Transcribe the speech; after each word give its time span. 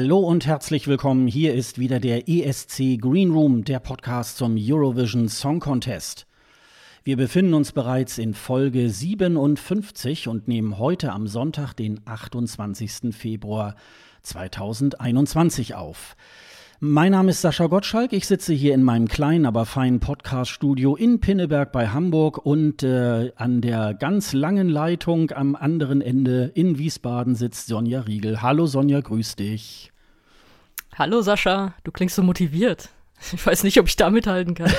Hallo 0.00 0.20
und 0.20 0.46
herzlich 0.46 0.86
willkommen. 0.86 1.26
Hier 1.26 1.54
ist 1.54 1.80
wieder 1.80 1.98
der 1.98 2.28
ESC 2.28 3.00
Green 3.00 3.32
Room, 3.32 3.64
der 3.64 3.80
Podcast 3.80 4.36
zum 4.36 4.56
Eurovision 4.56 5.28
Song 5.28 5.58
Contest. 5.58 6.28
Wir 7.02 7.16
befinden 7.16 7.52
uns 7.52 7.72
bereits 7.72 8.16
in 8.16 8.32
Folge 8.32 8.90
57 8.90 10.28
und 10.28 10.46
nehmen 10.46 10.78
heute 10.78 11.10
am 11.10 11.26
Sonntag, 11.26 11.72
den 11.72 11.98
28. 12.04 13.12
Februar 13.12 13.74
2021 14.22 15.74
auf. 15.74 16.14
Mein 16.80 17.10
Name 17.10 17.30
ist 17.30 17.40
Sascha 17.40 17.66
Gottschalk. 17.66 18.12
Ich 18.12 18.28
sitze 18.28 18.54
hier 18.54 18.72
in 18.72 18.84
meinem 18.84 19.08
kleinen, 19.08 19.46
aber 19.46 19.66
feinen 19.66 19.98
Podcast-Studio 19.98 20.94
in 20.94 21.18
Pinneberg 21.18 21.72
bei 21.72 21.88
Hamburg 21.88 22.38
und 22.46 22.84
äh, 22.84 23.32
an 23.34 23.60
der 23.60 23.94
ganz 23.94 24.32
langen 24.32 24.68
Leitung 24.68 25.32
am 25.32 25.56
anderen 25.56 26.00
Ende 26.00 26.52
in 26.54 26.78
Wiesbaden 26.78 27.34
sitzt 27.34 27.66
Sonja 27.66 28.02
Riegel. 28.02 28.42
Hallo 28.42 28.66
Sonja, 28.66 29.00
grüß 29.00 29.34
dich. 29.34 29.90
Hallo 30.98 31.22
Sascha, 31.22 31.74
du 31.84 31.92
klingst 31.92 32.16
so 32.16 32.24
motiviert. 32.24 32.88
Ich 33.32 33.46
weiß 33.46 33.62
nicht, 33.62 33.78
ob 33.78 33.86
ich 33.86 33.94
da 33.94 34.10
mithalten 34.10 34.54
kann. 34.54 34.72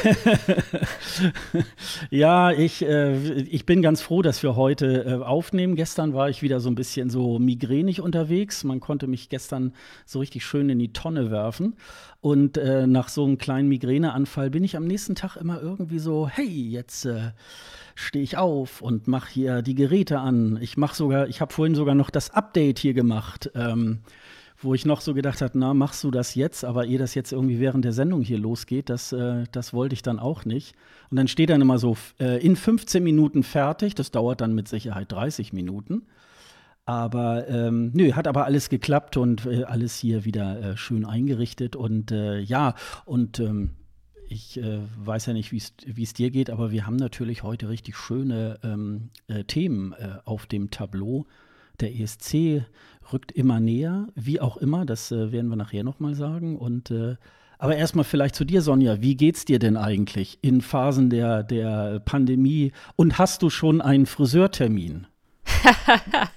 ja, 2.10 2.52
ich, 2.52 2.82
äh, 2.86 3.16
ich 3.44 3.66
bin 3.66 3.82
ganz 3.82 4.02
froh, 4.02 4.22
dass 4.22 4.44
wir 4.44 4.58
heute 4.58 5.06
äh, 5.06 5.24
aufnehmen. 5.24 5.78
Gestern 5.78 6.14
war 6.14 6.30
ich 6.30 6.42
wieder 6.42 6.60
so 6.60 6.70
ein 6.70 6.76
bisschen 6.76 7.10
so 7.10 7.40
migränig 7.40 8.02
unterwegs. 8.02 8.66
Man 8.66 8.82
konnte 8.82 9.08
mich 9.08 9.30
gestern 9.30 9.74
so 10.06 10.20
richtig 10.20 10.46
schön 10.46 10.70
in 10.70 10.80
die 10.80 10.92
Tonne 10.92 11.32
werfen. 11.32 11.78
Und 12.20 12.58
äh, 12.58 12.86
nach 12.86 13.08
so 13.08 13.24
einem 13.24 13.38
kleinen 13.38 13.70
Migräneanfall 13.70 14.50
bin 14.50 14.66
ich 14.66 14.76
am 14.76 14.88
nächsten 14.88 15.16
Tag 15.16 15.38
immer 15.38 15.62
irgendwie 15.62 16.00
so, 16.00 16.28
hey, 16.28 16.50
jetzt 16.50 17.06
äh, 17.06 17.32
stehe 17.96 18.24
ich 18.24 18.36
auf 18.36 18.82
und 18.82 19.08
mache 19.08 19.32
hier 19.32 19.62
die 19.62 19.76
Geräte 19.76 20.20
an. 20.20 20.60
Ich 20.62 20.76
mache 20.76 20.98
sogar, 20.98 21.30
ich 21.30 21.40
habe 21.40 21.54
vorhin 21.54 21.76
sogar 21.76 21.96
noch 21.96 22.10
das 22.10 22.32
Update 22.32 22.80
hier 22.80 22.94
gemacht. 22.94 23.52
Ähm, 23.56 24.00
wo 24.62 24.74
ich 24.74 24.86
noch 24.86 25.02
so 25.02 25.14
gedacht 25.14 25.42
habe, 25.42 25.58
na, 25.58 25.74
machst 25.74 26.04
du 26.04 26.12
das 26.12 26.36
jetzt, 26.36 26.66
aber 26.66 26.86
ehe 26.86 26.98
das 26.98 27.16
jetzt 27.16 27.32
irgendwie 27.32 27.60
während 27.60 27.86
der 27.86 27.94
Sendung 27.94 28.22
hier 28.22 28.38
losgeht, 28.38 28.90
das, 28.90 29.12
äh, 29.14 29.46
das 29.52 29.74
wollte 29.74 29.94
ich 29.94 30.02
dann 30.02 30.20
auch 30.20 30.46
nicht. 30.46 30.76
Und 31.10 31.18
dann 31.18 31.28
steht 31.28 31.50
dann 31.50 31.62
immer 31.62 31.80
so, 31.80 31.98
äh, 32.20 32.44
in 32.46 32.56
15 32.56 33.04
Minuten 33.04 33.44
fertig, 33.44 33.96
das 33.96 34.12
dauert 34.12 34.42
dann 34.42 34.54
mit 34.54 34.68
Sicherheit 34.68 35.12
30 35.12 35.54
Minuten. 35.54 36.04
Aber 36.86 37.48
ähm, 37.48 37.92
nö, 37.94 38.14
hat 38.14 38.28
aber 38.28 38.46
alles 38.46 38.68
geklappt 38.70 39.16
und 39.16 39.46
äh, 39.46 39.64
alles 39.64 39.98
hier 39.98 40.26
wieder 40.26 40.60
äh, 40.60 40.78
schön 40.78 41.06
eingerichtet. 41.06 41.76
Und 41.76 42.12
äh, 42.12 42.40
ja, 42.40 42.74
und 43.06 43.40
ähm, 43.40 43.76
ich 44.28 44.60
äh, 44.60 44.80
weiß 44.98 45.28
ja 45.28 45.34
nicht, 45.34 45.52
wie 45.52 46.04
es 46.04 46.14
dir 46.14 46.32
geht, 46.32 46.50
aber 46.50 46.72
wir 46.72 46.86
haben 46.86 46.96
natürlich 46.96 47.44
heute 47.44 47.70
richtig 47.70 47.96
schöne 47.96 48.60
ähm, 48.64 49.10
äh, 49.28 49.44
Themen 49.44 49.94
äh, 49.94 50.18
auf 50.26 50.48
dem 50.48 50.72
Tableau. 50.72 51.28
Der 51.80 51.96
ESC 51.96 52.66
rückt 53.14 53.32
immer 53.32 53.60
näher, 53.60 54.08
wie 54.16 54.40
auch 54.40 54.58
immer, 54.58 54.86
das 54.86 55.12
äh, 55.12 55.32
werden 55.32 55.50
wir 55.50 55.56
nachher 55.56 55.84
nochmal 55.84 56.16
sagen. 56.16 56.58
Und 56.58 56.92
äh, 56.92 57.16
aber 57.62 57.76
erstmal 57.76 58.06
vielleicht 58.06 58.36
zu 58.36 58.46
dir, 58.46 58.62
Sonja. 58.62 59.02
Wie 59.02 59.16
geht's 59.16 59.44
dir 59.44 59.60
denn 59.60 59.76
eigentlich 59.76 60.40
in 60.42 60.62
Phasen 60.62 61.10
der, 61.10 61.44
der 61.44 62.00
Pandemie? 62.00 62.72
Und 62.96 63.18
hast 63.18 63.42
du 63.42 63.50
schon 63.50 63.82
einen 63.82 64.06
Friseurtermin? 64.06 65.08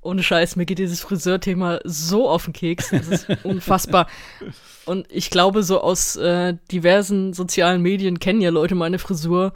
Ohne 0.00 0.22
Scheiß, 0.22 0.56
mir 0.56 0.64
geht 0.64 0.78
dieses 0.78 1.02
Friseurthema 1.02 1.80
so 1.84 2.30
auf 2.30 2.44
den 2.44 2.54
Keks. 2.54 2.88
Das 2.90 3.08
ist 3.08 3.26
unfassbar. 3.44 4.06
Und 4.86 5.06
ich 5.12 5.28
glaube, 5.28 5.62
so 5.64 5.82
aus 5.82 6.16
äh, 6.16 6.56
diversen 6.72 7.34
sozialen 7.34 7.82
Medien 7.82 8.18
kennen 8.18 8.40
ja 8.40 8.48
Leute 8.48 8.74
meine 8.74 8.98
Frisur 8.98 9.52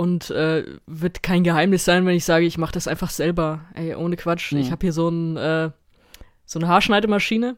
und 0.00 0.30
äh, 0.30 0.64
wird 0.86 1.22
kein 1.22 1.44
Geheimnis 1.44 1.84
sein, 1.84 2.06
wenn 2.06 2.16
ich 2.16 2.24
sage, 2.24 2.46
ich 2.46 2.56
mache 2.56 2.72
das 2.72 2.88
einfach 2.88 3.10
selber. 3.10 3.66
Ey, 3.74 3.94
ohne 3.94 4.16
Quatsch. 4.16 4.52
Mhm. 4.52 4.60
Ich 4.60 4.70
habe 4.70 4.80
hier 4.80 4.94
so, 4.94 5.10
ein, 5.10 5.36
äh, 5.36 5.68
so 6.46 6.58
eine 6.58 6.68
Haarschneidemaschine. 6.68 7.56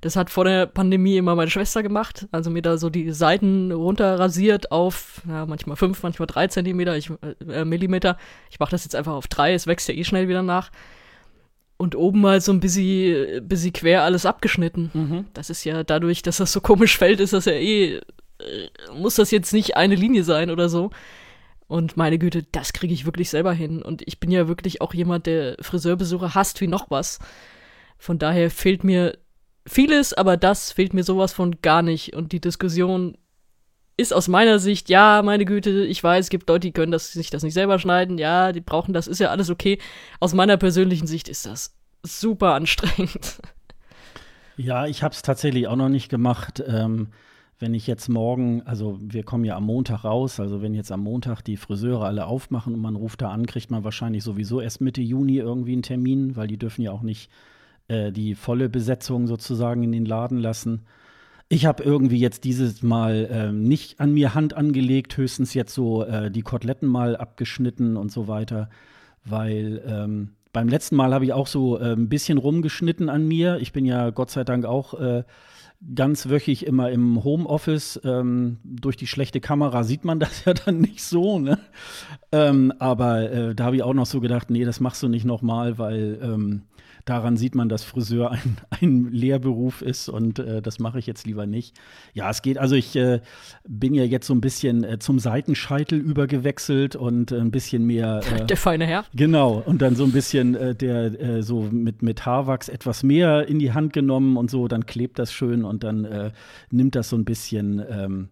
Das 0.00 0.14
hat 0.14 0.30
vor 0.30 0.44
der 0.44 0.66
Pandemie 0.66 1.16
immer 1.16 1.34
meine 1.34 1.50
Schwester 1.50 1.82
gemacht. 1.82 2.28
Also 2.30 2.48
mir 2.48 2.62
da 2.62 2.78
so 2.78 2.90
die 2.90 3.10
Seiten 3.10 3.72
runterrasiert 3.72 4.70
auf 4.70 5.22
ja, 5.28 5.46
manchmal 5.46 5.74
fünf, 5.74 6.00
manchmal 6.04 6.28
drei 6.28 6.46
Zentimeter, 6.46 6.96
ich, 6.96 7.10
äh, 7.48 7.64
Millimeter. 7.64 8.16
Ich 8.52 8.60
mache 8.60 8.70
das 8.70 8.84
jetzt 8.84 8.94
einfach 8.94 9.14
auf 9.14 9.26
drei, 9.26 9.52
es 9.52 9.66
wächst 9.66 9.88
ja 9.88 9.94
eh 9.94 10.04
schnell 10.04 10.28
wieder 10.28 10.44
nach. 10.44 10.70
Und 11.76 11.96
oben 11.96 12.20
mal 12.20 12.40
so 12.40 12.52
ein 12.52 12.60
bisschen, 12.60 13.48
bisschen 13.48 13.72
quer 13.72 14.04
alles 14.04 14.26
abgeschnitten. 14.26 14.92
Mhm. 14.94 15.24
Das 15.34 15.50
ist 15.50 15.64
ja 15.64 15.82
dadurch, 15.82 16.22
dass 16.22 16.36
das 16.36 16.52
so 16.52 16.60
komisch 16.60 16.96
fällt, 16.96 17.18
ist 17.18 17.32
das 17.32 17.46
ja 17.46 17.52
eh, 17.54 17.96
äh, 17.96 18.00
muss 18.94 19.16
das 19.16 19.32
jetzt 19.32 19.52
nicht 19.52 19.76
eine 19.76 19.96
Linie 19.96 20.22
sein 20.22 20.52
oder 20.52 20.68
so. 20.68 20.90
Und 21.70 21.96
meine 21.96 22.18
Güte, 22.18 22.42
das 22.42 22.72
kriege 22.72 22.92
ich 22.92 23.04
wirklich 23.04 23.30
selber 23.30 23.52
hin. 23.52 23.80
Und 23.80 24.02
ich 24.04 24.18
bin 24.18 24.32
ja 24.32 24.48
wirklich 24.48 24.80
auch 24.80 24.92
jemand, 24.92 25.26
der 25.26 25.54
Friseurbesuche 25.60 26.34
hasst 26.34 26.60
wie 26.60 26.66
noch 26.66 26.90
was. 26.90 27.20
Von 27.96 28.18
daher 28.18 28.50
fehlt 28.50 28.82
mir 28.82 29.16
vieles, 29.68 30.12
aber 30.12 30.36
das 30.36 30.72
fehlt 30.72 30.94
mir 30.94 31.04
sowas 31.04 31.32
von 31.32 31.62
gar 31.62 31.82
nicht. 31.82 32.16
Und 32.16 32.32
die 32.32 32.40
Diskussion 32.40 33.16
ist 33.96 34.12
aus 34.12 34.26
meiner 34.26 34.58
Sicht, 34.58 34.88
ja, 34.88 35.22
meine 35.22 35.44
Güte, 35.44 35.84
ich 35.84 36.02
weiß, 36.02 36.26
es 36.26 36.30
gibt 36.30 36.48
Leute, 36.48 36.66
die 36.66 36.72
können 36.72 36.90
das, 36.90 37.12
sich 37.12 37.30
das 37.30 37.44
nicht 37.44 37.54
selber 37.54 37.78
schneiden, 37.78 38.18
ja, 38.18 38.50
die 38.50 38.60
brauchen 38.60 38.92
das, 38.92 39.06
ist 39.06 39.20
ja 39.20 39.28
alles 39.28 39.48
okay. 39.48 39.78
Aus 40.18 40.34
meiner 40.34 40.56
persönlichen 40.56 41.06
Sicht 41.06 41.28
ist 41.28 41.46
das 41.46 41.76
super 42.02 42.54
anstrengend. 42.54 43.40
Ja, 44.56 44.86
ich 44.86 45.04
habe 45.04 45.14
es 45.14 45.22
tatsächlich 45.22 45.68
auch 45.68 45.76
noch 45.76 45.88
nicht 45.88 46.08
gemacht. 46.08 46.64
Ähm, 46.66 47.10
wenn 47.60 47.74
ich 47.74 47.86
jetzt 47.86 48.08
morgen, 48.08 48.62
also 48.62 48.98
wir 49.00 49.22
kommen 49.22 49.44
ja 49.44 49.54
am 49.54 49.66
Montag 49.66 50.02
raus, 50.02 50.40
also 50.40 50.62
wenn 50.62 50.72
jetzt 50.72 50.90
am 50.90 51.02
Montag 51.02 51.42
die 51.42 51.58
Friseure 51.58 52.06
alle 52.06 52.26
aufmachen 52.26 52.72
und 52.72 52.80
man 52.80 52.96
ruft 52.96 53.20
da 53.20 53.30
an, 53.30 53.44
kriegt 53.44 53.70
man 53.70 53.84
wahrscheinlich 53.84 54.24
sowieso 54.24 54.62
erst 54.62 54.80
Mitte 54.80 55.02
Juni 55.02 55.36
irgendwie 55.36 55.74
einen 55.74 55.82
Termin, 55.82 56.36
weil 56.36 56.48
die 56.48 56.56
dürfen 56.56 56.80
ja 56.80 56.90
auch 56.90 57.02
nicht 57.02 57.30
äh, 57.88 58.12
die 58.12 58.34
volle 58.34 58.70
Besetzung 58.70 59.26
sozusagen 59.26 59.82
in 59.82 59.92
den 59.92 60.06
Laden 60.06 60.38
lassen. 60.38 60.86
Ich 61.50 61.66
habe 61.66 61.82
irgendwie 61.82 62.18
jetzt 62.18 62.44
dieses 62.44 62.82
Mal 62.82 63.28
äh, 63.30 63.52
nicht 63.52 64.00
an 64.00 64.14
mir 64.14 64.34
Hand 64.34 64.54
angelegt, 64.54 65.18
höchstens 65.18 65.52
jetzt 65.52 65.74
so 65.74 66.04
äh, 66.04 66.30
die 66.30 66.42
Koteletten 66.42 66.88
mal 66.88 67.14
abgeschnitten 67.14 67.98
und 67.98 68.10
so 68.10 68.26
weiter, 68.26 68.70
weil 69.24 69.82
ähm, 69.86 70.30
beim 70.54 70.68
letzten 70.68 70.96
Mal 70.96 71.12
habe 71.12 71.26
ich 71.26 71.34
auch 71.34 71.46
so 71.46 71.78
äh, 71.78 71.92
ein 71.92 72.08
bisschen 72.08 72.38
rumgeschnitten 72.38 73.10
an 73.10 73.28
mir. 73.28 73.58
Ich 73.58 73.72
bin 73.72 73.84
ja 73.84 74.08
Gott 74.10 74.30
sei 74.30 74.44
Dank 74.44 74.64
auch 74.64 74.94
äh, 74.98 75.24
ganz 75.94 76.28
wöchig 76.28 76.66
immer 76.66 76.90
im 76.90 77.24
Homeoffice. 77.24 78.00
Ähm, 78.04 78.58
durch 78.64 78.96
die 78.96 79.06
schlechte 79.06 79.40
Kamera 79.40 79.82
sieht 79.84 80.04
man 80.04 80.20
das 80.20 80.44
ja 80.44 80.54
dann 80.54 80.80
nicht 80.80 81.02
so. 81.02 81.38
Ne? 81.38 81.58
Ähm, 82.32 82.72
aber 82.78 83.30
äh, 83.30 83.54
da 83.54 83.64
habe 83.64 83.76
ich 83.76 83.82
auch 83.82 83.94
noch 83.94 84.06
so 84.06 84.20
gedacht, 84.20 84.50
nee, 84.50 84.64
das 84.64 84.80
machst 84.80 85.02
du 85.02 85.08
nicht 85.08 85.24
nochmal, 85.24 85.78
weil 85.78 86.18
ähm, 86.22 86.62
daran 87.10 87.36
sieht 87.36 87.56
man, 87.56 87.68
dass 87.68 87.82
Friseur 87.82 88.30
ein, 88.30 88.56
ein 88.80 89.10
Lehrberuf 89.10 89.82
ist 89.82 90.08
und 90.08 90.38
äh, 90.38 90.62
das 90.62 90.78
mache 90.78 91.00
ich 91.00 91.06
jetzt 91.06 91.26
lieber 91.26 91.46
nicht. 91.46 91.76
Ja, 92.14 92.30
es 92.30 92.40
geht, 92.40 92.56
also 92.56 92.76
ich 92.76 92.94
äh, 92.94 93.20
bin 93.68 93.94
ja 93.94 94.04
jetzt 94.04 94.28
so 94.28 94.34
ein 94.34 94.40
bisschen 94.40 94.84
äh, 94.84 94.98
zum 95.00 95.18
Seitenscheitel 95.18 95.98
übergewechselt 95.98 96.94
und 96.94 97.32
äh, 97.32 97.38
ein 97.38 97.50
bisschen 97.50 97.84
mehr. 97.84 98.20
Äh, 98.32 98.46
der 98.46 98.56
feine 98.56 98.86
Herr. 98.86 99.04
Genau, 99.14 99.60
und 99.66 99.82
dann 99.82 99.96
so 99.96 100.04
ein 100.04 100.12
bisschen 100.12 100.54
äh, 100.54 100.74
der 100.74 101.42
so 101.42 101.62
mit, 101.62 102.02
mit 102.02 102.24
Haarwachs 102.24 102.68
etwas 102.68 103.02
mehr 103.02 103.48
in 103.48 103.58
die 103.58 103.72
Hand 103.72 103.92
genommen 103.92 104.36
und 104.36 104.50
so, 104.50 104.68
dann 104.68 104.86
klebt 104.86 105.18
das 105.18 105.32
schön 105.32 105.64
und 105.64 105.82
dann 105.82 106.32
nimmt 106.70 106.94
das 106.94 107.08
so 107.08 107.16
ein 107.16 107.24
bisschen. 107.24 107.82
Ähm, 107.90 108.28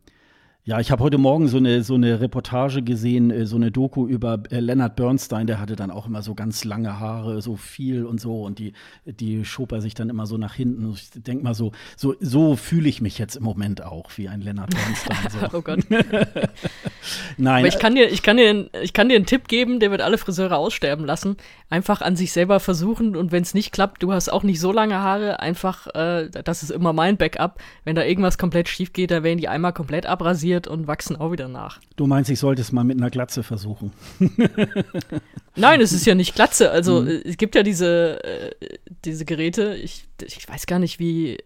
ja, 0.68 0.78
ich 0.80 0.90
habe 0.90 1.02
heute 1.02 1.16
Morgen 1.16 1.48
so 1.48 1.56
eine, 1.56 1.82
so 1.82 1.94
eine 1.94 2.20
Reportage 2.20 2.82
gesehen, 2.82 3.30
äh, 3.30 3.46
so 3.46 3.56
eine 3.56 3.70
Doku 3.70 4.06
über 4.06 4.38
äh, 4.50 4.60
Leonard 4.60 4.96
Bernstein, 4.96 5.46
der 5.46 5.60
hatte 5.60 5.76
dann 5.76 5.90
auch 5.90 6.04
immer 6.04 6.20
so 6.20 6.34
ganz 6.34 6.62
lange 6.62 7.00
Haare, 7.00 7.40
so 7.40 7.56
viel 7.56 8.04
und 8.04 8.20
so 8.20 8.42
und 8.42 8.58
die, 8.58 8.74
die 9.06 9.46
schob 9.46 9.72
er 9.72 9.80
sich 9.80 9.94
dann 9.94 10.10
immer 10.10 10.26
so 10.26 10.36
nach 10.36 10.52
hinten. 10.52 10.92
Ich 10.92 11.08
denke 11.14 11.42
mal 11.42 11.54
so, 11.54 11.72
so, 11.96 12.14
so 12.20 12.54
fühle 12.54 12.86
ich 12.86 13.00
mich 13.00 13.16
jetzt 13.16 13.36
im 13.36 13.44
Moment 13.44 13.82
auch 13.82 14.10
wie 14.16 14.28
ein 14.28 14.42
Leonard 14.42 14.68
Bernstein. 14.68 15.16
So. 15.30 15.38
oh 15.56 15.62
Gott. 15.62 15.86
Nein. 17.38 17.64
Aber 17.64 17.68
ich 17.68 17.78
kann, 17.78 17.94
dir, 17.94 18.12
ich, 18.12 18.22
kann 18.22 18.36
dir, 18.36 18.68
ich 18.82 18.92
kann 18.92 19.08
dir 19.08 19.16
einen 19.16 19.24
Tipp 19.24 19.48
geben, 19.48 19.80
der 19.80 19.90
wird 19.90 20.02
alle 20.02 20.18
Friseure 20.18 20.58
aussterben 20.58 21.06
lassen. 21.06 21.38
Einfach 21.70 22.02
an 22.02 22.14
sich 22.14 22.32
selber 22.32 22.60
versuchen 22.60 23.16
und 23.16 23.32
wenn 23.32 23.42
es 23.42 23.54
nicht 23.54 23.72
klappt, 23.72 24.02
du 24.02 24.12
hast 24.12 24.30
auch 24.30 24.42
nicht 24.42 24.60
so 24.60 24.70
lange 24.70 24.98
Haare, 24.98 25.40
einfach, 25.40 25.86
äh, 25.94 26.28
das 26.28 26.62
ist 26.62 26.72
immer 26.72 26.92
mein 26.92 27.16
Backup. 27.16 27.58
Wenn 27.84 27.96
da 27.96 28.04
irgendwas 28.04 28.36
komplett 28.36 28.68
schief 28.68 28.92
geht, 28.92 29.10
dann 29.10 29.22
werden 29.22 29.38
die 29.38 29.48
einmal 29.48 29.72
komplett 29.72 30.04
abrasiert 30.04 30.57
und 30.66 30.86
wachsen 30.86 31.16
auch 31.16 31.32
wieder 31.32 31.48
nach. 31.48 31.80
Du 31.96 32.06
meinst, 32.06 32.30
ich 32.30 32.38
sollte 32.38 32.62
es 32.62 32.72
mal 32.72 32.84
mit 32.84 32.98
einer 32.98 33.10
Glatze 33.10 33.42
versuchen? 33.42 33.92
Nein, 35.56 35.80
es 35.80 35.92
ist 35.92 36.06
ja 36.06 36.14
nicht 36.14 36.34
Glatze. 36.34 36.70
Also 36.70 37.02
mhm. 37.02 37.20
es 37.24 37.36
gibt 37.36 37.54
ja 37.54 37.62
diese, 37.62 38.22
äh, 38.24 38.78
diese 39.04 39.24
Geräte, 39.24 39.74
ich, 39.74 40.08
ich 40.22 40.48
weiß 40.48 40.66
gar 40.66 40.78
nicht, 40.78 40.98
wie 40.98 41.38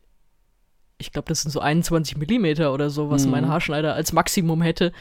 ich 1.02 1.12
glaube, 1.12 1.28
das 1.28 1.42
sind 1.42 1.50
so 1.50 1.60
21 1.60 2.16
Millimeter 2.16 2.72
oder 2.72 2.88
so, 2.88 3.10
was 3.10 3.24
mhm. 3.24 3.32
mein 3.32 3.48
Haarschneider 3.48 3.94
als 3.94 4.12
Maximum 4.12 4.62
hätte. 4.62 4.92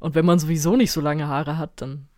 Und 0.00 0.14
wenn 0.14 0.26
man 0.26 0.38
sowieso 0.38 0.76
nicht 0.76 0.92
so 0.92 1.00
lange 1.00 1.28
Haare 1.28 1.56
hat, 1.56 1.80
dann 1.80 2.08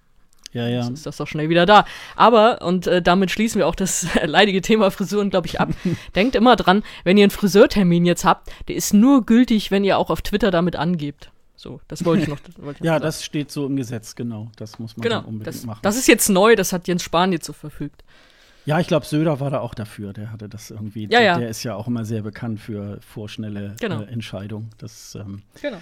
ja, 0.52 0.68
ja. 0.68 0.88
ist 0.88 1.04
das 1.06 1.18
doch 1.18 1.26
schnell 1.26 1.48
wieder 1.48 1.66
da. 1.66 1.84
Aber, 2.16 2.62
und 2.62 2.86
äh, 2.86 3.02
damit 3.02 3.30
schließen 3.30 3.58
wir 3.58 3.66
auch 3.66 3.74
das 3.74 4.06
leidige 4.24 4.62
Thema 4.62 4.90
Frisuren, 4.90 5.30
glaube 5.30 5.46
ich, 5.46 5.60
ab. 5.60 5.68
Denkt 6.16 6.34
immer 6.34 6.56
dran, 6.56 6.82
wenn 7.04 7.16
ihr 7.18 7.24
einen 7.24 7.30
Friseurtermin 7.30 8.06
jetzt 8.06 8.24
habt, 8.24 8.50
der 8.68 8.76
ist 8.76 8.94
nur 8.94 9.26
gültig, 9.26 9.70
wenn 9.70 9.84
ihr 9.84 9.98
auch 9.98 10.10
auf 10.10 10.22
Twitter 10.22 10.50
damit 10.50 10.76
angebt. 10.76 11.30
So, 11.56 11.80
das 11.88 12.04
wollte 12.04 12.22
ich 12.24 12.28
noch. 12.28 12.38
Wollte 12.58 12.80
ich 12.80 12.86
ja, 12.86 12.94
noch 12.94 13.02
das 13.02 13.24
steht 13.24 13.50
so 13.50 13.66
im 13.66 13.76
Gesetz, 13.76 14.14
genau. 14.14 14.50
Das 14.56 14.78
muss 14.78 14.96
man 14.96 15.02
genau, 15.02 15.18
unbedingt 15.20 15.46
das, 15.46 15.64
machen. 15.64 15.80
Das 15.82 15.96
ist 15.96 16.06
jetzt 16.06 16.28
neu, 16.28 16.54
das 16.54 16.72
hat 16.72 16.86
Jens 16.86 17.02
Spahn 17.02 17.32
jetzt 17.32 17.46
so 17.46 17.52
verfügt. 17.52 18.04
Ja, 18.66 18.80
ich 18.80 18.88
glaube, 18.88 19.06
Söder 19.06 19.38
war 19.40 19.50
da 19.50 19.60
auch 19.60 19.74
dafür. 19.74 20.12
Der 20.12 20.32
hatte 20.32 20.48
das 20.48 20.70
irgendwie. 20.70 21.08
Ja, 21.10 21.20
ja. 21.20 21.38
Der 21.38 21.48
ist 21.48 21.62
ja 21.62 21.76
auch 21.76 21.86
immer 21.86 22.04
sehr 22.04 22.22
bekannt 22.22 22.60
für 22.60 23.00
vorschnelle 23.00 23.76
genau. 23.80 24.02
äh, 24.02 24.06
Entscheidungen. 24.06 24.70
Das, 24.78 25.14
ähm, 25.14 25.42
genau. 25.62 25.78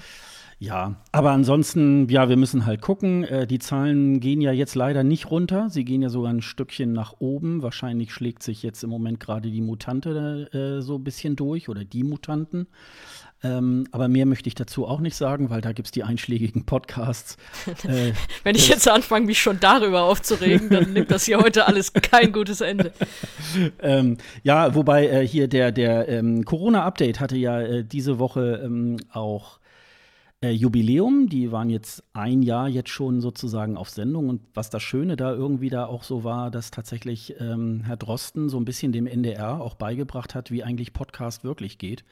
Ja, 0.58 0.96
aber 1.10 1.32
ansonsten, 1.32 2.08
ja, 2.08 2.28
wir 2.28 2.36
müssen 2.36 2.66
halt 2.66 2.80
gucken. 2.80 3.24
Äh, 3.24 3.46
die 3.46 3.58
Zahlen 3.58 4.20
gehen 4.20 4.40
ja 4.40 4.52
jetzt 4.52 4.74
leider 4.74 5.02
nicht 5.02 5.30
runter. 5.30 5.68
Sie 5.70 5.84
gehen 5.84 6.02
ja 6.02 6.10
sogar 6.10 6.32
ein 6.32 6.42
Stückchen 6.42 6.92
nach 6.92 7.14
oben. 7.18 7.62
Wahrscheinlich 7.62 8.12
schlägt 8.12 8.42
sich 8.42 8.62
jetzt 8.62 8.84
im 8.84 8.90
Moment 8.90 9.18
gerade 9.18 9.50
die 9.50 9.60
Mutante 9.60 10.48
äh, 10.52 10.82
so 10.82 10.96
ein 10.96 11.04
bisschen 11.04 11.36
durch 11.36 11.68
oder 11.68 11.84
die 11.84 12.04
Mutanten. 12.04 12.68
Ähm, 13.44 13.86
aber 13.92 14.08
mehr 14.08 14.24
möchte 14.24 14.48
ich 14.48 14.54
dazu 14.54 14.86
auch 14.86 15.00
nicht 15.00 15.14
sagen, 15.14 15.50
weil 15.50 15.60
da 15.60 15.72
gibt 15.72 15.88
es 15.88 15.92
die 15.92 16.02
einschlägigen 16.02 16.64
Podcasts. 16.64 17.36
Äh, 17.84 18.12
Wenn 18.44 18.54
ich 18.54 18.68
jetzt 18.68 18.88
anfange, 18.88 19.26
mich 19.26 19.40
schon 19.40 19.60
darüber 19.60 20.02
aufzuregen, 20.04 20.70
dann 20.70 20.94
nimmt 20.94 21.10
das 21.10 21.24
hier 21.24 21.38
heute 21.38 21.66
alles 21.66 21.92
kein 21.92 22.32
gutes 22.32 22.62
Ende. 22.62 22.92
ähm, 23.82 24.16
ja, 24.42 24.74
wobei 24.74 25.06
äh, 25.08 25.26
hier 25.26 25.48
der, 25.48 25.70
der 25.70 26.08
ähm, 26.08 26.44
Corona-Update 26.44 27.20
hatte 27.20 27.36
ja 27.36 27.60
äh, 27.60 27.84
diese 27.84 28.18
Woche 28.18 28.62
ähm, 28.64 28.96
auch 29.12 29.58
äh, 30.40 30.50
Jubiläum. 30.50 31.28
Die 31.28 31.52
waren 31.52 31.68
jetzt 31.68 32.04
ein 32.14 32.42
Jahr 32.42 32.68
jetzt 32.68 32.90
schon 32.90 33.20
sozusagen 33.20 33.76
auf 33.76 33.90
Sendung. 33.90 34.30
Und 34.30 34.40
was 34.54 34.70
das 34.70 34.82
Schöne 34.82 35.16
da 35.16 35.32
irgendwie 35.34 35.68
da 35.68 35.84
auch 35.84 36.04
so 36.04 36.24
war, 36.24 36.50
dass 36.50 36.70
tatsächlich 36.70 37.34
ähm, 37.38 37.82
Herr 37.84 37.98
Drosten 37.98 38.48
so 38.48 38.56
ein 38.56 38.64
bisschen 38.64 38.92
dem 38.92 39.06
NDR 39.06 39.60
auch 39.60 39.74
beigebracht 39.74 40.34
hat, 40.34 40.50
wie 40.50 40.62
eigentlich 40.62 40.94
Podcast 40.94 41.44
wirklich 41.44 41.76
geht 41.76 42.04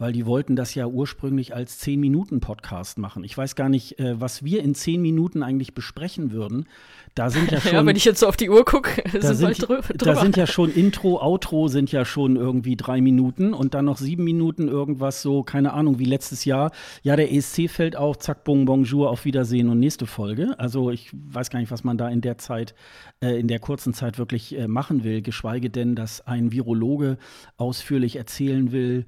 weil 0.00 0.12
die 0.14 0.24
wollten 0.24 0.56
das 0.56 0.74
ja 0.74 0.86
ursprünglich 0.86 1.54
als 1.54 1.78
10-Minuten-Podcast 1.84 2.96
machen. 2.96 3.22
Ich 3.22 3.36
weiß 3.36 3.54
gar 3.54 3.68
nicht, 3.68 4.00
äh, 4.00 4.18
was 4.18 4.42
wir 4.42 4.62
in 4.62 4.74
10 4.74 5.02
Minuten 5.02 5.42
eigentlich 5.42 5.74
besprechen 5.74 6.32
würden. 6.32 6.66
Da 7.14 7.28
sind 7.28 7.50
ja 7.50 7.60
schon. 7.60 7.72
ja, 7.74 7.84
wenn 7.84 7.96
ich 7.96 8.06
jetzt 8.06 8.20
so 8.20 8.26
auf 8.26 8.38
die 8.38 8.48
Uhr 8.48 8.64
gucke, 8.64 9.02
da, 9.20 9.34
sind, 9.34 9.60
drüber. 9.60 9.82
da 9.94 10.16
sind 10.16 10.38
ja 10.38 10.46
schon 10.46 10.72
Intro, 10.72 11.20
Outro 11.20 11.68
sind 11.68 11.92
ja 11.92 12.06
schon 12.06 12.36
irgendwie 12.36 12.76
drei 12.76 13.02
Minuten 13.02 13.52
und 13.52 13.74
dann 13.74 13.84
noch 13.84 13.98
sieben 13.98 14.24
Minuten 14.24 14.68
irgendwas 14.68 15.20
so, 15.20 15.42
keine 15.42 15.74
Ahnung, 15.74 15.98
wie 15.98 16.06
letztes 16.06 16.46
Jahr. 16.46 16.72
Ja, 17.02 17.14
der 17.14 17.30
ESC 17.30 17.68
fällt 17.68 17.94
auch, 17.94 18.16
zack, 18.16 18.44
bon, 18.44 18.64
bonjour, 18.64 19.10
auf 19.10 19.26
Wiedersehen 19.26 19.68
und 19.68 19.80
nächste 19.80 20.06
Folge. 20.06 20.58
Also 20.58 20.90
ich 20.90 21.10
weiß 21.12 21.50
gar 21.50 21.58
nicht, 21.60 21.70
was 21.70 21.84
man 21.84 21.98
da 21.98 22.08
in 22.08 22.22
der 22.22 22.38
Zeit, 22.38 22.74
äh, 23.22 23.38
in 23.38 23.48
der 23.48 23.58
kurzen 23.58 23.92
Zeit 23.92 24.16
wirklich 24.16 24.56
äh, 24.56 24.66
machen 24.66 25.04
will, 25.04 25.20
geschweige 25.20 25.68
denn, 25.68 25.94
dass 25.94 26.26
ein 26.26 26.52
Virologe 26.52 27.18
ausführlich 27.58 28.16
erzählen 28.16 28.72
will, 28.72 29.04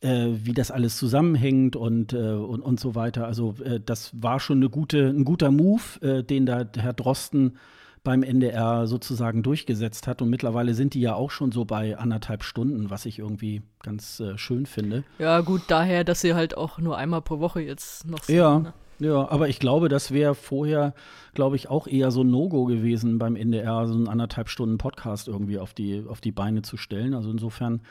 äh, 0.00 0.28
wie 0.30 0.52
das 0.52 0.70
alles 0.70 0.96
zusammenhängt 0.96 1.76
und, 1.76 2.12
äh, 2.12 2.16
und, 2.16 2.60
und 2.60 2.80
so 2.80 2.94
weiter. 2.94 3.26
Also 3.26 3.54
äh, 3.64 3.80
das 3.84 4.10
war 4.14 4.40
schon 4.40 4.58
eine 4.58 4.70
gute, 4.70 5.08
ein 5.08 5.24
guter 5.24 5.50
Move, 5.50 5.82
äh, 6.00 6.22
den 6.22 6.46
da 6.46 6.64
Herr 6.76 6.92
Drosten 6.92 7.56
beim 8.04 8.22
NDR 8.22 8.86
sozusagen 8.86 9.42
durchgesetzt 9.42 10.06
hat. 10.06 10.22
Und 10.22 10.30
mittlerweile 10.30 10.74
sind 10.74 10.94
die 10.94 11.00
ja 11.00 11.14
auch 11.14 11.30
schon 11.30 11.52
so 11.52 11.64
bei 11.64 11.98
anderthalb 11.98 12.42
Stunden, 12.42 12.90
was 12.90 13.06
ich 13.06 13.18
irgendwie 13.18 13.62
ganz 13.82 14.20
äh, 14.20 14.38
schön 14.38 14.66
finde. 14.66 15.04
Ja, 15.18 15.40
gut, 15.40 15.62
daher, 15.68 16.04
dass 16.04 16.20
sie 16.20 16.34
halt 16.34 16.56
auch 16.56 16.78
nur 16.78 16.96
einmal 16.96 17.22
pro 17.22 17.40
Woche 17.40 17.60
jetzt 17.60 18.06
noch 18.06 18.22
sind. 18.22 18.36
Ja. 18.36 18.58
Ne? 18.60 18.72
Ja, 19.00 19.30
aber 19.30 19.48
ich 19.48 19.60
glaube, 19.60 19.88
das 19.88 20.10
wäre 20.10 20.34
vorher, 20.34 20.92
glaube 21.32 21.54
ich, 21.54 21.68
auch 21.68 21.86
eher 21.86 22.10
so 22.10 22.22
ein 22.22 22.30
No-Go 22.30 22.64
gewesen 22.64 23.18
beim 23.20 23.36
NDR, 23.36 23.86
so 23.86 23.94
einen 23.94 24.08
anderthalb 24.08 24.48
Stunden 24.48 24.76
Podcast 24.76 25.28
irgendwie 25.28 25.58
auf 25.58 25.72
die, 25.72 26.04
auf 26.08 26.20
die 26.20 26.32
Beine 26.32 26.62
zu 26.62 26.76
stellen. 26.76 27.14
Also 27.14 27.30
insofern 27.30 27.82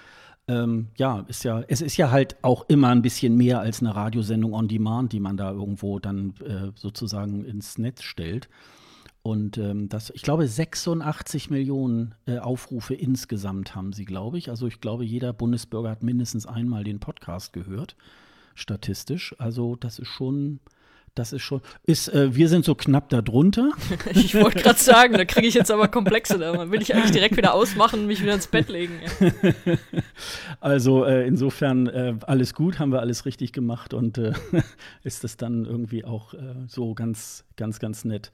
ähm, 0.47 0.87
ja, 0.95 1.19
ist 1.27 1.43
ja, 1.43 1.63
es 1.67 1.81
ist 1.81 1.97
ja 1.97 2.11
halt 2.11 2.37
auch 2.41 2.65
immer 2.69 2.89
ein 2.89 3.01
bisschen 3.01 3.35
mehr 3.35 3.59
als 3.59 3.81
eine 3.81 3.95
Radiosendung 3.95 4.53
on 4.53 4.67
Demand, 4.67 5.11
die 5.11 5.19
man 5.19 5.37
da 5.37 5.51
irgendwo 5.51 5.99
dann 5.99 6.33
äh, 6.45 6.71
sozusagen 6.75 7.43
ins 7.43 7.77
Netz 7.77 8.03
stellt. 8.03 8.47
Und 9.23 9.57
ähm, 9.57 9.89
das, 9.89 10.09
ich 10.11 10.21
glaube, 10.21 10.47
86 10.47 11.49
Millionen 11.49 12.15
äh, 12.27 12.37
Aufrufe 12.37 12.93
insgesamt 12.93 13.75
haben 13.75 13.91
sie, 13.91 14.05
glaube 14.05 14.37
ich. 14.37 14.49
Also 14.49 14.67
ich 14.67 14.79
glaube, 14.79 15.03
jeder 15.03 15.33
Bundesbürger 15.33 15.89
hat 15.89 16.01
mindestens 16.01 16.45
einmal 16.45 16.85
den 16.85 17.01
Podcast 17.01 17.51
gehört, 17.51 17.97
statistisch. 18.55 19.35
Also 19.37 19.75
das 19.75 19.99
ist 19.99 20.07
schon 20.07 20.61
das 21.17 21.33
ist 21.33 21.41
schon. 21.41 21.61
Ist, 21.83 22.09
äh, 22.09 22.35
wir 22.35 22.49
sind 22.49 22.65
so 22.65 22.75
knapp 22.75 23.09
darunter. 23.09 23.71
ich 24.13 24.35
wollte 24.35 24.61
gerade 24.61 24.79
sagen, 24.79 25.13
da 25.13 25.25
kriege 25.25 25.47
ich 25.47 25.53
jetzt 25.53 25.71
aber 25.71 25.87
Komplexe. 25.87 26.37
Da 26.37 26.71
will 26.71 26.81
ich 26.81 26.93
eigentlich 26.93 27.11
direkt 27.11 27.37
wieder 27.37 27.53
ausmachen 27.53 28.01
und 28.01 28.07
mich 28.07 28.21
wieder 28.21 28.33
ins 28.33 28.47
Bett 28.47 28.69
legen. 28.69 28.93
also 30.59 31.05
äh, 31.05 31.27
insofern 31.27 31.87
äh, 31.87 32.15
alles 32.21 32.53
gut, 32.53 32.79
haben 32.79 32.91
wir 32.91 32.99
alles 32.99 33.25
richtig 33.25 33.53
gemacht 33.53 33.93
und 33.93 34.17
äh, 34.17 34.33
ist 35.03 35.23
das 35.23 35.37
dann 35.37 35.65
irgendwie 35.65 36.05
auch 36.05 36.33
äh, 36.33 36.37
so 36.67 36.93
ganz, 36.93 37.43
ganz, 37.55 37.79
ganz 37.79 38.05
nett. 38.05 38.31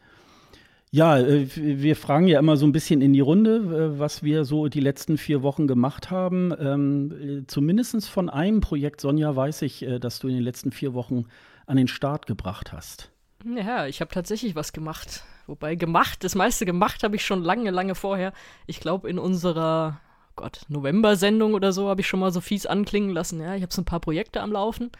Ja, 0.92 1.18
äh, 1.18 1.48
wir 1.56 1.96
fragen 1.96 2.28
ja 2.28 2.38
immer 2.38 2.58
so 2.58 2.68
ein 2.68 2.72
bisschen 2.72 3.02
in 3.02 3.14
die 3.14 3.20
Runde, 3.20 3.98
was 3.98 4.22
wir 4.24 4.46
so 4.46 4.68
die 4.68 4.80
letzten 4.80 5.18
vier 5.18 5.42
Wochen 5.42 5.68
gemacht 5.68 6.12
haben. 6.12 6.54
Ähm, 6.60 7.46
Zumindest 7.48 8.10
von 8.10 8.30
einem 8.30 8.62
Projekt, 8.62 9.02
Sonja, 9.02 9.36
weiß 9.36 9.64
ich, 9.64 9.86
dass 10.00 10.20
du 10.20 10.28
in 10.28 10.36
den 10.36 10.44
letzten 10.44 10.72
vier 10.72 10.94
Wochen 10.94 11.26
an 11.66 11.78
den 11.78 11.88
Start 11.88 12.26
gebracht 12.26 12.74
hast. 12.74 13.12
Ja, 13.44 13.88
ich 13.88 14.02
habe 14.02 14.14
tatsächlich 14.14 14.56
was 14.56 14.74
gemacht. 14.74 15.24
Wobei 15.48 15.76
gemacht, 15.76 16.24
das 16.24 16.36
meiste 16.36 16.66
gemacht 16.66 17.04
habe 17.04 17.16
ich 17.16 17.26
schon 17.26 17.44
lange, 17.44 17.72
lange 17.72 17.96
vorher. 17.96 18.32
Ich 18.68 18.80
glaube, 18.80 19.10
in 19.10 19.20
unserer 19.20 20.00
Gott, 20.36 20.62
November-Sendung 20.70 21.54
oder 21.54 21.74
so 21.74 21.90
habe 21.90 22.02
ich 22.02 22.08
schon 22.08 22.22
mal 22.22 22.32
so 22.32 22.42
fies 22.42 22.66
anklingen 22.66 23.10
lassen. 23.10 23.42
Ja, 23.42 23.56
ich 23.56 23.62
habe 23.62 23.74
so 23.74 23.82
ein 23.82 23.86
paar 23.86 24.00
Projekte 24.00 24.42
am 24.42 24.52
Laufen. 24.52 24.92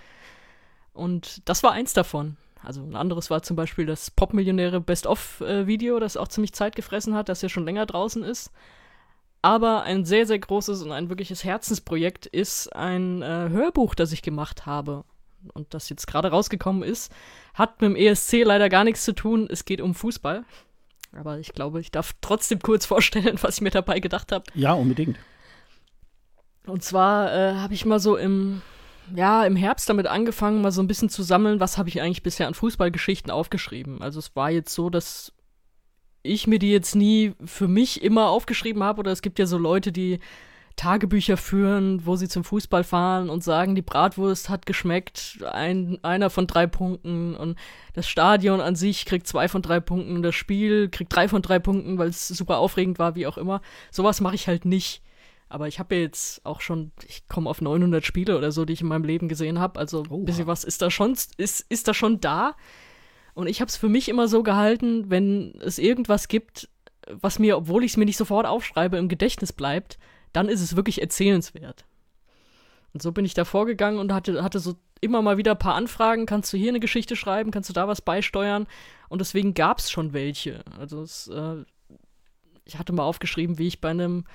Und 0.94 1.48
das 1.48 1.64
war 1.64 1.72
eins 1.72 1.94
davon. 1.94 2.38
Also 2.62 2.82
ein 2.84 2.96
anderes 2.96 3.30
war 3.30 3.42
zum 3.42 3.56
Beispiel 3.56 3.86
das 3.86 4.12
Pop-Millionäre 4.12 4.80
Best-of-Video, 4.80 6.00
das 6.00 6.18
auch 6.18 6.28
ziemlich 6.28 6.54
Zeit 6.54 6.76
gefressen 6.76 7.16
hat, 7.16 7.30
das 7.30 7.42
ja 7.42 7.50
schon 7.50 7.66
länger 7.66 7.86
draußen 7.86 8.24
ist. 8.24 8.52
Aber 9.42 9.84
ein 9.84 10.06
sehr, 10.06 10.26
sehr 10.26 10.40
großes 10.40 10.84
und 10.84 10.92
ein 10.92 11.10
wirkliches 11.10 11.44
Herzensprojekt 11.44 12.26
ist 12.26 12.74
ein 12.74 13.22
äh, 13.22 13.50
Hörbuch, 13.50 13.96
das 13.96 14.14
ich 14.14 14.22
gemacht 14.22 14.66
habe 14.66 15.04
und 15.54 15.74
das 15.74 15.90
jetzt 15.90 16.08
gerade 16.08 16.30
rausgekommen 16.30 16.84
ist, 16.84 17.12
hat 17.54 17.82
mit 17.82 17.90
dem 17.92 17.96
ESC 17.96 18.44
leider 18.44 18.70
gar 18.70 18.84
nichts 18.84 19.04
zu 19.04 19.14
tun. 19.14 19.48
Es 19.50 19.66
geht 19.66 19.82
um 19.82 19.94
Fußball. 19.94 20.44
Aber 21.16 21.40
ich 21.40 21.54
glaube, 21.54 21.80
ich 21.80 21.92
darf 21.92 22.14
trotzdem 22.22 22.60
kurz 22.60 22.86
vorstellen, 22.88 23.38
was 23.42 23.56
ich 23.56 23.62
mir 23.62 23.72
dabei 23.72 24.00
gedacht 24.00 24.32
habe. 24.32 24.46
Ja, 24.56 24.74
unbedingt. 24.74 25.18
Und 26.66 26.84
zwar 26.84 27.34
äh, 27.34 27.56
habe 27.56 27.74
ich 27.74 27.86
mal 27.86 28.00
so 28.00 28.16
im, 28.16 28.62
ja, 29.14 29.46
im 29.46 29.56
Herbst 29.56 29.90
damit 29.90 30.08
angefangen, 30.08 30.62
mal 30.62 30.72
so 30.72 30.82
ein 30.82 30.88
bisschen 30.88 31.10
zu 31.10 31.22
sammeln, 31.22 31.60
was 31.60 31.78
habe 31.78 31.90
ich 31.90 32.02
eigentlich 32.02 32.24
bisher 32.24 32.48
an 32.48 32.54
Fußballgeschichten 32.54 33.32
aufgeschrieben. 33.32 34.02
Also 34.02 34.20
es 34.20 34.36
war 34.36 34.50
jetzt 34.50 34.74
so, 34.74 34.90
dass 34.90 35.34
ich 36.24 36.48
mir 36.48 36.58
die 36.58 36.72
jetzt 36.72 36.96
nie 36.96 37.34
für 37.44 37.68
mich 37.68 38.02
immer 38.02 38.30
aufgeschrieben 38.30 38.82
habe. 38.82 39.00
Oder 39.02 39.12
es 39.12 39.22
gibt 39.22 39.40
ja 39.40 39.46
so 39.46 39.58
Leute, 39.58 39.92
die 39.92 40.20
Tagebücher 40.76 41.38
führen, 41.38 42.06
wo 42.06 42.16
sie 42.16 42.28
zum 42.28 42.44
Fußball 42.44 42.84
fahren 42.84 43.30
und 43.30 43.44
sagen, 43.44 43.76
die 43.76 43.82
Bratwurst 43.82 44.50
hat 44.50 44.66
geschmeckt, 44.66 45.40
ein, 45.52 46.00
einer 46.04 46.30
von 46.30 46.48
drei 46.48 46.68
Punkten 46.68 47.36
und 47.36 47.58
das 47.94 48.08
Stadion 48.08 48.60
an 48.60 48.76
sich 48.76 49.06
kriegt 49.06 49.28
zwei 49.28 49.48
von 49.48 49.62
drei 49.62 49.80
Punkten, 49.80 50.24
das 50.24 50.36
Spiel 50.36 50.90
kriegt 50.90 51.16
drei 51.16 51.28
von 51.28 51.42
drei 51.42 51.60
Punkten, 51.60 51.98
weil 51.98 52.10
es 52.10 52.28
super 52.28 52.58
aufregend 52.58 52.98
war, 53.00 53.16
wie 53.16 53.28
auch 53.28 53.38
immer. 53.38 53.62
Sowas 53.92 54.20
mache 54.20 54.36
ich 54.36 54.48
halt 54.48 54.66
nicht. 54.66 55.02
Aber 55.48 55.68
ich 55.68 55.78
habe 55.78 55.96
jetzt 55.96 56.44
auch 56.46 56.62
schon, 56.62 56.92
ich 57.08 57.28
komme 57.28 57.48
auf 57.48 57.62
900 57.62 58.04
Spiele 58.04 58.36
oder 58.36 58.52
so, 58.52 58.66
die 58.66 58.74
ich 58.74 58.82
in 58.82 58.88
meinem 58.88 59.04
Leben 59.04 59.28
gesehen 59.28 59.60
habe. 59.60 59.80
Also 59.80 60.04
ein 60.10 60.26
bisschen 60.26 60.48
was 60.48 60.64
ist 60.64 60.82
da 60.82 60.90
schon, 60.90 61.16
ist, 61.38 61.66
ist 61.70 61.88
da 61.88 61.94
schon 61.94 62.20
da. 62.20 62.56
Und 63.36 63.46
ich 63.46 63.62
habe 63.62 63.70
es 63.70 63.78
für 63.78 63.90
mich 63.90 64.10
immer 64.10 64.28
so 64.28 64.42
gehalten, 64.42 65.12
wenn 65.12 65.54
es 65.62 65.78
irgendwas 65.78 66.28
gibt, 66.28 66.70
was 67.08 67.38
mir, 67.38 67.58
obwohl 67.58 67.84
ich 67.84 67.92
es 67.92 67.98
mir 67.98 68.06
nicht 68.06 68.18
sofort 68.18 68.48
aufschreibe, 68.48 68.98
im 68.98 69.10
Gedächtnis 69.10 69.54
bleibt, 69.54 70.00
dann 70.34 70.50
ist 70.50 70.62
es 70.62 70.76
wirklich 70.76 71.02
erzählenswert. 71.02 71.86
Und 72.94 73.02
so 73.02 73.12
bin 73.12 73.26
ich 73.26 73.34
da 73.34 73.46
vorgegangen 73.46 74.00
und 74.00 74.14
hatte, 74.14 74.44
hatte 74.44 74.60
so 74.60 74.76
immer 75.02 75.22
mal 75.22 75.38
wieder 75.38 75.52
ein 75.52 75.60
paar 75.60 75.76
Anfragen, 75.76 76.26
kannst 76.26 76.54
du 76.54 76.58
hier 76.58 76.70
eine 76.70 76.80
Geschichte 76.80 77.16
schreiben, 77.16 77.52
kannst 77.52 77.70
du 77.70 77.74
da 77.74 77.88
was 77.88 78.02
beisteuern 78.02 78.68
und 79.10 79.20
deswegen 79.20 79.54
gab 79.54 79.80
es 79.80 79.92
schon 79.92 80.14
welche. 80.14 80.64
Also 80.80 81.02
es, 81.02 81.28
äh, 81.28 81.64
ich 82.66 82.78
hatte 82.78 82.94
mal 82.94 83.04
aufgeschrieben, 83.04 83.58
wie 83.58 83.68
ich 83.68 83.82
bei 83.82 83.90
einem 83.90 84.26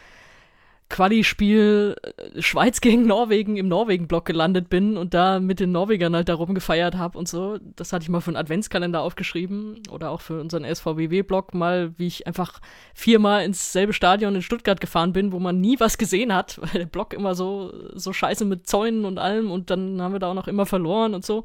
Quali-Spiel 0.88 1.96
äh, 2.02 2.42
Schweiz 2.42 2.80
gegen 2.82 3.06
Norwegen 3.06 3.56
im 3.56 3.68
Norwegen-Block 3.68 4.24
gelandet 4.24 4.68
bin 4.68 4.96
und 4.96 5.14
da 5.14 5.40
mit 5.40 5.60
den 5.60 5.72
Norwegern 5.72 6.14
halt 6.14 6.28
da 6.28 6.34
rumgefeiert 6.34 6.96
habe 6.96 7.18
und 7.18 7.28
so. 7.28 7.58
Das 7.76 7.92
hatte 7.92 8.04
ich 8.04 8.08
mal 8.08 8.20
für 8.20 8.28
einen 8.30 8.36
Adventskalender 8.36 9.02
aufgeschrieben 9.02 9.82
oder 9.90 10.10
auch 10.10 10.20
für 10.20 10.40
unseren 10.40 10.64
SVWW-Block 10.64 11.54
mal, 11.54 11.92
wie 11.98 12.06
ich 12.06 12.26
einfach 12.26 12.60
viermal 12.94 13.44
ins 13.44 13.72
selbe 13.72 13.92
Stadion 13.92 14.34
in 14.34 14.42
Stuttgart 14.42 14.80
gefahren 14.80 15.12
bin, 15.12 15.32
wo 15.32 15.38
man 15.38 15.60
nie 15.60 15.78
was 15.78 15.98
gesehen 15.98 16.34
hat, 16.34 16.58
weil 16.62 16.80
der 16.80 16.86
Block 16.86 17.12
immer 17.12 17.34
so, 17.34 17.72
so 17.94 18.12
scheiße 18.12 18.44
mit 18.44 18.66
Zäunen 18.66 19.04
und 19.04 19.18
allem 19.18 19.50
und 19.50 19.70
dann 19.70 20.00
haben 20.00 20.12
wir 20.12 20.20
da 20.20 20.30
auch 20.30 20.34
noch 20.34 20.48
immer 20.48 20.66
verloren 20.66 21.14
und 21.14 21.24
so. 21.24 21.44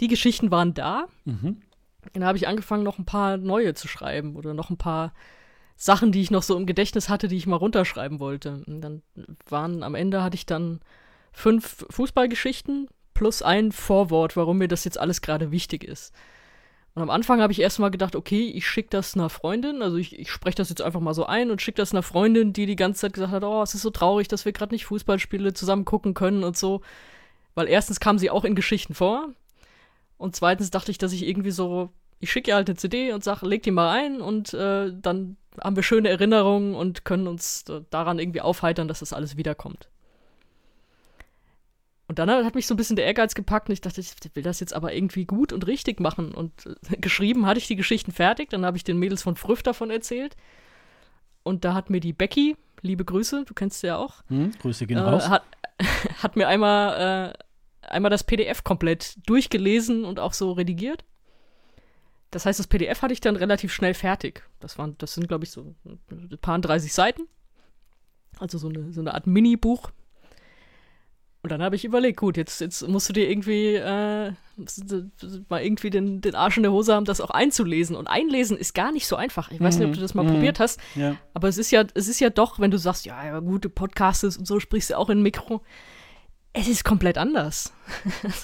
Die 0.00 0.08
Geschichten 0.08 0.50
waren 0.50 0.74
da. 0.74 1.06
Mhm. 1.24 1.62
Dann 2.12 2.24
habe 2.24 2.36
ich 2.36 2.48
angefangen, 2.48 2.82
noch 2.82 2.98
ein 2.98 3.06
paar 3.06 3.36
neue 3.36 3.74
zu 3.74 3.88
schreiben 3.88 4.36
oder 4.36 4.52
noch 4.52 4.70
ein 4.70 4.76
paar 4.76 5.12
Sachen, 5.76 6.12
die 6.12 6.20
ich 6.20 6.30
noch 6.30 6.42
so 6.42 6.56
im 6.56 6.66
Gedächtnis 6.66 7.08
hatte, 7.08 7.28
die 7.28 7.36
ich 7.36 7.46
mal 7.46 7.56
runterschreiben 7.56 8.20
wollte. 8.20 8.62
Und 8.66 8.80
dann 8.80 9.02
waren 9.48 9.82
am 9.82 9.94
Ende 9.94 10.22
hatte 10.22 10.36
ich 10.36 10.46
dann 10.46 10.80
fünf 11.32 11.86
Fußballgeschichten 11.90 12.88
plus 13.12 13.42
ein 13.42 13.72
Vorwort, 13.72 14.36
warum 14.36 14.58
mir 14.58 14.68
das 14.68 14.84
jetzt 14.84 14.98
alles 14.98 15.20
gerade 15.20 15.50
wichtig 15.50 15.84
ist. 15.84 16.12
Und 16.94 17.02
am 17.02 17.10
Anfang 17.10 17.40
habe 17.40 17.52
ich 17.52 17.60
erstmal 17.60 17.90
gedacht, 17.90 18.14
okay, 18.14 18.52
ich 18.54 18.66
schicke 18.66 18.90
das 18.90 19.14
einer 19.14 19.28
Freundin, 19.28 19.82
also 19.82 19.96
ich, 19.96 20.16
ich 20.16 20.30
spreche 20.30 20.56
das 20.56 20.68
jetzt 20.68 20.82
einfach 20.82 21.00
mal 21.00 21.14
so 21.14 21.26
ein 21.26 21.50
und 21.50 21.60
schicke 21.60 21.78
das 21.78 21.92
einer 21.92 22.04
Freundin, 22.04 22.52
die 22.52 22.66
die 22.66 22.76
ganze 22.76 23.00
Zeit 23.00 23.14
gesagt 23.14 23.32
hat, 23.32 23.42
oh, 23.42 23.62
es 23.62 23.74
ist 23.74 23.82
so 23.82 23.90
traurig, 23.90 24.28
dass 24.28 24.44
wir 24.44 24.52
gerade 24.52 24.72
nicht 24.72 24.84
Fußballspiele 24.86 25.54
zusammen 25.54 25.84
gucken 25.84 26.14
können 26.14 26.44
und 26.44 26.56
so. 26.56 26.82
Weil 27.56 27.68
erstens 27.68 27.98
kam 27.98 28.18
sie 28.18 28.30
auch 28.30 28.44
in 28.44 28.54
Geschichten 28.54 28.94
vor 28.94 29.28
und 30.18 30.36
zweitens 30.36 30.70
dachte 30.70 30.92
ich, 30.92 30.98
dass 30.98 31.12
ich 31.12 31.26
irgendwie 31.26 31.50
so, 31.50 31.90
ich 32.24 32.32
schicke 32.32 32.50
ihr 32.50 32.54
halt 32.56 32.68
eine 32.68 32.76
CD 32.76 33.12
und 33.12 33.22
sage, 33.22 33.46
leg 33.46 33.62
die 33.62 33.70
mal 33.70 33.90
ein 33.90 34.20
und 34.20 34.52
äh, 34.54 34.92
dann 34.92 35.36
haben 35.62 35.76
wir 35.76 35.82
schöne 35.82 36.08
Erinnerungen 36.08 36.74
und 36.74 37.04
können 37.04 37.28
uns 37.28 37.64
daran 37.90 38.18
irgendwie 38.18 38.40
aufheitern, 38.40 38.88
dass 38.88 39.00
das 39.00 39.12
alles 39.12 39.36
wiederkommt. 39.36 39.88
Und 42.08 42.18
dann 42.18 42.30
hat 42.30 42.54
mich 42.54 42.66
so 42.66 42.74
ein 42.74 42.76
bisschen 42.76 42.96
der 42.96 43.06
Ehrgeiz 43.06 43.34
gepackt 43.34 43.68
und 43.68 43.72
ich 43.72 43.80
dachte, 43.80 44.00
ich 44.00 44.14
will 44.34 44.42
das 44.42 44.60
jetzt 44.60 44.74
aber 44.74 44.94
irgendwie 44.94 45.24
gut 45.24 45.52
und 45.52 45.66
richtig 45.66 46.00
machen. 46.00 46.32
Und 46.32 46.52
äh, 46.66 46.96
geschrieben 46.96 47.46
hatte 47.46 47.58
ich 47.58 47.66
die 47.66 47.76
Geschichten 47.76 48.12
fertig, 48.12 48.50
dann 48.50 48.66
habe 48.66 48.76
ich 48.76 48.84
den 48.84 48.98
Mädels 48.98 49.22
von 49.22 49.36
Früff 49.36 49.62
davon 49.62 49.90
erzählt. 49.90 50.36
Und 51.42 51.64
da 51.64 51.74
hat 51.74 51.90
mir 51.90 52.00
die 52.00 52.12
Becky, 52.12 52.56
liebe 52.82 53.04
Grüße, 53.04 53.44
du 53.46 53.54
kennst 53.54 53.80
sie 53.80 53.88
ja 53.88 53.96
auch. 53.96 54.22
Hm, 54.28 54.52
Grüße 54.60 54.86
gehen 54.86 54.98
äh, 54.98 55.00
raus. 55.00 55.28
Hat, 55.28 55.44
hat 56.22 56.36
mir 56.36 56.48
einmal, 56.48 57.32
äh, 57.82 57.86
einmal 57.86 58.10
das 58.10 58.24
PDF 58.24 58.64
komplett 58.64 59.16
durchgelesen 59.26 60.04
und 60.04 60.20
auch 60.20 60.32
so 60.32 60.52
redigiert. 60.52 61.04
Das 62.34 62.46
heißt, 62.46 62.58
das 62.58 62.66
PDF 62.66 63.00
hatte 63.00 63.12
ich 63.12 63.20
dann 63.20 63.36
relativ 63.36 63.72
schnell 63.72 63.94
fertig. 63.94 64.42
Das, 64.58 64.76
waren, 64.76 64.96
das 64.98 65.14
sind, 65.14 65.28
glaube 65.28 65.44
ich, 65.44 65.52
so 65.52 65.72
ein 65.84 66.38
paar 66.40 66.58
30 66.58 66.92
Seiten. 66.92 67.28
Also 68.40 68.58
so 68.58 68.68
eine, 68.68 68.92
so 68.92 69.00
eine 69.00 69.14
Art 69.14 69.28
Mini-Buch. 69.28 69.92
Und 71.42 71.52
dann 71.52 71.62
habe 71.62 71.76
ich 71.76 71.84
überlegt, 71.84 72.18
gut, 72.18 72.36
jetzt, 72.36 72.60
jetzt 72.60 72.88
musst 72.88 73.08
du 73.08 73.12
dir 73.12 73.30
irgendwie 73.30 73.74
äh, 73.74 74.32
mal 75.48 75.62
irgendwie 75.62 75.90
den, 75.90 76.22
den 76.22 76.34
Arsch 76.34 76.56
in 76.56 76.64
der 76.64 76.72
Hose 76.72 76.92
haben, 76.92 77.04
das 77.04 77.20
auch 77.20 77.30
einzulesen. 77.30 77.94
Und 77.94 78.08
einlesen 78.08 78.56
ist 78.56 78.74
gar 78.74 78.90
nicht 78.90 79.06
so 79.06 79.14
einfach. 79.14 79.52
Ich 79.52 79.60
weiß 79.60 79.78
nicht, 79.78 79.86
ob 79.86 79.94
du 79.94 80.00
das 80.00 80.14
mal 80.14 80.24
mhm. 80.24 80.32
probiert 80.32 80.58
hast. 80.58 80.80
Ja. 80.96 81.14
Aber 81.34 81.46
es 81.46 81.56
ist 81.56 81.70
ja, 81.70 81.84
es 81.94 82.08
ist 82.08 82.18
ja 82.18 82.30
doch, 82.30 82.58
wenn 82.58 82.72
du 82.72 82.78
sagst, 82.78 83.06
ja, 83.06 83.24
ja, 83.24 83.38
gute 83.38 83.68
Podcasts 83.68 84.24
und 84.36 84.44
so 84.44 84.58
sprichst 84.58 84.90
du 84.90 84.98
auch 84.98 85.08
in 85.08 85.22
Mikro 85.22 85.62
es 86.56 86.68
ist 86.68 86.84
komplett 86.84 87.18
anders. 87.18 87.72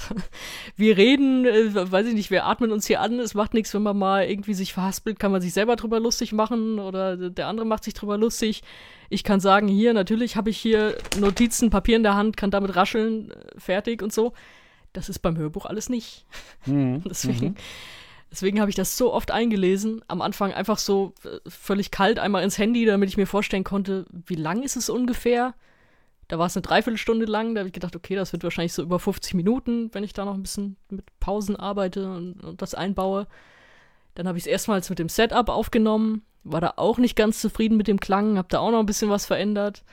wir 0.77 0.97
reden, 0.97 1.47
äh, 1.47 1.91
weiß 1.93 2.09
ich 2.09 2.15
nicht, 2.15 2.33
wir 2.33 2.45
atmen 2.45 2.73
uns 2.73 2.89
hier 2.89 3.01
an, 3.01 3.21
es 3.21 3.35
macht 3.35 3.55
nichts, 3.55 3.73
wenn 3.73 3.85
man 3.85 3.97
mal 3.97 4.29
irgendwie 4.29 4.53
sich 4.53 4.73
verhaspelt, 4.73 5.21
kann 5.21 5.31
man 5.31 5.41
sich 5.41 5.53
selber 5.53 5.77
drüber 5.77 6.01
lustig 6.01 6.33
machen 6.33 6.81
oder 6.81 7.31
der 7.31 7.47
andere 7.47 7.67
macht 7.67 7.85
sich 7.85 7.95
drüber 7.95 8.19
lustig. 8.19 8.63
Ich 9.11 9.23
kann 9.23 9.39
sagen, 9.39 9.69
hier, 9.69 9.95
natürlich 9.95 10.35
habe 10.35 10.51
ich 10.51 10.59
hier 10.59 10.97
Notizen, 11.21 11.71
Papier 11.71 11.97
in 11.97 12.03
der 12.03 12.17
Hand, 12.17 12.37
kann 12.37 12.51
damit 12.51 12.75
rascheln, 12.75 13.31
äh, 13.31 13.35
fertig 13.59 14.03
und 14.03 14.13
so. 14.13 14.33
Das 14.93 15.09
ist 15.09 15.21
beim 15.21 15.39
Hörbuch 15.39 15.67
alles 15.67 15.89
nicht. 15.89 16.27
Mhm. 16.67 17.05
deswegen 17.09 17.47
mhm. 17.47 17.55
deswegen 18.29 18.61
habe 18.61 18.71
ich 18.71 18.77
das 18.77 18.97
so 18.97 19.15
oft 19.15 19.31
eingelesen. 19.31 20.03
Am 20.09 20.21
Anfang 20.21 20.53
einfach 20.53 20.79
so 20.79 21.15
äh, 21.25 21.49
völlig 21.49 21.93
kalt 21.93 22.19
einmal 22.19 22.43
ins 22.43 22.59
Handy, 22.59 22.87
damit 22.87 23.09
ich 23.09 23.17
mir 23.17 23.27
vorstellen 23.27 23.63
konnte, 23.63 24.07
wie 24.11 24.35
lang 24.35 24.65
ist 24.65 24.75
es 24.75 24.91
ungefähr? 24.91 25.55
Da 26.31 26.39
war 26.39 26.47
es 26.47 26.57
eine 26.57 26.63
Dreiviertelstunde 26.63 27.27
lang. 27.27 27.57
Da 27.57 27.59
habe 27.59 27.69
ich 27.69 27.73
gedacht, 27.73 27.97
okay, 27.97 28.15
das 28.15 28.33
wird 28.33 28.45
wahrscheinlich 28.45 28.73
so 28.73 28.83
über 28.83 29.01
50 29.01 29.35
Minuten, 29.35 29.93
wenn 29.93 30.05
ich 30.05 30.13
da 30.13 30.25
noch 30.25 30.35
ein 30.35 30.43
bisschen 30.43 30.77
mit 30.89 31.05
Pausen 31.19 31.57
arbeite 31.57 32.09
und, 32.09 32.35
und 32.45 32.63
das 32.63 32.73
einbaue. 32.73 33.27
Dann 34.15 34.29
habe 34.29 34.39
ich 34.39 34.45
es 34.45 34.47
erstmals 34.47 34.89
mit 34.91 35.01
dem 35.01 35.09
Setup 35.09 35.49
aufgenommen. 35.49 36.23
War 36.45 36.61
da 36.61 36.75
auch 36.77 36.99
nicht 36.99 37.17
ganz 37.17 37.41
zufrieden 37.41 37.77
mit 37.77 37.89
dem 37.89 37.99
Klang, 37.99 38.39
habe 38.39 38.47
da 38.49 38.61
auch 38.61 38.71
noch 38.71 38.79
ein 38.79 38.87
bisschen 38.87 39.11
was 39.11 39.27
verändert. 39.27 39.85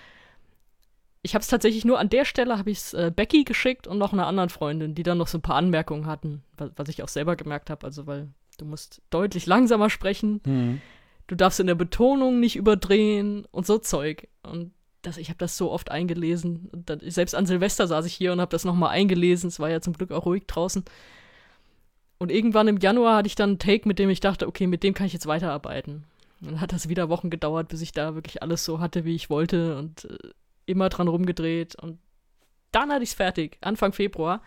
Ich 1.23 1.33
habe 1.33 1.41
es 1.41 1.47
tatsächlich 1.47 1.85
nur 1.85 1.97
an 1.97 2.09
der 2.09 2.23
Stelle, 2.23 2.59
habe 2.59 2.69
ich 2.69 2.77
es 2.77 2.93
äh, 2.93 3.11
Becky 3.13 3.43
geschickt 3.43 3.87
und 3.87 3.97
noch 3.97 4.13
einer 4.13 4.27
anderen 4.27 4.49
Freundin, 4.49 4.93
die 4.93 5.01
dann 5.01 5.17
noch 5.17 5.27
so 5.27 5.39
ein 5.39 5.41
paar 5.41 5.55
Anmerkungen 5.55 6.05
hatten, 6.05 6.43
was, 6.55 6.69
was 6.75 6.87
ich 6.87 7.01
auch 7.01 7.07
selber 7.07 7.35
gemerkt 7.35 7.71
habe. 7.71 7.83
Also, 7.83 8.05
weil 8.05 8.29
du 8.59 8.65
musst 8.65 9.01
deutlich 9.09 9.47
langsamer 9.47 9.89
sprechen. 9.89 10.39
Mhm. 10.45 10.81
Du 11.25 11.33
darfst 11.33 11.59
in 11.59 11.67
der 11.67 11.75
Betonung 11.75 12.39
nicht 12.39 12.57
überdrehen 12.57 13.47
und 13.49 13.65
so 13.65 13.79
Zeug. 13.79 14.27
Und 14.43 14.71
das, 15.07 15.17
ich 15.17 15.29
habe 15.29 15.39
das 15.39 15.57
so 15.57 15.71
oft 15.71 15.89
eingelesen. 15.89 16.69
Dann, 16.85 16.99
selbst 17.01 17.33
an 17.33 17.45
Silvester 17.45 17.87
saß 17.87 18.05
ich 18.05 18.13
hier 18.13 18.31
und 18.33 18.41
habe 18.41 18.51
das 18.51 18.65
nochmal 18.65 18.91
eingelesen. 18.91 19.47
Es 19.47 19.59
war 19.59 19.69
ja 19.69 19.81
zum 19.81 19.93
Glück 19.93 20.11
auch 20.11 20.25
ruhig 20.25 20.45
draußen. 20.45 20.83
Und 22.19 22.31
irgendwann 22.31 22.67
im 22.67 22.77
Januar 22.77 23.17
hatte 23.17 23.27
ich 23.27 23.35
dann 23.35 23.51
einen 23.51 23.59
Take, 23.59 23.87
mit 23.87 23.99
dem 23.99 24.09
ich 24.09 24.19
dachte, 24.19 24.47
okay, 24.47 24.67
mit 24.67 24.83
dem 24.83 24.93
kann 24.93 25.07
ich 25.07 25.13
jetzt 25.13 25.27
weiterarbeiten. 25.27 26.03
Und 26.41 26.51
dann 26.51 26.61
hat 26.61 26.73
das 26.73 26.89
wieder 26.89 27.09
Wochen 27.09 27.29
gedauert, 27.29 27.67
bis 27.69 27.81
ich 27.81 27.91
da 27.91 28.15
wirklich 28.15 28.41
alles 28.41 28.63
so 28.63 28.79
hatte, 28.79 29.05
wie 29.05 29.15
ich 29.15 29.29
wollte 29.29 29.77
und 29.77 30.05
äh, 30.05 30.17
immer 30.65 30.89
dran 30.89 31.07
rumgedreht. 31.07 31.75
Und 31.75 31.99
dann 32.71 32.91
hatte 32.91 33.03
ich 33.03 33.09
es 33.09 33.15
fertig, 33.15 33.57
Anfang 33.61 33.93
Februar. 33.93 34.41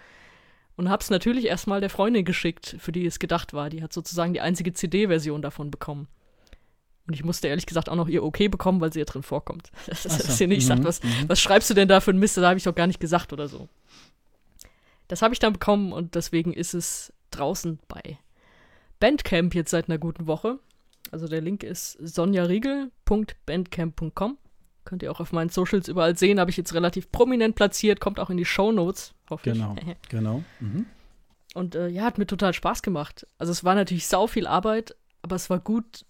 Und 0.77 0.89
habe 0.89 1.03
es 1.03 1.11
natürlich 1.11 1.45
erstmal 1.45 1.81
der 1.81 1.91
Freundin 1.91 2.25
geschickt, 2.25 2.77
für 2.79 2.93
die 2.93 3.05
es 3.05 3.19
gedacht 3.19 3.53
war. 3.53 3.71
Die 3.71 3.83
hat 3.83 3.93
sozusagen 3.93 4.33
die 4.33 4.41
einzige 4.41 4.73
CD-Version 4.73 5.43
davon 5.43 5.71
bekommen. 5.71 6.09
Und 7.11 7.15
ich 7.15 7.25
musste 7.25 7.49
ehrlich 7.49 7.67
gesagt 7.67 7.89
auch 7.89 7.97
noch 7.97 8.07
ihr 8.07 8.23
Okay 8.23 8.47
bekommen, 8.47 8.81
weil 8.81 8.93
sie 8.93 9.01
ja 9.01 9.05
drin 9.05 9.25
vorkommt. 9.25 9.73
Das 9.87 10.07
ist, 10.07 10.17
so. 10.17 10.29
dass 10.29 10.39
sie 10.39 10.47
nicht 10.47 10.63
mhm. 10.63 10.69
sagt, 10.69 10.85
was, 10.85 11.03
mhm. 11.03 11.25
was 11.27 11.41
schreibst 11.41 11.69
du 11.69 11.75
denn 11.75 11.89
da 11.89 11.99
für 11.99 12.13
ein 12.13 12.21
Mist? 12.21 12.37
Da 12.37 12.49
habe 12.49 12.57
ich 12.57 12.63
doch 12.63 12.77
gar 12.77 12.87
nicht 12.87 13.01
gesagt 13.01 13.33
oder 13.33 13.49
so. 13.49 13.69
Das 15.09 15.23
habe 15.23 15.35
ich 15.35 15.41
dann 15.41 15.55
bekommen 15.55 15.93
und 15.93 16.15
deswegen 16.15 16.53
ist 16.53 16.73
es 16.73 17.13
draußen 17.33 17.81
bei 17.89 18.17
Bandcamp 19.01 19.57
jetzt 19.57 19.73
seit 19.73 19.89
einer 19.89 19.99
guten 19.99 20.29
Woche. 20.29 20.61
Also 21.11 21.27
der 21.27 21.41
Link 21.41 21.65
ist 21.65 21.95
sonjariegel.bandcamp.com. 21.95 24.39
Könnt 24.85 25.03
ihr 25.03 25.11
auch 25.11 25.19
auf 25.19 25.33
meinen 25.33 25.51
Socials 25.51 25.89
überall 25.89 26.17
sehen, 26.17 26.39
habe 26.39 26.53
ich 26.53 26.59
jetzt 26.59 26.75
relativ 26.75 27.11
prominent 27.11 27.57
platziert, 27.57 27.99
kommt 27.99 28.21
auch 28.21 28.31
in 28.31 28.37
die 28.37 28.45
Show 28.45 28.71
Notes, 28.71 29.15
hoffe 29.29 29.51
genau, 29.51 29.75
ich. 29.77 29.85
Genau, 29.85 29.97
genau. 30.09 30.45
Mhm. 30.61 30.87
Und 31.55 31.75
äh, 31.75 31.89
ja, 31.89 32.05
hat 32.05 32.19
mir 32.19 32.29
total 32.29 32.55
Spaß 32.55 32.83
gemacht. 32.83 33.27
Also 33.37 33.51
es 33.51 33.65
war 33.65 33.75
natürlich 33.75 34.07
sau 34.07 34.29
viel 34.29 34.47
Arbeit, 34.47 34.95
aber 35.23 35.35
es 35.35 35.51
war 35.51 35.59
gut, 35.59 36.05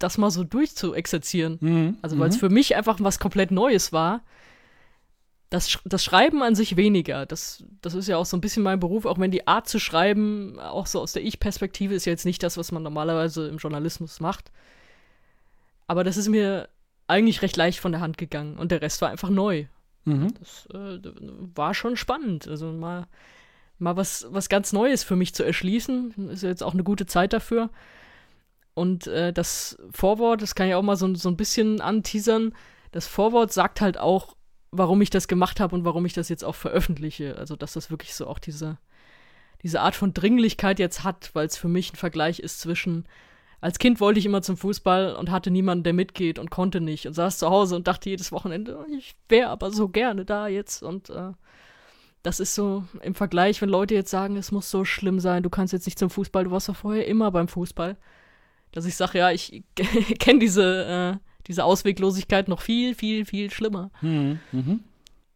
das 0.00 0.18
mal 0.18 0.30
so 0.30 0.42
durchzuexerzieren. 0.42 1.58
Mhm. 1.60 1.96
Also, 2.02 2.18
weil 2.18 2.28
es 2.28 2.36
mhm. 2.36 2.40
für 2.40 2.50
mich 2.50 2.74
einfach 2.74 2.98
was 3.00 3.18
komplett 3.20 3.52
Neues 3.52 3.92
war. 3.92 4.22
Das, 5.50 5.78
das 5.84 6.04
Schreiben 6.04 6.42
an 6.42 6.54
sich 6.54 6.76
weniger. 6.76 7.26
Das, 7.26 7.64
das 7.82 7.94
ist 7.94 8.08
ja 8.08 8.16
auch 8.16 8.26
so 8.26 8.36
ein 8.36 8.40
bisschen 8.40 8.62
mein 8.62 8.80
Beruf, 8.80 9.04
auch 9.04 9.18
wenn 9.18 9.32
die 9.32 9.48
Art 9.48 9.68
zu 9.68 9.80
schreiben, 9.80 10.58
auch 10.60 10.86
so 10.86 11.00
aus 11.00 11.12
der 11.12 11.24
Ich-Perspektive, 11.24 11.94
ist 11.94 12.04
ja 12.04 12.12
jetzt 12.12 12.24
nicht 12.24 12.42
das, 12.42 12.56
was 12.56 12.70
man 12.70 12.82
normalerweise 12.82 13.48
im 13.48 13.58
Journalismus 13.58 14.20
macht. 14.20 14.52
Aber 15.88 16.04
das 16.04 16.16
ist 16.16 16.28
mir 16.28 16.68
eigentlich 17.08 17.42
recht 17.42 17.56
leicht 17.56 17.80
von 17.80 17.90
der 17.90 18.00
Hand 18.00 18.16
gegangen 18.16 18.58
und 18.58 18.70
der 18.70 18.80
Rest 18.80 19.02
war 19.02 19.10
einfach 19.10 19.30
neu. 19.30 19.66
Mhm. 20.04 20.32
Das 20.38 20.68
äh, 20.72 21.00
war 21.56 21.74
schon 21.74 21.96
spannend. 21.96 22.46
Also 22.46 22.72
mal, 22.72 23.08
mal 23.78 23.96
was, 23.96 24.26
was 24.30 24.48
ganz 24.48 24.72
Neues 24.72 25.02
für 25.02 25.16
mich 25.16 25.34
zu 25.34 25.42
erschließen. 25.42 26.30
Ist 26.30 26.44
ja 26.44 26.48
jetzt 26.48 26.62
auch 26.62 26.74
eine 26.74 26.84
gute 26.84 27.06
Zeit 27.06 27.32
dafür. 27.32 27.70
Und 28.80 29.08
äh, 29.08 29.30
das 29.30 29.76
Vorwort, 29.90 30.40
das 30.40 30.54
kann 30.54 30.66
ich 30.66 30.74
auch 30.74 30.80
mal 30.80 30.96
so, 30.96 31.14
so 31.14 31.28
ein 31.28 31.36
bisschen 31.36 31.82
anteasern. 31.82 32.54
Das 32.92 33.06
Vorwort 33.06 33.52
sagt 33.52 33.82
halt 33.82 33.98
auch, 33.98 34.36
warum 34.70 35.02
ich 35.02 35.10
das 35.10 35.28
gemacht 35.28 35.60
habe 35.60 35.76
und 35.76 35.84
warum 35.84 36.06
ich 36.06 36.14
das 36.14 36.30
jetzt 36.30 36.46
auch 36.46 36.54
veröffentliche. 36.54 37.36
Also, 37.36 37.56
dass 37.56 37.74
das 37.74 37.90
wirklich 37.90 38.14
so 38.14 38.26
auch 38.26 38.38
diese, 38.38 38.78
diese 39.62 39.82
Art 39.82 39.94
von 39.94 40.14
Dringlichkeit 40.14 40.78
jetzt 40.78 41.04
hat, 41.04 41.28
weil 41.34 41.46
es 41.46 41.58
für 41.58 41.68
mich 41.68 41.92
ein 41.92 41.96
Vergleich 41.96 42.40
ist 42.40 42.58
zwischen, 42.58 43.04
als 43.60 43.78
Kind 43.78 44.00
wollte 44.00 44.18
ich 44.18 44.24
immer 44.24 44.40
zum 44.40 44.56
Fußball 44.56 45.14
und 45.14 45.30
hatte 45.30 45.50
niemanden, 45.50 45.84
der 45.84 45.92
mitgeht 45.92 46.38
und 46.38 46.50
konnte 46.50 46.80
nicht 46.80 47.06
und 47.06 47.12
saß 47.12 47.36
zu 47.36 47.50
Hause 47.50 47.76
und 47.76 47.86
dachte 47.86 48.08
jedes 48.08 48.32
Wochenende, 48.32 48.86
ich 48.96 49.14
wäre 49.28 49.50
aber 49.50 49.72
so 49.72 49.90
gerne 49.90 50.24
da 50.24 50.48
jetzt 50.48 50.82
und 50.82 51.10
äh, 51.10 51.32
das 52.22 52.40
ist 52.40 52.54
so 52.54 52.84
im 53.02 53.14
Vergleich, 53.14 53.60
wenn 53.60 53.68
Leute 53.68 53.94
jetzt 53.94 54.10
sagen, 54.10 54.36
es 54.36 54.52
muss 54.52 54.70
so 54.70 54.86
schlimm 54.86 55.20
sein, 55.20 55.42
du 55.42 55.50
kannst 55.50 55.74
jetzt 55.74 55.84
nicht 55.84 55.98
zum 55.98 56.08
Fußball, 56.08 56.44
du 56.44 56.50
warst 56.50 56.70
doch 56.70 56.76
vorher 56.76 57.06
immer 57.06 57.30
beim 57.30 57.46
Fußball 57.48 57.98
dass 58.72 58.84
ich 58.84 58.96
sage, 58.96 59.18
ja, 59.18 59.30
ich 59.30 59.62
kenne 60.18 60.38
diese, 60.38 61.18
äh, 61.18 61.26
diese 61.46 61.64
Ausweglosigkeit 61.64 62.48
noch 62.48 62.60
viel, 62.60 62.94
viel, 62.94 63.24
viel 63.24 63.50
schlimmer. 63.50 63.90
Mhm. 64.00 64.40
Mhm. 64.52 64.80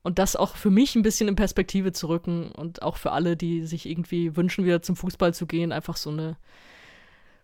Und 0.03 0.19
das 0.19 0.37
auch 0.37 0.57
für 0.57 0.71
mich 0.71 0.95
ein 0.97 1.03
bisschen 1.03 1.29
in 1.29 1.37
Perspektive 1.37 1.93
zu 1.93 2.09
rücken 2.09 2.53
und 2.53 2.83
auch 2.83 2.99
für 2.99 3.13
alle, 3.13 3.37
die 3.37 3.65
sich 3.65 3.87
irgendwie 3.87 4.37
wünschen, 4.37 4.65
wieder 4.65 4.83
zum 4.83 4.97
Fußball 4.97 5.33
zu 5.33 5.47
gehen, 5.47 5.73
einfach 5.73 5.97
so 5.97 6.11
eine 6.11 6.37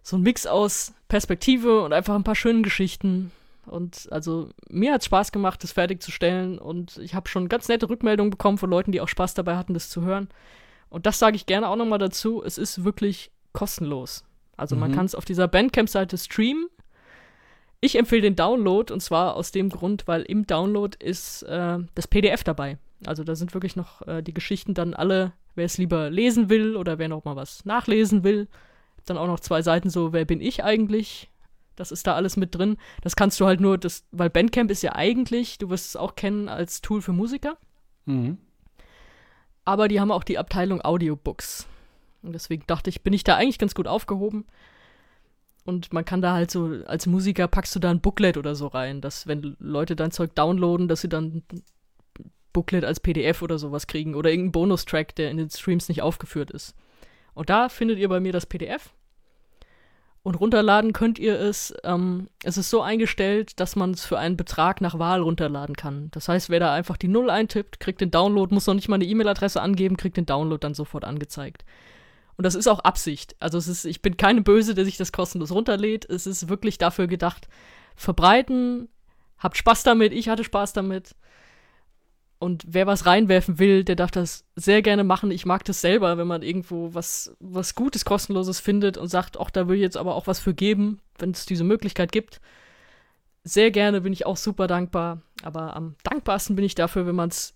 so 0.02 0.16
ein 0.16 0.22
Mix 0.22 0.46
aus 0.46 0.94
Perspektive 1.08 1.82
und 1.82 1.92
einfach 1.92 2.14
ein 2.14 2.24
paar 2.24 2.34
schönen 2.34 2.62
Geschichten. 2.62 3.32
Und 3.66 4.08
also 4.10 4.50
mir 4.68 4.92
hat 4.92 5.02
es 5.02 5.06
Spaß 5.06 5.32
gemacht, 5.32 5.62
das 5.62 5.72
fertigzustellen 5.72 6.58
und 6.58 6.98
ich 6.98 7.14
habe 7.14 7.28
schon 7.28 7.48
ganz 7.48 7.68
nette 7.68 7.88
Rückmeldungen 7.88 8.30
bekommen 8.30 8.58
von 8.58 8.70
Leuten, 8.70 8.92
die 8.92 9.00
auch 9.00 9.08
Spaß 9.08 9.34
dabei 9.34 9.56
hatten, 9.56 9.74
das 9.74 9.90
zu 9.90 10.02
hören. 10.02 10.28
Und 10.88 11.06
das 11.06 11.18
sage 11.18 11.36
ich 11.36 11.46
gerne 11.46 11.68
auch 11.68 11.76
nochmal 11.76 11.98
dazu. 11.98 12.42
Es 12.42 12.58
ist 12.58 12.84
wirklich 12.84 13.30
kostenlos. 13.52 14.24
Also 14.60 14.76
mhm. 14.76 14.80
man 14.80 14.92
kann 14.92 15.06
es 15.06 15.14
auf 15.14 15.24
dieser 15.24 15.48
Bandcamp-Seite 15.48 16.18
streamen. 16.18 16.68
Ich 17.80 17.98
empfehle 17.98 18.22
den 18.22 18.36
Download 18.36 18.92
und 18.92 19.00
zwar 19.00 19.36
aus 19.36 19.52
dem 19.52 19.70
Grund, 19.70 20.06
weil 20.06 20.22
im 20.22 20.46
Download 20.46 20.96
ist 21.02 21.42
äh, 21.44 21.78
das 21.94 22.06
PDF 22.06 22.44
dabei. 22.44 22.78
Also 23.06 23.24
da 23.24 23.34
sind 23.34 23.54
wirklich 23.54 23.76
noch 23.76 24.06
äh, 24.06 24.22
die 24.22 24.34
Geschichten 24.34 24.74
dann 24.74 24.92
alle, 24.92 25.32
wer 25.54 25.64
es 25.64 25.78
lieber 25.78 26.10
lesen 26.10 26.50
will 26.50 26.76
oder 26.76 26.98
wer 26.98 27.08
noch 27.08 27.24
mal 27.24 27.36
was 27.36 27.64
nachlesen 27.64 28.22
will. 28.22 28.48
Dann 29.06 29.16
auch 29.16 29.26
noch 29.26 29.40
zwei 29.40 29.62
Seiten 29.62 29.88
so, 29.88 30.12
wer 30.12 30.26
bin 30.26 30.42
ich 30.42 30.62
eigentlich? 30.62 31.30
Das 31.76 31.90
ist 31.90 32.06
da 32.06 32.14
alles 32.14 32.36
mit 32.36 32.54
drin. 32.54 32.76
Das 33.00 33.16
kannst 33.16 33.40
du 33.40 33.46
halt 33.46 33.60
nur, 33.60 33.78
das, 33.78 34.04
weil 34.10 34.28
Bandcamp 34.28 34.70
ist 34.70 34.82
ja 34.82 34.94
eigentlich, 34.94 35.56
du 35.56 35.70
wirst 35.70 35.86
es 35.86 35.96
auch 35.96 36.14
kennen 36.14 36.50
als 36.50 36.82
Tool 36.82 37.00
für 37.00 37.12
Musiker. 37.12 37.56
Mhm. 38.04 38.36
Aber 39.64 39.88
die 39.88 40.00
haben 40.00 40.12
auch 40.12 40.24
die 40.24 40.36
Abteilung 40.36 40.82
Audiobooks. 40.82 41.66
Und 42.22 42.32
deswegen 42.32 42.64
dachte 42.66 42.90
ich, 42.90 43.02
bin 43.02 43.12
ich 43.12 43.24
da 43.24 43.36
eigentlich 43.36 43.58
ganz 43.58 43.74
gut 43.74 43.86
aufgehoben. 43.86 44.46
Und 45.64 45.92
man 45.92 46.04
kann 46.04 46.22
da 46.22 46.32
halt 46.32 46.50
so, 46.50 46.80
als 46.86 47.06
Musiker 47.06 47.48
packst 47.48 47.74
du 47.74 47.80
da 47.80 47.90
ein 47.90 48.00
Booklet 48.00 48.36
oder 48.36 48.54
so 48.54 48.66
rein, 48.66 49.00
dass 49.00 49.26
wenn 49.26 49.56
Leute 49.58 49.94
dein 49.94 50.10
Zeug 50.10 50.34
downloaden, 50.34 50.88
dass 50.88 51.02
sie 51.02 51.08
dann 51.08 51.42
ein 51.52 51.62
Booklet 52.52 52.84
als 52.84 53.00
PDF 53.00 53.42
oder 53.42 53.58
sowas 53.58 53.86
kriegen 53.86 54.14
oder 54.14 54.30
irgendeinen 54.30 54.52
Bonustrack, 54.52 55.14
der 55.14 55.30
in 55.30 55.36
den 55.36 55.50
Streams 55.50 55.88
nicht 55.88 56.02
aufgeführt 56.02 56.50
ist. 56.50 56.74
Und 57.34 57.50
da 57.50 57.68
findet 57.68 57.98
ihr 57.98 58.08
bei 58.08 58.20
mir 58.20 58.32
das 58.32 58.46
PDF. 58.46 58.92
Und 60.22 60.34
runterladen 60.34 60.92
könnt 60.92 61.18
ihr 61.18 61.40
es. 61.40 61.72
Ähm, 61.82 62.28
es 62.44 62.58
ist 62.58 62.68
so 62.68 62.82
eingestellt, 62.82 63.58
dass 63.58 63.74
man 63.74 63.92
es 63.92 64.04
für 64.04 64.18
einen 64.18 64.36
Betrag 64.36 64.82
nach 64.82 64.98
Wahl 64.98 65.22
runterladen 65.22 65.76
kann. 65.76 66.10
Das 66.10 66.28
heißt, 66.28 66.50
wer 66.50 66.60
da 66.60 66.74
einfach 66.74 66.98
die 66.98 67.08
Null 67.08 67.30
eintippt, 67.30 67.80
kriegt 67.80 68.02
den 68.02 68.10
Download, 68.10 68.52
muss 68.52 68.66
noch 68.66 68.74
nicht 68.74 68.88
mal 68.88 68.96
eine 68.96 69.06
E-Mail-Adresse 69.06 69.62
angeben, 69.62 69.96
kriegt 69.96 70.18
den 70.18 70.26
Download 70.26 70.60
dann 70.60 70.74
sofort 70.74 71.04
angezeigt. 71.04 71.64
Und 72.40 72.44
das 72.44 72.54
ist 72.54 72.68
auch 72.68 72.78
Absicht. 72.78 73.36
Also 73.38 73.58
es 73.58 73.68
ist, 73.68 73.84
ich 73.84 74.00
bin 74.00 74.16
keine 74.16 74.40
Böse, 74.40 74.74
der 74.74 74.86
sich 74.86 74.96
das 74.96 75.12
kostenlos 75.12 75.52
runterlädt. 75.52 76.08
Es 76.08 76.26
ist 76.26 76.48
wirklich 76.48 76.78
dafür 76.78 77.06
gedacht, 77.06 77.48
verbreiten, 77.96 78.88
habt 79.36 79.58
Spaß 79.58 79.82
damit, 79.82 80.14
ich 80.14 80.30
hatte 80.30 80.42
Spaß 80.42 80.72
damit. 80.72 81.14
Und 82.38 82.64
wer 82.66 82.86
was 82.86 83.04
reinwerfen 83.04 83.58
will, 83.58 83.84
der 83.84 83.94
darf 83.94 84.10
das 84.10 84.46
sehr 84.56 84.80
gerne 84.80 85.04
machen. 85.04 85.30
Ich 85.30 85.44
mag 85.44 85.66
das 85.66 85.82
selber, 85.82 86.16
wenn 86.16 86.28
man 86.28 86.40
irgendwo 86.40 86.94
was, 86.94 87.36
was 87.40 87.74
Gutes, 87.74 88.06
Kostenloses 88.06 88.58
findet 88.58 88.96
und 88.96 89.08
sagt, 89.08 89.38
ach, 89.38 89.50
da 89.50 89.68
will 89.68 89.76
ich 89.76 89.82
jetzt 89.82 89.98
aber 89.98 90.14
auch 90.14 90.26
was 90.26 90.40
für 90.40 90.54
geben, 90.54 91.02
wenn 91.18 91.32
es 91.32 91.44
diese 91.44 91.64
Möglichkeit 91.64 92.10
gibt. 92.10 92.40
Sehr 93.44 93.70
gerne 93.70 94.00
bin 94.00 94.14
ich 94.14 94.24
auch 94.24 94.38
super 94.38 94.66
dankbar. 94.66 95.20
Aber 95.42 95.76
am 95.76 95.94
dankbarsten 96.04 96.56
bin 96.56 96.64
ich 96.64 96.74
dafür, 96.74 97.06
wenn 97.06 97.16
man 97.16 97.28
es 97.28 97.52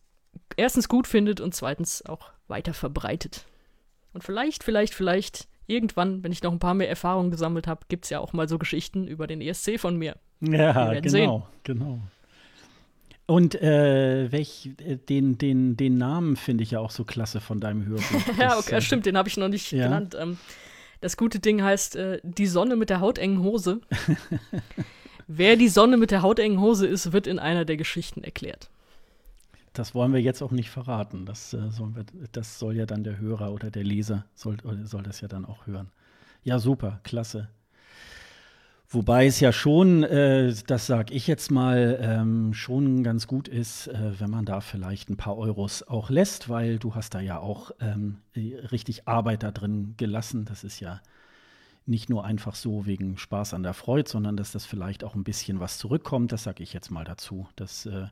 erstens 0.59 0.91
gut 0.91 1.07
findet 1.07 1.41
und 1.41 1.55
zweitens 1.55 2.05
auch 2.05 2.33
weiter 2.49 2.75
verbreitet. 2.75 3.47
Und 4.15 4.23
vielleicht, 4.23 4.65
vielleicht, 4.65 4.95
vielleicht 4.95 5.49
irgendwann, 5.67 6.23
wenn 6.23 6.33
ich 6.33 6.43
noch 6.43 6.53
ein 6.53 6.59
paar 6.59 6.75
mehr 6.75 6.89
Erfahrungen 6.89 7.31
gesammelt 7.31 7.67
habe, 7.67 7.83
gibt 7.89 8.05
es 8.05 8.11
ja 8.11 8.21
auch 8.21 8.33
mal 8.33 8.49
so 8.49 8.59
Geschichten 8.59 9.07
über 9.07 9.27
den 9.27 9.41
ESC 9.41 9.79
von 9.79 9.97
mir. 9.97 10.17
Ja, 10.41 10.95
genau, 10.95 11.09
sehen. 11.09 11.43
genau. 11.65 12.01
Und 13.27 13.55
äh, 13.55 14.31
welch, 14.31 14.71
äh, 14.85 14.97
den, 14.97 15.39
den, 15.39 15.77
den 15.77 15.97
Namen 15.97 16.37
finde 16.37 16.63
ich 16.63 16.73
ja 16.73 16.81
auch 16.81 16.91
so 16.91 17.05
klasse 17.05 17.41
von 17.41 17.59
deinem 17.59 17.87
Hörbuch. 17.87 18.21
ja, 18.39 18.59
okay, 18.59 18.81
stimmt, 18.81 19.07
den 19.07 19.17
habe 19.17 19.29
ich 19.29 19.37
noch 19.37 19.49
nicht 19.49 19.73
ja. 19.73 19.85
genannt. 19.85 20.15
Ähm, 20.19 20.39
das 21.01 21.17
gute 21.17 21.41
Ding 21.41 21.63
heißt 21.63 21.97
äh, 21.97 22.21
Die 22.23 22.47
Sonne 22.47 22.77
mit 22.77 22.91
der 22.91 23.01
hautengen 23.01 23.43
Hose. 23.43 23.81
Wer 25.27 25.57
die 25.57 25.69
Sonne 25.69 25.97
mit 25.97 26.11
der 26.11 26.21
hautengen 26.21 26.61
Hose 26.61 26.87
ist, 26.87 27.13
wird 27.13 27.27
in 27.27 27.39
einer 27.39 27.65
der 27.65 27.79
Geschichten 27.79 28.23
erklärt 28.23 28.69
das 29.75 29.95
wollen 29.95 30.13
wir 30.13 30.23
jetzt 30.23 30.41
auch 30.41 30.53
nicht 30.53 30.71
verraten. 30.71 31.27
Das, 31.27 31.53
äh, 31.53 31.59
wir, 31.59 32.05
das 32.33 32.59
soll 32.59 32.77
ja 32.77 32.87
dann 32.87 33.05
der 33.05 33.19
Hörer 33.19 33.53
oder 33.53 33.71
der 33.71 33.85
Leser, 33.85 34.25
soll, 34.35 34.57
soll 34.85 35.03
das 35.03 35.21
ja 35.21 35.29
dann 35.29 35.45
auch 35.45 35.67
hören. 35.67 35.91
Ja, 36.43 36.59
super, 36.59 37.01
klasse. 37.03 37.49
Wobei 38.89 39.27
es 39.27 39.41
ja 39.41 39.51
schon, 39.51 40.05
äh, 40.05 40.55
das 40.69 40.87
sage 40.87 41.13
ich 41.13 41.27
jetzt 41.27 41.51
mal, 41.51 41.99
ähm, 42.01 42.55
schon 42.55 43.03
ganz 43.03 43.27
gut 43.27 43.49
ist, 43.49 43.89
äh, 43.89 44.13
wenn 44.21 44.31
man 44.31 44.45
da 44.45 44.61
vielleicht 44.61 45.11
ein 45.11 45.17
paar 45.17 45.37
Euros 45.37 45.83
auch 45.83 46.11
lässt, 46.11 46.49
weil 46.49 46.79
du 46.79 46.95
hast 46.95 47.15
da 47.15 47.21
ja 47.21 47.41
auch 47.41 47.73
ähm, 47.81 48.19
richtig 48.37 49.09
Arbeit 49.09 49.43
da 49.43 49.51
drin 49.51 49.95
gelassen. 49.97 50.45
Das 50.45 50.63
ist 50.63 50.79
ja 50.79 51.01
nicht 51.87 52.09
nur 52.09 52.25
einfach 52.25 52.55
so 52.55 52.87
wegen 52.87 53.19
Spaß 53.19 53.55
an 53.55 53.65
der 53.65 53.75
Freude, 53.75 54.09
sondern 54.09 54.37
dass 54.37 54.53
das 54.53 54.65
vielleicht 54.65 55.03
auch 55.03 55.17
ein 55.17 55.25
bisschen 55.25 55.59
was 55.59 55.79
zurückkommt. 55.79 56.31
Das 56.31 56.45
sage 56.45 56.63
ich 56.63 56.73
jetzt 56.73 56.91
mal 56.91 57.05
dazu. 57.05 57.49
Das 57.57 57.87
äh, 57.87 58.07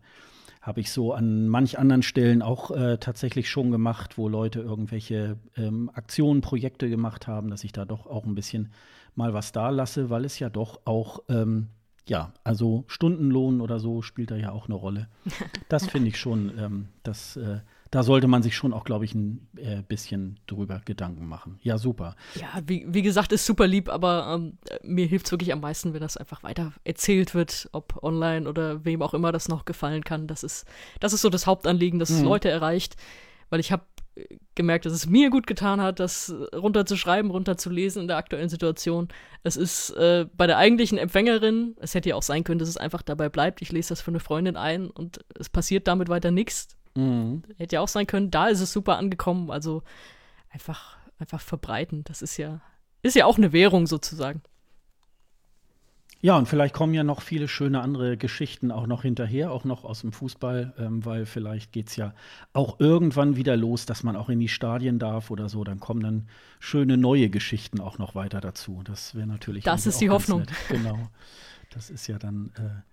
habe 0.63 0.81
ich 0.81 0.93
so 0.93 1.13
an 1.13 1.49
manch 1.49 1.79
anderen 1.79 2.03
Stellen 2.03 2.41
auch 2.41 2.71
äh, 2.71 2.97
tatsächlich 2.99 3.51
schon 3.51 3.73
gemacht, 3.73 4.17
wo 4.17 4.29
Leute 4.29 4.61
irgendwelche 4.61 5.37
ähm, 5.57 5.91
Aktionen, 5.93 6.41
Projekte 6.41 6.89
gemacht 6.89 7.27
haben, 7.27 7.51
dass 7.51 7.65
ich 7.65 7.73
da 7.73 7.85
doch 7.85 8.07
auch 8.07 8.25
ein 8.25 8.37
bisschen 8.37 8.73
mal 9.17 9.35
was 9.35 9.51
da 9.51 9.71
lasse, 9.71 10.09
weil 10.09 10.25
es 10.25 10.39
ja 10.39 10.49
doch 10.49 10.81
auch, 10.85 11.25
ähm, 11.29 11.69
ja, 12.09 12.33
also 12.45 12.85
Stundenlohn 12.87 13.61
oder 13.61 13.81
so 13.81 14.03
spielt 14.03 14.31
da 14.31 14.37
ja 14.37 14.53
auch 14.53 14.67
eine 14.67 14.75
Rolle. 14.77 15.09
Das 15.69 15.87
finde 15.87 16.09
ich 16.09 16.19
schon, 16.19 16.53
ähm, 16.59 16.89
das 17.03 17.37
äh, 17.37 17.61
da 17.93 18.03
sollte 18.03 18.27
man 18.27 18.43
sich 18.43 18.57
schon 18.57 18.73
auch, 18.73 18.85
glaube 18.85 19.05
ich, 19.05 19.15
ein 19.15 19.47
äh, 19.59 19.83
bisschen 19.83 20.41
drüber 20.47 20.81
Gedanken 20.83 21.27
machen. 21.27 21.59
Ja, 21.61 21.77
super. 21.77 22.17
Ja, 22.37 22.49
wie, 22.67 22.87
wie 22.89 23.03
gesagt, 23.03 23.33
ist 23.33 23.45
super 23.45 23.67
lieb, 23.67 23.91
aber 23.91 24.35
ähm, 24.35 24.57
mir 24.83 25.05
hilft 25.05 25.27
es 25.27 25.33
wirklich 25.33 25.53
am 25.53 25.61
meisten, 25.61 25.93
wenn 25.93 26.01
das 26.01 26.17
einfach 26.17 26.43
weiter 26.43 26.73
erzählt 26.85 27.35
wird, 27.35 27.69
ob 27.73 28.03
online 28.03 28.49
oder 28.49 28.83
wem 28.87 29.03
auch 29.03 29.13
immer 29.13 29.31
das 29.31 29.49
noch 29.49 29.67
gefallen 29.67 30.05
kann. 30.05 30.27
Das 30.27 30.43
ist, 30.43 30.65
das 31.01 31.13
ist 31.13 31.21
so 31.21 31.29
das 31.29 31.47
Hauptanliegen, 31.47 31.99
dass 31.99 32.09
mhm. 32.09 32.17
es 32.17 32.23
Leute 32.23 32.49
erreicht, 32.49 32.97
weil 33.51 33.61
ich 33.61 33.71
habe 33.71 33.85
äh, 34.15 34.25
gemerkt, 34.55 34.87
dass 34.87 34.95
es 34.95 35.07
mir 35.07 35.29
gut 35.29 35.47
getan 35.47 35.83
hat, 35.83 36.01
das 36.01 36.35
runterzuschreiben, 36.57 37.31
runterzulesen 37.31 38.01
in 38.01 38.09
der 38.09 38.17
aktuellen 38.17 38.49
Situation. 38.49 39.09
Es 39.43 39.59
ist 39.59 39.91
äh, 39.91 40.25
bei 40.35 40.47
der 40.47 40.57
eigentlichen 40.57 40.97
Empfängerin, 40.97 41.77
es 41.79 41.95
hätte 41.95 42.09
ja 42.09 42.15
auch 42.15 42.23
sein 42.23 42.43
können, 42.43 42.59
dass 42.59 42.71
es 42.71 42.79
einfach 42.79 43.03
dabei 43.03 43.29
bleibt, 43.29 43.61
ich 43.61 43.71
lese 43.71 43.91
das 43.91 44.01
für 44.01 44.13
eine 44.13 44.21
Freundin 44.21 44.57
ein 44.57 44.89
und 44.89 45.21
es 45.39 45.51
passiert 45.51 45.87
damit 45.89 46.09
weiter 46.09 46.31
nichts. 46.31 46.69
Mhm. 46.95 47.43
Hätte 47.57 47.77
ja 47.77 47.81
auch 47.81 47.89
sein 47.89 48.07
können, 48.07 48.31
da 48.31 48.49
ist 48.49 48.61
es 48.61 48.73
super 48.73 48.99
angekommen. 48.99 49.51
Also 49.51 49.83
einfach, 50.51 50.97
einfach 51.19 51.41
verbreiten. 51.41 52.05
Das 52.05 52.23
ist 52.23 52.37
ja, 52.37 52.61
ist 53.03 53.17
ja 53.17 53.27
auch 53.27 53.39
eine 53.39 53.53
Währung 53.53 53.87
sozusagen. 53.87 54.43
Ja, 56.25 56.39
und 56.39 56.47
vielleicht 56.47 56.73
kommen 56.73 56.95
ja 56.95 57.03
noch 57.03 57.21
viele 57.21 57.49
schöne 57.49 57.81
andere 57.81 58.17
Geschichten 58.17 58.71
auch 58.71 58.87
noch 58.87 59.03
hinterher, 59.03 59.51
auch 59.51 59.65
noch 59.65 59.85
aus 59.85 60.03
dem 60.03 60.13
Fußball, 60.13 60.73
ähm, 60.79 61.05
weil 61.05 61.27
vielleicht 61.27 61.73
geht 61.73 61.89
es 61.89 61.97
ja 61.97 62.15
auch 62.53 62.79
irgendwann 62.79 63.35
wieder 63.35 63.57
los, 63.57 63.87
dass 63.87 64.05
man 64.05 64.15
auch 64.15 64.29
in 64.29 64.39
die 64.39 64.49
Stadien 64.49 65.01
darf 65.01 65.33
oder 65.33 65.49
so. 65.49 65.65
Dann 65.65 65.81
kommen 65.81 66.01
dann 66.01 66.29
schöne 66.61 66.97
neue 66.97 67.29
Geschichten 67.29 67.81
auch 67.81 67.99
noch 67.99 68.15
weiter 68.15 68.41
dazu. 68.41 68.83
Das 68.85 69.17
wäre 69.17 69.27
natürlich. 69.27 69.65
Das 69.65 69.85
ist 69.85 70.01
die 70.01 70.11
Hoffnung. 70.11 70.43
Nett. 70.43 70.53
Genau. 70.69 70.97
Das 71.71 71.91
ist 71.91 72.07
ja 72.07 72.21
dann 72.21 72.53
äh, 72.57 72.92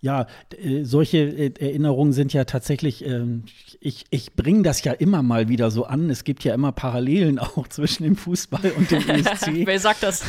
ja, 0.00 0.26
äh, 0.62 0.84
solche 0.84 1.18
äh, 1.18 1.52
Erinnerungen 1.58 2.12
sind 2.12 2.32
ja 2.32 2.44
tatsächlich, 2.44 3.04
ähm, 3.04 3.44
ich, 3.80 4.04
ich 4.10 4.34
bringe 4.34 4.62
das 4.62 4.82
ja 4.84 4.92
immer 4.92 5.22
mal 5.22 5.48
wieder 5.48 5.70
so 5.70 5.84
an. 5.84 6.10
Es 6.10 6.24
gibt 6.24 6.44
ja 6.44 6.54
immer 6.54 6.72
Parallelen 6.72 7.38
auch 7.40 7.68
zwischen 7.68 8.04
dem 8.04 8.16
Fußball 8.16 8.72
und 8.76 8.90
dem 8.90 9.08
ESC. 9.08 9.66
Wer 9.66 9.78
sagt 9.78 10.02
das? 10.02 10.24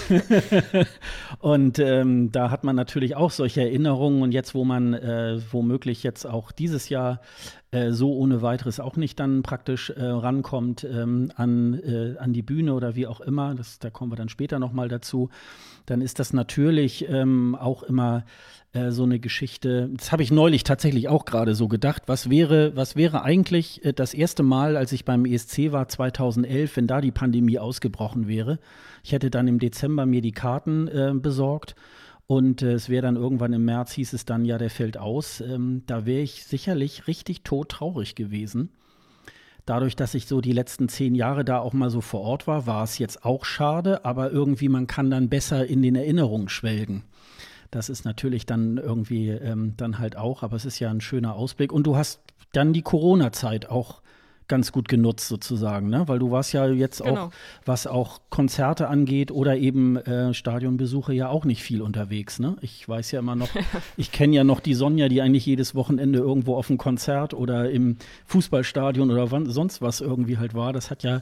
und 1.39 1.79
ähm, 1.79 2.31
da 2.31 2.51
hat 2.51 2.63
man 2.63 2.75
natürlich 2.75 3.15
auch 3.15 3.31
solche 3.31 3.61
Erinnerungen. 3.61 4.21
Und 4.21 4.31
jetzt, 4.31 4.55
wo 4.55 4.65
man 4.65 4.93
äh, 4.93 5.39
womöglich 5.51 6.03
jetzt 6.03 6.25
auch 6.25 6.51
dieses 6.51 6.89
Jahr 6.89 7.21
äh, 7.71 7.91
so 7.91 8.13
ohne 8.13 8.41
weiteres 8.41 8.79
auch 8.79 8.97
nicht 8.97 9.19
dann 9.19 9.43
praktisch 9.43 9.93
rankommt 9.95 10.83
ähm, 10.83 11.31
an, 11.35 12.15
an 12.19 12.33
die 12.33 12.41
Bühne 12.41 12.73
oder 12.73 12.95
wie 12.95 13.07
auch 13.07 13.21
immer, 13.21 13.55
das, 13.55 13.79
da 13.79 13.89
kommen 13.89 14.11
wir 14.11 14.15
dann 14.15 14.29
später 14.29 14.59
nochmal 14.59 14.89
dazu, 14.89 15.29
dann 15.85 16.01
ist 16.01 16.19
das 16.19 16.33
natürlich 16.33 17.07
ähm, 17.09 17.55
auch 17.55 17.83
immer 17.83 18.23
äh, 18.73 18.91
so 18.91 19.03
eine 19.03 19.19
Geschichte. 19.19 19.89
Das 19.95 20.11
habe 20.11 20.23
ich 20.23 20.31
neulich 20.31 20.63
tatsächlich 20.63 21.09
auch 21.09 21.25
gerade 21.25 21.55
so 21.55 21.67
gedacht. 21.67 22.03
Was 22.05 22.29
wäre, 22.29 22.75
was 22.75 22.95
wäre 22.95 23.23
eigentlich 23.23 23.83
äh, 23.83 23.91
das 23.91 24.13
erste 24.13 24.43
Mal, 24.43 24.77
als 24.77 24.91
ich 24.93 25.03
beim 25.03 25.25
ESC 25.25 25.71
war, 25.71 25.89
2011, 25.89 26.77
wenn 26.77 26.87
da 26.87 27.01
die 27.01 27.11
Pandemie 27.11 27.59
ausgebrochen 27.59 28.27
wäre? 28.27 28.59
Ich 29.03 29.11
hätte 29.11 29.29
dann 29.29 29.47
im 29.47 29.59
Dezember 29.59 30.05
mir 30.05 30.21
die 30.21 30.31
Karten 30.31 30.87
äh, 30.87 31.11
besorgt. 31.13 31.75
Und 32.27 32.61
äh, 32.61 32.71
es 32.71 32.87
wäre 32.87 33.01
dann 33.01 33.17
irgendwann 33.17 33.51
im 33.51 33.65
März, 33.65 33.91
hieß 33.91 34.13
es 34.13 34.23
dann, 34.23 34.45
ja, 34.45 34.57
der 34.57 34.69
fällt 34.69 34.97
aus. 34.97 35.41
Ähm, 35.41 35.83
da 35.85 36.05
wäre 36.05 36.21
ich 36.21 36.45
sicherlich 36.45 37.07
richtig 37.07 37.43
todtraurig 37.43 38.15
gewesen. 38.15 38.69
Dadurch, 39.65 39.97
dass 39.97 40.15
ich 40.15 40.27
so 40.27 40.39
die 40.39 40.53
letzten 40.53 40.87
zehn 40.87 41.13
Jahre 41.13 41.43
da 41.43 41.59
auch 41.59 41.73
mal 41.73 41.89
so 41.89 41.99
vor 41.99 42.21
Ort 42.21 42.47
war, 42.47 42.67
war 42.67 42.83
es 42.83 42.97
jetzt 42.99 43.25
auch 43.25 43.43
schade, 43.43 44.05
aber 44.05 44.31
irgendwie 44.31 44.69
man 44.69 44.87
kann 44.87 45.11
dann 45.11 45.27
besser 45.27 45.67
in 45.67 45.81
den 45.81 45.95
Erinnerungen 45.95 46.47
schwelgen 46.47 47.03
Das 47.71 47.89
ist 47.89 48.05
natürlich 48.05 48.45
dann 48.45 48.77
irgendwie 48.77 49.29
ähm, 49.29 49.73
dann 49.77 49.97
halt 49.97 50.17
auch, 50.17 50.43
aber 50.43 50.55
es 50.55 50.65
ist 50.65 50.79
ja 50.79 50.89
ein 50.89 51.01
schöner 51.01 51.35
Ausblick. 51.35 51.71
Und 51.71 51.87
du 51.87 51.95
hast 51.95 52.19
dann 52.51 52.73
die 52.73 52.81
Corona-Zeit 52.81 53.69
auch 53.69 54.01
ganz 54.51 54.73
gut 54.73 54.89
genutzt 54.89 55.29
sozusagen, 55.29 55.89
ne? 55.89 56.09
Weil 56.09 56.19
du 56.19 56.29
warst 56.29 56.51
ja 56.51 56.67
jetzt 56.67 57.01
genau. 57.01 57.27
auch, 57.27 57.31
was 57.63 57.87
auch 57.87 58.19
Konzerte 58.29 58.89
angeht 58.89 59.31
oder 59.31 59.55
eben 59.55 59.95
äh, 59.95 60.33
Stadionbesuche 60.33 61.13
ja 61.13 61.29
auch 61.29 61.45
nicht 61.45 61.63
viel 61.63 61.81
unterwegs, 61.81 62.37
ne? 62.37 62.57
Ich 62.59 62.87
weiß 62.87 63.11
ja 63.11 63.19
immer 63.19 63.37
noch, 63.37 63.47
ich 63.97 64.11
kenne 64.11 64.35
ja 64.35 64.43
noch 64.43 64.59
die 64.59 64.73
Sonja, 64.73 65.07
die 65.07 65.21
eigentlich 65.21 65.45
jedes 65.45 65.73
Wochenende 65.73 66.19
irgendwo 66.19 66.55
auf 66.57 66.69
einem 66.69 66.77
Konzert 66.77 67.33
oder 67.33 67.71
im 67.71 67.95
Fußballstadion 68.25 69.09
oder 69.09 69.31
wann, 69.31 69.49
sonst 69.49 69.81
was 69.81 70.01
irgendwie 70.01 70.37
halt 70.37 70.53
war. 70.53 70.73
Das 70.73 70.91
hat 70.91 71.03
ja 71.03 71.21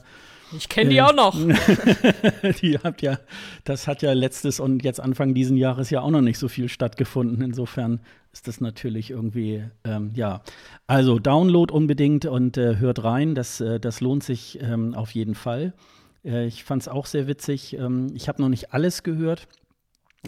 ich 0.56 0.68
kenne 0.68 0.90
die 0.90 0.96
äh, 0.96 1.02
auch 1.02 1.14
noch. 1.14 1.36
die 2.60 2.78
habt 2.78 3.02
ja, 3.02 3.18
das 3.64 3.86
hat 3.86 4.02
ja 4.02 4.12
letztes 4.12 4.60
und 4.60 4.84
jetzt 4.84 5.00
Anfang 5.00 5.34
diesen 5.34 5.56
Jahres 5.56 5.90
ja 5.90 6.00
auch 6.00 6.10
noch 6.10 6.20
nicht 6.20 6.38
so 6.38 6.48
viel 6.48 6.68
stattgefunden. 6.68 7.42
Insofern 7.42 8.00
ist 8.32 8.48
das 8.48 8.60
natürlich 8.60 9.10
irgendwie, 9.10 9.64
ähm, 9.84 10.12
ja. 10.14 10.42
Also 10.86 11.18
Download 11.18 11.72
unbedingt 11.72 12.26
und 12.26 12.56
äh, 12.56 12.76
hört 12.76 13.04
rein. 13.04 13.34
Das, 13.34 13.60
äh, 13.60 13.80
das 13.80 14.00
lohnt 14.00 14.22
sich 14.22 14.60
ähm, 14.62 14.94
auf 14.94 15.12
jeden 15.12 15.34
Fall. 15.34 15.72
Äh, 16.24 16.46
ich 16.46 16.64
fand 16.64 16.82
es 16.82 16.88
auch 16.88 17.06
sehr 17.06 17.26
witzig. 17.26 17.74
Ähm, 17.74 18.08
ich 18.14 18.28
habe 18.28 18.40
noch 18.42 18.48
nicht 18.48 18.72
alles 18.72 19.02
gehört, 19.02 19.48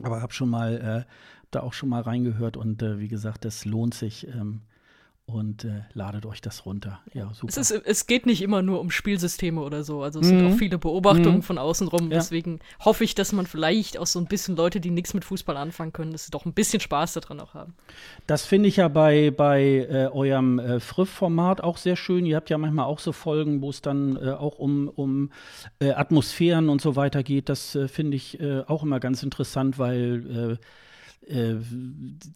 aber 0.03 0.21
habe 0.23 0.33
schon 0.33 0.49
mal 0.49 1.07
äh, 1.07 1.13
da 1.51 1.61
auch 1.61 1.73
schon 1.73 1.89
mal 1.89 2.03
reingehört 2.03 2.57
und 2.57 2.83
äh, 2.83 2.99
wie 2.99 3.09
gesagt, 3.09 3.45
das 3.45 3.65
lohnt 3.65 3.95
sich. 3.95 4.27
Ähm, 4.29 4.63
und 5.25 5.65
äh, 5.65 5.83
ladet 5.93 6.27
euch 6.27 6.41
das 6.41 6.67
runter. 6.67 7.01
Ja, 7.13 7.33
super. 7.33 7.49
Es, 7.49 7.57
ist, 7.57 7.71
es, 7.71 8.07
geht 8.07 8.27
nicht 8.27 8.43
immer 8.43 8.61
nur 8.61 8.81
um 8.81 8.91
Spielsysteme 8.91 9.61
oder 9.61 9.85
so. 9.85 10.03
Also 10.03 10.21
es 10.21 10.27
mhm. 10.27 10.39
sind 10.39 10.53
auch 10.53 10.57
viele 10.57 10.79
Beobachtungen 10.79 11.37
mhm. 11.37 11.43
von 11.43 11.59
außen 11.59 11.89
rum. 11.89 12.11
Ja. 12.11 12.19
Deswegen 12.19 12.59
hoffe 12.81 13.05
ich, 13.05 13.15
dass 13.15 13.33
man 13.33 13.47
vielleicht 13.47 13.99
auch 13.99 14.07
so 14.07 14.19
ein 14.19 14.27
bisschen 14.27 14.57
Leute, 14.57 14.81
die 14.81 14.91
nichts 14.91 15.15
mit 15.15 15.25
Fußball 15.25 15.57
anfangen 15.57 15.93
können, 15.93 16.11
dass 16.11 16.25
sie 16.25 16.31
doch 16.33 16.45
ein 16.45 16.53
bisschen 16.53 16.81
Spaß 16.81 17.15
daran 17.15 17.41
auch 17.41 17.55
haben. 17.55 17.75
Das 18.27 18.45
finde 18.45 18.69
ich 18.69 18.77
ja 18.77 18.89
bei, 18.89 19.31
bei 19.31 19.87
äh, 19.89 20.09
eurem 20.13 20.59
äh, 20.59 20.81
Friff-Format 20.81 21.63
auch 21.63 21.77
sehr 21.77 21.97
schön. 21.97 22.27
Ihr 22.27 22.37
habt 22.37 22.51
ja 22.51 22.59
manchmal 22.59 22.87
auch 22.87 22.99
so 22.99 23.13
Folgen, 23.13 23.63
wo 23.63 23.71
es 23.71 23.81
dann 23.81 24.17
äh, 24.17 24.31
auch 24.31 24.59
um, 24.59 24.89
um 24.89 25.31
äh, 25.79 25.93
Atmosphären 25.93 26.69
und 26.69 26.81
so 26.81 26.97
weiter 26.97 27.23
geht. 27.23 27.49
Das 27.49 27.77
äh, 27.77 27.87
finde 27.87 28.17
ich 28.17 28.41
äh, 28.41 28.63
auch 28.67 28.83
immer 28.83 28.99
ganz 28.99 29.23
interessant, 29.23 29.79
weil 29.79 30.59
äh, 31.27 31.57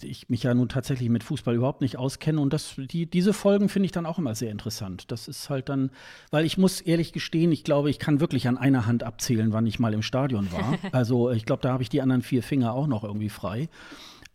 ich 0.02 0.28
mich 0.28 0.42
ja 0.42 0.54
nun 0.54 0.68
tatsächlich 0.68 1.08
mit 1.08 1.24
Fußball 1.24 1.54
überhaupt 1.54 1.80
nicht 1.80 1.96
auskenne. 1.96 2.40
Und 2.40 2.52
das, 2.52 2.74
die, 2.76 3.06
diese 3.06 3.32
Folgen 3.32 3.68
finde 3.68 3.86
ich 3.86 3.92
dann 3.92 4.06
auch 4.06 4.18
immer 4.18 4.34
sehr 4.34 4.50
interessant. 4.50 5.10
Das 5.10 5.28
ist 5.28 5.50
halt 5.50 5.68
dann, 5.68 5.90
weil 6.30 6.44
ich 6.44 6.58
muss 6.58 6.80
ehrlich 6.80 7.12
gestehen, 7.12 7.52
ich 7.52 7.64
glaube, 7.64 7.90
ich 7.90 7.98
kann 7.98 8.20
wirklich 8.20 8.48
an 8.48 8.58
einer 8.58 8.86
Hand 8.86 9.02
abzählen, 9.02 9.52
wann 9.52 9.66
ich 9.66 9.78
mal 9.78 9.94
im 9.94 10.02
Stadion 10.02 10.50
war. 10.52 10.78
Also 10.92 11.30
ich 11.30 11.44
glaube, 11.44 11.62
da 11.62 11.72
habe 11.72 11.82
ich 11.82 11.88
die 11.88 12.00
anderen 12.00 12.22
vier 12.22 12.42
Finger 12.42 12.72
auch 12.72 12.86
noch 12.86 13.04
irgendwie 13.04 13.28
frei. 13.28 13.68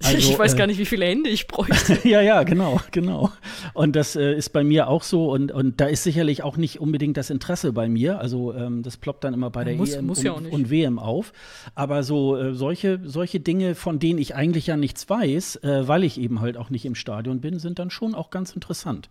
Also, 0.05 0.17
ich 0.17 0.37
weiß 0.37 0.53
äh, 0.53 0.57
gar 0.57 0.67
nicht, 0.67 0.79
wie 0.79 0.85
viele 0.85 1.05
Hände 1.05 1.29
ich 1.29 1.47
bräuchte. 1.47 1.99
ja, 2.07 2.21
ja, 2.21 2.43
genau, 2.43 2.79
genau. 2.91 3.31
Und 3.73 3.95
das 3.95 4.15
äh, 4.15 4.33
ist 4.33 4.49
bei 4.49 4.63
mir 4.63 4.87
auch 4.87 5.03
so. 5.03 5.31
Und, 5.31 5.51
und 5.51 5.79
da 5.81 5.85
ist 5.85 6.03
sicherlich 6.03 6.43
auch 6.43 6.57
nicht 6.57 6.79
unbedingt 6.79 7.17
das 7.17 7.29
Interesse 7.29 7.73
bei 7.73 7.87
mir. 7.89 8.19
Also 8.19 8.53
ähm, 8.53 8.83
das 8.83 8.97
ploppt 8.97 9.23
dann 9.23 9.33
immer 9.33 9.49
bei 9.49 9.63
der 9.63 9.75
muss, 9.75 9.93
EM 9.93 10.07
muss 10.07 10.19
und, 10.19 10.25
ja 10.25 10.33
und, 10.33 10.69
WM 10.69 10.99
auf. 10.99 11.33
Aber 11.75 12.03
so 12.03 12.37
äh, 12.37 12.53
solche, 12.53 12.99
solche 13.03 13.39
Dinge, 13.39 13.75
von 13.75 13.99
denen 13.99 14.19
ich 14.19 14.35
eigentlich 14.35 14.67
ja 14.67 14.77
nichts 14.77 15.09
weiß, 15.09 15.57
äh, 15.57 15.87
weil 15.87 16.03
ich 16.03 16.19
eben 16.19 16.41
halt 16.41 16.57
auch 16.57 16.69
nicht 16.69 16.85
im 16.85 16.95
Stadion 16.95 17.41
bin, 17.41 17.59
sind 17.59 17.79
dann 17.79 17.89
schon 17.89 18.15
auch 18.15 18.29
ganz 18.29 18.53
interessant. 18.53 19.09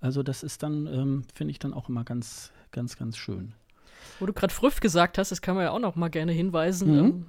Also 0.00 0.22
das 0.22 0.42
ist 0.42 0.62
dann, 0.62 0.86
ähm, 0.86 1.22
finde 1.34 1.52
ich 1.52 1.58
dann 1.58 1.74
auch 1.74 1.88
immer 1.88 2.04
ganz, 2.04 2.52
ganz, 2.72 2.96
ganz 2.96 3.16
schön. 3.16 3.52
Wo 4.18 4.26
du 4.26 4.32
gerade 4.32 4.52
Früff 4.52 4.80
gesagt 4.80 5.18
hast, 5.18 5.30
das 5.30 5.42
kann 5.42 5.54
man 5.54 5.64
ja 5.64 5.70
auch 5.70 5.78
noch 5.78 5.96
mal 5.96 6.08
gerne 6.08 6.32
hinweisen. 6.32 6.92
Mhm. 6.92 6.98
Ähm, 6.98 7.26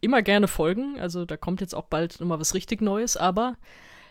immer 0.00 0.22
gerne 0.22 0.48
folgen. 0.48 0.98
Also 1.00 1.24
da 1.24 1.36
kommt 1.36 1.60
jetzt 1.60 1.74
auch 1.74 1.86
bald 1.86 2.20
nochmal 2.20 2.40
was 2.40 2.54
richtig 2.54 2.80
Neues, 2.80 3.16
aber 3.16 3.56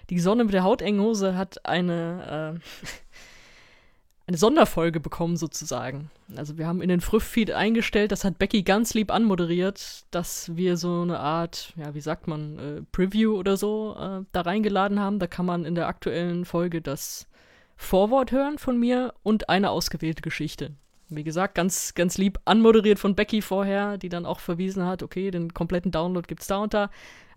die 0.10 0.20
Sonne 0.20 0.44
mit 0.44 0.54
der 0.54 0.64
Hautenghose 0.64 1.36
hat 1.36 1.66
eine, 1.66 2.60
äh, 2.60 4.28
eine 4.28 4.38
Sonderfolge 4.38 5.00
bekommen 5.00 5.38
sozusagen. 5.38 6.10
Also 6.36 6.58
wir 6.58 6.68
haben 6.68 6.82
in 6.82 6.90
den 6.90 7.02
Früff-Feed 7.02 7.52
eingestellt, 7.52 8.12
das 8.12 8.24
hat 8.24 8.38
Becky 8.38 8.64
ganz 8.64 8.94
lieb 8.94 9.12
anmoderiert, 9.12 10.06
dass 10.12 10.56
wir 10.56 10.78
so 10.78 11.02
eine 11.02 11.20
Art, 11.20 11.74
ja, 11.78 11.94
wie 11.94 12.02
sagt 12.02 12.28
man, 12.28 12.60
äh, 12.60 12.82
Preview 12.92 13.38
oder 13.38 13.58
so 13.58 13.96
äh, 14.00 14.26
da 14.32 14.42
reingeladen 14.42 15.00
haben. 15.00 15.20
Da 15.20 15.28
kann 15.28 15.46
man 15.46 15.66
in 15.66 15.76
der 15.76 15.88
aktuellen 15.88 16.46
Folge 16.46 16.82
das 16.82 17.28
Vorwort 17.76 18.32
hören 18.32 18.58
von 18.58 18.80
mir 18.80 19.14
und 19.24 19.50
eine 19.50 19.70
ausgewählte 19.70 20.22
Geschichte. 20.22 20.76
Wie 21.10 21.24
gesagt, 21.24 21.56
ganz, 21.56 21.94
ganz 21.94 22.18
lieb 22.18 22.40
anmoderiert 22.46 23.00
von 23.00 23.16
Becky 23.16 23.42
vorher, 23.42 23.98
die 23.98 24.10
dann 24.10 24.26
auch 24.26 24.40
verwiesen 24.40 24.86
hat, 24.86 25.04
okay, 25.04 25.32
den 25.32 25.54
kompletten 25.54 25.92
Download 25.92 26.28
gibt 26.28 26.42
es 26.42 26.48
da 26.48 26.58
und 26.58 26.74
da. 26.74 26.90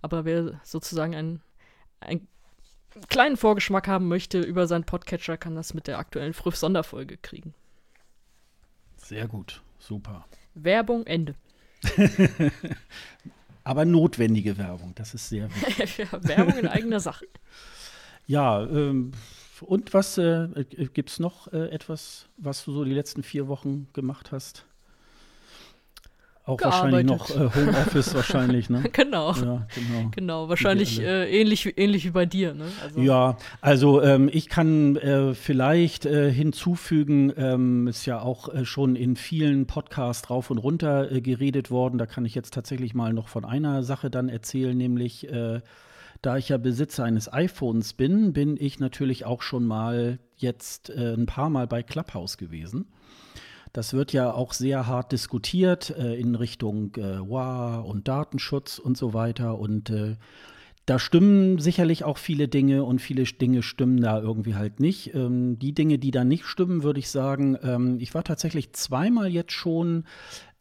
Aber 0.02 0.24
wer 0.24 0.60
sozusagen 0.64 1.14
einen, 1.14 1.40
einen 2.00 2.26
kleinen 3.08 3.36
Vorgeschmack 3.36 3.86
haben 3.86 4.08
möchte 4.08 4.40
über 4.40 4.66
seinen 4.66 4.84
Podcatcher, 4.84 5.36
kann 5.36 5.54
das 5.54 5.74
mit 5.74 5.86
der 5.86 5.98
aktuellen 5.98 6.34
Früff-Sonderfolge 6.34 7.16
kriegen. 7.16 7.54
Sehr 8.96 9.28
gut, 9.28 9.62
super. 9.78 10.26
Werbung, 10.54 11.06
Ende. 11.06 11.34
Aber 13.64 13.84
notwendige 13.84 14.58
Werbung, 14.58 14.94
das 14.94 15.14
ist 15.14 15.28
sehr 15.28 15.48
wichtig. 15.54 15.98
ja, 16.12 16.24
Werbung 16.24 16.58
in 16.58 16.66
eigener 16.66 17.00
Sache. 17.00 17.26
Ja, 18.26 18.62
ähm, 18.62 19.12
und 19.62 19.94
was 19.94 20.18
äh, 20.18 20.48
gibt 20.92 21.10
es 21.10 21.18
noch 21.18 21.52
äh, 21.52 21.68
etwas, 21.70 22.26
was 22.36 22.64
du 22.64 22.72
so 22.72 22.84
die 22.84 22.94
letzten 22.94 23.22
vier 23.22 23.48
Wochen 23.48 23.88
gemacht 23.92 24.32
hast? 24.32 24.64
Auch 26.50 26.56
Gearbeitet. 26.56 27.10
wahrscheinlich 27.10 27.46
noch 27.46 27.54
äh, 27.56 27.60
Homeoffice 27.60 28.14
wahrscheinlich, 28.14 28.70
ne? 28.70 28.82
genau. 28.92 29.34
Ja, 29.34 29.66
genau. 29.74 30.10
Genau, 30.10 30.48
wahrscheinlich 30.48 31.00
äh, 31.00 31.30
ähnlich, 31.30 31.78
ähnlich 31.78 32.06
wie 32.06 32.10
bei 32.10 32.26
dir, 32.26 32.54
ne? 32.54 32.64
Also. 32.82 33.00
Ja, 33.00 33.36
also 33.60 34.02
ähm, 34.02 34.28
ich 34.32 34.48
kann 34.48 34.96
äh, 34.96 35.34
vielleicht 35.34 36.06
äh, 36.06 36.32
hinzufügen, 36.32 37.32
ähm, 37.36 37.86
ist 37.88 38.06
ja 38.06 38.20
auch 38.20 38.52
äh, 38.52 38.64
schon 38.64 38.96
in 38.96 39.16
vielen 39.16 39.66
Podcasts 39.66 40.30
rauf 40.30 40.50
und 40.50 40.58
runter 40.58 41.12
äh, 41.12 41.20
geredet 41.20 41.70
worden. 41.70 41.98
Da 41.98 42.06
kann 42.06 42.24
ich 42.24 42.34
jetzt 42.34 42.54
tatsächlich 42.54 42.94
mal 42.94 43.12
noch 43.12 43.28
von 43.28 43.44
einer 43.44 43.82
Sache 43.82 44.10
dann 44.10 44.28
erzählen, 44.28 44.76
nämlich 44.76 45.28
da 46.22 46.36
ich 46.36 46.50
ja 46.50 46.58
Besitzer 46.58 47.04
eines 47.04 47.32
iPhones 47.32 47.94
bin, 47.94 48.32
bin 48.32 48.56
ich 48.58 48.78
natürlich 48.78 49.24
auch 49.24 49.42
schon 49.42 49.64
mal 49.64 50.18
jetzt 50.36 50.90
äh, 50.90 51.14
ein 51.14 51.26
paar 51.26 51.50
Mal 51.50 51.66
bei 51.66 51.82
Clubhouse 51.82 52.36
gewesen. 52.36 52.86
Das 53.72 53.94
wird 53.94 54.12
ja 54.12 54.32
auch 54.32 54.52
sehr 54.52 54.86
hart 54.86 55.12
diskutiert 55.12 55.90
äh, 55.90 56.14
in 56.14 56.34
Richtung 56.34 56.94
äh, 56.96 57.20
WA 57.20 57.78
und 57.78 58.08
Datenschutz 58.08 58.78
und 58.78 58.96
so 58.96 59.14
weiter. 59.14 59.58
Und 59.58 59.90
äh, 59.90 60.16
da 60.90 60.98
stimmen 60.98 61.60
sicherlich 61.60 62.02
auch 62.02 62.18
viele 62.18 62.48
Dinge 62.48 62.82
und 62.82 63.00
viele 63.00 63.22
Dinge 63.22 63.62
stimmen 63.62 64.00
da 64.00 64.20
irgendwie 64.20 64.56
halt 64.56 64.80
nicht. 64.80 65.14
Ähm, 65.14 65.56
die 65.56 65.72
Dinge, 65.72 66.00
die 66.00 66.10
da 66.10 66.24
nicht 66.24 66.44
stimmen, 66.44 66.82
würde 66.82 66.98
ich 66.98 67.10
sagen, 67.10 67.56
ähm, 67.62 67.98
ich 68.00 68.12
war 68.12 68.24
tatsächlich 68.24 68.72
zweimal 68.72 69.28
jetzt 69.28 69.52
schon 69.52 70.02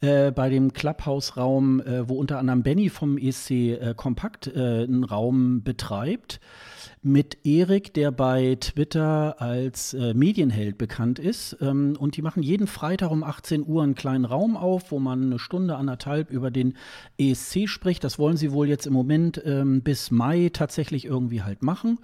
äh, 0.00 0.30
bei 0.30 0.48
dem 0.48 0.72
Clubhouse-Raum, 0.72 1.80
äh, 1.80 2.08
wo 2.08 2.14
unter 2.14 2.38
anderem 2.38 2.62
Benny 2.62 2.90
vom 2.90 3.18
ESC 3.18 3.50
äh, 3.50 3.94
Kompakt 3.96 4.46
äh, 4.46 4.84
einen 4.84 5.02
Raum 5.02 5.64
betreibt, 5.64 6.38
mit 7.02 7.46
Erik, 7.46 7.94
der 7.94 8.10
bei 8.10 8.58
Twitter 8.60 9.40
als 9.40 9.94
äh, 9.94 10.12
Medienheld 10.12 10.76
bekannt 10.76 11.18
ist. 11.18 11.56
Ähm, 11.60 11.96
und 11.98 12.16
die 12.16 12.22
machen 12.22 12.42
jeden 12.42 12.66
Freitag 12.66 13.10
um 13.10 13.24
18 13.24 13.66
Uhr 13.66 13.82
einen 13.82 13.94
kleinen 13.94 14.26
Raum 14.26 14.56
auf, 14.56 14.90
wo 14.90 14.98
man 14.98 15.24
eine 15.24 15.38
Stunde, 15.38 15.76
anderthalb 15.76 16.30
über 16.30 16.50
den 16.50 16.76
ESC 17.18 17.68
spricht. 17.68 18.04
Das 18.04 18.18
wollen 18.18 18.36
sie 18.36 18.52
wohl 18.52 18.68
jetzt 18.68 18.86
im 18.86 18.92
Moment 18.92 19.40
ähm, 19.46 19.80
bis 19.82 20.10
Mai 20.10 20.50
tatsächlich 20.52 21.06
irgendwie 21.06 21.42
halt 21.42 21.62
machen. 21.62 21.98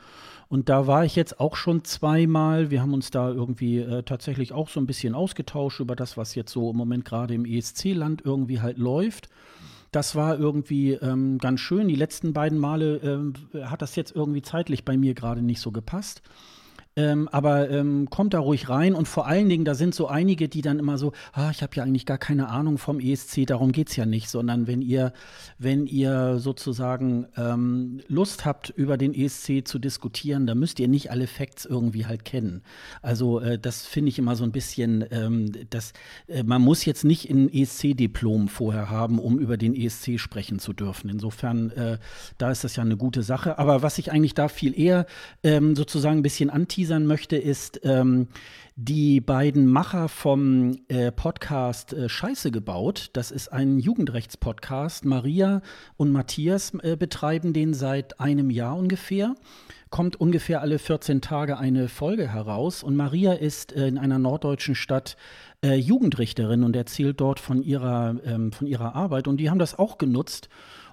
Und 0.48 0.68
da 0.68 0.86
war 0.86 1.04
ich 1.04 1.16
jetzt 1.16 1.40
auch 1.40 1.56
schon 1.56 1.84
zweimal. 1.84 2.70
Wir 2.70 2.80
haben 2.80 2.94
uns 2.94 3.10
da 3.10 3.28
irgendwie 3.28 3.78
äh, 3.80 4.02
tatsächlich 4.02 4.52
auch 4.52 4.68
so 4.68 4.80
ein 4.80 4.86
bisschen 4.86 5.14
ausgetauscht 5.14 5.80
über 5.80 5.96
das, 5.96 6.16
was 6.16 6.34
jetzt 6.34 6.52
so 6.52 6.70
im 6.70 6.76
Moment 6.76 7.04
gerade 7.04 7.34
im 7.34 7.44
ESC-Land 7.44 8.22
irgendwie 8.24 8.60
halt 8.60 8.78
läuft. 8.78 9.28
Das 9.96 10.14
war 10.14 10.38
irgendwie 10.38 10.92
ähm, 10.92 11.38
ganz 11.38 11.60
schön. 11.60 11.88
Die 11.88 11.94
letzten 11.94 12.34
beiden 12.34 12.58
Male 12.58 12.96
ähm, 12.96 13.32
hat 13.64 13.80
das 13.80 13.96
jetzt 13.96 14.14
irgendwie 14.14 14.42
zeitlich 14.42 14.84
bei 14.84 14.98
mir 14.98 15.14
gerade 15.14 15.40
nicht 15.40 15.58
so 15.58 15.72
gepasst. 15.72 16.20
Ähm, 16.98 17.28
aber 17.28 17.68
ähm, 17.68 18.08
kommt 18.08 18.32
da 18.32 18.38
ruhig 18.38 18.70
rein 18.70 18.94
und 18.94 19.06
vor 19.06 19.26
allen 19.26 19.50
Dingen, 19.50 19.66
da 19.66 19.74
sind 19.74 19.94
so 19.94 20.06
einige, 20.06 20.48
die 20.48 20.62
dann 20.62 20.78
immer 20.78 20.96
so, 20.96 21.12
ah, 21.34 21.50
ich 21.50 21.62
habe 21.62 21.76
ja 21.76 21.82
eigentlich 21.82 22.06
gar 22.06 22.16
keine 22.16 22.48
Ahnung 22.48 22.78
vom 22.78 23.00
ESC, 23.00 23.44
darum 23.46 23.72
geht 23.72 23.90
es 23.90 23.96
ja 23.96 24.06
nicht, 24.06 24.30
sondern 24.30 24.66
wenn 24.66 24.80
ihr, 24.80 25.12
wenn 25.58 25.86
ihr 25.86 26.38
sozusagen 26.38 27.26
ähm, 27.36 28.00
Lust 28.08 28.46
habt, 28.46 28.70
über 28.70 28.96
den 28.96 29.12
ESC 29.12 29.68
zu 29.68 29.78
diskutieren, 29.78 30.46
dann 30.46 30.58
müsst 30.58 30.80
ihr 30.80 30.88
nicht 30.88 31.10
alle 31.10 31.26
Facts 31.26 31.66
irgendwie 31.66 32.06
halt 32.06 32.24
kennen. 32.24 32.62
Also 33.02 33.40
äh, 33.40 33.58
das 33.58 33.84
finde 33.84 34.08
ich 34.08 34.18
immer 34.18 34.34
so 34.34 34.44
ein 34.44 34.52
bisschen, 34.52 35.04
ähm, 35.10 35.52
dass 35.68 35.92
äh, 36.28 36.44
man 36.44 36.62
muss 36.62 36.86
jetzt 36.86 37.04
nicht 37.04 37.28
ein 37.28 37.52
ESC-Diplom 37.52 38.48
vorher 38.48 38.88
haben, 38.88 39.18
um 39.18 39.38
über 39.38 39.58
den 39.58 39.74
ESC 39.74 40.18
sprechen 40.18 40.58
zu 40.58 40.72
dürfen. 40.72 41.10
Insofern, 41.10 41.70
äh, 41.72 41.98
da 42.38 42.50
ist 42.50 42.64
das 42.64 42.76
ja 42.76 42.82
eine 42.82 42.96
gute 42.96 43.22
Sache. 43.22 43.58
Aber 43.58 43.82
was 43.82 43.98
ich 43.98 44.12
eigentlich 44.12 44.32
da 44.32 44.48
viel 44.48 44.78
eher 44.78 45.04
ähm, 45.42 45.76
sozusagen 45.76 46.20
ein 46.20 46.22
bisschen 46.22 46.48
anti 46.48 46.85
anteasern 46.86 47.06
möchte, 47.06 47.36
ist 47.36 47.80
ähm, 47.84 48.28
die 48.76 49.20
beiden 49.20 49.66
Macher 49.66 50.08
vom 50.08 50.76
äh, 50.88 51.10
Podcast 51.10 51.92
äh, 51.92 52.08
Scheiße 52.08 52.50
gebaut. 52.50 53.10
Das 53.14 53.30
ist 53.30 53.48
ein 53.52 53.78
Jugendrechtspodcast. 53.78 55.04
Maria 55.04 55.62
und 55.96 56.12
Matthias 56.12 56.72
äh, 56.82 56.96
betreiben 56.96 57.52
den 57.52 57.74
seit 57.74 58.20
einem 58.20 58.50
Jahr 58.50 58.76
ungefähr 58.76 59.34
kommt 59.88 60.16
ungefähr 60.16 60.62
alle 60.62 60.80
14 60.80 61.20
Tage 61.20 61.58
eine 61.58 61.88
Folge 61.88 62.28
heraus. 62.28 62.82
Und 62.82 62.96
Maria 62.96 63.32
ist 63.32 63.72
äh, 63.72 63.86
in 63.86 63.98
einer 63.98 64.18
norddeutschen 64.18 64.74
Stadt 64.74 65.16
äh, 65.64 65.74
Jugendrichterin 65.74 66.64
und 66.64 66.74
erzählt 66.74 67.20
dort 67.20 67.38
von 67.38 67.62
ihrer, 67.62 68.16
ähm, 68.24 68.52
von 68.52 68.66
ihrer 68.66 68.94
Arbeit. 68.96 69.28
Und 69.28 69.38
die 69.38 69.48
haben 69.48 69.60
das 69.60 69.78
auch 69.78 69.96
genutzt 69.96 70.48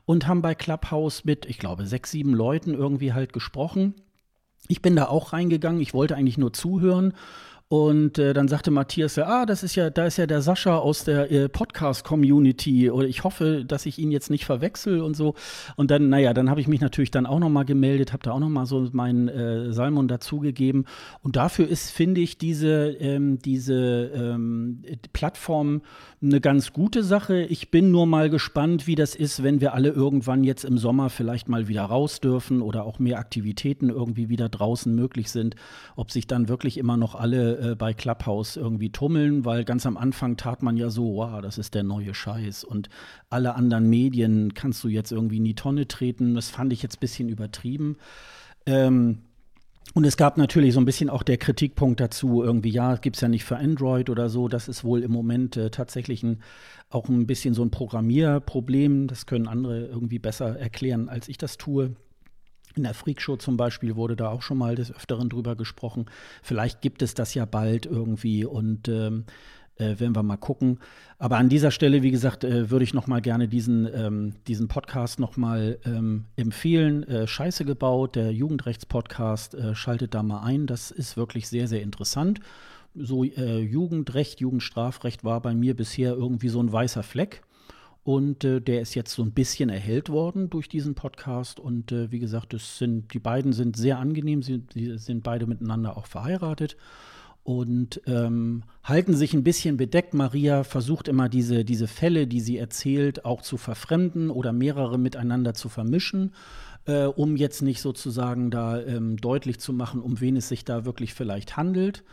und 0.05 0.27
haben 0.27 0.41
bei 0.41 0.53
Clubhouse 0.53 1.25
mit, 1.25 1.47
ich 1.47 1.57
glaube, 1.57 1.85
sechs, 1.87 2.11
sieben 2.11 2.33
Leuten 2.33 2.75
irgendwie 2.75 3.13
halt 3.13 3.33
gesprochen. 3.33 3.95
Ich 4.67 4.81
bin 4.81 4.95
da 4.95 5.07
auch 5.07 5.33
reingegangen. 5.33 5.81
Ich 5.81 5.93
wollte 5.93 6.15
eigentlich 6.15 6.37
nur 6.37 6.53
zuhören 6.53 7.13
und 7.73 8.19
äh, 8.19 8.35
dann 8.35 8.47
sagte 8.47 8.69
Matthias, 8.69 9.17
ah, 9.17 9.47
das 9.47 9.63
ist 9.63 9.73
ja, 9.73 9.89
da 9.89 10.05
ist 10.05 10.17
ja 10.17 10.27
der 10.27 10.43
Sascha 10.43 10.77
aus 10.77 11.05
der 11.05 11.31
äh, 11.31 11.49
Podcast-Community 11.49 12.91
oder 12.91 13.07
ich 13.07 13.23
hoffe, 13.23 13.65
dass 13.65 13.87
ich 13.87 13.97
ihn 13.97 14.11
jetzt 14.11 14.29
nicht 14.29 14.45
verwechsel 14.45 15.01
und 15.01 15.15
so. 15.15 15.33
Und 15.75 15.89
dann, 15.89 16.07
naja, 16.07 16.35
dann 16.35 16.51
habe 16.51 16.61
ich 16.61 16.67
mich 16.67 16.81
natürlich 16.81 17.09
dann 17.09 17.25
auch 17.25 17.39
nochmal 17.39 17.65
gemeldet, 17.65 18.13
habe 18.13 18.21
da 18.21 18.33
auch 18.33 18.39
nochmal 18.39 18.67
so 18.67 18.87
meinen 18.91 19.27
äh, 19.27 19.73
Salmon 19.73 20.07
dazugegeben. 20.07 20.85
Und 21.23 21.35
dafür 21.35 21.67
ist, 21.67 21.89
finde 21.89 22.21
ich, 22.21 22.37
diese, 22.37 22.91
ähm, 22.99 23.39
diese 23.39 24.11
ähm, 24.13 24.83
Plattform 25.11 25.81
eine 26.21 26.41
ganz 26.41 26.73
gute 26.73 27.03
Sache. 27.03 27.41
Ich 27.41 27.71
bin 27.71 27.89
nur 27.89 28.05
mal 28.05 28.29
gespannt, 28.29 28.85
wie 28.85 28.95
das 28.95 29.15
ist, 29.15 29.41
wenn 29.41 29.61
wir 29.61 29.73
alle 29.73 29.89
irgendwann 29.89 30.43
jetzt 30.43 30.63
im 30.63 30.77
Sommer 30.77 31.09
vielleicht 31.09 31.49
mal 31.49 31.67
wieder 31.67 31.83
raus 31.85 32.21
dürfen 32.21 32.61
oder 32.61 32.85
auch 32.85 32.99
mehr 32.99 33.17
Aktivitäten 33.17 33.89
irgendwie 33.89 34.29
wieder 34.29 34.47
draußen 34.47 34.93
möglich 34.93 35.31
sind, 35.31 35.55
ob 35.95 36.11
sich 36.11 36.27
dann 36.27 36.47
wirklich 36.47 36.77
immer 36.77 36.97
noch 36.97 37.15
alle 37.15 37.62
äh, 37.63 37.75
bei 37.75 37.93
Clubhouse 37.93 38.57
irgendwie 38.57 38.91
tummeln, 38.91 39.45
weil 39.45 39.63
ganz 39.63 39.85
am 39.85 39.97
Anfang 39.97 40.37
tat 40.37 40.61
man 40.61 40.75
ja 40.77 40.89
so, 40.89 41.15
wow, 41.15 41.41
das 41.41 41.57
ist 41.57 41.73
der 41.73 41.83
neue 41.83 42.13
Scheiß 42.13 42.63
und 42.63 42.89
alle 43.29 43.55
anderen 43.55 43.89
Medien 43.89 44.53
kannst 44.53 44.83
du 44.83 44.89
jetzt 44.89 45.11
irgendwie 45.11 45.37
in 45.37 45.45
die 45.45 45.55
Tonne 45.55 45.87
treten. 45.87 46.35
Das 46.35 46.49
fand 46.49 46.73
ich 46.73 46.83
jetzt 46.83 46.97
ein 46.97 46.99
bisschen 46.99 47.29
übertrieben. 47.29 47.97
Ähm, 48.65 49.19
und 49.93 50.05
es 50.05 50.17
gab 50.17 50.37
natürlich 50.37 50.73
so 50.73 50.79
ein 50.79 50.85
bisschen 50.85 51.09
auch 51.09 51.23
der 51.23 51.37
Kritikpunkt 51.37 51.99
dazu, 51.99 52.41
irgendwie, 52.41 52.69
ja, 52.69 52.95
gibt 52.95 53.17
es 53.17 53.21
ja 53.21 53.27
nicht 53.27 53.43
für 53.43 53.57
Android 53.57 54.09
oder 54.09 54.29
so. 54.29 54.47
Das 54.47 54.67
ist 54.67 54.83
wohl 54.83 55.03
im 55.03 55.11
Moment 55.11 55.55
äh, 55.57 55.69
tatsächlich 55.69 56.23
ein, 56.23 56.41
auch 56.89 57.09
ein 57.09 57.27
bisschen 57.27 57.53
so 57.53 57.63
ein 57.63 57.71
Programmierproblem. 57.71 59.07
Das 59.07 59.25
können 59.25 59.47
andere 59.47 59.85
irgendwie 59.85 60.19
besser 60.19 60.57
erklären, 60.57 61.09
als 61.09 61.27
ich 61.27 61.37
das 61.37 61.57
tue. 61.57 61.95
In 62.75 62.83
der 62.83 62.93
Freakshow 62.93 63.37
zum 63.37 63.57
Beispiel 63.57 63.95
wurde 63.95 64.15
da 64.15 64.29
auch 64.29 64.41
schon 64.41 64.57
mal 64.57 64.75
des 64.75 64.93
Öfteren 64.93 65.29
drüber 65.29 65.55
gesprochen. 65.55 66.05
Vielleicht 66.41 66.81
gibt 66.81 67.01
es 67.01 67.13
das 67.13 67.33
ja 67.33 67.45
bald 67.45 67.85
irgendwie 67.85 68.45
und 68.45 68.87
ähm, 68.87 69.25
äh, 69.77 69.99
werden 69.99 70.15
wir 70.15 70.23
mal 70.23 70.37
gucken. 70.37 70.79
Aber 71.17 71.37
an 71.37 71.49
dieser 71.49 71.71
Stelle, 71.71 72.03
wie 72.03 72.11
gesagt, 72.11 72.43
äh, 72.43 72.69
würde 72.69 72.83
ich 72.83 72.93
noch 72.93 73.07
mal 73.07 73.21
gerne 73.21 73.47
diesen, 73.47 73.87
ähm, 73.93 74.33
diesen 74.47 74.67
Podcast 74.67 75.19
noch 75.19 75.37
mal 75.37 75.79
ähm, 75.85 76.25
empfehlen. 76.35 77.03
Äh, 77.03 77.27
Scheiße 77.27 77.65
gebaut, 77.65 78.15
der 78.15 78.31
Jugendrechtspodcast, 78.31 79.55
äh, 79.55 79.75
schaltet 79.75 80.13
da 80.13 80.23
mal 80.23 80.41
ein. 80.41 80.67
Das 80.67 80.91
ist 80.91 81.17
wirklich 81.17 81.47
sehr, 81.47 81.67
sehr 81.67 81.81
interessant. 81.81 82.39
So 82.95 83.23
äh, 83.23 83.59
Jugendrecht, 83.59 84.39
Jugendstrafrecht 84.39 85.23
war 85.23 85.41
bei 85.41 85.55
mir 85.55 85.75
bisher 85.75 86.13
irgendwie 86.13 86.49
so 86.49 86.61
ein 86.61 86.71
weißer 86.71 87.03
Fleck. 87.03 87.41
Und 88.03 88.43
äh, 88.43 88.59
der 88.59 88.81
ist 88.81 88.95
jetzt 88.95 89.13
so 89.13 89.23
ein 89.23 89.31
bisschen 89.31 89.69
erhellt 89.69 90.09
worden 90.09 90.49
durch 90.49 90.67
diesen 90.67 90.93
Podcast. 90.93 91.59
Und 91.59 91.91
äh, 91.91 92.11
wie 92.11 92.19
gesagt, 92.19 92.53
das 92.53 92.77
sind, 92.77 93.13
die 93.13 93.19
beiden 93.19 93.53
sind 93.53 93.77
sehr 93.77 93.97
angenehm, 93.97 94.41
sie, 94.43 94.63
sie 94.73 94.97
sind 94.97 95.23
beide 95.23 95.47
miteinander 95.47 95.95
auch 95.95 96.05
verheiratet 96.05 96.75
und 97.43 98.01
ähm, 98.05 98.63
halten 98.83 99.13
sich 99.15 99.33
ein 99.33 99.43
bisschen 99.43 99.77
bedeckt. 99.77 100.13
Maria 100.13 100.63
versucht 100.63 101.07
immer 101.07 101.29
diese, 101.29 101.65
diese 101.65 101.87
Fälle, 101.87 102.25
die 102.25 102.39
sie 102.39 102.57
erzählt, 102.57 103.25
auch 103.25 103.41
zu 103.41 103.57
verfremden 103.57 104.29
oder 104.29 104.53
mehrere 104.53 104.97
miteinander 104.97 105.53
zu 105.53 105.67
vermischen, 105.67 106.33
äh, 106.85 107.03
um 107.03 107.35
jetzt 107.35 107.61
nicht 107.61 107.81
sozusagen 107.81 108.49
da 108.49 108.81
ähm, 108.81 109.17
deutlich 109.17 109.59
zu 109.59 109.73
machen, 109.73 110.01
um 110.01 110.21
wen 110.21 110.37
es 110.37 110.47
sich 110.47 110.63
da 110.63 110.85
wirklich 110.85 111.13
vielleicht 111.13 111.57
handelt. 111.57 112.03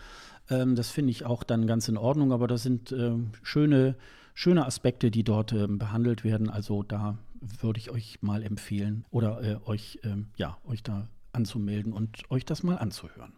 Ähm, 0.48 0.74
das 0.74 0.90
finde 0.90 1.12
ich 1.12 1.24
auch 1.24 1.44
dann 1.44 1.68
ganz 1.68 1.88
in 1.88 1.96
Ordnung, 1.96 2.32
aber 2.32 2.48
das 2.48 2.64
sind 2.64 2.90
äh, 2.90 3.12
schöne 3.42 3.94
schöne 4.40 4.64
Aspekte, 4.64 5.10
die 5.10 5.22
dort 5.22 5.52
äh, 5.52 5.66
behandelt 5.66 6.24
werden. 6.24 6.48
Also 6.48 6.82
da 6.82 7.18
würde 7.40 7.78
ich 7.78 7.90
euch 7.90 8.22
mal 8.22 8.42
empfehlen 8.42 9.04
oder 9.10 9.42
äh, 9.42 9.56
euch, 9.66 9.98
äh, 10.02 10.16
ja, 10.36 10.56
euch 10.64 10.82
da 10.82 11.08
anzumelden 11.32 11.92
und 11.92 12.30
euch 12.30 12.46
das 12.46 12.62
mal 12.62 12.78
anzuhören. 12.78 13.34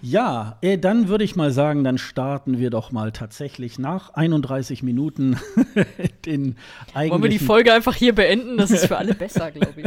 Ja, 0.00 0.58
äh, 0.60 0.78
dann 0.78 1.08
würde 1.08 1.24
ich 1.24 1.34
mal 1.34 1.50
sagen, 1.50 1.82
dann 1.82 1.98
starten 1.98 2.58
wir 2.58 2.70
doch 2.70 2.92
mal 2.92 3.10
tatsächlich 3.10 3.80
nach 3.80 4.14
31 4.14 4.84
Minuten 4.84 5.36
den 6.24 6.56
eigentlichen. 6.94 7.10
Wollen 7.10 7.22
wir 7.22 7.30
die 7.30 7.38
Folge 7.40 7.72
einfach 7.72 7.96
hier 7.96 8.14
beenden? 8.14 8.56
Das 8.56 8.70
ist 8.70 8.86
für 8.86 8.96
alle 8.96 9.14
besser, 9.16 9.50
glaube 9.50 9.80
ich. 9.82 9.86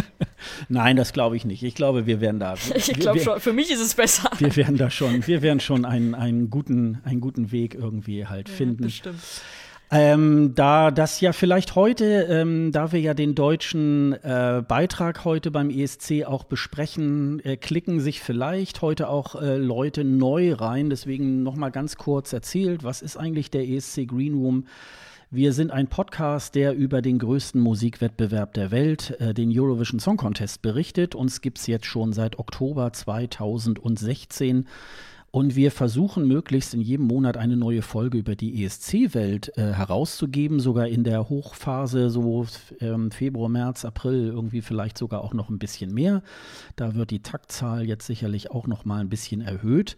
Nein, 0.68 0.98
das 0.98 1.14
glaube 1.14 1.38
ich 1.38 1.46
nicht. 1.46 1.64
Ich 1.64 1.76
glaube, 1.76 2.08
wir 2.08 2.20
werden 2.20 2.42
da. 2.42 2.56
ich 2.76 2.94
glaube 2.94 3.22
schon. 3.22 3.40
Für 3.40 3.54
mich 3.54 3.72
ist 3.72 3.80
es 3.80 3.96
besser. 3.96 4.30
Wir 4.38 4.54
werden 4.58 4.78
da 4.78 4.90
schon. 4.90 5.26
Wir 5.28 5.42
werden 5.42 5.62
schon 5.62 5.86
einen, 5.86 6.14
einen 6.14 6.50
guten, 6.50 7.00
einen 7.06 7.22
guten 7.22 7.54
Weg 7.54 7.76
irgendwie 7.76 8.28
halt 8.28 8.50
ja, 8.50 8.56
finden. 8.56 8.84
Bestimmt. 8.84 9.20
Ähm, 9.94 10.56
da 10.56 10.90
das 10.90 11.20
ja 11.20 11.34
vielleicht 11.34 11.76
heute, 11.76 12.06
ähm, 12.30 12.72
da 12.72 12.94
wir 12.94 13.02
ja 13.02 13.14
den 13.14 13.36
deutschen 13.36 14.14
äh, 14.24 14.64
Beitrag 14.66 15.26
heute 15.26 15.52
beim 15.52 15.70
ESC 15.70 16.24
auch 16.26 16.46
besprechen, 16.46 17.44
äh, 17.44 17.58
klicken 17.58 18.00
sich 18.00 18.22
vielleicht 18.22 18.82
heute 18.82 19.10
auch 19.10 19.36
äh, 19.36 19.58
Leute 19.58 20.06
neu 20.06 20.54
rein. 20.54 20.90
Deswegen 20.90 21.44
noch 21.44 21.58
mal 21.58 21.72
ganz 21.72 21.98
kurz 21.98 22.32
erzählt, 22.32 22.86
was 22.86 23.02
ist 23.02 23.18
eigentlich 23.18 23.52
der 23.52 23.68
ESC 23.68 24.08
Green 24.08 24.36
Room? 24.36 24.66
Wir 25.30 25.52
sind 25.52 25.72
ein 25.72 25.88
Podcast, 25.88 26.56
der 26.56 26.74
über 26.74 27.02
den 27.02 27.20
größten 27.20 27.60
Musikwettbewerb 27.60 28.54
der 28.54 28.72
Welt, 28.72 29.20
äh, 29.20 29.34
den 29.34 29.52
Eurovision 29.54 30.00
Song 30.00 30.16
Contest, 30.16 30.62
berichtet. 30.62 31.16
Uns 31.16 31.42
gibt 31.42 31.58
es 31.58 31.68
jetzt 31.68 31.86
schon 31.86 32.14
seit 32.14 32.40
Oktober 32.40 32.94
2016. 32.94 34.68
Und 35.32 35.56
wir 35.56 35.72
versuchen 35.72 36.28
möglichst 36.28 36.74
in 36.74 36.82
jedem 36.82 37.08
Monat 37.08 37.38
eine 37.38 37.56
neue 37.56 37.82
Folge 37.82 38.18
über 38.18 38.36
die 38.36 38.66
ESC-Welt 38.66 39.58
äh, 39.58 39.72
herauszugeben, 39.72 40.60
sogar 40.60 40.88
in 40.88 41.06
der 41.06 41.30
Hochphase, 41.30 42.10
so 42.10 42.46
ähm, 42.82 43.12
Februar, 43.12 43.48
März, 43.48 43.86
April, 43.86 44.28
irgendwie 44.28 44.62
vielleicht 44.62 44.98
sogar 44.98 45.22
auch 45.22 45.34
noch 45.34 45.50
ein 45.50 45.58
bisschen 45.58 45.94
mehr. 45.94 46.22
Da 46.76 46.96
wird 46.96 47.12
die 47.12 47.22
Taktzahl 47.22 47.88
jetzt 47.88 48.08
sicherlich 48.08 48.52
auch 48.52 48.68
noch 48.68 48.84
mal 48.84 49.00
ein 49.00 49.08
bisschen 49.08 49.40
erhöht. 49.40 49.96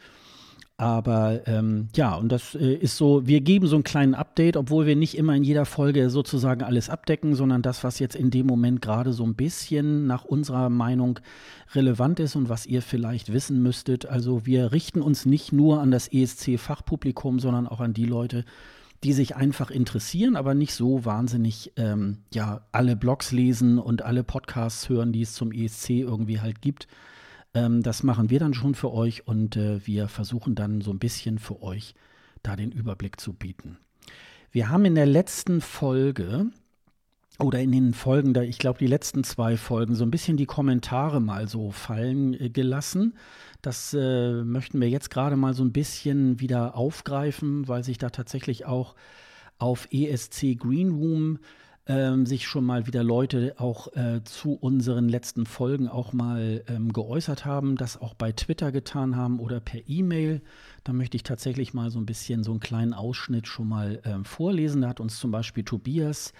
Aber 0.78 1.48
ähm, 1.48 1.90
ja, 1.96 2.16
und 2.16 2.32
das 2.32 2.56
äh, 2.56 2.74
ist 2.74 2.98
so, 2.98 3.28
wir 3.28 3.42
geben 3.42 3.68
so 3.68 3.76
einen 3.76 3.84
kleinen 3.84 4.16
Update, 4.16 4.58
obwohl 4.58 4.88
wir 4.88 4.96
nicht 4.96 5.16
immer 5.16 5.36
in 5.36 5.44
jeder 5.44 5.66
Folge 5.66 6.10
sozusagen 6.10 6.64
alles 6.64 6.90
abdecken, 6.90 7.36
sondern 7.36 7.62
das, 7.62 7.84
was 7.84 8.00
jetzt 8.00 8.16
in 8.16 8.32
dem 8.32 8.48
Moment 8.48 8.82
gerade 8.82 9.14
so 9.14 9.24
ein 9.24 9.36
bisschen 9.36 10.08
nach 10.08 10.26
unserer 10.26 10.70
Meinung 10.70 11.20
relevant 11.76 12.20
ist 12.20 12.36
und 12.36 12.50
was 12.50 12.66
ihr 12.66 12.82
vielleicht 12.82 13.32
wissen 13.32 13.62
müsstet. 13.62 14.08
Also 14.08 14.48
wir 14.48 14.72
richten 14.72 15.02
uns 15.02 15.28
nicht 15.28 15.52
nur 15.54 15.80
an 15.80 15.92
das 15.92 16.12
ESC-Fachpublikum, 16.12 17.40
sondern 17.40 17.68
auch 17.68 17.80
an 17.80 17.94
die 17.94 18.06
Leute, 18.06 18.44
die 19.04 19.14
sich 19.14 19.36
einfach 19.36 19.70
interessieren, 19.70 20.36
aber 20.36 20.56
nicht 20.56 20.74
so 20.74 21.06
wahnsinnig 21.06 21.72
ähm, 21.76 22.20
ja 22.34 22.62
alle 22.72 22.96
Blogs 22.96 23.32
lesen 23.32 23.78
und 23.78 24.02
alle 24.02 24.24
Podcasts 24.24 24.90
hören, 24.90 25.12
die 25.12 25.22
es 25.22 25.34
zum 25.34 25.52
ESC 25.52 25.92
irgendwie 25.92 26.40
halt 26.40 26.62
gibt. 26.62 26.88
Ähm, 27.54 27.84
das 27.84 28.04
machen 28.04 28.30
wir 28.30 28.40
dann 28.40 28.54
schon 28.54 28.76
für 28.76 28.92
euch 28.92 29.28
und 29.28 29.58
äh, 29.58 29.86
wir 29.86 30.08
versuchen 30.08 30.56
dann 30.56 30.82
so 30.82 30.92
ein 30.92 31.00
bisschen 31.00 31.40
für 31.40 31.62
euch 31.62 31.94
da 32.42 32.56
den 32.56 32.72
Überblick 32.72 33.20
zu 33.20 33.34
bieten. 33.34 33.78
Wir 34.52 34.70
haben 34.70 34.86
in 34.86 34.96
der 34.96 35.06
letzten 35.06 35.62
Folge 35.62 36.48
oder 37.40 37.60
in 37.60 37.72
den 37.72 37.94
Folgen, 37.94 38.34
da 38.34 38.42
ich 38.42 38.60
glaube, 38.60 38.80
die 38.80 38.88
letzten 38.88 39.24
zwei 39.24 39.58
Folgen, 39.58 39.96
so 39.96 40.04
ein 40.04 40.12
bisschen 40.12 40.38
die 40.38 40.46
Kommentare 40.46 41.20
mal 41.20 41.48
so 41.48 41.72
fallen 41.72 42.40
äh, 42.40 42.50
gelassen. 42.50 43.16
Das 43.62 43.96
äh, 43.98 44.44
möchten 44.44 44.80
wir 44.82 44.90
jetzt 44.90 45.10
gerade 45.10 45.36
mal 45.36 45.54
so 45.54 45.64
ein 45.64 45.72
bisschen 45.72 46.40
wieder 46.40 46.76
aufgreifen, 46.76 47.68
weil 47.68 47.84
sich 47.84 47.98
da 47.98 48.10
tatsächlich 48.10 48.66
auch 48.66 48.96
auf 49.58 49.88
ESC 49.92 50.58
Green 50.58 50.92
Room 50.92 51.40
ähm, 51.86 52.26
sich 52.26 52.48
schon 52.48 52.64
mal 52.64 52.88
wieder 52.88 53.04
Leute 53.04 53.56
auch 53.58 53.94
äh, 53.96 54.24
zu 54.24 54.54
unseren 54.54 55.10
letzten 55.10 55.46
Folgen 55.46 55.90
auch 55.90 56.14
mal 56.14 56.64
ähm, 56.68 56.94
geäußert 56.94 57.46
haben, 57.46 57.76
das 57.76 58.00
auch 58.00 58.14
bei 58.14 58.32
Twitter 58.32 58.72
getan 58.72 59.18
haben 59.18 59.40
oder 59.40 59.60
per 59.60 59.82
E-Mail. 59.88 60.42
Da 60.86 60.94
möchte 60.94 61.18
ich 61.18 61.24
tatsächlich 61.24 61.74
mal 61.74 61.90
so 61.90 62.00
ein 62.00 62.06
bisschen 62.06 62.44
so 62.44 62.52
einen 62.52 62.62
kleinen 62.62 62.94
Ausschnitt 62.94 63.48
schon 63.48 63.68
mal 63.68 64.02
ähm, 64.06 64.24
vorlesen. 64.24 64.82
Da 64.82 64.90
hat 64.90 65.02
uns 65.02 65.20
zum 65.20 65.32
Beispiel 65.32 65.66
Tobias 65.66 66.34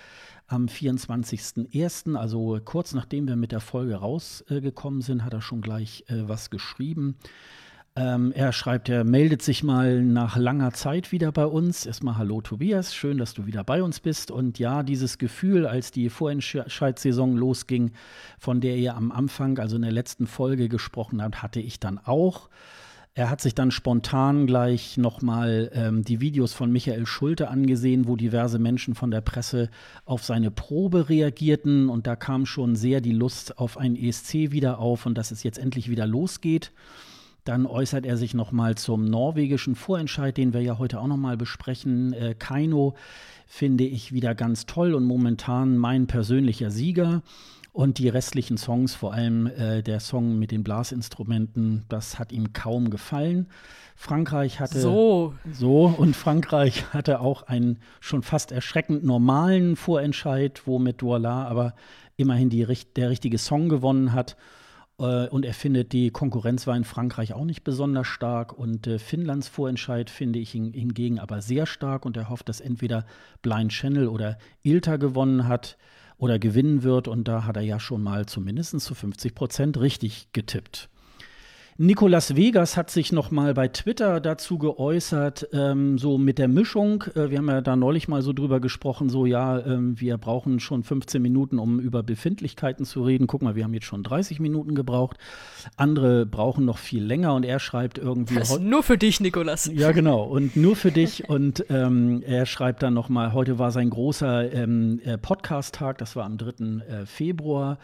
am 0.48 0.68
24.01., 0.68 2.16
also 2.16 2.60
kurz 2.64 2.94
nachdem 2.94 3.28
wir 3.28 3.36
mit 3.36 3.52
der 3.52 3.62
Folge 3.62 3.96
rausgekommen 3.96 5.02
äh, 5.02 5.04
sind, 5.04 5.26
hat 5.26 5.34
er 5.34 5.42
schon 5.42 5.62
gleich 5.62 6.06
äh, 6.08 6.28
was 6.28 6.52
geschrieben. 6.52 7.18
Ähm, 7.96 8.32
er 8.32 8.54
schreibt, 8.54 8.90
er 8.90 9.04
meldet 9.04 9.44
sich 9.44 9.64
mal 9.64 10.02
nach 10.02 10.36
langer 10.36 10.74
Zeit 10.74 11.12
wieder 11.12 11.32
bei 11.32 11.46
uns. 11.46 11.86
Erstmal 11.86 12.18
Hallo 12.18 12.42
Tobias, 12.42 12.96
schön, 12.96 13.20
dass 13.20 13.36
du 13.36 13.46
wieder 13.46 13.64
bei 13.64 13.84
uns 13.84 14.00
bist. 14.00 14.32
Und 14.32 14.58
ja, 14.58 14.82
dieses 14.82 15.20
Gefühl, 15.20 15.68
als 15.68 15.92
die 15.92 16.10
Vorentscheidssaison 16.10 17.38
losging, 17.38 17.92
von 18.40 18.62
der 18.62 18.78
ihr 18.78 18.96
am 18.96 19.12
Anfang, 19.12 19.60
also 19.60 19.76
in 19.76 19.84
der 19.84 19.92
letzten 19.92 20.26
Folge 20.26 20.70
gesprochen 20.70 21.22
habt, 21.22 21.44
hatte 21.44 21.60
ich 21.60 21.80
dann 21.80 22.00
auch. 22.00 22.50
Er 23.14 23.30
hat 23.30 23.42
sich 23.42 23.54
dann 23.54 23.70
spontan 23.70 24.48
gleich 24.48 24.98
nochmal 24.98 25.70
ähm, 25.76 26.04
die 26.04 26.20
Videos 26.20 26.52
von 26.52 26.72
Michael 26.72 27.06
Schulte 27.06 27.50
angesehen, 27.50 28.08
wo 28.08 28.16
diverse 28.16 28.58
Menschen 28.58 28.96
von 28.96 29.12
der 29.12 29.22
Presse 29.22 29.70
auf 30.04 30.24
seine 30.24 30.50
Probe 30.50 31.10
reagierten. 31.10 31.90
Und 31.90 32.08
da 32.08 32.16
kam 32.16 32.48
schon 32.48 32.76
sehr 32.76 33.02
die 33.02 33.12
Lust 33.12 33.60
auf 33.60 33.78
ein 33.78 33.96
ESC 33.96 34.50
wieder 34.50 34.80
auf 34.80 35.06
und 35.06 35.16
dass 35.16 35.30
es 35.30 35.44
jetzt 35.44 35.60
endlich 35.60 35.92
wieder 35.92 36.08
losgeht. 36.08 36.72
Dann 37.44 37.66
äußert 37.66 38.06
er 38.06 38.18
sich 38.18 38.34
nochmal 38.34 38.76
zum 38.76 39.06
norwegischen 39.06 39.76
Vorentscheid, 39.76 40.38
den 40.38 40.54
wir 40.54 40.62
ja 40.62 40.78
heute 40.78 41.00
auch 41.00 41.08
nochmal 41.08 41.38
besprechen. 41.38 42.14
Äh, 42.14 42.36
Kaino 42.38 42.96
finde 43.46 43.84
ich 43.84 44.14
wieder 44.14 44.34
ganz 44.34 44.66
toll 44.66 44.94
und 44.94 45.06
momentan 45.06 45.78
mein 45.78 46.08
persönlicher 46.08 46.72
Sieger. 46.72 47.22
Und 47.74 47.98
die 47.98 48.08
restlichen 48.08 48.58
Songs, 48.58 48.94
vor 48.94 49.14
allem 49.14 49.48
äh, 49.48 49.82
der 49.82 50.00
Song 50.00 50.38
mit 50.38 50.52
den 50.52 50.64
Blasinstrumenten, 50.64 51.86
das 51.90 52.20
hat 52.20 52.32
ihm 52.32 52.54
kaum 52.54 52.92
gefallen. 52.92 53.48
Frankreich 53.96 54.60
hatte 54.60 54.80
so. 54.80 55.34
so 55.52 55.86
und 55.98 56.16
Frankreich 56.16 56.94
hatte 56.94 57.20
auch 57.20 57.44
einen 57.44 57.80
schon 58.00 58.22
fast 58.22 58.52
erschreckend 58.52 59.04
normalen 59.04 59.76
Vorentscheid, 59.76 60.62
wo 60.66 60.78
mit 60.78 61.02
Douala 61.02 61.48
aber 61.48 61.74
immerhin 62.16 62.50
die, 62.50 62.68
der 62.96 63.10
richtige 63.10 63.40
Song 63.40 63.70
gewonnen 63.70 64.14
hat. 64.14 64.38
Äh, 65.00 65.28
und 65.28 65.46
er 65.46 65.54
findet, 65.54 65.92
die 65.92 66.12
Konkurrenz 66.12 66.68
war 66.68 66.76
in 66.76 66.84
Frankreich 66.84 67.34
auch 67.34 67.46
nicht 67.46 67.64
besonders 67.64 68.08
stark. 68.08 68.58
Und 68.58 68.88
äh, 68.88 69.00
Finnlands 69.00 69.48
Vorentscheid 69.48 70.10
finde 70.10 70.40
ich 70.40 70.52
hingegen 70.52 71.20
aber 71.20 71.42
sehr 71.42 71.66
stark. 71.66 72.06
Und 72.06 72.18
er 72.18 72.30
hofft, 72.30 72.50
dass 72.50 72.62
entweder 72.62 73.06
Blind 73.42 73.72
Channel 73.72 74.08
oder 74.08 74.38
Ilta 74.62 74.98
gewonnen 74.98 75.48
hat 75.48 75.78
oder 76.18 76.40
gewinnen 76.40 76.84
wird. 76.84 77.08
Und 77.08 77.28
da 77.28 77.46
hat 77.46 77.58
er 77.58 77.64
ja 77.64 77.80
schon 77.80 78.04
mal 78.04 78.26
zumindest 78.26 78.80
zu 78.80 78.96
50 78.96 79.36
Prozent 79.36 79.80
richtig 79.80 80.30
getippt. 80.34 80.90
Nicolas 81.78 82.36
Vegas 82.36 82.78
hat 82.78 82.92
sich 82.92 83.12
noch 83.12 83.32
mal 83.32 83.56
bei 83.56 83.68
Twitter 83.68 84.20
dazu 84.20 84.60
geäußert, 84.60 85.50
ähm, 85.54 85.98
so 85.98 86.20
mit 86.20 86.38
der 86.38 86.48
Mischung. 86.48 87.04
Äh, 87.16 87.32
wir 87.32 87.40
haben 87.40 87.50
ja 87.50 87.62
da 87.62 87.76
neulich 87.76 88.08
mal 88.08 88.22
so 88.22 88.32
drüber 88.32 88.60
gesprochen, 88.60 89.10
so 89.10 89.26
ja, 89.26 89.60
ähm, 89.60 90.00
wir 90.00 90.18
brauchen 90.18 90.60
schon 90.60 90.84
15 90.84 91.22
Minuten, 91.22 91.58
um 91.58 91.80
über 91.80 92.04
Befindlichkeiten 92.04 92.86
zu 92.86 93.04
reden. 93.04 93.26
Guck 93.26 93.42
mal, 93.42 93.56
wir 93.56 93.64
haben 93.64 93.74
jetzt 93.74 93.88
schon 93.88 94.04
30 94.04 94.40
Minuten 94.40 94.76
gebraucht. 94.76 95.18
Andere 95.76 96.28
brauchen 96.28 96.64
noch 96.66 96.78
viel 96.78 97.04
länger 97.04 97.34
und 97.34 97.44
er 97.44 97.60
schreibt 97.60 97.98
irgendwie. 97.98 98.36
Das 98.36 98.52
ist 98.52 98.62
nur 98.62 98.84
für 98.84 99.00
dich, 99.00 99.20
Nicolas. 99.20 99.70
Ja, 99.74 99.92
genau. 99.92 100.24
Und 100.24 100.56
nur 100.56 100.76
für 100.76 100.92
dich. 100.92 101.28
und 101.30 101.66
ähm, 101.70 102.22
er 102.26 102.46
schreibt 102.46 102.84
dann 102.84 102.94
noch 102.94 103.10
mal, 103.10 103.34
heute 103.34 103.58
war 103.58 103.72
sein 103.72 103.90
großer 103.90 104.54
ähm, 104.54 105.00
äh, 105.04 105.18
Podcast-Tag, 105.18 105.98
das 105.98 106.16
war 106.16 106.26
am 106.26 106.38
3. 106.38 106.52
Äh, 106.86 107.06
Februar. 107.08 107.80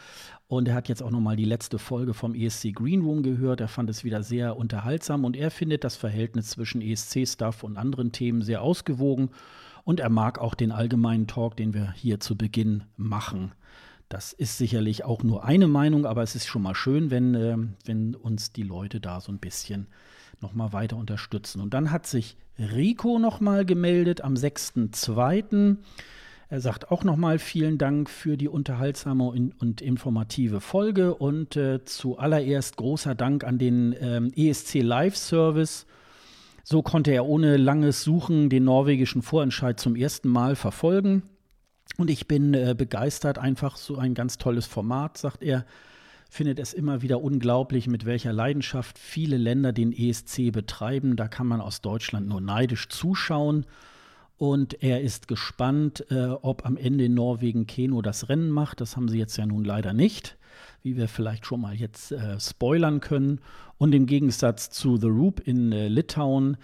Und 0.49 0.67
er 0.67 0.73
hat 0.73 0.89
jetzt 0.89 1.03
auch 1.03 1.11
noch 1.11 1.19
mal 1.19 1.35
die 1.35 1.45
letzte 1.45 1.77
Folge 1.77 2.15
vom 2.15 2.33
ESC 2.33 2.73
Green 2.73 3.01
Room 3.01 3.21
gehört. 3.21 3.61
Er 3.61 3.67
fand 3.67 3.87
es 3.87 4.03
wieder 4.03 4.23
sehr 4.23 4.57
unterhaltsam 4.57 5.23
und 5.23 5.37
er 5.37 5.51
findet 5.51 5.83
das 5.83 5.95
Verhältnis 5.95 6.49
zwischen 6.49 6.81
ESC-Stuff 6.81 7.63
und 7.63 7.77
anderen 7.77 8.11
Themen 8.11 8.41
sehr 8.41 8.63
ausgewogen. 8.63 9.29
Und 9.83 9.99
er 9.99 10.09
mag 10.09 10.39
auch 10.39 10.55
den 10.55 10.71
allgemeinen 10.71 11.27
Talk, 11.27 11.55
den 11.55 11.75
wir 11.75 11.91
hier 11.91 12.19
zu 12.19 12.35
Beginn 12.35 12.83
machen. 12.97 13.51
Das 14.09 14.33
ist 14.33 14.57
sicherlich 14.57 15.05
auch 15.05 15.21
nur 15.21 15.43
eine 15.43 15.67
Meinung, 15.67 16.07
aber 16.07 16.23
es 16.23 16.33
ist 16.33 16.47
schon 16.47 16.63
mal 16.63 16.73
schön, 16.73 17.11
wenn, 17.11 17.35
äh, 17.35 17.55
wenn 17.85 18.15
uns 18.15 18.51
die 18.51 18.63
Leute 18.63 18.99
da 18.99 19.21
so 19.21 19.31
ein 19.31 19.37
bisschen 19.37 19.85
noch 20.41 20.55
mal 20.55 20.73
weiter 20.73 20.97
unterstützen. 20.97 21.61
Und 21.61 21.75
dann 21.75 21.91
hat 21.91 22.07
sich 22.07 22.37
Rico 22.57 23.19
noch 23.19 23.39
mal 23.39 23.65
gemeldet 23.65 24.21
am 24.21 24.33
6.2. 24.33 25.77
Er 26.51 26.61
sagt 26.61 26.89
auch 26.89 27.03
nochmal 27.03 27.37
vielen 27.37 27.77
Dank 27.77 28.09
für 28.09 28.35
die 28.35 28.47
unterhaltsame 28.47 29.23
und 29.23 29.81
informative 29.81 30.61
Folge 30.61 31.13
und 31.13 31.55
äh, 31.55 31.85
zuallererst 31.85 32.75
großer 32.75 33.13
Dank 33.13 33.43
an 33.43 33.59
den 33.59 33.95
ähm, 34.01 34.31
ESC 34.35 34.81
Live 34.81 35.15
Service. 35.15 35.85
So 36.63 36.81
konnte 36.81 37.11
er 37.11 37.27
ohne 37.27 37.57
langes 37.57 38.03
Suchen 38.03 38.49
den 38.49 38.63
norwegischen 38.63 39.21
Vorentscheid 39.21 39.79
zum 39.79 39.95
ersten 39.95 40.29
Mal 40.29 40.55
verfolgen. 40.55 41.21
Und 41.97 42.09
ich 42.09 42.27
bin 42.27 42.55
äh, 42.55 42.73
begeistert, 42.75 43.37
einfach 43.37 43.77
so 43.77 43.97
ein 43.97 44.15
ganz 44.15 44.39
tolles 44.39 44.65
Format, 44.65 45.19
sagt 45.19 45.43
er. 45.43 45.65
Findet 46.31 46.57
es 46.57 46.73
immer 46.73 47.03
wieder 47.03 47.21
unglaublich, 47.21 47.87
mit 47.87 48.05
welcher 48.05 48.33
Leidenschaft 48.33 48.97
viele 48.97 49.37
Länder 49.37 49.71
den 49.71 49.91
ESC 49.91 50.51
betreiben. 50.51 51.15
Da 51.15 51.27
kann 51.27 51.45
man 51.45 51.61
aus 51.61 51.81
Deutschland 51.81 52.27
nur 52.27 52.41
neidisch 52.41 52.89
zuschauen. 52.89 53.65
Und 54.39 54.81
er 54.81 55.01
ist 55.01 55.27
gespannt, 55.27 56.05
äh, 56.11 56.27
ob 56.29 56.65
am 56.65 56.77
Ende 56.77 57.03
in 57.03 57.13
Norwegen 57.13 57.67
Keno 57.67 58.01
das 58.01 58.29
Rennen 58.29 58.49
macht. 58.49 58.79
Das 58.79 58.95
haben 58.95 59.09
sie 59.09 59.19
jetzt 59.19 59.35
ja 59.35 59.45
nun 59.45 59.65
leider 59.65 59.91
nicht, 59.91 60.37
wie 60.81 60.95
wir 60.95 61.09
vielleicht 61.09 61.45
schon 61.45 61.59
mal 61.59 61.75
jetzt 61.75 62.13
äh, 62.13 62.39
spoilern 62.39 63.01
können. 63.01 63.41
Und 63.77 63.93
im 63.93 64.05
Gegensatz 64.05 64.69
zu 64.69 64.95
The 64.95 65.07
Roop 65.07 65.41
in 65.45 65.73
äh, 65.73 65.89
Litauen, 65.89 66.55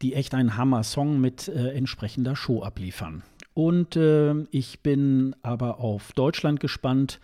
die 0.00 0.14
echt 0.14 0.32
einen 0.32 0.56
Hammer-Song 0.56 1.20
mit 1.20 1.48
äh, 1.48 1.72
entsprechender 1.72 2.36
Show 2.36 2.62
abliefern. 2.62 3.24
Und 3.52 3.96
äh, 3.96 4.34
ich 4.52 4.84
bin 4.84 5.34
aber 5.42 5.80
auf 5.80 6.12
Deutschland 6.12 6.60
gespannt, 6.60 7.18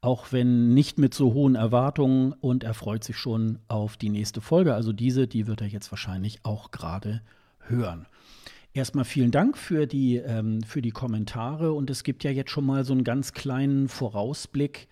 auch 0.00 0.30
wenn 0.30 0.74
nicht 0.74 0.96
mit 0.96 1.12
so 1.12 1.34
hohen 1.34 1.56
Erwartungen. 1.56 2.34
Und 2.34 2.62
er 2.62 2.74
freut 2.74 3.02
sich 3.02 3.16
schon 3.16 3.58
auf 3.66 3.96
die 3.96 4.10
nächste 4.10 4.40
Folge. 4.40 4.74
Also 4.74 4.92
diese, 4.92 5.26
die 5.26 5.48
wird 5.48 5.60
er 5.60 5.66
jetzt 5.66 5.90
wahrscheinlich 5.90 6.38
auch 6.44 6.70
gerade 6.70 7.20
hören. 7.58 8.06
Erstmal 8.76 9.06
vielen 9.06 9.30
Dank 9.30 9.56
für 9.56 9.86
die, 9.86 10.16
ähm, 10.16 10.62
für 10.62 10.82
die 10.82 10.90
Kommentare 10.90 11.72
und 11.72 11.88
es 11.88 12.04
gibt 12.04 12.24
ja 12.24 12.30
jetzt 12.30 12.50
schon 12.50 12.66
mal 12.66 12.84
so 12.84 12.92
einen 12.92 13.04
ganz 13.04 13.32
kleinen 13.32 13.88
Vorausblick 13.88 14.86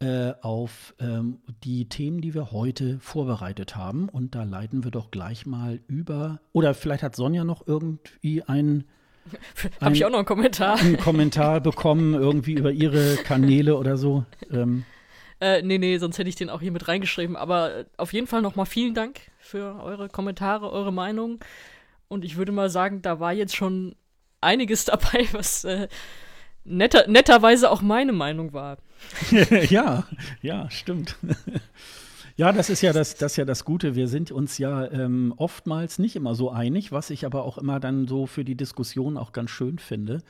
äh, 0.00 0.32
auf 0.40 0.92
ähm, 0.98 1.38
die 1.62 1.88
Themen, 1.88 2.20
die 2.20 2.34
wir 2.34 2.50
heute 2.50 2.98
vorbereitet 2.98 3.76
haben. 3.76 4.08
Und 4.08 4.34
da 4.34 4.42
leiten 4.42 4.82
wir 4.82 4.90
doch 4.90 5.12
gleich 5.12 5.46
mal 5.46 5.78
über. 5.86 6.40
Oder 6.52 6.74
vielleicht 6.74 7.04
hat 7.04 7.14
Sonja 7.14 7.44
noch 7.44 7.64
irgendwie 7.64 8.42
einen. 8.42 8.88
Habe 9.80 9.94
ich 9.94 10.04
auch 10.04 10.10
noch 10.10 10.18
einen 10.18 10.26
Kommentar. 10.26 10.80
Einen 10.80 10.96
Kommentar 10.96 11.60
bekommen, 11.60 12.14
irgendwie 12.14 12.54
über 12.54 12.72
ihre 12.72 13.18
Kanäle 13.18 13.76
oder 13.76 13.98
so. 13.98 14.24
Ähm. 14.50 14.82
Äh, 15.40 15.62
nee, 15.62 15.78
nee, 15.78 15.96
sonst 15.98 16.18
hätte 16.18 16.28
ich 16.28 16.34
den 16.34 16.50
auch 16.50 16.60
hier 16.60 16.72
mit 16.72 16.88
reingeschrieben. 16.88 17.36
Aber 17.36 17.84
auf 17.98 18.12
jeden 18.12 18.26
Fall 18.26 18.42
nochmal 18.42 18.66
vielen 18.66 18.94
Dank 18.94 19.20
für 19.38 19.80
eure 19.80 20.08
Kommentare, 20.08 20.72
eure 20.72 20.92
Meinung. 20.92 21.38
Und 22.12 22.26
ich 22.26 22.36
würde 22.36 22.52
mal 22.52 22.68
sagen, 22.68 23.00
da 23.00 23.20
war 23.20 23.32
jetzt 23.32 23.56
schon 23.56 23.96
einiges 24.42 24.84
dabei, 24.86 25.26
was 25.32 25.64
äh, 25.64 25.88
netter, 26.64 27.08
netterweise 27.08 27.70
auch 27.70 27.80
meine 27.80 28.12
Meinung 28.12 28.52
war. 28.52 28.78
ja, 29.70 30.06
ja, 30.42 30.70
stimmt. 30.70 31.16
Ja, 32.34 32.50
das 32.50 32.70
ist 32.70 32.80
ja 32.80 32.94
das, 32.94 33.16
das 33.16 33.36
ja 33.36 33.44
das 33.44 33.62
Gute. 33.62 33.94
Wir 33.94 34.08
sind 34.08 34.32
uns 34.32 34.56
ja 34.56 34.90
ähm, 34.90 35.34
oftmals 35.36 35.98
nicht 35.98 36.16
immer 36.16 36.34
so 36.34 36.50
einig, 36.50 36.90
was 36.90 37.10
ich 37.10 37.26
aber 37.26 37.44
auch 37.44 37.58
immer 37.58 37.78
dann 37.78 38.08
so 38.08 38.26
für 38.26 38.42
die 38.42 38.54
Diskussion 38.54 39.18
auch 39.18 39.32
ganz 39.32 39.50
schön 39.50 39.78
finde. 39.78 40.22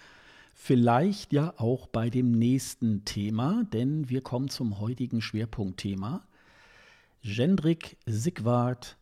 Vielleicht 0.52 1.32
ja 1.32 1.54
auch 1.58 1.86
bei 1.86 2.10
dem 2.10 2.32
nächsten 2.32 3.04
Thema, 3.04 3.62
denn 3.72 4.08
wir 4.10 4.20
kommen 4.20 4.48
zum 4.48 4.80
heutigen 4.80 5.20
Schwerpunktthema. 5.20 6.26
Gendrik 7.22 7.96
Sigwart 8.04 8.96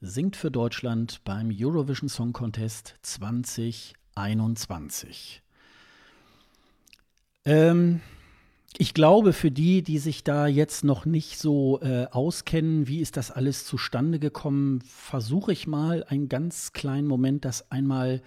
singt 0.00 0.36
für 0.36 0.50
Deutschland 0.50 1.20
beim 1.24 1.54
Eurovision 1.54 2.08
Song 2.08 2.32
Contest 2.32 2.94
2021. 3.02 5.42
Ähm, 7.44 8.00
ich 8.78 8.94
glaube, 8.94 9.34
für 9.34 9.50
die, 9.50 9.82
die 9.82 9.98
sich 9.98 10.24
da 10.24 10.46
jetzt 10.46 10.84
noch 10.84 11.04
nicht 11.04 11.38
so 11.38 11.82
äh, 11.82 12.06
auskennen, 12.10 12.88
wie 12.88 13.00
ist 13.00 13.18
das 13.18 13.30
alles 13.30 13.66
zustande 13.66 14.18
gekommen, 14.18 14.80
versuche 14.86 15.52
ich 15.52 15.66
mal 15.66 16.02
einen 16.04 16.30
ganz 16.30 16.72
kleinen 16.72 17.06
Moment 17.06 17.44
das 17.44 17.70
einmal 17.70 18.22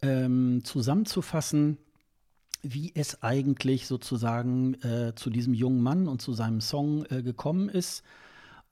ähm, 0.00 0.62
zusammenzufassen, 0.64 1.78
wie 2.62 2.90
es 2.96 3.22
eigentlich 3.22 3.86
sozusagen 3.86 4.74
äh, 4.82 5.14
zu 5.14 5.30
diesem 5.30 5.54
jungen 5.54 5.82
Mann 5.82 6.08
und 6.08 6.20
zu 6.20 6.32
seinem 6.32 6.60
Song 6.60 7.04
äh, 7.06 7.22
gekommen 7.22 7.68
ist 7.68 8.02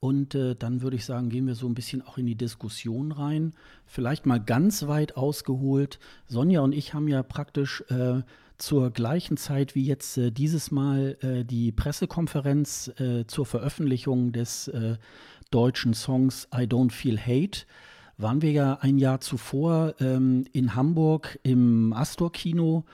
und 0.01 0.33
äh, 0.33 0.55
dann 0.55 0.81
würde 0.81 0.95
ich 0.95 1.05
sagen, 1.05 1.29
gehen 1.29 1.45
wir 1.45 1.53
so 1.53 1.67
ein 1.67 1.75
bisschen 1.75 2.01
auch 2.01 2.17
in 2.17 2.25
die 2.25 2.35
Diskussion 2.35 3.11
rein. 3.11 3.53
Vielleicht 3.85 4.25
mal 4.25 4.39
ganz 4.39 4.87
weit 4.87 5.15
ausgeholt. 5.15 5.99
Sonja 6.25 6.61
und 6.61 6.73
ich 6.73 6.95
haben 6.95 7.07
ja 7.07 7.21
praktisch 7.21 7.83
äh, 7.89 8.21
zur 8.57 8.89
gleichen 8.89 9.37
Zeit 9.37 9.75
wie 9.75 9.85
jetzt 9.85 10.17
äh, 10.17 10.31
dieses 10.31 10.71
Mal 10.71 11.17
äh, 11.21 11.45
die 11.45 11.71
Pressekonferenz 11.71 12.91
äh, 12.99 13.25
zur 13.27 13.45
Veröffentlichung 13.45 14.31
des 14.31 14.69
äh, 14.69 14.97
deutschen 15.51 15.93
Songs 15.93 16.47
I 16.51 16.63
Don't 16.63 16.91
Feel 16.91 17.19
Hate 17.19 17.65
waren 18.17 18.41
wir 18.41 18.51
ja 18.51 18.79
ein 18.81 18.97
Jahr 18.97 19.21
zuvor 19.21 19.93
ähm, 19.99 20.45
in 20.51 20.73
Hamburg 20.73 21.39
im 21.43 21.93
Astor-Kino 21.93 22.85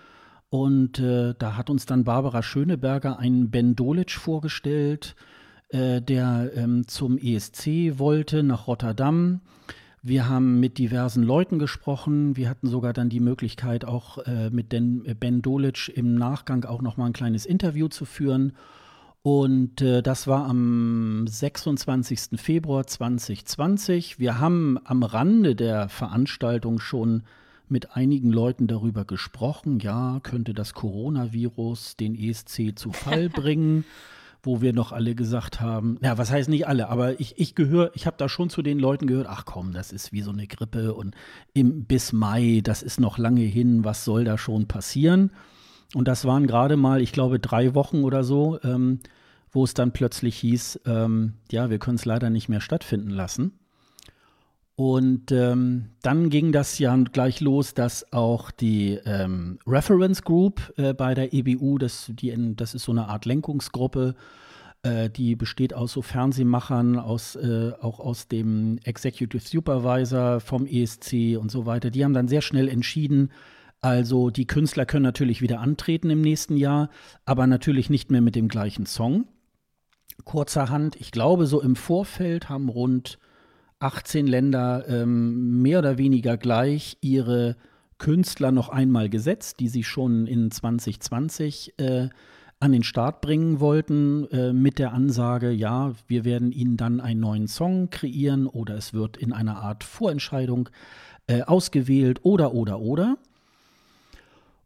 und 0.49 1.01
da 1.01 1.57
hat 1.57 1.69
uns 1.69 1.85
dann 1.85 2.05
Barbara 2.05 2.41
Schöneberger 2.41 3.19
einen 3.19 3.51
Ben 3.51 3.75
Dolic 3.75 4.11
vorgestellt 4.11 5.17
äh, 5.69 6.01
der 6.01 6.51
ähm, 6.55 6.87
zum 6.87 7.17
ESC 7.17 7.97
wollte 7.97 8.43
nach 8.43 8.67
Rotterdam. 8.67 9.41
Wir 10.01 10.29
haben 10.29 10.59
mit 10.59 10.77
diversen 10.77 11.23
Leuten 11.23 11.59
gesprochen. 11.59 12.37
Wir 12.37 12.49
hatten 12.49 12.67
sogar 12.67 12.93
dann 12.93 13.09
die 13.09 13.19
Möglichkeit, 13.19 13.83
auch 13.83 14.19
äh, 14.19 14.49
mit 14.49 14.71
den, 14.71 15.03
äh, 15.05 15.13
Ben 15.13 15.41
Dolic 15.41 15.91
im 15.93 16.15
Nachgang 16.15 16.63
auch 16.63 16.81
noch 16.81 16.95
mal 16.95 17.07
ein 17.07 17.13
kleines 17.13 17.45
Interview 17.45 17.89
zu 17.89 18.05
führen. 18.05 18.53
Und 19.23 19.81
äh, 19.81 20.01
das 20.01 20.27
war 20.27 20.45
am 20.45 21.25
26. 21.27 22.39
Februar 22.39 22.87
2020. 22.87 24.19
Wir 24.19 24.39
haben 24.39 24.77
am 24.85 25.03
Rande 25.03 25.55
der 25.55 25.89
Veranstaltung 25.89 26.79
schon 26.79 27.23
mit 27.67 27.97
einigen 27.97 28.31
Leuten 28.31 28.67
darüber 28.67 29.03
gesprochen. 29.03 29.79
Ja, 29.79 30.21
könnte 30.23 30.53
das 30.53 30.73
Coronavirus 30.73 31.97
den 31.97 32.15
ESC 32.15 32.77
zu 32.77 32.93
Fall 32.93 33.27
bringen? 33.33 33.83
Wo 34.43 34.61
wir 34.61 34.73
noch 34.73 34.91
alle 34.91 35.15
gesagt 35.15 35.59
haben, 35.61 35.97
ja, 36.01 36.17
was 36.17 36.31
heißt 36.31 36.49
nicht 36.49 36.67
alle, 36.67 36.89
aber 36.89 37.19
ich, 37.19 37.37
ich 37.37 37.55
gehöre, 37.55 37.91
ich 37.95 38.05
habe 38.05 38.17
da 38.17 38.29
schon 38.29 38.49
zu 38.49 38.61
den 38.61 38.79
Leuten 38.79 39.07
gehört, 39.07 39.27
ach 39.29 39.45
komm, 39.45 39.73
das 39.73 39.91
ist 39.91 40.11
wie 40.11 40.21
so 40.21 40.31
eine 40.31 40.47
Grippe 40.47 40.93
und 40.93 41.15
im, 41.53 41.85
bis 41.85 42.13
Mai, 42.13 42.61
das 42.63 42.83
ist 42.83 42.99
noch 42.99 43.17
lange 43.17 43.41
hin, 43.41 43.83
was 43.83 44.05
soll 44.05 44.23
da 44.23 44.37
schon 44.37 44.67
passieren? 44.67 45.31
Und 45.93 46.07
das 46.07 46.25
waren 46.25 46.47
gerade 46.47 46.77
mal, 46.77 47.01
ich 47.01 47.13
glaube, 47.13 47.39
drei 47.39 47.73
Wochen 47.73 48.03
oder 48.03 48.23
so, 48.23 48.59
ähm, 48.63 48.99
wo 49.51 49.63
es 49.63 49.73
dann 49.73 49.91
plötzlich 49.91 50.37
hieß, 50.37 50.81
ähm, 50.85 51.33
ja, 51.51 51.69
wir 51.69 51.79
können 51.79 51.95
es 51.95 52.05
leider 52.05 52.29
nicht 52.29 52.49
mehr 52.49 52.61
stattfinden 52.61 53.09
lassen. 53.09 53.53
Und 54.79 55.31
ähm, 55.31 55.89
dann 56.03 56.29
ging 56.29 56.51
das 56.51 56.77
ja 56.77 56.95
gleich 56.95 57.41
los, 57.41 57.73
dass 57.73 58.13
auch 58.13 58.51
die 58.51 58.99
ähm, 59.05 59.57
Reference 59.65 60.21
Group 60.21 60.71
äh, 60.77 60.93
bei 60.93 61.15
der 61.15 61.33
EBU, 61.33 61.79
das, 61.79 62.11
die, 62.13 62.31
das 62.55 62.75
ist 62.75 62.83
so 62.83 62.91
eine 62.91 63.07
Art 63.07 63.25
Lenkungsgruppe, 63.25 64.13
äh, 64.83 65.09
die 65.09 65.35
besteht 65.35 65.73
aus 65.73 65.93
so 65.93 66.03
Fernsehmachern, 66.03 66.99
aus, 66.99 67.35
äh, 67.35 67.71
auch 67.81 67.99
aus 67.99 68.27
dem 68.27 68.77
Executive 68.83 69.41
Supervisor 69.47 70.41
vom 70.41 70.67
ESC 70.67 71.39
und 71.39 71.49
so 71.49 71.65
weiter. 71.65 71.89
Die 71.89 72.05
haben 72.05 72.13
dann 72.13 72.27
sehr 72.27 72.43
schnell 72.43 72.67
entschieden, 72.69 73.31
also 73.81 74.29
die 74.29 74.45
Künstler 74.45 74.85
können 74.85 75.01
natürlich 75.01 75.41
wieder 75.41 75.59
antreten 75.59 76.11
im 76.11 76.21
nächsten 76.21 76.55
Jahr, 76.55 76.91
aber 77.25 77.47
natürlich 77.47 77.89
nicht 77.89 78.11
mehr 78.11 78.21
mit 78.21 78.35
dem 78.35 78.47
gleichen 78.47 78.85
Song. 78.85 79.25
Kurzerhand, 80.23 80.97
ich 80.97 81.09
glaube, 81.09 81.47
so 81.47 81.63
im 81.63 81.75
Vorfeld 81.75 82.47
haben 82.47 82.69
rund 82.69 83.17
18 83.79 84.27
Länder 84.27 84.85
ähm, 84.87 85.61
mehr 85.61 85.79
oder 85.79 85.97
weniger 85.97 86.37
gleich 86.37 86.97
ihre 87.01 87.55
Künstler 87.97 88.51
noch 88.51 88.69
einmal 88.69 89.09
gesetzt, 89.09 89.59
die 89.59 89.67
sie 89.67 89.83
schon 89.83 90.27
in 90.27 90.51
2020 90.51 91.73
äh, 91.77 92.09
an 92.59 92.71
den 92.71 92.83
Start 92.83 93.21
bringen 93.21 93.59
wollten, 93.59 94.27
äh, 94.31 94.51
mit 94.51 94.79
der 94.79 94.93
Ansage, 94.93 95.51
ja, 95.51 95.93
wir 96.07 96.25
werden 96.25 96.51
ihnen 96.51 96.77
dann 96.77 96.99
einen 96.99 97.19
neuen 97.19 97.47
Song 97.47 97.89
kreieren 97.89 98.47
oder 98.47 98.75
es 98.75 98.93
wird 98.93 99.17
in 99.17 99.31
einer 99.31 99.57
Art 99.57 99.83
Vorentscheidung 99.83 100.69
äh, 101.27 101.43
ausgewählt 101.43 102.19
oder 102.23 102.53
oder 102.53 102.79
oder. 102.79 103.17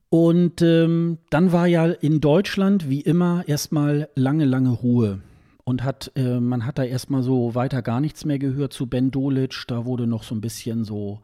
Und 0.09 0.61
ähm, 0.61 1.19
dann 1.29 1.51
war 1.51 1.67
ja 1.67 1.85
in 1.85 2.19
Deutschland 2.19 2.89
wie 2.89 3.01
immer 3.01 3.43
erstmal 3.47 4.09
lange, 4.15 4.45
lange 4.45 4.71
Ruhe 4.71 5.21
und 5.63 5.83
hat, 5.83 6.11
äh, 6.15 6.39
man 6.39 6.65
hat 6.65 6.77
da 6.77 6.83
erstmal 6.83 7.23
so 7.23 7.55
weiter 7.55 7.81
gar 7.81 8.01
nichts 8.01 8.25
mehr 8.25 8.39
gehört 8.39 8.73
zu 8.73 8.87
Ben 8.87 9.11
Dolic. 9.11 9.63
Da 9.67 9.85
wurde 9.85 10.07
noch 10.07 10.23
so 10.23 10.35
ein 10.35 10.41
bisschen 10.41 10.83
so 10.83 11.21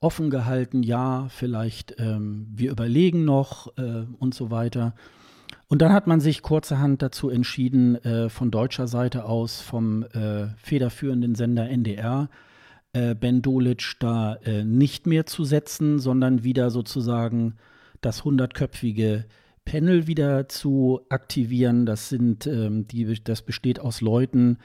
offen 0.00 0.30
gehalten, 0.30 0.82
ja, 0.82 1.28
vielleicht 1.28 1.96
ähm, 1.98 2.46
wir 2.54 2.70
überlegen 2.70 3.24
noch 3.24 3.76
äh, 3.76 4.04
und 4.18 4.34
so 4.34 4.50
weiter. 4.50 4.94
Und 5.68 5.82
dann 5.82 5.92
hat 5.92 6.06
man 6.06 6.20
sich 6.20 6.42
kurzerhand 6.42 7.02
dazu 7.02 7.30
entschieden, 7.30 7.96
äh, 8.04 8.28
von 8.28 8.50
deutscher 8.50 8.88
Seite 8.88 9.24
aus 9.26 9.60
vom 9.60 10.02
äh, 10.02 10.48
federführenden 10.56 11.34
Sender 11.34 11.68
NDR 11.68 12.28
äh, 12.92 13.14
Ben 13.14 13.42
Dolic 13.42 13.94
da 14.00 14.34
äh, 14.44 14.64
nicht 14.64 15.06
mehr 15.06 15.26
zu 15.26 15.44
setzen, 15.44 15.98
sondern 15.98 16.42
wieder 16.42 16.70
sozusagen 16.70 17.54
das 18.00 18.24
hundertköpfige 18.24 19.26
Panel 19.64 20.06
wieder 20.06 20.48
zu 20.48 21.00
aktivieren. 21.08 21.86
Das 21.86 22.08
sind 22.08 22.46
ähm, 22.46 22.86
die, 22.86 23.22
das 23.22 23.42
besteht 23.42 23.80
aus 23.80 24.00
Leuten, 24.00 24.58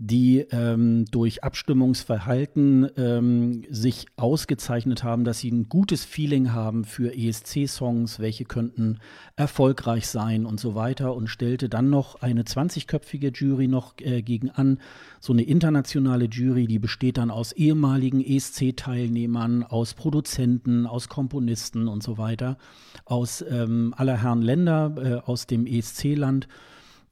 die 0.00 0.46
ähm, 0.52 1.06
durch 1.10 1.42
Abstimmungsverhalten 1.42 2.88
ähm, 2.96 3.64
sich 3.68 4.06
ausgezeichnet 4.16 5.02
haben, 5.02 5.24
dass 5.24 5.40
sie 5.40 5.50
ein 5.50 5.68
gutes 5.68 6.04
Feeling 6.04 6.52
haben 6.52 6.84
für 6.84 7.16
ESC-Songs, 7.16 8.20
welche 8.20 8.44
könnten 8.44 9.00
erfolgreich 9.34 10.06
sein 10.06 10.46
und 10.46 10.60
so 10.60 10.76
weiter 10.76 11.16
und 11.16 11.26
stellte 11.26 11.68
dann 11.68 11.90
noch 11.90 12.22
eine 12.22 12.44
20-köpfige 12.44 13.36
Jury 13.36 13.66
noch 13.66 13.94
äh, 13.98 14.22
gegen 14.22 14.50
an, 14.50 14.78
so 15.18 15.32
eine 15.32 15.42
internationale 15.42 16.26
Jury, 16.26 16.68
die 16.68 16.78
besteht 16.78 17.18
dann 17.18 17.32
aus 17.32 17.50
ehemaligen 17.50 18.24
ESC-Teilnehmern, 18.24 19.64
aus 19.64 19.94
Produzenten, 19.94 20.86
aus 20.86 21.08
Komponisten 21.08 21.88
und 21.88 22.04
so 22.04 22.18
weiter, 22.18 22.56
aus 23.04 23.44
ähm, 23.50 23.92
aller 23.96 24.22
Herren 24.22 24.42
Länder, 24.42 24.94
äh, 24.96 25.28
aus 25.28 25.48
dem 25.48 25.66
ESC-Land 25.66 26.46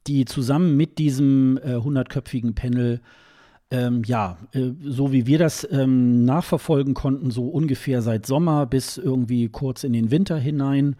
die 0.07 0.25
zusammen 0.25 0.77
mit 0.77 0.97
diesem 0.97 1.59
äh, 1.63 1.75
hundertköpfigen 1.75 2.55
Panel 2.55 3.01
ähm, 3.69 4.03
ja, 4.05 4.37
äh, 4.53 4.71
so 4.81 5.11
wie 5.11 5.27
wir 5.27 5.39
das 5.39 5.67
ähm, 5.69 6.23
nachverfolgen 6.23 6.93
konnten, 6.93 7.31
so 7.31 7.47
ungefähr 7.47 8.01
seit 8.01 8.25
Sommer 8.25 8.65
bis 8.65 8.97
irgendwie 8.97 9.49
kurz 9.49 9.83
in 9.83 9.93
den 9.93 10.09
Winter 10.09 10.37
hinein, 10.37 10.95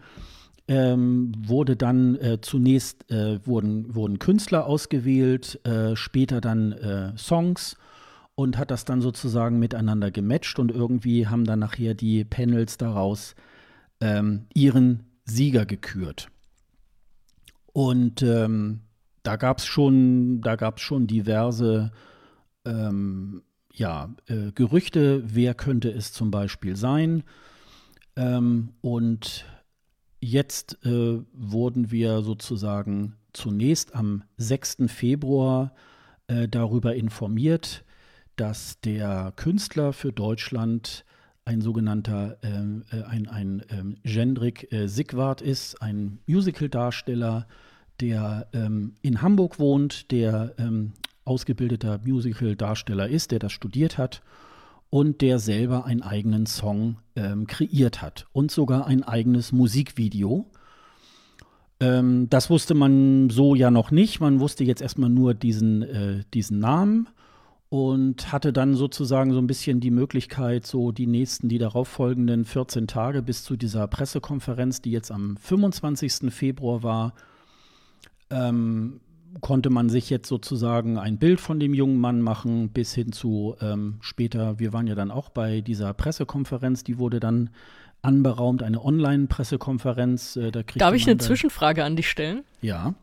ähm, 0.66 1.32
wurde 1.38 1.76
dann 1.76 2.16
äh, 2.16 2.40
zunächst 2.42 3.10
äh, 3.10 3.44
wurden, 3.46 3.94
wurden 3.94 4.18
Künstler 4.18 4.66
ausgewählt, 4.66 5.58
äh, 5.64 5.96
später 5.96 6.42
dann 6.42 6.72
äh, 6.72 7.16
Songs 7.16 7.76
und 8.34 8.58
hat 8.58 8.70
das 8.70 8.84
dann 8.84 9.00
sozusagen 9.00 9.58
miteinander 9.58 10.10
gematcht 10.10 10.58
und 10.58 10.70
irgendwie 10.70 11.26
haben 11.26 11.44
dann 11.44 11.60
nachher 11.60 11.94
die 11.94 12.22
Panels 12.24 12.76
daraus 12.76 13.34
ähm, 14.00 14.44
ihren 14.52 15.04
Sieger 15.24 15.64
gekürt. 15.64 16.28
Und 17.72 18.22
ähm, 18.22 18.80
da 19.22 19.36
gab 19.36 19.58
es 19.58 19.66
schon, 19.66 20.42
schon 20.76 21.06
diverse 21.06 21.92
ähm, 22.64 23.42
ja, 23.72 24.14
äh, 24.26 24.52
Gerüchte, 24.52 25.22
wer 25.26 25.54
könnte 25.54 25.90
es 25.90 26.12
zum 26.12 26.30
Beispiel 26.30 26.76
sein. 26.76 27.22
Ähm, 28.16 28.70
und 28.80 29.44
jetzt 30.20 30.84
äh, 30.84 31.20
wurden 31.32 31.90
wir 31.90 32.22
sozusagen 32.22 33.14
zunächst 33.32 33.94
am 33.94 34.24
6. 34.36 34.78
Februar 34.88 35.72
äh, 36.26 36.48
darüber 36.48 36.94
informiert, 36.94 37.84
dass 38.36 38.80
der 38.80 39.32
Künstler 39.36 39.92
für 39.92 40.12
Deutschland 40.12 41.04
ein 41.44 41.60
sogenannter, 41.60 42.38
ähm, 42.42 42.84
äh, 42.90 43.02
ein, 43.02 43.26
ein 43.26 43.64
ähm, 43.70 43.96
Gendrik 44.02 44.70
äh, 44.72 44.86
Sigwart 44.86 45.40
ist, 45.40 45.80
ein 45.80 46.18
Musical-Darsteller, 46.26 47.46
der 48.00 48.48
ähm, 48.52 48.94
in 49.02 49.22
Hamburg 49.22 49.58
wohnt, 49.58 50.10
der 50.10 50.54
ähm, 50.58 50.92
ausgebildeter 51.24 52.00
Musical-Darsteller 52.04 53.08
ist, 53.08 53.30
der 53.30 53.38
das 53.38 53.52
studiert 53.52 53.98
hat 53.98 54.22
und 54.90 55.20
der 55.20 55.38
selber 55.38 55.84
einen 55.84 56.02
eigenen 56.02 56.46
Song 56.46 56.96
ähm, 57.14 57.46
kreiert 57.46 58.00
hat 58.00 58.26
und 58.32 58.50
sogar 58.50 58.86
ein 58.86 59.02
eigenes 59.02 59.52
Musikvideo. 59.52 60.46
Ähm, 61.80 62.28
das 62.30 62.50
wusste 62.50 62.74
man 62.74 63.30
so 63.30 63.54
ja 63.54 63.70
noch 63.70 63.90
nicht. 63.90 64.20
Man 64.20 64.40
wusste 64.40 64.64
jetzt 64.64 64.82
erstmal 64.82 65.10
nur 65.10 65.34
diesen, 65.34 65.82
äh, 65.82 66.24
diesen 66.32 66.58
Namen 66.58 67.08
und 67.68 68.32
hatte 68.32 68.52
dann 68.52 68.74
sozusagen 68.74 69.32
so 69.32 69.38
ein 69.38 69.46
bisschen 69.46 69.80
die 69.80 69.90
Möglichkeit, 69.90 70.66
so 70.66 70.90
die 70.90 71.06
nächsten, 71.06 71.48
die 71.48 71.58
darauf 71.58 71.88
folgenden 71.88 72.46
14 72.46 72.86
Tage 72.86 73.22
bis 73.22 73.44
zu 73.44 73.56
dieser 73.56 73.86
Pressekonferenz, 73.86 74.80
die 74.80 74.90
jetzt 74.90 75.10
am 75.10 75.36
25. 75.36 76.32
Februar 76.32 76.82
war, 76.82 77.12
ähm, 78.30 79.00
konnte 79.40 79.70
man 79.70 79.88
sich 79.88 80.10
jetzt 80.10 80.28
sozusagen 80.28 80.98
ein 80.98 81.18
Bild 81.18 81.40
von 81.40 81.60
dem 81.60 81.74
jungen 81.74 81.98
Mann 81.98 82.22
machen, 82.22 82.70
bis 82.70 82.94
hin 82.94 83.12
zu 83.12 83.56
ähm, 83.60 83.98
später, 84.00 84.58
wir 84.58 84.72
waren 84.72 84.86
ja 84.86 84.94
dann 84.94 85.10
auch 85.10 85.28
bei 85.28 85.60
dieser 85.60 85.94
Pressekonferenz, 85.94 86.84
die 86.84 86.98
wurde 86.98 87.20
dann 87.20 87.50
anberaumt, 88.02 88.62
eine 88.62 88.84
Online-Pressekonferenz. 88.84 90.36
Äh, 90.36 90.50
Darf 90.76 90.94
ich 90.94 91.06
eine 91.06 91.18
Zwischenfrage 91.18 91.84
an 91.84 91.96
dich 91.96 92.08
stellen? 92.08 92.44
Ja. 92.60 92.94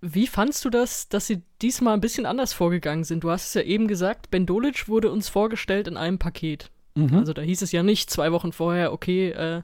Wie 0.00 0.26
fandst 0.26 0.64
du 0.64 0.70
das, 0.70 1.08
dass 1.08 1.26
sie 1.26 1.42
diesmal 1.60 1.94
ein 1.94 2.00
bisschen 2.00 2.26
anders 2.26 2.52
vorgegangen 2.52 3.04
sind? 3.04 3.22
Du 3.22 3.30
hast 3.30 3.48
es 3.48 3.54
ja 3.54 3.62
eben 3.62 3.86
gesagt, 3.86 4.30
Ben 4.30 4.46
Dolic 4.46 4.88
wurde 4.88 5.10
uns 5.10 5.28
vorgestellt 5.28 5.86
in 5.88 5.96
einem 5.96 6.18
Paket. 6.18 6.70
Mhm. 6.94 7.14
Also 7.14 7.32
da 7.32 7.42
hieß 7.42 7.62
es 7.62 7.72
ja 7.72 7.82
nicht 7.82 8.10
zwei 8.10 8.32
Wochen 8.32 8.52
vorher, 8.52 8.92
okay, 8.92 9.30
äh, 9.30 9.62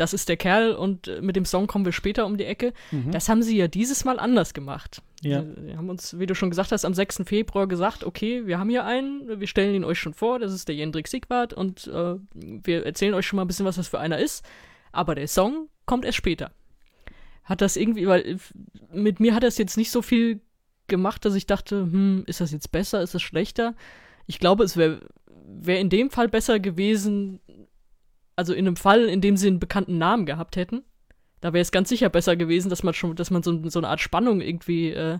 das 0.00 0.14
ist 0.14 0.28
der 0.28 0.36
Kerl 0.36 0.72
und 0.72 1.08
äh, 1.08 1.20
mit 1.20 1.36
dem 1.36 1.44
Song 1.44 1.66
kommen 1.66 1.84
wir 1.84 1.92
später 1.92 2.24
um 2.24 2.38
die 2.38 2.46
Ecke. 2.46 2.72
Mhm. 2.90 3.12
Das 3.12 3.28
haben 3.28 3.42
sie 3.42 3.56
ja 3.56 3.68
dieses 3.68 4.04
Mal 4.04 4.18
anders 4.18 4.54
gemacht. 4.54 5.02
Ja. 5.22 5.42
Sie 5.42 5.76
haben 5.76 5.90
uns, 5.90 6.18
wie 6.18 6.26
du 6.26 6.34
schon 6.34 6.48
gesagt 6.48 6.72
hast, 6.72 6.86
am 6.86 6.94
6. 6.94 7.22
Februar 7.26 7.66
gesagt, 7.66 8.04
okay, 8.04 8.46
wir 8.46 8.58
haben 8.58 8.70
hier 8.70 8.86
einen, 8.86 9.40
wir 9.40 9.46
stellen 9.46 9.74
ihn 9.74 9.84
euch 9.84 9.98
schon 9.98 10.14
vor, 10.14 10.38
das 10.38 10.52
ist 10.54 10.68
der 10.68 10.74
Jendrik 10.74 11.08
Sigwart 11.08 11.52
und 11.52 11.86
äh, 11.88 12.14
wir 12.32 12.86
erzählen 12.86 13.12
euch 13.12 13.26
schon 13.26 13.36
mal 13.36 13.44
ein 13.44 13.46
bisschen, 13.46 13.66
was 13.66 13.76
das 13.76 13.88
für 13.88 13.98
einer 14.00 14.18
ist. 14.18 14.44
Aber 14.92 15.14
der 15.14 15.28
Song 15.28 15.68
kommt 15.84 16.06
erst 16.06 16.18
später. 16.18 16.50
hat 17.44 17.60
das 17.60 17.76
irgendwie, 17.76 18.06
weil 18.06 18.38
mit 18.92 19.20
mir 19.20 19.34
hat 19.34 19.42
das 19.42 19.58
jetzt 19.58 19.76
nicht 19.76 19.90
so 19.90 20.00
viel 20.00 20.40
gemacht, 20.88 21.24
dass 21.24 21.34
ich 21.34 21.46
dachte, 21.46 21.82
hm, 21.82 22.24
ist 22.26 22.40
das 22.40 22.52
jetzt 22.52 22.72
besser, 22.72 23.02
ist 23.02 23.14
das 23.14 23.22
schlechter? 23.22 23.74
Ich 24.26 24.38
glaube, 24.38 24.64
es 24.64 24.76
wäre 24.76 25.00
wär 25.46 25.80
in 25.80 25.90
dem 25.90 26.10
Fall 26.10 26.28
besser 26.28 26.60
gewesen, 26.60 27.40
also 28.40 28.54
in 28.54 28.66
einem 28.66 28.76
Fall, 28.76 29.04
in 29.04 29.20
dem 29.20 29.36
sie 29.36 29.48
einen 29.48 29.60
bekannten 29.60 29.98
Namen 29.98 30.24
gehabt 30.24 30.56
hätten. 30.56 30.82
Da 31.42 31.52
wäre 31.52 31.60
es 31.60 31.72
ganz 31.72 31.90
sicher 31.90 32.08
besser 32.08 32.36
gewesen, 32.36 32.70
dass 32.70 32.82
man 32.82 32.94
schon, 32.94 33.14
dass 33.14 33.30
man 33.30 33.42
so, 33.42 33.68
so 33.68 33.78
eine 33.78 33.88
Art 33.88 34.00
Spannung 34.00 34.40
irgendwie 34.40 34.92
äh, 34.92 35.18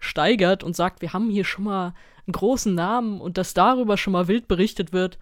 steigert 0.00 0.64
und 0.64 0.74
sagt, 0.74 1.00
wir 1.00 1.12
haben 1.12 1.30
hier 1.30 1.44
schon 1.44 1.64
mal 1.64 1.94
einen 2.26 2.32
großen 2.32 2.74
Namen 2.74 3.20
und 3.20 3.38
dass 3.38 3.54
darüber 3.54 3.96
schon 3.96 4.12
mal 4.12 4.26
wild 4.26 4.48
berichtet 4.48 4.92
wird. 4.92 5.16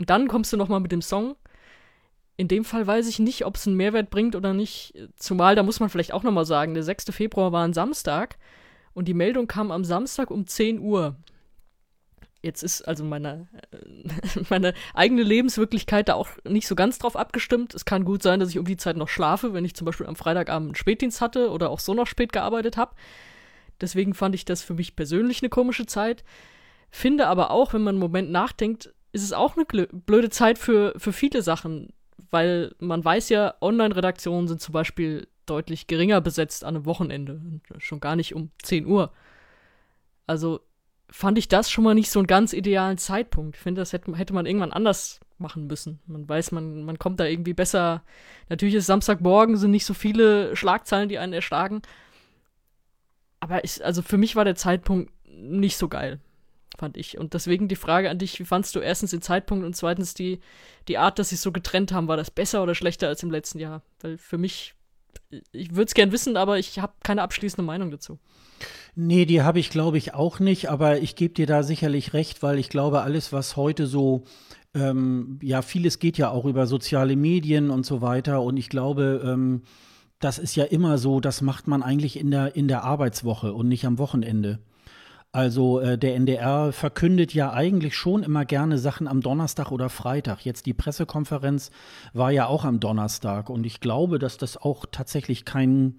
Und 0.00 0.10
dann 0.10 0.26
kommst 0.26 0.52
du 0.52 0.56
noch 0.56 0.68
mal 0.68 0.80
mit 0.80 0.90
dem 0.90 1.02
Song. 1.02 1.36
In 2.36 2.48
dem 2.48 2.64
Fall 2.64 2.84
weiß 2.84 3.06
ich 3.06 3.20
nicht, 3.20 3.46
ob 3.46 3.54
es 3.54 3.68
einen 3.68 3.76
Mehrwert 3.76 4.10
bringt 4.10 4.34
oder 4.34 4.52
nicht. 4.52 4.92
Zumal, 5.14 5.54
da 5.54 5.62
muss 5.62 5.78
man 5.78 5.88
vielleicht 5.88 6.12
auch 6.12 6.24
noch 6.24 6.32
mal 6.32 6.46
sagen, 6.46 6.74
der 6.74 6.82
6. 6.82 7.04
Februar 7.12 7.52
war 7.52 7.64
ein 7.64 7.74
Samstag 7.74 8.38
und 8.92 9.06
die 9.06 9.14
Meldung 9.14 9.46
kam 9.46 9.70
am 9.70 9.84
Samstag 9.84 10.32
um 10.32 10.48
10 10.48 10.80
Uhr. 10.80 11.14
Jetzt 12.42 12.64
ist 12.64 12.82
also 12.82 13.04
meine, 13.04 13.48
meine 14.50 14.74
eigene 14.94 15.22
Lebenswirklichkeit 15.22 16.08
da 16.08 16.14
auch 16.14 16.28
nicht 16.44 16.66
so 16.66 16.74
ganz 16.74 16.98
drauf 16.98 17.16
abgestimmt. 17.16 17.74
Es 17.74 17.84
kann 17.84 18.04
gut 18.04 18.22
sein, 18.22 18.40
dass 18.40 18.50
ich 18.50 18.58
um 18.58 18.64
die 18.64 18.76
Zeit 18.76 18.96
noch 18.96 19.08
schlafe, 19.08 19.54
wenn 19.54 19.64
ich 19.64 19.74
zum 19.74 19.84
Beispiel 19.84 20.06
am 20.06 20.16
Freitagabend 20.16 20.68
einen 20.68 20.74
Spätdienst 20.74 21.20
hatte 21.20 21.50
oder 21.50 21.70
auch 21.70 21.78
so 21.78 21.94
noch 21.94 22.06
spät 22.06 22.32
gearbeitet 22.32 22.76
habe. 22.76 22.94
Deswegen 23.80 24.14
fand 24.14 24.34
ich 24.34 24.44
das 24.44 24.62
für 24.62 24.74
mich 24.74 24.96
persönlich 24.96 25.40
eine 25.40 25.50
komische 25.50 25.86
Zeit. 25.86 26.24
Finde 26.90 27.28
aber 27.28 27.50
auch, 27.52 27.72
wenn 27.72 27.82
man 27.82 27.94
einen 27.94 28.00
Moment 28.00 28.30
nachdenkt, 28.30 28.92
ist 29.12 29.22
es 29.22 29.32
auch 29.32 29.56
eine 29.56 29.64
blöde 29.64 30.30
Zeit 30.30 30.58
für, 30.58 30.94
für 30.96 31.12
viele 31.12 31.42
Sachen, 31.42 31.92
weil 32.30 32.74
man 32.78 33.04
weiß 33.04 33.28
ja, 33.28 33.54
Online-Redaktionen 33.60 34.48
sind 34.48 34.60
zum 34.60 34.72
Beispiel 34.72 35.28
deutlich 35.46 35.86
geringer 35.86 36.20
besetzt 36.20 36.64
an 36.64 36.76
einem 36.76 36.86
Wochenende. 36.86 37.40
Schon 37.78 38.00
gar 38.00 38.16
nicht 38.16 38.34
um 38.34 38.50
10 38.62 38.86
Uhr. 38.86 39.12
Also 40.26 40.60
fand 41.12 41.38
ich 41.38 41.46
das 41.46 41.70
schon 41.70 41.84
mal 41.84 41.94
nicht 41.94 42.10
so 42.10 42.18
einen 42.18 42.26
ganz 42.26 42.52
idealen 42.52 42.98
Zeitpunkt. 42.98 43.56
Ich 43.56 43.62
finde, 43.62 43.82
das 43.82 43.92
hätte, 43.92 44.16
hätte 44.16 44.32
man 44.32 44.46
irgendwann 44.46 44.72
anders 44.72 45.20
machen 45.38 45.66
müssen. 45.66 46.00
Man 46.06 46.26
weiß, 46.26 46.52
man, 46.52 46.84
man 46.84 46.98
kommt 46.98 47.20
da 47.20 47.26
irgendwie 47.26 47.52
besser. 47.52 48.02
Natürlich 48.48 48.74
ist 48.74 48.86
Samstagmorgen, 48.86 49.56
sind 49.56 49.72
nicht 49.72 49.84
so 49.84 49.94
viele 49.94 50.56
Schlagzeilen, 50.56 51.10
die 51.10 51.18
einen 51.18 51.34
erschlagen. 51.34 51.82
Aber 53.40 53.62
ich, 53.64 53.84
also 53.84 54.00
für 54.02 54.16
mich 54.16 54.36
war 54.36 54.44
der 54.44 54.54
Zeitpunkt 54.54 55.12
nicht 55.26 55.76
so 55.76 55.88
geil, 55.88 56.20
fand 56.78 56.96
ich. 56.96 57.18
Und 57.18 57.34
deswegen 57.34 57.68
die 57.68 57.76
Frage 57.76 58.08
an 58.08 58.18
dich, 58.18 58.38
wie 58.40 58.44
fandst 58.44 58.74
du 58.74 58.80
erstens 58.80 59.10
den 59.10 59.20
Zeitpunkt 59.20 59.66
und 59.66 59.76
zweitens 59.76 60.14
die, 60.14 60.40
die 60.88 60.96
Art, 60.96 61.18
dass 61.18 61.28
sie 61.28 61.34
es 61.34 61.42
so 61.42 61.52
getrennt 61.52 61.92
haben, 61.92 62.08
war 62.08 62.16
das 62.16 62.30
besser 62.30 62.62
oder 62.62 62.74
schlechter 62.74 63.08
als 63.08 63.22
im 63.22 63.30
letzten 63.30 63.58
Jahr? 63.58 63.82
Weil 64.00 64.16
für 64.16 64.38
mich, 64.38 64.74
ich 65.52 65.70
würde 65.70 65.86
es 65.86 65.94
gern 65.94 66.12
wissen, 66.12 66.36
aber 66.36 66.58
ich 66.58 66.78
habe 66.78 66.92
keine 67.02 67.22
abschließende 67.22 67.64
Meinung 67.64 67.90
dazu. 67.90 68.18
Nee, 68.94 69.24
die 69.24 69.42
habe 69.42 69.58
ich, 69.58 69.70
glaube 69.70 69.98
ich, 69.98 70.14
auch 70.14 70.38
nicht, 70.38 70.68
aber 70.68 70.98
ich 70.98 71.16
gebe 71.16 71.34
dir 71.34 71.46
da 71.46 71.62
sicherlich 71.62 72.12
recht, 72.12 72.42
weil 72.42 72.58
ich 72.58 72.68
glaube, 72.68 73.02
alles, 73.02 73.32
was 73.32 73.56
heute 73.56 73.86
so 73.86 74.24
ähm, 74.74 75.38
ja, 75.42 75.62
vieles 75.62 75.98
geht 75.98 76.18
ja 76.18 76.30
auch 76.30 76.44
über 76.44 76.66
soziale 76.66 77.16
Medien 77.16 77.70
und 77.70 77.84
so 77.84 78.00
weiter. 78.00 78.42
Und 78.42 78.56
ich 78.56 78.68
glaube, 78.68 79.22
ähm, 79.24 79.62
das 80.18 80.38
ist 80.38 80.56
ja 80.56 80.64
immer 80.64 80.98
so, 80.98 81.20
das 81.20 81.42
macht 81.42 81.66
man 81.66 81.82
eigentlich 81.82 82.18
in 82.18 82.30
der, 82.30 82.56
in 82.56 82.68
der 82.68 82.84
Arbeitswoche 82.84 83.52
und 83.52 83.68
nicht 83.68 83.86
am 83.86 83.98
Wochenende. 83.98 84.60
Also 85.34 85.80
äh, 85.80 85.96
der 85.96 86.14
NDR 86.14 86.72
verkündet 86.72 87.32
ja 87.32 87.54
eigentlich 87.54 87.96
schon 87.96 88.22
immer 88.22 88.44
gerne 88.44 88.76
Sachen 88.76 89.08
am 89.08 89.22
Donnerstag 89.22 89.72
oder 89.72 89.88
Freitag. 89.88 90.44
Jetzt 90.44 90.66
die 90.66 90.74
Pressekonferenz 90.74 91.70
war 92.12 92.30
ja 92.30 92.46
auch 92.46 92.66
am 92.66 92.80
Donnerstag 92.80 93.48
und 93.48 93.64
ich 93.64 93.80
glaube, 93.80 94.18
dass 94.18 94.36
das 94.36 94.58
auch 94.58 94.84
tatsächlich 94.90 95.46
kein, 95.46 95.94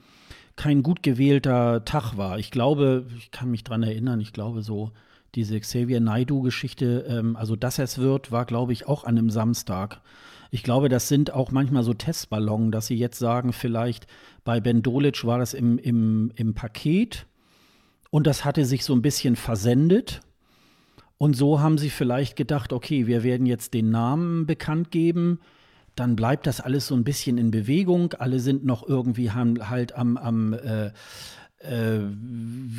kein 0.55 0.83
gut 0.83 1.01
gewählter 1.01 1.83
Tag 1.83 2.15
war. 2.15 2.37
Ich 2.37 2.51
glaube, 2.51 3.07
ich 3.17 3.31
kann 3.31 3.49
mich 3.49 3.63
dran 3.63 3.81
erinnern, 3.81 4.21
ich 4.21 4.33
glaube 4.33 4.61
so 4.61 4.91
diese 5.33 5.59
Xavier 5.59 5.99
Naidu-Geschichte, 5.99 7.05
ähm, 7.09 7.35
also 7.35 7.55
dass 7.55 7.79
es 7.79 7.97
wird, 7.97 8.31
war 8.31 8.45
glaube 8.45 8.71
ich 8.71 8.87
auch 8.87 9.03
an 9.03 9.17
einem 9.17 9.31
Samstag. 9.31 10.01
Ich 10.51 10.61
glaube, 10.61 10.89
das 10.89 11.07
sind 11.07 11.33
auch 11.33 11.49
manchmal 11.49 11.81
so 11.81 11.95
Testballons, 11.95 12.69
dass 12.69 12.85
sie 12.85 12.97
jetzt 12.97 13.17
sagen, 13.17 13.51
vielleicht 13.51 14.05
bei 14.43 14.59
Ben 14.59 14.83
Dolic 14.83 15.25
war 15.25 15.39
das 15.39 15.55
im, 15.55 15.79
im, 15.79 16.31
im 16.35 16.53
Paket 16.53 17.25
und 18.13 18.27
das 18.27 18.45
hatte 18.45 18.63
sich 18.63 18.85
so 18.85 18.93
ein 18.93 19.01
bisschen 19.01 19.35
versendet. 19.35 20.21
Und 21.17 21.35
so 21.35 21.61
haben 21.61 21.79
sie 21.79 21.89
vielleicht 21.89 22.35
gedacht, 22.35 22.71
okay, 22.71 23.07
wir 23.07 23.23
werden 23.23 23.47
jetzt 23.47 23.73
den 23.73 23.89
Namen 23.89 24.45
bekannt 24.45 24.91
geben, 24.91 25.39
dann 25.95 26.15
bleibt 26.15 26.45
das 26.45 26.61
alles 26.61 26.85
so 26.85 26.93
ein 26.93 27.03
bisschen 27.03 27.39
in 27.39 27.49
Bewegung. 27.49 28.13
Alle 28.13 28.39
sind 28.39 28.65
noch 28.65 28.87
irgendwie 28.87 29.31
halt 29.31 29.95
am, 29.95 30.17
am 30.17 30.53
äh, 30.53 30.91
äh, 31.57 32.01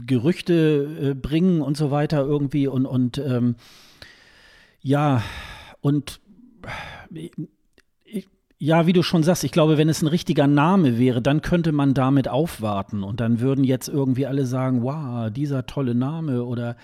Gerüchte 0.06 1.00
äh, 1.02 1.14
bringen 1.14 1.62
und 1.62 1.76
so 1.76 1.90
weiter 1.90 2.20
irgendwie 2.20 2.68
und, 2.68 2.86
und 2.86 3.18
ähm, 3.18 3.56
ja, 4.82 5.20
und 5.80 6.20
ja, 8.58 8.86
wie 8.86 8.92
du 8.92 9.02
schon 9.02 9.22
sagst, 9.22 9.44
ich 9.44 9.52
glaube, 9.52 9.78
wenn 9.78 9.88
es 9.88 10.02
ein 10.02 10.06
richtiger 10.06 10.46
Name 10.46 10.98
wäre, 10.98 11.20
dann 11.20 11.42
könnte 11.42 11.72
man 11.72 11.94
damit 11.94 12.28
aufwarten 12.28 13.02
und 13.02 13.20
dann 13.20 13.40
würden 13.40 13.64
jetzt 13.64 13.88
irgendwie 13.88 14.26
alle 14.26 14.46
sagen, 14.46 14.82
wow, 14.82 15.30
dieser 15.30 15.66
tolle 15.66 15.94
Name 15.94 16.44
oder 16.44 16.76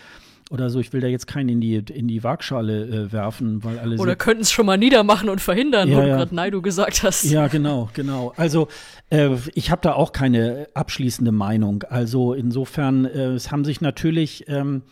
oder 0.50 0.68
so. 0.68 0.80
Ich 0.80 0.92
will 0.92 1.00
da 1.00 1.06
jetzt 1.06 1.26
keinen 1.26 1.48
in 1.48 1.60
die, 1.60 1.76
in 1.76 2.08
die 2.08 2.22
Waagschale 2.24 2.84
äh, 2.84 3.12
werfen, 3.12 3.62
weil 3.62 3.78
alle. 3.78 3.96
Oder 3.98 4.16
könnten 4.16 4.42
es 4.42 4.50
schon 4.50 4.66
mal 4.66 4.76
niedermachen 4.76 5.28
und 5.28 5.40
verhindern, 5.40 5.88
ja, 5.88 5.96
wo 5.96 6.00
ja. 6.00 6.06
du 6.06 6.12
gerade 6.16 6.34
Naidu 6.34 6.60
gesagt 6.60 7.02
hast. 7.04 7.24
Ja, 7.24 7.46
genau, 7.46 7.88
genau. 7.94 8.32
Also 8.36 8.68
äh, 9.10 9.30
ich 9.54 9.70
habe 9.70 9.80
da 9.80 9.92
auch 9.92 10.12
keine 10.12 10.66
abschließende 10.74 11.30
Meinung. 11.30 11.84
Also 11.84 12.34
insofern, 12.34 13.04
äh, 13.04 13.28
es 13.28 13.52
haben 13.52 13.64
sich 13.64 13.80
natürlich 13.80 14.44
ähm, 14.48 14.82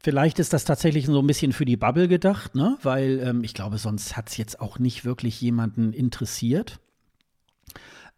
Vielleicht 0.00 0.38
ist 0.38 0.52
das 0.52 0.64
tatsächlich 0.64 1.06
so 1.06 1.18
ein 1.18 1.26
bisschen 1.26 1.52
für 1.52 1.64
die 1.64 1.76
Bubble 1.76 2.06
gedacht, 2.06 2.54
ne? 2.54 2.78
weil 2.82 3.20
ähm, 3.20 3.42
ich 3.42 3.52
glaube, 3.52 3.78
sonst 3.78 4.16
hat 4.16 4.28
es 4.28 4.36
jetzt 4.36 4.60
auch 4.60 4.78
nicht 4.78 5.04
wirklich 5.04 5.40
jemanden 5.40 5.92
interessiert. 5.92 6.78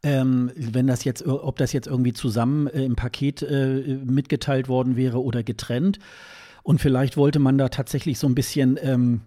Ähm, 0.02 0.50
wenn 0.56 0.86
das 0.86 1.04
jetzt, 1.04 1.26
ob 1.26 1.56
das 1.56 1.72
jetzt 1.72 1.86
irgendwie 1.86 2.12
zusammen 2.12 2.66
äh, 2.68 2.84
im 2.84 2.96
Paket 2.96 3.42
äh, 3.42 3.98
mitgeteilt 4.04 4.68
worden 4.68 4.96
wäre 4.96 5.22
oder 5.22 5.42
getrennt. 5.42 5.98
Und 6.62 6.80
vielleicht 6.80 7.16
wollte 7.16 7.38
man 7.38 7.58
da 7.58 7.68
tatsächlich 7.68 8.18
so 8.18 8.26
ein 8.26 8.34
bisschen 8.34 8.78
ähm, 8.82 9.22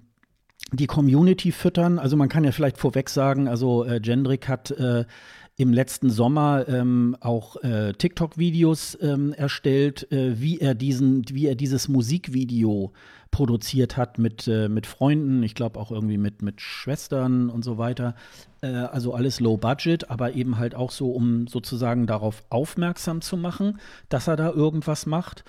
die 0.72 0.88
Community 0.88 1.52
füttern. 1.52 2.00
Also 2.00 2.18
man 2.18 2.30
kann 2.30 2.44
ja 2.44 2.52
vielleicht 2.52 2.78
vorweg 2.78 3.10
sagen, 3.10 3.48
also 3.48 3.86
äh, 3.86 4.00
Gendrik 4.00 4.48
hat 4.48 4.72
äh, 4.72 5.06
im 5.56 5.72
letzten 5.72 6.10
Sommer 6.10 6.68
ähm, 6.68 7.16
auch 7.20 7.58
äh, 7.58 7.94
TikTok-Videos 7.94 8.98
ähm, 9.02 9.34
erstellt, 9.34 10.12
äh, 10.12 10.40
wie 10.42 10.60
er 10.60 10.74
diesen, 10.74 11.26
wie 11.30 11.48
er 11.48 11.56
dieses 11.56 11.88
Musikvideo 11.88 12.92
produziert 13.30 13.96
hat 13.96 14.18
mit, 14.18 14.48
äh, 14.48 14.68
mit 14.68 14.88
Freunden, 14.88 15.44
ich 15.44 15.54
glaube 15.54 15.80
auch 15.80 15.92
irgendwie 15.92 16.18
mit, 16.18 16.42
mit 16.42 16.62
Schwestern 16.62 17.50
und 17.50 17.64
so 17.64 17.78
weiter. 17.78 18.16
Äh, 18.62 18.68
also 18.68 19.14
alles 19.14 19.40
low 19.40 19.58
budget, 19.58 20.10
aber 20.10 20.34
eben 20.34 20.58
halt 20.58 20.74
auch 20.74 20.92
so, 20.92 21.12
um 21.12 21.48
sozusagen 21.48 22.08
darauf 22.08 22.44
aufmerksam 22.50 23.22
zu 23.22 23.38
machen, 23.38 23.80
dass 24.10 24.28
er 24.28 24.36
da 24.36 24.52
irgendwas 24.52 25.06
macht. 25.06 25.44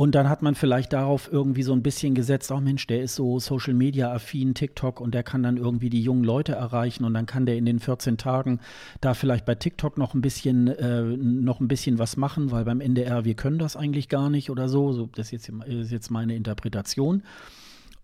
Und 0.00 0.14
dann 0.14 0.30
hat 0.30 0.40
man 0.40 0.54
vielleicht 0.54 0.94
darauf 0.94 1.30
irgendwie 1.30 1.62
so 1.62 1.74
ein 1.74 1.82
bisschen 1.82 2.14
gesetzt, 2.14 2.50
oh 2.52 2.58
Mensch, 2.58 2.86
der 2.86 3.02
ist 3.02 3.16
so 3.16 3.38
Social 3.38 3.74
Media 3.74 4.10
affin, 4.10 4.54
TikTok 4.54 4.98
und 4.98 5.12
der 5.12 5.22
kann 5.22 5.42
dann 5.42 5.58
irgendwie 5.58 5.90
die 5.90 6.00
jungen 6.00 6.24
Leute 6.24 6.52
erreichen 6.52 7.04
und 7.04 7.12
dann 7.12 7.26
kann 7.26 7.44
der 7.44 7.58
in 7.58 7.66
den 7.66 7.80
14 7.80 8.16
Tagen 8.16 8.60
da 9.02 9.12
vielleicht 9.12 9.44
bei 9.44 9.56
TikTok 9.56 9.98
noch 9.98 10.14
ein 10.14 10.22
bisschen, 10.22 10.68
äh, 10.68 11.02
noch 11.02 11.60
ein 11.60 11.68
bisschen 11.68 11.98
was 11.98 12.16
machen, 12.16 12.50
weil 12.50 12.64
beim 12.64 12.80
NDR, 12.80 13.26
wir 13.26 13.34
können 13.34 13.58
das 13.58 13.76
eigentlich 13.76 14.08
gar 14.08 14.30
nicht 14.30 14.48
oder 14.48 14.70
so. 14.70 14.90
so 14.92 15.10
das 15.14 15.34
ist 15.34 15.48
jetzt, 15.48 15.66
ist 15.66 15.92
jetzt 15.92 16.10
meine 16.10 16.34
Interpretation. 16.34 17.22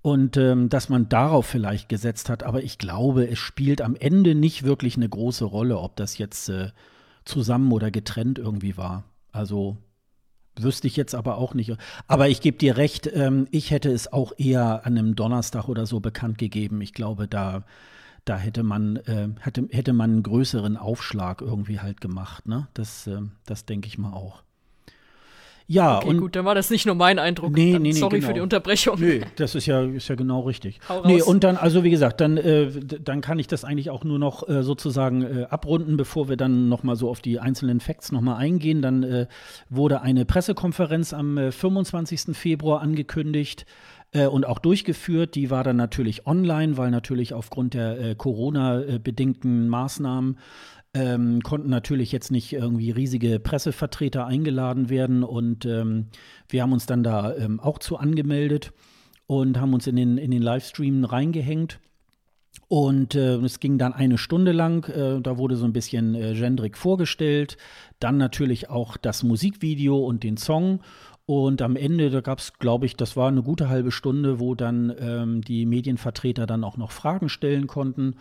Und 0.03 0.36
ähm, 0.36 0.68
dass 0.68 0.90
man 0.90 1.09
darauf 1.09 1.47
vielleicht 1.47 1.88
gesetzt 1.88 2.28
hat, 2.28 2.42
aber 2.42 2.62
ich 2.62 2.76
glaube, 2.76 3.26
es 3.26 3.38
spielt 3.38 3.80
am 3.80 3.97
Ende 3.97 4.34
nicht 4.34 4.64
wirklich 4.64 4.97
eine 4.99 5.09
große 5.09 5.47
Rolle, 5.47 5.78
ob 5.78 5.97
das 5.97 6.18
jetzt 6.18 6.51
äh, 6.51 6.72
zusammen 7.24 7.72
oder 7.72 7.90
getrennt 7.90 8.38
irgendwie 8.38 8.76
war. 8.76 9.05
Also 9.32 9.78
Wüsste 10.59 10.87
ich 10.87 10.97
jetzt 10.97 11.15
aber 11.15 11.39
auch 11.39 11.55
nicht. 11.55 11.77
Aber 12.07 12.29
ich 12.29 12.41
gebe 12.41 12.57
dir 12.57 12.77
recht, 12.77 13.11
ähm, 13.13 13.47
ich 13.51 13.71
hätte 13.71 13.91
es 13.91 14.13
auch 14.13 14.33
eher 14.39 14.87
an 14.87 14.99
einem 14.99 15.15
Donnerstag 15.15 15.69
oder 15.69 15.87
so 15.87 16.01
bekannt 16.01 16.39
gegeben. 16.39 16.81
Ich 16.81 16.95
glaube, 16.95 17.29
da, 17.29 17.65
da 18.25 18.39
hätte 18.39 18.63
man, 18.63 18.97
äh, 18.97 19.29
hätte, 19.41 19.69
hätte 19.71 19.93
man 19.93 20.11
einen 20.11 20.23
größeren 20.23 20.77
Aufschlag 20.77 21.43
irgendwie 21.43 21.81
halt 21.81 22.01
gemacht. 22.01 22.47
Ne? 22.47 22.69
Das, 22.75 23.07
äh, 23.07 23.21
das 23.45 23.67
denke 23.67 23.89
ich 23.89 23.99
mal 23.99 24.13
auch. 24.13 24.43
Ja, 25.69 25.97
okay, 25.97 26.09
und 26.09 26.21
gut, 26.21 26.37
dann 26.37 26.45
war 26.45 26.55
das 26.55 26.71
nicht 26.71 26.87
nur 26.87 26.95
mein 26.95 27.19
Eindruck. 27.19 27.53
Nee, 27.53 27.73
dann, 27.73 27.83
nee, 27.83 27.89
nee, 27.89 27.99
sorry 27.99 28.21
genau. 28.21 28.29
für 28.29 28.35
die 28.35 28.41
Unterbrechung. 28.41 29.01
Nee, 29.01 29.23
das 29.35 29.57
ist 29.57 29.67
ja, 29.67 29.83
ist 29.83 30.07
ja 30.07 30.14
genau 30.14 30.43
richtig. 30.43 30.79
Hau 30.89 30.99
raus. 30.99 31.07
Nee, 31.07 31.23
und 31.23 31.43
dann, 31.43 31.57
also 31.57 31.83
wie 31.83 31.91
gesagt, 31.91 32.21
dann, 32.21 32.37
äh, 32.37 32.71
dann 32.71 33.21
kann 33.21 33.41
ich 33.41 33.49
das 33.49 33.64
eigentlich 33.64 33.91
auch 33.91 34.05
nur 34.05 34.21
noch 34.21 34.49
äh, 34.49 34.62
sozusagen 34.62 35.23
äh, 35.23 35.47
abrunden, 35.51 35.97
bevor 35.97 36.29
wir 36.29 36.37
dann 36.37 36.69
noch 36.69 36.85
mal 36.85 36.95
so 36.95 37.11
auf 37.11 37.21
die 37.21 37.41
einzelnen 37.41 37.81
Facts 37.81 38.12
noch 38.12 38.21
mal 38.21 38.37
eingehen. 38.37 38.81
Dann 38.81 39.03
äh, 39.03 39.27
wurde 39.69 40.03
eine 40.03 40.25
Pressekonferenz 40.25 41.12
am 41.12 41.37
25. 41.51 42.29
Äh, 42.29 42.35
Februar 42.35 42.81
angekündigt 42.81 43.67
äh, 44.12 44.27
und 44.27 44.47
auch 44.47 44.61
durchgeführt. 44.61 45.35
Die 45.35 45.51
war 45.51 45.64
dann 45.64 45.77
natürlich 45.77 46.29
online, 46.29 46.77
weil 46.77 46.93
natürlich 46.93 47.35
aufgrund 47.35 47.75
der 47.75 48.14
Corona-bedingten 48.14 49.69
Maßnahmen 49.69 50.39
ähm, 50.97 51.42
konnten 51.42 51.68
natürlich 51.68 52.11
jetzt 52.11 52.30
nicht 52.30 52.53
irgendwie 52.53 52.90
riesige 52.90 53.38
Pressevertreter 53.38 54.26
eingeladen 54.26 54.88
werden 54.88 55.22
und 55.22 55.66
ähm, 55.66 56.07
wir 56.49 56.62
haben 56.62 56.72
uns 56.72 56.86
dann 56.86 57.03
da 57.03 57.36
ähm, 57.36 57.61
auch 57.61 57.78
zu 57.78 57.99
angemeldet 57.99 58.72
und 59.26 59.61
haben 59.61 59.74
uns 59.74 59.86
in 59.86 59.97
den, 59.97 60.16
in 60.18 60.30
den 60.30 60.42
Livestream 60.42 61.05
reingehängt. 61.05 61.80
Und 62.68 63.14
äh, 63.14 63.36
es 63.36 63.61
ging 63.61 63.78
dann 63.78 63.92
eine 63.92 64.18
Stunde 64.18 64.53
lang. 64.53 64.88
Äh, 64.88 65.20
da 65.20 65.36
wurde 65.36 65.57
so 65.57 65.66
ein 65.66 65.72
bisschen 65.72 66.14
äh, 66.14 66.34
Gendrik 66.34 66.76
vorgestellt. 66.76 67.59
Dann 68.01 68.16
natürlich 68.16 68.70
auch 68.70 68.97
das 68.97 69.22
Musikvideo 69.22 69.99
und 69.99 70.22
den 70.22 70.36
Song. 70.36 70.80
Und 71.26 71.61
am 71.61 71.76
Ende, 71.76 72.09
da 72.11 72.20
gab 72.20 72.38
es, 72.38 72.55
glaube 72.55 72.86
ich, 72.86 72.97
das 72.97 73.16
war 73.16 73.28
eine 73.28 73.42
gute 73.42 73.68
halbe 73.68 73.90
Stunde, 73.90 74.40
wo 74.40 74.55
dann 74.55 74.94
ähm, 74.99 75.42
die 75.42 75.66
Medienvertreter 75.66 76.47
dann 76.47 76.64
auch 76.64 76.76
noch 76.76 76.92
Fragen 76.92 77.28
stellen 77.28 77.66
konnten. 77.66 78.14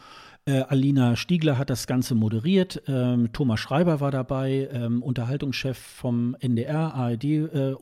Äh, 0.47 0.61
Alina 0.67 1.15
Stiegler 1.15 1.57
hat 1.57 1.71
das 1.71 1.87
Ganze 1.87 2.13
moderiert. 2.13 2.83
Ähm, 2.87 3.33
Thomas 3.33 3.59
Schreiber 3.59 3.99
war 3.99 4.11
dabei, 4.11 4.69
ähm, 4.71 5.01
Unterhaltungschef 5.01 5.75
vom 5.75 6.35
NDR, 6.39 6.93
ARD, 6.93 7.23
äh, 7.23 7.73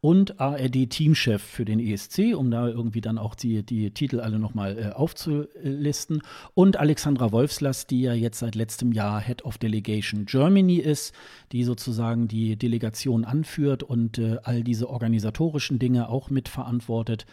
und 0.00 0.40
ARD-Teamchef 0.40 1.42
für 1.42 1.64
den 1.64 1.80
ESC, 1.80 2.34
um 2.36 2.50
da 2.50 2.68
irgendwie 2.68 3.00
dann 3.00 3.18
auch 3.18 3.34
die, 3.34 3.64
die 3.64 3.92
Titel 3.92 4.20
alle 4.20 4.38
nochmal 4.38 4.78
äh, 4.78 4.92
aufzulisten. 4.92 6.22
Und 6.54 6.76
Alexandra 6.76 7.32
Wolfslass, 7.32 7.88
die 7.88 8.02
ja 8.02 8.12
jetzt 8.12 8.38
seit 8.38 8.54
letztem 8.54 8.92
Jahr 8.92 9.20
Head 9.20 9.44
of 9.44 9.58
Delegation 9.58 10.26
Germany 10.26 10.76
ist, 10.76 11.12
die 11.50 11.64
sozusagen 11.64 12.28
die 12.28 12.56
Delegation 12.56 13.24
anführt 13.24 13.82
und 13.82 14.18
äh, 14.18 14.38
all 14.44 14.62
diese 14.62 14.88
organisatorischen 14.88 15.80
Dinge 15.80 16.08
auch 16.08 16.30
mitverantwortet 16.30 17.26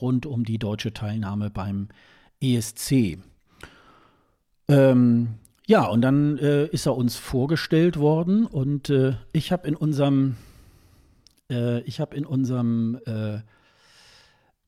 rund 0.00 0.26
um 0.26 0.44
die 0.44 0.58
deutsche 0.58 0.92
Teilnahme 0.92 1.50
beim 1.50 1.82
ESC. 1.82 2.15
Ähm, 4.68 5.28
ja, 5.66 5.84
und 5.84 6.00
dann 6.02 6.38
äh, 6.38 6.66
ist 6.66 6.86
er 6.86 6.96
uns 6.96 7.16
vorgestellt 7.16 7.98
worden 7.98 8.46
und 8.46 8.88
äh, 8.88 9.14
ich 9.32 9.50
habe 9.50 9.66
in 9.66 9.74
unserem, 9.74 10.36
äh, 11.50 11.80
ich 11.80 11.98
habe 11.98 12.16
in 12.16 12.24
unserem 12.24 13.00
äh, 13.04 13.38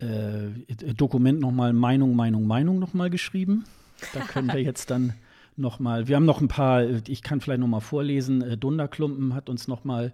äh, 0.05 0.95
Dokument 0.97 1.41
nochmal 1.41 1.73
Meinung, 1.73 2.17
Meinung, 2.17 2.47
Meinung 2.47 2.81
nochmal 2.81 3.11
geschrieben. 3.11 3.65
Da 4.13 4.21
können 4.21 4.53
wir 4.53 4.63
jetzt 4.63 4.91
dann 4.91 5.15
nochmal, 5.57 6.09
wir 6.09 6.17
haben 6.17 6.25
noch 6.25 6.41
ein 6.41 6.49
paar, 6.49 6.85
ich 6.85 7.23
kann 7.23 7.41
vielleicht 7.41 7.61
nochmal 7.61 7.81
vorlesen, 7.81 8.43
äh, 8.43 8.57
Dunderklumpen 8.57 9.35
hat 9.35 9.49
uns 9.49 9.69
nochmal 9.69 10.13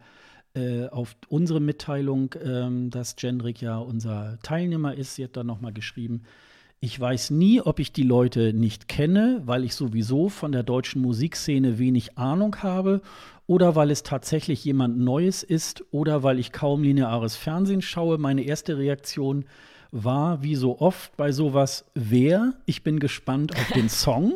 auf 0.92 1.16
unsere 1.26 1.58
Mitteilung, 1.58 2.32
ähm, 2.40 2.88
dass 2.88 3.16
Jendrik 3.18 3.60
ja 3.60 3.76
unser 3.78 4.38
Teilnehmer 4.44 4.94
ist, 4.94 5.16
sie 5.16 5.24
hat 5.24 5.36
dann 5.36 5.48
nochmal 5.48 5.72
geschrieben, 5.72 6.22
ich 6.84 7.00
weiß 7.00 7.30
nie, 7.30 7.62
ob 7.62 7.78
ich 7.78 7.92
die 7.92 8.02
Leute 8.02 8.52
nicht 8.52 8.88
kenne, 8.88 9.40
weil 9.46 9.64
ich 9.64 9.74
sowieso 9.74 10.28
von 10.28 10.52
der 10.52 10.62
deutschen 10.62 11.00
Musikszene 11.00 11.78
wenig 11.78 12.18
Ahnung 12.18 12.56
habe 12.62 13.00
oder 13.46 13.74
weil 13.74 13.90
es 13.90 14.02
tatsächlich 14.02 14.62
jemand 14.66 14.98
Neues 14.98 15.42
ist 15.42 15.82
oder 15.92 16.22
weil 16.22 16.38
ich 16.38 16.52
kaum 16.52 16.82
lineares 16.82 17.36
Fernsehen 17.36 17.80
schaue. 17.80 18.18
Meine 18.18 18.42
erste 18.42 18.76
Reaktion 18.76 19.46
war, 19.92 20.42
wie 20.42 20.56
so 20.56 20.78
oft 20.78 21.16
bei 21.16 21.32
sowas, 21.32 21.86
wer? 21.94 22.52
Ich 22.66 22.82
bin 22.82 23.00
gespannt 23.00 23.56
auf 23.56 23.72
den 23.72 23.88
Song. 23.88 24.34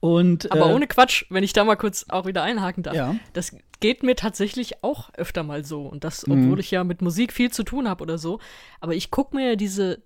Und, 0.00 0.50
Aber 0.50 0.70
äh, 0.70 0.74
ohne 0.74 0.88
Quatsch, 0.88 1.26
wenn 1.30 1.44
ich 1.44 1.52
da 1.52 1.62
mal 1.62 1.76
kurz 1.76 2.06
auch 2.08 2.26
wieder 2.26 2.42
einhaken 2.42 2.82
darf. 2.82 2.94
Ja. 2.96 3.14
Das 3.34 3.54
geht 3.78 4.02
mir 4.02 4.16
tatsächlich 4.16 4.82
auch 4.82 5.10
öfter 5.14 5.44
mal 5.44 5.64
so. 5.64 5.82
Und 5.82 6.02
das, 6.02 6.26
Mhm. 6.26 6.44
obwohl 6.44 6.58
ich 6.60 6.72
ja 6.72 6.82
mit 6.82 7.02
Musik 7.02 7.32
viel 7.32 7.52
zu 7.52 7.62
tun 7.62 7.88
habe 7.88 8.02
oder 8.02 8.18
so. 8.18 8.40
Aber 8.80 8.94
ich 8.96 9.12
gucke 9.12 9.36
mir 9.36 9.50
ja 9.50 9.56
diese 9.56 10.02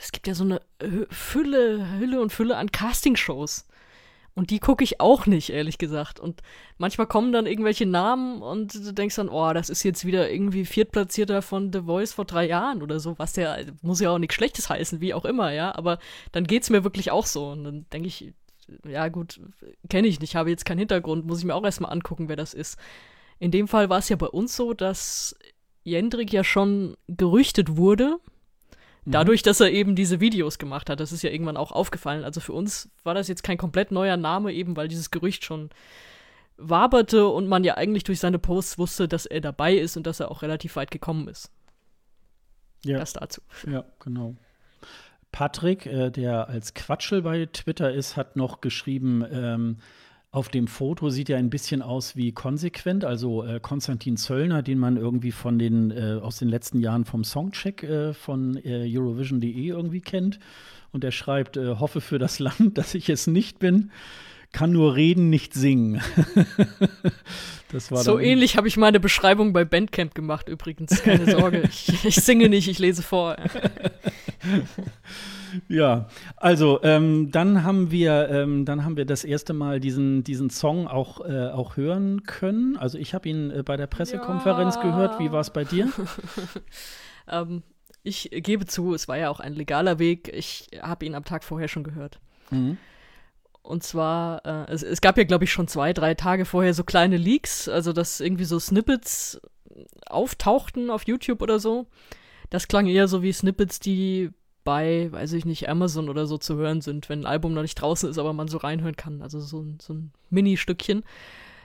es 0.00 0.12
gibt 0.12 0.26
ja 0.26 0.34
so 0.34 0.44
eine 0.44 0.60
Fülle, 1.10 1.98
Hülle 1.98 2.20
und 2.20 2.32
Fülle 2.32 2.56
an 2.56 2.72
Castingshows. 2.72 3.66
Und 4.36 4.50
die 4.50 4.58
gucke 4.58 4.82
ich 4.82 5.00
auch 5.00 5.26
nicht, 5.26 5.50
ehrlich 5.50 5.78
gesagt. 5.78 6.18
Und 6.18 6.42
manchmal 6.76 7.06
kommen 7.06 7.32
dann 7.32 7.46
irgendwelche 7.46 7.86
Namen 7.86 8.42
und 8.42 8.74
du 8.74 8.92
denkst 8.92 9.14
dann, 9.14 9.28
oh, 9.28 9.52
das 9.52 9.70
ist 9.70 9.84
jetzt 9.84 10.04
wieder 10.04 10.28
irgendwie 10.28 10.64
Viertplatzierter 10.64 11.40
von 11.40 11.72
The 11.72 11.82
Voice 11.82 12.12
vor 12.12 12.24
drei 12.24 12.48
Jahren 12.48 12.82
oder 12.82 12.98
so, 12.98 13.16
was 13.16 13.36
ja, 13.36 13.56
muss 13.82 14.00
ja 14.00 14.10
auch 14.10 14.18
nichts 14.18 14.34
Schlechtes 14.34 14.68
heißen, 14.68 15.00
wie 15.00 15.14
auch 15.14 15.24
immer, 15.24 15.52
ja. 15.52 15.72
Aber 15.76 15.98
dann 16.32 16.44
geht's 16.44 16.68
mir 16.68 16.82
wirklich 16.82 17.12
auch 17.12 17.26
so. 17.26 17.50
Und 17.50 17.62
dann 17.62 17.86
denke 17.92 18.08
ich, 18.08 18.32
ja 18.88 19.06
gut, 19.08 19.40
kenne 19.88 20.08
ich 20.08 20.18
nicht, 20.20 20.34
habe 20.34 20.50
jetzt 20.50 20.64
keinen 20.64 20.78
Hintergrund, 20.78 21.26
muss 21.26 21.38
ich 21.38 21.44
mir 21.44 21.54
auch 21.54 21.64
erstmal 21.64 21.92
angucken, 21.92 22.28
wer 22.28 22.36
das 22.36 22.54
ist. 22.54 22.76
In 23.38 23.52
dem 23.52 23.68
Fall 23.68 23.88
war 23.88 23.98
es 23.98 24.08
ja 24.08 24.16
bei 24.16 24.26
uns 24.26 24.56
so, 24.56 24.74
dass 24.74 25.36
Jendrik 25.84 26.32
ja 26.32 26.42
schon 26.42 26.96
gerüchtet 27.06 27.76
wurde, 27.76 28.18
Dadurch, 29.06 29.42
dass 29.42 29.60
er 29.60 29.70
eben 29.70 29.94
diese 29.94 30.20
Videos 30.20 30.58
gemacht 30.58 30.88
hat, 30.88 31.00
das 31.00 31.12
ist 31.12 31.22
ja 31.22 31.30
irgendwann 31.30 31.56
auch 31.56 31.72
aufgefallen. 31.72 32.24
Also 32.24 32.40
für 32.40 32.52
uns 32.52 32.90
war 33.02 33.14
das 33.14 33.28
jetzt 33.28 33.42
kein 33.42 33.58
komplett 33.58 33.90
neuer 33.90 34.16
Name, 34.16 34.52
eben 34.52 34.76
weil 34.76 34.88
dieses 34.88 35.10
Gerücht 35.10 35.44
schon 35.44 35.70
waberte 36.56 37.26
und 37.26 37.48
man 37.48 37.64
ja 37.64 37.76
eigentlich 37.76 38.04
durch 38.04 38.20
seine 38.20 38.38
Posts 38.38 38.78
wusste, 38.78 39.08
dass 39.08 39.26
er 39.26 39.40
dabei 39.40 39.74
ist 39.74 39.96
und 39.96 40.06
dass 40.06 40.20
er 40.20 40.30
auch 40.30 40.42
relativ 40.42 40.76
weit 40.76 40.90
gekommen 40.90 41.28
ist. 41.28 41.50
ja. 42.84 42.98
Das 42.98 43.12
dazu. 43.12 43.40
Ja, 43.66 43.84
genau. 43.98 44.36
Patrick, 45.32 45.84
äh, 45.86 46.10
der 46.10 46.48
als 46.48 46.74
Quatschel 46.74 47.22
bei 47.22 47.46
Twitter 47.46 47.92
ist, 47.92 48.16
hat 48.16 48.36
noch 48.36 48.60
geschrieben, 48.60 49.24
ähm, 49.30 49.78
auf 50.34 50.48
dem 50.48 50.66
Foto 50.66 51.10
sieht 51.10 51.30
er 51.30 51.38
ein 51.38 51.48
bisschen 51.48 51.80
aus 51.80 52.16
wie 52.16 52.32
konsequent, 52.32 53.04
also 53.04 53.44
äh, 53.44 53.60
Konstantin 53.60 54.16
Zöllner, 54.16 54.62
den 54.62 54.78
man 54.78 54.96
irgendwie 54.96 55.30
von 55.30 55.60
den 55.60 55.92
äh, 55.92 56.18
aus 56.20 56.38
den 56.38 56.48
letzten 56.48 56.80
Jahren 56.80 57.04
vom 57.04 57.22
Songcheck 57.22 57.84
äh, 57.84 58.14
von 58.14 58.56
äh, 58.56 58.84
Eurovision.de 58.84 59.68
irgendwie 59.68 60.00
kennt. 60.00 60.40
Und 60.90 61.04
er 61.04 61.12
schreibt, 61.12 61.56
äh, 61.56 61.76
hoffe 61.76 62.00
für 62.00 62.18
das 62.18 62.40
Land, 62.40 62.58
dass 62.78 62.96
ich 62.96 63.08
es 63.10 63.28
nicht 63.28 63.60
bin, 63.60 63.92
kann 64.50 64.72
nur 64.72 64.96
reden, 64.96 65.30
nicht 65.30 65.54
singen. 65.54 66.00
das 67.70 67.92
war 67.92 67.98
So 67.98 68.18
ähnlich 68.18 68.56
habe 68.56 68.66
ich 68.66 68.76
meine 68.76 68.98
Beschreibung 68.98 69.52
bei 69.52 69.64
Bandcamp 69.64 70.16
gemacht, 70.16 70.48
übrigens. 70.48 71.00
Keine 71.02 71.30
Sorge. 71.30 71.62
ich, 71.68 72.04
ich 72.04 72.16
singe 72.16 72.48
nicht, 72.48 72.66
ich 72.66 72.80
lese 72.80 73.02
vor. 73.02 73.36
Ja, 75.68 76.08
also 76.36 76.80
ähm, 76.82 77.30
dann 77.30 77.64
haben 77.64 77.90
wir, 77.90 78.28
ähm, 78.30 78.64
dann 78.64 78.84
haben 78.84 78.96
wir 78.96 79.04
das 79.04 79.24
erste 79.24 79.52
Mal 79.52 79.80
diesen, 79.80 80.24
diesen 80.24 80.50
Song 80.50 80.86
auch, 80.86 81.20
äh, 81.24 81.48
auch 81.50 81.76
hören 81.76 82.22
können. 82.24 82.76
Also 82.76 82.98
ich 82.98 83.14
habe 83.14 83.28
ihn 83.28 83.50
äh, 83.50 83.62
bei 83.62 83.76
der 83.76 83.86
Pressekonferenz 83.86 84.76
Ja. 84.76 84.82
gehört. 84.82 85.18
Wie 85.18 85.32
war 85.32 85.40
es 85.40 85.50
bei 85.50 85.64
dir? 85.64 85.88
Ähm, 87.26 87.62
ich 88.02 88.28
gebe 88.30 88.66
zu, 88.66 88.92
es 88.92 89.08
war 89.08 89.16
ja 89.16 89.30
auch 89.30 89.40
ein 89.40 89.54
legaler 89.54 89.98
Weg. 89.98 90.28
Ich 90.34 90.68
habe 90.82 91.06
ihn 91.06 91.14
am 91.14 91.24
Tag 91.24 91.42
vorher 91.42 91.68
schon 91.68 91.84
gehört. 91.84 92.20
Mhm. 92.50 92.76
Und 93.62 93.82
zwar, 93.82 94.44
äh, 94.44 94.70
es, 94.70 94.82
es 94.82 95.00
gab 95.00 95.16
ja, 95.16 95.24
glaube 95.24 95.44
ich, 95.44 95.52
schon 95.52 95.68
zwei, 95.68 95.94
drei 95.94 96.12
Tage 96.12 96.44
vorher 96.44 96.74
so 96.74 96.84
kleine 96.84 97.16
Leaks, 97.16 97.66
also 97.66 97.94
dass 97.94 98.20
irgendwie 98.20 98.44
so 98.44 98.58
Snippets 98.58 99.40
auftauchten 100.06 100.90
auf 100.90 101.06
YouTube 101.06 101.40
oder 101.40 101.58
so. 101.58 101.86
Das 102.50 102.68
klang 102.68 102.86
eher 102.86 103.08
so 103.08 103.22
wie 103.22 103.32
Snippets, 103.32 103.80
die 103.80 104.30
bei, 104.64 105.12
weiß 105.12 105.34
ich 105.34 105.44
nicht, 105.44 105.68
Amazon 105.68 106.08
oder 106.08 106.26
so 106.26 106.38
zu 106.38 106.56
hören 106.56 106.80
sind, 106.80 107.08
wenn 107.08 107.20
ein 107.20 107.26
Album 107.26 107.52
noch 107.54 107.62
nicht 107.62 107.74
draußen 107.76 108.08
ist, 108.10 108.18
aber 108.18 108.32
man 108.32 108.48
so 108.48 108.58
reinhören 108.58 108.96
kann. 108.96 109.22
Also 109.22 109.40
so, 109.40 109.60
ein- 109.60 109.78
so 109.80 109.94
ein 109.94 110.12
Mini-Stückchen. 110.30 111.04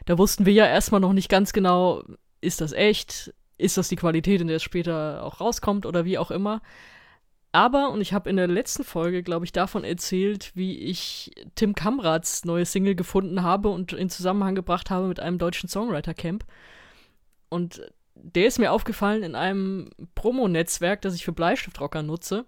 Da 0.06 0.18
wussten 0.18 0.46
wir 0.46 0.54
ja 0.54 0.66
erstmal 0.66 1.00
noch 1.02 1.14
nicht 1.14 1.30
ganz 1.30 1.54
genau, 1.54 2.04
ist 2.42 2.62
das 2.62 2.72
echt? 2.74 3.34
Ist 3.58 3.78
das 3.78 3.90
die 3.90 3.96
Qualität, 3.96 4.42
in 4.42 4.48
der 4.48 4.58
es 4.58 4.64
später 4.64 5.24
auch 5.24 5.40
rauskommt 5.42 5.86
oder 5.86 6.06
wie 6.06 6.18
auch 6.18 6.32
immer? 6.32 6.62
Aber, 7.52 7.90
und 7.90 8.00
ich 8.02 8.14
habe 8.14 8.30
in 8.30 8.36
der 8.38 8.48
letzten 8.48 8.84
Folge, 8.84 9.24
glaube 9.24 9.44
ich, 9.44 9.52
davon 9.52 9.84
erzählt, 9.84 10.52
wie 10.54 10.78
ich 10.78 11.32
Tim 11.56 11.74
Kamrads 11.74 12.46
neue 12.46 12.66
Single 12.66 12.94
gefunden 12.96 13.42
habe 13.42 13.70
und 13.70 13.92
in 13.92 14.10
Zusammenhang 14.10 14.54
gebracht 14.56 14.90
habe 14.92 15.08
mit 15.08 15.20
einem 15.20 15.40
deutschen 15.40 15.68
Songwriter-Camp. 15.68 16.46
Und 17.50 17.82
der 18.14 18.46
ist 18.48 18.60
mir 18.60 18.72
aufgefallen 18.72 19.24
in 19.24 19.34
einem 19.36 19.90
Promo-Netzwerk, 20.14 21.02
das 21.02 21.16
ich 21.16 21.26
für 21.26 21.32
Bleistiftrocker 21.34 22.04
nutze. 22.04 22.46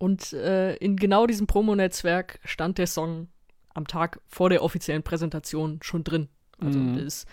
Und 0.00 0.32
äh, 0.32 0.76
in 0.76 0.96
genau 0.96 1.26
diesem 1.26 1.46
Promo-Netzwerk 1.46 2.40
stand 2.46 2.78
der 2.78 2.86
Song 2.86 3.28
am 3.74 3.86
Tag 3.86 4.18
vor 4.26 4.48
der 4.48 4.62
offiziellen 4.62 5.02
Präsentation 5.02 5.78
schon 5.82 6.04
drin. 6.04 6.28
Also 6.58 6.78
Mhm. 6.78 6.96
ist, 6.96 7.28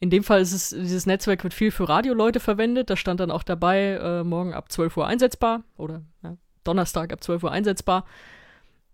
in 0.00 0.10
dem 0.10 0.24
Fall 0.24 0.40
ist 0.40 0.52
es, 0.52 0.70
dieses 0.70 1.06
Netzwerk 1.06 1.44
wird 1.44 1.54
viel 1.54 1.70
für 1.70 1.88
Radioleute 1.88 2.40
verwendet. 2.40 2.90
Da 2.90 2.96
stand 2.96 3.20
dann 3.20 3.30
auch 3.30 3.44
dabei, 3.44 4.00
äh, 4.02 4.24
morgen 4.24 4.52
ab 4.52 4.72
12 4.72 4.96
Uhr 4.96 5.06
einsetzbar 5.06 5.62
oder 5.76 6.02
ja, 6.24 6.36
Donnerstag 6.64 7.12
ab 7.12 7.22
12 7.22 7.44
Uhr 7.44 7.52
einsetzbar. 7.52 8.04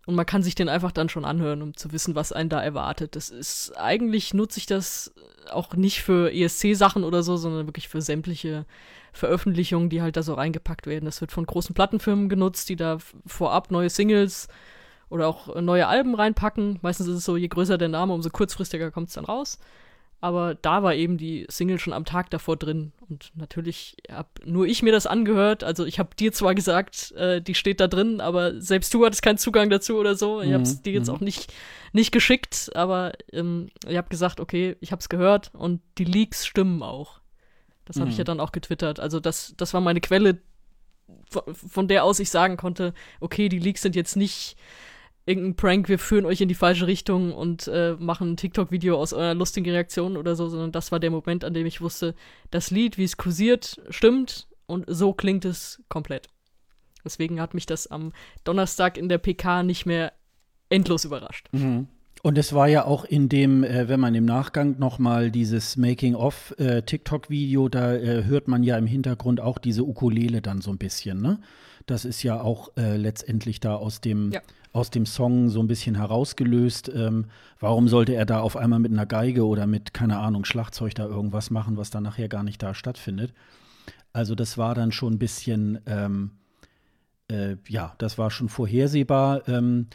Und 0.06 0.14
man 0.14 0.26
kann 0.26 0.42
sich 0.42 0.54
den 0.54 0.68
einfach 0.68 0.92
dann 0.92 1.08
schon 1.08 1.24
anhören, 1.24 1.62
um 1.62 1.76
zu 1.76 1.92
wissen, 1.92 2.14
was 2.14 2.32
einen 2.32 2.50
da 2.50 2.62
erwartet. 2.62 3.16
Das 3.16 3.30
ist, 3.30 3.72
eigentlich 3.76 4.34
nutze 4.34 4.58
ich 4.58 4.66
das 4.66 5.14
auch 5.50 5.74
nicht 5.74 6.02
für 6.02 6.32
ESC-Sachen 6.32 7.04
oder 7.04 7.22
so, 7.22 7.36
sondern 7.36 7.66
wirklich 7.66 7.88
für 7.88 8.02
sämtliche 8.02 8.66
Veröffentlichungen, 9.12 9.88
die 9.88 10.02
halt 10.02 10.16
da 10.16 10.22
so 10.22 10.34
reingepackt 10.34 10.86
werden. 10.86 11.06
Das 11.06 11.20
wird 11.20 11.32
von 11.32 11.46
großen 11.46 11.74
Plattenfirmen 11.74 12.28
genutzt, 12.28 12.68
die 12.68 12.76
da 12.76 12.98
vorab 13.26 13.70
neue 13.70 13.88
Singles 13.88 14.48
oder 15.08 15.28
auch 15.28 15.60
neue 15.60 15.86
Alben 15.86 16.14
reinpacken. 16.14 16.78
Meistens 16.82 17.06
ist 17.06 17.18
es 17.18 17.24
so, 17.24 17.36
je 17.36 17.48
größer 17.48 17.78
der 17.78 17.88
Name, 17.88 18.12
umso 18.12 18.30
kurzfristiger 18.30 18.90
kommt 18.90 19.08
es 19.08 19.14
dann 19.14 19.24
raus. 19.24 19.58
Aber 20.24 20.54
da 20.54 20.82
war 20.82 20.94
eben 20.94 21.18
die 21.18 21.44
Single 21.50 21.78
schon 21.78 21.92
am 21.92 22.06
Tag 22.06 22.30
davor 22.30 22.56
drin. 22.56 22.92
Und 23.10 23.30
natürlich 23.34 23.98
habe 24.10 24.30
nur 24.46 24.66
ich 24.66 24.82
mir 24.82 24.90
das 24.90 25.06
angehört. 25.06 25.62
Also 25.62 25.84
ich 25.84 25.98
habe 25.98 26.16
dir 26.18 26.32
zwar 26.32 26.54
gesagt, 26.54 27.12
äh, 27.12 27.42
die 27.42 27.54
steht 27.54 27.78
da 27.78 27.88
drin, 27.88 28.22
aber 28.22 28.58
selbst 28.58 28.94
du 28.94 29.04
hattest 29.04 29.20
keinen 29.20 29.36
Zugang 29.36 29.68
dazu 29.68 29.98
oder 29.98 30.14
so. 30.14 30.40
Ich 30.40 30.54
habe 30.54 30.62
es 30.62 30.78
mhm, 30.78 30.82
dir 30.84 30.92
jetzt 30.94 31.08
mhm. 31.08 31.14
auch 31.14 31.20
nicht, 31.20 31.52
nicht 31.92 32.10
geschickt, 32.10 32.70
aber 32.74 33.12
ähm, 33.34 33.68
ich 33.86 33.98
habe 33.98 34.08
gesagt, 34.08 34.40
okay, 34.40 34.76
ich 34.80 34.92
habe 34.92 35.00
es 35.00 35.10
gehört 35.10 35.50
und 35.52 35.82
die 35.98 36.04
Leaks 36.04 36.46
stimmen 36.46 36.82
auch. 36.82 37.20
Das 37.84 38.00
habe 38.00 38.08
ich 38.08 38.16
ja 38.16 38.22
mhm. 38.22 38.28
dann 38.28 38.40
auch 38.40 38.52
getwittert. 38.52 39.00
Also 39.00 39.20
das, 39.20 39.52
das 39.58 39.74
war 39.74 39.82
meine 39.82 40.00
Quelle, 40.00 40.38
von 41.52 41.86
der 41.86 42.02
aus 42.02 42.18
ich 42.18 42.30
sagen 42.30 42.56
konnte, 42.56 42.94
okay, 43.20 43.50
die 43.50 43.58
Leaks 43.58 43.82
sind 43.82 43.94
jetzt 43.94 44.16
nicht 44.16 44.56
irgendein 45.26 45.56
Prank, 45.56 45.88
wir 45.88 45.98
führen 45.98 46.26
euch 46.26 46.40
in 46.40 46.48
die 46.48 46.54
falsche 46.54 46.86
Richtung 46.86 47.32
und 47.32 47.68
äh, 47.68 47.96
machen 47.98 48.32
ein 48.32 48.36
TikTok-Video 48.36 48.98
aus 48.98 49.12
eurer 49.12 49.34
lustigen 49.34 49.70
Reaktion 49.70 50.16
oder 50.16 50.36
so, 50.36 50.48
sondern 50.48 50.72
das 50.72 50.92
war 50.92 51.00
der 51.00 51.10
Moment, 51.10 51.44
an 51.44 51.54
dem 51.54 51.66
ich 51.66 51.80
wusste, 51.80 52.14
das 52.50 52.70
Lied, 52.70 52.98
wie 52.98 53.04
es 53.04 53.16
kursiert, 53.16 53.80
stimmt 53.88 54.46
und 54.66 54.84
so 54.88 55.12
klingt 55.12 55.44
es 55.44 55.82
komplett. 55.88 56.28
Deswegen 57.04 57.40
hat 57.40 57.54
mich 57.54 57.66
das 57.66 57.86
am 57.86 58.12
Donnerstag 58.44 58.96
in 58.96 59.08
der 59.08 59.18
PK 59.18 59.62
nicht 59.62 59.86
mehr 59.86 60.12
endlos 60.70 61.04
überrascht. 61.04 61.48
Mhm. 61.52 61.88
Und 62.22 62.38
es 62.38 62.54
war 62.54 62.68
ja 62.68 62.86
auch 62.86 63.04
in 63.04 63.28
dem, 63.28 63.64
äh, 63.64 63.86
wenn 63.88 64.00
man 64.00 64.14
im 64.14 64.24
Nachgang 64.24 64.78
noch 64.78 64.98
mal 64.98 65.30
dieses 65.30 65.76
Making-of 65.76 66.54
äh, 66.58 66.82
da 66.82 67.94
äh, 67.94 68.24
hört 68.24 68.48
man 68.48 68.62
ja 68.62 68.78
im 68.78 68.86
Hintergrund 68.86 69.40
auch 69.42 69.58
diese 69.58 69.84
Ukulele 69.84 70.40
dann 70.40 70.62
so 70.62 70.70
ein 70.70 70.78
bisschen, 70.78 71.20
ne? 71.20 71.40
Das 71.86 72.04
ist 72.04 72.22
ja 72.22 72.40
auch 72.40 72.70
äh, 72.76 72.96
letztendlich 72.96 73.60
da 73.60 73.74
aus 73.76 74.00
dem, 74.00 74.32
ja. 74.32 74.40
aus 74.72 74.90
dem 74.90 75.06
Song 75.06 75.50
so 75.50 75.60
ein 75.60 75.66
bisschen 75.66 75.96
herausgelöst. 75.96 76.90
Ähm, 76.94 77.26
warum 77.60 77.88
sollte 77.88 78.14
er 78.14 78.24
da 78.24 78.40
auf 78.40 78.56
einmal 78.56 78.78
mit 78.78 78.92
einer 78.92 79.06
Geige 79.06 79.46
oder 79.46 79.66
mit, 79.66 79.92
keine 79.92 80.18
Ahnung, 80.18 80.44
Schlagzeug 80.44 80.94
da 80.94 81.04
irgendwas 81.04 81.50
machen, 81.50 81.76
was 81.76 81.90
dann 81.90 82.02
nachher 82.04 82.28
gar 82.28 82.42
nicht 82.42 82.62
da 82.62 82.74
stattfindet? 82.74 83.34
Also 84.12 84.34
das 84.34 84.56
war 84.56 84.74
dann 84.74 84.92
schon 84.92 85.14
ein 85.14 85.18
bisschen, 85.18 85.80
ähm, 85.86 86.30
äh, 87.30 87.56
ja, 87.68 87.94
das 87.98 88.16
war 88.16 88.30
schon 88.30 88.48
vorhersehbar. 88.48 89.46
Ähm, 89.48 89.88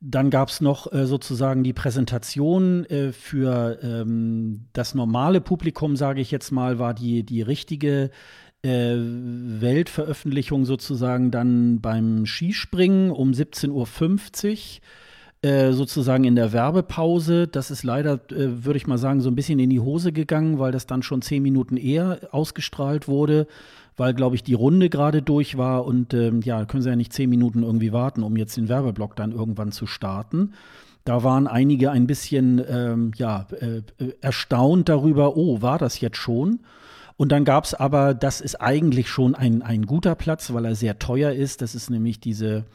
dann 0.00 0.30
gab 0.30 0.50
es 0.50 0.60
noch 0.60 0.92
äh, 0.92 1.06
sozusagen 1.06 1.64
die 1.64 1.72
Präsentation 1.72 2.84
äh, 2.86 3.12
für 3.12 3.78
ähm, 3.82 4.66
das 4.72 4.94
normale 4.94 5.40
Publikum, 5.40 5.96
sage 5.96 6.20
ich 6.20 6.30
jetzt 6.30 6.50
mal, 6.50 6.78
war 6.78 6.94
die, 6.94 7.24
die 7.24 7.42
richtige 7.42 8.10
Weltveröffentlichung 9.60 10.64
sozusagen 10.64 11.30
dann 11.30 11.80
beim 11.80 12.26
Skispringen 12.26 13.10
um 13.10 13.32
17.50 13.32 13.70
Uhr. 13.70 13.86
Äh, 15.42 15.74
sozusagen 15.74 16.24
in 16.24 16.34
der 16.34 16.52
Werbepause. 16.52 17.46
Das 17.46 17.70
ist 17.70 17.84
leider, 17.84 18.14
äh, 18.32 18.64
würde 18.64 18.78
ich 18.78 18.86
mal 18.86 18.96
sagen, 18.96 19.20
so 19.20 19.30
ein 19.30 19.36
bisschen 19.36 19.58
in 19.58 19.68
die 19.68 19.80
Hose 19.80 20.10
gegangen, 20.10 20.58
weil 20.58 20.72
das 20.72 20.86
dann 20.86 21.02
schon 21.02 21.20
zehn 21.22 21.42
Minuten 21.42 21.76
eher 21.76 22.20
ausgestrahlt 22.32 23.06
wurde, 23.06 23.46
weil, 23.98 24.14
glaube 24.14 24.34
ich, 24.34 24.42
die 24.42 24.54
Runde 24.54 24.88
gerade 24.88 25.20
durch 25.20 25.58
war 25.58 25.84
und 25.84 26.14
ähm, 26.14 26.40
ja, 26.40 26.64
können 26.64 26.82
sie 26.82 26.88
ja 26.88 26.96
nicht 26.96 27.12
zehn 27.12 27.28
Minuten 27.28 27.62
irgendwie 27.62 27.92
warten, 27.92 28.22
um 28.22 28.36
jetzt 28.36 28.56
den 28.56 28.68
Werbeblock 28.68 29.14
dann 29.14 29.30
irgendwann 29.30 29.72
zu 29.72 29.86
starten. 29.86 30.54
Da 31.04 31.22
waren 31.22 31.46
einige 31.46 31.90
ein 31.90 32.06
bisschen 32.06 32.60
ähm, 32.68 33.12
ja, 33.16 33.46
äh, 33.60 33.82
erstaunt 34.22 34.88
darüber, 34.88 35.36
oh, 35.36 35.60
war 35.60 35.78
das 35.78 36.00
jetzt 36.00 36.16
schon? 36.16 36.60
Und 37.16 37.32
dann 37.32 37.44
gab 37.44 37.64
es 37.64 37.74
aber, 37.74 38.14
das 38.14 38.40
ist 38.40 38.56
eigentlich 38.56 39.08
schon 39.08 39.34
ein, 39.34 39.62
ein 39.62 39.86
guter 39.86 40.14
Platz, 40.14 40.52
weil 40.52 40.66
er 40.66 40.74
sehr 40.74 40.98
teuer 40.98 41.32
ist. 41.32 41.62
Das 41.62 41.74
ist 41.74 41.88
nämlich 41.88 42.20
diese 42.20 42.66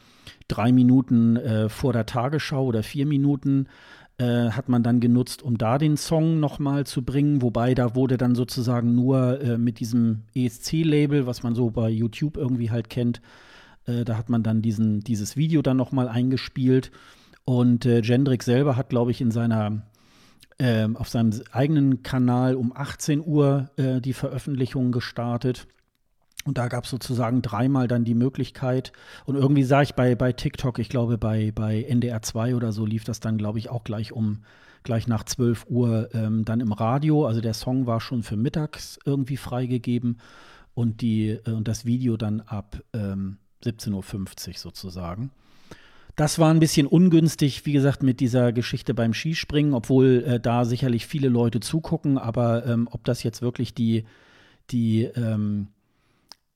drei 0.48 0.72
Minuten 0.72 1.36
äh, 1.36 1.68
vor 1.68 1.92
der 1.92 2.06
Tagesschau 2.06 2.64
oder 2.64 2.82
vier 2.82 3.06
Minuten 3.06 3.68
äh, 4.18 4.50
hat 4.50 4.68
man 4.68 4.82
dann 4.82 5.00
genutzt, 5.00 5.42
um 5.42 5.58
da 5.58 5.78
den 5.78 5.96
Song 5.96 6.40
nochmal 6.40 6.86
zu 6.86 7.02
bringen. 7.02 7.40
Wobei 7.40 7.74
da 7.74 7.94
wurde 7.94 8.16
dann 8.16 8.34
sozusagen 8.34 8.94
nur 8.94 9.40
äh, 9.40 9.58
mit 9.58 9.80
diesem 9.80 10.22
ESC-Label, 10.34 11.26
was 11.26 11.42
man 11.42 11.54
so 11.54 11.70
bei 11.70 11.88
YouTube 11.88 12.36
irgendwie 12.36 12.70
halt 12.70 12.90
kennt, 12.90 13.22
äh, 13.86 14.04
da 14.04 14.16
hat 14.16 14.28
man 14.28 14.42
dann 14.42 14.60
diesen, 14.60 15.00
dieses 15.00 15.36
Video 15.36 15.62
dann 15.62 15.76
nochmal 15.76 16.08
eingespielt. 16.08 16.90
Und 17.44 17.86
äh, 17.86 18.00
Jendrik 18.00 18.42
selber 18.42 18.76
hat, 18.76 18.90
glaube 18.90 19.10
ich, 19.10 19.20
in 19.20 19.30
seiner 19.30 19.82
ähm, 20.58 20.96
auf 20.96 21.08
seinem 21.08 21.32
eigenen 21.52 22.02
Kanal 22.02 22.54
um 22.54 22.72
18 22.74 23.24
Uhr 23.24 23.70
äh, 23.76 24.00
die 24.00 24.12
Veröffentlichung 24.12 24.92
gestartet. 24.92 25.66
Und 26.44 26.58
da 26.58 26.68
gab 26.68 26.84
es 26.84 26.90
sozusagen 26.90 27.40
dreimal 27.40 27.86
dann 27.86 28.04
die 28.04 28.14
Möglichkeit. 28.14 28.92
Und 29.24 29.36
irgendwie 29.36 29.62
sah 29.62 29.82
ich 29.82 29.94
bei, 29.94 30.14
bei 30.14 30.32
TikTok, 30.32 30.78
ich 30.78 30.88
glaube 30.88 31.18
bei, 31.18 31.52
bei 31.52 31.82
NDR 31.82 32.22
2 32.22 32.56
oder 32.56 32.72
so 32.72 32.84
lief 32.84 33.04
das 33.04 33.20
dann, 33.20 33.38
glaube 33.38 33.58
ich, 33.58 33.70
auch 33.70 33.84
gleich 33.84 34.12
um 34.12 34.42
gleich 34.82 35.06
nach 35.06 35.24
12 35.24 35.66
Uhr 35.68 36.08
ähm, 36.14 36.44
dann 36.44 36.60
im 36.60 36.72
Radio. 36.72 37.26
Also 37.26 37.40
der 37.40 37.54
Song 37.54 37.86
war 37.86 38.00
schon 38.00 38.22
für 38.22 38.36
mittags 38.36 38.98
irgendwie 39.04 39.36
freigegeben 39.36 40.18
und, 40.74 41.00
die, 41.00 41.28
äh, 41.28 41.50
und 41.50 41.68
das 41.68 41.84
Video 41.84 42.16
dann 42.16 42.40
ab 42.40 42.82
ähm, 42.92 43.38
17.50 43.64 44.48
Uhr 44.48 44.54
sozusagen. 44.56 45.30
Das 46.16 46.38
war 46.38 46.52
ein 46.52 46.60
bisschen 46.60 46.86
ungünstig, 46.86 47.64
wie 47.64 47.72
gesagt, 47.72 48.02
mit 48.02 48.20
dieser 48.20 48.52
Geschichte 48.52 48.92
beim 48.92 49.14
Skispringen, 49.14 49.72
obwohl 49.72 50.24
äh, 50.26 50.40
da 50.40 50.64
sicherlich 50.64 51.06
viele 51.06 51.28
Leute 51.28 51.60
zugucken, 51.60 52.18
aber 52.18 52.66
ähm, 52.66 52.86
ob 52.90 53.04
das 53.04 53.22
jetzt 53.22 53.40
wirklich 53.40 53.72
die, 53.72 54.04
die, 54.70 55.04
ähm, 55.04 55.68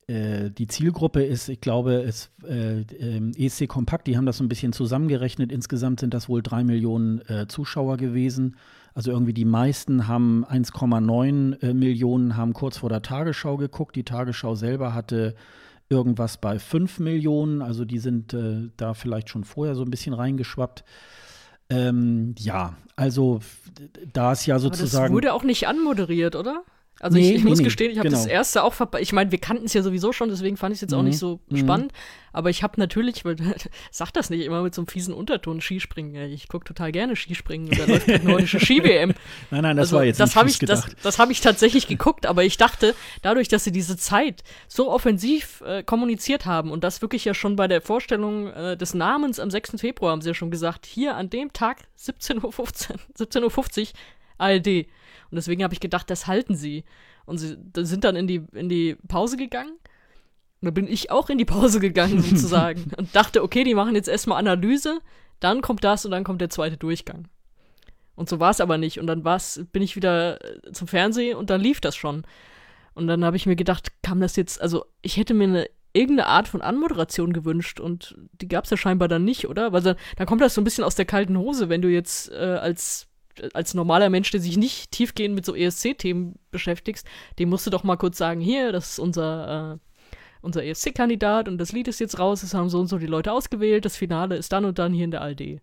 äh, 0.09 0.51
die 0.51 0.67
Zielgruppe 0.67 1.25
ist, 1.25 1.49
ich 1.49 1.61
glaube, 1.61 2.03
es, 2.03 2.31
äh, 2.47 2.83
ähm, 2.99 3.33
ESC 3.37 3.67
Kompakt, 3.67 4.07
die 4.07 4.19
haben 4.19 4.27
das 4.27 4.37
so 4.37 4.45
ein 4.45 4.49
bisschen 4.49 4.75
zusammengerechnet. 4.75 5.51
Insgesamt 5.51 6.01
sind 6.01 6.13
das 6.13 6.29
wohl 6.29 6.43
drei 6.43 6.63
Millionen 6.63 7.23
äh, 7.29 7.47
Zuschauer 7.49 7.97
gewesen. 7.97 8.57
Also 8.95 9.11
irgendwie 9.11 9.35
die 9.35 9.45
meisten 9.45 10.07
haben 10.07 10.45
1,9 10.47 11.63
äh, 11.63 11.75
Millionen, 11.75 12.37
haben 12.37 12.53
kurz 12.53 12.79
vor 12.79 12.89
der 12.89 13.03
Tagesschau 13.03 13.57
geguckt. 13.57 13.97
Die 13.97 14.05
Tagesschau 14.05 14.55
selber 14.55 14.95
hatte 14.95 15.35
irgendwas 15.89 16.39
bei 16.39 16.59
5 16.59 16.99
Millionen. 16.99 17.63
Also 17.63 17.85
die 17.85 17.99
sind 17.99 18.35
äh, 18.35 18.71
da 18.77 18.95
vielleicht 18.95 19.29
schon 19.29 19.45
vorher 19.45 19.75
so 19.75 19.83
ein 19.83 19.91
bisschen 19.91 20.15
reingeschwappt. 20.15 20.85
Ähm, 21.69 22.35
ja, 22.39 22.75
also 22.95 23.41
da 24.13 24.33
ist 24.33 24.47
ja 24.47 24.59
sozusagen. 24.59 24.97
Aber 24.97 25.07
das 25.07 25.13
wurde 25.13 25.33
auch 25.33 25.43
nicht 25.43 25.67
anmoderiert, 25.67 26.37
oder? 26.37 26.63
Also 27.01 27.19
nee, 27.19 27.29
ich, 27.29 27.37
ich 27.37 27.45
nee, 27.45 27.51
muss 27.51 27.63
gestehen, 27.63 27.91
ich 27.91 27.99
habe 27.99 28.09
genau. 28.09 28.23
das 28.23 28.27
erste 28.27 28.63
auch 28.63 28.73
verpasst. 28.73 29.03
Ich 29.03 29.13
meine, 29.13 29.31
wir 29.31 29.39
kannten 29.39 29.67
es 29.67 29.75
ja 29.75 29.83
sowieso 29.83 30.13
schon, 30.13 30.31
deswegen 30.31 30.57
fand 30.57 30.73
ich 30.73 30.79
es 30.79 30.81
jetzt 30.81 30.95
auch 30.95 31.03
nicht 31.03 31.17
mhm. 31.17 31.19
so 31.19 31.41
mhm. 31.49 31.57
spannend. 31.59 31.93
Aber 32.33 32.49
ich 32.49 32.63
habe 32.63 32.79
natürlich, 32.79 33.25
weil 33.25 33.37
sag 33.91 34.13
das 34.13 34.31
nicht 34.31 34.45
immer 34.45 34.63
mit 34.63 34.75
so 34.75 34.81
einem 34.81 34.89
fiesen 34.89 35.13
Unterton, 35.13 35.61
Skispringen. 35.61 36.31
Ich 36.33 36.49
gucke 36.49 36.65
total 36.65 36.93
gerne 36.93 37.15
Skispringen 37.15 37.69
oder 37.69 37.87
läuft 37.87 38.07
die 38.09 38.19
nordische 38.27 38.61
Ski-WM. 38.61 39.15
Nein, 39.51 39.63
nein, 39.63 39.77
das 39.77 39.89
also, 39.89 39.97
war 39.97 40.05
jetzt 40.05 40.21
das 40.21 40.35
nicht 40.35 40.47
ich, 40.47 40.59
gedacht. 40.59 40.93
Das, 40.95 41.03
das 41.03 41.19
habe 41.19 41.33
ich 41.33 41.41
tatsächlich 41.43 41.87
geguckt, 41.87 42.25
aber 42.25 42.45
ich 42.45 42.57
dachte, 42.57 42.95
dadurch, 43.23 43.49
dass 43.49 43.65
sie 43.65 43.73
diese 43.73 43.97
Zeit 43.99 44.43
so 44.67 44.91
offensiv 44.91 45.63
äh, 45.67 45.83
kommuniziert 45.83 46.47
haben 46.47 46.71
und 46.71 46.83
das 46.83 47.03
wirklich 47.03 47.25
ja 47.27 47.35
schon 47.35 47.57
bei 47.57 47.69
der 47.69 47.83
Vorstellung 47.83 48.49
äh, 48.49 48.77
des 48.77 48.95
Namens 48.95 49.39
am 49.39 49.51
6. 49.51 49.81
Februar 49.81 50.13
haben 50.13 50.23
sie 50.23 50.29
ja 50.29 50.35
schon 50.35 50.51
gesagt, 50.51 50.87
hier 50.87 51.17
an 51.17 51.29
dem 51.29 51.53
Tag 51.53 51.83
17.15 51.99 52.43
Uhr, 52.43 52.51
17.50 53.19 53.81
Uhr 53.81 53.89
ALD. 54.39 54.87
Und 55.31 55.37
deswegen 55.37 55.63
habe 55.63 55.75
ich 55.75 55.81
gedacht, 55.81 56.11
das 56.11 56.27
halten 56.27 56.55
sie. 56.55 56.85
Und 57.25 57.39
sie 57.39 57.57
sind 57.75 58.05
dann 58.05 58.17
in 58.17 58.27
die, 58.27 58.43
in 58.53 58.69
die 58.69 58.97
Pause 59.09 59.37
gegangen. 59.37 59.73
Und 60.61 60.67
da 60.67 60.71
bin 60.71 60.87
ich 60.87 61.11
auch 61.11 61.29
in 61.29 61.39
die 61.39 61.45
Pause 61.45 61.81
gegangen, 61.81 62.23
sozusagen. 62.23 62.93
und 62.97 63.15
dachte, 63.15 63.43
okay, 63.43 63.65
die 63.65 63.75
machen 63.75 63.95
jetzt 63.95 64.09
erstmal 64.09 64.39
Analyse, 64.39 65.01
dann 65.41 65.61
kommt 65.61 65.85
das 65.85 66.05
und 66.05 66.11
dann 66.13 66.25
kommt 66.25 66.41
der 66.41 66.51
zweite 66.51 66.77
Durchgang. 66.77 67.29
Und 68.15 68.29
so 68.29 68.41
war 68.41 68.51
es 68.51 68.61
aber 68.61 68.79
nicht. 68.79 68.99
Und 68.99 69.07
dann 69.07 69.25
war's, 69.25 69.61
bin 69.73 69.83
ich 69.83 69.97
wieder 69.97 70.43
äh, 70.43 70.73
zum 70.73 70.89
Fernsehen 70.89 71.37
und 71.37 71.51
dann 71.51 71.61
lief 71.61 71.81
das 71.81 71.97
schon. 71.97 72.25
Und 72.95 73.07
dann 73.07 73.25
habe 73.25 73.37
ich 73.37 73.45
mir 73.47 73.57
gedacht, 73.57 73.93
kam 74.03 74.21
das 74.21 74.37
jetzt, 74.37 74.61
also 74.61 74.87
ich 75.03 75.19
hätte 75.19 75.35
mir 75.35 75.45
eine 75.45 75.69
irgendeine 75.93 76.29
Art 76.29 76.49
von 76.49 76.61
Anmoderation 76.61 77.33
gewünscht 77.33 77.81
und 77.81 78.17
die 78.33 78.49
gab 78.49 78.65
es 78.65 78.71
ja 78.71 78.77
scheinbar 78.77 79.09
dann 79.09 79.25
nicht, 79.25 79.49
oder? 79.49 79.73
Weil 79.73 79.83
dann, 79.83 79.97
dann 80.17 80.27
kommt 80.27 80.43
das 80.43 80.55
so 80.55 80.61
ein 80.61 80.65
bisschen 80.65 80.85
aus 80.85 80.95
der 80.95 81.07
kalten 81.07 81.39
Hose, 81.39 81.69
wenn 81.69 81.83
du 81.83 81.89
jetzt 81.89 82.31
äh, 82.31 82.59
als 82.61 83.09
als 83.55 83.75
normaler 83.75 84.11
Mensch, 84.11 84.31
der 84.31 84.41
sich 84.41 84.57
nicht 84.57 84.91
tiefgehend 84.91 85.35
mit 85.35 85.45
so 85.45 85.55
ESC-Themen 85.55 86.37
beschäftigst, 86.51 87.07
dem 87.39 87.49
musst 87.49 87.67
du 87.67 87.71
doch 87.71 87.85
mal 87.85 87.97
kurz 87.97 88.19
sagen, 88.19 88.41
hier, 88.41 88.73
das 88.73 88.91
ist 88.93 88.99
unser, 88.99 89.75
äh, 89.75 90.13
unser 90.43 90.65
ESC-Kandidat 90.65 91.49
und 91.49 91.59
das 91.59 91.73
Lied 91.73 91.89
ist 91.89 92.01
jetzt 92.01 92.19
raus, 92.19 92.43
es 92.43 92.55
haben 92.55 92.69
so 92.69 92.81
und 92.81 92.89
so 92.89 92.99
die 92.99 93.07
Leute 93.07 93.33
ausgewählt, 93.33 93.85
das 93.85 93.97
Finale 93.97 94.37
ist 94.37 94.53
dann 94.53 94.65
und 94.65 94.79
dann 94.79 94.93
hier 94.93 95.05
in 95.05 95.11
der 95.11 95.23
ARD. 95.23 95.61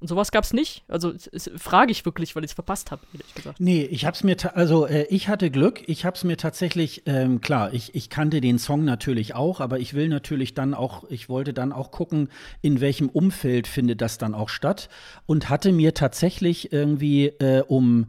Und 0.00 0.08
sowas 0.08 0.32
gab 0.32 0.44
es 0.44 0.54
nicht. 0.54 0.82
Also 0.88 1.12
frage 1.56 1.92
ich 1.92 2.06
wirklich, 2.06 2.34
weil 2.34 2.42
ich 2.44 2.52
es 2.52 2.54
verpasst 2.54 2.90
habe, 2.90 3.02
ehrlich 3.12 3.34
gesagt. 3.34 3.60
Nee, 3.60 3.82
ich 3.82 4.06
habe 4.06 4.14
es 4.14 4.24
mir, 4.24 4.36
also 4.56 4.86
äh, 4.86 5.04
ich 5.10 5.28
hatte 5.28 5.50
Glück. 5.50 5.82
Ich 5.86 6.06
habe 6.06 6.16
es 6.16 6.24
mir 6.24 6.38
tatsächlich, 6.38 7.02
ähm, 7.04 7.42
klar, 7.42 7.74
ich, 7.74 7.94
ich 7.94 8.08
kannte 8.08 8.40
den 8.40 8.58
Song 8.58 8.84
natürlich 8.84 9.34
auch, 9.34 9.60
aber 9.60 9.78
ich 9.78 9.92
will 9.92 10.08
natürlich 10.08 10.54
dann 10.54 10.72
auch, 10.72 11.04
ich 11.10 11.28
wollte 11.28 11.52
dann 11.52 11.72
auch 11.72 11.90
gucken, 11.90 12.30
in 12.62 12.80
welchem 12.80 13.10
Umfeld 13.10 13.66
findet 13.66 14.00
das 14.00 14.16
dann 14.16 14.34
auch 14.34 14.48
statt. 14.48 14.88
Und 15.26 15.50
hatte 15.50 15.70
mir 15.70 15.92
tatsächlich 15.92 16.72
irgendwie 16.72 17.26
äh, 17.26 17.62
um 17.66 18.06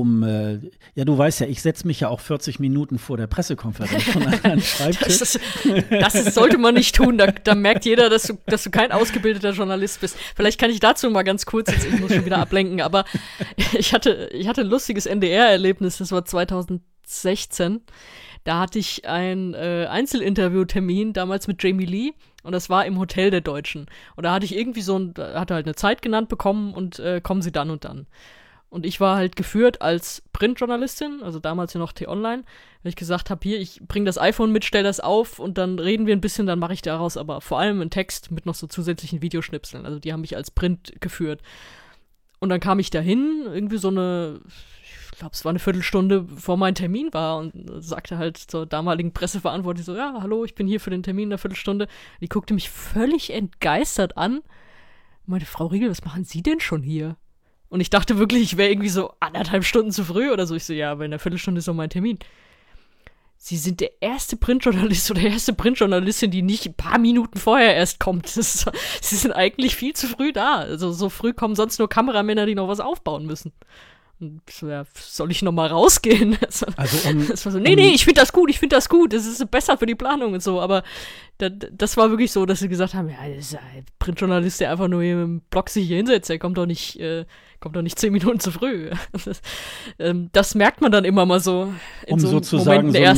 um, 0.00 0.22
äh, 0.22 0.58
ja, 0.94 1.04
du 1.04 1.16
weißt 1.16 1.40
ja, 1.40 1.46
ich 1.46 1.62
setze 1.62 1.86
mich 1.86 2.00
ja 2.00 2.08
auch 2.08 2.20
40 2.20 2.58
Minuten 2.58 2.98
vor 2.98 3.16
der 3.16 3.26
Pressekonferenz 3.26 4.02
schon 4.02 4.26
an 4.26 4.60
Schreibtisch. 4.60 5.18
Das, 5.18 5.34
ist, 5.34 5.40
das 5.90 6.14
ist, 6.14 6.34
sollte 6.34 6.58
man 6.58 6.74
nicht 6.74 6.94
tun. 6.94 7.18
Da, 7.18 7.26
da, 7.26 7.54
merkt 7.54 7.84
jeder, 7.84 8.10
dass 8.10 8.24
du, 8.24 8.38
dass 8.46 8.64
du 8.64 8.70
kein 8.70 8.92
ausgebildeter 8.92 9.50
Journalist 9.50 10.00
bist. 10.00 10.16
Vielleicht 10.34 10.60
kann 10.60 10.70
ich 10.70 10.80
dazu 10.80 11.10
mal 11.10 11.22
ganz 11.22 11.46
kurz, 11.46 11.70
jetzt, 11.70 11.86
ich 11.86 12.00
muss 12.00 12.12
schon 12.12 12.24
wieder 12.24 12.38
ablenken, 12.38 12.80
aber 12.80 13.04
ich 13.78 13.92
hatte, 13.92 14.28
ich 14.32 14.48
hatte 14.48 14.62
ein 14.62 14.68
lustiges 14.68 15.06
NDR-Erlebnis, 15.06 15.98
das 15.98 16.12
war 16.12 16.24
2016. 16.24 17.82
Da 18.44 18.60
hatte 18.60 18.78
ich 18.78 19.08
einen 19.08 19.54
äh, 19.54 19.86
Einzelinterview-Termin 19.88 21.12
damals 21.14 21.46
mit 21.46 21.62
Jamie 21.62 21.86
Lee 21.86 22.12
und 22.42 22.52
das 22.52 22.68
war 22.68 22.84
im 22.84 22.98
Hotel 22.98 23.30
der 23.30 23.40
Deutschen. 23.40 23.86
Und 24.16 24.24
da 24.24 24.32
hatte 24.32 24.44
ich 24.44 24.54
irgendwie 24.54 24.82
so 24.82 24.98
ein, 24.98 25.14
hatte 25.16 25.54
halt 25.54 25.66
eine 25.66 25.74
Zeit 25.74 26.02
genannt 26.02 26.28
bekommen 26.28 26.74
und 26.74 26.98
äh, 26.98 27.20
kommen 27.22 27.40
Sie 27.40 27.52
dann 27.52 27.70
und 27.70 27.84
dann. 27.84 28.06
Und 28.74 28.84
ich 28.84 28.98
war 28.98 29.14
halt 29.14 29.36
geführt 29.36 29.82
als 29.82 30.24
Printjournalistin, 30.32 31.22
also 31.22 31.38
damals 31.38 31.74
ja 31.74 31.78
noch 31.78 31.92
T-Online, 31.92 32.42
weil 32.82 32.90
ich 32.90 32.96
gesagt 32.96 33.30
habe, 33.30 33.40
hier, 33.44 33.60
ich 33.60 33.80
bringe 33.86 34.04
das 34.04 34.18
iPhone 34.18 34.50
mit, 34.50 34.64
stell 34.64 34.82
das 34.82 34.98
auf 34.98 35.38
und 35.38 35.58
dann 35.58 35.78
reden 35.78 36.08
wir 36.08 36.16
ein 36.16 36.20
bisschen, 36.20 36.44
dann 36.46 36.58
mache 36.58 36.72
ich 36.72 36.82
daraus 36.82 37.16
aber 37.16 37.40
vor 37.40 37.60
allem 37.60 37.80
einen 37.80 37.90
Text 37.90 38.32
mit 38.32 38.46
noch 38.46 38.56
so 38.56 38.66
zusätzlichen 38.66 39.22
Videoschnipseln. 39.22 39.86
Also 39.86 40.00
die 40.00 40.12
haben 40.12 40.22
mich 40.22 40.34
als 40.34 40.50
Print 40.50 40.92
geführt. 40.98 41.40
Und 42.40 42.48
dann 42.48 42.58
kam 42.58 42.80
ich 42.80 42.90
dahin, 42.90 43.44
irgendwie 43.46 43.76
so 43.76 43.86
eine, 43.90 44.40
ich 45.12 45.18
glaube, 45.18 45.34
es 45.34 45.44
war 45.44 45.50
eine 45.50 45.60
Viertelstunde 45.60 46.26
vor 46.36 46.56
meinem 46.56 46.74
Termin 46.74 47.12
war 47.12 47.38
und 47.38 47.52
sagte 47.78 48.18
halt 48.18 48.38
zur 48.38 48.66
damaligen 48.66 49.12
Presseverantwortlichen 49.12 49.94
so, 49.94 49.96
ja, 49.96 50.18
hallo, 50.20 50.44
ich 50.44 50.56
bin 50.56 50.66
hier 50.66 50.80
für 50.80 50.90
den 50.90 51.04
Termin 51.04 51.28
in 51.28 51.32
einer 51.34 51.38
Viertelstunde. 51.38 51.86
Die 52.20 52.28
guckte 52.28 52.54
mich 52.54 52.70
völlig 52.70 53.32
entgeistert 53.32 54.16
an. 54.16 54.42
Meinte, 55.26 55.46
Frau 55.46 55.66
Riegel, 55.66 55.90
was 55.90 56.04
machen 56.04 56.24
Sie 56.24 56.42
denn 56.42 56.58
schon 56.58 56.82
hier? 56.82 57.16
Und 57.68 57.80
ich 57.80 57.90
dachte 57.90 58.18
wirklich, 58.18 58.42
ich 58.42 58.56
wäre 58.56 58.70
irgendwie 58.70 58.88
so 58.88 59.12
anderthalb 59.20 59.64
Stunden 59.64 59.90
zu 59.90 60.04
früh 60.04 60.30
oder 60.30 60.46
so. 60.46 60.54
Ich 60.54 60.64
so, 60.64 60.72
ja, 60.72 60.92
aber 60.92 61.04
in 61.04 61.12
einer 61.12 61.18
Viertelstunde 61.18 61.58
ist 61.58 61.68
doch 61.68 61.74
mein 61.74 61.90
Termin. 61.90 62.18
Sie 63.36 63.56
sind 63.56 63.80
der 63.80 63.90
erste 64.00 64.36
Printjournalist 64.36 65.10
oder 65.10 65.20
erste 65.20 65.52
Printjournalistin, 65.52 66.30
die 66.30 66.42
nicht 66.42 66.66
ein 66.66 66.74
paar 66.74 66.98
Minuten 66.98 67.38
vorher 67.38 67.74
erst 67.74 68.00
kommt. 68.00 68.24
Ist, 68.36 68.70
sie 69.02 69.16
sind 69.16 69.32
eigentlich 69.32 69.76
viel 69.76 69.92
zu 69.92 70.06
früh 70.06 70.32
da. 70.32 70.60
Also 70.60 70.92
so 70.92 71.10
früh 71.10 71.32
kommen 71.32 71.54
sonst 71.54 71.78
nur 71.78 71.88
Kameramänner, 71.88 72.46
die 72.46 72.54
noch 72.54 72.68
was 72.68 72.80
aufbauen 72.80 73.26
müssen. 73.26 73.52
Und 74.20 74.40
so, 74.48 74.68
ja, 74.68 74.84
soll 74.94 75.30
ich 75.30 75.42
noch 75.42 75.52
mal 75.52 75.66
rausgehen? 75.66 76.38
Also 76.76 77.08
um, 77.08 77.28
das 77.28 77.44
war 77.44 77.52
so, 77.52 77.58
nee, 77.58 77.74
nee, 77.74 77.90
ich 77.90 78.04
finde 78.04 78.20
das 78.20 78.32
gut, 78.32 78.48
ich 78.48 78.58
finde 78.58 78.76
das 78.76 78.88
gut, 78.88 79.12
das 79.12 79.26
ist 79.26 79.50
besser 79.50 79.76
für 79.76 79.86
die 79.86 79.94
Planung 79.94 80.32
und 80.32 80.42
so. 80.42 80.60
Aber 80.60 80.82
das, 81.38 81.52
das 81.72 81.96
war 81.96 82.10
wirklich 82.10 82.30
so, 82.30 82.46
dass 82.46 82.60
sie 82.60 82.68
gesagt 82.68 82.94
haben, 82.94 83.08
ja, 83.10 83.16
das 83.28 83.46
ist 83.46 83.56
ein 83.56 83.84
Printjournalist, 83.98 84.60
der 84.60 84.70
einfach 84.70 84.88
nur 84.88 85.02
im 85.02 85.40
Blog 85.50 85.68
sich 85.68 85.86
hier 85.86 85.96
hinsetzt, 85.96 86.30
der 86.30 86.38
kommt 86.38 86.56
doch 86.56 86.66
nicht, 86.66 86.98
äh, 87.00 87.26
kommt 87.64 87.76
doch 87.76 87.82
nicht 87.82 87.98
zehn 87.98 88.12
Minuten 88.12 88.40
zu 88.40 88.52
früh. 88.52 88.90
Das, 89.12 89.40
ähm, 89.98 90.28
das 90.32 90.54
merkt 90.54 90.82
man 90.82 90.92
dann 90.92 91.04
immer 91.04 91.24
mal 91.24 91.40
so. 91.40 91.72
um 92.08 92.20
so 92.20 92.28
sozusagen 92.28 92.92
so 92.92 92.98
ein, 92.98 93.16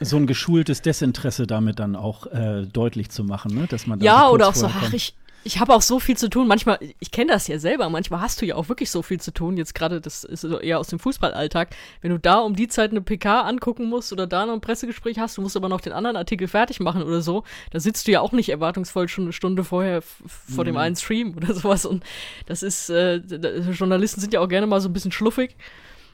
so 0.00 0.16
ein, 0.16 0.26
geschultes 0.26 0.82
Desinteresse 0.82 1.46
damit 1.46 1.78
dann 1.78 1.96
auch 1.96 2.26
äh, 2.26 2.66
deutlich 2.66 3.08
zu 3.08 3.24
machen, 3.24 3.54
ne? 3.54 3.66
dass 3.66 3.86
man 3.86 4.00
ja 4.00 4.28
oder 4.28 4.48
auch 4.48 4.54
so, 4.54 4.66
ach 4.66 4.92
ich 4.92 5.14
ich 5.46 5.60
habe 5.60 5.72
auch 5.72 5.82
so 5.82 6.00
viel 6.00 6.16
zu 6.16 6.28
tun. 6.28 6.48
Manchmal, 6.48 6.80
ich 6.98 7.12
kenne 7.12 7.32
das 7.32 7.46
ja 7.46 7.60
selber, 7.60 7.88
manchmal 7.88 8.20
hast 8.20 8.42
du 8.42 8.46
ja 8.46 8.56
auch 8.56 8.68
wirklich 8.68 8.90
so 8.90 9.02
viel 9.02 9.20
zu 9.20 9.32
tun. 9.32 9.56
Jetzt 9.56 9.76
gerade, 9.76 10.00
das 10.00 10.24
ist 10.24 10.42
eher 10.42 10.80
aus 10.80 10.88
dem 10.88 10.98
Fußballalltag. 10.98 11.68
Wenn 12.00 12.10
du 12.10 12.18
da 12.18 12.38
um 12.40 12.56
die 12.56 12.66
Zeit 12.66 12.90
eine 12.90 13.00
PK 13.00 13.42
angucken 13.42 13.88
musst 13.88 14.12
oder 14.12 14.26
da 14.26 14.44
noch 14.44 14.54
ein 14.54 14.60
Pressegespräch 14.60 15.20
hast, 15.20 15.38
du 15.38 15.42
musst 15.42 15.56
aber 15.56 15.68
noch 15.68 15.80
den 15.80 15.92
anderen 15.92 16.16
Artikel 16.16 16.48
fertig 16.48 16.80
machen 16.80 17.02
oder 17.04 17.22
so, 17.22 17.44
da 17.70 17.78
sitzt 17.78 18.08
du 18.08 18.12
ja 18.12 18.20
auch 18.20 18.32
nicht 18.32 18.48
erwartungsvoll 18.48 19.08
schon 19.08 19.24
eine 19.24 19.32
Stunde 19.32 19.62
vorher 19.62 20.02
vor 20.02 20.64
mhm. 20.64 20.66
dem 20.66 20.76
einen 20.78 20.96
Stream 20.96 21.34
oder 21.36 21.54
sowas. 21.54 21.86
Und 21.86 22.02
das 22.46 22.64
ist, 22.64 22.90
äh, 22.90 23.18
Journalisten 23.18 24.20
sind 24.20 24.32
ja 24.32 24.40
auch 24.40 24.48
gerne 24.48 24.66
mal 24.66 24.80
so 24.80 24.88
ein 24.88 24.92
bisschen 24.92 25.12
schluffig. 25.12 25.54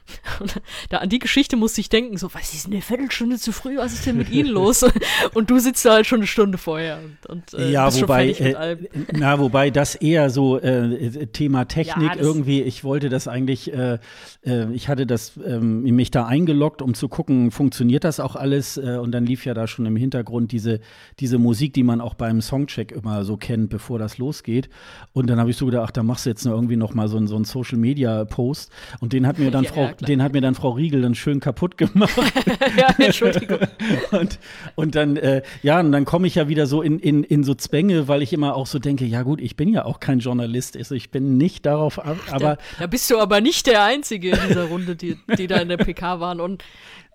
Und 0.39 0.61
da 0.89 0.97
an 0.97 1.09
die 1.09 1.19
Geschichte 1.19 1.55
musste 1.55 1.81
ich 1.81 1.89
denken, 1.89 2.17
so, 2.17 2.33
was 2.33 2.53
ist 2.53 2.67
eine 2.67 2.81
Viertelstunde 2.81 3.37
zu 3.37 3.51
früh, 3.51 3.77
was 3.77 3.93
ist 3.93 4.05
denn 4.05 4.17
mit 4.17 4.29
Ihnen 4.29 4.49
los? 4.49 4.83
und 5.33 5.49
du 5.49 5.59
sitzt 5.59 5.85
da 5.85 5.93
halt 5.93 6.07
schon 6.07 6.19
eine 6.19 6.27
Stunde 6.27 6.57
vorher 6.57 6.99
und, 6.99 7.29
und 7.29 7.53
äh, 7.53 7.71
ja, 7.71 7.93
wobei, 7.93 8.31
äh, 8.31 8.77
na, 9.13 9.39
wobei 9.39 9.69
das 9.69 9.95
eher 9.95 10.29
so 10.29 10.59
äh, 10.59 11.27
Thema 11.27 11.65
Technik 11.65 12.15
ja, 12.15 12.21
irgendwie, 12.21 12.61
ich 12.61 12.83
wollte 12.83 13.09
das 13.09 13.27
eigentlich, 13.27 13.73
äh, 13.73 13.99
äh, 14.45 14.71
ich 14.73 14.89
hatte 14.89 15.05
das 15.05 15.33
ähm, 15.45 15.83
mich 15.83 16.11
da 16.11 16.25
eingeloggt, 16.25 16.81
um 16.81 16.93
zu 16.93 17.07
gucken, 17.07 17.51
funktioniert 17.51 18.03
das 18.03 18.19
auch 18.19 18.35
alles? 18.35 18.77
Äh, 18.77 18.97
und 18.97 19.11
dann 19.11 19.25
lief 19.25 19.45
ja 19.45 19.53
da 19.53 19.67
schon 19.67 19.85
im 19.85 19.95
Hintergrund 19.95 20.51
diese, 20.51 20.79
diese 21.19 21.37
Musik, 21.37 21.73
die 21.73 21.83
man 21.83 22.01
auch 22.01 22.13
beim 22.13 22.41
Songcheck 22.41 22.91
immer 22.91 23.23
so 23.23 23.37
kennt, 23.37 23.69
bevor 23.69 23.99
das 23.99 24.17
losgeht. 24.17 24.69
Und 25.13 25.29
dann 25.29 25.39
habe 25.39 25.49
ich 25.49 25.57
so 25.57 25.65
gedacht, 25.65 25.85
ach, 25.87 25.91
da 25.91 26.03
machst 26.03 26.25
du 26.25 26.29
jetzt 26.29 26.45
noch 26.45 26.53
irgendwie 26.53 26.75
noch 26.75 26.93
mal 26.93 27.07
so, 27.07 27.25
so 27.25 27.35
einen 27.35 27.45
Social 27.45 27.77
Media 27.77 28.25
Post. 28.25 28.71
Und 28.99 29.13
den 29.13 29.27
hat 29.27 29.39
mir 29.39 29.51
dann 29.51 29.63
ja, 29.63 29.71
Frau 29.71 29.92
den 30.01 30.21
hat 30.21 30.33
mir 30.33 30.41
dann 30.41 30.55
Frau 30.55 30.71
Riegel 30.71 31.01
dann 31.01 31.15
schön 31.15 31.39
kaputt 31.39 31.77
gemacht. 31.77 32.15
ja, 32.77 32.93
Entschuldigung. 32.97 33.59
und, 34.11 34.39
und 34.75 34.95
dann, 34.95 35.17
äh, 35.17 35.41
ja, 35.61 35.79
und 35.79 35.91
dann 35.91 36.05
komme 36.05 36.27
ich 36.27 36.35
ja 36.35 36.47
wieder 36.47 36.67
so 36.67 36.81
in, 36.81 36.99
in, 36.99 37.23
in 37.23 37.43
so 37.43 37.53
Zwänge, 37.53 38.07
weil 38.07 38.21
ich 38.21 38.33
immer 38.33 38.55
auch 38.55 38.67
so 38.67 38.79
denke, 38.79 39.05
ja 39.05 39.23
gut, 39.23 39.41
ich 39.41 39.55
bin 39.55 39.69
ja 39.69 39.85
auch 39.85 39.99
kein 39.99 40.19
Journalist, 40.19 40.77
also 40.77 40.95
ich 40.95 41.11
bin 41.11 41.37
nicht 41.37 41.65
darauf, 41.65 42.03
aber. 42.03 42.39
Da, 42.39 42.57
da 42.79 42.87
bist 42.87 43.09
du 43.09 43.19
aber 43.19 43.41
nicht 43.41 43.67
der 43.67 43.83
Einzige 43.83 44.29
in 44.31 44.39
dieser 44.47 44.65
Runde, 44.65 44.95
die, 44.95 45.17
die 45.37 45.47
da 45.47 45.57
in 45.57 45.69
der 45.69 45.77
PK 45.77 46.19
waren. 46.19 46.39
Und 46.39 46.63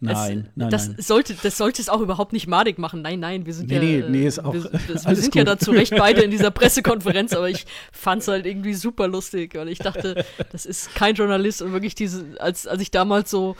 Nein, 0.01 0.46
es, 0.46 0.57
nein, 0.57 0.70
das 0.70 0.88
nein. 0.88 0.96
Sollte, 1.01 1.34
das 1.42 1.57
sollte 1.57 1.82
es 1.82 1.88
auch 1.88 2.01
überhaupt 2.01 2.32
nicht 2.32 2.46
madig 2.46 2.78
machen. 2.78 3.03
Nein, 3.03 3.20
nein, 3.20 3.46
wir 3.46 3.55
sind 3.55 3.68
nee, 3.68 3.74
ja, 3.76 3.80
nee, 3.80 4.05
nee, 4.09 4.26
ist 4.26 4.38
auch, 4.38 4.55
wir, 4.55 4.64
wir, 4.72 4.88
wir 4.88 5.16
sind 5.16 5.34
ja 5.34 5.44
da 5.44 5.59
zu 5.59 5.72
Recht 5.72 5.94
beide 5.96 6.22
in 6.22 6.30
dieser 6.30 6.51
Pressekonferenz, 6.53 7.32
aber 7.32 7.49
ich 7.49 7.66
fand 7.92 8.22
es 8.22 8.28
halt 8.28 8.46
irgendwie 8.46 8.74
super 8.74 9.09
lustig, 9.09 9.55
weil 9.55 9.68
ich 9.68 9.78
dachte, 9.78 10.24
das 10.53 10.66
ist 10.66 10.94
kein 10.94 11.14
Journalist 11.14 11.62
und 11.62 11.72
wirklich 11.72 11.94
diese, 11.94 12.40
als, 12.40 12.66
als 12.66 12.80
ich 12.80 12.90
damals 12.90 13.30
so 13.30 13.57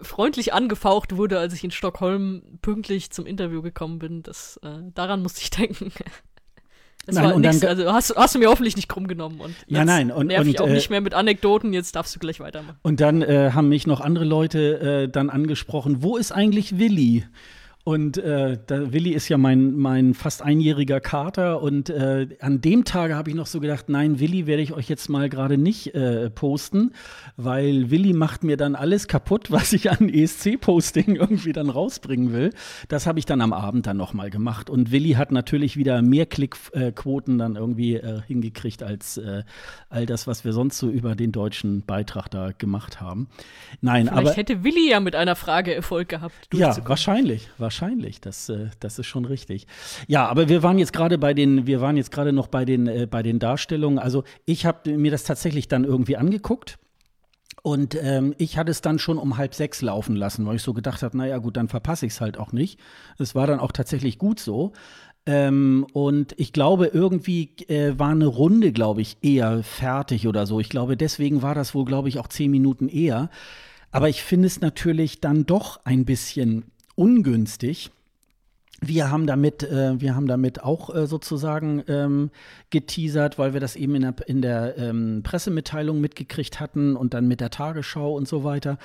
freundlich 0.00 0.52
angefaucht 0.52 1.16
wurde, 1.16 1.38
als 1.38 1.54
ich 1.54 1.62
in 1.62 1.70
Stockholm 1.70 2.42
pünktlich 2.62 3.10
zum 3.10 3.26
Interview 3.26 3.62
gekommen 3.62 3.98
bin, 3.98 4.22
das, 4.22 4.58
äh, 4.62 4.90
daran 4.94 5.22
musste 5.22 5.42
ich 5.42 5.50
denken. 5.50 5.92
Das 7.06 7.14
nein, 7.14 7.24
war 7.24 7.38
nix, 7.38 7.64
also 7.64 7.92
hast, 7.92 8.16
hast, 8.16 8.34
du 8.34 8.40
mir 8.40 8.48
hoffentlich 8.48 8.74
nicht 8.74 8.88
krumm 8.88 9.06
genommen 9.06 9.40
und 9.40 9.50
jetzt 9.50 9.70
nein, 9.70 9.86
nein, 9.86 10.10
und, 10.10 10.26
nerv 10.26 10.40
und, 10.40 10.48
ich 10.48 10.60
auch 10.60 10.66
äh, 10.66 10.72
nicht 10.72 10.90
mehr 10.90 11.00
mit 11.00 11.14
Anekdoten, 11.14 11.72
jetzt 11.72 11.94
darfst 11.94 12.14
du 12.16 12.18
gleich 12.18 12.40
weitermachen. 12.40 12.76
Und 12.82 13.00
dann 13.00 13.22
äh, 13.22 13.52
haben 13.52 13.68
mich 13.68 13.86
noch 13.86 14.00
andere 14.00 14.24
Leute 14.24 15.04
äh, 15.04 15.08
dann 15.08 15.30
angesprochen, 15.30 16.02
wo 16.02 16.16
ist 16.16 16.32
eigentlich 16.32 16.78
Willi? 16.78 17.24
Und 17.86 18.18
äh, 18.18 18.58
da, 18.66 18.92
Willi 18.92 19.12
ist 19.12 19.28
ja 19.28 19.38
mein, 19.38 19.76
mein 19.76 20.14
fast 20.14 20.42
einjähriger 20.42 20.98
Kater. 20.98 21.62
Und 21.62 21.88
äh, 21.88 22.26
an 22.40 22.60
dem 22.60 22.84
Tage 22.84 23.14
habe 23.14 23.30
ich 23.30 23.36
noch 23.36 23.46
so 23.46 23.60
gedacht, 23.60 23.88
nein, 23.88 24.18
Willi 24.18 24.48
werde 24.48 24.60
ich 24.60 24.72
euch 24.72 24.88
jetzt 24.88 25.08
mal 25.08 25.28
gerade 25.28 25.56
nicht 25.56 25.94
äh, 25.94 26.28
posten, 26.28 26.94
weil 27.36 27.88
Willi 27.92 28.12
macht 28.12 28.42
mir 28.42 28.56
dann 28.56 28.74
alles 28.74 29.06
kaputt, 29.06 29.50
was 29.52 29.72
ich 29.72 29.88
an 29.88 30.08
ESC-Posting 30.08 31.14
irgendwie 31.14 31.52
dann 31.52 31.70
rausbringen 31.70 32.32
will. 32.32 32.50
Das 32.88 33.06
habe 33.06 33.20
ich 33.20 33.24
dann 33.24 33.40
am 33.40 33.52
Abend 33.52 33.86
dann 33.86 33.98
nochmal 33.98 34.30
gemacht. 34.30 34.68
Und 34.68 34.90
Willi 34.90 35.12
hat 35.12 35.30
natürlich 35.30 35.76
wieder 35.76 36.02
mehr 36.02 36.26
Klickquoten 36.26 37.38
dann 37.38 37.54
irgendwie 37.54 37.94
äh, 37.94 38.20
hingekriegt 38.26 38.82
als 38.82 39.16
äh, 39.16 39.44
all 39.90 40.06
das, 40.06 40.26
was 40.26 40.44
wir 40.44 40.52
sonst 40.52 40.78
so 40.78 40.90
über 40.90 41.14
den 41.14 41.30
deutschen 41.30 41.82
Beitrag 41.82 42.32
da 42.32 42.50
gemacht 42.50 43.00
haben. 43.00 43.28
Nein, 43.80 44.08
Vielleicht 44.08 44.26
aber. 44.26 44.32
hätte 44.32 44.64
Willi 44.64 44.90
ja 44.90 44.98
mit 44.98 45.14
einer 45.14 45.36
Frage 45.36 45.72
Erfolg 45.72 46.08
gehabt. 46.08 46.48
Ja, 46.52 46.76
wahrscheinlich. 46.88 47.48
Wahrscheinlich 47.58 47.75
wahrscheinlich. 47.76 48.20
Das, 48.20 48.48
äh, 48.48 48.68
das 48.80 48.98
ist 48.98 49.06
schon 49.06 49.24
richtig. 49.24 49.66
Ja, 50.06 50.26
aber 50.26 50.48
wir 50.48 50.62
waren 50.62 50.78
jetzt 50.78 50.92
gerade 50.92 51.18
bei 51.18 51.34
den, 51.34 51.66
wir 51.66 51.80
waren 51.80 51.96
jetzt 51.96 52.10
gerade 52.10 52.32
noch 52.32 52.48
bei 52.48 52.64
den, 52.64 52.86
äh, 52.86 53.06
bei 53.10 53.22
den 53.22 53.38
Darstellungen. 53.38 53.98
Also 53.98 54.24
ich 54.44 54.66
habe 54.66 54.96
mir 54.96 55.10
das 55.10 55.24
tatsächlich 55.24 55.68
dann 55.68 55.84
irgendwie 55.84 56.16
angeguckt. 56.16 56.78
Und 57.62 57.96
ähm, 58.00 58.32
ich 58.38 58.58
hatte 58.58 58.70
es 58.70 58.80
dann 58.80 59.00
schon 59.00 59.18
um 59.18 59.38
halb 59.38 59.52
sechs 59.52 59.82
laufen 59.82 60.14
lassen, 60.14 60.46
weil 60.46 60.56
ich 60.56 60.62
so 60.62 60.72
gedacht 60.72 61.02
habe, 61.02 61.16
naja 61.16 61.38
gut, 61.38 61.56
dann 61.56 61.68
verpasse 61.68 62.06
ich 62.06 62.12
es 62.12 62.20
halt 62.20 62.38
auch 62.38 62.52
nicht. 62.52 62.78
Es 63.18 63.34
war 63.34 63.48
dann 63.48 63.58
auch 63.58 63.72
tatsächlich 63.72 64.18
gut 64.18 64.38
so. 64.38 64.72
Ähm, 65.26 65.84
und 65.92 66.34
ich 66.38 66.52
glaube, 66.52 66.86
irgendwie 66.86 67.50
äh, 67.66 67.98
war 67.98 68.10
eine 68.10 68.26
Runde, 68.28 68.70
glaube 68.70 69.02
ich, 69.02 69.16
eher 69.20 69.64
fertig 69.64 70.28
oder 70.28 70.46
so. 70.46 70.60
Ich 70.60 70.68
glaube, 70.68 70.96
deswegen 70.96 71.42
war 71.42 71.56
das 71.56 71.74
wohl, 71.74 71.84
glaube 71.84 72.08
ich, 72.08 72.20
auch 72.20 72.28
zehn 72.28 72.52
Minuten 72.52 72.88
eher. 72.88 73.30
Aber 73.90 74.08
ich 74.08 74.22
finde 74.22 74.46
es 74.46 74.60
natürlich 74.60 75.20
dann 75.20 75.44
doch 75.46 75.80
ein 75.84 76.04
bisschen 76.04 76.66
ungünstig. 76.96 77.90
Wir 78.80 79.10
haben 79.10 79.26
damit, 79.26 79.62
äh, 79.62 79.98
wir 80.00 80.14
haben 80.14 80.26
damit 80.26 80.62
auch 80.62 80.94
äh, 80.94 81.06
sozusagen 81.06 81.82
ähm, 81.88 82.30
geteasert, 82.68 83.38
weil 83.38 83.54
wir 83.54 83.60
das 83.60 83.74
eben 83.74 83.94
in 83.94 84.02
der, 84.02 84.14
in 84.26 84.42
der 84.42 84.76
ähm, 84.76 85.22
Pressemitteilung 85.22 85.98
mitgekriegt 85.98 86.60
hatten 86.60 86.94
und 86.94 87.14
dann 87.14 87.26
mit 87.26 87.40
der 87.40 87.48
Tagesschau 87.48 88.14
und 88.14 88.28
so 88.28 88.44
weiter. 88.44 88.76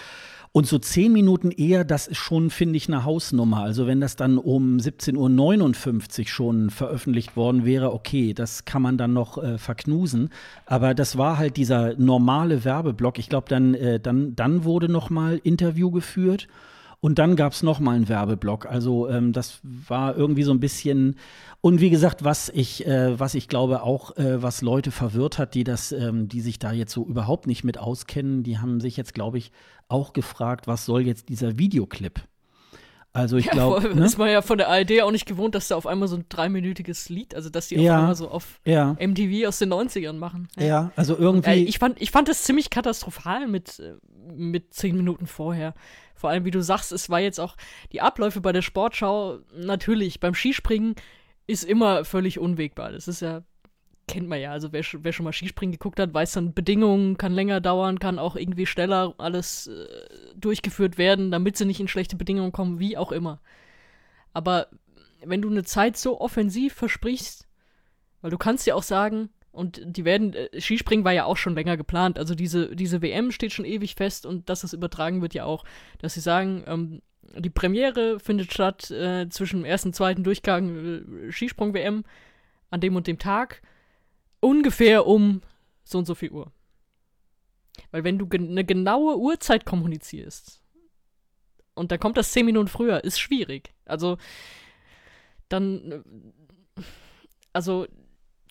Und 0.53 0.67
so 0.67 0.79
zehn 0.79 1.13
Minuten 1.13 1.51
eher, 1.51 1.85
das 1.85 2.07
ist 2.07 2.17
schon, 2.17 2.49
finde 2.49 2.75
ich, 2.75 2.87
eine 2.87 3.05
Hausnummer. 3.05 3.63
Also 3.63 3.87
wenn 3.87 4.01
das 4.01 4.17
dann 4.17 4.37
um 4.37 4.77
17.59 4.77 6.19
Uhr 6.21 6.27
schon 6.27 6.69
veröffentlicht 6.69 7.35
worden 7.37 7.65
wäre, 7.65 7.93
okay, 7.93 8.33
das 8.33 8.65
kann 8.65 8.81
man 8.81 8.97
dann 8.97 9.13
noch 9.13 9.41
äh, 9.41 9.57
verknusen. 9.57 10.29
Aber 10.65 10.93
das 10.93 11.17
war 11.17 11.37
halt 11.37 11.55
dieser 11.55 11.95
normale 11.97 12.65
Werbeblock. 12.65 13.17
Ich 13.17 13.29
glaube, 13.29 13.47
dann, 13.49 13.73
äh, 13.75 13.99
dann, 13.99 14.35
dann 14.35 14.65
wurde 14.65 14.89
noch 14.89 15.09
mal 15.09 15.39
Interview 15.41 15.89
geführt. 15.89 16.47
Und 17.03 17.17
dann 17.17 17.35
gab 17.35 17.53
es 17.53 17.63
nochmal 17.63 17.95
einen 17.95 18.09
Werbeblock. 18.09 18.67
Also 18.67 19.09
ähm, 19.09 19.33
das 19.33 19.59
war 19.63 20.15
irgendwie 20.15 20.43
so 20.43 20.51
ein 20.51 20.59
bisschen. 20.59 21.15
Und 21.59 21.81
wie 21.81 21.89
gesagt, 21.89 22.23
was 22.23 22.49
ich, 22.49 22.85
äh, 22.85 23.19
was 23.19 23.33
ich 23.33 23.47
glaube 23.47 23.81
auch, 23.81 24.15
äh, 24.17 24.41
was 24.41 24.61
Leute 24.61 24.91
verwirrt 24.91 25.39
hat, 25.39 25.55
die 25.55 25.63
das, 25.63 25.91
ähm, 25.91 26.27
die 26.27 26.41
sich 26.41 26.59
da 26.59 26.71
jetzt 26.71 26.93
so 26.93 27.05
überhaupt 27.05 27.47
nicht 27.47 27.63
mit 27.63 27.79
auskennen, 27.79 28.43
die 28.43 28.59
haben 28.59 28.79
sich 28.79 28.97
jetzt, 28.97 29.15
glaube 29.15 29.39
ich, 29.39 29.51
auch 29.87 30.13
gefragt, 30.13 30.67
was 30.67 30.85
soll 30.85 31.01
jetzt 31.01 31.29
dieser 31.29 31.57
Videoclip? 31.57 32.21
Also 33.13 33.35
ich 33.37 33.45
Ja, 33.47 33.51
glaube. 33.51 33.93
ne? 33.93 34.05
ist 34.05 34.17
man 34.17 34.29
ja 34.29 34.41
von 34.41 34.57
der 34.57 34.69
ARD 34.69 35.01
auch 35.01 35.11
nicht 35.11 35.25
gewohnt, 35.25 35.53
dass 35.53 35.67
da 35.67 35.75
auf 35.75 35.85
einmal 35.85 36.07
so 36.07 36.15
ein 36.15 36.25
dreiminütiges 36.29 37.09
Lied, 37.09 37.35
also 37.35 37.49
dass 37.49 37.67
die 37.67 37.75
Ja. 37.75 37.95
auf 37.95 37.99
einmal 37.99 38.15
so 38.15 38.29
auf 38.29 38.59
Ja, 38.65 38.95
MTV 38.99 39.47
aus 39.47 39.59
den 39.59 39.69
90ern 39.73 40.13
machen. 40.13 40.47
ja, 40.57 40.91
also 40.95 41.15
Äh, 41.17 41.21
irgendwie. 41.21 41.63
ich, 41.65 41.77
fand, 41.79 42.01
ich 42.01 42.11
fand 42.11 42.27
das 42.29 42.43
ziemlich 42.43 42.69
katastrophal 42.69 43.47
mit, 43.47 43.79
äh, 43.79 43.95
mit 44.33 44.73
zehn 44.73 44.95
Minuten 44.95 45.27
vorher. 45.27 45.73
Vor 46.15 46.29
allem, 46.29 46.45
wie 46.45 46.51
du 46.51 46.61
sagst, 46.61 46.91
es 46.91 47.09
war 47.09 47.19
jetzt 47.19 47.39
auch 47.39 47.57
die 47.91 47.99
Abläufe 48.01 48.39
bei 48.41 48.51
der 48.53 48.61
Sportschau, 48.61 49.39
natürlich, 49.55 50.19
beim 50.19 50.33
Skispringen 50.35 50.95
ist 51.47 51.63
immer 51.65 52.05
völlig 52.05 52.39
unwegbar. 52.39 52.91
Das 52.93 53.07
ist 53.09 53.21
ja, 53.21 53.41
kennt 54.07 54.27
man 54.27 54.39
ja. 54.39 54.51
Also 54.51 54.71
wer, 54.71 54.83
wer 54.93 55.13
schon 55.13 55.23
mal 55.23 55.33
Skispringen 55.33 55.71
geguckt 55.71 55.99
hat, 55.99 56.13
weiß 56.13 56.33
dann, 56.33 56.53
Bedingungen 56.53 57.17
kann 57.17 57.33
länger 57.33 57.61
dauern, 57.61 57.99
kann 57.99 58.19
auch 58.19 58.35
irgendwie 58.35 58.65
schneller 58.65 59.13
alles 59.17 59.67
äh, 59.67 59.85
durchgeführt 60.35 60.97
werden, 60.97 61.31
damit 61.31 61.57
sie 61.57 61.65
nicht 61.65 61.79
in 61.79 61.87
schlechte 61.87 62.15
Bedingungen 62.15 62.51
kommen, 62.51 62.79
wie 62.79 62.97
auch 62.97 63.11
immer. 63.11 63.39
Aber 64.33 64.67
wenn 65.23 65.41
du 65.41 65.49
eine 65.49 65.63
Zeit 65.63 65.97
so 65.97 66.19
offensiv 66.19 66.73
versprichst, 66.73 67.47
weil 68.21 68.31
du 68.31 68.37
kannst 68.37 68.65
ja 68.67 68.75
auch 68.75 68.83
sagen, 68.83 69.29
und 69.51 69.81
die 69.85 70.05
werden, 70.05 70.33
äh, 70.33 70.61
Skispringen 70.61 71.05
war 71.05 71.11
ja 71.11 71.25
auch 71.25 71.37
schon 71.37 71.55
länger 71.55 71.77
geplant, 71.77 72.17
also 72.17 72.35
diese, 72.35 72.75
diese 72.75 73.01
WM 73.01 73.31
steht 73.31 73.51
schon 73.51 73.65
ewig 73.65 73.95
fest 73.95 74.25
und 74.25 74.49
dass 74.49 74.63
es 74.63 74.73
übertragen 74.73 75.21
wird 75.21 75.33
ja 75.33 75.45
auch, 75.45 75.65
dass 75.99 76.13
sie 76.13 76.21
sagen, 76.21 76.63
ähm, 76.67 77.01
die 77.37 77.49
Premiere 77.49 78.19
findet 78.19 78.51
statt 78.53 78.91
äh, 78.91 79.29
zwischen 79.29 79.61
dem 79.61 79.65
ersten 79.65 79.89
und 79.89 79.93
zweiten 79.93 80.23
Durchgang 80.23 81.27
äh, 81.27 81.31
Skisprung-WM 81.31 82.03
an 82.69 82.79
dem 82.81 82.95
und 82.95 83.07
dem 83.07 83.19
Tag, 83.19 83.61
ungefähr 84.41 85.07
um 85.07 85.41
so 85.83 85.97
und 85.97 86.05
so 86.05 86.15
viel 86.15 86.31
Uhr. 86.31 86.51
Weil 87.91 88.03
wenn 88.03 88.19
du 88.19 88.27
gen 88.27 88.49
eine 88.49 88.65
genaue 88.65 89.17
Uhrzeit 89.17 89.65
kommunizierst 89.65 90.61
und 91.73 91.91
dann 91.91 91.99
kommt 91.99 92.17
das 92.17 92.31
zehn 92.31 92.45
Minuten 92.45 92.67
früher, 92.67 93.03
ist 93.03 93.19
schwierig. 93.19 93.73
Also 93.85 94.17
dann, 95.47 95.91
äh, 95.91 96.81
also 97.53 97.87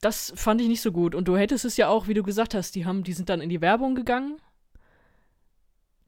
das 0.00 0.32
fand 0.36 0.60
ich 0.60 0.68
nicht 0.68 0.80
so 0.80 0.92
gut. 0.92 1.14
Und 1.14 1.28
du 1.28 1.36
hättest 1.36 1.64
es 1.64 1.76
ja 1.76 1.88
auch, 1.88 2.08
wie 2.08 2.14
du 2.14 2.22
gesagt 2.22 2.54
hast, 2.54 2.74
die 2.74 2.86
haben, 2.86 3.04
die 3.04 3.12
sind 3.12 3.28
dann 3.28 3.40
in 3.40 3.50
die 3.50 3.60
Werbung 3.60 3.94
gegangen. 3.94 4.38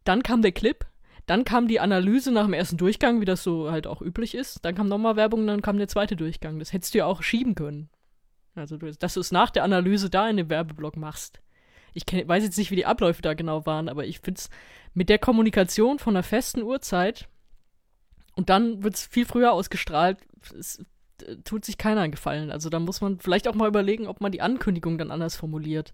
Dann 0.04 0.22
kam 0.22 0.42
der 0.42 0.52
Clip. 0.52 0.86
Dann 1.26 1.44
kam 1.44 1.68
die 1.68 1.78
Analyse 1.78 2.32
nach 2.32 2.44
dem 2.44 2.54
ersten 2.54 2.78
Durchgang, 2.78 3.20
wie 3.20 3.24
das 3.26 3.44
so 3.44 3.70
halt 3.70 3.86
auch 3.86 4.02
üblich 4.02 4.34
ist. 4.34 4.64
Dann 4.64 4.74
kam 4.74 4.88
nochmal 4.88 5.16
Werbung, 5.16 5.46
dann 5.46 5.62
kam 5.62 5.76
der 5.78 5.88
zweite 5.88 6.16
Durchgang. 6.16 6.58
Das 6.58 6.72
hättest 6.72 6.94
du 6.94 6.98
ja 6.98 7.06
auch 7.06 7.22
schieben 7.22 7.54
können. 7.54 7.88
Also, 8.54 8.76
dass 8.76 9.14
du 9.14 9.20
es 9.20 9.32
nach 9.32 9.50
der 9.50 9.64
Analyse 9.64 10.10
da 10.10 10.28
in 10.28 10.36
dem 10.36 10.50
Werbeblock 10.50 10.96
machst. 10.96 11.40
Ich 11.94 12.06
kenn, 12.06 12.26
weiß 12.26 12.42
jetzt 12.42 12.58
nicht, 12.58 12.70
wie 12.70 12.76
die 12.76 12.86
Abläufe 12.86 13.22
da 13.22 13.34
genau 13.34 13.66
waren, 13.66 13.88
aber 13.88 14.04
ich 14.04 14.20
finde 14.20 14.38
es 14.38 14.50
mit 14.94 15.08
der 15.08 15.18
Kommunikation 15.18 15.98
von 15.98 16.16
einer 16.16 16.22
festen 16.22 16.62
Uhrzeit 16.62 17.28
und 18.34 18.50
dann 18.50 18.82
wird 18.82 18.94
es 18.94 19.06
viel 19.06 19.26
früher 19.26 19.52
ausgestrahlt, 19.52 20.18
es 20.58 20.84
äh, 21.26 21.36
tut 21.44 21.64
sich 21.64 21.78
keiner 21.78 22.02
einen 22.02 22.12
Gefallen. 22.12 22.50
Also 22.50 22.68
da 22.70 22.78
muss 22.78 23.00
man 23.00 23.18
vielleicht 23.20 23.48
auch 23.48 23.54
mal 23.54 23.68
überlegen, 23.68 24.06
ob 24.06 24.20
man 24.20 24.32
die 24.32 24.42
Ankündigung 24.42 24.98
dann 24.98 25.10
anders 25.10 25.36
formuliert. 25.36 25.92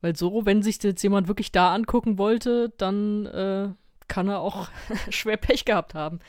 Weil 0.00 0.16
so, 0.16 0.44
wenn 0.44 0.62
sich 0.62 0.82
jetzt 0.82 1.02
jemand 1.02 1.28
wirklich 1.28 1.52
da 1.52 1.74
angucken 1.74 2.18
wollte, 2.18 2.72
dann 2.76 3.26
äh, 3.26 3.68
kann 4.08 4.28
er 4.28 4.40
auch 4.40 4.68
schwer 5.10 5.36
Pech 5.36 5.64
gehabt 5.64 5.94
haben, 5.94 6.20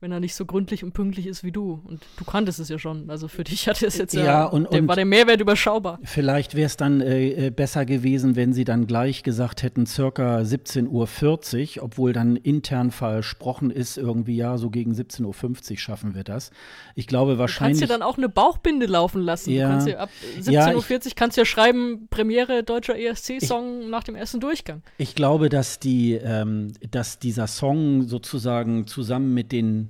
wenn 0.00 0.12
er 0.12 0.20
nicht 0.20 0.34
so 0.34 0.44
gründlich 0.46 0.84
und 0.84 0.92
pünktlich 0.92 1.26
ist 1.26 1.42
wie 1.42 1.50
du. 1.52 1.80
Und 1.84 2.02
du 2.18 2.24
kanntest 2.24 2.60
es 2.60 2.68
ja 2.68 2.78
schon. 2.78 3.10
Also 3.10 3.26
für 3.28 3.42
dich 3.44 3.66
hatte 3.68 3.86
es 3.86 3.96
jetzt 3.98 4.14
ja, 4.14 4.24
Ja, 4.24 4.44
und- 4.44 4.72
der, 4.72 4.80
und- 4.82 4.88
war 4.88 4.96
der 4.96 5.04
Mehrwert 5.04 5.40
überschaubar. 5.40 5.98
Vielleicht 6.04 6.54
wäre 6.54 6.66
es 6.66 6.76
dann 6.76 7.00
äh, 7.00 7.46
äh, 7.46 7.50
besser 7.50 7.84
gewesen, 7.84 8.36
wenn 8.36 8.52
sie 8.52 8.64
dann 8.64 8.86
gleich 8.86 9.22
gesagt 9.22 9.62
hätten, 9.62 9.86
circa 9.86 10.38
17.40 10.38 11.78
Uhr, 11.78 11.84
obwohl 11.84 12.12
dann 12.12 12.36
intern 12.36 12.90
versprochen 12.90 13.70
ist, 13.70 13.96
irgendwie, 13.98 14.36
ja, 14.36 14.56
so 14.58 14.70
gegen 14.70 14.92
17.50 14.92 15.70
Uhr 15.72 15.76
schaffen 15.78 16.14
wir 16.14 16.24
das. 16.24 16.50
Ich 16.94 17.06
glaube 17.06 17.32
Du 17.32 17.38
kannst 17.38 17.40
wahrscheinlich. 17.60 17.80
ja 17.80 17.86
dann 17.86 18.02
auch 18.02 18.18
eine 18.18 18.28
Bauchbinde 18.28 18.86
laufen 18.86 19.22
lassen. 19.22 19.50
Ja. 19.50 19.66
Du 19.66 19.72
kannst 19.72 19.86
ja 19.88 19.98
ab 19.98 20.10
Ja, 20.42 20.66
17.40 20.68 21.06
Uhr 21.06 21.12
kannst 21.16 21.36
ja 21.36 21.44
schreiben, 21.44 22.06
Premiere 22.10 22.62
deutscher 22.62 22.96
ESC-Song 22.98 23.90
nach 23.90 24.04
dem 24.04 24.14
ersten 24.14 24.40
Durchgang. 24.40 24.82
Ich 24.98 25.14
glaube, 25.14 25.48
dass 25.48 25.78
die, 25.78 26.14
ähm, 26.14 26.72
dass 26.90 27.18
dieser 27.18 27.46
Song 27.46 28.02
sozusagen 28.02 28.86
zusammen 28.86 29.34
mit 29.34 29.52
den 29.52 29.87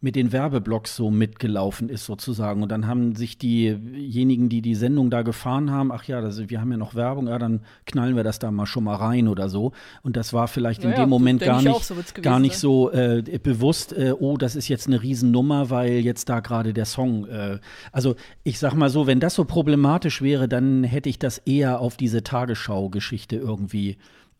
mit 0.00 0.14
den 0.14 0.30
Werbeblocks 0.30 0.94
so 0.94 1.10
mitgelaufen 1.10 1.88
ist 1.88 2.04
sozusagen. 2.04 2.62
Und 2.62 2.70
dann 2.70 2.86
haben 2.86 3.16
sich 3.16 3.38
diejenigen, 3.38 4.50
die 4.50 4.60
die 4.60 4.74
Sendung 4.74 5.08
da 5.08 5.22
gefahren 5.22 5.70
haben, 5.70 5.90
ach 5.90 6.04
ja, 6.04 6.20
das, 6.20 6.50
wir 6.50 6.60
haben 6.60 6.70
ja 6.70 6.76
noch 6.76 6.94
Werbung, 6.94 7.28
ja, 7.28 7.38
dann 7.38 7.60
knallen 7.86 8.14
wir 8.14 8.22
das 8.22 8.38
da 8.38 8.50
mal 8.50 8.66
schon 8.66 8.84
mal 8.84 8.96
rein 8.96 9.26
oder 9.26 9.48
so. 9.48 9.72
Und 10.02 10.16
das 10.18 10.34
war 10.34 10.48
vielleicht 10.48 10.84
in 10.84 10.90
Ja, 10.90 10.98
ja, 10.98 11.04
dem 11.04 11.08
Moment 11.08 11.40
gar 11.40 11.62
nicht, 11.62 11.84
so 11.84 11.94
gewesen 11.94 12.22
gar 12.22 12.38
nicht 12.38 12.58
so 12.58 12.90
äh, 12.92 13.22
bewusst, 13.42 13.94
äh, 13.94 14.12
oh, 14.18 14.36
das 14.36 14.54
ist 14.54 14.68
jetzt 14.68 14.86
eine 14.86 15.02
Riesennummer, 15.02 15.70
weil 15.70 16.00
jetzt 16.00 16.28
da 16.28 16.40
gerade 16.40 16.74
der 16.74 16.84
Song, 16.84 17.26
äh, 17.26 17.58
also 17.90 18.16
ich 18.44 18.58
sag 18.58 18.74
mal 18.74 18.90
so, 18.90 19.06
wenn 19.06 19.18
das 19.18 19.34
so 19.34 19.46
problematisch 19.46 20.20
wäre, 20.20 20.46
dann 20.46 20.84
hätte 20.84 21.08
ich 21.08 21.18
das 21.18 21.38
eher 21.38 21.80
auf 21.80 21.96
diese 21.96 22.22
Tagesschau-Geschichte 22.22 23.36
irgendwie 23.36 23.96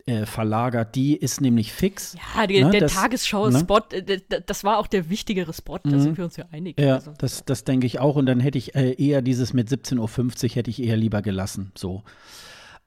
äh, 0.07 0.25
verlagert. 0.25 0.95
Die 0.95 1.17
ist 1.17 1.41
nämlich 1.41 1.73
fix. 1.73 2.17
Ja, 2.37 2.47
die, 2.47 2.63
Ne, 2.63 2.71
der 2.71 2.81
das- 2.83 2.95
Tagesschau-Spot, 2.95 3.81
d- 3.91 4.23
das 4.47 4.63
war 4.63 4.79
auch 4.79 4.87
der 4.87 5.11
wichtigere 5.11 5.53
Spot, 5.53 5.79
da 5.83 5.99
sind 5.99 6.17
wir 6.17 6.25
uns 6.25 6.37
ja 6.37 6.45
einig. 6.53 6.79
Ja, 6.81 6.95
Also. 6.95 7.13
das, 7.19 7.45
das 7.45 7.65
denke 7.65 7.87
ich 7.87 7.99
auch. 7.99 8.15
Und 8.17 8.27
dann 8.27 8.39
hätte 8.41 8.57
ich 8.57 8.75
äh, 8.77 8.93
eher 8.93 9.21
dieses 9.21 9.53
mit 9.53 9.69
17.50 9.69 10.45
Uhr 10.45 10.51
hätte 10.55 10.71
ich 10.71 10.81
eher 10.83 10.97
lieber 10.97 11.23
gelassen. 11.23 11.73
So. 11.77 12.05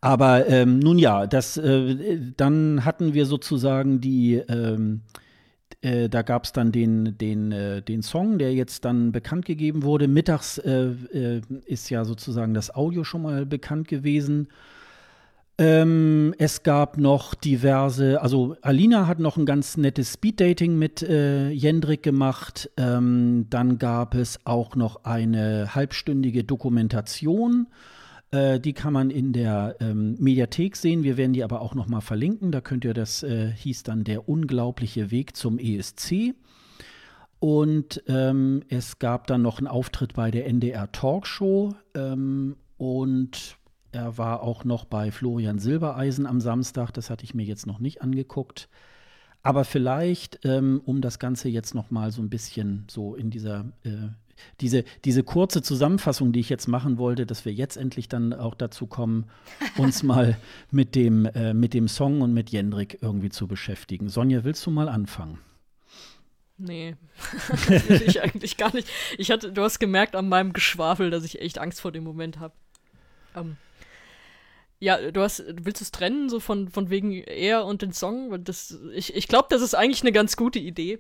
Aber 0.02 0.48
ähm, 0.48 0.80
nun 0.80 0.98
ja, 0.98 1.28
das, 1.28 1.58
äh, 1.58 2.18
dann 2.38 2.86
hatten 2.86 3.14
wir 3.14 3.26
sozusagen 3.26 4.00
die, 4.00 4.36
ähm, 4.36 5.02
äh, 5.82 6.08
da 6.08 6.22
gab 6.22 6.46
es 6.46 6.54
dann 6.54 6.72
den, 6.72 7.18
den, 7.18 7.52
äh, 7.52 7.82
den 7.82 8.02
Song, 8.02 8.38
der 8.38 8.54
jetzt 8.54 8.86
dann 8.86 9.12
bekannt 9.12 9.44
gegeben 9.46 9.84
wurde. 9.84 10.08
Mittags 10.08 10.58
ist 10.58 11.90
ja 11.90 12.06
sozusagen 12.06 12.54
das 12.54 12.74
Audio 12.74 13.04
schon 13.04 13.24
mal 13.24 13.46
bekannt 13.46 13.90
gewesen. 13.90 14.48
Ähm, 15.60 16.34
es 16.38 16.64
gab 16.64 16.98
noch 16.98 17.34
diverse, 17.36 18.22
also 18.22 18.56
Alina 18.62 19.08
hat 19.08 19.20
noch 19.20 19.36
ein 19.36 19.46
ganz 19.46 19.76
nettes 19.76 20.14
Speeddating 20.14 20.80
mit 20.80 21.04
äh, 21.04 21.50
Jendrik 21.50 22.02
gemacht. 22.02 22.72
Ähm, 22.78 23.48
dann 23.50 23.78
gab 23.78 24.16
es 24.16 24.40
auch 24.46 24.78
noch 24.78 25.04
eine 25.04 25.76
halbstündige 25.76 26.46
Dokumentation. 26.46 27.68
Äh, 28.32 28.62
die 28.62 28.72
kann 28.72 28.94
man 28.94 29.10
in 29.10 29.34
der 29.34 29.76
ähm, 29.82 30.16
Mediathek 30.18 30.78
sehen. 30.78 31.04
Wir 31.04 31.18
werden 31.18 31.34
die 31.34 31.44
aber 31.44 31.60
auch 31.60 31.76
noch 31.76 31.88
mal 31.88 32.00
verlinken. 32.00 32.54
Da 32.54 32.62
könnt 32.62 32.86
ihr, 32.86 32.94
das 32.94 33.24
äh, 33.24 33.52
hieß 33.52 33.84
dann 33.84 34.06
der 34.06 34.30
unglaubliche 34.30 35.12
Weg 35.12 35.36
zum 35.36 35.60
ESC. 35.60 36.36
Und 37.40 38.02
ähm, 38.08 38.64
es 38.70 38.98
gab 39.00 39.28
dann 39.28 39.42
noch 39.42 39.58
einen 39.58 39.68
Auftritt 39.68 40.14
bei 40.14 40.32
der 40.32 40.48
NDR 40.48 40.90
Talkshow. 40.94 41.76
Ähm, 41.96 42.56
und 42.78 43.59
er 43.92 44.18
war 44.18 44.42
auch 44.44 44.64
noch 44.64 44.86
bei 44.86 45.12
Florian 45.12 45.60
Silbereisen 45.60 46.26
am 46.26 46.42
Samstag. 46.42 46.92
Das 46.92 47.10
hatte 47.10 47.24
ich 47.24 47.34
mir 47.34 47.46
jetzt 47.46 47.68
noch 47.68 47.80
nicht 47.80 48.02
angeguckt. 48.02 48.70
Aber 49.42 49.64
vielleicht, 49.64 50.40
ähm, 50.44 50.82
um 50.86 51.02
das 51.02 51.18
Ganze 51.20 51.50
jetzt 51.50 51.74
noch 51.74 51.92
mal 51.92 52.12
so 52.12 52.22
ein 52.22 52.30
bisschen 52.30 52.86
so 52.90 53.16
in 53.16 53.30
dieser 53.30 53.66
äh, 53.84 54.10
diese, 54.62 54.84
diese 55.06 55.24
kurze 55.24 55.62
Zusammenfassung, 55.62 56.32
die 56.32 56.40
ich 56.40 56.50
jetzt 56.50 56.68
machen 56.68 56.98
wollte, 56.98 57.26
dass 57.26 57.46
wir 57.46 57.54
jetzt 57.54 57.78
endlich 57.78 58.08
dann 58.08 58.34
auch 58.34 58.56
dazu 58.56 58.88
kommen, 58.88 59.26
uns 59.78 60.04
mal 60.04 60.38
mit 60.72 60.96
dem, 60.96 61.26
äh, 61.26 61.54
mit 61.54 61.74
dem 61.74 61.88
Song 61.88 62.22
und 62.22 62.34
mit 62.34 62.50
Jendrik 62.50 63.00
irgendwie 63.02 63.30
zu 63.30 63.48
beschäftigen. 63.48 64.10
Sonja, 64.10 64.44
willst 64.44 64.66
du 64.66 64.72
mal 64.72 64.90
anfangen? 64.90 65.40
Nee, 66.58 66.96
das 67.70 67.90
will 67.90 68.04
ich 68.06 68.22
eigentlich 68.22 68.58
gar 68.58 68.74
nicht. 68.74 68.88
Ich 69.18 69.32
hatte, 69.32 69.52
du 69.54 69.62
hast 69.62 69.80
gemerkt 69.80 70.16
an 70.16 70.28
meinem 70.28 70.52
Geschwafel, 70.52 71.10
dass 71.10 71.24
ich 71.24 71.42
echt 71.42 71.58
Angst 71.58 71.80
vor 71.80 71.94
dem 71.94 72.04
Moment 72.04 72.40
habe. 72.40 72.54
Ähm, 73.36 73.56
ja, 74.80 75.12
du 75.12 75.22
hast, 75.22 75.44
willst 75.48 75.82
du 75.82 75.84
es 75.84 75.92
trennen, 75.92 76.30
so 76.30 76.40
von, 76.40 76.70
von 76.70 76.90
wegen 76.90 77.12
er 77.12 77.66
und 77.66 77.82
den 77.82 77.92
Song? 77.92 78.44
Das, 78.44 78.80
ich 78.94 79.16
ich 79.16 79.28
glaube, 79.28 79.48
das 79.50 79.62
ist 79.62 79.74
eigentlich 79.74 80.02
eine 80.02 80.12
ganz 80.12 80.38
gute 80.38 80.60
Idee. 80.60 81.00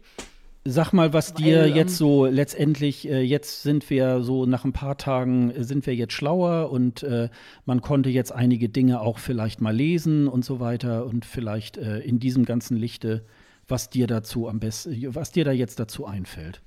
Sag 0.65 0.91
mal, 0.91 1.13
was 1.13 1.34
dir 1.34 1.61
Weil, 1.61 1.69
ähm, 1.69 1.75
jetzt 1.77 1.95
so 1.95 2.25
letztendlich, 2.25 3.07
äh, 3.07 3.21
jetzt 3.21 3.63
sind 3.63 3.89
wir 3.89 4.21
so 4.21 4.45
nach 4.45 4.65
ein 4.65 4.73
paar 4.73 4.97
Tagen, 4.97 5.51
äh, 5.51 5.63
sind 5.63 5.88
wir 5.88 5.95
jetzt 5.95 6.13
schlauer 6.13 6.69
und 6.69 7.01
äh, 7.03 7.30
man 7.65 7.82
konnte 7.82 8.09
jetzt 8.09 8.34
einige 8.34 8.67
Dinge 8.67 8.99
auch 8.99 9.19
vielleicht 9.19 9.61
mal 9.61 9.73
lesen 9.73 10.27
und 10.27 10.43
so 10.43 10.59
weiter 10.59 11.05
und 11.05 11.23
vielleicht 11.23 11.77
äh, 11.77 11.99
in 11.99 12.19
diesem 12.19 12.43
ganzen 12.43 12.75
Lichte, 12.75 13.23
was 13.69 13.89
dir 13.89 14.05
dazu 14.05 14.49
am 14.49 14.59
besten, 14.59 15.15
was 15.15 15.32
dir 15.32 15.45
da 15.45 15.51
jetzt 15.51 15.80
dazu 15.80 16.05
einfällt. 16.05 16.61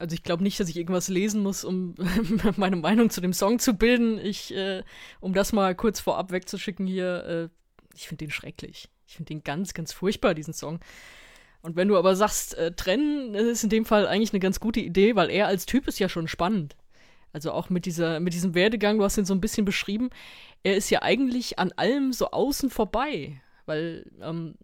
Also 0.00 0.14
ich 0.14 0.22
glaube 0.22 0.42
nicht, 0.42 0.58
dass 0.58 0.70
ich 0.70 0.78
irgendwas 0.78 1.08
lesen 1.08 1.42
muss, 1.42 1.62
um 1.62 1.94
meine 2.56 2.76
Meinung 2.76 3.10
zu 3.10 3.20
dem 3.20 3.34
Song 3.34 3.58
zu 3.58 3.74
bilden. 3.74 4.18
Ich, 4.18 4.54
äh, 4.54 4.82
um 5.20 5.34
das 5.34 5.52
mal 5.52 5.74
kurz 5.74 6.00
vorab 6.00 6.32
wegzuschicken 6.32 6.86
hier, 6.86 7.24
äh, 7.26 7.48
ich 7.94 8.08
finde 8.08 8.24
den 8.24 8.30
schrecklich. 8.30 8.88
Ich 9.06 9.16
finde 9.16 9.28
den 9.28 9.44
ganz, 9.44 9.74
ganz 9.74 9.92
furchtbar, 9.92 10.32
diesen 10.32 10.54
Song. 10.54 10.80
Und 11.60 11.76
wenn 11.76 11.88
du 11.88 11.98
aber 11.98 12.16
sagst, 12.16 12.56
äh, 12.56 12.72
trennen, 12.72 13.34
ist 13.34 13.62
in 13.62 13.68
dem 13.68 13.84
Fall 13.84 14.06
eigentlich 14.06 14.32
eine 14.32 14.40
ganz 14.40 14.58
gute 14.58 14.80
Idee, 14.80 15.16
weil 15.16 15.28
er 15.28 15.48
als 15.48 15.66
Typ 15.66 15.86
ist 15.86 15.98
ja 15.98 16.08
schon 16.08 16.28
spannend. 16.28 16.76
Also 17.34 17.52
auch 17.52 17.68
mit 17.68 17.84
dieser, 17.84 18.20
mit 18.20 18.32
diesem 18.32 18.54
Werdegang, 18.54 18.96
du 18.96 19.04
hast 19.04 19.18
ihn 19.18 19.26
so 19.26 19.34
ein 19.34 19.42
bisschen 19.42 19.66
beschrieben, 19.66 20.08
er 20.62 20.76
ist 20.76 20.88
ja 20.88 21.02
eigentlich 21.02 21.58
an 21.58 21.72
allem 21.72 22.14
so 22.14 22.30
außen 22.30 22.70
vorbei. 22.70 23.42
Weil, 23.66 24.10
ähm, 24.22 24.54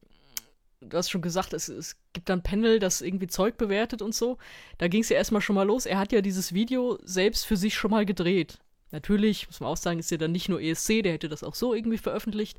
du 0.81 0.97
hast 0.97 1.11
schon 1.11 1.22
gesagt, 1.22 1.53
es, 1.53 1.68
es 1.68 1.97
gibt 2.12 2.29
dann 2.29 2.43
Panel, 2.43 2.79
das 2.79 3.01
irgendwie 3.01 3.27
Zeug 3.27 3.57
bewertet 3.57 4.03
und 4.03 4.14
so. 4.14 4.39
Da 4.79 4.89
ging 4.89 5.03
es 5.03 5.09
ja 5.09 5.16
erstmal 5.16 5.43
schon 5.43 5.57
mal 5.57 5.66
los. 5.66 5.87
Er 5.87 5.99
hat 5.99 6.12
ja 6.12 6.20
dieses 6.20 6.53
Video 6.53 6.99
selbst 7.03 7.47
für 7.47 7.57
sich 7.57 7.74
schon 7.74 7.91
mal 7.91 8.07
gedreht. 8.07 8.59
Natürlich, 8.93 9.47
muss 9.47 9.61
man 9.61 9.70
auch 9.70 9.77
sagen, 9.77 9.99
ist 9.99 10.11
ja 10.11 10.16
dann 10.16 10.33
nicht 10.33 10.49
nur 10.49 10.61
ESC, 10.61 11.03
der 11.03 11.12
hätte 11.12 11.29
das 11.29 11.43
auch 11.43 11.55
so 11.55 11.74
irgendwie 11.74 11.99
veröffentlicht 11.99 12.59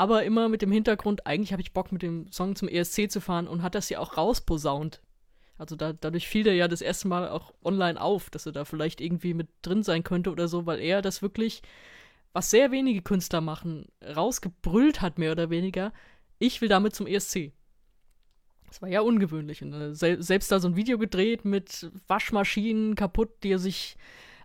aber 0.00 0.24
immer 0.24 0.48
mit 0.48 0.62
dem 0.62 0.72
Hintergrund, 0.72 1.26
eigentlich 1.26 1.52
habe 1.52 1.60
ich 1.60 1.74
Bock 1.74 1.92
mit 1.92 2.00
dem 2.00 2.32
Song 2.32 2.56
zum 2.56 2.68
ESC 2.68 3.10
zu 3.10 3.20
fahren 3.20 3.46
und 3.46 3.62
hat 3.62 3.74
das 3.74 3.90
ja 3.90 3.98
auch 3.98 4.16
rausposaunt. 4.16 5.02
Also 5.58 5.76
da, 5.76 5.92
dadurch 5.92 6.26
fiel 6.26 6.42
der 6.42 6.54
ja 6.54 6.68
das 6.68 6.80
erste 6.80 7.06
Mal 7.06 7.28
auch 7.28 7.52
online 7.62 8.00
auf, 8.00 8.30
dass 8.30 8.46
er 8.46 8.52
da 8.52 8.64
vielleicht 8.64 9.02
irgendwie 9.02 9.34
mit 9.34 9.48
drin 9.60 9.82
sein 9.82 10.02
könnte 10.02 10.32
oder 10.32 10.48
so, 10.48 10.64
weil 10.64 10.80
er 10.80 11.02
das 11.02 11.20
wirklich, 11.20 11.60
was 12.32 12.50
sehr 12.50 12.70
wenige 12.70 13.02
Künstler 13.02 13.42
machen, 13.42 13.88
rausgebrüllt 14.02 15.02
hat, 15.02 15.18
mehr 15.18 15.32
oder 15.32 15.50
weniger. 15.50 15.92
Ich 16.40 16.60
will 16.60 16.68
damit 16.68 16.96
zum 16.96 17.06
ESC. 17.06 17.52
Das 18.66 18.80
war 18.82 18.88
ja 18.88 19.02
ungewöhnlich. 19.02 19.62
Und, 19.62 19.72
äh, 19.74 19.94
sel 19.94 20.22
selbst 20.22 20.50
da 20.50 20.58
so 20.58 20.68
ein 20.68 20.76
Video 20.76 20.98
gedreht 20.98 21.44
mit 21.44 21.90
Waschmaschinen 22.08 22.96
kaputt, 22.96 23.30
die 23.44 23.52
er 23.52 23.58
sich 23.58 23.96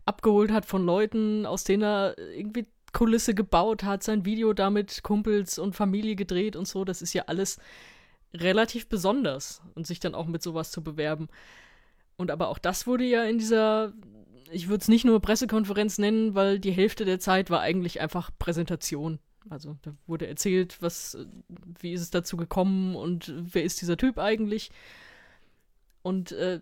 abgeholt 0.06 0.52
hat 0.52 0.66
von 0.66 0.86
Leuten, 0.86 1.46
aus 1.46 1.64
denen 1.64 1.84
er 1.84 2.18
irgendwie 2.18 2.68
Kulisse 2.92 3.34
gebaut 3.34 3.84
hat, 3.84 4.04
sein 4.04 4.26
Video 4.26 4.54
damit 4.54 5.04
Kumpels 5.04 5.58
und 5.58 5.76
Familie 5.76 6.16
gedreht 6.16 6.56
und 6.56 6.68
so. 6.68 6.86
Das 6.86 7.02
ist 7.02 7.14
ja 7.14 7.24
alles 7.28 7.60
relativ 8.34 8.88
besonders 8.88 9.62
und 9.74 9.88
sich 9.88 10.00
dann 10.00 10.16
auch 10.16 10.28
mit 10.28 10.44
sowas 10.44 10.72
zu 10.72 10.84
bewerben. 10.84 11.30
Und 12.18 12.30
aber 12.30 12.50
auch 12.50 12.58
das 12.58 12.88
wurde 12.88 13.06
ja 13.06 13.24
in 13.24 13.38
dieser, 13.38 13.94
ich 14.52 14.68
würde 14.68 14.82
es 14.82 14.88
nicht 14.88 15.06
nur 15.06 15.22
Pressekonferenz 15.22 15.98
nennen, 15.98 16.36
weil 16.36 16.60
die 16.60 16.72
Hälfte 16.72 17.06
der 17.06 17.20
Zeit 17.20 17.50
war 17.50 17.62
eigentlich 17.62 18.02
einfach 18.02 18.32
Präsentation. 18.38 19.20
Also 19.50 19.78
da 19.84 19.94
wurde 20.08 20.28
erzählt, 20.28 20.82
was, 20.82 21.18
wie 21.80 21.94
ist 21.94 22.02
es 22.02 22.10
dazu 22.10 22.38
gekommen 22.38 22.96
und 22.96 23.32
wer 23.36 23.64
ist 23.64 23.82
dieser 23.82 23.98
Typ 23.98 24.18
eigentlich. 24.18 24.72
Und 26.02 26.32
äh, 26.32 26.62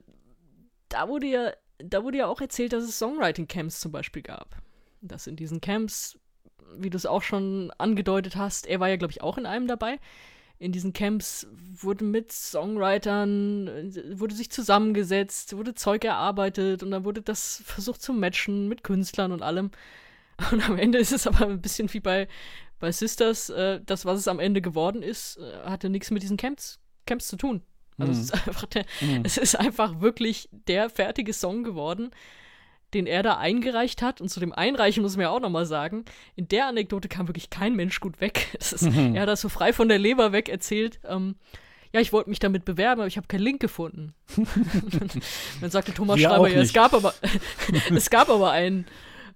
da 0.89 1.07
wurde 1.07 1.27
ja, 1.27 1.53
da 1.77 2.03
wurde 2.03 2.19
ja 2.19 2.27
auch 2.27 2.41
erzählt, 2.41 2.73
dass 2.73 2.83
es 2.83 2.99
Songwriting-Camps 2.99 3.79
zum 3.79 3.91
Beispiel 3.91 4.21
gab. 4.21 4.61
Dass 5.01 5.27
in 5.27 5.35
diesen 5.35 5.61
Camps 5.61 6.17
wie 6.77 6.89
du 6.89 6.97
es 6.97 7.05
auch 7.05 7.21
schon 7.21 7.71
angedeutet 7.77 8.35
hast, 8.35 8.67
er 8.67 8.79
war 8.79 8.89
ja, 8.89 8.95
glaube 8.95 9.11
ich, 9.11 9.21
auch 9.21 9.37
in 9.37 9.45
einem 9.45 9.67
dabei. 9.67 9.99
In 10.59 10.71
diesen 10.71 10.93
Camps 10.93 11.47
wurde 11.51 12.05
mit 12.05 12.31
Songwritern, 12.31 13.93
wurde 14.17 14.35
sich 14.35 14.49
zusammengesetzt, 14.49 15.57
wurde 15.57 15.73
Zeug 15.73 16.05
erarbeitet 16.05 16.83
und 16.83 16.91
dann 16.91 17.03
wurde 17.03 17.21
das 17.21 17.61
versucht 17.65 18.01
zu 18.01 18.13
matchen 18.13 18.67
mit 18.69 18.83
Künstlern 18.83 19.31
und 19.31 19.41
allem. 19.41 19.71
Und 20.51 20.67
am 20.67 20.79
Ende 20.79 20.97
ist 20.97 21.11
es 21.11 21.27
aber 21.27 21.45
ein 21.45 21.61
bisschen 21.61 21.93
wie 21.93 21.99
bei, 21.99 22.27
bei 22.79 22.91
Sisters, 22.91 23.49
äh, 23.49 23.79
das, 23.85 24.05
was 24.05 24.19
es 24.19 24.27
am 24.27 24.39
Ende 24.39 24.61
geworden 24.61 25.03
ist, 25.03 25.37
äh, 25.37 25.69
hatte 25.69 25.89
nichts 25.89 26.11
mit 26.11 26.23
diesen 26.23 26.37
Camps, 26.37 26.79
Camps 27.05 27.27
zu 27.27 27.37
tun. 27.37 27.61
Also 27.97 28.11
mhm. 28.11 28.19
es, 28.19 28.25
ist 28.25 28.33
einfach 28.47 28.65
der, 28.65 28.85
mhm. 29.01 29.21
es 29.23 29.37
ist 29.37 29.55
einfach 29.55 30.01
wirklich 30.01 30.49
der 30.51 30.89
fertige 30.89 31.33
Song 31.33 31.63
geworden, 31.63 32.11
den 32.93 33.07
er 33.07 33.23
da 33.23 33.37
eingereicht 33.37 34.01
hat. 34.01 34.21
Und 34.21 34.29
zu 34.29 34.39
dem 34.39 34.53
Einreichen 34.53 35.03
muss 35.03 35.15
man 35.15 35.23
ja 35.23 35.29
auch 35.29 35.39
nochmal 35.39 35.65
sagen, 35.65 36.05
in 36.35 36.47
der 36.47 36.67
Anekdote 36.67 37.07
kam 37.07 37.27
wirklich 37.27 37.49
kein 37.49 37.75
Mensch 37.75 37.99
gut 37.99 38.21
weg. 38.21 38.55
Ist, 38.59 38.81
mhm. 38.83 39.15
Er 39.15 39.23
hat 39.23 39.29
das 39.29 39.41
so 39.41 39.49
frei 39.49 39.73
von 39.73 39.87
der 39.87 39.99
Leber 39.99 40.31
weg 40.31 40.49
erzählt. 40.49 40.99
Ähm, 41.05 41.35
ja, 41.93 42.01
ich 42.01 42.11
wollte 42.11 42.29
mich 42.29 42.39
damit 42.39 42.65
bewerben, 42.65 43.01
aber 43.01 43.07
ich 43.07 43.17
habe 43.17 43.27
keinen 43.27 43.43
Link 43.43 43.61
gefunden. 43.61 44.15
dann 45.61 45.69
sagte 45.69 45.93
Thomas 45.93 46.19
ja, 46.19 46.29
Schreiber, 46.29 46.49
ja, 46.49 46.61
es 46.61 46.73
gab 46.73 46.93
aber, 46.93 47.13
es 47.93 48.09
gab 48.09 48.29
aber 48.29 48.51
einen. 48.51 48.87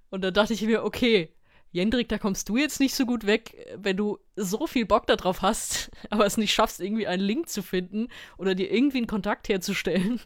Und 0.10 0.24
da 0.24 0.32
dachte 0.32 0.54
ich 0.54 0.62
mir, 0.64 0.84
okay, 0.84 1.30
Jendrik, 1.72 2.10
da 2.10 2.18
kommst 2.18 2.50
du 2.50 2.58
jetzt 2.58 2.80
nicht 2.80 2.96
so 2.96 3.06
gut 3.06 3.26
weg, 3.26 3.68
wenn 3.76 3.98
du 3.98 4.20
so 4.36 4.68
viel 4.68 4.86
Bock 4.86 5.08
darauf 5.08 5.42
hast, 5.42 5.92
aber 6.10 6.26
es 6.26 6.38
nicht 6.38 6.54
schaffst, 6.54 6.80
irgendwie 6.80 7.08
einen 7.08 7.24
Link 7.24 7.50
zu 7.50 7.62
finden 7.62 8.08
oder 8.38 8.56
dir 8.56 8.72
irgendwie 8.72 8.98
einen 8.98 9.08
Kontakt 9.08 9.50
herzustellen. 9.50 10.22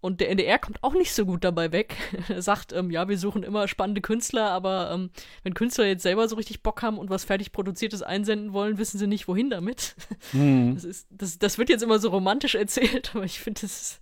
Und 0.00 0.20
der 0.20 0.30
NDR 0.30 0.58
kommt 0.58 0.82
auch 0.82 0.94
nicht 0.94 1.14
so 1.14 1.24
gut 1.24 1.44
dabei 1.44 1.70
weg. 1.70 1.96
er 2.28 2.42
sagt, 2.42 2.72
ähm, 2.72 2.90
ja, 2.90 3.08
wir 3.08 3.16
suchen 3.16 3.44
immer 3.44 3.68
spannende 3.68 4.00
Künstler, 4.00 4.50
aber 4.50 4.90
ähm, 4.92 5.10
wenn 5.44 5.54
Künstler 5.54 5.86
jetzt 5.86 6.02
selber 6.02 6.28
so 6.28 6.34
richtig 6.34 6.64
Bock 6.64 6.82
haben 6.82 6.98
und 6.98 7.08
was 7.08 7.24
fertig 7.24 7.52
produziertes 7.52 8.02
einsenden 8.02 8.52
wollen, 8.52 8.78
wissen 8.78 8.98
sie 8.98 9.06
nicht, 9.06 9.28
wohin 9.28 9.48
damit. 9.48 9.94
Mhm. 10.32 10.74
Das, 10.74 10.84
ist, 10.84 11.06
das, 11.10 11.38
das 11.38 11.58
wird 11.58 11.68
jetzt 11.68 11.82
immer 11.82 12.00
so 12.00 12.08
romantisch 12.08 12.56
erzählt, 12.56 13.12
aber 13.14 13.24
ich 13.24 13.38
finde, 13.38 13.60
das 13.60 14.00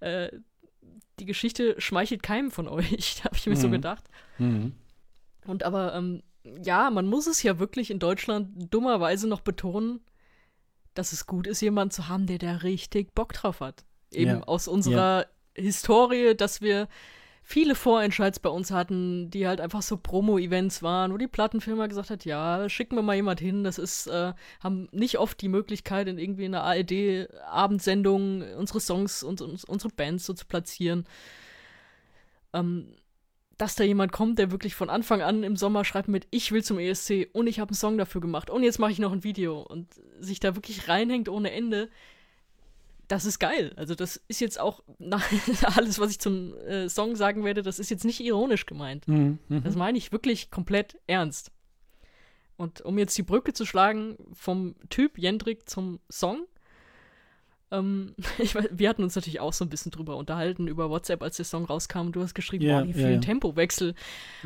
äh, 0.00 0.30
die 1.18 1.26
Geschichte 1.26 1.74
schmeichelt 1.78 2.22
keinem 2.22 2.50
von 2.50 2.68
euch, 2.68 3.22
habe 3.24 3.36
ich 3.36 3.46
mir 3.46 3.54
mhm. 3.54 3.60
so 3.60 3.70
gedacht. 3.70 4.04
Mhm. 4.38 4.72
Und 5.46 5.62
aber, 5.62 5.94
ähm, 5.94 6.22
ja, 6.44 6.90
man 6.90 7.06
muss 7.06 7.26
es 7.26 7.42
ja 7.42 7.58
wirklich 7.58 7.90
in 7.90 7.98
Deutschland 7.98 8.72
dummerweise 8.72 9.28
noch 9.28 9.40
betonen, 9.40 10.00
dass 10.94 11.12
es 11.12 11.26
gut 11.26 11.46
ist, 11.46 11.60
jemanden 11.60 11.92
zu 11.92 12.08
haben, 12.08 12.26
der 12.26 12.38
da 12.38 12.56
richtig 12.56 13.14
Bock 13.14 13.32
drauf 13.32 13.60
hat. 13.60 13.84
Eben 14.12 14.30
ja. 14.30 14.42
aus 14.42 14.68
unserer 14.68 15.22
ja. 15.22 15.62
Historie, 15.62 16.34
dass 16.34 16.60
wir 16.60 16.88
viele 17.42 17.74
Vorentscheids 17.74 18.38
bei 18.38 18.50
uns 18.50 18.70
hatten, 18.70 19.30
die 19.30 19.46
halt 19.46 19.60
einfach 19.60 19.82
so 19.82 19.96
Promo-Events 19.96 20.82
waren, 20.82 21.12
wo 21.12 21.16
die 21.16 21.26
Plattenfirma 21.26 21.86
gesagt 21.88 22.10
hat, 22.10 22.24
ja, 22.24 22.68
schicken 22.68 22.96
wir 22.96 23.02
mal 23.02 23.16
jemand 23.16 23.40
hin, 23.40 23.64
das 23.64 23.78
ist, 23.78 24.06
äh, 24.06 24.32
haben 24.60 24.88
nicht 24.92 25.18
oft 25.18 25.40
die 25.40 25.48
Möglichkeit, 25.48 26.08
in 26.08 26.18
irgendwie 26.18 26.44
einer 26.44 26.62
ARD-Abendsendung 26.62 28.42
unsere 28.56 28.80
Songs 28.80 29.22
und, 29.22 29.40
und, 29.40 29.64
unsere 29.64 29.92
Bands 29.92 30.24
so 30.26 30.34
zu 30.34 30.46
platzieren. 30.46 31.04
Ähm, 32.52 32.94
dass 33.58 33.74
da 33.74 33.84
jemand 33.84 34.12
kommt, 34.12 34.38
der 34.38 34.50
wirklich 34.50 34.74
von 34.74 34.90
Anfang 34.90 35.22
an 35.22 35.42
im 35.42 35.56
Sommer 35.56 35.84
schreibt 35.84 36.08
mit, 36.08 36.26
ich 36.30 36.52
will 36.52 36.64
zum 36.64 36.78
ESC 36.78 37.28
und 37.32 37.46
ich 37.46 37.60
habe 37.60 37.70
einen 37.70 37.76
Song 37.76 37.98
dafür 37.98 38.20
gemacht 38.20 38.50
und 38.50 38.62
jetzt 38.62 38.78
mache 38.78 38.92
ich 38.92 38.98
noch 38.98 39.12
ein 39.12 39.24
Video 39.24 39.60
und 39.60 39.88
sich 40.20 40.40
da 40.40 40.54
wirklich 40.54 40.88
reinhängt 40.88 41.28
ohne 41.28 41.52
Ende 41.52 41.88
das 43.12 43.26
ist 43.26 43.38
geil. 43.38 43.72
Also 43.76 43.94
das 43.94 44.22
ist 44.28 44.40
jetzt 44.40 44.58
auch 44.58 44.82
alles, 45.76 45.98
was 45.98 46.10
ich 46.10 46.18
zum 46.18 46.56
äh, 46.60 46.88
Song 46.88 47.14
sagen 47.14 47.44
werde, 47.44 47.62
das 47.62 47.78
ist 47.78 47.90
jetzt 47.90 48.06
nicht 48.06 48.20
ironisch 48.20 48.64
gemeint. 48.64 49.06
Mhm. 49.06 49.38
mhm. 49.48 49.62
Das 49.64 49.76
meine 49.76 49.98
ich 49.98 50.12
wirklich 50.12 50.50
komplett 50.50 50.98
ernst. 51.06 51.52
Und 52.56 52.80
um 52.80 52.98
jetzt 52.98 53.16
die 53.18 53.22
Brücke 53.22 53.52
zu 53.52 53.66
schlagen 53.66 54.16
vom 54.32 54.76
Typ 54.88 55.18
Jendrik 55.18 55.68
zum 55.68 56.00
Song, 56.10 56.46
ähm, 57.72 58.14
ich, 58.38 58.54
wir 58.54 58.88
hatten 58.88 59.02
uns 59.02 59.16
natürlich 59.16 59.40
auch 59.40 59.52
so 59.52 59.64
ein 59.64 59.68
bisschen 59.68 59.90
drüber 59.90 60.16
unterhalten 60.16 60.68
über 60.68 60.90
WhatsApp, 60.90 61.22
als 61.22 61.36
der 61.36 61.44
Song 61.44 61.64
rauskam. 61.64 62.06
Und 62.06 62.16
du 62.16 62.22
hast 62.22 62.34
geschrieben, 62.34 62.64
yeah, 62.64 62.80
boah, 62.80 62.86
die 62.86 62.92
vielen 62.92 63.10
yeah, 63.12 63.20
Tempowechsel. 63.20 63.94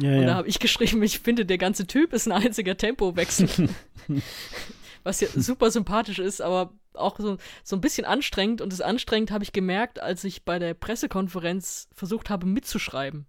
Yeah, 0.01 0.20
und 0.20 0.27
da 0.27 0.35
habe 0.37 0.49
ich 0.49 0.59
geschrieben, 0.61 1.03
ich 1.03 1.18
finde, 1.18 1.45
der 1.45 1.59
ganze 1.59 1.87
Typ 1.87 2.12
ist 2.12 2.27
ein 2.27 2.33
einziger 2.33 2.77
Tempowechsel. 2.77 3.68
was 5.03 5.20
ja 5.20 5.29
super 5.35 5.70
sympathisch 5.70 6.18
ist, 6.18 6.41
aber 6.41 6.72
auch 6.95 7.18
so, 7.18 7.37
so 7.62 7.77
ein 7.77 7.81
bisschen 7.81 8.05
anstrengend. 8.05 8.61
Und 8.61 8.72
das 8.72 8.81
anstrengend 8.81 9.31
habe 9.31 9.45
ich 9.45 9.53
gemerkt, 9.53 10.01
als 10.01 10.24
ich 10.24 10.45
bei 10.45 10.59
der 10.59 10.74
Pressekonferenz 10.74 11.89
versucht 11.93 12.31
habe 12.31 12.47
mitzuschreiben. 12.47 13.27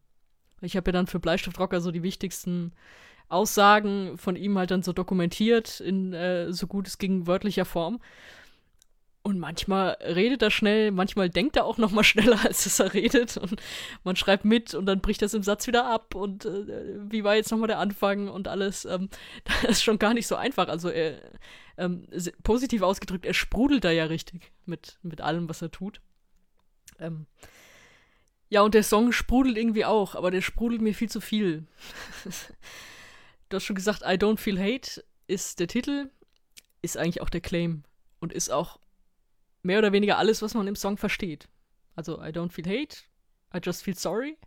Ich 0.61 0.75
habe 0.75 0.89
ja 0.89 0.93
dann 0.93 1.07
für 1.07 1.19
Bleistiftrocker 1.19 1.81
so 1.81 1.91
die 1.91 2.03
wichtigsten 2.03 2.73
Aussagen 3.29 4.17
von 4.17 4.35
ihm 4.35 4.57
halt 4.57 4.71
dann 4.71 4.83
so 4.83 4.93
dokumentiert 4.93 5.79
in 5.81 6.13
äh, 6.13 6.51
so 6.53 6.65
gut 6.65 6.87
es 6.87 6.97
ging 6.97 7.27
wörtlicher 7.27 7.65
Form. 7.65 7.99
Und 9.27 9.39
manchmal 9.39 9.97
redet 9.99 10.41
er 10.41 10.51
schnell, 10.51 10.89
manchmal 10.91 11.29
denkt 11.29 11.57
er 11.57 11.65
auch 11.65 11.77
noch 11.77 11.91
mal 11.91 12.03
schneller, 12.05 12.39
als 12.45 12.63
dass 12.63 12.79
er 12.79 12.93
redet. 12.93 13.35
Und 13.35 13.61
man 14.05 14.15
schreibt 14.15 14.45
mit 14.45 14.73
und 14.73 14.85
dann 14.85 15.01
bricht 15.01 15.21
das 15.21 15.33
im 15.33 15.43
Satz 15.43 15.67
wieder 15.67 15.85
ab. 15.85 16.15
Und 16.15 16.45
äh, 16.45 17.11
wie 17.11 17.25
war 17.25 17.35
jetzt 17.35 17.51
noch 17.51 17.57
mal 17.57 17.67
der 17.67 17.79
Anfang 17.79 18.29
und 18.29 18.47
alles. 18.47 18.85
Ähm, 18.85 19.09
das 19.43 19.71
ist 19.71 19.83
schon 19.83 19.99
gar 19.99 20.13
nicht 20.13 20.27
so 20.27 20.37
einfach. 20.37 20.69
Also 20.69 20.87
er, 20.87 21.19
ähm, 21.77 22.07
positiv 22.41 22.81
ausgedrückt, 22.83 23.25
er 23.25 23.33
sprudelt 23.33 23.83
da 23.83 23.91
ja 23.91 24.05
richtig 24.05 24.53
mit, 24.65 24.97
mit 25.01 25.19
allem, 25.19 25.49
was 25.49 25.61
er 25.61 25.71
tut. 25.71 25.99
Ähm, 26.97 27.25
ja, 28.47 28.61
und 28.61 28.75
der 28.75 28.83
Song 28.83 29.11
sprudelt 29.11 29.57
irgendwie 29.57 29.83
auch, 29.83 30.15
aber 30.15 30.31
der 30.31 30.41
sprudelt 30.41 30.81
mir 30.81 30.95
viel 30.95 31.09
zu 31.09 31.19
viel. 31.19 31.67
du 33.49 33.57
hast 33.57 33.65
schon 33.65 33.75
gesagt, 33.75 34.03
I 34.03 34.15
Don't 34.15 34.37
Feel 34.37 34.57
Hate 34.57 35.03
ist 35.27 35.59
der 35.59 35.67
Titel, 35.67 36.11
ist 36.81 36.95
eigentlich 36.95 37.21
auch 37.21 37.29
der 37.29 37.41
Claim 37.41 37.83
und 38.21 38.31
ist 38.31 38.49
auch 38.51 38.79
mehr 39.67 39.79
oder 39.79 39.91
weniger 39.91 40.17
alles, 40.17 40.41
was 40.41 40.53
man 40.55 40.65
im 40.65 40.75
Song 40.75 40.97
versteht. 40.97 41.47
Also 41.95 42.19
I 42.19 42.29
don't 42.29 42.51
feel 42.51 42.65
hate, 42.65 43.03
I 43.53 43.59
just 43.61 43.83
feel 43.83 43.95
sorry. 43.95 44.37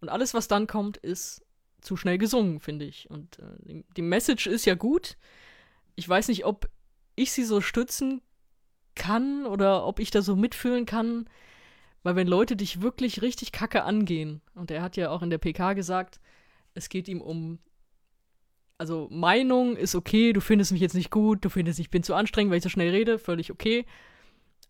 Und 0.00 0.10
alles, 0.10 0.34
was 0.34 0.48
dann 0.48 0.66
kommt, 0.66 0.98
ist 0.98 1.46
zu 1.80 1.96
schnell 1.96 2.18
gesungen, 2.18 2.60
finde 2.60 2.84
ich. 2.84 3.08
Und 3.08 3.38
äh, 3.38 3.82
die 3.96 4.02
Message 4.02 4.46
ist 4.46 4.66
ja 4.66 4.74
gut. 4.74 5.16
Ich 5.94 6.06
weiß 6.06 6.28
nicht, 6.28 6.44
ob 6.44 6.68
ich 7.14 7.32
sie 7.32 7.44
so 7.44 7.60
stützen 7.60 8.20
kann 8.94 9.46
oder 9.46 9.86
ob 9.86 10.00
ich 10.00 10.10
da 10.10 10.20
so 10.20 10.36
mitfühlen 10.36 10.84
kann. 10.84 11.30
Weil 12.02 12.16
wenn 12.16 12.26
Leute 12.26 12.56
dich 12.56 12.82
wirklich 12.82 13.22
richtig 13.22 13.52
kacke 13.52 13.84
angehen, 13.84 14.42
und 14.54 14.70
er 14.70 14.82
hat 14.82 14.96
ja 14.96 15.10
auch 15.10 15.22
in 15.22 15.30
der 15.30 15.38
PK 15.38 15.74
gesagt, 15.74 16.20
es 16.74 16.88
geht 16.88 17.08
ihm 17.08 17.20
um 17.20 17.58
also 18.78 19.08
Meinung 19.10 19.76
ist 19.76 19.94
okay, 19.94 20.34
du 20.34 20.40
findest 20.40 20.72
mich 20.72 20.82
jetzt 20.82 20.94
nicht 20.94 21.10
gut, 21.10 21.44
du 21.44 21.48
findest, 21.48 21.78
ich 21.78 21.88
bin 21.88 22.02
zu 22.02 22.14
anstrengend, 22.14 22.50
weil 22.50 22.58
ich 22.58 22.62
so 22.62 22.68
schnell 22.68 22.90
rede, 22.90 23.18
völlig 23.18 23.50
okay. 23.50 23.86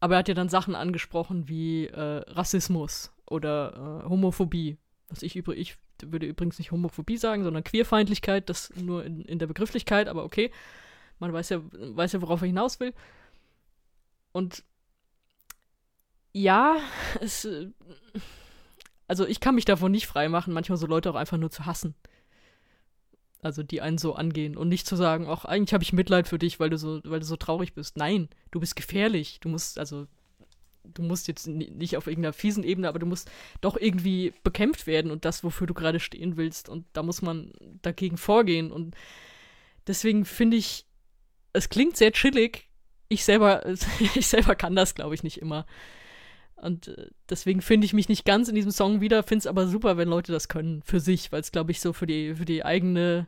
Aber 0.01 0.14
er 0.14 0.18
hat 0.18 0.28
ja 0.28 0.34
dann 0.34 0.49
Sachen 0.49 0.74
angesprochen 0.74 1.48
wie 1.48 1.86
äh, 1.86 2.23
Rassismus 2.28 3.12
oder 3.27 4.02
äh, 4.05 4.09
Homophobie. 4.09 4.77
Was 5.09 5.23
ich 5.23 5.36
übrigens, 5.36 5.60
ich 5.60 5.77
würde 6.10 6.27
übrigens 6.27 6.59
nicht 6.59 6.73
Homophobie 6.73 7.16
sagen, 7.16 7.44
sondern 7.44 7.64
Queerfeindlichkeit, 7.64 8.48
das 8.48 8.73
nur 8.77 9.05
in, 9.05 9.23
in 9.23 9.39
der 9.39 9.47
Begrifflichkeit, 9.47 10.09
aber 10.09 10.24
okay. 10.24 10.51
Man 11.18 11.32
weiß 11.32 11.48
ja, 11.48 11.60
weiß 11.73 12.12
ja, 12.12 12.23
worauf 12.23 12.43
er 12.43 12.48
hinaus 12.48 12.78
will. 12.81 12.93
Und 14.32 14.64
ja, 16.32 16.77
es. 17.20 17.47
Äh, 17.47 17.70
also 19.09 19.24
ich 19.27 19.40
kann 19.40 19.55
mich 19.55 19.64
davon 19.64 19.93
nicht 19.93 20.06
freimachen, 20.06 20.52
manchmal 20.52 20.77
so 20.77 20.86
Leute 20.86 21.10
auch 21.10 21.14
einfach 21.14 21.39
nur 21.39 21.51
zu 21.51 21.64
hassen. 21.64 21.94
Also 23.47 23.62
die 23.62 23.81
einen 23.81 23.97
so 23.97 24.16
angehen 24.16 24.56
und 24.56 24.68
nicht 24.68 24.89
zu 24.89 24.97
sagen, 24.97 25.28
ach, 25.28 25.44
eigentlich 25.44 25.73
habe 25.73 25.85
ich 25.85 25.93
Mitleid 25.93 26.27
für 26.27 26.36
dich, 26.36 26.59
weil 26.59 26.68
du 26.68 26.77
so, 26.77 27.01
weil 27.05 27.20
du 27.20 27.24
so 27.27 27.36
traurig 27.36 27.74
bist. 27.74 27.97
Nein, 27.97 28.28
du 28.51 28.59
bist 28.59 28.74
gefährlich. 28.74 29.39
Du 29.39 29.48
musst, 29.48 29.78
also, 29.78 30.09
du 30.82 31.05
musst 31.05 31.28
jetzt 31.28 31.47
nicht 31.47 31.97
auf 31.97 32.09
irgendeiner 32.09 32.32
fiesen 32.32 32.64
Ebene, 32.64 32.89
aber 32.89 32.98
du 32.98 33.06
musst 33.06 33.31
doch 33.60 33.77
irgendwie 33.77 34.35
bekämpft 34.43 34.89
werden 34.89 35.12
und 35.12 35.24
das, 35.24 35.44
wofür 35.44 35.68
du 35.68 35.74
gerade 35.74 36.01
stehen 36.01 36.36
willst. 36.36 36.68
Und 36.68 36.86
da 36.93 37.05
muss 37.05 37.23
man 37.23 37.52
dagegen 37.82 38.16
vorgehen. 38.16 38.73
Und 38.73 38.97
deswegen 39.86 40.24
finde 40.24 40.56
ich, 40.56 40.85
es 41.52 41.68
klingt 41.68 41.97
sehr 41.97 42.10
chillig. 42.10 42.68
Ich 43.09 43.24
selber, 43.24 43.64
ich 44.16 44.27
selber 44.27 44.56
kann 44.56 44.74
das, 44.74 44.97
glaube 44.97 45.14
ich, 45.14 45.23
nicht 45.23 45.40
immer. 45.40 45.66
Und 46.57 46.89
äh, 46.89 47.09
deswegen 47.28 47.61
finde 47.61 47.85
ich 47.85 47.93
mich 47.93 48.09
nicht 48.09 48.24
ganz 48.24 48.49
in 48.49 48.55
diesem 48.55 48.70
Song 48.70 49.01
wieder, 49.01 49.23
finde 49.23 49.41
es 49.41 49.47
aber 49.47 49.66
super, 49.66 49.97
wenn 49.97 50.09
Leute 50.09 50.33
das 50.33 50.49
können 50.49 50.83
für 50.83 51.01
sich, 51.01 51.31
weil 51.33 51.41
es, 51.41 51.53
glaube 51.53 51.70
ich, 51.70 51.81
so 51.81 51.93
für 51.93 52.07
die, 52.07 52.35
für 52.35 52.45
die 52.45 52.65
eigene, 52.65 53.27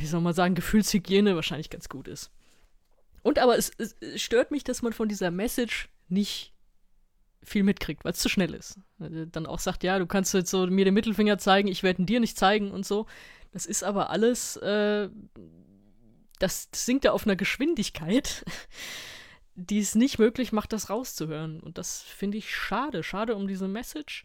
wie 0.00 0.06
soll 0.06 0.20
man 0.20 0.34
sagen, 0.34 0.54
Gefühlshygiene 0.54 1.34
wahrscheinlich 1.34 1.70
ganz 1.70 1.88
gut 1.88 2.06
ist. 2.06 2.30
Und 3.22 3.38
aber 3.38 3.56
es, 3.58 3.72
es 3.78 3.96
stört 4.16 4.50
mich, 4.50 4.64
dass 4.64 4.82
man 4.82 4.92
von 4.92 5.08
dieser 5.08 5.30
Message 5.30 5.88
nicht 6.08 6.52
viel 7.42 7.62
mitkriegt, 7.62 8.04
weil 8.04 8.12
es 8.12 8.18
zu 8.18 8.28
schnell 8.28 8.54
ist. 8.54 8.78
Dann 8.98 9.46
auch 9.46 9.58
sagt, 9.58 9.82
ja, 9.82 9.98
du 9.98 10.06
kannst 10.06 10.34
jetzt 10.34 10.50
so 10.50 10.66
mir 10.66 10.84
den 10.84 10.94
Mittelfinger 10.94 11.38
zeigen, 11.38 11.68
ich 11.68 11.82
werde 11.82 12.02
ihn 12.02 12.06
dir 12.06 12.20
nicht 12.20 12.38
zeigen 12.38 12.70
und 12.70 12.84
so. 12.84 13.06
Das 13.52 13.66
ist 13.66 13.82
aber 13.82 14.10
alles, 14.10 14.56
äh, 14.56 15.08
das, 16.38 16.68
sinkt 16.72 17.04
ja 17.04 17.12
auf 17.12 17.26
einer 17.26 17.36
Geschwindigkeit 17.36 18.44
die 19.60 19.78
es 19.78 19.94
nicht 19.94 20.18
möglich 20.18 20.52
macht, 20.52 20.72
das 20.72 20.90
rauszuhören. 20.90 21.60
Und 21.60 21.78
das 21.78 22.02
finde 22.02 22.38
ich 22.38 22.54
schade. 22.54 23.02
Schade 23.02 23.36
um 23.36 23.46
diese 23.46 23.68
Message. 23.68 24.24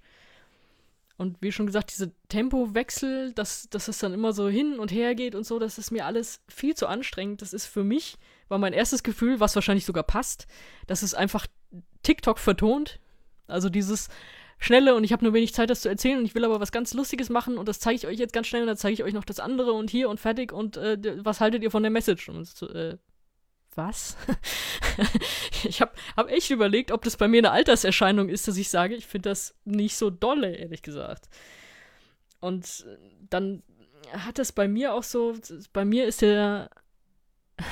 Und 1.17 1.37
wie 1.41 1.51
schon 1.51 1.65
gesagt, 1.65 1.91
diese 1.91 2.11
Tempowechsel, 2.27 3.31
dass, 3.33 3.69
dass 3.69 3.87
es 3.87 3.99
dann 3.99 4.13
immer 4.13 4.33
so 4.33 4.49
hin 4.49 4.79
und 4.79 4.91
her 4.91 5.15
geht 5.15 5.33
und 5.33 5.45
so, 5.45 5.59
das 5.59 5.77
ist 5.77 5.91
mir 5.91 6.05
alles 6.05 6.41
viel 6.49 6.75
zu 6.75 6.87
anstrengend. 6.87 7.41
Das 7.41 7.53
ist 7.53 7.65
für 7.65 7.83
mich, 7.83 8.17
war 8.49 8.57
mein 8.57 8.73
erstes 8.73 9.01
Gefühl, 9.01 9.39
was 9.39 9.55
wahrscheinlich 9.55 9.85
sogar 9.85 10.03
passt, 10.03 10.47
dass 10.87 11.03
es 11.03 11.13
einfach 11.13 11.47
TikTok 12.03 12.37
vertont. 12.37 12.99
Also 13.47 13.69
dieses 13.69 14.09
schnelle 14.57 14.95
und 14.95 15.03
ich 15.03 15.13
habe 15.13 15.23
nur 15.23 15.33
wenig 15.33 15.53
Zeit, 15.53 15.69
das 15.69 15.81
zu 15.81 15.89
erzählen 15.89 16.19
und 16.19 16.25
ich 16.25 16.35
will 16.35 16.45
aber 16.45 16.59
was 16.59 16.71
ganz 16.71 16.93
Lustiges 16.93 17.29
machen 17.29 17.57
und 17.57 17.67
das 17.67 17.79
zeige 17.79 17.95
ich 17.95 18.07
euch 18.07 18.17
jetzt 18.17 18.33
ganz 18.33 18.47
schnell 18.47 18.61
und 18.61 18.67
dann 18.67 18.77
zeige 18.77 18.93
ich 18.93 19.03
euch 19.03 19.13
noch 19.13 19.25
das 19.25 19.39
andere 19.39 19.73
und 19.73 19.89
hier 19.89 20.09
und 20.09 20.19
fertig 20.19 20.51
und 20.51 20.77
äh, 20.77 20.97
was 21.23 21.41
haltet 21.41 21.61
ihr 21.61 21.71
von 21.71 21.83
der 21.83 21.91
Message? 21.91 22.29
Und 22.29 22.61
äh, 22.73 22.97
was? 23.77 24.17
ich 25.63 25.81
habe 25.81 25.91
hab 26.15 26.29
echt 26.29 26.49
überlegt, 26.49 26.91
ob 26.91 27.03
das 27.03 27.17
bei 27.17 27.27
mir 27.27 27.39
eine 27.39 27.51
Alterserscheinung 27.51 28.29
ist, 28.29 28.47
dass 28.47 28.57
ich 28.57 28.69
sage, 28.69 28.95
ich 28.95 29.05
finde 29.05 29.29
das 29.29 29.55
nicht 29.65 29.95
so 29.95 30.09
dolle, 30.09 30.55
ehrlich 30.55 30.81
gesagt. 30.81 31.29
Und 32.39 32.85
dann 33.29 33.63
hat 34.11 34.39
das 34.39 34.51
bei 34.51 34.67
mir 34.67 34.93
auch 34.93 35.03
so, 35.03 35.35
bei 35.73 35.85
mir 35.85 36.05
ist 36.05 36.21
der, 36.21 36.69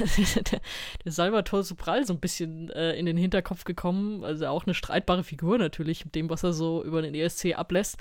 der, 0.51 0.61
der 1.03 1.11
Salvatore 1.11 1.63
Sobral 1.63 2.05
so 2.05 2.13
ein 2.13 2.19
bisschen 2.19 2.69
äh, 2.71 2.93
in 2.93 3.05
den 3.05 3.17
Hinterkopf 3.17 3.63
gekommen. 3.63 4.23
Also 4.23 4.47
auch 4.47 4.65
eine 4.65 4.73
streitbare 4.73 5.23
Figur 5.23 5.57
natürlich, 5.57 6.05
mit 6.05 6.15
dem, 6.15 6.29
was 6.29 6.43
er 6.43 6.53
so 6.53 6.83
über 6.83 7.01
den 7.01 7.15
ESC 7.15 7.53
ablässt. 7.55 7.97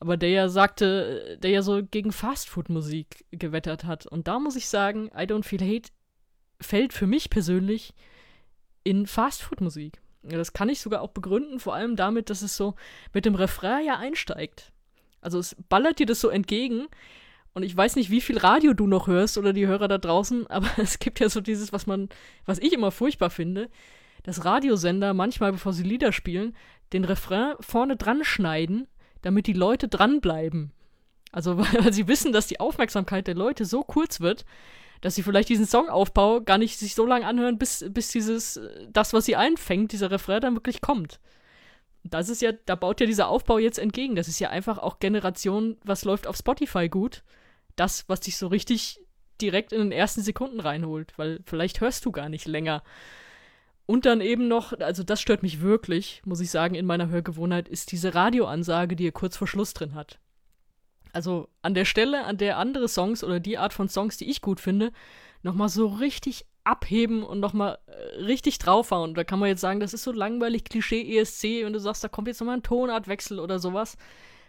Aber 0.00 0.16
der 0.16 0.30
ja 0.30 0.48
sagte, 0.48 1.38
der 1.42 1.50
ja 1.50 1.62
so 1.62 1.82
gegen 1.84 2.12
Fastfood-Musik 2.12 3.26
gewettert 3.32 3.84
hat. 3.84 4.06
Und 4.06 4.28
da 4.28 4.38
muss 4.38 4.56
ich 4.56 4.68
sagen, 4.68 5.10
I 5.14 5.22
Don't 5.22 5.44
Feel 5.44 5.60
Hate 5.60 5.90
fällt 6.60 6.92
für 6.92 7.06
mich 7.06 7.30
persönlich 7.30 7.94
in 8.84 9.06
Fastfood-Musik. 9.06 10.00
Das 10.22 10.52
kann 10.52 10.68
ich 10.68 10.80
sogar 10.80 11.02
auch 11.02 11.10
begründen, 11.10 11.60
vor 11.60 11.74
allem 11.74 11.96
damit, 11.96 12.30
dass 12.30 12.42
es 12.42 12.56
so 12.56 12.74
mit 13.12 13.24
dem 13.24 13.34
Refrain 13.34 13.84
ja 13.84 13.98
einsteigt. 13.98 14.72
Also 15.20 15.38
es 15.38 15.56
ballert 15.68 15.98
dir 15.98 16.06
das 16.06 16.20
so 16.20 16.28
entgegen. 16.28 16.86
Und 17.54 17.62
ich 17.62 17.76
weiß 17.76 17.96
nicht, 17.96 18.10
wie 18.10 18.20
viel 18.20 18.38
Radio 18.38 18.72
du 18.72 18.86
noch 18.86 19.06
hörst 19.06 19.38
oder 19.38 19.52
die 19.52 19.66
Hörer 19.66 19.88
da 19.88 19.98
draußen, 19.98 20.46
aber 20.50 20.68
es 20.76 20.98
gibt 20.98 21.20
ja 21.20 21.28
so 21.28 21.40
dieses, 21.40 21.72
was 21.72 21.86
man, 21.86 22.08
was 22.44 22.58
ich 22.58 22.72
immer 22.72 22.90
furchtbar 22.90 23.30
finde, 23.30 23.68
dass 24.22 24.44
Radiosender 24.44 25.14
manchmal, 25.14 25.52
bevor 25.52 25.72
sie 25.72 25.84
Lieder 25.84 26.12
spielen, 26.12 26.56
den 26.92 27.04
Refrain 27.04 27.54
vorne 27.60 27.96
dran 27.96 28.24
schneiden, 28.24 28.86
damit 29.22 29.46
die 29.46 29.52
Leute 29.52 29.88
dranbleiben. 29.88 30.72
Also 31.32 31.58
weil, 31.58 31.66
weil 31.84 31.92
sie 31.92 32.08
wissen, 32.08 32.32
dass 32.32 32.46
die 32.46 32.60
Aufmerksamkeit 32.60 33.26
der 33.26 33.34
Leute 33.34 33.64
so 33.64 33.82
kurz 33.82 34.20
wird, 34.20 34.44
dass 35.00 35.14
sie 35.14 35.22
vielleicht 35.22 35.48
diesen 35.48 35.66
Songaufbau 35.66 36.40
gar 36.40 36.58
nicht 36.58 36.78
sich 36.78 36.94
so 36.94 37.06
lange 37.06 37.26
anhören, 37.26 37.58
bis, 37.58 37.84
bis 37.90 38.10
dieses, 38.10 38.60
das, 38.90 39.12
was 39.12 39.24
sie 39.24 39.36
einfängt, 39.36 39.92
dieser 39.92 40.10
Refrain 40.10 40.40
dann 40.40 40.54
wirklich 40.54 40.80
kommt. 40.80 41.20
Das 42.04 42.28
ist 42.28 42.42
ja, 42.42 42.52
da 42.52 42.74
baut 42.74 43.00
ja 43.00 43.06
dieser 43.06 43.28
Aufbau 43.28 43.58
jetzt 43.58 43.78
entgegen. 43.78 44.16
Das 44.16 44.28
ist 44.28 44.38
ja 44.38 44.50
einfach 44.50 44.78
auch 44.78 44.98
Generation, 44.98 45.76
was 45.84 46.04
läuft 46.04 46.26
auf 46.26 46.36
Spotify 46.36 46.88
gut. 46.88 47.22
Das, 47.76 48.04
was 48.08 48.20
dich 48.20 48.36
so 48.36 48.48
richtig 48.48 49.00
direkt 49.40 49.72
in 49.72 49.80
den 49.80 49.92
ersten 49.92 50.22
Sekunden 50.22 50.60
reinholt, 50.60 51.16
weil 51.16 51.40
vielleicht 51.44 51.80
hörst 51.80 52.04
du 52.04 52.12
gar 52.12 52.28
nicht 52.28 52.46
länger. 52.46 52.82
Und 53.86 54.04
dann 54.04 54.20
eben 54.20 54.48
noch, 54.48 54.78
also 54.80 55.02
das 55.02 55.20
stört 55.20 55.42
mich 55.42 55.60
wirklich, 55.60 56.22
muss 56.24 56.40
ich 56.40 56.50
sagen, 56.50 56.74
in 56.74 56.86
meiner 56.86 57.08
Hörgewohnheit, 57.08 57.68
ist 57.68 57.92
diese 57.92 58.14
Radioansage, 58.14 58.96
die 58.96 59.06
er 59.06 59.12
kurz 59.12 59.36
vor 59.36 59.46
Schluss 59.46 59.72
drin 59.72 59.94
hat. 59.94 60.18
Also 61.12 61.48
an 61.62 61.74
der 61.74 61.84
Stelle, 61.84 62.24
an 62.24 62.36
der 62.36 62.58
andere 62.58 62.88
Songs 62.88 63.24
oder 63.24 63.40
die 63.40 63.58
Art 63.58 63.72
von 63.72 63.88
Songs, 63.88 64.16
die 64.16 64.30
ich 64.30 64.42
gut 64.42 64.60
finde, 64.60 64.92
nochmal 65.42 65.68
so 65.68 65.86
richtig 65.86 66.46
abheben 66.64 67.22
und 67.22 67.40
nochmal 67.40 67.78
äh, 67.86 68.22
richtig 68.22 68.58
draufhauen. 68.58 69.14
Da 69.14 69.24
kann 69.24 69.38
man 69.38 69.48
jetzt 69.48 69.60
sagen, 69.60 69.80
das 69.80 69.94
ist 69.94 70.04
so 70.04 70.12
langweilig 70.12 70.64
Klischee-ESC 70.64 71.64
und 71.64 71.72
du 71.72 71.80
sagst, 71.80 72.04
da 72.04 72.08
kommt 72.08 72.28
jetzt 72.28 72.40
nochmal 72.40 72.58
ein 72.58 72.62
Tonartwechsel 72.62 73.40
oder 73.40 73.58
sowas. 73.58 73.96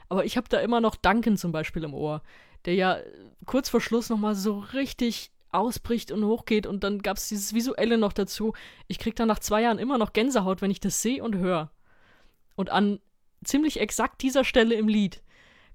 Aber 0.10 0.26
ich 0.26 0.36
habe 0.36 0.50
da 0.50 0.60
immer 0.60 0.82
noch 0.82 0.96
Duncan 0.96 1.38
zum 1.38 1.52
Beispiel 1.52 1.84
im 1.84 1.94
Ohr, 1.94 2.22
der 2.66 2.76
ja 2.76 2.98
kurz 3.46 3.70
vor 3.70 3.80
Schluss 3.80 4.10
nochmal 4.10 4.36
so 4.36 4.60
richtig 4.60 5.32
ausbricht 5.52 6.12
und 6.12 6.26
hochgeht 6.26 6.68
und 6.68 6.84
dann 6.84 7.02
gab 7.02 7.18
es 7.18 7.30
dieses 7.30 7.54
Visuelle 7.54 7.98
noch 7.98 8.14
dazu. 8.14 8.54
Ich 8.88 9.00
krieg 9.00 9.16
da 9.16 9.26
nach 9.26 9.40
zwei 9.40 9.62
Jahren 9.62 9.80
immer 9.80 9.98
noch 9.98 10.14
Gänsehaut, 10.14 10.62
wenn 10.62 10.72
ich 10.72 10.80
das 10.80 11.02
sehe 11.02 11.24
und 11.24 11.36
höre. 11.36 11.72
Und 12.56 12.70
an 12.70 13.00
ziemlich 13.44 13.80
exakt 13.80 14.22
dieser 14.22 14.44
Stelle 14.44 14.76
im 14.76 14.88
Lied 14.88 15.22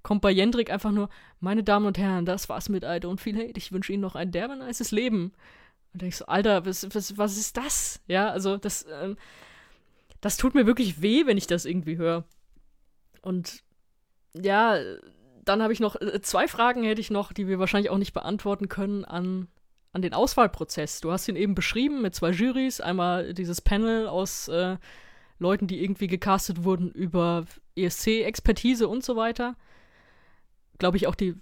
kommt 0.05 0.21
bei 0.21 0.31
Jendrik 0.31 0.71
einfach 0.71 0.93
nur, 0.93 1.09
meine 1.41 1.65
Damen 1.65 1.87
und 1.87 1.99
Herren, 1.99 2.27
das 2.27 2.49
war's 2.49 2.69
mit 2.69 2.85
I 2.85 3.01
Don't 3.01 3.19
Feel 3.19 3.37
Hate. 3.37 3.57
Ich 3.57 3.73
wünsche 3.73 3.93
Ihnen 3.93 4.03
noch 4.03 4.15
ein 4.15 4.31
derbe 4.31 4.55
nices 4.55 4.93
Leben. 4.93 5.33
Und 5.93 6.03
denkst 6.03 6.19
so, 6.19 6.27
Alter, 6.27 6.65
was, 6.67 6.95
was, 6.95 7.19
was 7.19 7.37
ist 7.39 7.57
das? 7.57 8.01
Ja, 8.07 8.29
also 8.29 8.59
das, 8.59 8.87
ähm, 9.03 9.17
das 10.21 10.37
tut 10.37 10.55
mir 10.55 10.67
wirklich 10.67 11.01
weh, 11.01 11.27
wenn 11.27 11.39
ich 11.39 11.47
das 11.47 11.65
irgendwie 11.65 11.97
höre. 11.97 12.25
Und 13.23 13.63
ja, 14.35 14.79
dann 15.45 15.63
habe 15.63 15.73
ich 15.73 15.81
noch 15.81 15.97
äh, 15.97 16.21
zwei 16.21 16.49
Fragen 16.49 16.85
hätte 16.85 17.01
ich 17.01 17.11
noch, 17.11 17.33
die 17.33 17.49
wir 17.49 17.59
wahrscheinlich 17.59 17.91
auch 17.91 17.99
nicht 17.99 18.13
beantworten 18.13 18.69
können 18.69 19.07
an, 19.07 19.49
an 19.93 20.03
den 20.03 20.13
Auswahlprozess. 20.13 21.01
Du 21.01 21.13
hast 21.13 21.29
ihn 21.29 21.37
eben 21.37 21.55
beschrieben 21.55 22.03
mit 22.03 22.15
zwei 22.15 22.31
Jurys. 22.31 22.83
Einmal 22.83 23.33
dieses 23.33 23.63
Panel 23.63 24.07
aus 24.07 24.49
äh, 24.49 24.77
Leuten, 25.39 25.67
die 25.67 25.83
irgendwie 25.83 26.09
gecastet 26.09 26.63
wurden 26.63 26.91
über 26.91 27.47
ESC-Expertise 27.75 28.87
und 28.87 29.03
so 29.03 29.17
weiter 29.17 29.57
glaube 30.79 30.97
ich, 30.97 31.07
auch 31.07 31.15
die, 31.15 31.35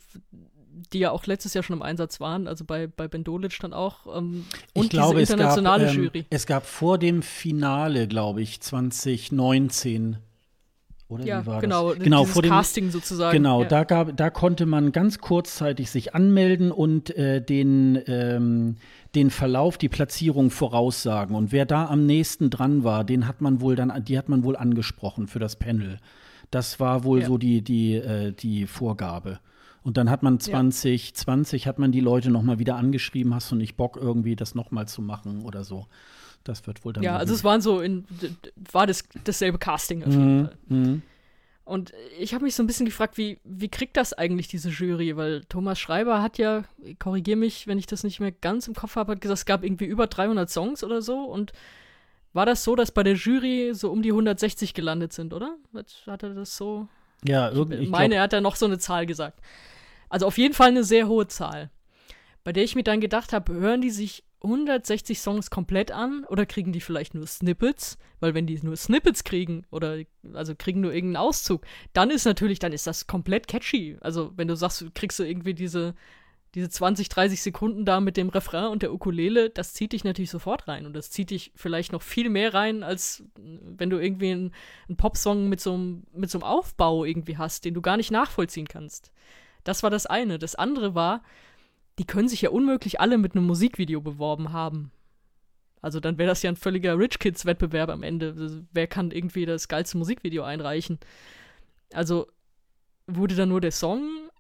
die 0.92 0.98
ja 0.98 1.10
auch 1.10 1.26
letztes 1.26 1.54
Jahr 1.54 1.62
schon 1.62 1.76
im 1.76 1.82
Einsatz 1.82 2.20
waren, 2.20 2.46
also 2.46 2.64
bei, 2.64 2.86
bei 2.86 3.08
Ben 3.08 3.24
Dolic 3.24 3.58
dann 3.60 3.72
auch. 3.72 4.06
Ähm, 4.16 4.44
und 4.74 4.84
ich 4.84 4.90
glaube, 4.90 5.20
diese 5.20 5.32
internationale 5.32 5.84
es 5.84 5.90
gab, 5.90 5.96
ähm, 5.96 6.04
Jury. 6.04 6.26
Es 6.30 6.46
gab 6.46 6.66
vor 6.66 6.98
dem 6.98 7.22
Finale, 7.22 8.08
glaube 8.08 8.42
ich, 8.42 8.60
2019. 8.60 10.18
Oder 11.08 11.26
ja, 11.26 11.42
wie 11.42 11.46
war 11.46 11.60
genau, 11.60 11.92
das? 11.92 12.02
Genau, 12.02 12.24
vor 12.24 12.42
dem 12.42 12.50
Casting 12.50 12.90
sozusagen. 12.90 13.36
Genau, 13.36 13.62
ja. 13.62 13.68
da, 13.68 13.84
gab, 13.84 14.16
da 14.16 14.30
konnte 14.30 14.64
man 14.64 14.92
ganz 14.92 15.18
kurzzeitig 15.18 15.90
sich 15.90 16.14
anmelden 16.14 16.72
und 16.72 17.14
äh, 17.16 17.42
den, 17.42 18.00
ähm, 18.06 18.76
den 19.14 19.30
Verlauf, 19.30 19.76
die 19.76 19.90
Platzierung 19.90 20.50
voraussagen. 20.50 21.36
Und 21.36 21.52
wer 21.52 21.66
da 21.66 21.86
am 21.86 22.06
nächsten 22.06 22.48
dran 22.48 22.82
war, 22.82 23.04
den 23.04 23.28
hat 23.28 23.42
man 23.42 23.60
wohl 23.60 23.76
dann, 23.76 23.92
die 24.04 24.16
hat 24.16 24.30
man 24.30 24.42
wohl 24.42 24.56
angesprochen 24.56 25.26
für 25.26 25.38
das 25.38 25.56
Panel. 25.56 25.98
Das 26.52 26.78
war 26.78 27.02
wohl 27.02 27.22
Ja. 27.22 27.26
so 27.26 27.38
die, 27.38 27.62
die, 27.62 27.94
äh, 27.94 28.32
die 28.32 28.66
Vorgabe. 28.66 29.40
Und 29.82 29.96
dann 29.96 30.08
hat 30.10 30.22
man 30.22 30.38
2020 30.38 31.66
hat 31.66 31.80
man 31.80 31.90
die 31.90 32.00
Leute 32.00 32.30
noch 32.30 32.42
mal 32.42 32.60
wieder 32.60 32.76
angeschrieben, 32.76 33.34
hast 33.34 33.50
du 33.50 33.56
nicht 33.56 33.76
Bock 33.76 33.96
irgendwie 33.96 34.36
das 34.36 34.54
noch 34.54 34.70
mal 34.70 34.86
zu 34.86 35.02
machen 35.02 35.42
oder 35.42 35.64
so. 35.64 35.88
Das 36.44 36.66
wird 36.68 36.84
wohl 36.84 36.92
dann 36.92 37.02
Ja, 37.02 37.14
so 37.14 37.18
also 37.18 37.34
es 37.34 37.42
waren 37.44 37.60
so 37.60 37.80
in, 37.80 38.04
war 38.70 38.86
das 38.86 39.02
dasselbe 39.24 39.58
Casting 39.58 40.04
auf 40.04 40.14
Mhm, 40.14 40.20
jeden 40.20 40.46
Fall. 40.46 40.58
mhm. 40.68 41.02
Und 41.64 41.92
ich 42.18 42.34
habe 42.34 42.44
mich 42.44 42.54
so 42.56 42.62
ein 42.62 42.66
bisschen 42.66 42.86
gefragt, 42.86 43.16
wie, 43.16 43.38
wie 43.44 43.68
kriegt 43.68 43.96
das 43.96 44.12
eigentlich 44.12 44.48
diese 44.48 44.68
Jury? 44.68 45.16
Weil 45.16 45.42
Thomas 45.48 45.78
Schreiber 45.78 46.20
hat 46.20 46.36
ja, 46.36 46.64
korrigier 46.98 47.36
mich, 47.36 47.66
wenn 47.68 47.78
ich 47.78 47.86
das 47.86 48.02
nicht 48.04 48.18
mehr 48.20 48.32
ganz 48.32 48.66
im 48.68 48.74
Kopf 48.74 48.96
habe, 48.96 49.12
hat 49.12 49.20
gesagt, 49.20 49.38
es 49.38 49.46
gab 49.46 49.62
irgendwie 49.64 49.84
über 49.86 50.08
300 50.08 50.50
Songs 50.50 50.82
oder 50.84 51.02
so 51.02 51.20
und 51.20 51.52
war 52.32 52.46
das 52.46 52.64
so, 52.64 52.76
dass 52.76 52.92
bei 52.92 53.02
der 53.02 53.14
Jury 53.14 53.72
so 53.74 53.90
um 53.90 54.02
die 54.02 54.10
160 54.10 54.74
gelandet 54.74 55.12
sind, 55.12 55.34
oder? 55.34 55.56
Hat 56.06 56.22
er 56.22 56.34
das 56.34 56.56
so? 56.56 56.88
Ja, 57.24 57.50
irgendwie. 57.50 57.76
Ich 57.76 57.90
meine, 57.90 58.16
er 58.16 58.22
hat 58.22 58.32
da 58.32 58.40
noch 58.40 58.56
so 58.56 58.66
eine 58.66 58.78
Zahl 58.78 59.06
gesagt. 59.06 59.40
Also 60.08 60.26
auf 60.26 60.38
jeden 60.38 60.54
Fall 60.54 60.68
eine 60.68 60.84
sehr 60.84 61.08
hohe 61.08 61.28
Zahl. 61.28 61.70
Bei 62.44 62.52
der 62.52 62.64
ich 62.64 62.74
mir 62.74 62.82
dann 62.82 63.00
gedacht 63.00 63.32
habe, 63.32 63.52
hören 63.52 63.80
die 63.80 63.90
sich 63.90 64.24
160 64.42 65.20
Songs 65.20 65.50
komplett 65.50 65.92
an 65.92 66.24
oder 66.24 66.46
kriegen 66.46 66.72
die 66.72 66.80
vielleicht 66.80 67.14
nur 67.14 67.26
Snippets? 67.26 67.96
Weil 68.18 68.34
wenn 68.34 68.46
die 68.46 68.58
nur 68.62 68.76
Snippets 68.76 69.24
kriegen 69.24 69.64
oder 69.70 69.98
also 70.32 70.54
kriegen 70.56 70.80
nur 70.80 70.92
irgendeinen 70.92 71.24
Auszug, 71.24 71.64
dann 71.92 72.10
ist 72.10 72.24
natürlich, 72.24 72.58
dann 72.58 72.72
ist 72.72 72.86
das 72.86 73.06
komplett 73.06 73.46
catchy. 73.46 73.96
Also 74.00 74.32
wenn 74.36 74.48
du 74.48 74.56
sagst, 74.56 74.84
kriegst 74.94 75.18
du 75.18 75.22
irgendwie 75.22 75.54
diese 75.54 75.94
diese 76.54 76.68
20, 76.68 77.08
30 77.08 77.40
Sekunden 77.40 77.84
da 77.84 78.00
mit 78.00 78.16
dem 78.16 78.28
Refrain 78.28 78.66
und 78.66 78.82
der 78.82 78.92
Ukulele, 78.92 79.48
das 79.48 79.72
zieht 79.72 79.92
dich 79.92 80.04
natürlich 80.04 80.30
sofort 80.30 80.68
rein. 80.68 80.84
Und 80.84 80.94
das 80.94 81.10
zieht 81.10 81.30
dich 81.30 81.52
vielleicht 81.54 81.92
noch 81.92 82.02
viel 82.02 82.28
mehr 82.28 82.52
rein, 82.52 82.82
als 82.82 83.24
wenn 83.36 83.88
du 83.88 83.98
irgendwie 83.98 84.32
einen, 84.32 84.52
einen 84.88 84.98
Popsong 84.98 85.48
mit 85.48 85.60
so, 85.60 85.72
einem, 85.72 86.02
mit 86.12 86.30
so 86.30 86.38
einem 86.38 86.44
Aufbau 86.44 87.04
irgendwie 87.04 87.38
hast, 87.38 87.64
den 87.64 87.72
du 87.72 87.80
gar 87.80 87.96
nicht 87.96 88.10
nachvollziehen 88.10 88.68
kannst. 88.68 89.12
Das 89.64 89.82
war 89.82 89.88
das 89.88 90.04
eine. 90.04 90.38
Das 90.38 90.54
andere 90.54 90.94
war, 90.94 91.22
die 91.98 92.04
können 92.04 92.28
sich 92.28 92.42
ja 92.42 92.50
unmöglich 92.50 93.00
alle 93.00 93.16
mit 93.16 93.34
einem 93.34 93.46
Musikvideo 93.46 94.02
beworben 94.02 94.52
haben. 94.52 94.92
Also 95.80 96.00
dann 96.00 96.18
wäre 96.18 96.28
das 96.28 96.42
ja 96.42 96.50
ein 96.50 96.56
völliger 96.56 96.98
Rich 96.98 97.18
Kids 97.18 97.46
Wettbewerb 97.46 97.88
am 97.88 98.02
Ende. 98.02 98.34
Also 98.38 98.60
wer 98.72 98.86
kann 98.86 99.10
irgendwie 99.10 99.46
das 99.46 99.68
geilste 99.68 99.96
Musikvideo 99.96 100.42
einreichen? 100.42 100.98
Also 101.92 102.28
wurde 103.06 103.34
dann 103.34 103.48
nur 103.48 103.60
der 103.60 103.72
Song 103.72 104.30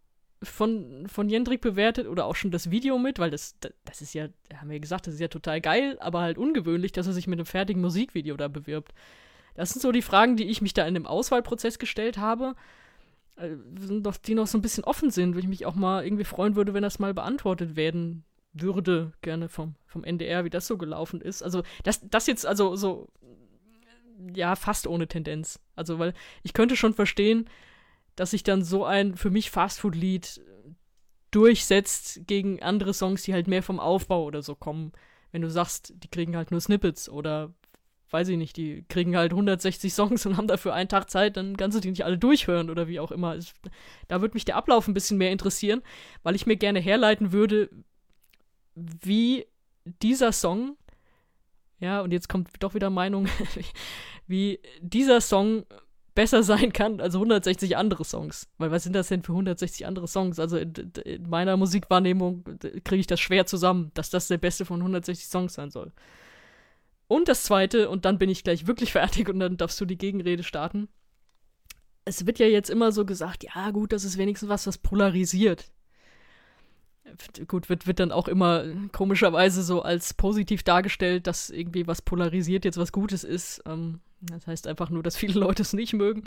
von, 0.42 1.06
von 1.06 1.28
Jendrik 1.28 1.60
bewertet 1.60 2.06
oder 2.06 2.26
auch 2.26 2.36
schon 2.36 2.50
das 2.50 2.70
Video 2.70 2.98
mit, 2.98 3.18
weil 3.18 3.30
das, 3.30 3.56
das 3.84 4.00
ist 4.00 4.14
ja, 4.14 4.28
haben 4.54 4.70
wir 4.70 4.80
gesagt, 4.80 5.06
das 5.06 5.14
ist 5.14 5.20
ja 5.20 5.28
total 5.28 5.60
geil, 5.60 5.96
aber 6.00 6.20
halt 6.20 6.38
ungewöhnlich, 6.38 6.92
dass 6.92 7.06
er 7.06 7.12
sich 7.12 7.26
mit 7.26 7.38
einem 7.38 7.46
fertigen 7.46 7.80
Musikvideo 7.80 8.36
da 8.36 8.48
bewirbt. 8.48 8.92
Das 9.54 9.70
sind 9.70 9.82
so 9.82 9.92
die 9.92 10.02
Fragen, 10.02 10.36
die 10.36 10.48
ich 10.48 10.62
mich 10.62 10.74
da 10.74 10.86
in 10.86 10.94
dem 10.94 11.06
Auswahlprozess 11.06 11.78
gestellt 11.78 12.18
habe, 12.18 12.54
äh, 13.36 13.50
die 14.26 14.34
noch 14.34 14.46
so 14.46 14.58
ein 14.58 14.62
bisschen 14.62 14.84
offen 14.84 15.10
sind, 15.10 15.34
wo 15.34 15.38
ich 15.38 15.48
mich 15.48 15.66
auch 15.66 15.74
mal 15.74 16.04
irgendwie 16.04 16.24
freuen 16.24 16.56
würde, 16.56 16.74
wenn 16.74 16.82
das 16.82 16.98
mal 16.98 17.14
beantwortet 17.14 17.76
werden 17.76 18.24
würde, 18.52 19.12
gerne 19.22 19.48
vom, 19.48 19.74
vom 19.86 20.04
NDR, 20.04 20.44
wie 20.44 20.50
das 20.50 20.66
so 20.66 20.76
gelaufen 20.76 21.20
ist. 21.20 21.42
Also, 21.42 21.62
das, 21.84 22.00
das 22.08 22.26
jetzt, 22.26 22.46
also 22.46 22.76
so, 22.76 23.08
ja, 24.34 24.56
fast 24.56 24.86
ohne 24.86 25.06
Tendenz. 25.06 25.58
Also, 25.76 25.98
weil 25.98 26.14
ich 26.42 26.52
könnte 26.52 26.76
schon 26.76 26.94
verstehen, 26.94 27.48
dass 28.16 28.32
sich 28.32 28.42
dann 28.42 28.62
so 28.62 28.84
ein 28.84 29.16
für 29.16 29.30
mich 29.30 29.50
Fastfood-Lied 29.50 30.40
durchsetzt 31.30 32.20
gegen 32.26 32.62
andere 32.62 32.94
Songs, 32.94 33.22
die 33.22 33.32
halt 33.32 33.48
mehr 33.48 33.62
vom 33.62 33.80
Aufbau 33.80 34.24
oder 34.24 34.42
so 34.42 34.54
kommen. 34.54 34.92
Wenn 35.30 35.42
du 35.42 35.50
sagst, 35.50 35.94
die 35.96 36.08
kriegen 36.08 36.36
halt 36.36 36.50
nur 36.50 36.60
Snippets 36.60 37.08
oder 37.08 37.54
weiß 38.12 38.28
ich 38.28 38.36
nicht, 38.36 38.56
die 38.56 38.84
kriegen 38.88 39.16
halt 39.16 39.32
160 39.32 39.92
Songs 39.92 40.26
und 40.26 40.36
haben 40.36 40.46
dafür 40.46 40.74
einen 40.74 40.88
Tag 40.88 41.10
Zeit, 41.10 41.36
dann 41.36 41.56
kannst 41.56 41.76
du 41.76 41.80
die 41.80 41.90
nicht 41.90 42.04
alle 42.04 42.18
durchhören 42.18 42.70
oder 42.70 42.86
wie 42.86 43.00
auch 43.00 43.10
immer. 43.10 43.38
Da 44.08 44.20
würde 44.20 44.34
mich 44.34 44.44
der 44.44 44.56
Ablauf 44.56 44.86
ein 44.86 44.94
bisschen 44.94 45.18
mehr 45.18 45.32
interessieren, 45.32 45.82
weil 46.22 46.34
ich 46.34 46.46
mir 46.46 46.56
gerne 46.56 46.78
herleiten 46.78 47.32
würde, 47.32 47.70
wie 48.74 49.46
dieser 49.84 50.32
Song, 50.32 50.76
ja, 51.80 52.02
und 52.02 52.12
jetzt 52.12 52.28
kommt 52.28 52.50
doch 52.60 52.74
wieder 52.74 52.90
Meinung, 52.90 53.26
wie 54.26 54.60
dieser 54.80 55.20
Song 55.20 55.64
besser 56.14 56.42
sein 56.42 56.72
kann 56.72 57.00
als 57.00 57.14
160 57.14 57.76
andere 57.76 58.04
Songs. 58.04 58.48
Weil 58.58 58.70
was 58.70 58.84
sind 58.84 58.94
das 58.94 59.08
denn 59.08 59.22
für 59.22 59.32
160 59.32 59.86
andere 59.86 60.08
Songs? 60.08 60.38
Also 60.38 60.58
in, 60.58 60.72
in 61.04 61.28
meiner 61.28 61.56
Musikwahrnehmung 61.56 62.44
kriege 62.84 63.00
ich 63.00 63.06
das 63.06 63.20
schwer 63.20 63.46
zusammen, 63.46 63.90
dass 63.94 64.10
das 64.10 64.28
der 64.28 64.38
beste 64.38 64.64
von 64.64 64.80
160 64.80 65.28
Songs 65.28 65.54
sein 65.54 65.70
soll. 65.70 65.92
Und 67.08 67.28
das 67.28 67.42
zweite, 67.42 67.90
und 67.90 68.04
dann 68.04 68.18
bin 68.18 68.30
ich 68.30 68.44
gleich 68.44 68.66
wirklich 68.66 68.92
fertig 68.92 69.28
und 69.28 69.38
dann 69.40 69.56
darfst 69.56 69.80
du 69.80 69.84
die 69.84 69.98
Gegenrede 69.98 70.42
starten. 70.42 70.88
Es 72.04 72.26
wird 72.26 72.38
ja 72.38 72.46
jetzt 72.46 72.70
immer 72.70 72.90
so 72.90 73.04
gesagt, 73.04 73.44
ja 73.44 73.70
gut, 73.70 73.92
das 73.92 74.04
ist 74.04 74.18
wenigstens 74.18 74.48
was, 74.48 74.66
was 74.66 74.78
polarisiert. 74.78 75.70
Gut, 77.46 77.68
wird, 77.68 77.86
wird 77.86 78.00
dann 78.00 78.12
auch 78.12 78.28
immer 78.28 78.64
komischerweise 78.92 79.62
so 79.62 79.82
als 79.82 80.14
positiv 80.14 80.62
dargestellt, 80.62 81.26
dass 81.26 81.50
irgendwie 81.50 81.86
was 81.86 82.00
polarisiert 82.00 82.64
jetzt 82.64 82.78
was 82.78 82.92
Gutes 82.92 83.24
ist. 83.24 83.62
Ähm, 83.66 84.00
das 84.22 84.46
heißt 84.46 84.66
einfach 84.66 84.90
nur, 84.90 85.02
dass 85.02 85.16
viele 85.16 85.38
Leute 85.38 85.62
es 85.62 85.72
nicht 85.72 85.92
mögen. 85.92 86.24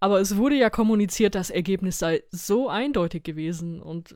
Aber 0.00 0.20
es 0.20 0.36
wurde 0.36 0.56
ja 0.56 0.68
kommuniziert, 0.68 1.34
das 1.34 1.50
Ergebnis 1.50 1.98
sei 1.98 2.22
so 2.30 2.68
eindeutig 2.68 3.22
gewesen. 3.22 3.80
Und 3.80 4.14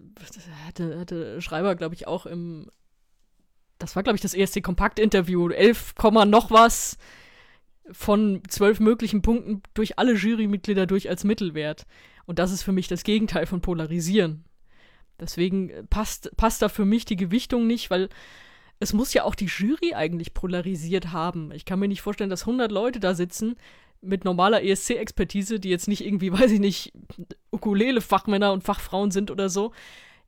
hatte, 0.66 0.99
hatte 0.99 1.40
Schreiber, 1.40 1.74
glaube 1.77 1.95
ich, 1.95 2.07
auch 2.07 2.27
im. 2.27 2.70
Das 3.78 3.97
war, 3.97 4.03
glaube 4.03 4.16
ich, 4.16 4.23
das 4.23 4.35
erste 4.35 4.61
Kompakt-Interview. 4.61 5.49
11, 5.49 5.95
noch 6.27 6.51
was 6.51 6.99
von 7.90 8.43
zwölf 8.49 8.81
möglichen 8.81 9.23
Punkten 9.23 9.62
durch 9.73 9.99
alle 9.99 10.15
Jurymitglieder 10.15 10.86
durch 10.86 11.09
als 11.09 11.24
Mittelwert. 11.24 11.86
Und 12.27 12.39
das 12.39 12.53
ist 12.53 12.62
für 12.62 12.73
mich 12.73 12.89
das 12.89 13.05
Gegenteil 13.05 13.47
von 13.47 13.62
Polarisieren. 13.62 14.45
Deswegen 15.19 15.73
passt, 15.89 16.36
passt 16.36 16.61
da 16.61 16.69
für 16.69 16.85
mich 16.85 17.05
die 17.05 17.16
Gewichtung 17.16 17.66
nicht, 17.66 17.89
weil 17.90 18.09
es 18.80 18.92
muss 18.92 19.12
ja 19.12 19.24
auch 19.24 19.34
die 19.34 19.46
Jury 19.46 19.94
eigentlich 19.94 20.34
polarisiert 20.34 21.12
haben. 21.12 21.50
Ich 21.52 21.64
kann 21.64 21.78
mir 21.78 21.88
nicht 21.88 22.02
vorstellen, 22.02 22.30
dass 22.30 22.42
100 22.42 22.70
Leute 22.70 23.00
da 23.00 23.14
sitzen 23.14 23.56
mit 24.00 24.24
normaler 24.24 24.62
ESC-Expertise, 24.62 25.59
die 25.59 25.70
jetzt 25.70 25.88
nicht 25.88 26.05
irgendwie, 26.05 26.32
weiß 26.38 26.52
ich 26.52 26.60
nicht, 26.60 26.92
Ukulele-Fachmänner 27.50 28.52
und 28.52 28.64
Fachfrauen 28.64 29.10
sind 29.10 29.30
oder 29.30 29.48
so. 29.48 29.72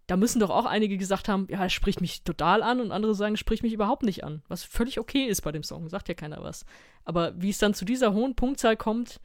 Da 0.07 0.17
müssen 0.17 0.41
doch 0.41 0.51
auch 0.51 0.67
einige 0.67 0.97
gesagt 0.97 1.29
haben, 1.29 1.47
ja, 1.49 1.65
es 1.65 1.73
spricht 1.73 2.01
mich 2.01 2.25
total 2.25 2.65
an 2.65 2.81
und 2.81 2.91
andere 2.91 3.15
sagen, 3.15 3.35
es 3.35 3.41
spricht 3.41 3.63
mich 3.63 3.73
überhaupt 3.73 4.03
nicht 4.03 4.25
an. 4.25 4.43
Was 4.49 4.65
völlig 4.65 4.99
okay 4.99 5.27
ist 5.27 5.43
bei 5.43 5.53
dem 5.53 5.63
Song, 5.63 5.89
sagt 5.89 6.09
ja 6.09 6.15
keiner 6.15 6.43
was. 6.43 6.65
Aber 7.05 7.33
wie 7.41 7.51
es 7.51 7.59
dann 7.59 7.75
zu 7.75 7.85
dieser 7.85 8.13
hohen 8.13 8.35
Punktzahl 8.35 8.77
kommt 8.77 9.21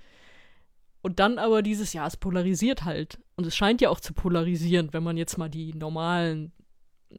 und 1.02 1.19
dann 1.19 1.39
aber 1.39 1.64
dieses, 1.64 1.93
ja, 1.93 2.06
es 2.06 2.18
polarisiert 2.18 2.84
halt. 2.84 3.18
Und 3.35 3.47
es 3.47 3.56
scheint 3.56 3.81
ja 3.81 3.89
auch 3.89 3.99
zu 3.99 4.14
polarisieren, 4.14 4.89
wenn 4.91 5.03
man 5.03 5.18
jetzt 5.18 5.39
mal 5.39 5.49
die 5.49 5.73
normalen 5.73 6.52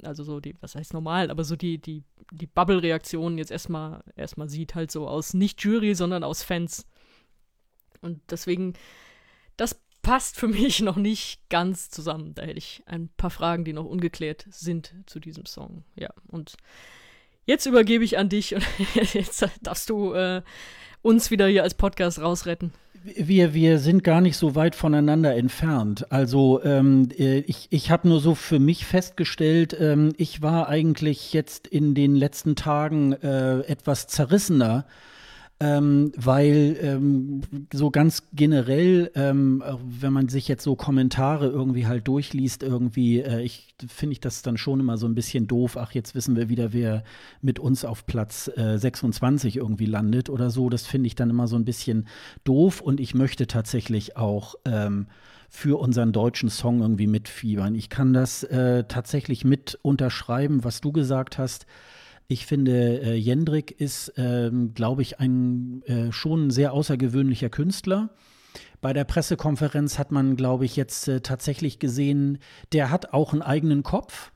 also 0.02 0.24
so 0.24 0.40
die, 0.40 0.54
was 0.60 0.74
heißt 0.74 0.92
normal, 0.92 1.30
aber 1.30 1.44
so 1.44 1.56
die, 1.56 1.78
die, 1.78 2.04
die 2.32 2.46
Bubble-Reaktionen 2.46 3.38
jetzt 3.38 3.50
erstmal 3.50 4.02
erstmal 4.16 4.48
sieht, 4.48 4.74
halt 4.74 4.90
so 4.90 5.08
aus 5.08 5.34
nicht 5.34 5.62
Jury, 5.62 5.94
sondern 5.94 6.24
aus 6.24 6.42
Fans. 6.42 6.86
Und 8.00 8.20
deswegen, 8.30 8.74
das 9.56 9.80
passt 10.02 10.36
für 10.36 10.48
mich 10.48 10.80
noch 10.80 10.96
nicht 10.96 11.48
ganz 11.48 11.90
zusammen. 11.90 12.34
Da 12.34 12.42
hätte 12.42 12.58
ich 12.58 12.82
ein 12.86 13.08
paar 13.16 13.30
Fragen, 13.30 13.64
die 13.64 13.72
noch 13.72 13.84
ungeklärt 13.86 14.46
sind 14.48 14.94
zu 15.06 15.20
diesem 15.20 15.46
Song. 15.46 15.84
Ja, 15.96 16.10
und 16.28 16.56
jetzt 17.44 17.66
übergebe 17.66 18.04
ich 18.04 18.18
an 18.18 18.28
dich 18.28 18.54
und 18.54 18.64
jetzt 19.14 19.46
darfst 19.62 19.90
du 19.90 20.12
äh, 20.14 20.42
uns 21.02 21.30
wieder 21.30 21.46
hier 21.46 21.62
als 21.62 21.74
Podcast 21.74 22.20
rausretten. 22.20 22.72
Wir, 23.14 23.54
wir 23.54 23.78
sind 23.78 24.02
gar 24.02 24.20
nicht 24.20 24.36
so 24.36 24.56
weit 24.56 24.74
voneinander 24.74 25.36
entfernt. 25.36 26.10
Also 26.10 26.60
ähm, 26.64 27.08
äh, 27.16 27.38
ich, 27.40 27.68
ich 27.70 27.92
habe 27.92 28.08
nur 28.08 28.18
so 28.18 28.34
für 28.34 28.58
mich 28.58 28.84
festgestellt, 28.84 29.76
ähm, 29.78 30.12
ich 30.16 30.42
war 30.42 30.68
eigentlich 30.68 31.32
jetzt 31.32 31.68
in 31.68 31.94
den 31.94 32.16
letzten 32.16 32.56
Tagen 32.56 33.12
äh, 33.12 33.60
etwas 33.60 34.08
zerrissener 34.08 34.86
ähm, 35.58 36.12
weil 36.16 36.76
ähm, 36.82 37.40
so 37.72 37.90
ganz 37.90 38.24
generell, 38.34 39.10
ähm, 39.14 39.62
wenn 39.82 40.12
man 40.12 40.28
sich 40.28 40.48
jetzt 40.48 40.62
so 40.62 40.76
Kommentare 40.76 41.46
irgendwie 41.46 41.86
halt 41.86 42.06
durchliest, 42.06 42.62
irgendwie, 42.62 43.20
äh, 43.20 43.40
ich 43.40 43.74
finde 43.88 44.12
ich 44.12 44.20
das 44.20 44.42
dann 44.42 44.58
schon 44.58 44.80
immer 44.80 44.98
so 44.98 45.06
ein 45.06 45.14
bisschen 45.14 45.46
doof. 45.46 45.78
Ach, 45.78 45.92
jetzt 45.92 46.14
wissen 46.14 46.36
wir 46.36 46.50
wieder, 46.50 46.74
wer 46.74 47.04
mit 47.40 47.58
uns 47.58 47.86
auf 47.86 48.04
Platz 48.04 48.50
äh, 48.54 48.76
26 48.76 49.56
irgendwie 49.56 49.86
landet 49.86 50.28
oder 50.28 50.50
so. 50.50 50.68
Das 50.68 50.86
finde 50.86 51.06
ich 51.06 51.14
dann 51.14 51.30
immer 51.30 51.46
so 51.46 51.56
ein 51.56 51.64
bisschen 51.64 52.06
doof 52.44 52.82
und 52.82 53.00
ich 53.00 53.14
möchte 53.14 53.46
tatsächlich 53.46 54.18
auch 54.18 54.56
ähm, 54.66 55.06
für 55.48 55.80
unseren 55.80 56.12
deutschen 56.12 56.50
Song 56.50 56.82
irgendwie 56.82 57.06
mitfiebern. 57.06 57.74
Ich 57.74 57.88
kann 57.88 58.12
das 58.12 58.42
äh, 58.42 58.84
tatsächlich 58.84 59.44
mit 59.44 59.78
unterschreiben, 59.80 60.64
was 60.64 60.82
du 60.82 60.92
gesagt 60.92 61.38
hast. 61.38 61.64
Ich 62.28 62.46
finde, 62.46 63.02
äh, 63.02 63.14
Jendrik 63.14 63.70
ist, 63.80 64.12
ähm, 64.16 64.74
glaube 64.74 65.02
ich, 65.02 65.20
ein 65.20 65.82
äh, 65.86 66.10
schon 66.10 66.50
sehr 66.50 66.72
außergewöhnlicher 66.72 67.50
Künstler. 67.50 68.10
Bei 68.80 68.92
der 68.92 69.04
Pressekonferenz 69.04 69.98
hat 69.98 70.10
man, 70.10 70.36
glaube 70.36 70.64
ich, 70.64 70.76
jetzt 70.76 71.06
äh, 71.08 71.20
tatsächlich 71.20 71.78
gesehen, 71.78 72.38
der 72.72 72.90
hat 72.90 73.12
auch 73.12 73.32
einen 73.32 73.42
eigenen 73.42 73.82
Kopf. 73.82 74.32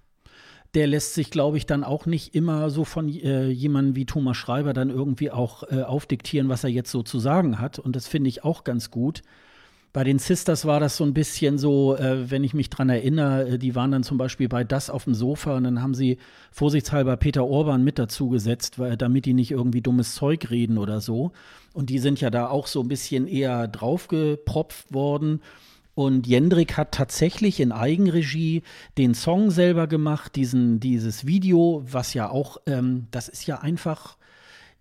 Der 0.74 0.86
lässt 0.86 1.14
sich, 1.14 1.32
glaube 1.32 1.56
ich, 1.56 1.66
dann 1.66 1.82
auch 1.82 2.06
nicht 2.06 2.34
immer 2.34 2.70
so 2.70 2.84
von 2.84 3.08
äh, 3.08 3.48
jemandem 3.48 3.96
wie 3.96 4.06
Thomas 4.06 4.36
Schreiber 4.36 4.72
dann 4.72 4.88
irgendwie 4.88 5.32
auch 5.32 5.64
äh, 5.64 5.82
aufdiktieren, 5.82 6.48
was 6.48 6.62
er 6.62 6.70
jetzt 6.70 6.92
so 6.92 7.02
zu 7.02 7.18
sagen 7.18 7.58
hat. 7.58 7.80
Und 7.80 7.96
das 7.96 8.06
finde 8.06 8.28
ich 8.28 8.44
auch 8.44 8.62
ganz 8.62 8.92
gut. 8.92 9.22
Bei 9.92 10.04
den 10.04 10.20
Sisters 10.20 10.66
war 10.66 10.78
das 10.78 10.96
so 10.96 11.04
ein 11.04 11.14
bisschen 11.14 11.58
so, 11.58 11.96
äh, 11.96 12.30
wenn 12.30 12.44
ich 12.44 12.54
mich 12.54 12.70
dran 12.70 12.88
erinnere, 12.88 13.48
äh, 13.48 13.58
die 13.58 13.74
waren 13.74 13.90
dann 13.90 14.04
zum 14.04 14.18
Beispiel 14.18 14.48
bei 14.48 14.62
das 14.62 14.88
auf 14.88 15.04
dem 15.04 15.14
Sofa 15.14 15.56
und 15.56 15.64
dann 15.64 15.82
haben 15.82 15.94
sie 15.94 16.18
vorsichtshalber 16.52 17.16
Peter 17.16 17.44
Orban 17.44 17.82
mit 17.82 17.98
dazu 17.98 18.28
gesetzt, 18.28 18.78
weil, 18.78 18.96
damit 18.96 19.24
die 19.24 19.34
nicht 19.34 19.50
irgendwie 19.50 19.82
dummes 19.82 20.14
Zeug 20.14 20.48
reden 20.50 20.78
oder 20.78 21.00
so. 21.00 21.32
Und 21.72 21.90
die 21.90 21.98
sind 21.98 22.20
ja 22.20 22.30
da 22.30 22.48
auch 22.48 22.68
so 22.68 22.80
ein 22.80 22.88
bisschen 22.88 23.26
eher 23.26 23.66
draufgepropft 23.66 24.94
worden. 24.94 25.40
Und 25.94 26.28
Jendrik 26.28 26.76
hat 26.76 26.92
tatsächlich 26.92 27.58
in 27.58 27.72
Eigenregie 27.72 28.62
den 28.96 29.14
Song 29.14 29.50
selber 29.50 29.88
gemacht, 29.88 30.36
diesen, 30.36 30.78
dieses 30.78 31.26
Video, 31.26 31.82
was 31.84 32.14
ja 32.14 32.30
auch, 32.30 32.58
ähm, 32.66 33.08
das 33.10 33.28
ist 33.28 33.46
ja 33.46 33.58
einfach 33.58 34.16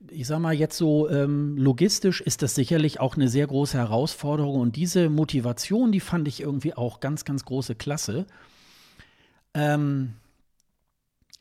ich 0.07 0.27
sag 0.27 0.39
mal 0.39 0.53
jetzt 0.53 0.77
so 0.77 1.09
ähm, 1.09 1.57
logistisch 1.57 2.21
ist 2.21 2.41
das 2.41 2.55
sicherlich 2.55 2.99
auch 2.99 3.15
eine 3.15 3.27
sehr 3.27 3.47
große 3.47 3.77
Herausforderung 3.77 4.59
und 4.59 4.75
diese 4.75 5.09
Motivation, 5.09 5.91
die 5.91 5.99
fand 5.99 6.27
ich 6.27 6.41
irgendwie 6.41 6.73
auch 6.73 6.99
ganz, 6.99 7.25
ganz 7.25 7.43
große 7.45 7.75
Klasse. 7.75 8.25
Ähm, 9.53 10.13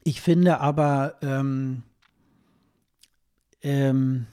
ich 0.02 0.20
finde 0.20 0.60
aber, 0.60 1.16
ähm, 1.22 1.82
ähm, 3.62 4.26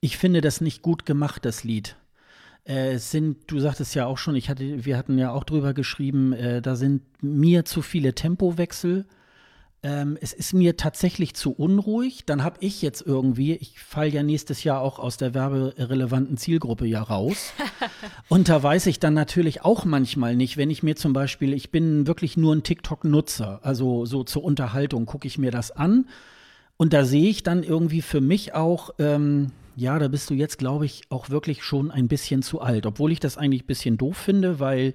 ich 0.00 0.18
finde 0.18 0.40
das 0.40 0.60
nicht 0.60 0.82
gut 0.82 1.06
gemacht, 1.06 1.44
das 1.44 1.64
Lied. 1.64 1.96
Äh, 2.64 2.94
es 2.94 3.10
sind, 3.10 3.50
du 3.50 3.58
sagtest 3.58 3.94
ja 3.94 4.06
auch 4.06 4.18
schon, 4.18 4.36
ich 4.36 4.50
hatte, 4.50 4.84
wir 4.84 4.98
hatten 4.98 5.16
ja 5.18 5.30
auch 5.30 5.44
drüber 5.44 5.72
geschrieben, 5.72 6.32
äh, 6.32 6.60
da 6.60 6.76
sind 6.76 7.02
mir 7.22 7.64
zu 7.64 7.80
viele 7.80 8.14
Tempowechsel 8.14 9.06
ähm, 9.86 10.18
es 10.20 10.32
ist 10.32 10.52
mir 10.52 10.76
tatsächlich 10.76 11.34
zu 11.34 11.52
unruhig. 11.52 12.24
Dann 12.26 12.42
habe 12.42 12.56
ich 12.58 12.82
jetzt 12.82 13.06
irgendwie, 13.06 13.54
ich 13.54 13.78
falle 13.78 14.10
ja 14.10 14.24
nächstes 14.24 14.64
Jahr 14.64 14.80
auch 14.80 14.98
aus 14.98 15.16
der 15.16 15.32
werberelevanten 15.32 16.36
Zielgruppe 16.36 16.86
ja 16.86 17.00
raus. 17.00 17.52
und 18.28 18.48
da 18.48 18.60
weiß 18.60 18.86
ich 18.86 18.98
dann 18.98 19.14
natürlich 19.14 19.62
auch 19.62 19.84
manchmal 19.84 20.34
nicht, 20.34 20.56
wenn 20.56 20.70
ich 20.70 20.82
mir 20.82 20.96
zum 20.96 21.12
Beispiel, 21.12 21.52
ich 21.52 21.70
bin 21.70 22.08
wirklich 22.08 22.36
nur 22.36 22.52
ein 22.52 22.64
TikTok-Nutzer, 22.64 23.60
also 23.62 24.06
so 24.06 24.24
zur 24.24 24.42
Unterhaltung 24.42 25.06
gucke 25.06 25.28
ich 25.28 25.38
mir 25.38 25.52
das 25.52 25.70
an. 25.70 26.08
Und 26.76 26.92
da 26.92 27.04
sehe 27.04 27.30
ich 27.30 27.44
dann 27.44 27.62
irgendwie 27.62 28.02
für 28.02 28.20
mich 28.20 28.54
auch, 28.54 28.90
ähm, 28.98 29.52
ja, 29.76 30.00
da 30.00 30.08
bist 30.08 30.28
du 30.30 30.34
jetzt, 30.34 30.58
glaube 30.58 30.84
ich, 30.84 31.02
auch 31.10 31.30
wirklich 31.30 31.62
schon 31.62 31.92
ein 31.92 32.08
bisschen 32.08 32.42
zu 32.42 32.60
alt. 32.60 32.86
Obwohl 32.86 33.12
ich 33.12 33.20
das 33.20 33.38
eigentlich 33.38 33.62
ein 33.62 33.68
bisschen 33.68 33.98
doof 33.98 34.16
finde, 34.16 34.58
weil 34.58 34.94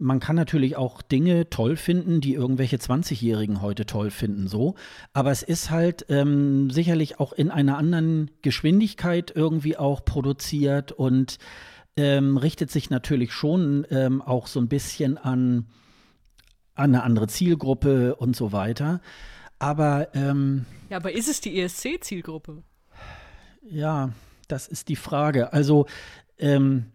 man 0.00 0.18
kann 0.18 0.34
natürlich 0.34 0.76
auch 0.76 1.02
Dinge 1.02 1.50
toll 1.50 1.76
finden, 1.76 2.20
die 2.20 2.34
irgendwelche 2.34 2.76
20-Jährigen 2.76 3.60
heute 3.60 3.84
toll 3.84 4.10
finden, 4.10 4.48
so. 4.48 4.74
Aber 5.12 5.30
es 5.30 5.42
ist 5.42 5.70
halt 5.70 6.06
ähm, 6.08 6.70
sicherlich 6.70 7.20
auch 7.20 7.32
in 7.32 7.50
einer 7.50 7.76
anderen 7.76 8.30
Geschwindigkeit 8.42 9.30
irgendwie 9.34 9.76
auch 9.76 10.04
produziert 10.04 10.90
und 10.90 11.38
ähm, 11.96 12.38
richtet 12.38 12.70
sich 12.70 12.88
natürlich 12.88 13.32
schon 13.32 13.86
ähm, 13.90 14.22
auch 14.22 14.46
so 14.46 14.58
ein 14.58 14.68
bisschen 14.68 15.18
an, 15.18 15.66
an 16.74 16.94
eine 16.94 17.02
andere 17.02 17.26
Zielgruppe 17.26 18.16
und 18.16 18.34
so 18.34 18.52
weiter. 18.52 19.02
Aber 19.58 20.08
ähm, 20.14 20.64
ja, 20.88 20.96
aber 20.96 21.12
ist 21.12 21.28
es 21.28 21.42
die 21.42 21.60
ESC-Zielgruppe? 21.60 22.62
Ja, 23.62 24.12
das 24.48 24.66
ist 24.66 24.88
die 24.88 24.96
Frage. 24.96 25.52
Also 25.52 25.86
ähm, 26.38 26.86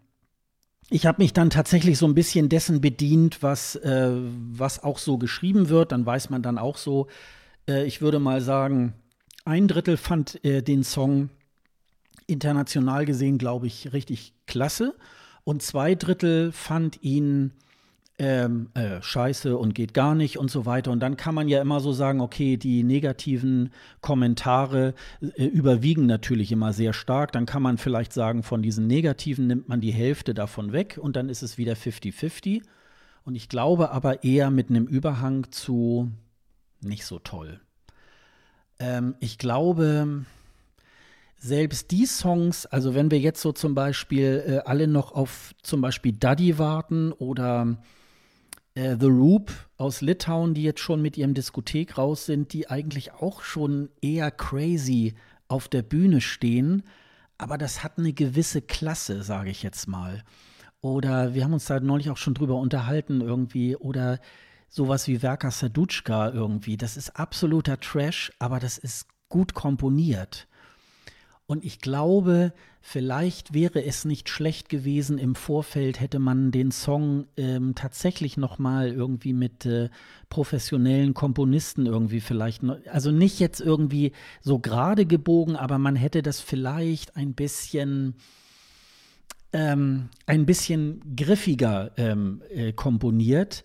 ich 0.90 1.06
habe 1.06 1.22
mich 1.22 1.34
dann 1.34 1.50
tatsächlich 1.50 1.98
so 1.98 2.06
ein 2.06 2.14
bisschen 2.14 2.50
dessen 2.50 2.82
bedient, 2.82 3.42
was, 3.42 3.76
äh, 3.76 4.12
was 4.12 4.84
auch 4.84 5.00
so 5.00 5.18
geschrieben 5.18 5.70
wird. 5.70 5.92
Dann 5.92 6.06
weiß 6.06 6.30
man 6.30 6.44
dann 6.44 6.58
auch 6.58 6.78
so, 6.78 7.08
äh, 7.68 7.86
ich 7.86 8.02
würde 8.02 8.20
mal 8.20 8.42
sagen, 8.42 8.94
ein 9.46 9.68
Drittel 9.68 9.98
fand 9.98 10.44
äh, 10.46 10.62
den 10.62 10.84
Song 10.84 11.30
international 12.28 13.06
gesehen, 13.06 13.38
glaube 13.38 13.68
ich, 13.68 13.94
richtig 13.94 14.34
klasse. 14.48 14.96
Und 15.44 15.62
zwei 15.62 15.96
Drittel 15.96 16.52
fand 16.52 17.02
ihn 17.04 17.52
ähm, 18.18 18.70
äh, 18.74 19.02
scheiße 19.02 19.58
und 19.58 19.76
geht 19.76 19.94
gar 19.94 20.16
nicht 20.16 20.38
und 20.38 20.50
so 20.50 20.66
weiter. 20.66 20.92
Und 20.92 21.02
dann 21.02 21.18
kann 21.18 21.36
man 21.36 21.50
ja 21.50 21.62
immer 21.62 21.82
so 21.82 21.92
sagen, 21.92 22.22
okay, 22.22 22.56
die 22.56 22.84
negativen 22.84 23.72
Kommentare 24.02 24.94
äh, 25.22 25.46
überwiegen 25.46 26.06
natürlich 26.06 26.52
immer 26.52 26.72
sehr 26.72 26.94
stark. 26.94 27.34
Dann 27.34 27.46
kann 27.46 27.62
man 27.62 27.78
vielleicht 27.78 28.14
sagen, 28.14 28.44
von 28.44 28.62
diesen 28.62 28.88
negativen 28.88 29.48
nimmt 29.48 29.68
man 29.68 29.82
die 29.82 29.92
Hälfte 29.92 30.34
davon 30.34 30.72
weg 30.72 30.98
und 31.02 31.16
dann 31.16 31.28
ist 31.28 31.44
es 31.44 31.58
wieder 31.58 31.74
50-50. 31.74 32.62
Und 33.26 33.36
ich 33.36 33.50
glaube 33.50 33.92
aber 33.92 34.24
eher 34.24 34.50
mit 34.50 34.70
einem 34.70 34.86
Überhang 34.86 35.52
zu 35.52 36.12
nicht 36.82 37.06
so 37.06 37.20
toll. 37.20 37.60
Ähm, 38.80 39.16
ich 39.20 39.38
glaube, 39.38 40.26
selbst 41.38 41.92
die 41.92 42.06
Songs, 42.06 42.66
also 42.66 42.96
wenn 42.96 43.12
wir 43.12 43.20
jetzt 43.20 43.42
so 43.42 43.52
zum 43.52 43.76
Beispiel 43.76 44.44
äh, 44.48 44.58
alle 44.70 44.88
noch 44.88 45.12
auf 45.12 45.54
zum 45.64 45.82
Beispiel 45.82 46.14
Daddy 46.14 46.58
warten 46.58 47.12
oder 47.12 47.78
äh, 48.76 48.96
The 49.00 49.08
Roop 49.08 49.52
aus 49.78 50.02
Litauen, 50.02 50.54
die 50.54 50.64
jetzt 50.64 50.80
schon 50.80 51.02
mit 51.02 51.18
ihrem 51.18 51.34
Diskothek 51.34 51.98
raus 51.98 52.26
sind, 52.26 52.54
die 52.54 52.70
eigentlich 52.70 53.14
auch 53.14 53.42
schon 53.42 53.90
eher 54.02 54.32
crazy 54.32 55.16
auf 55.48 55.68
der 55.68 55.82
Bühne 55.82 56.22
stehen. 56.22 56.84
Aber 57.38 57.58
das 57.58 57.84
hat 57.84 57.98
eine 57.98 58.14
gewisse 58.14 58.62
Klasse, 58.62 59.24
sage 59.24 59.50
ich 59.50 59.64
jetzt 59.64 59.88
mal. 59.88 60.24
Oder 60.82 61.34
wir 61.34 61.44
haben 61.44 61.54
uns 61.54 61.66
da 61.66 61.80
neulich 61.80 62.10
auch 62.10 62.18
schon 62.18 62.36
drüber 62.36 62.56
unterhalten 62.56 63.22
irgendwie. 63.22 63.76
Oder 63.76 64.20
sowas 64.70 65.08
wie 65.08 65.22
Werka 65.22 65.52
Sadutschka 65.52 66.30
irgendwie. 66.30 66.78
Das 66.78 66.96
ist 66.96 67.18
absoluter 67.18 67.80
Trash, 67.80 68.32
aber 68.40 68.60
das 68.60 68.78
ist 68.78 69.08
gut 69.30 69.54
komponiert. 69.54 70.48
Und 71.48 71.64
ich 71.64 71.80
glaube, 71.80 72.54
vielleicht 72.82 73.54
wäre 73.54 73.84
es 73.84 74.04
nicht 74.04 74.30
schlecht 74.30 74.68
gewesen 74.68 75.20
im 75.20 75.36
Vorfeld, 75.36 76.00
hätte 76.00 76.18
man 76.18 76.52
den 76.52 76.72
Song 76.72 77.28
ähm, 77.38 77.76
tatsächlich 77.76 78.36
noch 78.36 78.58
mal 78.58 78.92
irgendwie 78.92 79.34
mit 79.34 79.66
äh, 79.66 79.90
professionellen 80.30 81.14
Komponisten 81.14 81.86
irgendwie 81.86 82.20
vielleicht, 82.20 82.64
also 82.92 83.12
nicht 83.12 83.40
jetzt 83.40 83.62
irgendwie 83.62 84.12
so 84.42 84.58
gerade 84.58 85.06
gebogen, 85.06 85.56
aber 85.56 85.78
man 85.78 85.96
hätte 85.96 86.24
das 86.24 86.40
vielleicht 86.40 87.16
ein 87.16 87.34
bisschen 87.34 88.16
ähm, 89.54 90.10
ein 90.26 90.46
bisschen 90.46 91.16
griffiger 91.16 91.92
ähm, 91.98 92.42
äh, 92.50 92.74
komponiert. 92.74 93.64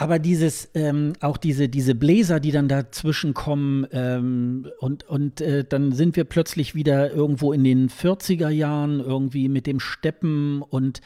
Aber 0.00 0.18
dieses, 0.18 0.70
ähm, 0.72 1.12
auch 1.20 1.36
diese, 1.36 1.68
diese 1.68 1.94
Bläser, 1.94 2.40
die 2.40 2.52
dann 2.52 2.68
dazwischen 2.68 3.34
kommen, 3.34 3.86
ähm, 3.92 4.66
und, 4.78 5.06
und 5.06 5.42
äh, 5.42 5.62
dann 5.62 5.92
sind 5.92 6.16
wir 6.16 6.24
plötzlich 6.24 6.74
wieder 6.74 7.12
irgendwo 7.12 7.52
in 7.52 7.64
den 7.64 7.90
40er 7.90 8.48
Jahren, 8.48 9.00
irgendwie 9.00 9.50
mit 9.50 9.66
dem 9.66 9.78
Steppen 9.78 10.62
und 10.62 11.02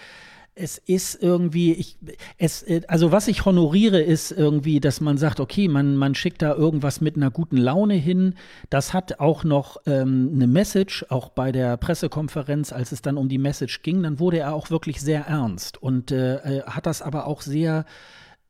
es 0.55 0.79
ist 0.79 1.21
irgendwie, 1.21 1.73
ich, 1.73 1.99
es, 2.39 2.63
äh, 2.63 2.83
also 2.87 3.11
was 3.11 3.27
ich 3.27 3.45
honoriere, 3.45 4.01
ist 4.01 4.31
irgendwie, 4.31 4.79
dass 4.79 5.01
man 5.01 5.19
sagt, 5.19 5.41
okay, 5.41 5.67
man, 5.67 5.97
man 5.97 6.15
schickt 6.15 6.41
da 6.43 6.55
irgendwas 6.55 7.01
mit 7.01 7.17
einer 7.17 7.33
guten 7.33 7.57
Laune 7.57 7.95
hin. 7.95 8.37
Das 8.71 8.93
hat 8.93 9.19
auch 9.19 9.43
noch 9.43 9.79
ähm, 9.87 10.31
eine 10.33 10.47
Message, 10.47 11.05
auch 11.09 11.31
bei 11.31 11.51
der 11.51 11.77
Pressekonferenz, 11.79 12.73
als 12.73 12.93
es 12.93 13.03
dann 13.03 13.17
um 13.17 13.29
die 13.29 13.39
Message 13.39 13.83
ging, 13.83 14.05
dann 14.05 14.21
wurde 14.21 14.39
er 14.39 14.55
auch 14.55 14.71
wirklich 14.71 15.01
sehr 15.01 15.23
ernst 15.27 15.83
und 15.83 16.13
äh, 16.13 16.37
äh 16.37 16.63
hat 16.63 16.87
das 16.87 17.03
aber 17.03 17.27
auch 17.27 17.43
sehr 17.43 17.87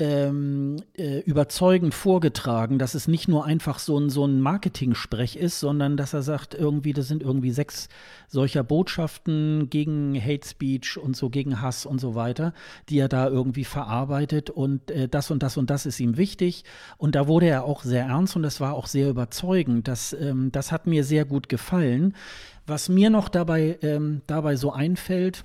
ähm, 0.01 0.83
äh, 0.97 1.21
überzeugend 1.21 1.95
vorgetragen, 1.95 2.81
dass 2.81 2.95
es 2.95 3.07
nicht 3.07 3.29
nur 3.29 3.45
einfach 3.45 3.79
so 3.79 3.97
ein, 3.97 4.11
so 4.11 4.27
ein 4.27 4.41
Marketing-Sprech 4.41 5.37
ist, 5.37 5.61
sondern 5.61 5.97
dass 5.97 6.13
er 6.13 6.23
sagt, 6.23 6.55
irgendwie, 6.55 6.93
das 6.93 7.07
sind 7.07 7.23
irgendwie 7.23 7.53
sechs 7.53 7.89
solcher 8.27 8.65
Botschaften 8.65 9.71
gegen 9.71 10.21
Hate 10.21 10.49
Speech 10.49 10.99
und 10.99 11.17
so, 11.17 11.31
gegen 11.31 11.61
Hass 11.61 11.87
und 11.87 12.01
so 12.01 12.17
weiter, 12.17 12.55
die 12.89 12.99
er 12.99 13.09
da 13.09 13.29
irgendwie 13.29 13.65
verarbeitet 13.65 14.51
und 14.51 14.91
äh, 14.91 15.09
das 15.09 15.31
und 15.31 15.45
das 15.45 15.57
und 15.57 15.71
das 15.71 15.87
ist 15.87 16.01
ihm 16.01 16.17
wichtig. 16.17 16.65
Und 16.99 17.15
da 17.15 17.29
wurde 17.29 17.47
er 17.47 17.65
auch 17.65 17.85
sehr 17.85 18.07
ernst 18.07 18.35
und 18.35 18.43
das 18.43 18.61
war 18.61 18.75
auch 18.75 18.89
sehr 18.89 19.09
überzeugend. 19.09 19.87
Das, 19.87 20.13
ähm, 20.13 20.51
das 20.51 20.73
hat 20.73 20.89
mir 20.89 21.05
sehr 21.05 21.25
gut 21.25 21.49
gefallen. 21.49 22.15
Was 22.67 22.89
mir 22.89 23.11
noch 23.11 23.29
dabei, 23.29 23.79
ähm, 23.83 24.23
dabei 24.27 24.57
so 24.57 24.73
einfällt, 24.73 25.45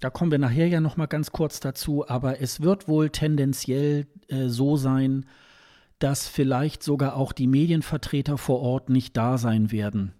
da 0.00 0.10
kommen 0.10 0.30
wir 0.30 0.38
nachher 0.38 0.68
ja 0.68 0.80
noch 0.80 0.96
mal 0.96 1.06
ganz 1.06 1.32
kurz 1.32 1.60
dazu, 1.60 2.08
aber 2.08 2.40
es 2.40 2.60
wird 2.60 2.88
wohl 2.88 3.10
tendenziell 3.10 4.06
äh, 4.28 4.48
so 4.48 4.76
sein, 4.76 5.26
dass 5.98 6.28
vielleicht 6.28 6.82
sogar 6.82 7.16
auch 7.16 7.32
die 7.32 7.46
Medienvertreter 7.46 8.36
vor 8.36 8.60
Ort 8.60 8.90
nicht 8.90 9.16
da 9.16 9.38
sein 9.38 9.72
werden. 9.72 10.12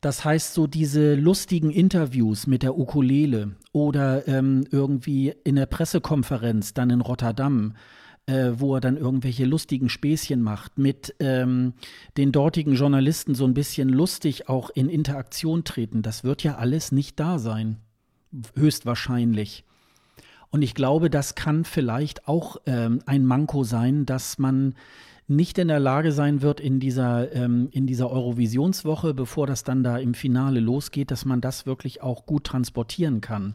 Das 0.00 0.24
heißt, 0.24 0.54
so 0.54 0.66
diese 0.66 1.14
lustigen 1.14 1.70
Interviews 1.70 2.46
mit 2.46 2.62
der 2.62 2.78
Ukulele 2.78 3.56
oder 3.72 4.26
ähm, 4.26 4.64
irgendwie 4.70 5.34
in 5.44 5.56
der 5.56 5.66
Pressekonferenz 5.66 6.72
dann 6.72 6.88
in 6.88 7.02
Rotterdam, 7.02 7.74
äh, 8.24 8.52
wo 8.54 8.76
er 8.76 8.80
dann 8.80 8.96
irgendwelche 8.96 9.44
lustigen 9.44 9.90
Späßchen 9.90 10.40
macht, 10.40 10.78
mit 10.78 11.14
ähm, 11.20 11.74
den 12.16 12.32
dortigen 12.32 12.76
Journalisten 12.76 13.34
so 13.34 13.44
ein 13.44 13.52
bisschen 13.52 13.90
lustig 13.90 14.48
auch 14.48 14.70
in 14.70 14.88
Interaktion 14.88 15.64
treten, 15.64 16.00
das 16.00 16.24
wird 16.24 16.42
ja 16.42 16.54
alles 16.54 16.92
nicht 16.92 17.20
da 17.20 17.38
sein 17.38 17.76
höchstwahrscheinlich. 18.56 19.64
Und 20.50 20.62
ich 20.62 20.74
glaube, 20.74 21.10
das 21.10 21.34
kann 21.34 21.64
vielleicht 21.64 22.26
auch 22.26 22.56
ähm, 22.66 23.00
ein 23.06 23.24
Manko 23.24 23.62
sein, 23.64 24.04
dass 24.04 24.38
man 24.38 24.74
nicht 25.28 25.58
in 25.58 25.68
der 25.68 25.78
Lage 25.78 26.10
sein 26.10 26.42
wird, 26.42 26.58
in 26.58 26.80
dieser, 26.80 27.32
ähm, 27.32 27.68
in 27.70 27.86
dieser 27.86 28.10
Eurovisionswoche, 28.10 29.14
bevor 29.14 29.46
das 29.46 29.62
dann 29.62 29.84
da 29.84 29.96
im 29.96 30.14
Finale 30.14 30.58
losgeht, 30.58 31.12
dass 31.12 31.24
man 31.24 31.40
das 31.40 31.66
wirklich 31.66 32.02
auch 32.02 32.26
gut 32.26 32.44
transportieren 32.44 33.20
kann. 33.20 33.54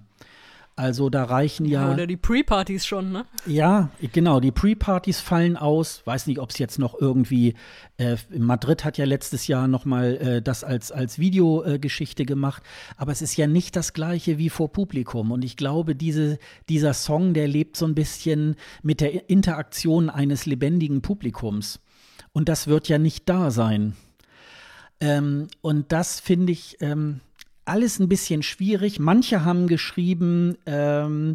Also 0.78 1.10
da 1.10 1.24
reichen 1.24 1.66
ja. 1.66 1.90
Oder 1.94 2.06
die 2.06 2.18
Pre-Partys 2.18 2.86
schon, 2.86 3.14
ne? 3.14 3.26
Ja, 3.46 3.92
genau. 4.12 4.42
Die 4.42 4.52
Pre-Partys 4.52 5.22
fallen 5.22 5.56
aus. 5.56 6.02
Weiß 6.04 6.28
nicht, 6.28 6.40
ob 6.40 6.50
es 6.50 6.58
jetzt 6.58 6.80
noch 6.80 7.00
irgendwie. 7.00 7.56
Äh, 7.96 8.18
Madrid 8.38 8.84
hat 8.84 8.98
ja 8.98 9.06
letztes 9.06 9.48
Jahr 9.48 9.70
noch 9.70 9.86
mal 9.86 10.18
äh, 10.18 10.42
das 10.42 10.66
als 10.66 10.92
als 10.92 11.18
Videogeschichte 11.18 12.24
äh, 12.24 12.26
gemacht. 12.26 12.62
Aber 12.98 13.14
es 13.14 13.22
ist 13.22 13.38
ja 13.38 13.48
nicht 13.48 13.78
das 13.78 13.94
Gleiche 13.94 14.38
wie 14.38 14.50
vor 14.50 14.70
Publikum. 14.74 15.32
Und 15.32 15.46
ich 15.46 15.56
glaube, 15.56 15.96
diese 15.96 16.40
dieser 16.68 16.94
Song, 16.94 17.34
der 17.34 17.48
lebt 17.48 17.78
so 17.78 17.86
ein 17.86 17.96
bisschen 17.96 18.58
mit 18.84 19.00
der 19.00 19.30
Interaktion 19.30 20.10
eines 20.10 20.46
lebendigen 20.46 21.02
Publikums. 21.02 21.80
Und 22.34 22.50
das 22.50 22.68
wird 22.68 22.90
ja 22.90 22.98
nicht 22.98 23.30
da 23.30 23.50
sein. 23.50 23.96
Ähm, 25.00 25.48
und 25.62 25.94
das 25.94 26.20
finde 26.20 26.52
ich 26.52 26.78
ähm, 26.82 27.22
alles 27.66 28.00
ein 28.00 28.08
bisschen 28.10 28.44
schwierig. 28.44 29.00
Manche 29.00 29.44
haben 29.44 29.68
geschrieben, 29.68 30.58
ähm, 30.66 31.34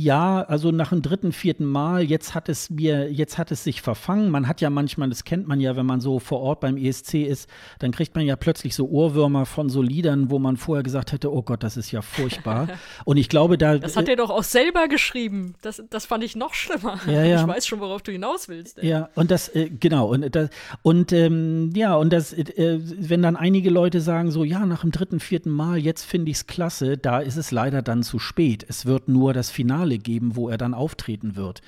ja, 0.00 0.42
also 0.42 0.70
nach 0.70 0.90
dem 0.90 1.02
dritten, 1.02 1.32
vierten 1.32 1.64
Mal, 1.64 2.04
jetzt 2.04 2.32
hat 2.32 2.48
es 2.48 2.70
mir, 2.70 3.10
jetzt 3.10 3.36
hat 3.36 3.50
es 3.50 3.64
sich 3.64 3.82
verfangen. 3.82 4.30
Man 4.30 4.46
hat 4.46 4.60
ja 4.60 4.70
manchmal, 4.70 5.08
das 5.08 5.24
kennt 5.24 5.48
man 5.48 5.58
ja, 5.58 5.74
wenn 5.74 5.86
man 5.86 6.00
so 6.00 6.20
vor 6.20 6.38
Ort 6.38 6.60
beim 6.60 6.76
ESC 6.76 7.14
ist, 7.14 7.50
dann 7.80 7.90
kriegt 7.90 8.14
man 8.14 8.24
ja 8.24 8.36
plötzlich 8.36 8.76
so 8.76 8.88
Ohrwürmer 8.88 9.44
von 9.44 9.68
so 9.68 9.82
Liedern, 9.82 10.30
wo 10.30 10.38
man 10.38 10.56
vorher 10.56 10.84
gesagt 10.84 11.10
hätte, 11.10 11.32
oh 11.32 11.42
Gott, 11.42 11.64
das 11.64 11.76
ist 11.76 11.90
ja 11.90 12.00
furchtbar. 12.00 12.68
Und 13.06 13.16
ich 13.16 13.28
glaube, 13.28 13.58
da. 13.58 13.76
Das 13.76 13.96
hat 13.96 14.08
er 14.08 14.14
doch 14.14 14.30
auch 14.30 14.44
selber 14.44 14.86
geschrieben. 14.86 15.54
Das, 15.62 15.82
das 15.90 16.06
fand 16.06 16.22
ich 16.22 16.36
noch 16.36 16.54
schlimmer. 16.54 17.00
Ja, 17.08 17.24
ja. 17.24 17.40
Ich 17.40 17.48
weiß 17.48 17.66
schon, 17.66 17.80
worauf 17.80 18.02
du 18.02 18.12
hinaus 18.12 18.48
willst. 18.48 18.78
Ey. 18.78 18.90
Ja, 18.90 19.08
und 19.16 19.32
das, 19.32 19.48
äh, 19.48 19.68
genau, 19.68 20.12
und 20.12 20.32
das, 20.32 20.50
und 20.82 21.12
ähm, 21.12 21.72
ja, 21.74 21.96
und 21.96 22.12
das, 22.12 22.32
äh, 22.32 22.78
wenn 22.80 23.22
dann 23.22 23.34
einige 23.34 23.70
Leute 23.70 24.00
sagen, 24.00 24.30
so, 24.30 24.44
ja, 24.44 24.64
nach 24.64 24.82
dem 24.82 24.92
dritten, 24.92 25.18
vierten 25.18 25.50
Mal, 25.50 25.76
jetzt 25.76 26.04
finde 26.04 26.30
ich 26.30 26.36
es 26.36 26.46
klasse, 26.46 26.96
da 26.98 27.18
ist 27.18 27.36
es 27.36 27.50
leider 27.50 27.82
dann 27.82 28.04
zu 28.04 28.20
spät. 28.20 28.64
Es 28.68 28.86
wird 28.86 29.08
nur 29.08 29.32
das 29.32 29.50
Finale 29.50 29.87
Finale 29.88 29.98
geben, 29.98 30.36
wo 30.36 30.48
er 30.48 30.58
dann 30.58 30.74
auftreten 30.74 31.36
wird. 31.36 31.62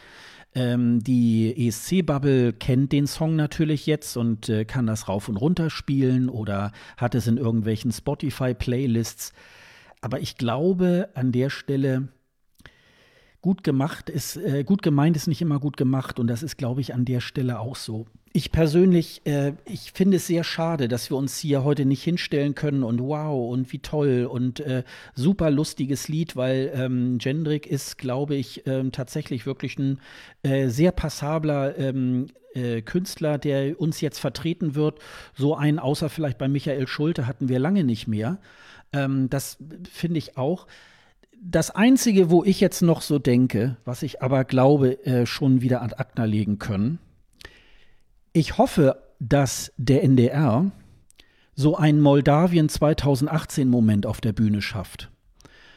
Ähm, 0.54 1.02
die 1.02 1.68
ESC-Bubble 1.68 2.52
kennt 2.52 2.92
den 2.92 3.06
Song 3.06 3.36
natürlich 3.36 3.86
jetzt 3.86 4.16
und 4.16 4.48
äh, 4.48 4.64
kann 4.64 4.86
das 4.86 5.08
rauf 5.08 5.28
und 5.28 5.36
runter 5.36 5.70
spielen 5.70 6.28
oder 6.28 6.72
hat 6.96 7.14
es 7.14 7.26
in 7.28 7.36
irgendwelchen 7.36 7.92
Spotify-Playlists. 7.92 9.32
Aber 10.00 10.20
ich 10.20 10.36
glaube 10.36 11.08
an 11.14 11.30
der 11.30 11.50
Stelle, 11.50 12.08
gut 13.40 13.64
gemacht 13.64 14.10
ist, 14.10 14.36
äh, 14.36 14.64
gut 14.64 14.82
gemeint 14.82 15.16
ist 15.16 15.26
nicht 15.26 15.42
immer 15.42 15.58
gut 15.58 15.76
gemacht 15.76 16.18
und 16.18 16.26
das 16.26 16.42
ist, 16.42 16.58
glaube 16.58 16.80
ich, 16.80 16.94
an 16.94 17.04
der 17.04 17.20
Stelle 17.20 17.60
auch 17.60 17.76
so 17.76 18.06
ich 18.32 18.52
persönlich, 18.52 19.22
äh, 19.24 19.54
ich 19.64 19.92
finde 19.92 20.18
es 20.18 20.26
sehr 20.26 20.44
schade, 20.44 20.86
dass 20.86 21.10
wir 21.10 21.16
uns 21.16 21.38
hier 21.38 21.64
heute 21.64 21.84
nicht 21.84 22.02
hinstellen 22.02 22.54
können 22.54 22.84
und 22.84 23.00
wow 23.00 23.50
und 23.50 23.72
wie 23.72 23.80
toll 23.80 24.28
und 24.30 24.60
äh, 24.60 24.84
super 25.14 25.50
lustiges 25.50 26.06
Lied, 26.08 26.36
weil 26.36 26.70
ähm, 26.74 27.18
Jendrik 27.20 27.66
ist, 27.66 27.98
glaube 27.98 28.36
ich, 28.36 28.66
ähm, 28.66 28.92
tatsächlich 28.92 29.46
wirklich 29.46 29.78
ein 29.78 30.00
äh, 30.42 30.68
sehr 30.68 30.92
passabler 30.92 31.76
ähm, 31.76 32.28
äh, 32.54 32.82
Künstler, 32.82 33.36
der 33.36 33.80
uns 33.80 34.00
jetzt 34.00 34.20
vertreten 34.20 34.76
wird. 34.76 35.00
So 35.34 35.56
einen, 35.56 35.80
außer 35.80 36.08
vielleicht 36.08 36.38
bei 36.38 36.46
Michael 36.46 36.86
Schulte, 36.86 37.26
hatten 37.26 37.48
wir 37.48 37.58
lange 37.58 37.82
nicht 37.82 38.06
mehr. 38.06 38.38
Ähm, 38.92 39.28
das 39.28 39.58
finde 39.90 40.18
ich 40.18 40.36
auch. 40.36 40.68
Das 41.42 41.70
Einzige, 41.70 42.28
wo 42.28 42.44
ich 42.44 42.60
jetzt 42.60 42.82
noch 42.82 43.00
so 43.00 43.18
denke, 43.18 43.78
was 43.86 44.02
ich 44.02 44.20
aber 44.20 44.44
glaube, 44.44 45.04
äh, 45.06 45.24
schon 45.24 45.62
wieder 45.62 45.80
ad 45.80 45.94
acta 45.96 46.24
legen 46.24 46.58
können, 46.58 46.98
ich 48.34 48.58
hoffe, 48.58 49.02
dass 49.20 49.72
der 49.78 50.04
NDR 50.04 50.70
so 51.54 51.76
einen 51.76 52.02
Moldawien 52.02 52.68
2018 52.68 53.68
Moment 53.68 54.04
auf 54.04 54.20
der 54.20 54.34
Bühne 54.34 54.60
schafft. 54.60 55.10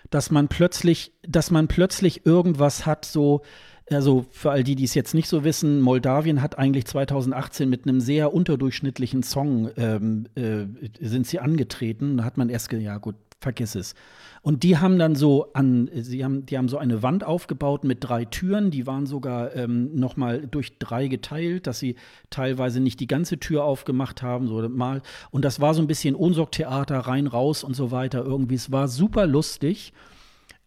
Dass 0.09 0.31
man 0.31 0.49
plötzlich, 0.49 1.13
dass 1.25 1.49
man 1.49 1.69
plötzlich 1.69 2.25
irgendwas 2.25 2.85
hat, 2.85 3.05
so, 3.05 3.41
also 3.89 4.25
für 4.31 4.51
all 4.51 4.65
die, 4.65 4.75
die 4.75 4.83
es 4.83 4.93
jetzt 4.95 5.13
nicht 5.13 5.29
so 5.29 5.45
wissen, 5.45 5.79
Moldawien 5.79 6.41
hat 6.41 6.57
eigentlich 6.59 6.85
2018 6.87 7.69
mit 7.69 7.87
einem 7.87 8.01
sehr 8.01 8.33
unterdurchschnittlichen 8.33 9.23
Song 9.23 9.71
ähm, 9.77 10.25
äh, 10.35 10.65
sind 10.99 11.25
sie 11.25 11.39
angetreten. 11.39 12.17
Da 12.17 12.25
hat 12.25 12.37
man 12.37 12.49
erst, 12.49 12.71
ja 12.73 12.97
gut, 12.97 13.15
vergiss 13.43 13.75
es. 13.75 13.93
Und 14.41 14.63
die 14.63 14.77
haben 14.77 14.99
dann 14.99 15.15
so 15.15 15.53
an, 15.53 15.89
sie 15.93 16.25
haben, 16.25 16.45
die 16.45 16.57
haben 16.57 16.67
so 16.67 16.77
eine 16.77 17.01
Wand 17.01 17.23
aufgebaut 17.23 17.85
mit 17.85 17.99
drei 18.01 18.25
Türen, 18.25 18.71
die 18.71 18.85
waren 18.87 19.05
sogar 19.05 19.55
ähm, 19.55 19.95
nochmal 19.95 20.47
durch 20.47 20.79
drei 20.79 21.07
geteilt, 21.07 21.65
dass 21.65 21.79
sie 21.79 21.95
teilweise 22.29 22.81
nicht 22.81 22.99
die 22.99 23.07
ganze 23.07 23.39
Tür 23.39 23.63
aufgemacht 23.63 24.21
haben, 24.21 24.47
so 24.47 24.67
mal. 24.67 25.01
Und 25.31 25.45
das 25.45 25.61
war 25.61 25.73
so 25.73 25.81
ein 25.81 25.87
bisschen 25.87 26.15
Unsorgtheater, 26.15 26.99
rein, 26.99 27.27
raus 27.27 27.63
und 27.63 27.73
so 27.75 27.91
weiter 27.91 28.25
irgendwie. 28.25 28.55
Es 28.55 28.71
war 28.71 28.87
super 28.89 29.27
lustig. 29.27 29.93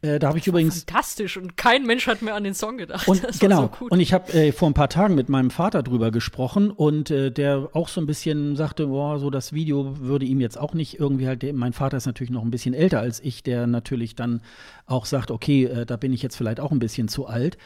Äh, 0.03 0.19
da 0.19 0.29
habe 0.29 0.39
ich 0.39 0.47
übrigens. 0.47 0.85
Fantastisch 0.85 1.37
und 1.37 1.57
kein 1.57 1.87
Mensch 1.87 2.07
hat 2.07 2.23
mehr 2.23 2.35
an 2.35 2.45
den 2.45 2.55
Song 2.55 2.77
gedacht. 2.77 3.09
Und 3.09 3.23
genau. 3.41 3.71
So 3.79 3.87
und 3.87 4.01
ich 4.01 4.13
habe 4.13 4.33
äh, 4.33 4.53
vor 4.53 4.69
ein 4.69 4.75
paar 4.75 4.89
Tagen 4.89 5.15
mit 5.15 5.29
meinem 5.29 5.51
Vater 5.51 5.83
drüber 5.83 6.11
gesprochen 6.11 6.71
und 6.71 7.11
äh, 7.11 7.31
der 7.31 7.71
auch 7.73 7.89
so 7.89 8.01
ein 8.01 8.07
bisschen 8.07 8.57
sagte, 8.57 8.89
boah, 8.89 9.19
so 9.19 9.31
das 9.31 9.53
Video 9.53 9.99
würde 9.99 10.27
ihm 10.27 10.41
jetzt 10.41 10.59
auch 10.59 10.75
nicht 10.75 11.01
irgendwie 11.01 11.27
halt. 11.27 11.43
Der, 11.43 11.55
mein 11.55 11.73
Vater 11.73 11.97
ist 11.97 12.07
natürlich 12.07 12.31
noch 12.31 12.43
ein 12.43 12.51
bisschen 12.51 12.75
älter 12.75 13.01
als 13.01 13.21
ich, 13.21 13.43
der 13.43 13.67
natürlich 13.67 14.15
dann 14.15 14.43
auch 14.87 15.07
sagt, 15.07 15.31
okay, 15.31 15.65
äh, 15.65 15.87
da 15.87 15.97
bin 15.97 16.13
ich 16.13 16.23
jetzt 16.23 16.37
vielleicht 16.37 16.61
auch 16.61 16.73
ein 16.73 16.79
bisschen 16.79 17.09
zu 17.09 17.27
alt. 17.27 17.57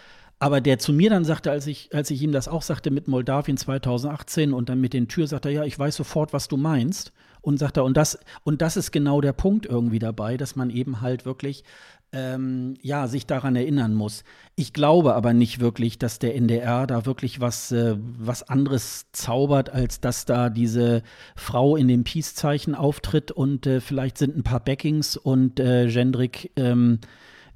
Aber 0.42 0.62
der 0.62 0.78
zu 0.78 0.94
mir 0.94 1.10
dann 1.10 1.26
sagte, 1.26 1.50
als 1.50 1.66
ich, 1.66 1.94
als 1.94 2.10
ich 2.10 2.22
ihm 2.22 2.32
das 2.32 2.48
auch 2.48 2.62
sagte 2.62 2.90
mit 2.90 3.08
Moldawien 3.08 3.58
2018 3.58 4.54
und 4.54 4.70
dann 4.70 4.80
mit 4.80 4.94
den 4.94 5.06
Tür, 5.06 5.26
sagte 5.26 5.50
er, 5.50 5.54
ja, 5.54 5.64
ich 5.64 5.78
weiß 5.78 5.94
sofort, 5.96 6.32
was 6.32 6.48
du 6.48 6.56
meinst. 6.56 7.12
Und 7.42 7.58
sagt 7.58 7.78
er, 7.78 7.84
und 7.84 7.96
das, 7.96 8.18
und 8.44 8.60
das 8.60 8.76
ist 8.76 8.90
genau 8.90 9.20
der 9.20 9.32
Punkt 9.32 9.64
irgendwie 9.64 9.98
dabei, 9.98 10.36
dass 10.36 10.56
man 10.56 10.68
eben 10.68 11.00
halt 11.00 11.24
wirklich 11.24 11.64
ähm, 12.12 12.74
ja, 12.82 13.06
sich 13.06 13.26
daran 13.26 13.54
erinnern 13.54 13.94
muss. 13.94 14.24
Ich 14.56 14.72
glaube 14.72 15.14
aber 15.14 15.32
nicht 15.32 15.60
wirklich, 15.60 15.98
dass 15.98 16.18
der 16.18 16.34
NDR 16.34 16.86
da 16.86 17.06
wirklich 17.06 17.40
was, 17.40 17.70
äh, 17.70 17.96
was 17.98 18.42
anderes 18.42 19.06
zaubert, 19.12 19.70
als 19.70 20.00
dass 20.00 20.24
da 20.24 20.50
diese 20.50 21.02
Frau 21.36 21.76
in 21.76 21.88
dem 21.88 22.04
Peace-Zeichen 22.04 22.74
auftritt 22.74 23.30
und 23.30 23.66
äh, 23.66 23.80
vielleicht 23.80 24.18
sind 24.18 24.36
ein 24.36 24.42
paar 24.42 24.60
Backings 24.60 25.16
und 25.16 25.60
äh, 25.60 25.86
Gendrik 25.88 26.50
ähm, 26.56 26.98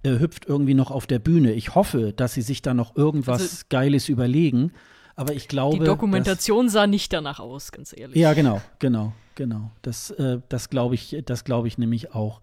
äh, 0.04 0.18
hüpft 0.18 0.46
irgendwie 0.46 0.74
noch 0.74 0.90
auf 0.90 1.06
der 1.06 1.18
Bühne. 1.18 1.52
Ich 1.52 1.74
hoffe, 1.74 2.12
dass 2.12 2.34
sie 2.34 2.42
sich 2.42 2.62
da 2.62 2.74
noch 2.74 2.94
irgendwas 2.96 3.40
also, 3.40 3.64
Geiles 3.70 4.08
überlegen. 4.08 4.72
Aber 5.16 5.32
ich 5.32 5.48
glaube. 5.48 5.78
Die 5.78 5.84
Dokumentation 5.84 6.68
sah 6.68 6.86
nicht 6.86 7.12
danach 7.12 7.40
aus, 7.40 7.72
ganz 7.72 7.94
ehrlich. 7.96 8.16
Ja, 8.16 8.34
genau, 8.34 8.60
genau, 8.78 9.12
genau. 9.34 9.70
Das, 9.82 10.10
äh, 10.10 10.40
das 10.48 10.70
glaube 10.70 10.94
ich, 10.94 11.16
das 11.24 11.44
glaube 11.44 11.68
ich 11.68 11.78
nämlich 11.78 12.14
auch. 12.14 12.40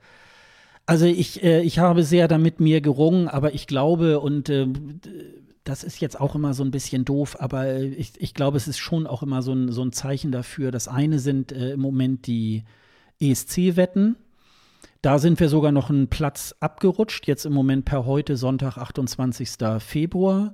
Also 0.86 1.06
ich, 1.06 1.44
äh, 1.44 1.62
ich 1.62 1.80
habe 1.80 2.04
sehr 2.04 2.28
damit 2.28 2.60
mir 2.60 2.82
gerungen, 2.82 3.28
aber 3.28 3.54
ich 3.54 3.68
glaube 3.68 4.20
und 4.20 4.50
äh, 4.50 4.68
das 5.64 5.84
ist 5.84 6.02
jetzt 6.02 6.20
auch 6.20 6.36
immer 6.36 6.54
so 6.54 6.64
ein 6.64 6.72
bisschen 6.72 7.06
doof, 7.06 7.38
aber 7.40 7.80
ich, 7.80 8.14
ich 8.20 8.34
glaube, 8.34 8.58
es 8.58 8.68
ist 8.68 8.80
schon 8.80 9.06
auch 9.06 9.22
immer 9.22 9.42
so 9.42 9.54
ein, 9.54 9.72
so 9.72 9.84
ein 9.84 9.92
Zeichen 9.92 10.32
dafür. 10.32 10.72
Das 10.72 10.88
eine 10.88 11.20
sind 11.20 11.52
äh, 11.52 11.74
im 11.74 11.80
Moment 11.80 12.26
die 12.26 12.64
ESC-Wetten. 13.20 14.16
Da 15.02 15.20
sind 15.20 15.40
wir 15.40 15.50
sogar 15.50 15.72
noch 15.72 15.90
einen 15.90 16.08
Platz 16.08 16.56
abgerutscht, 16.60 17.28
jetzt 17.28 17.46
im 17.46 17.54
Moment 17.54 17.86
per 17.86 18.06
heute, 18.06 18.38
Sonntag, 18.38 18.78
28. 18.78 19.50
Februar. 19.80 20.54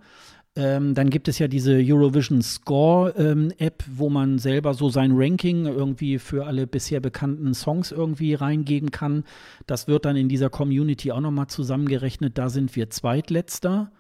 Ähm, 0.58 0.96
dann 0.96 1.12
gibt 1.12 1.28
es 1.28 1.38
ja 1.38 1.48
diese 1.48 1.74
Eurovision 1.74 2.42
Score 2.42 3.12
ähm, 3.12 3.54
App, 3.60 3.84
wo 3.88 4.10
man 4.10 4.40
selber 4.40 4.74
so 4.74 4.90
sein 4.90 5.12
Ranking 5.14 5.68
irgendwie 5.68 6.18
für 6.18 6.48
alle 6.48 6.66
bisher 6.66 7.00
bekannten 7.00 7.54
Songs 7.54 7.92
irgendwie 7.92 8.34
reingeben 8.34 8.90
kann. 8.90 9.24
Das 9.68 9.88
wird 9.88 10.06
dann 10.06 10.16
in 10.16 10.30
dieser 10.30 10.50
Community 10.50 11.12
auch 11.12 11.22
nochmal 11.22 11.46
zusammengerechnet. 11.46 12.40
Da 12.40 12.50
sind 12.50 12.76
wir 12.76 12.90
zweitletzter. 12.90 13.92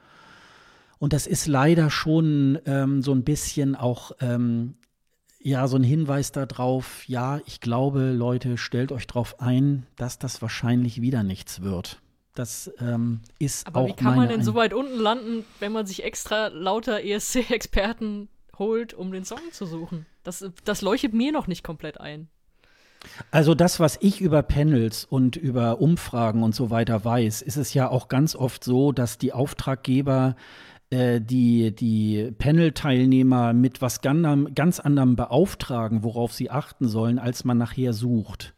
Und 0.97 1.13
das 1.13 1.27
ist 1.27 1.45
leider 1.45 1.91
schon 1.91 2.57
ähm, 2.65 3.03
so 3.03 3.11
ein 3.11 3.23
bisschen 3.23 3.75
auch 3.75 4.13
ähm, 4.19 4.73
ja, 5.39 5.67
so 5.67 5.77
ein 5.77 5.83
Hinweis 5.83 6.31
darauf, 6.31 7.07
ja, 7.07 7.39
ich 7.45 7.61
glaube, 7.61 8.13
Leute, 8.13 8.57
stellt 8.57 8.91
euch 8.91 9.05
darauf 9.05 9.39
ein, 9.39 9.85
dass 9.95 10.17
das 10.17 10.41
wahrscheinlich 10.41 11.01
wieder 11.01 11.21
nichts 11.21 11.61
wird. 11.61 12.01
Das 12.37 12.71
ähm, 12.79 13.21
ist 13.39 13.65
Aber 13.65 13.81
auch 13.81 13.87
wie 13.87 13.93
kann 13.93 14.15
man 14.15 14.29
denn 14.29 14.43
so 14.43 14.53
weit 14.53 14.73
unten 14.73 14.99
landen, 14.99 15.43
wenn 15.59 15.71
man 15.71 15.87
sich 15.87 16.03
extra 16.03 16.47
lauter 16.47 17.03
ESC-Experten 17.03 18.29
holt, 18.59 18.93
um 18.93 19.11
den 19.11 19.25
Song 19.25 19.39
zu 19.51 19.65
suchen? 19.65 20.05
Das, 20.23 20.45
das 20.63 20.81
leuchtet 20.81 21.13
mir 21.13 21.31
noch 21.31 21.47
nicht 21.47 21.63
komplett 21.63 21.99
ein. 21.99 22.27
Also 23.31 23.55
das, 23.55 23.79
was 23.79 23.97
ich 24.01 24.21
über 24.21 24.43
Panels 24.43 25.05
und 25.05 25.35
über 25.35 25.81
Umfragen 25.81 26.43
und 26.43 26.53
so 26.53 26.69
weiter 26.69 27.03
weiß, 27.03 27.41
ist 27.41 27.57
es 27.57 27.73
ja 27.73 27.89
auch 27.89 28.07
ganz 28.07 28.35
oft 28.35 28.63
so, 28.63 28.91
dass 28.91 29.17
die 29.17 29.33
Auftraggeber 29.33 30.35
äh, 30.89 31.19
die, 31.19 31.75
die 31.75 32.31
Panel-Teilnehmer 32.37 33.53
mit 33.53 33.81
was 33.81 34.01
ganz 34.01 34.79
anderem 34.79 35.15
beauftragen, 35.15 36.03
worauf 36.03 36.33
sie 36.33 36.51
achten 36.51 36.87
sollen, 36.87 37.17
als 37.17 37.45
man 37.45 37.57
nachher 37.57 37.93
sucht. 37.93 38.53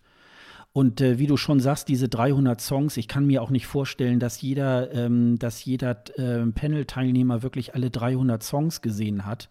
Und 0.71 1.01
äh, 1.01 1.17
wie 1.17 1.27
du 1.27 1.35
schon 1.35 1.59
sagst, 1.59 1.87
diese 1.87 2.09
300 2.09 2.61
Songs, 2.61 2.97
ich 2.97 3.07
kann 3.07 3.25
mir 3.25 3.41
auch 3.41 3.49
nicht 3.49 3.65
vorstellen, 3.65 4.19
dass 4.19 4.41
jeder, 4.41 4.93
ähm, 4.93 5.39
dass 5.39 5.65
jeder 5.65 6.03
äh, 6.17 6.45
Panel-Teilnehmer 6.45 7.41
wirklich 7.41 7.73
alle 7.73 7.89
300 7.89 8.43
Songs 8.43 8.81
gesehen 8.81 9.25
hat. 9.25 9.49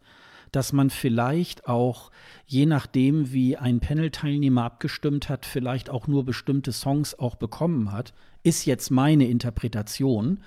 Dass 0.52 0.72
man 0.72 0.88
vielleicht 0.88 1.68
auch, 1.68 2.10
je 2.46 2.64
nachdem, 2.64 3.32
wie 3.32 3.56
ein 3.56 3.80
Panel-Teilnehmer 3.80 4.64
abgestimmt 4.64 5.28
hat, 5.28 5.44
vielleicht 5.44 5.90
auch 5.90 6.06
nur 6.06 6.24
bestimmte 6.24 6.72
Songs 6.72 7.18
auch 7.18 7.34
bekommen 7.34 7.92
hat, 7.92 8.14
ist 8.44 8.64
jetzt 8.64 8.90
meine 8.90 9.28
Interpretation. 9.28 10.38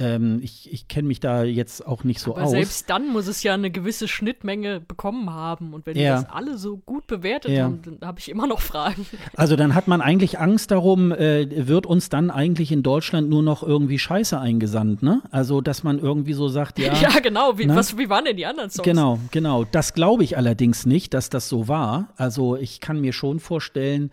Ähm, 0.00 0.40
ich 0.42 0.72
ich 0.72 0.88
kenne 0.88 1.06
mich 1.08 1.20
da 1.20 1.44
jetzt 1.44 1.86
auch 1.86 2.04
nicht 2.04 2.20
so 2.20 2.34
Aber 2.34 2.44
aus. 2.46 2.50
selbst 2.52 2.88
dann 2.88 3.06
muss 3.08 3.26
es 3.26 3.42
ja 3.42 3.52
eine 3.54 3.70
gewisse 3.70 4.08
Schnittmenge 4.08 4.80
bekommen 4.80 5.30
haben. 5.30 5.74
Und 5.74 5.84
wenn 5.86 5.94
die 5.94 6.00
Ja. 6.00 6.22
das 6.22 6.30
alle 6.30 6.56
so 6.58 6.78
gut 6.78 7.06
bewertet 7.06 7.52
Ja. 7.52 7.64
haben, 7.64 7.82
dann 7.82 7.98
habe 8.08 8.18
ich 8.18 8.30
immer 8.30 8.46
noch 8.46 8.60
Fragen. 8.60 9.06
Also 9.36 9.56
dann 9.56 9.74
hat 9.74 9.88
man 9.88 10.00
eigentlich 10.00 10.38
Angst 10.38 10.70
darum, 10.70 11.12
äh, 11.12 11.68
wird 11.68 11.84
uns 11.86 12.08
dann 12.08 12.30
eigentlich 12.30 12.72
in 12.72 12.82
Deutschland 12.82 13.28
nur 13.28 13.42
noch 13.42 13.62
irgendwie 13.62 13.98
Scheiße 13.98 14.38
eingesandt, 14.40 15.02
ne? 15.02 15.22
Also 15.30 15.60
dass 15.60 15.82
man 15.82 15.98
irgendwie 15.98 16.32
so 16.32 16.48
sagt, 16.48 16.78
ja. 16.78 16.92
Ja, 17.00 17.20
genau. 17.20 17.58
Wie, 17.58 17.66
Ne? 17.66 17.76
was, 17.76 17.96
wie 17.98 18.08
waren 18.08 18.24
denn 18.24 18.36
die 18.38 18.46
anderen 18.46 18.70
Songs? 18.70 18.84
Genau, 18.84 19.18
genau. 19.30 19.64
Das 19.64 19.92
glaube 19.94 20.24
ich 20.24 20.36
allerdings 20.38 20.86
nicht, 20.86 21.12
dass 21.14 21.28
das 21.30 21.48
so 21.48 21.68
war. 21.68 22.08
Also 22.16 22.56
ich 22.56 22.80
kann 22.80 23.00
mir 23.00 23.12
schon 23.12 23.38
vorstellen, 23.38 24.10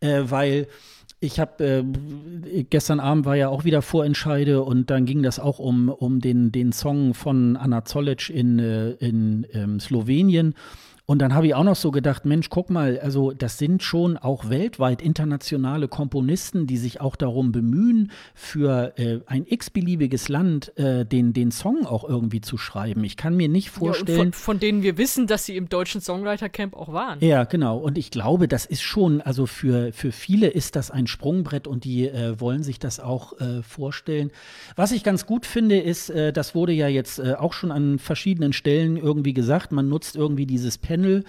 äh, 0.00 0.22
weil 0.24 0.66
ich 1.20 1.40
habe 1.40 1.64
äh, 1.64 2.64
gestern 2.64 3.00
Abend 3.00 3.24
war 3.24 3.36
ja 3.36 3.48
auch 3.48 3.64
wieder 3.64 3.82
Vorentscheide 3.82 4.62
und 4.62 4.90
dann 4.90 5.04
ging 5.04 5.22
das 5.22 5.38
auch 5.40 5.58
um, 5.58 5.88
um 5.88 6.20
den, 6.20 6.52
den 6.52 6.72
Song 6.72 7.14
von 7.14 7.56
Anna 7.56 7.84
Zolic 7.84 8.30
in, 8.30 8.58
äh, 8.58 8.90
in 8.92 9.46
ähm, 9.52 9.80
Slowenien. 9.80 10.54
Und 11.10 11.20
dann 11.20 11.34
habe 11.34 11.46
ich 11.46 11.54
auch 11.54 11.64
noch 11.64 11.74
so 11.74 11.90
gedacht, 11.90 12.26
Mensch, 12.26 12.50
guck 12.50 12.68
mal, 12.68 13.00
also 13.00 13.32
das 13.32 13.56
sind 13.56 13.82
schon 13.82 14.18
auch 14.18 14.50
weltweit 14.50 15.00
internationale 15.00 15.88
Komponisten, 15.88 16.66
die 16.66 16.76
sich 16.76 17.00
auch 17.00 17.16
darum 17.16 17.50
bemühen, 17.50 18.10
für 18.34 18.92
äh, 18.98 19.20
ein 19.24 19.46
x-beliebiges 19.48 20.28
Land 20.28 20.76
äh, 20.76 21.06
den, 21.06 21.32
den 21.32 21.50
Song 21.50 21.86
auch 21.86 22.06
irgendwie 22.06 22.42
zu 22.42 22.58
schreiben. 22.58 23.04
Ich 23.04 23.16
kann 23.16 23.34
mir 23.34 23.48
nicht 23.48 23.68
Ja, 23.68 23.72
vorstellen. 23.78 24.18
von, 24.18 24.32
von 24.34 24.60
denen 24.60 24.82
wir 24.82 24.98
wissen, 24.98 25.26
dass 25.26 25.46
sie 25.46 25.56
im 25.56 25.70
deutschen 25.70 26.02
Songwriter 26.02 26.50
Camp 26.50 26.76
auch 26.76 26.92
waren. 26.92 27.20
Ja, 27.20 27.44
genau. 27.44 27.78
Und 27.78 27.96
ich 27.96 28.10
glaube, 28.10 28.46
das 28.46 28.66
ist 28.66 28.82
schon, 28.82 29.22
also 29.22 29.46
für, 29.46 29.94
für 29.94 30.12
viele 30.12 30.48
ist 30.48 30.76
das 30.76 30.90
ein 30.90 31.06
Sprungbrett 31.06 31.66
und 31.66 31.84
die 31.84 32.06
äh, 32.06 32.38
wollen 32.38 32.62
sich 32.62 32.80
das 32.80 33.00
auch 33.00 33.32
äh, 33.40 33.62
vorstellen. 33.62 34.30
Was 34.76 34.92
ich 34.92 35.04
ganz 35.04 35.24
gut 35.24 35.46
finde, 35.46 35.78
ist, 35.80 36.10
äh, 36.10 36.34
das 36.34 36.54
wurde 36.54 36.72
ja 36.74 36.88
jetzt 36.88 37.18
äh, 37.18 37.32
auch 37.32 37.54
schon 37.54 37.72
an 37.72 37.98
verschiedenen 37.98 38.52
Stellen 38.52 38.98
irgendwie 38.98 39.32
gesagt, 39.32 39.72
man 39.72 39.88
nutzt 39.88 40.14
irgendwie 40.14 40.44
dieses 40.44 40.76
Panel 40.98 41.24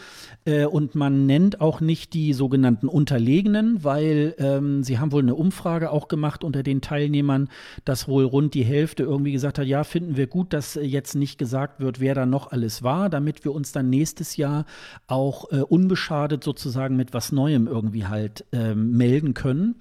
äh, 0.45 0.65
und 0.65 0.95
man 0.95 1.25
nennt 1.25 1.61
auch 1.61 1.81
nicht 1.81 2.13
die 2.13 2.33
sogenannten 2.33 2.87
Unterlegenen, 2.87 3.83
weil 3.83 4.35
ähm, 4.39 4.83
sie 4.83 4.99
haben 4.99 5.11
wohl 5.11 5.21
eine 5.21 5.35
Umfrage 5.35 5.91
auch 5.91 6.07
gemacht 6.07 6.43
unter 6.43 6.63
den 6.63 6.81
Teilnehmern, 6.81 7.49
dass 7.85 8.07
wohl 8.07 8.23
rund 8.23 8.53
die 8.53 8.63
Hälfte 8.63 9.03
irgendwie 9.03 9.31
gesagt 9.31 9.59
hat, 9.59 9.67
ja, 9.67 9.83
finden 9.83 10.17
wir 10.17 10.27
gut, 10.27 10.53
dass 10.53 10.75
äh, 10.75 10.81
jetzt 10.81 11.15
nicht 11.15 11.37
gesagt 11.37 11.79
wird, 11.79 11.99
wer 11.99 12.15
da 12.15 12.25
noch 12.25 12.51
alles 12.51 12.83
war, 12.83 13.09
damit 13.09 13.45
wir 13.45 13.53
uns 13.53 13.71
dann 13.71 13.89
nächstes 13.89 14.37
Jahr 14.37 14.65
auch 15.07 15.51
äh, 15.51 15.61
unbeschadet 15.61 16.43
sozusagen 16.43 16.95
mit 16.95 17.13
was 17.13 17.31
Neuem 17.31 17.67
irgendwie 17.67 18.05
halt 18.05 18.45
ähm, 18.51 18.97
melden 18.97 19.33
können. 19.33 19.75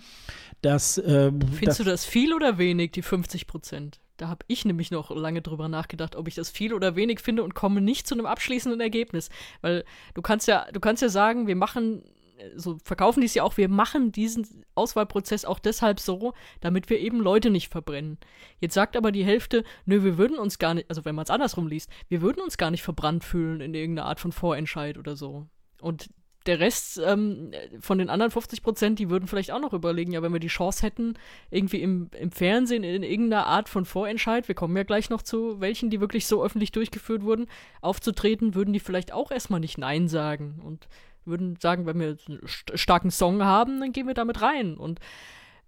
Das, 0.60 0.98
äh, 0.98 1.30
Findest 1.30 1.66
das, 1.66 1.76
du 1.78 1.84
das 1.84 2.04
viel 2.04 2.34
oder 2.34 2.58
wenig, 2.58 2.90
die 2.90 3.02
50 3.02 3.46
Prozent? 3.46 4.00
Da 4.18 4.28
habe 4.28 4.44
ich 4.48 4.64
nämlich 4.64 4.90
noch 4.90 5.10
lange 5.10 5.42
drüber 5.42 5.68
nachgedacht, 5.68 6.16
ob 6.16 6.26
ich 6.28 6.34
das 6.34 6.50
viel 6.50 6.74
oder 6.74 6.96
wenig 6.96 7.20
finde 7.20 7.44
und 7.44 7.54
komme 7.54 7.80
nicht 7.80 8.06
zu 8.06 8.14
einem 8.14 8.26
abschließenden 8.26 8.80
Ergebnis. 8.80 9.30
Weil 9.62 9.84
du 10.14 10.22
kannst 10.22 10.48
ja, 10.48 10.66
du 10.72 10.80
kannst 10.80 11.02
ja 11.02 11.08
sagen, 11.08 11.46
wir 11.46 11.54
machen, 11.54 12.02
äh, 12.36 12.50
so 12.56 12.78
verkaufen 12.84 13.20
die 13.20 13.26
es 13.26 13.34
ja 13.34 13.44
auch, 13.44 13.56
wir 13.56 13.68
machen 13.68 14.10
diesen 14.10 14.64
Auswahlprozess 14.74 15.44
auch 15.44 15.60
deshalb 15.60 16.00
so, 16.00 16.34
damit 16.60 16.90
wir 16.90 16.98
eben 16.98 17.20
Leute 17.20 17.50
nicht 17.50 17.70
verbrennen. 17.70 18.18
Jetzt 18.58 18.74
sagt 18.74 18.96
aber 18.96 19.12
die 19.12 19.24
Hälfte, 19.24 19.62
nö, 19.86 20.02
wir 20.02 20.18
würden 20.18 20.38
uns 20.38 20.58
gar 20.58 20.74
nicht, 20.74 20.90
also 20.90 21.04
wenn 21.04 21.14
man 21.14 21.22
es 21.22 21.30
andersrum 21.30 21.68
liest, 21.68 21.88
wir 22.08 22.20
würden 22.20 22.42
uns 22.42 22.58
gar 22.58 22.72
nicht 22.72 22.82
verbrannt 22.82 23.22
fühlen 23.22 23.60
in 23.60 23.72
irgendeiner 23.72 24.08
Art 24.08 24.18
von 24.18 24.32
Vorentscheid 24.32 24.98
oder 24.98 25.14
so. 25.14 25.46
Und 25.80 26.10
der 26.48 26.60
Rest 26.60 26.98
ähm, 27.04 27.52
von 27.78 27.98
den 27.98 28.08
anderen 28.08 28.32
50 28.32 28.62
Prozent, 28.62 28.98
die 28.98 29.10
würden 29.10 29.28
vielleicht 29.28 29.52
auch 29.52 29.60
noch 29.60 29.74
überlegen, 29.74 30.12
ja, 30.12 30.22
wenn 30.22 30.32
wir 30.32 30.40
die 30.40 30.48
Chance 30.48 30.82
hätten, 30.84 31.14
irgendwie 31.50 31.82
im, 31.82 32.08
im 32.18 32.32
Fernsehen 32.32 32.82
in 32.84 33.02
irgendeiner 33.02 33.46
Art 33.46 33.68
von 33.68 33.84
Vorentscheid, 33.84 34.48
wir 34.48 34.54
kommen 34.54 34.76
ja 34.76 34.82
gleich 34.82 35.10
noch 35.10 35.22
zu 35.22 35.60
welchen, 35.60 35.90
die 35.90 36.00
wirklich 36.00 36.26
so 36.26 36.42
öffentlich 36.42 36.72
durchgeführt 36.72 37.22
wurden, 37.22 37.46
aufzutreten, 37.82 38.54
würden 38.54 38.72
die 38.72 38.80
vielleicht 38.80 39.12
auch 39.12 39.30
erstmal 39.30 39.60
nicht 39.60 39.76
Nein 39.76 40.08
sagen 40.08 40.60
und 40.64 40.88
würden 41.26 41.56
sagen, 41.60 41.84
wenn 41.84 42.00
wir 42.00 42.16
einen 42.26 42.46
st 42.46 42.72
starken 42.78 43.10
Song 43.10 43.44
haben, 43.44 43.78
dann 43.80 43.92
gehen 43.92 44.06
wir 44.06 44.14
damit 44.14 44.40
rein. 44.40 44.78
Und 44.78 45.00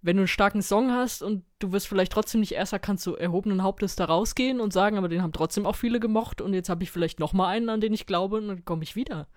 wenn 0.01 0.17
du 0.17 0.23
einen 0.23 0.29
starken 0.29 0.63
Song 0.63 0.93
hast 0.93 1.23
und 1.23 1.45
du 1.59 1.73
wirst 1.73 1.87
vielleicht 1.87 2.13
trotzdem 2.13 2.41
nicht 2.41 2.53
erster, 2.53 2.79
kannst 2.79 3.07
du 3.07 3.17
erhobenen 3.17 3.63
Hauptes 3.63 3.97
da 3.97 4.07
rausgehen 4.07 4.61
und 4.61 4.73
sagen, 4.73 4.97
aber 4.97 5.11
den 5.11 5.21
haben 5.21 5.33
trotzdem 5.33 5.67
auch 5.67 5.77
viele 5.77 6.01
gemocht 6.01 6.41
und 6.41 6.55
jetzt 6.55 6.71
habe 6.71 6.83
ich 6.83 6.91
vielleicht 6.91 7.21
noch 7.21 7.35
mal 7.35 7.49
einen, 7.49 7.69
an 7.69 7.83
den 7.83 7.93
ich 7.93 8.07
glaube 8.07 8.39
und 8.39 8.49
dann 8.49 8.65
komme 8.65 8.83
ich 8.83 8.97
wieder. 8.97 9.29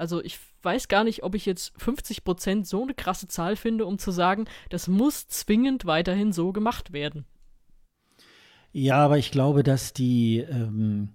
Also 0.00 0.24
ich 0.24 0.38
weiß 0.62 0.88
gar 0.88 1.04
nicht, 1.04 1.22
ob 1.22 1.34
ich 1.34 1.44
jetzt 1.44 1.76
50% 1.78 2.64
so 2.64 2.82
eine 2.82 2.94
krasse 2.94 3.28
Zahl 3.28 3.54
finde, 3.54 3.84
um 3.84 3.98
zu 3.98 4.10
sagen, 4.10 4.46
das 4.70 4.88
muss 4.88 5.28
zwingend 5.28 5.84
weiterhin 5.84 6.32
so 6.32 6.52
gemacht 6.52 6.92
werden. 6.92 7.26
Ja, 8.72 8.96
aber 9.04 9.18
ich 9.18 9.30
glaube, 9.30 9.62
dass 9.62 9.92
die, 9.92 10.38
ähm, 10.38 11.10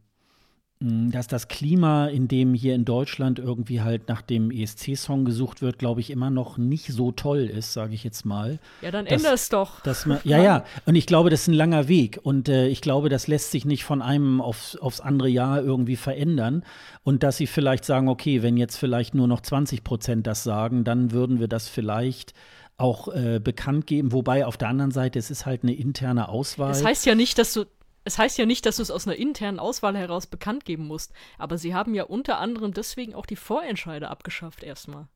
dass 0.82 1.28
das 1.28 1.48
Klima, 1.48 2.08
in 2.08 2.28
dem 2.28 2.54
hier 2.54 2.76
in 2.76 2.84
Deutschland 2.84 3.40
irgendwie 3.40 3.80
halt 3.82 4.10
nach 4.10 4.22
dem 4.22 4.52
ESC-Song 4.52 5.24
gesucht 5.24 5.62
wird, 5.62 5.80
glaube 5.80 6.02
ich, 6.02 6.10
immer 6.12 6.30
noch 6.30 6.58
nicht 6.58 6.88
so 6.88 7.14
toll 7.14 7.46
ist, 7.46 7.72
sage 7.72 7.94
ich 7.94 8.04
jetzt 8.04 8.26
mal. 8.26 8.60
Ja, 8.82 8.92
dann 8.92 9.06
Das- 9.06 9.14
änder 9.14 9.34
es 9.34 9.48
doch. 9.48 9.80
Dass 9.82 10.06
man, 10.06 10.20
ja, 10.26 10.38
ja, 10.44 10.66
und 10.86 10.96
ich 10.96 11.06
glaube, 11.06 11.30
das 11.30 11.42
ist 11.44 11.48
ein 11.48 11.54
langer 11.54 11.88
Weg 11.88 12.20
und 12.24 12.50
äh, 12.50 12.68
ich 12.68 12.82
glaube, 12.82 13.08
das 13.08 13.28
lässt 13.28 13.52
sich 13.52 13.64
nicht 13.64 13.86
von 13.86 14.02
einem 14.02 14.42
aufs, 14.42 14.76
aufs 14.76 15.00
andere 15.00 15.30
Jahr 15.30 15.62
irgendwie 15.62 15.96
verändern 15.96 16.64
und 17.04 17.24
dass 17.24 17.38
sie 17.38 17.48
vielleicht 17.48 17.86
sagen, 17.86 18.10
okay, 18.10 18.44
wenn 18.44 18.58
jetzt 18.58 18.76
vielleicht 18.76 19.16
nur 19.16 19.28
noch 19.30 19.40
20 19.42 19.84
Prozent 19.84 20.28
das 20.28 20.44
sagen, 20.44 20.84
dann 20.84 21.12
würden 21.14 21.40
wir 21.40 21.48
das 21.48 21.70
vielleicht 21.70 22.34
auch 22.78 23.08
äh, 23.08 23.40
bekannt 23.42 23.88
geben, 23.88 24.12
wobei 24.12 24.46
auf 24.46 24.58
der 24.58 24.68
anderen 24.68 24.92
Seite, 24.92 25.18
es 25.18 25.32
ist 25.32 25.46
halt 25.46 25.64
eine 25.64 25.74
interne 25.74 26.28
Auswahl. 26.28 26.72
Es 26.72 26.84
heißt 26.84 27.06
ja 27.06 27.16
nicht, 27.16 27.38
dass 27.38 27.54
du 27.54 27.64
es 28.06 28.18
heißt 28.18 28.38
ja 28.38 28.46
nicht, 28.46 28.66
dass 28.66 28.78
du 28.78 28.84
es 28.84 28.92
aus 28.92 29.08
einer 29.08 29.18
internen 29.18 29.60
Auswahl 29.60 29.98
heraus 29.98 30.28
bekannt 30.28 30.64
geben 30.64 30.86
musst, 30.86 31.12
aber 31.38 31.58
sie 31.58 31.74
haben 31.74 31.94
ja 31.96 32.04
unter 32.04 32.38
anderem 32.40 32.72
deswegen 32.74 33.16
auch 33.16 33.26
die 33.26 33.36
Vorentscheide 33.36 34.10
abgeschafft 34.10 34.64
erstmal. 34.64 35.08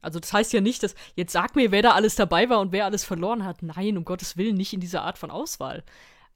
Also 0.00 0.20
das 0.20 0.32
heißt 0.32 0.52
ja 0.52 0.60
nicht, 0.60 0.82
dass 0.82 0.94
jetzt 1.16 1.32
sag 1.32 1.54
mir, 1.54 1.70
wer 1.70 1.82
da 1.82 1.92
alles 1.92 2.14
dabei 2.14 2.48
war 2.48 2.60
und 2.60 2.72
wer 2.72 2.86
alles 2.86 3.04
verloren 3.04 3.44
hat. 3.44 3.62
Nein, 3.62 3.98
um 3.98 4.04
Gottes 4.04 4.36
Willen 4.36 4.56
nicht 4.56 4.72
in 4.72 4.80
dieser 4.80 5.02
Art 5.02 5.18
von 5.18 5.30
Auswahl. 5.30 5.84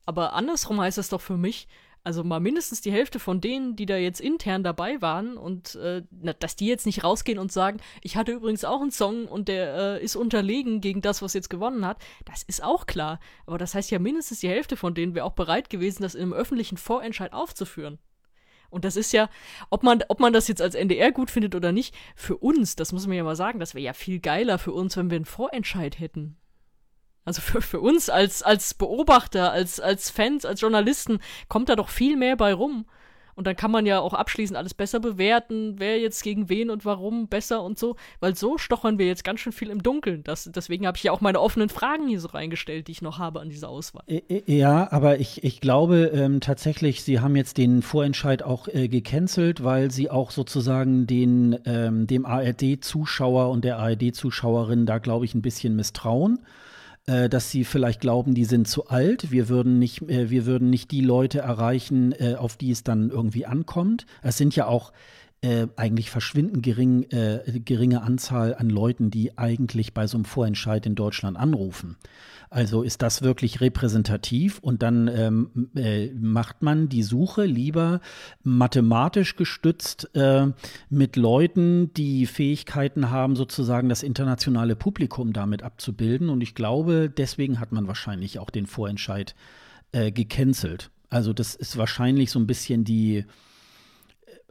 Aber 0.05 0.35
andersrum 0.35 0.81
heißt 0.81 0.99
das 0.99 1.09
doch 1.09 1.21
für 1.21 1.37
mich, 1.37 1.69
also 2.05 2.25
mal 2.25 2.41
mindestens 2.41 2.81
die 2.81 2.93
Hälfte 2.93 3.19
von 3.19 3.41
denen, 3.41 3.77
die 3.77 3.87
da 3.87 3.97
jetzt 3.97 4.21
intern 4.21 4.65
dabei 4.65 5.01
waren 5.01 5.37
und 5.37 5.77
äh, 5.77 6.03
dass 6.41 6.57
die 6.57 6.67
jetzt 6.67 6.87
nicht 6.87 7.05
rausgehen 7.05 7.39
und 7.39 7.53
sagen, 7.53 7.81
ich 8.03 8.17
hatte 8.17 8.33
übrigens 8.33 8.65
auch 8.65 8.81
einen 8.81 8.91
Song 8.91 9.27
und 9.27 9.49
der 9.49 9.75
äh, 9.75 10.05
ist 10.05 10.17
unterlegen 10.17 10.81
gegen 10.81 11.01
das, 11.01 11.23
was 11.23 11.35
jetzt 11.35 11.51
gewonnen 11.51 11.87
hat, 11.87 12.03
das 12.25 12.43
ist 12.43 12.63
auch 12.63 12.87
klar. 12.87 13.21
Aber 13.47 13.59
das 13.59 13.75
heißt 13.75 13.91
ja 13.91 13.99
mindestens 13.99 14.41
die 14.41 14.49
Hälfte 14.49 14.77
von 14.77 14.95
denen 14.95 15.15
wäre 15.15 15.25
auch 15.25 15.33
bereit 15.33 15.71
gewesen, 15.71 16.03
das 16.03 16.15
in 16.15 16.23
einem 16.23 16.33
öffentlichen 16.33 16.77
Vorentscheid 16.77 17.33
aufzuführen. 17.33 17.99
Und 18.69 18.87
das 18.87 18.97
ist 18.97 19.13
ja, 19.13 19.29
ob 19.69 19.83
man, 19.83 20.03
ob 20.09 20.19
man 20.19 20.33
das 20.33 20.49
jetzt 20.49 20.63
als 20.63 20.75
NDR 20.75 21.13
gut 21.13 21.31
findet 21.31 21.55
oder 21.55 21.73
nicht, 21.73 21.95
für 22.17 22.39
uns, 22.39 22.75
das 22.75 22.93
muss 22.93 23.07
man 23.07 23.17
ja 23.17 23.23
mal 23.23 23.37
sagen, 23.37 23.61
das 23.61 23.75
wäre 23.75 23.85
ja 23.85 23.93
viel 23.93 24.19
geiler 24.19 24.59
für 24.59 24.73
uns, 24.73 24.97
wenn 24.97 25.11
wir 25.11 25.17
einen 25.17 25.27
Vorentscheid 25.27 26.01
hätten. 26.01 26.39
Also 27.25 27.41
für, 27.41 27.63
für 27.63 27.81
uns 27.81 28.11
als, 28.11 28.43
als 28.43 28.75
Beobachter, 28.75 29.53
als, 29.53 29.79
als 29.79 30.11
Fans, 30.11 30.45
als 30.45 30.61
Journalisten 30.61 31.21
kommt 31.49 31.69
da 31.69 31.77
doch 31.77 31.89
viel 31.89 32.17
mehr 32.17 32.37
bei 32.37 32.53
rum. 32.53 32.85
Und 33.35 33.47
dann 33.47 33.57
kann 33.57 33.71
man 33.71 33.87
ja 33.87 34.01
auch 34.01 34.13
abschließend 34.13 34.59
alles 34.59 34.75
besser 34.75 35.01
bewerten, 35.01 35.77
wer 35.79 35.99
jetzt 35.99 36.23
gegen 36.23 36.49
wen 36.49 36.69
und 36.69 36.85
warum 36.85 37.29
besser 37.29 37.63
und 37.63 37.79
so. 37.79 37.97
Weil 38.21 38.37
so 38.37 38.59
stochern 38.59 38.99
wir 38.99 39.07
jetzt 39.07 39.25
ganz 39.25 39.41
schön 39.41 39.53
viel 39.53 39.71
im 39.71 39.83
Dunkeln. 39.83 40.23
Das, 40.25 40.51
deswegen 40.55 40.87
habe 40.87 40.99
ich 40.99 41.05
ja 41.05 41.13
auch 41.13 41.21
meine 41.21 41.41
offenen 41.41 41.69
Fragen 41.69 42.09
hier 42.09 42.21
so 42.21 42.29
reingestellt, 42.29 42.89
die 42.89 42.93
ich 42.93 43.03
noch 43.03 43.19
habe 43.19 43.41
an 43.41 43.49
dieser 43.49 43.69
Auswahl. 43.71 44.05
Ja, 44.47 44.91
aber 44.93 45.19
ich, 45.19 45.45
ich 45.45 45.61
glaube 45.61 46.11
ähm, 46.13 46.41
tatsächlich, 46.41 47.03
Sie 47.03 47.21
haben 47.21 47.37
jetzt 47.37 47.57
den 47.57 47.83
Vorentscheid 47.83 48.43
auch 48.43 48.69
äh, 48.69 48.89
gecancelt, 48.89 49.65
weil 49.65 49.91
Sie 49.91 50.11
auch 50.11 50.31
sozusagen 50.31 51.07
den, 51.07 51.59
ähm, 51.65 52.07
dem 52.07 52.27
ARD-Zuschauer 52.27 53.49
und 53.51 53.65
der 53.65 53.79
ARD-Zuschauerin 53.79 54.85
da, 54.85 54.99
glaube 54.99 55.25
ich, 55.25 55.35
ein 55.35 55.43
bisschen 55.43 55.75
misstrauen. 55.75 56.41
Äh, 57.07 57.29
dass 57.29 57.51
sie 57.51 57.65
vielleicht 57.65 58.01
glauben, 58.01 58.35
die 58.35 58.45
sind 58.45 58.69
zu 58.69 58.87
alt. 58.87 59.33
Wir 59.33 59.49
würden 59.49 59.81
nicht, 59.81 60.03
äh, 60.03 60.31
wir 60.31 60.47
würden 60.47 60.71
nicht 60.71 60.93
die 60.93 61.01
Leute 61.01 61.41
erreichen, 61.41 62.13
äh, 62.13 62.37
auf 62.37 62.57
die 62.57 62.71
es 62.71 62.85
dann 62.85 63.11
irgendwie 63.11 63.45
ankommt. 63.45 64.07
Es 64.23 64.37
sind 64.37 64.55
ja 64.55 64.67
auch 64.67 64.93
äh, 65.41 65.67
eigentlich 65.75 66.11
verschwindend 66.11 66.63
gering, 66.63 67.03
äh, 67.11 67.59
geringe 67.65 68.03
Anzahl 68.03 68.55
an 68.55 68.71
Leuten, 68.71 69.11
die 69.11 69.37
eigentlich 69.37 69.95
bei 69.95 70.07
so 70.07 70.17
einem 70.17 70.25
Vorentscheid 70.25 70.87
in 70.87 70.95
Deutschland 70.95 71.37
anrufen. 71.37 71.97
Also 72.53 72.83
ist 72.83 73.01
das 73.01 73.23
wirklich 73.23 73.63
repräsentativ 73.63 74.59
und 74.59 74.83
dann 74.83 75.09
ähm, 75.09 75.71
äh, 75.75 76.09
macht 76.09 76.61
man 76.61 76.91
die 76.91 77.03
Suche 77.03 77.47
lieber 77.47 78.03
mathematisch 78.43 79.37
gestützt 79.37 80.15
äh, 80.15 80.49
mit 80.91 81.17
Leuten, 81.17 81.95
die 81.95 82.27
Fähigkeiten 82.27 83.09
haben, 83.09 83.37
sozusagen 83.37 83.89
das 83.89 84.03
internationale 84.03 84.77
Publikum 84.77 85.33
damit 85.33 85.63
abzubilden. 85.63 86.29
Und 86.29 86.43
ich 86.43 86.55
glaube, 86.55 87.09
deswegen 87.09 87.59
hat 87.59 87.73
man 87.73 87.87
wahrscheinlich 87.87 88.39
auch 88.39 88.51
den 88.51 88.67
Vorentscheid 88.67 89.35
äh, 89.93 90.13
gecancelt. 90.13 90.91
Also 91.09 91.33
das 91.33 91.55
ist 91.55 91.79
wahrscheinlich 91.79 92.31
so 92.31 92.39
ein 92.39 92.47
bisschen 92.47 92.85
die 92.85 93.25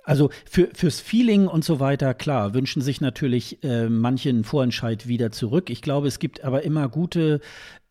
Also 0.04 0.30
für, 0.50 0.70
fürs 0.74 1.00
Feeling 1.00 1.48
und 1.48 1.64
so 1.64 1.80
weiter, 1.80 2.14
klar, 2.14 2.54
wünschen 2.54 2.82
sich 2.82 3.02
natürlich 3.02 3.64
äh, 3.64 3.86
einen 3.86 4.44
Vorentscheid 4.44 5.08
wieder 5.08 5.32
zurück. 5.32 5.70
Ich 5.70 5.82
glaube, 5.82 6.08
es 6.08 6.18
gibt 6.18 6.44
aber 6.44 6.64
immer 6.64 6.90
gute, 6.90 7.40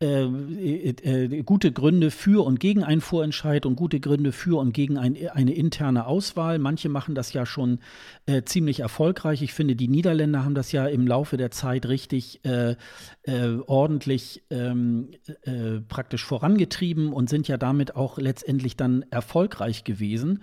äh, 0.01 0.25
äh, 0.25 1.43
gute 1.45 1.71
Gründe 1.71 2.11
für 2.11 2.45
und 2.45 2.59
gegen 2.59 2.83
einen 2.83 3.01
Vorentscheid 3.01 3.65
und 3.65 3.77
gute 3.77 4.01
Gründe 4.01 4.33
für 4.33 4.59
und 4.59 4.73
gegen 4.73 4.99
ein, 4.99 5.17
eine 5.31 5.55
interne 5.55 6.07
Auswahl. 6.07 6.59
Manche 6.59 6.89
machen 6.89 7.15
das 7.15 7.33
ja 7.33 7.47
schon 7.47 7.79
äh, 8.27 8.43
ziemlich 8.43 8.81
erfolgreich. 8.81 9.43
Ich 9.43 9.55
finde, 9.55 9.77
die 9.77 9.89
Niederländer 9.89 10.45
haben 10.45 10.55
das 10.55 10.73
ja 10.73 10.87
im 10.87 11.07
Laufe 11.07 11.37
der 11.37 11.53
Zeit 11.53 11.87
richtig 11.87 12.45
äh, 12.45 12.75
äh, 13.23 13.59
ordentlich 13.67 14.43
ähm, 14.51 15.11
praktisch 15.89 16.25
vorangetrieben 16.25 17.13
und 17.13 17.29
sind 17.29 17.47
ja 17.47 17.57
damit 17.57 17.95
auch 17.95 18.19
letztendlich 18.19 18.77
dann 18.77 19.05
erfolgreich 19.11 19.85
gewesen. 19.85 20.43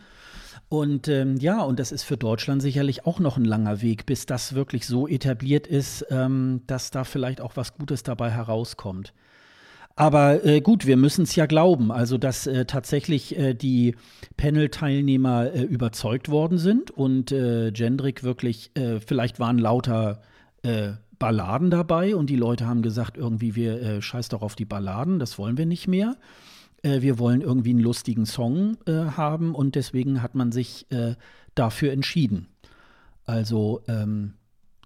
Und 0.69 1.07
ähm, 1.07 1.38
ja, 1.38 1.61
und 1.61 1.80
das 1.80 1.94
ist 1.94 2.03
für 2.03 2.18
Deutschland 2.18 2.61
sicherlich 2.61 3.06
auch 3.06 3.19
noch 3.19 3.38
ein 3.38 3.45
langer 3.45 3.81
Weg, 3.81 4.06
bis 4.06 4.26
das 4.26 4.53
wirklich 4.53 4.85
so 4.85 5.07
etabliert 5.07 5.65
ist, 5.65 6.06
ähm, 6.10 6.61
dass 6.68 6.91
da 6.91 7.06
vielleicht 7.06 7.39
auch 7.39 7.56
was 7.56 7.77
Gutes 7.77 8.03
dabei 8.03 8.31
herauskommt. 8.31 9.14
Aber 9.95 10.45
äh, 10.45 10.61
gut, 10.61 10.85
wir 10.85 10.98
müssen 10.98 11.23
es 11.23 11.35
ja 11.35 11.48
glauben, 11.48 11.91
also 11.91 12.18
dass 12.19 12.45
äh, 12.45 12.65
tatsächlich 12.65 13.35
äh, 13.38 13.53
die 13.56 13.95
Panel-Teilnehmer 14.35 15.53
äh, 15.53 15.64
überzeugt 15.64 16.30
worden 16.30 16.57
sind 16.60 16.91
und 16.91 17.31
äh, 17.31 17.72
Gendrik 17.72 18.23
wirklich, 18.23 18.69
äh, 18.76 18.99
vielleicht 18.99 19.39
waren 19.39 19.57
lauter 19.57 20.22
Balladen 21.18 21.69
dabei 21.69 22.15
und 22.15 22.30
die 22.30 22.35
Leute 22.35 22.68
haben 22.68 22.81
gesagt, 22.81 23.15
irgendwie, 23.15 23.56
wir 23.56 24.02
scheiß 24.02 24.27
doch 24.27 24.41
auf 24.41 24.56
die 24.56 24.65
Balladen, 24.65 25.18
das 25.18 25.38
wollen 25.38 25.57
wir 25.57 25.65
nicht 25.65 25.88
mehr 25.88 26.18
äh, 26.83 27.01
wir 27.01 27.19
wollen 27.19 27.41
irgendwie 27.41 27.71
einen 27.71 27.79
lustigen 27.79 28.25
Song 28.25 28.77
äh, 28.85 28.91
haben 28.91 29.55
und 29.55 29.75
deswegen 29.75 30.21
hat 30.21 30.35
man 30.35 30.51
sich 30.51 30.85
äh, 30.91 31.15
dafür 31.55 31.91
entschieden. 31.91 32.47
Also 33.25 33.81
ähm, 33.87 34.33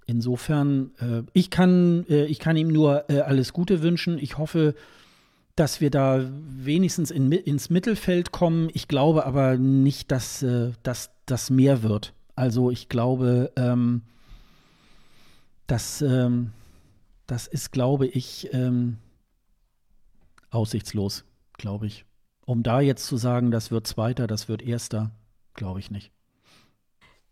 insofern, 0.05 0.91
äh, 0.99 1.23
ich, 1.33 1.49
kann, 1.49 2.05
äh, 2.09 2.25
ich 2.25 2.39
kann 2.39 2.57
ihm 2.57 2.69
nur 2.69 3.09
alles 3.09 3.53
Gute 3.53 3.81
wünschen. 3.81 4.17
Ich 4.17 4.37
hoffe, 4.37 4.73
dass 5.55 5.81
wir 5.81 5.91
da 5.91 6.23
wenigstens 6.47 7.11
in, 7.11 7.31
ins 7.31 7.69
Mittelfeld 7.69 8.31
kommen. 8.31 8.69
Ich 8.73 8.87
glaube 8.87 9.25
aber 9.25 9.57
nicht, 9.57 10.11
dass 10.11 10.45
das 10.81 11.49
mehr 11.49 11.83
wird. 11.83 12.13
Also 12.35 12.71
ich 12.71 12.89
glaube, 12.89 13.51
ähm, 13.57 14.01
dass, 15.67 16.01
ähm, 16.01 16.51
das 17.27 17.47
ist, 17.47 17.71
glaube 17.71 18.07
ich, 18.07 18.49
ähm, 18.53 18.97
aussichtslos 20.49 21.25
glaube 21.61 21.87
ich. 21.87 22.05
Um 22.45 22.63
da 22.63 22.81
jetzt 22.81 23.05
zu 23.05 23.15
sagen, 23.15 23.51
das 23.51 23.71
wird 23.71 23.87
Zweiter, 23.87 24.27
das 24.27 24.49
wird 24.49 24.61
Erster, 24.61 25.11
glaube 25.53 25.79
ich 25.79 25.91
nicht. 25.91 26.11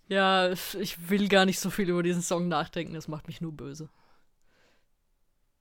Ja, 0.07 0.51
ich 0.51 1.09
will 1.09 1.27
gar 1.27 1.45
nicht 1.45 1.59
so 1.59 1.69
viel 1.69 1.89
über 1.89 2.03
diesen 2.03 2.21
Song 2.21 2.47
nachdenken, 2.47 2.93
das 2.93 3.07
macht 3.07 3.27
mich 3.27 3.41
nur 3.41 3.51
böse. 3.51 3.89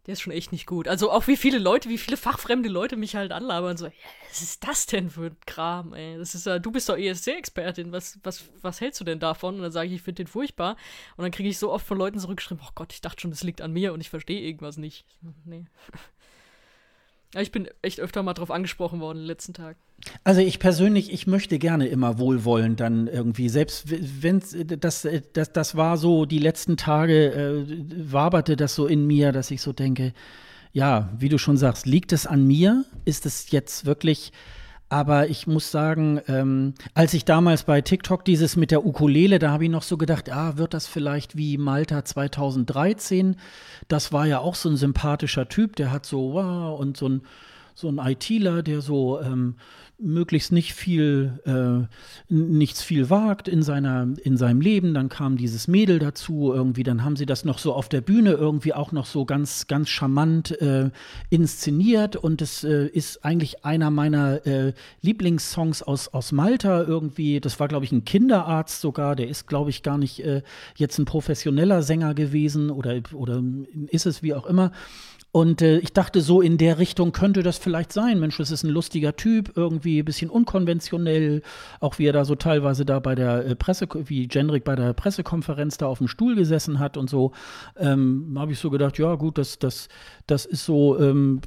Der 0.07 0.13
ist 0.15 0.23
schon 0.23 0.33
echt 0.33 0.53
nicht 0.53 0.67
gut. 0.67 0.89
Also 0.89 1.11
auch 1.11 1.27
wie 1.27 1.37
viele 1.37 1.59
Leute, 1.59 1.91
wie 1.91 1.99
viele 1.99 2.17
fachfremde 2.17 2.71
Leute 2.71 2.97
mich 2.97 3.15
halt 3.15 3.31
anlabern, 3.31 3.77
so, 3.77 3.91
was 4.29 4.41
ist 4.41 4.67
das 4.67 4.87
denn 4.87 5.11
für 5.11 5.27
ein 5.27 5.37
Kram, 5.45 5.93
ey? 5.93 6.17
Das 6.17 6.35
ist 6.35 6.47
ja, 6.47 6.59
du 6.59 6.71
bist 6.71 6.89
doch 6.89 6.97
ESC-Expertin, 6.97 7.93
was, 7.93 8.19
was, 8.23 8.45
was 8.63 8.81
hältst 8.81 9.01
du 9.01 9.05
denn 9.05 9.21
davon? 9.21 9.57
Und 9.57 9.63
dann 9.63 9.73
sage 9.73 9.89
ich, 9.89 9.97
ich 9.97 10.03
finde 10.03 10.25
den 10.25 10.27
furchtbar. 10.27 10.77
Und 11.17 11.25
dann 11.25 11.31
kriege 11.31 11.49
ich 11.49 11.59
so 11.59 11.71
oft 11.71 11.87
von 11.87 11.99
Leuten 11.99 12.19
zurückgeschrieben, 12.19 12.65
oh 12.67 12.71
Gott, 12.75 12.95
ich 12.95 13.03
dachte 13.03 13.21
schon, 13.21 13.33
das 13.33 13.43
liegt 13.43 13.61
an 13.61 13.73
mir 13.73 13.93
und 13.93 14.01
ich 14.01 14.09
verstehe 14.09 14.41
irgendwas 14.41 14.79
nicht. 14.79 15.05
Nee. 15.45 15.67
Ich 17.37 17.53
bin 17.53 17.69
echt 17.83 18.01
öfter 18.01 18.23
mal 18.23 18.35
drauf 18.35 18.51
angesprochen 18.51 19.01
worden 19.01 19.23
letzten 19.23 19.53
Tagen. 19.53 19.79
Also 20.25 20.41
ich 20.41 20.59
persönlich, 20.59 21.13
ich 21.13 21.27
möchte 21.27 21.59
gerne 21.59 21.89
immer 21.89 22.19
wohlwollend 22.19 22.81
dann 22.81 23.09
irgendwie, 23.09 23.49
selbst 23.49 23.85
wenn 24.23 24.41
das, 24.81 25.07
das, 25.33 25.53
das 25.53 25.77
war 25.77 25.97
so, 25.99 26.25
die 26.25 26.39
letzten 26.39 26.77
Tage 26.77 27.33
äh, 27.33 28.13
waberte 28.13 28.57
das 28.57 28.75
so 28.75 28.87
in 28.87 29.07
mir, 29.07 29.33
dass 29.33 29.51
ich 29.51 29.61
so 29.61 29.73
denke, 29.73 30.13
ja, 30.73 31.11
wie 31.19 31.29
du 31.29 31.39
schon 31.39 31.57
sagst, 31.57 31.87
liegt 31.87 32.13
es 32.13 32.27
an 32.27 32.47
mir? 32.47 32.85
Ist 33.05 33.27
es 33.27 33.51
jetzt 33.51 33.85
wirklich 33.85 34.33
aber 34.89 35.29
ich 35.29 35.47
muss 35.47 35.71
sagen, 35.71 36.21
ähm, 36.29 36.75
als 36.95 37.13
ich 37.13 37.25
damals 37.25 37.65
bei 37.65 37.83
TikTok 37.83 38.25
dieses 38.25 38.57
mit 38.57 38.71
der 38.71 38.87
Ukulele, 38.87 39.39
da 39.39 39.51
habe 39.51 39.65
ich 39.65 39.71
noch 39.71 39.83
so 39.83 39.99
gedacht, 39.99 40.31
ah, 40.31 40.57
wird 40.57 40.73
das 40.73 40.87
vielleicht 40.87 41.37
wie 41.37 41.59
Malta 41.59 42.05
2013? 42.05 43.37
Das 43.89 44.13
war 44.13 44.27
ja 44.27 44.39
auch 44.39 44.55
so 44.55 44.71
ein 44.71 44.77
sympathischer 44.77 45.49
Typ, 45.49 45.77
der 45.77 45.93
hat 45.93 46.07
so, 46.07 46.33
wow, 46.33 46.79
und 46.79 46.97
so 46.97 47.09
ein, 47.09 47.23
so 47.79 47.89
ein 47.89 47.99
ITler, 47.99 48.65
der 48.65 48.81
so 48.81 49.21
ähm, 49.21 49.55
möglichst 50.01 50.51
nicht 50.51 50.75
viel, 50.75 51.39
äh, 51.45 52.33
nichts 52.33 52.83
viel 52.83 53.09
wagt 53.09 53.47
in 53.47 53.63
seiner, 53.63 54.09
in 54.25 54.37
seinem 54.37 54.61
Leben. 54.61 54.95
Dann 54.95 55.09
kam 55.09 55.37
dieses 55.37 55.69
Mädel 55.69 56.01
dazu 56.01 56.53
irgendwie, 56.53 56.83
dann 56.83 57.05
haben 57.05 57.15
sie 57.15 57.25
das 57.25 57.45
noch 57.45 57.59
so 57.59 57.75
auf 57.75 57.89
der 57.89 58.01
Bühne 58.01 58.33
irgendwie 58.33 58.75
auch 58.75 58.91
noch 58.91 59.07
so 59.07 59.25
ganz, 59.25 59.69
ganz 59.69 59.91
charmant 59.91 60.61
äh, 60.61 60.91
inszeniert 61.31 62.17
und 62.17 62.43
es 62.43 62.65
äh, 62.65 62.87
ist 62.87 63.25
eigentlich 63.25 63.65
einer 63.65 63.91
meiner 63.91 64.45
äh, 64.45 64.73
Lieblingssongs 65.03 65.85
aus, 65.85 66.09
aus 66.09 66.33
Malta 66.33 66.83
irgendwie. 66.83 67.41
Das 67.41 67.61
war, 67.61 67.69
glaube 67.69 67.85
ich, 67.85 67.93
ein 67.93 68.05
Kinderarzt 68.05 68.81
sogar, 68.81 69.15
der 69.15 69.29
ist, 69.29 69.47
glaube 69.47 69.71
ich, 69.71 69.85
gar 69.85 69.99
nicht 69.99 70.25
äh, 70.25 70.43
jetzt 70.75 70.99
ein 70.99 71.05
professioneller 71.05 71.83
Sänger 71.83 72.15
gewesen 72.15 72.71
oder, 72.71 73.01
oder 73.13 73.41
ist 73.89 74.07
es 74.07 74.21
wie 74.25 74.35
auch 74.35 74.47
immer. 74.47 74.73
Und 75.39 75.63
äh, 75.63 75.79
ich 75.79 75.93
dachte, 75.93 76.21
so 76.21 76.41
in 76.41 76.59
der 76.59 76.79
Richtung 76.79 77.13
könnte 77.13 77.45
das 77.45 77.59
vielleicht 77.59 77.93
sein. 77.93 78.19
Mensch, 78.19 78.39
das 78.39 78.51
ist 78.51 78.65
ein 78.65 78.71
lustiger 78.71 79.15
Typ, 79.15 79.53
irgendwie 79.55 80.01
ein 80.01 80.05
bisschen 80.05 80.31
unkonventionell. 80.31 81.43
Auch 81.79 82.01
wie 82.01 82.07
er 82.07 82.13
da 82.13 82.25
so 82.25 82.35
teilweise 82.35 82.85
da 82.85 82.99
bei 82.99 83.15
der 83.15 83.47
äh, 83.47 83.55
Presse, 83.55 83.87
wie 84.07 84.27
Jendrik 84.29 84.65
bei 84.65 84.75
der 84.75 84.95
Pressekonferenz 84.95 85.77
da 85.77 85.87
auf 85.87 85.99
dem 85.99 86.09
Stuhl 86.09 86.35
gesessen 86.35 86.81
hat 86.81 86.97
und 86.97 87.09
so. 87.09 87.31
Ähm, 87.77 88.35
Habe 88.37 88.51
ich 88.51 88.59
so 88.59 88.69
gedacht, 88.69 88.99
ja, 88.99 89.15
gut, 89.15 89.39
das, 89.39 89.61
das, 89.61 89.89
das 90.27 90.45
ist 90.45 90.65
so, 90.65 90.99
ähm, 90.99 91.41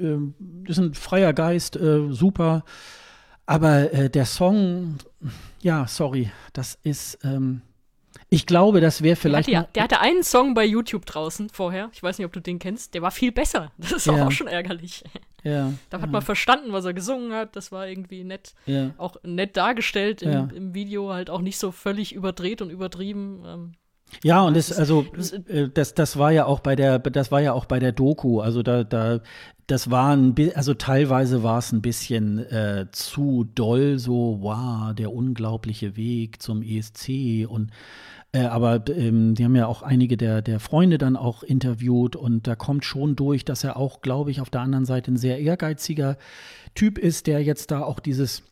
äh, 0.00 0.70
ist 0.70 0.78
ein 0.78 0.94
freier 0.94 1.34
Geist, 1.34 1.76
äh, 1.76 2.10
super. 2.10 2.64
Aber 3.44 3.92
äh, 3.92 4.08
der 4.08 4.24
Song, 4.24 4.96
ja, 5.60 5.86
sorry, 5.86 6.30
das 6.54 6.78
ist. 6.82 7.18
Ähm, 7.24 7.60
ich 8.30 8.46
glaube, 8.46 8.80
das 8.80 9.02
wäre 9.02 9.16
vielleicht. 9.16 9.48
Der 9.48 9.60
hatte, 9.60 9.68
ja, 9.68 9.72
der 9.74 9.82
hatte 9.84 10.00
einen 10.00 10.22
Song 10.22 10.52
bei 10.52 10.64
YouTube 10.64 11.06
draußen 11.06 11.48
vorher. 11.48 11.88
Ich 11.92 12.02
weiß 12.02 12.18
nicht, 12.18 12.26
ob 12.26 12.32
du 12.32 12.40
den 12.40 12.58
kennst. 12.58 12.94
Der 12.94 13.02
war 13.02 13.10
viel 13.10 13.32
besser. 13.32 13.72
Das 13.78 13.92
ist 13.92 14.06
ja. 14.06 14.26
auch 14.26 14.30
schon 14.30 14.48
ärgerlich. 14.48 15.02
Ja. 15.44 15.72
Da 15.88 15.98
hat 15.98 16.06
ja. 16.06 16.12
man 16.12 16.22
verstanden, 16.22 16.72
was 16.72 16.84
er 16.84 16.92
gesungen 16.92 17.32
hat. 17.32 17.56
Das 17.56 17.72
war 17.72 17.86
irgendwie 17.86 18.24
nett. 18.24 18.54
Ja. 18.66 18.90
Auch 18.98 19.16
nett 19.22 19.56
dargestellt 19.56 20.20
im, 20.22 20.50
im, 20.50 20.74
Video, 20.74 21.12
halt 21.12 21.30
auch 21.30 21.40
nicht 21.40 21.58
so 21.58 21.70
völlig 21.70 22.14
überdreht 22.14 22.60
und 22.60 22.70
übertrieben. 22.70 23.44
Ähm, 23.46 23.72
ja, 24.22 24.42
und 24.42 24.56
das, 24.56 24.72
also, 24.72 25.06
äh, 25.48 25.68
das, 25.72 25.94
das 25.94 26.18
war 26.18 26.32
ja 26.32 26.44
auch 26.44 26.60
bei 26.60 26.76
der, 26.76 26.98
das 26.98 27.30
war 27.30 27.40
ja 27.40 27.52
auch 27.52 27.66
bei 27.66 27.78
der 27.78 27.92
Doku. 27.92 28.40
Also 28.40 28.62
da, 28.62 28.84
da, 28.84 29.20
das 29.66 29.90
war 29.90 30.16
ein 30.16 30.34
also 30.54 30.74
teilweise 30.74 31.42
war 31.42 31.58
es 31.58 31.72
ein 31.72 31.82
bisschen 31.82 32.38
äh, 32.38 32.86
zu 32.90 33.44
doll, 33.54 33.98
so, 33.98 34.38
wow, 34.40 34.94
der 34.94 35.12
unglaubliche 35.12 35.96
Weg 35.96 36.42
zum 36.42 36.62
ESC 36.62 37.46
und 37.48 37.70
äh, 38.32 38.40
aber 38.40 38.82
ähm, 38.88 39.34
die 39.34 39.44
haben 39.44 39.56
ja 39.56 39.66
auch 39.66 39.82
einige 39.82 40.16
der, 40.16 40.42
der 40.42 40.60
Freunde 40.60 40.98
dann 40.98 41.16
auch 41.16 41.42
interviewt 41.42 42.14
und 42.14 42.46
da 42.46 42.56
kommt 42.56 42.84
schon 42.84 43.16
durch, 43.16 43.44
dass 43.44 43.64
er 43.64 43.76
auch, 43.76 44.02
glaube 44.02 44.30
ich, 44.30 44.40
auf 44.40 44.50
der 44.50 44.60
anderen 44.60 44.84
Seite 44.84 45.12
ein 45.12 45.16
sehr 45.16 45.40
ehrgeiziger 45.40 46.18
Typ 46.74 46.98
ist, 46.98 47.26
der 47.26 47.42
jetzt 47.42 47.70
da 47.70 47.82
auch 47.82 48.00
dieses 48.00 48.42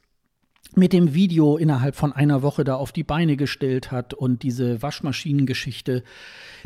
mit 0.74 0.92
dem 0.92 1.14
Video 1.14 1.56
innerhalb 1.56 1.94
von 1.94 2.12
einer 2.12 2.42
Woche 2.42 2.64
da 2.64 2.74
auf 2.74 2.92
die 2.92 3.04
Beine 3.04 3.36
gestellt 3.36 3.90
hat 3.92 4.14
und 4.14 4.42
diese 4.42 4.82
Waschmaschinengeschichte. 4.82 6.02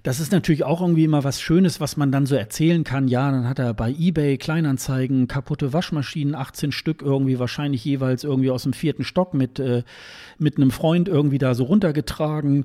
Das 0.02 0.20
ist 0.20 0.32
natürlich 0.32 0.64
auch 0.64 0.80
irgendwie 0.80 1.04
immer 1.04 1.24
was 1.24 1.40
Schönes, 1.40 1.80
was 1.80 1.96
man 1.96 2.10
dann 2.10 2.26
so 2.26 2.34
erzählen 2.34 2.84
kann. 2.84 3.08
Ja, 3.08 3.30
dann 3.30 3.48
hat 3.48 3.58
er 3.58 3.74
bei 3.74 3.90
eBay 3.90 4.38
Kleinanzeigen 4.38 5.28
kaputte 5.28 5.72
Waschmaschinen, 5.72 6.34
18 6.34 6.72
Stück 6.72 7.02
irgendwie 7.02 7.38
wahrscheinlich 7.38 7.84
jeweils 7.84 8.24
irgendwie 8.24 8.50
aus 8.50 8.62
dem 8.62 8.72
vierten 8.72 9.04
Stock 9.04 9.34
mit, 9.34 9.58
äh, 9.58 9.82
mit 10.38 10.56
einem 10.56 10.70
Freund 10.70 11.08
irgendwie 11.08 11.38
da 11.38 11.54
so 11.54 11.64
runtergetragen 11.64 12.64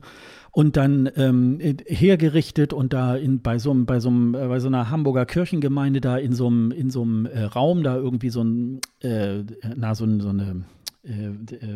und 0.56 0.78
dann 0.78 1.10
ähm, 1.18 1.60
hergerichtet 1.86 2.72
und 2.72 2.94
da 2.94 3.18
in, 3.18 3.42
bei 3.42 3.60
so 3.60 3.74
bei 3.74 4.00
so 4.00 4.10
äh, 4.10 4.48
bei 4.48 4.60
so 4.60 4.70
einer 4.70 4.90
Hamburger 4.90 5.26
Kirchengemeinde 5.26 6.00
da 6.00 6.18
in 6.18 6.32
so 6.32 6.48
einem 6.48 6.72
in 6.72 6.90
so 6.90 7.02
einem 7.02 7.26
äh, 7.26 7.44
Raum 7.44 7.84
da 7.84 7.98
irgendwie 7.98 8.30
so 8.30 8.42
ein 8.42 8.80
äh, 9.02 9.44
na 9.76 9.96
so, 9.96 10.06
so 10.20 10.30
eine 10.30 10.44
äh, 10.44 10.50
äh, 10.50 10.75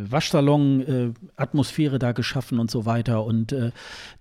Waschsalon-Atmosphäre 0.10 1.96
äh, 1.96 2.00
da 2.00 2.12
geschaffen 2.14 2.60
und 2.60 2.72
so 2.72 2.86
weiter. 2.86 3.24
Und 3.24 3.52
äh, 3.52 3.72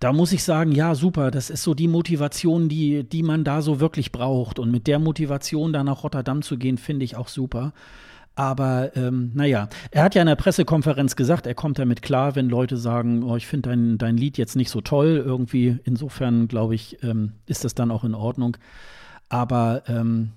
da 0.01 0.13
muss 0.13 0.33
ich 0.33 0.45
sagen, 0.45 0.73
ja, 0.73 0.95
super, 0.95 1.31
das 1.31 1.51
ist 1.51 1.63
so 1.63 1.75
die 1.75 1.89
Motivation, 1.89 2.69
die, 2.69 3.05
die 3.05 3.23
man 3.23 3.45
da 3.45 3.63
so 3.63 3.81
wirklich 3.81 4.13
braucht. 4.13 4.59
Und 4.59 4.71
mit 4.71 4.87
der 4.87 4.99
Motivation 4.99 5.73
da 5.73 5.83
nach 5.85 6.05
Rotterdam 6.05 6.43
zu 6.43 6.59
gehen, 6.59 6.79
finde 6.79 7.05
ich 7.05 7.17
auch 7.17 7.29
super. 7.29 7.73
Aber 8.35 8.97
ähm, 8.97 9.33
naja, 9.35 9.69
er 9.91 10.05
hat 10.05 10.15
ja 10.15 10.23
in 10.23 10.29
der 10.29 10.37
Pressekonferenz 10.37 11.17
gesagt, 11.17 11.47
er 11.47 11.55
kommt 11.55 11.81
damit 11.81 12.03
klar, 12.03 12.37
wenn 12.37 12.49
Leute 12.49 12.77
sagen, 12.77 13.25
oh, 13.25 13.35
ich 13.37 13.49
finde 13.49 13.71
dein, 13.71 13.99
dein 13.99 14.17
Lied 14.17 14.39
jetzt 14.39 14.55
nicht 14.55 14.71
so 14.71 14.81
toll. 14.81 15.21
Irgendwie, 15.25 15.79
insofern 15.83 16.47
glaube 16.47 16.77
ich, 16.77 17.03
ähm, 17.03 17.33
ist 17.47 17.65
das 17.65 17.75
dann 17.75 17.91
auch 17.91 18.05
in 18.05 18.15
Ordnung. 18.15 18.57
Aber 19.29 19.83
ähm, 19.89 20.31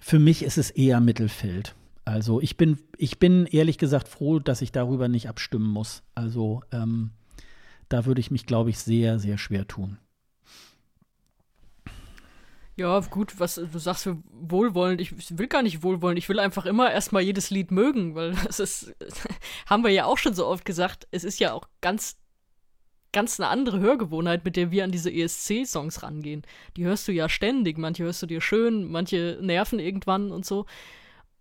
für 0.00 0.18
mich 0.18 0.42
ist 0.42 0.56
es 0.56 0.70
eher 0.70 1.00
Mittelfeld. 1.00 1.74
Also 2.04 2.40
ich 2.40 2.56
bin, 2.56 2.78
ich 2.96 3.18
bin 3.18 3.46
ehrlich 3.46 3.78
gesagt 3.78 4.08
froh, 4.08 4.38
dass 4.38 4.62
ich 4.62 4.72
darüber 4.72 5.08
nicht 5.08 5.28
abstimmen 5.28 5.68
muss. 5.68 6.02
Also 6.14 6.62
ähm, 6.72 7.12
da 7.88 8.06
würde 8.06 8.20
ich 8.20 8.30
mich, 8.30 8.46
glaube 8.46 8.70
ich, 8.70 8.78
sehr, 8.78 9.18
sehr 9.18 9.38
schwer 9.38 9.68
tun. 9.68 9.98
Ja, 12.74 12.98
gut, 13.00 13.38
was 13.38 13.56
du 13.56 13.78
sagst 13.78 14.04
für 14.04 14.22
wohlwollend. 14.32 15.00
Ich 15.00 15.38
will 15.38 15.46
gar 15.46 15.62
nicht 15.62 15.82
wohlwollend. 15.82 16.18
Ich 16.18 16.28
will 16.28 16.38
einfach 16.38 16.64
immer 16.64 16.90
erstmal 16.90 17.22
jedes 17.22 17.50
Lied 17.50 17.70
mögen, 17.70 18.14
weil 18.14 18.32
das 18.46 18.60
ist, 18.60 18.94
haben 19.66 19.84
wir 19.84 19.90
ja 19.90 20.06
auch 20.06 20.18
schon 20.18 20.34
so 20.34 20.46
oft 20.46 20.64
gesagt, 20.64 21.06
es 21.10 21.22
ist 21.22 21.38
ja 21.38 21.52
auch 21.52 21.68
ganz, 21.82 22.16
ganz 23.12 23.38
eine 23.38 23.50
andere 23.50 23.78
Hörgewohnheit, 23.78 24.44
mit 24.44 24.56
der 24.56 24.70
wir 24.70 24.84
an 24.84 24.90
diese 24.90 25.12
ESC-Songs 25.12 26.02
rangehen. 26.02 26.42
Die 26.76 26.84
hörst 26.84 27.06
du 27.06 27.12
ja 27.12 27.28
ständig. 27.28 27.76
Manche 27.76 28.04
hörst 28.04 28.22
du 28.22 28.26
dir 28.26 28.40
schön, 28.40 28.90
manche 28.90 29.38
nerven 29.40 29.78
irgendwann 29.78 30.32
und 30.32 30.46
so. 30.46 30.64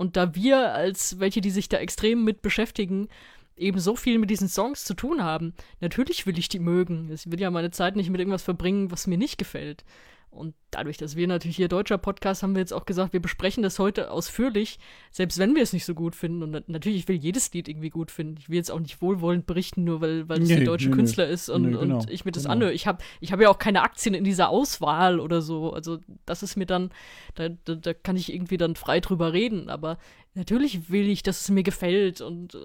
Und 0.02 0.18
da 0.18 0.34
wir 0.34 0.74
als 0.74 1.20
welche, 1.20 1.42
die 1.42 1.52
sich 1.52 1.70
da 1.70 1.78
extrem 1.78 2.24
mit 2.24 2.42
beschäftigen, 2.42 3.08
eben 3.56 3.80
so 3.80 3.96
viel 3.96 4.18
mit 4.18 4.32
diesen 4.32 4.50
Songs 4.50 4.84
zu 4.84 4.96
tun 4.96 5.24
haben, 5.24 5.54
natürlich 5.80 6.26
will 6.26 6.40
ich 6.40 6.50
die 6.50 6.58
mögen. 6.58 7.12
Ich 7.12 7.30
will 7.30 7.40
ja 7.40 7.52
meine 7.52 7.70
Zeit 7.70 7.96
nicht 7.96 8.10
mit 8.10 8.20
irgendwas 8.20 8.42
verbringen, 8.42 8.90
was 8.90 9.06
mir 9.06 9.20
nicht 9.20 9.38
gefällt. 9.38 9.86
Und 10.32 10.56
dadurch, 10.72 10.98
dass 10.98 11.16
wir 11.16 11.28
natürlich 11.28 11.58
hier 11.58 11.68
deutscher 11.68 11.98
Podcast, 11.98 12.44
haben 12.44 12.56
wir 12.56 12.62
jetzt 12.62 12.74
auch 12.74 12.86
gesagt, 12.86 13.14
wir 13.14 13.22
besprechen 13.22 13.62
das 13.62 13.78
heute 13.78 14.10
ausführlich, 14.10 14.80
selbst 15.12 15.38
wenn 15.38 15.54
wir 15.54 15.62
es 15.62 15.74
nicht 15.74 15.86
so 15.86 15.94
gut 15.94 16.16
finden. 16.16 16.42
Und 16.42 16.70
natürlich, 16.70 17.00
ich 17.00 17.08
will 17.08 17.18
jedes 17.18 17.54
Lied 17.54 17.68
irgendwie 17.68 17.90
gut 17.90 18.10
finden. 18.10 18.38
Ich 18.40 18.50
will 18.50 18.56
jetzt 18.56 18.72
auch 18.72 18.80
nicht 18.80 19.02
wohlwollend 19.02 19.46
berichten, 19.46 19.84
nur 19.84 20.02
weil, 20.02 20.28
weil 20.30 20.42
es 20.42 20.50
nee, 20.50 20.56
der 20.56 20.66
deutsche 20.66 20.90
nee, 20.90 20.96
Künstler 20.96 21.28
nee. 21.28 21.34
ist 21.34 21.50
und, 21.50 21.64
genau, 21.64 21.80
und 21.82 22.10
ich 22.10 22.26
mir 22.26 22.32
das 22.32 22.44
genau. 22.44 22.54
anhöre. 22.54 22.74
Ich 22.74 22.88
habe 22.88 23.04
ich 23.20 23.32
hab 23.32 23.42
ja 23.42 23.50
auch 23.50 23.60
keine 23.60 23.84
Aktien 23.84 24.16
in 24.16 24.24
dieser 24.24 24.50
Auswahl 24.50 25.20
oder 25.20 25.42
so. 25.42 25.74
Also 25.74 26.00
das 26.26 26.42
ist 26.42 26.56
mir 26.56 26.66
dann, 26.66 26.90
da, 27.36 27.50
da, 27.50 27.76
da 27.76 27.94
kann 27.94 28.16
ich 28.16 28.34
irgendwie 28.34 28.58
dann 28.58 28.76
frei 28.76 29.02
drüber 29.02 29.34
reden. 29.34 29.70
Aber 29.70 29.98
natürlich 30.34 30.90
will 30.90 31.10
ich, 31.10 31.24
dass 31.24 31.42
es 31.42 31.50
mir 31.50 31.64
gefällt 31.64 32.22
und 32.22 32.56
äh, 32.56 32.60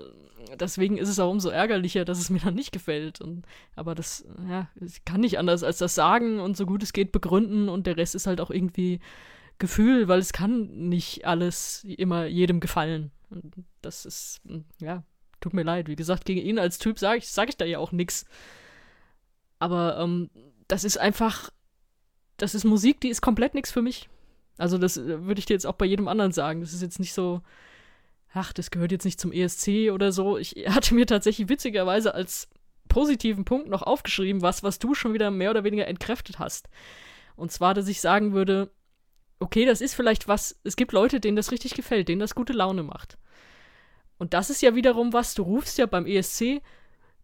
deswegen 0.59 0.99
ist 0.99 1.09
es 1.09 1.19
auch 1.19 1.31
umso 1.31 1.49
ärgerlicher, 1.49 2.05
dass 2.05 2.19
es 2.19 2.31
mir 2.31 2.39
dann 2.39 2.55
nicht 2.55 2.73
gefällt. 2.73 3.21
Und, 3.21 3.45
aber 3.75 3.95
das, 3.95 4.25
ja, 4.49 4.69
ich 4.81 5.05
kann 5.05 5.21
nicht 5.21 5.39
anders 5.39 5.63
als 5.63 5.79
das 5.79 5.95
sagen 5.95 6.41
und 6.41 6.57
so 6.57 6.67
gut 6.67 6.83
es 6.83 6.93
geht 6.93 7.13
begründen 7.13 7.69
und 7.69 7.87
der 7.87 7.96
Rest 7.97 8.15
ist 8.15 8.27
halt 8.27 8.41
auch 8.41 8.51
irgendwie 8.51 9.01
Gefühl, 9.59 10.09
weil 10.09 10.19
es 10.19 10.33
kann 10.33 10.89
nicht 10.89 11.27
alles 11.27 11.85
immer 11.85 12.27
jedem 12.27 12.61
gefallen. 12.61 13.11
Und 13.31 13.55
das 13.83 14.05
ist, 14.05 14.41
hm, 14.47 14.65
ja, 14.81 15.03
tut 15.41 15.55
mir 15.55 15.63
leid. 15.63 15.89
Wie 15.89 15.97
gesagt, 15.97 16.25
gegen 16.25 16.41
ihn 16.41 16.59
als 16.59 16.79
Typ 16.79 16.99
sage 16.99 17.19
ich, 17.19 17.29
sag 17.29 17.49
ich 17.49 17.57
da 17.57 17.65
ja 17.65 17.79
auch 17.79 17.93
nichts. 17.93 18.27
Aber 19.59 19.99
ähm, 19.99 20.31
das 20.69 20.85
ist 20.85 20.99
einfach, 20.99 21.51
das 22.37 22.55
ist 22.55 22.65
Musik, 22.65 23.01
die 23.01 23.09
ist 23.09 23.23
komplett 23.23 23.55
nichts 23.55 23.71
für 23.73 23.83
mich. 23.83 24.09
Also 24.59 24.79
das 24.79 24.97
äh, 24.97 25.25
würde 25.25 25.39
ich 25.39 25.47
dir 25.47 25.55
jetzt 25.55 25.67
auch 25.67 25.75
bei 25.75 25.87
jedem 25.87 26.09
anderen 26.09 26.33
sagen. 26.33 26.61
Das 26.61 26.73
ist 26.73 26.83
jetzt 26.83 27.01
nicht 27.01 27.15
so, 27.15 27.41
ach, 28.35 28.53
das 28.53 28.71
gehört 28.71 28.93
jetzt 28.93 29.05
nicht 29.05 29.21
zum 29.21 29.33
ESC 29.33 29.91
oder 29.93 30.13
so. 30.13 30.37
Ich 30.37 30.55
hatte 30.69 30.95
mir 30.95 31.07
tatsächlich 31.07 31.49
witzigerweise 31.49 32.15
als 32.15 32.49
positiven 32.89 33.45
Punkt 33.45 33.69
noch 33.69 33.83
aufgeschrieben, 33.83 34.43
was, 34.43 34.63
was 34.63 34.79
du 34.79 34.95
schon 34.95 35.15
wieder 35.15 35.31
mehr 35.31 35.51
oder 35.51 35.65
weniger 35.65 35.87
entkräftet 35.87 36.39
hast. 36.39 36.69
Und 37.37 37.53
zwar, 37.53 37.75
dass 37.75 37.89
ich 37.89 38.01
sagen 38.01 38.33
würde, 38.33 38.71
okay, 39.39 39.67
das 39.67 39.81
ist 39.81 39.95
vielleicht 39.95 40.29
was, 40.29 40.59
es 40.65 40.77
gibt 40.77 40.93
Leute, 40.93 41.21
denen 41.21 41.37
das 41.37 41.53
richtig 41.53 41.75
gefällt, 41.75 42.09
denen 42.09 42.21
das 42.21 42.35
gute 42.35 42.53
Laune 42.53 42.83
macht. 42.83 43.19
Und 44.19 44.35
das 44.35 44.51
ist 44.51 44.63
ja 44.63 44.75
wiederum 44.75 45.13
was, 45.13 45.35
du 45.35 45.43
rufst 45.43 45.79
ja 45.79 45.87
beim 45.87 46.07
ESC 46.07 46.63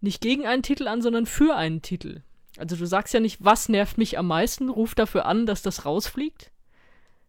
nicht 0.00 0.20
gegen 0.20 0.46
einen 0.46 0.62
Titel 0.62 0.88
an, 0.88 1.00
sondern 1.00 1.26
für 1.26 1.56
einen 1.56 1.80
Titel. 1.80 2.22
Also 2.58 2.76
du 2.76 2.86
sagst 2.86 3.14
ja 3.14 3.20
nicht, 3.20 3.42
was 3.42 3.68
nervt 3.68 3.96
mich 3.96 4.18
am 4.18 4.26
meisten, 4.26 4.68
ruf 4.68 4.94
dafür 4.94 5.24
an, 5.24 5.46
dass 5.46 5.62
das 5.62 5.86
rausfliegt, 5.86 6.52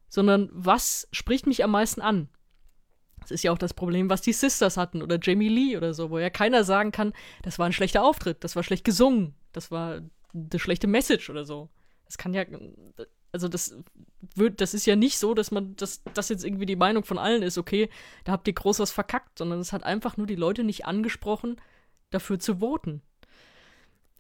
sondern 0.10 0.50
was 0.52 1.08
spricht 1.14 1.48
mich 1.48 1.64
am 1.64 1.72
meisten 1.72 2.02
an? 2.02 2.28
Das 3.22 3.32
ist 3.32 3.44
ja 3.44 3.54
auch 3.54 3.58
das 3.58 3.74
Problem, 3.74 4.10
was 4.10 4.22
die 4.22 4.34
Sisters 4.34 4.76
hatten 4.76 5.02
oder 5.02 5.18
Jamie 5.22 5.48
Lee 5.48 5.78
oder 5.78 5.94
so, 5.94 6.10
wo 6.10 6.20
ja 6.20 6.30
keiner 6.30 6.66
sagen 6.66 6.92
kann, 6.92 7.14
das 7.42 7.58
war 7.58 7.68
ein 7.68 7.74
schlechter 7.74 8.04
Auftritt, 8.04 8.44
das 8.44 8.58
war 8.58 8.64
schlecht 8.64 8.84
gesungen, 8.84 9.34
das 9.54 9.72
war 9.72 10.02
eine 10.34 10.60
schlechte 10.60 10.88
Message 10.88 11.30
oder 11.30 11.46
so. 11.46 11.70
Das 12.06 12.18
kann 12.18 12.34
ja, 12.34 12.44
also 13.32 13.48
das 13.48 13.76
wird, 14.36 14.62
das 14.62 14.74
ist 14.74 14.86
ja 14.86 14.96
nicht 14.96 15.18
so, 15.18 15.34
dass 15.34 15.52
man, 15.52 15.76
dass 15.76 16.04
das 16.14 16.30
jetzt 16.30 16.46
irgendwie 16.46 16.66
die 16.66 16.76
Meinung 16.76 17.04
von 17.04 17.18
allen 17.18 17.44
ist, 17.44 17.58
okay, 17.58 17.90
da 18.24 18.32
habt 18.32 18.48
ihr 18.48 18.54
groß 18.54 18.80
was 18.80 18.92
verkackt, 18.92 19.40
sondern 19.40 19.60
es 19.60 19.74
hat 19.74 19.84
einfach 19.84 20.18
nur 20.18 20.28
die 20.28 20.36
Leute 20.36 20.64
nicht 20.64 20.86
angesprochen, 20.86 21.58
dafür 22.12 22.40
zu 22.40 22.58
voten. 22.58 23.02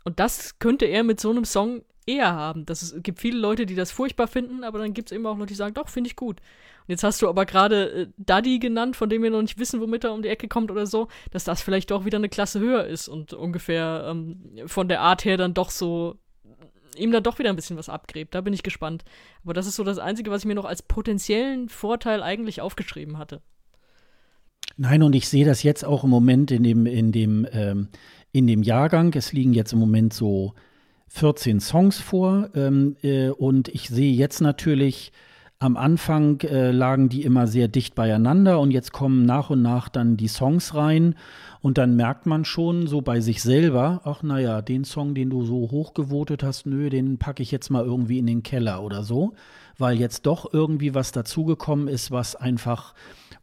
Und 0.04 0.20
das 0.20 0.60
könnte 0.60 0.86
er 0.86 1.04
mit 1.04 1.20
so 1.20 1.30
einem 1.30 1.46
Song 1.46 1.84
eher 2.06 2.34
haben. 2.34 2.66
Das 2.66 2.82
ist, 2.82 2.92
es 2.94 3.04
gibt 3.04 3.20
viele 3.20 3.38
Leute, 3.38 3.66
die 3.66 3.76
das 3.76 3.92
furchtbar 3.92 4.28
finden, 4.28 4.64
aber 4.64 4.80
dann 4.80 4.94
gibt 4.94 5.10
es 5.10 5.16
eben 5.16 5.26
auch 5.26 5.38
Leute, 5.38 5.50
die 5.50 5.56
sagen, 5.56 5.74
doch, 5.74 5.88
finde 5.88 6.10
ich 6.10 6.16
gut. 6.16 6.40
Und 6.40 6.90
jetzt 6.90 7.04
hast 7.04 7.22
du 7.22 7.30
aber 7.30 7.46
gerade 7.46 7.92
äh, 7.92 8.08
Daddy 8.18 8.60
genannt, 8.60 8.96
von 8.96 9.10
dem 9.10 9.24
wir 9.24 9.32
noch 9.32 9.42
nicht 9.42 9.58
wissen, 9.58 9.80
womit 9.80 10.04
er 10.04 10.14
um 10.14 10.22
die 10.22 10.28
Ecke 10.28 10.48
kommt 10.50 10.70
oder 10.70 10.86
so, 10.86 11.08
dass 11.32 11.46
das 11.46 11.62
vielleicht 11.62 11.92
doch 11.92 12.04
wieder 12.04 12.18
eine 12.18 12.30
Klasse 12.30 12.60
höher 12.60 12.86
ist 12.86 13.08
und 13.08 13.34
ungefähr 13.34 14.08
ähm, 14.10 14.64
von 14.66 14.90
der 14.90 15.02
Art 15.02 15.24
her 15.24 15.38
dann 15.38 15.54
doch 15.54 15.70
so 15.70 16.18
ihm 16.96 17.12
dann 17.12 17.24
doch 17.24 17.40
wieder 17.40 17.50
ein 17.50 17.56
bisschen 17.56 17.78
was 17.78 17.90
abgräbt. 17.90 18.36
Da 18.36 18.42
bin 18.42 18.54
ich 18.54 18.64
gespannt. 18.64 19.04
Aber 19.44 19.54
das 19.54 19.68
ist 19.68 19.76
so 19.76 19.84
das 19.84 20.00
Einzige, 20.00 20.32
was 20.32 20.42
ich 20.42 20.48
mir 20.48 20.56
noch 20.56 20.66
als 20.66 20.82
potenziellen 20.82 21.70
Vorteil 21.70 22.24
eigentlich 22.24 22.62
aufgeschrieben 22.62 23.18
hatte. 23.18 23.42
Nein, 24.78 25.04
und 25.04 25.14
ich 25.14 25.28
sehe 25.28 25.46
das 25.46 25.64
jetzt 25.64 25.86
auch 25.86 26.04
im 26.04 26.10
Moment 26.10 26.52
in 26.52 26.64
dem, 26.64 26.86
in 26.86 27.12
dem, 27.12 27.48
ähm, 27.52 27.90
in 28.32 28.48
dem 28.48 28.64
Jahrgang. 28.64 29.14
Es 29.14 29.34
liegen 29.34 29.54
jetzt 29.54 29.74
im 29.74 29.80
Moment 29.80 30.14
so 30.14 30.54
14 31.10 31.60
Songs 31.60 32.00
vor. 32.00 32.50
Ähm, 32.56 32.96
äh, 33.04 33.30
und 33.30 33.68
ich 33.70 33.90
sehe 33.90 34.14
jetzt 34.14 34.42
natürlich, 34.42 35.12
am 35.64 35.78
Anfang 35.78 36.42
äh, 36.42 36.72
lagen 36.72 37.08
die 37.08 37.24
immer 37.24 37.48
sehr 37.48 37.70
dicht 37.70 37.96
beieinander 37.96 38.60
und 38.60 38.72
jetzt 38.72 38.92
kommen 38.92 39.26
nach 39.26 39.50
und 39.50 39.62
nach 39.62 39.88
dann 39.88 40.18
die 40.18 40.28
Songs 40.28 40.76
rein. 40.76 41.16
Und 41.62 41.78
dann 41.78 41.96
merkt 41.96 42.26
man 42.26 42.44
schon 42.44 42.86
so 42.88 43.02
bei 43.02 43.22
sich 43.22 43.42
selber, 43.42 44.02
ach 44.04 44.24
naja, 44.24 44.62
den 44.62 44.84
Song, 44.84 45.16
den 45.16 45.30
du 45.30 45.46
so 45.46 45.72
hochgevotet 45.72 46.44
hast, 46.44 46.66
nö, 46.66 46.90
den 46.90 47.18
packe 47.18 47.42
ich 47.42 47.52
jetzt 47.52 47.70
mal 47.70 47.86
irgendwie 47.86 48.20
in 48.20 48.28
den 48.28 48.44
Keller 48.44 48.84
oder 48.84 49.04
so, 49.04 49.36
weil 49.78 49.98
jetzt 49.98 50.26
doch 50.26 50.54
irgendwie 50.54 50.94
was 50.94 51.14
dazugekommen 51.14 51.88
ist, 51.88 52.12
was 52.12 52.36
einfach 52.36 52.94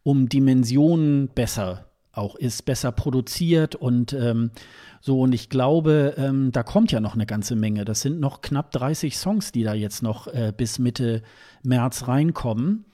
um 0.02 0.28
Dimensionen 0.28 1.28
besser 1.28 1.86
auch 2.12 2.34
ist, 2.34 2.64
besser 2.64 2.92
produziert 2.92 3.74
und 3.74 4.12
ähm, 4.12 4.50
so, 5.02 5.20
und 5.20 5.32
ich 5.32 5.48
glaube, 5.48 6.14
ähm, 6.18 6.52
da 6.52 6.62
kommt 6.62 6.92
ja 6.92 7.00
noch 7.00 7.14
eine 7.14 7.24
ganze 7.24 7.56
Menge. 7.56 7.86
Das 7.86 8.02
sind 8.02 8.20
noch 8.20 8.42
knapp 8.42 8.70
30 8.72 9.16
Songs, 9.16 9.50
die 9.50 9.62
da 9.62 9.72
jetzt 9.72 10.02
noch 10.02 10.26
äh, 10.26 10.52
bis 10.54 10.78
Mitte 10.78 11.22
März 11.62 12.06
reinkommen. 12.06 12.84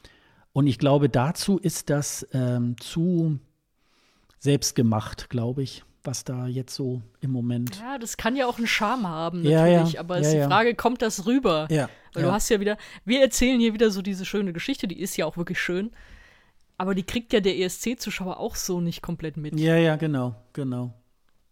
Und 0.52 0.68
ich 0.68 0.78
glaube, 0.78 1.08
dazu 1.08 1.58
ist 1.58 1.90
das 1.90 2.26
ähm, 2.32 2.76
zu 2.78 3.40
selbstgemacht, 4.38 5.30
glaube 5.30 5.64
ich, 5.64 5.82
was 6.04 6.22
da 6.22 6.46
jetzt 6.46 6.76
so 6.76 7.02
im 7.20 7.32
Moment. 7.32 7.80
Ja, 7.80 7.98
das 7.98 8.16
kann 8.16 8.36
ja 8.36 8.46
auch 8.46 8.58
einen 8.58 8.68
Charme 8.68 9.08
haben, 9.08 9.42
natürlich. 9.42 9.52
Ja, 9.52 9.88
ja. 9.88 10.00
Aber 10.00 10.18
es 10.18 10.28
ja, 10.28 10.32
ist 10.32 10.44
die 10.44 10.48
Frage, 10.48 10.74
kommt 10.76 11.02
das 11.02 11.26
rüber? 11.26 11.66
Ja. 11.70 11.88
Weil 12.12 12.22
du 12.22 12.32
hast 12.32 12.48
ja 12.48 12.60
wieder, 12.60 12.78
wir 13.04 13.20
erzählen 13.20 13.58
hier 13.58 13.74
wieder 13.74 13.90
so 13.90 14.00
diese 14.00 14.24
schöne 14.24 14.52
Geschichte, 14.52 14.86
die 14.86 15.00
ist 15.00 15.16
ja 15.16 15.26
auch 15.26 15.36
wirklich 15.36 15.60
schön. 15.60 15.90
Aber 16.78 16.94
die 16.94 17.04
kriegt 17.04 17.32
ja 17.32 17.40
der 17.40 17.58
ESC-Zuschauer 17.58 18.38
auch 18.38 18.54
so 18.54 18.80
nicht 18.80 19.02
komplett 19.02 19.36
mit. 19.36 19.58
Ja, 19.58 19.76
ja, 19.76 19.96
genau, 19.96 20.34
genau. 20.52 20.94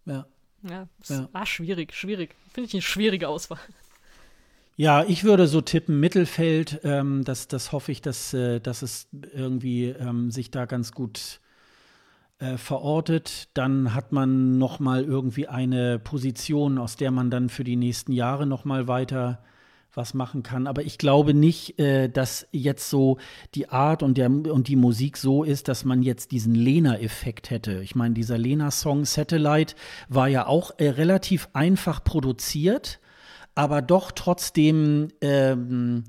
Ja. 0.04 0.26
Ja, 0.68 0.88
es 1.02 1.10
ja. 1.10 1.28
war 1.32 1.44
schwierig, 1.44 1.92
schwierig. 1.94 2.34
Finde 2.52 2.68
ich 2.68 2.74
eine 2.74 2.82
schwierige 2.82 3.28
Auswahl. 3.28 3.58
Ja, 4.76 5.04
ich 5.04 5.22
würde 5.22 5.46
so 5.46 5.60
tippen 5.60 6.00
Mittelfeld. 6.00 6.80
Ähm, 6.82 7.22
das, 7.24 7.48
das 7.48 7.70
hoffe 7.70 7.92
ich, 7.92 8.02
dass, 8.02 8.34
äh, 8.34 8.60
dass 8.60 8.82
es 8.82 9.08
irgendwie 9.12 9.86
ähm, 9.86 10.30
sich 10.30 10.50
da 10.50 10.64
ganz 10.64 10.92
gut 10.92 11.40
äh, 12.38 12.56
verortet. 12.56 13.50
Dann 13.54 13.94
hat 13.94 14.10
man 14.10 14.58
noch 14.58 14.80
mal 14.80 15.04
irgendwie 15.04 15.46
eine 15.46 15.98
Position, 15.98 16.78
aus 16.78 16.96
der 16.96 17.12
man 17.12 17.30
dann 17.30 17.50
für 17.50 17.62
die 17.62 17.76
nächsten 17.76 18.12
Jahre 18.12 18.46
noch 18.46 18.64
mal 18.64 18.88
weiter 18.88 19.44
was 19.96 20.14
machen 20.14 20.42
kann. 20.42 20.66
Aber 20.66 20.82
ich 20.82 20.98
glaube 20.98 21.34
nicht, 21.34 21.78
äh, 21.78 22.08
dass 22.08 22.46
jetzt 22.52 22.90
so 22.90 23.18
die 23.54 23.68
Art 23.68 24.02
und, 24.02 24.18
der, 24.18 24.30
und 24.30 24.68
die 24.68 24.76
Musik 24.76 25.16
so 25.16 25.44
ist, 25.44 25.68
dass 25.68 25.84
man 25.84 26.02
jetzt 26.02 26.32
diesen 26.32 26.54
Lena-Effekt 26.54 27.50
hätte. 27.50 27.80
Ich 27.82 27.94
meine, 27.94 28.14
dieser 28.14 28.38
Lena-Song 28.38 29.04
Satellite 29.04 29.74
war 30.08 30.28
ja 30.28 30.46
auch 30.46 30.72
äh, 30.78 30.90
relativ 30.90 31.48
einfach 31.52 32.02
produziert, 32.04 33.00
aber 33.54 33.82
doch 33.82 34.12
trotzdem 34.12 35.08
ähm, 35.20 36.04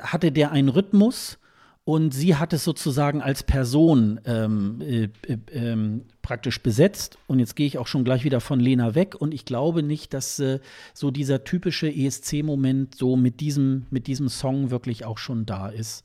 hatte 0.00 0.32
der 0.32 0.52
einen 0.52 0.68
Rhythmus 0.68 1.38
und 1.86 2.12
sie 2.12 2.34
hat 2.34 2.52
es 2.52 2.64
sozusagen 2.64 3.22
als 3.22 3.44
Person 3.44 4.20
ähm, 4.26 4.80
äh, 4.80 5.08
äh, 5.28 5.38
ähm, 5.52 6.02
praktisch 6.20 6.60
besetzt. 6.60 7.16
Und 7.28 7.38
jetzt 7.38 7.54
gehe 7.54 7.64
ich 7.64 7.78
auch 7.78 7.86
schon 7.86 8.02
gleich 8.02 8.24
wieder 8.24 8.40
von 8.40 8.58
Lena 8.58 8.96
weg. 8.96 9.14
Und 9.16 9.32
ich 9.32 9.44
glaube 9.44 9.84
nicht, 9.84 10.12
dass 10.12 10.40
äh, 10.40 10.58
so 10.94 11.12
dieser 11.12 11.44
typische 11.44 11.86
ESC-Moment 11.86 12.96
so 12.96 13.14
mit 13.14 13.38
diesem, 13.38 13.86
mit 13.90 14.08
diesem 14.08 14.28
Song 14.28 14.72
wirklich 14.72 15.04
auch 15.04 15.16
schon 15.16 15.46
da 15.46 15.68
ist. 15.68 16.02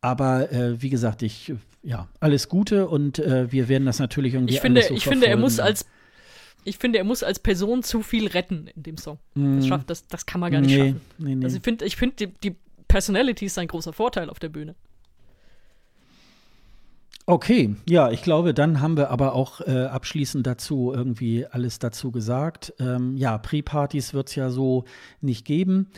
Aber 0.00 0.52
äh, 0.52 0.80
wie 0.80 0.90
gesagt, 0.90 1.22
ich, 1.22 1.54
ja, 1.82 2.06
alles 2.20 2.48
Gute 2.48 2.86
und 2.86 3.18
äh, 3.18 3.50
wir 3.50 3.68
werden 3.68 3.86
das 3.86 3.98
natürlich 3.98 4.34
irgendwie 4.34 4.54
ich 4.54 4.60
finde, 4.60 4.82
so 4.82 4.94
Ich 4.94 5.06
finde, 5.06 5.26
er 5.26 5.36
muss 5.36 5.58
als 5.58 5.86
ich 6.62 6.78
finde, 6.78 6.98
er 6.98 7.04
muss 7.04 7.24
als 7.24 7.40
Person 7.40 7.82
zu 7.82 8.02
viel 8.02 8.28
retten 8.28 8.68
in 8.76 8.84
dem 8.84 8.96
Song. 8.96 9.18
Mm. 9.34 9.56
Das, 9.56 9.66
schafft, 9.66 9.90
das, 9.90 10.06
das 10.06 10.24
kann 10.24 10.40
man 10.40 10.52
gar 10.52 10.60
nicht 10.60 10.70
nee, 10.70 10.90
schaffen. 10.90 11.00
Nee, 11.18 11.34
nee. 11.34 11.44
Also 11.44 11.56
ich 11.56 11.62
finde, 11.64 11.84
ich 11.84 11.96
find, 11.96 12.20
die, 12.20 12.28
die 12.28 12.54
Personality 12.86 13.46
ist 13.46 13.58
ein 13.58 13.66
großer 13.66 13.92
Vorteil 13.92 14.30
auf 14.30 14.38
der 14.38 14.50
Bühne. 14.50 14.76
Okay, 17.30 17.76
ja, 17.88 18.10
ich 18.10 18.22
glaube, 18.22 18.52
dann 18.52 18.80
haben 18.80 18.96
wir 18.96 19.10
aber 19.10 19.36
auch 19.36 19.60
äh, 19.60 19.84
abschließend 19.84 20.44
dazu 20.44 20.92
irgendwie 20.92 21.46
alles 21.46 21.78
dazu 21.78 22.10
gesagt. 22.10 22.74
Ähm, 22.80 23.16
ja, 23.16 23.38
Pre-Partys 23.38 24.14
wird 24.14 24.30
es 24.30 24.34
ja 24.34 24.50
so 24.50 24.82
nicht 25.20 25.44
geben. 25.44 25.90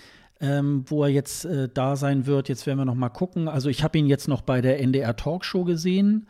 Ähm, 0.42 0.84
wo 0.88 1.04
er 1.04 1.08
jetzt 1.08 1.46
äh, 1.46 1.70
da 1.72 1.96
sein 1.96 2.26
wird. 2.26 2.50
Jetzt 2.50 2.66
werden 2.66 2.76
wir 2.76 2.84
noch 2.84 2.96
mal 2.96 3.08
gucken. 3.08 3.48
Also 3.48 3.70
ich 3.70 3.82
habe 3.82 3.96
ihn 3.96 4.08
jetzt 4.08 4.28
noch 4.28 4.42
bei 4.42 4.60
der 4.60 4.78
NDR 4.80 5.16
Talkshow 5.16 5.64
gesehen. 5.64 6.26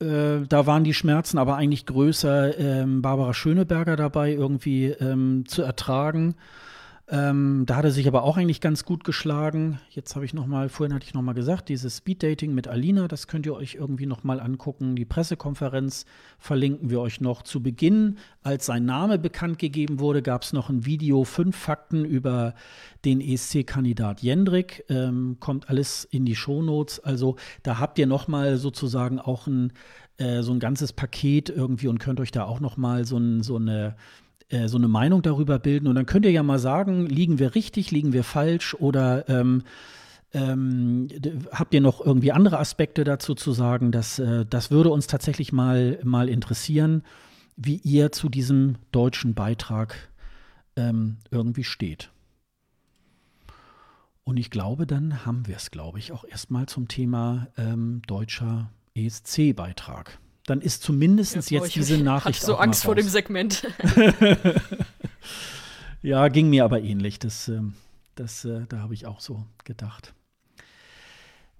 Äh, 0.00 0.46
da 0.48 0.64
waren 0.64 0.84
die 0.84 0.94
Schmerzen 0.94 1.36
aber 1.36 1.56
eigentlich 1.56 1.84
größer, 1.84 2.58
ähm, 2.58 3.02
Barbara 3.02 3.34
Schöneberger 3.34 3.96
dabei 3.96 4.32
irgendwie 4.32 4.86
ähm, 4.86 5.44
zu 5.46 5.60
ertragen. 5.60 6.36
Ähm, 7.08 7.64
da 7.66 7.76
hat 7.76 7.84
er 7.84 7.90
sich 7.90 8.06
aber 8.06 8.22
auch 8.22 8.36
eigentlich 8.36 8.60
ganz 8.60 8.84
gut 8.84 9.02
geschlagen. 9.02 9.80
Jetzt 9.90 10.14
habe 10.14 10.24
ich 10.24 10.34
noch 10.34 10.46
mal, 10.46 10.68
vorhin 10.68 10.94
hatte 10.94 11.04
ich 11.04 11.14
noch 11.14 11.22
mal 11.22 11.32
gesagt, 11.32 11.68
dieses 11.68 11.98
Speeddating 11.98 12.54
mit 12.54 12.68
Alina, 12.68 13.08
das 13.08 13.26
könnt 13.26 13.44
ihr 13.44 13.54
euch 13.54 13.74
irgendwie 13.74 14.06
noch 14.06 14.22
mal 14.22 14.40
angucken. 14.40 14.94
Die 14.94 15.04
Pressekonferenz 15.04 16.06
verlinken 16.38 16.90
wir 16.90 17.00
euch 17.00 17.20
noch. 17.20 17.42
Zu 17.42 17.62
Beginn, 17.62 18.18
als 18.42 18.66
sein 18.66 18.84
Name 18.84 19.18
bekannt 19.18 19.58
gegeben 19.58 19.98
wurde, 19.98 20.22
gab 20.22 20.42
es 20.42 20.52
noch 20.52 20.70
ein 20.70 20.86
Video, 20.86 21.24
fünf 21.24 21.56
Fakten 21.56 22.04
über 22.04 22.54
den 23.04 23.20
ESC-Kandidat 23.20 24.22
Jendrik. 24.22 24.84
Ähm, 24.88 25.38
kommt 25.40 25.68
alles 25.68 26.04
in 26.04 26.24
die 26.24 26.36
Shownotes. 26.36 27.00
Also 27.00 27.36
da 27.64 27.78
habt 27.80 27.98
ihr 27.98 28.06
noch 28.06 28.28
mal 28.28 28.56
sozusagen 28.58 29.18
auch 29.18 29.48
ein 29.48 29.72
äh, 30.18 30.42
so 30.42 30.52
ein 30.52 30.60
ganzes 30.60 30.92
Paket 30.92 31.48
irgendwie 31.50 31.88
und 31.88 31.98
könnt 31.98 32.20
euch 32.20 32.30
da 32.30 32.44
auch 32.44 32.60
noch 32.60 32.76
mal 32.76 33.04
so, 33.04 33.16
ein, 33.16 33.42
so 33.42 33.56
eine 33.56 33.96
äh, 34.52 34.68
so 34.68 34.76
eine 34.76 34.88
Meinung 34.88 35.22
darüber 35.22 35.58
bilden. 35.58 35.86
Und 35.88 35.94
dann 35.94 36.06
könnt 36.06 36.24
ihr 36.26 36.30
ja 36.30 36.42
mal 36.42 36.58
sagen, 36.58 37.06
liegen 37.06 37.38
wir 37.38 37.54
richtig, 37.54 37.90
liegen 37.90 38.12
wir 38.12 38.22
falsch 38.22 38.74
oder 38.74 39.28
ähm, 39.28 39.62
ähm, 40.34 41.08
habt 41.50 41.74
ihr 41.74 41.80
noch 41.80 42.04
irgendwie 42.04 42.32
andere 42.32 42.58
Aspekte 42.58 43.04
dazu 43.04 43.34
zu 43.34 43.52
sagen? 43.52 43.92
Das, 43.92 44.18
äh, 44.18 44.44
das 44.48 44.70
würde 44.70 44.90
uns 44.90 45.06
tatsächlich 45.06 45.52
mal, 45.52 45.98
mal 46.04 46.28
interessieren, 46.28 47.02
wie 47.56 47.76
ihr 47.76 48.12
zu 48.12 48.28
diesem 48.28 48.76
deutschen 48.92 49.34
Beitrag 49.34 50.10
ähm, 50.76 51.16
irgendwie 51.30 51.64
steht. 51.64 52.10
Und 54.24 54.36
ich 54.36 54.50
glaube, 54.50 54.86
dann 54.86 55.26
haben 55.26 55.46
wir 55.46 55.56
es, 55.56 55.70
glaube 55.70 55.98
ich, 55.98 56.12
auch 56.12 56.24
erstmal 56.24 56.66
zum 56.66 56.88
Thema 56.88 57.48
ähm, 57.56 58.02
deutscher 58.06 58.70
ESC-Beitrag 58.94 60.18
dann 60.46 60.60
ist 60.60 60.82
zumindest 60.82 61.50
ja, 61.50 61.60
jetzt 61.60 61.74
diese 61.74 61.98
Nachricht. 61.98 62.38
Ich 62.38 62.42
hatte 62.42 62.52
so 62.52 62.56
Angst 62.56 62.84
vor 62.84 62.94
dem 62.94 63.08
Segment. 63.08 63.66
ja, 66.02 66.28
ging 66.28 66.50
mir 66.50 66.64
aber 66.64 66.80
ähnlich. 66.80 67.18
Das, 67.18 67.48
ähm, 67.48 67.74
das, 68.14 68.44
äh, 68.44 68.62
da 68.68 68.78
habe 68.78 68.94
ich 68.94 69.06
auch 69.06 69.20
so 69.20 69.44
gedacht. 69.64 70.14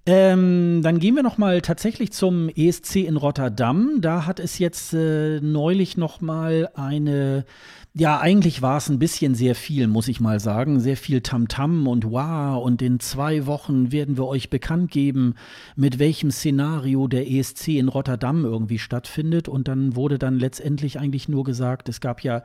Ähm, 0.05 0.81
dann 0.83 0.99
gehen 0.99 1.15
wir 1.15 1.23
noch 1.23 1.39
mal 1.39 1.61
tatsächlich 1.61 2.13
zum 2.13 2.49
ESC 2.49 2.97
in 2.97 3.17
Rotterdam. 3.17 4.01
Da 4.01 4.27
hat 4.27 4.41
es 4.41 4.59
jetzt 4.59 4.93
äh, 4.95 5.41
neulich 5.41 5.97
noch 5.97 6.21
mal 6.21 6.69
eine 6.75 7.45
ja, 7.95 8.19
eigentlich 8.21 8.63
war 8.63 8.79
es 8.79 8.89
ein 8.89 8.99
bisschen 8.99 9.35
sehr 9.35 9.55
viel, 9.55 9.87
muss 9.87 10.09
ich 10.09 10.19
mal 10.19 10.41
sagen. 10.41 10.81
Sehr 10.81 10.97
viel 10.97 11.21
Tamtam 11.21 11.83
-Tam 11.83 11.89
und 11.89 12.11
wow. 12.11 12.65
Und 12.65 12.81
in 12.81 13.01
zwei 13.01 13.45
Wochen 13.45 13.93
werden 13.93 14.17
wir 14.17 14.27
euch 14.27 14.49
bekannt 14.49 14.91
geben, 14.91 15.35
mit 15.77 15.99
welchem 15.99 16.31
Szenario 16.31 17.07
der 17.07 17.31
ESC 17.31 17.69
in 17.69 17.89
Rotterdam 17.89 18.47
irgendwie 18.47 18.79
stattfindet. 18.79 19.47
Und 19.47 19.69
dann 19.69 19.95
wurde 19.95 20.19
dann 20.19 20.39
letztendlich 20.39 20.99
eigentlich 20.99 21.29
nur 21.29 21.45
gesagt, 21.45 21.91
es 21.91 22.01
gab 22.01 22.23
ja 22.23 22.43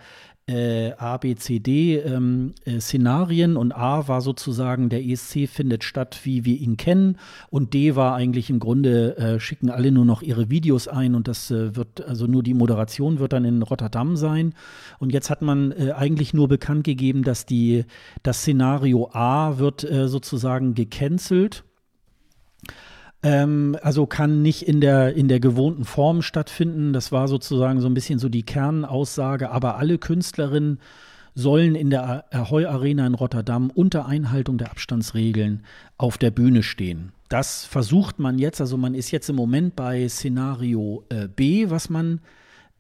äh, 0.48 0.94
A, 0.98 1.18
B, 1.18 1.36
C, 1.36 1.60
D 1.60 1.98
ähm, 1.98 2.54
äh, 2.66 2.80
Szenarien 2.80 3.58
und 3.58 3.74
A 3.74 4.08
war 4.08 4.22
sozusagen, 4.22 4.90
der 4.90 5.06
ESC 5.06 5.48
findet 5.48 5.84
statt, 5.84 6.22
wie 6.24 6.46
wir 6.46 6.58
ihn 6.58 6.78
kennen 6.78 7.18
und 7.50 7.74
D 7.74 7.96
war 7.96 8.16
eigentlich 8.16 8.50
im 8.50 8.60
Grunde, 8.60 9.18
äh, 9.18 9.40
schicken 9.40 9.70
alle 9.70 9.92
nur 9.92 10.06
noch 10.06 10.22
ihre 10.22 10.50
Videos 10.50 10.88
ein 10.88 11.16
und 11.16 11.28
das 11.28 11.52
äh, 11.52 11.76
wird, 11.76 12.06
also 12.08 12.28
nur 12.28 12.44
die 12.44 12.54
Moderation 12.54 13.20
wird 13.20 13.34
dann 13.34 13.44
in 13.44 13.62
Rotterdam 13.62 14.16
sein. 14.16 14.54
Und 15.00 15.12
jetzt 15.12 15.30
hat 15.30 15.42
man 15.42 15.74
äh, 15.74 15.92
eigentlich 15.92 16.34
nur 16.34 16.48
bekannt 16.48 16.86
gegeben, 16.86 17.24
dass 17.24 17.46
die, 17.46 17.84
das 18.24 18.40
Szenario 18.40 19.10
A 19.12 19.58
wird 19.58 19.84
äh, 19.84 20.08
sozusagen 20.08 20.74
gecancelt 20.74 21.66
ähm, 23.28 23.78
also 23.82 24.06
kann 24.06 24.42
nicht 24.42 24.66
in 24.66 24.80
der, 24.80 25.14
in 25.16 25.28
der 25.28 25.42
gewohnten 25.42 25.84
Form 25.84 26.22
stattfinden. 26.22 26.94
Das 26.94 27.12
war 27.12 27.28
sozusagen 27.28 27.82
so 27.82 27.88
ein 27.88 27.94
bisschen 27.94 28.20
so 28.20 28.30
die 28.30 28.44
Kernaussage. 28.44 29.52
Aber 29.52 29.76
alle 29.78 29.98
Künstlerinnen 29.98 30.80
sollen 31.36 31.76
in 31.76 31.90
der 31.90 32.24
Ahoy 32.32 32.66
Arena 32.66 33.06
in 33.06 33.16
Rotterdam 33.16 33.70
unter 33.70 34.06
Einhaltung 34.06 34.58
der 34.58 34.72
Abstandsregeln 34.72 35.64
auf 35.98 36.18
der 36.18 36.32
Bühne 36.32 36.64
stehen. 36.64 37.12
Das 37.28 37.66
versucht 37.66 38.18
man 38.18 38.40
jetzt, 38.40 38.62
also 38.62 38.78
man 38.78 38.96
ist 38.96 39.12
jetzt 39.12 39.30
im 39.30 39.36
Moment 39.36 39.76
bei 39.76 40.08
Szenario 40.08 41.04
äh, 41.10 41.28
B, 41.28 41.70
was 41.70 41.90
man 41.90 42.22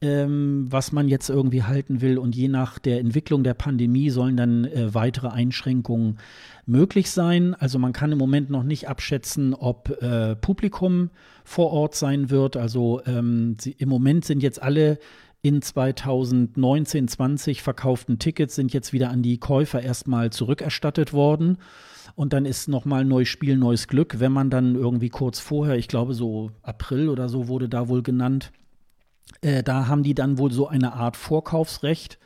ähm, 0.01 0.67
was 0.69 0.91
man 0.91 1.07
jetzt 1.07 1.29
irgendwie 1.29 1.63
halten 1.63 2.01
will. 2.01 2.17
Und 2.17 2.35
je 2.35 2.47
nach 2.47 2.79
der 2.79 2.99
Entwicklung 2.99 3.43
der 3.43 3.53
Pandemie 3.53 4.09
sollen 4.09 4.37
dann 4.37 4.65
äh, 4.65 4.93
weitere 4.93 5.29
Einschränkungen 5.29 6.19
möglich 6.65 7.09
sein. 7.09 7.55
Also 7.55 7.79
man 7.79 7.93
kann 7.93 8.11
im 8.11 8.17
Moment 8.17 8.49
noch 8.49 8.63
nicht 8.63 8.87
abschätzen, 8.87 9.53
ob 9.53 10.01
äh, 10.01 10.35
Publikum 10.35 11.09
vor 11.43 11.71
Ort 11.71 11.95
sein 11.95 12.29
wird. 12.29 12.57
Also 12.57 13.01
ähm, 13.05 13.55
sie, 13.59 13.71
im 13.71 13.89
Moment 13.89 14.25
sind 14.25 14.43
jetzt 14.43 14.61
alle 14.61 14.99
in 15.41 15.61
2019, 15.61 17.07
20 17.07 17.61
verkauften 17.61 18.19
Tickets 18.19 18.55
sind 18.55 18.73
jetzt 18.73 18.91
wieder 18.91 19.09
an 19.09 19.21
die 19.21 19.39
Käufer 19.39 19.81
erstmal 19.81 20.31
zurückerstattet 20.31 21.13
worden. 21.13 21.57
Und 22.15 22.33
dann 22.33 22.45
ist 22.45 22.67
nochmal 22.67 23.05
neues 23.05 23.29
Spiel, 23.29 23.57
neues 23.57 23.87
Glück, 23.87 24.19
wenn 24.19 24.31
man 24.31 24.49
dann 24.49 24.75
irgendwie 24.75 25.09
kurz 25.09 25.39
vorher, 25.39 25.77
ich 25.77 25.87
glaube 25.87 26.15
so 26.15 26.51
April 26.63 27.09
oder 27.09 27.29
so 27.29 27.47
wurde 27.47 27.69
da 27.69 27.89
wohl 27.89 28.01
genannt, 28.01 28.51
äh, 29.41 29.63
da 29.63 29.87
haben 29.87 30.03
die 30.03 30.15
dann 30.15 30.37
wohl 30.37 30.51
so 30.51 30.67
eine 30.67 30.93
Art 30.93 31.17
Vorkaufsrecht. 31.17 32.17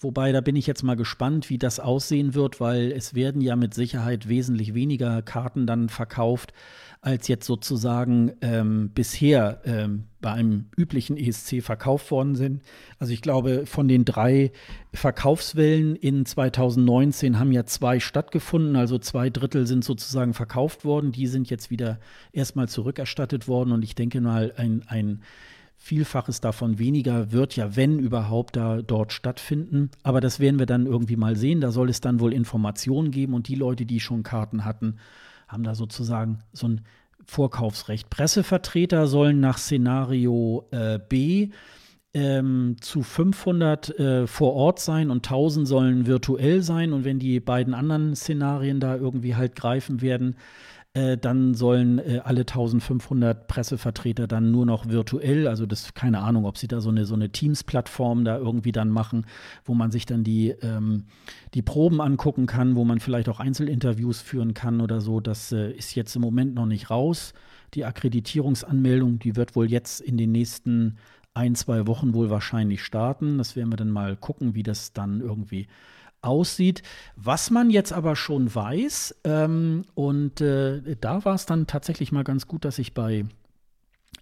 Wobei, 0.00 0.32
da 0.32 0.40
bin 0.40 0.56
ich 0.56 0.66
jetzt 0.66 0.82
mal 0.82 0.96
gespannt, 0.96 1.48
wie 1.50 1.58
das 1.58 1.80
aussehen 1.80 2.34
wird, 2.34 2.60
weil 2.60 2.92
es 2.92 3.14
werden 3.14 3.40
ja 3.40 3.56
mit 3.56 3.74
Sicherheit 3.74 4.28
wesentlich 4.28 4.74
weniger 4.74 5.22
Karten 5.22 5.66
dann 5.66 5.88
verkauft, 5.88 6.52
als 7.00 7.28
jetzt 7.28 7.46
sozusagen 7.46 8.32
ähm, 8.40 8.90
bisher 8.94 9.60
ähm, 9.64 10.04
bei 10.20 10.32
einem 10.32 10.66
üblichen 10.76 11.16
ESC 11.16 11.62
verkauft 11.62 12.10
worden 12.10 12.34
sind. 12.34 12.62
Also 12.98 13.12
ich 13.12 13.22
glaube, 13.22 13.66
von 13.66 13.88
den 13.88 14.04
drei 14.04 14.52
Verkaufswellen 14.92 15.96
in 15.96 16.26
2019 16.26 17.38
haben 17.38 17.52
ja 17.52 17.64
zwei 17.64 18.00
stattgefunden, 18.00 18.76
also 18.76 18.98
zwei 18.98 19.30
Drittel 19.30 19.66
sind 19.66 19.84
sozusagen 19.84 20.34
verkauft 20.34 20.84
worden. 20.84 21.12
Die 21.12 21.26
sind 21.26 21.50
jetzt 21.50 21.70
wieder 21.70 21.98
erstmal 22.32 22.68
zurückerstattet 22.68 23.48
worden 23.48 23.72
und 23.72 23.84
ich 23.84 23.94
denke 23.94 24.20
mal, 24.20 24.52
ein, 24.56 24.82
ein 24.86 25.22
Vielfaches 25.84 26.40
davon 26.40 26.78
weniger 26.78 27.30
wird 27.30 27.56
ja, 27.56 27.76
wenn 27.76 27.98
überhaupt, 27.98 28.56
da 28.56 28.80
dort 28.80 29.12
stattfinden. 29.12 29.90
Aber 30.02 30.22
das 30.22 30.40
werden 30.40 30.58
wir 30.58 30.64
dann 30.64 30.86
irgendwie 30.86 31.16
mal 31.16 31.36
sehen. 31.36 31.60
Da 31.60 31.72
soll 31.72 31.90
es 31.90 32.00
dann 32.00 32.20
wohl 32.20 32.32
Informationen 32.32 33.10
geben 33.10 33.34
und 33.34 33.48
die 33.48 33.54
Leute, 33.54 33.84
die 33.84 34.00
schon 34.00 34.22
Karten 34.22 34.64
hatten, 34.64 34.96
haben 35.46 35.62
da 35.62 35.74
sozusagen 35.74 36.38
so 36.54 36.68
ein 36.68 36.80
Vorkaufsrecht. 37.26 38.08
Pressevertreter 38.08 39.06
sollen 39.06 39.40
nach 39.40 39.58
Szenario 39.58 40.66
äh, 40.70 40.98
B 41.06 41.50
ähm, 42.14 42.76
zu 42.80 43.02
500 43.02 43.98
äh, 43.98 44.26
vor 44.26 44.54
Ort 44.54 44.80
sein 44.80 45.10
und 45.10 45.26
1000 45.26 45.68
sollen 45.68 46.06
virtuell 46.06 46.62
sein. 46.62 46.94
Und 46.94 47.04
wenn 47.04 47.18
die 47.18 47.40
beiden 47.40 47.74
anderen 47.74 48.16
Szenarien 48.16 48.80
da 48.80 48.96
irgendwie 48.96 49.36
halt 49.36 49.54
greifen 49.54 50.00
werden, 50.00 50.36
äh, 50.94 51.18
dann 51.18 51.54
sollen 51.54 51.98
äh, 51.98 52.20
alle 52.24 52.42
1500 52.42 53.48
Pressevertreter 53.48 54.28
dann 54.28 54.52
nur 54.52 54.64
noch 54.64 54.88
virtuell, 54.88 55.48
also 55.48 55.66
das 55.66 55.92
keine 55.92 56.20
Ahnung, 56.20 56.46
ob 56.46 56.56
sie 56.56 56.68
da 56.68 56.80
so 56.80 56.88
eine, 56.88 57.04
so 57.04 57.14
eine 57.14 57.30
Teams-Plattform 57.30 58.24
da 58.24 58.38
irgendwie 58.38 58.70
dann 58.70 58.90
machen, 58.90 59.26
wo 59.64 59.74
man 59.74 59.90
sich 59.90 60.06
dann 60.06 60.22
die, 60.22 60.50
ähm, 60.62 61.06
die 61.52 61.62
Proben 61.62 62.00
angucken 62.00 62.46
kann, 62.46 62.76
wo 62.76 62.84
man 62.84 63.00
vielleicht 63.00 63.28
auch 63.28 63.40
Einzelinterviews 63.40 64.20
führen 64.20 64.54
kann 64.54 64.80
oder 64.80 65.00
so. 65.00 65.18
Das 65.18 65.50
äh, 65.50 65.72
ist 65.72 65.96
jetzt 65.96 66.14
im 66.14 66.22
Moment 66.22 66.54
noch 66.54 66.66
nicht 66.66 66.90
raus. 66.90 67.34
Die 67.74 67.84
Akkreditierungsanmeldung, 67.84 69.18
die 69.18 69.34
wird 69.34 69.56
wohl 69.56 69.68
jetzt 69.68 70.00
in 70.00 70.16
den 70.16 70.30
nächsten 70.30 70.96
ein, 71.34 71.56
zwei 71.56 71.88
Wochen 71.88 72.14
wohl 72.14 72.30
wahrscheinlich 72.30 72.84
starten. 72.84 73.38
Das 73.38 73.56
werden 73.56 73.72
wir 73.72 73.76
dann 73.76 73.90
mal 73.90 74.16
gucken, 74.16 74.54
wie 74.54 74.62
das 74.62 74.92
dann 74.92 75.20
irgendwie 75.20 75.66
aussieht. 76.24 76.82
Was 77.16 77.50
man 77.50 77.70
jetzt 77.70 77.92
aber 77.92 78.16
schon 78.16 78.54
weiß, 78.54 79.16
ähm, 79.24 79.82
und 79.94 80.40
äh, 80.40 80.96
da 81.00 81.24
war 81.24 81.34
es 81.34 81.46
dann 81.46 81.66
tatsächlich 81.66 82.12
mal 82.12 82.24
ganz 82.24 82.48
gut, 82.48 82.64
dass 82.64 82.78
ich 82.78 82.94
bei 82.94 83.24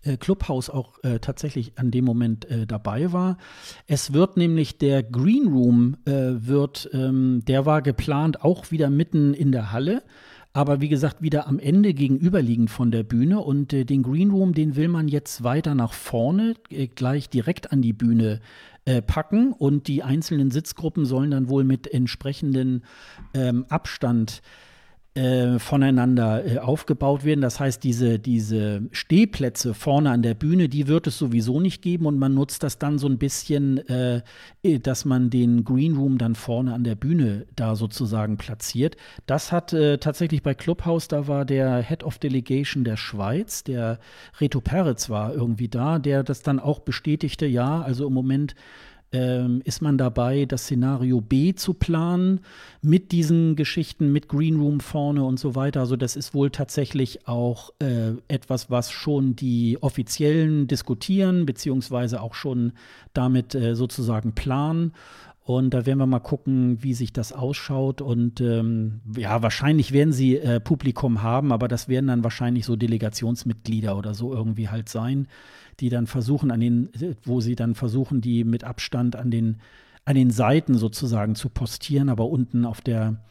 äh, 0.02 0.16
Clubhouse 0.16 0.70
auch 0.70 1.02
äh, 1.02 1.18
tatsächlich 1.18 1.78
an 1.78 1.90
dem 1.90 2.04
Moment 2.04 2.44
äh, 2.50 2.66
dabei 2.66 3.12
war. 3.12 3.38
Es 3.86 4.12
wird 4.12 4.36
nämlich 4.36 4.78
der 4.78 5.02
Green 5.02 5.48
Room 5.48 5.96
äh, 6.04 6.10
wird, 6.12 6.90
ähm, 6.92 7.42
der 7.46 7.66
war 7.66 7.82
geplant 7.82 8.42
auch 8.42 8.70
wieder 8.70 8.90
mitten 8.90 9.34
in 9.34 9.52
der 9.52 9.72
Halle 9.72 10.02
aber 10.54 10.80
wie 10.80 10.88
gesagt 10.88 11.22
wieder 11.22 11.46
am 11.46 11.58
Ende 11.58 11.94
gegenüberliegend 11.94 12.70
von 12.70 12.90
der 12.90 13.02
Bühne 13.02 13.40
und 13.40 13.72
äh, 13.72 13.84
den 13.84 14.02
Green 14.02 14.30
Room, 14.30 14.52
den 14.52 14.76
will 14.76 14.88
man 14.88 15.08
jetzt 15.08 15.42
weiter 15.42 15.74
nach 15.74 15.94
vorne, 15.94 16.54
äh, 16.70 16.88
gleich 16.88 17.30
direkt 17.30 17.72
an 17.72 17.80
die 17.80 17.94
Bühne 17.94 18.40
äh, 18.84 19.02
packen 19.02 19.52
und 19.52 19.86
die 19.88 20.02
einzelnen 20.02 20.50
Sitzgruppen 20.50 21.04
sollen 21.04 21.30
dann 21.30 21.48
wohl 21.48 21.64
mit 21.64 21.92
entsprechendem 21.92 22.82
ähm, 23.34 23.64
Abstand 23.68 24.42
äh, 25.14 25.58
voneinander 25.58 26.44
äh, 26.46 26.58
aufgebaut 26.58 27.24
werden. 27.24 27.42
Das 27.42 27.60
heißt, 27.60 27.84
diese, 27.84 28.18
diese 28.18 28.82
Stehplätze 28.92 29.74
vorne 29.74 30.10
an 30.10 30.22
der 30.22 30.32
Bühne, 30.32 30.70
die 30.70 30.88
wird 30.88 31.06
es 31.06 31.18
sowieso 31.18 31.60
nicht 31.60 31.82
geben 31.82 32.06
und 32.06 32.18
man 32.18 32.32
nutzt 32.32 32.62
das 32.62 32.78
dann 32.78 32.98
so 32.98 33.08
ein 33.08 33.18
bisschen, 33.18 33.86
äh, 33.88 34.22
äh 34.62 34.78
dass 34.78 35.04
man 35.04 35.28
den 35.28 35.64
Green 35.64 35.96
Room 35.96 36.16
dann 36.16 36.34
vorne 36.34 36.72
an 36.72 36.84
der 36.84 36.94
Bühne 36.94 37.46
da 37.56 37.76
sozusagen 37.76 38.38
platziert. 38.38 38.96
Das 39.26 39.52
hat 39.52 39.74
äh, 39.74 39.98
tatsächlich 39.98 40.42
bei 40.42 40.54
Clubhouse, 40.54 41.08
da 41.08 41.28
war 41.28 41.44
der 41.44 41.82
Head 41.82 42.04
of 42.04 42.18
Delegation 42.18 42.82
der 42.84 42.96
Schweiz, 42.96 43.64
der 43.64 43.98
Reto 44.40 44.62
Peretz 44.62 45.10
war 45.10 45.34
irgendwie 45.34 45.68
da, 45.68 45.98
der 45.98 46.22
das 46.22 46.42
dann 46.42 46.58
auch 46.58 46.80
bestätigte, 46.80 47.44
ja, 47.44 47.82
also 47.82 48.06
im 48.06 48.14
Moment 48.14 48.54
ähm, 49.12 49.60
ist 49.64 49.82
man 49.82 49.98
dabei, 49.98 50.46
das 50.46 50.62
Szenario 50.62 51.20
B 51.20 51.54
zu 51.54 51.74
planen 51.74 52.40
mit 52.80 53.12
diesen 53.12 53.56
Geschichten, 53.56 54.10
mit 54.10 54.28
Green 54.28 54.56
Room 54.58 54.80
vorne 54.80 55.24
und 55.24 55.38
so 55.38 55.54
weiter. 55.54 55.80
Also 55.80 55.96
das 55.96 56.16
ist 56.16 56.34
wohl 56.34 56.50
tatsächlich 56.50 57.28
auch 57.28 57.72
äh, 57.78 58.12
etwas, 58.28 58.70
was 58.70 58.90
schon 58.90 59.36
die 59.36 59.78
Offiziellen 59.80 60.66
diskutieren, 60.66 61.46
beziehungsweise 61.46 62.20
auch 62.22 62.34
schon 62.34 62.72
damit 63.12 63.54
äh, 63.54 63.74
sozusagen 63.74 64.32
planen. 64.32 64.92
Und 65.44 65.74
da 65.74 65.86
werden 65.86 65.98
wir 65.98 66.06
mal 66.06 66.20
gucken, 66.20 66.82
wie 66.82 66.94
sich 66.94 67.12
das 67.12 67.32
ausschaut. 67.32 68.00
Und 68.00 68.40
ähm, 68.40 69.00
ja, 69.16 69.42
wahrscheinlich 69.42 69.92
werden 69.92 70.12
sie 70.12 70.36
äh, 70.36 70.60
Publikum 70.60 71.22
haben, 71.22 71.52
aber 71.52 71.66
das 71.66 71.88
werden 71.88 72.06
dann 72.06 72.22
wahrscheinlich 72.22 72.64
so 72.64 72.76
Delegationsmitglieder 72.76 73.96
oder 73.96 74.14
so 74.14 74.32
irgendwie 74.32 74.68
halt 74.68 74.88
sein 74.88 75.26
die 75.80 75.88
dann 75.88 76.06
versuchen, 76.06 76.50
an 76.50 76.60
den, 76.60 76.90
wo 77.24 77.40
sie 77.40 77.56
dann 77.56 77.74
versuchen, 77.74 78.20
die 78.20 78.44
mit 78.44 78.64
Abstand 78.64 79.16
an 79.16 79.30
den, 79.30 79.58
an 80.04 80.14
den 80.14 80.30
Seiten 80.30 80.74
sozusagen 80.74 81.34
zu 81.34 81.48
postieren, 81.48 82.08
aber 82.08 82.28
unten 82.28 82.64
auf 82.64 82.80
der, 82.80 83.22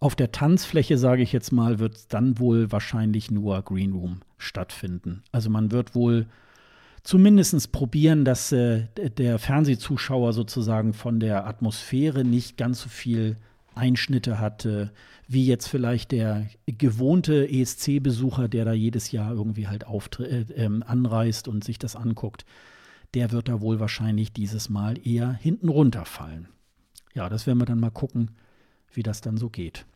auf 0.00 0.14
der 0.14 0.32
Tanzfläche, 0.32 0.98
sage 0.98 1.22
ich 1.22 1.32
jetzt 1.32 1.52
mal, 1.52 1.78
wird 1.78 2.12
dann 2.12 2.38
wohl 2.38 2.70
wahrscheinlich 2.72 3.30
nur 3.30 3.62
Green 3.62 3.92
Room 3.92 4.20
stattfinden. 4.36 5.22
Also 5.32 5.50
man 5.50 5.72
wird 5.72 5.94
wohl 5.94 6.26
zumindest 7.02 7.72
probieren, 7.72 8.24
dass 8.24 8.52
äh, 8.52 8.86
der 8.96 9.38
Fernsehzuschauer 9.38 10.32
sozusagen 10.32 10.92
von 10.92 11.20
der 11.20 11.46
Atmosphäre 11.46 12.24
nicht 12.24 12.56
ganz 12.56 12.82
so 12.82 12.88
viel 12.88 13.36
Einschnitte 13.78 14.38
hatte, 14.38 14.92
wie 15.26 15.46
jetzt 15.46 15.68
vielleicht 15.68 16.12
der 16.12 16.46
gewohnte 16.66 17.48
ESC-Besucher, 17.48 18.48
der 18.48 18.64
da 18.64 18.72
jedes 18.72 19.10
Jahr 19.12 19.32
irgendwie 19.32 19.68
halt 19.68 19.84
äh, 20.20 20.40
äh, 20.40 20.80
anreist 20.84 21.48
und 21.48 21.64
sich 21.64 21.78
das 21.78 21.96
anguckt, 21.96 22.44
der 23.14 23.32
wird 23.32 23.48
da 23.48 23.60
wohl 23.60 23.80
wahrscheinlich 23.80 24.32
dieses 24.32 24.68
Mal 24.68 25.06
eher 25.06 25.32
hinten 25.32 25.68
runterfallen. 25.68 26.48
Ja, 27.14 27.28
das 27.28 27.46
werden 27.46 27.58
wir 27.58 27.66
dann 27.66 27.80
mal 27.80 27.90
gucken, 27.90 28.32
wie 28.92 29.02
das 29.02 29.20
dann 29.20 29.38
so 29.38 29.48
geht. 29.48 29.86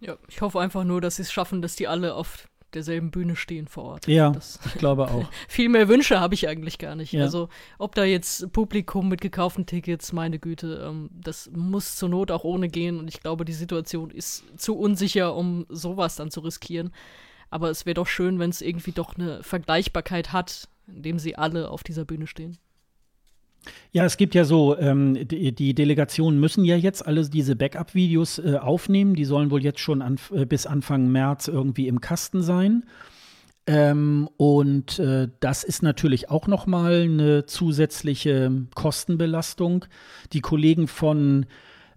Ja, 0.00 0.16
ich 0.28 0.40
hoffe 0.40 0.60
einfach 0.60 0.84
nur, 0.84 1.00
dass 1.00 1.16
sie 1.16 1.22
es 1.22 1.32
schaffen, 1.32 1.60
dass 1.60 1.76
die 1.76 1.88
alle 1.88 2.14
auf 2.14 2.48
derselben 2.74 3.10
Bühne 3.10 3.36
stehen 3.36 3.66
vor 3.66 3.84
Ort. 3.84 4.06
Ja, 4.06 4.30
das, 4.30 4.58
ich 4.66 4.74
glaube 4.74 5.10
auch. 5.10 5.26
viel 5.48 5.68
mehr 5.68 5.88
Wünsche 5.88 6.20
habe 6.20 6.34
ich 6.34 6.48
eigentlich 6.48 6.78
gar 6.78 6.94
nicht. 6.94 7.12
Ja. 7.12 7.22
Also, 7.22 7.48
ob 7.78 7.94
da 7.94 8.04
jetzt 8.04 8.52
Publikum 8.52 9.08
mit 9.08 9.20
gekauften 9.20 9.66
Tickets, 9.66 10.12
meine 10.12 10.38
Güte, 10.38 10.86
ähm, 10.88 11.10
das 11.12 11.50
muss 11.54 11.96
zur 11.96 12.08
Not 12.08 12.30
auch 12.30 12.44
ohne 12.44 12.68
gehen. 12.68 12.98
Und 12.98 13.08
ich 13.08 13.20
glaube, 13.20 13.44
die 13.44 13.52
Situation 13.52 14.10
ist 14.10 14.44
zu 14.56 14.76
unsicher, 14.76 15.34
um 15.34 15.66
sowas 15.68 16.16
dann 16.16 16.30
zu 16.30 16.40
riskieren. 16.40 16.92
Aber 17.50 17.70
es 17.70 17.86
wäre 17.86 17.94
doch 17.94 18.06
schön, 18.06 18.38
wenn 18.38 18.50
es 18.50 18.60
irgendwie 18.60 18.92
doch 18.92 19.16
eine 19.16 19.42
Vergleichbarkeit 19.42 20.32
hat, 20.32 20.68
indem 20.86 21.18
sie 21.18 21.36
alle 21.36 21.70
auf 21.70 21.82
dieser 21.82 22.04
Bühne 22.04 22.26
stehen. 22.26 22.58
Ja, 23.92 24.04
es 24.04 24.16
gibt 24.16 24.34
ja 24.34 24.44
so, 24.44 24.76
ähm, 24.78 25.26
die, 25.28 25.52
die, 25.54 25.74
Delegationen 25.74 26.38
müssen 26.38 26.64
ja 26.64 26.76
jetzt 26.76 27.06
alle 27.06 27.28
diese 27.28 27.56
Backup-Videos 27.56 28.38
äh, 28.38 28.56
aufnehmen. 28.56 29.14
Die 29.14 29.24
sollen 29.24 29.50
wohl 29.50 29.62
jetzt 29.62 29.80
schon 29.80 30.02
an, 30.02 30.16
äh, 30.32 30.46
bis 30.46 30.66
Anfang 30.66 31.08
März 31.08 31.48
irgendwie 31.48 31.88
im 31.88 32.00
Kasten 32.00 32.42
sein. 32.42 32.84
Ähm, 33.66 34.30
und 34.38 34.98
äh, 34.98 35.28
das 35.40 35.62
ist 35.62 35.82
natürlich 35.82 36.30
auch 36.30 36.46
noch 36.46 36.66
mal 36.66 37.02
eine 37.02 37.44
zusätzliche 37.44 38.50
Kostenbelastung. 38.74 39.84
Die 40.32 40.40
Kollegen 40.40 40.88
von 40.88 41.44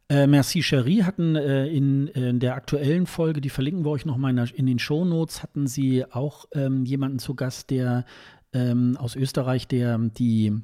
äh, 0.09 0.27
Merci 0.27 0.61
Cherie 0.63 1.03
hatten 1.03 1.37
äh, 1.37 1.67
in, 1.67 2.07
in, 2.07 2.41
der 2.41 2.55
aktuellen 2.55 3.07
Folge, 3.07 3.39
die 3.39 3.49
verlinken 3.49 3.85
wir 3.85 3.91
euch 3.91 4.05
noch 4.05 4.17
mal 4.17 4.37
in, 4.37 4.45
in 4.53 4.65
den 4.65 4.79
Show 4.79 5.05
Notes, 5.05 5.43
hatten 5.43 5.65
sie 5.67 6.03
auch 6.11 6.43
ähm, 6.51 6.83
jemanden 6.83 7.19
zu 7.19 7.35
Gast, 7.35 7.69
der 7.69 8.03
ähm, 8.51 8.97
aus 8.97 9.15
Österreich, 9.15 9.69
der 9.69 9.97
die 9.97 10.47
äh, 10.47 10.59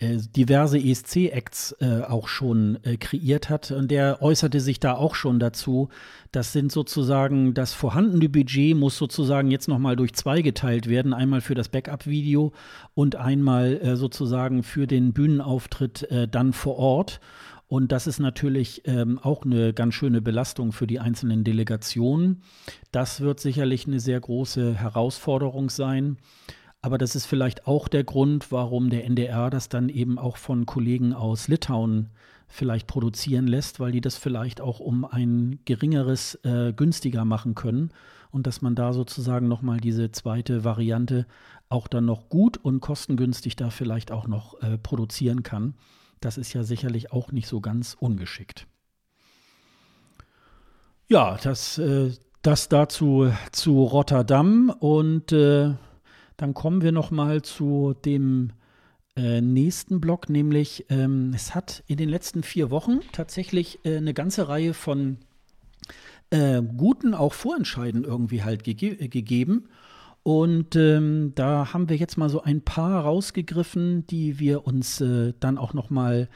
diverse 0.00 0.78
ESC-Acts 0.78 1.76
äh, 1.80 2.02
auch 2.02 2.28
schon 2.28 2.78
äh, 2.84 2.96
kreiert 2.96 3.50
hat. 3.50 3.72
Und 3.72 3.90
der 3.90 4.22
äußerte 4.22 4.60
sich 4.60 4.78
da 4.78 4.94
auch 4.94 5.16
schon 5.16 5.40
dazu. 5.40 5.88
Das 6.30 6.52
sind 6.52 6.70
sozusagen, 6.70 7.52
das 7.54 7.72
vorhandene 7.72 8.28
Budget 8.28 8.76
muss 8.76 8.96
sozusagen 8.96 9.50
jetzt 9.50 9.66
nochmal 9.66 9.96
durch 9.96 10.14
zwei 10.14 10.40
geteilt 10.42 10.88
werden. 10.88 11.12
Einmal 11.12 11.40
für 11.40 11.54
das 11.54 11.68
Backup-Video 11.68 12.52
und 12.94 13.16
einmal 13.16 13.78
äh, 13.78 13.96
sozusagen 13.96 14.62
für 14.62 14.86
den 14.86 15.12
Bühnenauftritt 15.12 16.04
äh, 16.10 16.28
dann 16.28 16.52
vor 16.52 16.76
Ort. 16.78 17.20
Und 17.66 17.92
das 17.92 18.06
ist 18.06 18.18
natürlich 18.18 18.82
ähm, 18.86 19.18
auch 19.18 19.44
eine 19.44 19.74
ganz 19.74 19.94
schöne 19.94 20.22
Belastung 20.22 20.72
für 20.72 20.86
die 20.86 21.00
einzelnen 21.00 21.44
Delegationen. 21.44 22.42
Das 22.92 23.20
wird 23.20 23.40
sicherlich 23.40 23.86
eine 23.86 24.00
sehr 24.00 24.18
große 24.18 24.74
Herausforderung 24.74 25.68
sein. 25.68 26.16
Aber 26.80 26.98
das 26.98 27.16
ist 27.16 27.26
vielleicht 27.26 27.66
auch 27.66 27.88
der 27.88 28.04
Grund, 28.04 28.52
warum 28.52 28.90
der 28.90 29.04
NDR 29.04 29.50
das 29.50 29.68
dann 29.68 29.88
eben 29.88 30.18
auch 30.18 30.36
von 30.36 30.64
Kollegen 30.64 31.12
aus 31.12 31.48
Litauen 31.48 32.10
vielleicht 32.46 32.86
produzieren 32.86 33.46
lässt, 33.46 33.80
weil 33.80 33.92
die 33.92 34.00
das 34.00 34.16
vielleicht 34.16 34.60
auch 34.60 34.80
um 34.80 35.04
ein 35.04 35.58
geringeres 35.64 36.36
äh, 36.44 36.72
günstiger 36.72 37.24
machen 37.24 37.54
können 37.54 37.90
und 38.30 38.46
dass 38.46 38.62
man 38.62 38.74
da 38.74 38.92
sozusagen 38.92 39.48
nochmal 39.48 39.78
diese 39.78 40.10
zweite 40.12 40.64
Variante 40.64 41.26
auch 41.68 41.88
dann 41.88 42.06
noch 42.06 42.28
gut 42.28 42.56
und 42.56 42.80
kostengünstig 42.80 43.56
da 43.56 43.70
vielleicht 43.70 44.10
auch 44.10 44.26
noch 44.26 44.60
äh, 44.62 44.78
produzieren 44.78 45.42
kann. 45.42 45.74
Das 46.20 46.38
ist 46.38 46.52
ja 46.52 46.62
sicherlich 46.62 47.12
auch 47.12 47.32
nicht 47.32 47.48
so 47.48 47.60
ganz 47.60 47.96
ungeschickt. 47.98 48.66
Ja, 51.08 51.38
das, 51.42 51.78
äh, 51.78 52.12
das 52.42 52.68
dazu 52.68 53.30
zu 53.52 53.82
Rotterdam 53.82 54.70
und 54.70 55.32
äh, 55.32 55.74
dann 56.38 56.54
kommen 56.54 56.80
wir 56.80 56.92
noch 56.92 57.10
mal 57.10 57.42
zu 57.42 57.94
dem 58.04 58.52
äh, 59.16 59.40
nächsten 59.40 60.00
Block, 60.00 60.30
nämlich 60.30 60.86
ähm, 60.88 61.32
es 61.34 61.54
hat 61.54 61.82
in 61.88 61.96
den 61.96 62.08
letzten 62.08 62.42
vier 62.42 62.70
Wochen 62.70 63.00
tatsächlich 63.12 63.80
äh, 63.84 63.96
eine 63.96 64.14
ganze 64.14 64.48
Reihe 64.48 64.72
von 64.72 65.18
äh, 66.30 66.62
guten 66.62 67.12
auch 67.14 67.34
Vorentscheiden 67.34 68.04
irgendwie 68.04 68.44
halt 68.44 68.62
gege 68.64 68.96
gegeben. 69.08 69.68
Und 70.22 70.76
ähm, 70.76 71.32
da 71.34 71.72
haben 71.72 71.88
wir 71.88 71.96
jetzt 71.96 72.16
mal 72.16 72.28
so 72.28 72.42
ein 72.42 72.60
paar 72.62 73.02
rausgegriffen, 73.02 74.06
die 74.06 74.38
wir 74.38 74.64
uns 74.66 75.00
äh, 75.00 75.32
dann 75.40 75.58
auch 75.58 75.74
noch 75.74 75.90
mal 75.90 76.28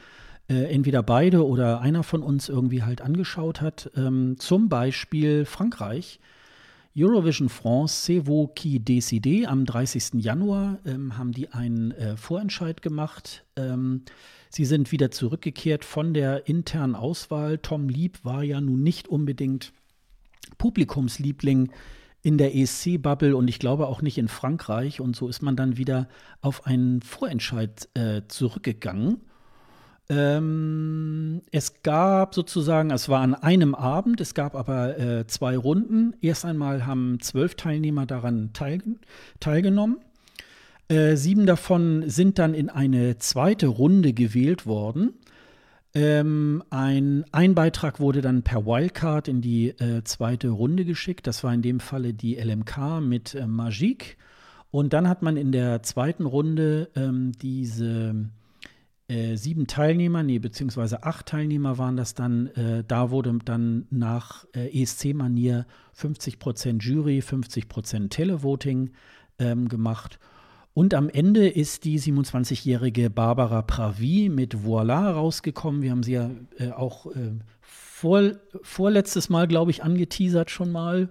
äh, 0.49 0.65
entweder 0.73 1.01
beide 1.01 1.45
oder 1.47 1.79
einer 1.79 2.03
von 2.03 2.23
uns 2.23 2.49
irgendwie 2.49 2.83
halt 2.83 3.01
angeschaut 3.01 3.61
hat. 3.61 3.89
Ähm, 3.95 4.35
zum 4.37 4.67
Beispiel 4.67 5.45
Frankreich 5.45 6.19
Eurovision 6.95 7.49
France, 7.49 8.05
C'est 8.05 8.19
vous 8.19 8.47
qui 8.47 8.79
décidez. 8.79 9.47
Am 9.47 9.65
30. 9.65 10.21
Januar 10.23 10.77
ähm, 10.85 11.17
haben 11.17 11.31
die 11.31 11.49
einen 11.49 11.91
äh, 11.91 12.15
Vorentscheid 12.17 12.83
gemacht. 12.83 13.43
Ähm, 13.55 14.03
sie 14.49 14.65
sind 14.65 14.91
wieder 14.91 15.09
zurückgekehrt 15.09 15.85
von 15.85 16.13
der 16.13 16.47
internen 16.47 16.93
Auswahl. 16.93 17.57
Tom 17.57 17.89
Lieb 17.89 18.23
war 18.23 18.43
ja 18.43 18.61
nun 18.61 18.83
nicht 18.83 19.07
unbedingt 19.07 19.73
Publikumsliebling 20.59 21.71
in 22.21 22.37
der 22.37 22.55
ESC-Bubble 22.55 23.35
und 23.35 23.47
ich 23.47 23.57
glaube 23.57 23.87
auch 23.87 24.03
nicht 24.03 24.19
in 24.19 24.27
Frankreich. 24.27 25.01
Und 25.01 25.15
so 25.15 25.27
ist 25.27 25.41
man 25.41 25.55
dann 25.55 25.77
wieder 25.77 26.07
auf 26.41 26.67
einen 26.67 27.01
Vorentscheid 27.01 27.89
äh, 27.95 28.21
zurückgegangen. 28.27 29.21
Ähm, 30.09 31.41
es 31.51 31.81
gab 31.81 32.35
sozusagen, 32.35 32.91
es 32.91 33.07
war 33.07 33.21
an 33.21 33.35
einem 33.35 33.73
Abend, 33.73 34.19
es 34.19 34.33
gab 34.33 34.55
aber 34.55 34.99
äh, 34.99 35.27
zwei 35.27 35.57
Runden. 35.57 36.13
Erst 36.21 36.45
einmal 36.45 36.85
haben 36.85 37.19
zwölf 37.21 37.55
Teilnehmer 37.55 38.05
daran 38.05 38.51
teil, 38.53 38.81
teilgenommen. 39.39 39.97
Äh, 40.89 41.15
sieben 41.15 41.45
davon 41.45 42.09
sind 42.09 42.37
dann 42.37 42.53
in 42.53 42.69
eine 42.69 43.17
zweite 43.17 43.67
Runde 43.67 44.13
gewählt 44.13 44.65
worden. 44.65 45.13
Ähm, 45.95 46.63
ein, 46.69 47.23
ein 47.31 47.55
Beitrag 47.55 47.99
wurde 47.99 48.21
dann 48.21 48.41
per 48.43 48.65
Wildcard 48.65 49.27
in 49.27 49.41
die 49.41 49.69
äh, 49.69 50.03
zweite 50.03 50.49
Runde 50.49 50.85
geschickt. 50.85 51.27
Das 51.27 51.43
war 51.43 51.53
in 51.53 51.61
dem 51.61 51.79
Falle 51.79 52.13
die 52.13 52.35
LMK 52.35 52.99
mit 53.01 53.35
äh, 53.35 53.47
Magique. 53.47 54.17
Und 54.71 54.91
dann 54.93 55.07
hat 55.07 55.21
man 55.21 55.37
in 55.37 55.51
der 55.51 55.83
zweiten 55.83 56.25
Runde 56.25 56.89
ähm, 56.95 57.31
diese 57.39 58.15
äh, 59.13 59.35
sieben 59.35 59.67
Teilnehmer, 59.67 60.23
nee, 60.23 60.39
beziehungsweise 60.39 61.03
acht 61.03 61.27
Teilnehmer 61.27 61.77
waren 61.77 61.95
das 61.95 62.15
dann. 62.15 62.47
Äh, 62.47 62.83
da 62.87 63.11
wurde 63.11 63.37
dann 63.45 63.85
nach 63.91 64.45
äh, 64.55 64.81
ESC-Manier 64.81 65.67
50% 65.95 66.81
Jury, 66.81 67.19
50% 67.19 68.09
Televoting 68.09 68.89
ähm, 69.37 69.69
gemacht. 69.69 70.17
Und 70.73 70.95
am 70.95 71.09
Ende 71.09 71.47
ist 71.47 71.83
die 71.83 71.99
27-jährige 71.99 73.11
Barbara 73.11 73.61
Pravi 73.61 74.29
mit 74.29 74.63
Voila 74.63 75.11
rausgekommen. 75.11 75.83
Wir 75.83 75.91
haben 75.91 76.01
sie 76.01 76.13
ja 76.13 76.31
äh, 76.57 76.71
auch 76.71 77.05
äh, 77.05 77.33
vor, 77.61 78.31
vorletztes 78.63 79.29
Mal, 79.29 79.47
glaube 79.47 79.69
ich, 79.69 79.83
angeteasert 79.83 80.49
schon 80.49 80.71
mal. 80.71 81.09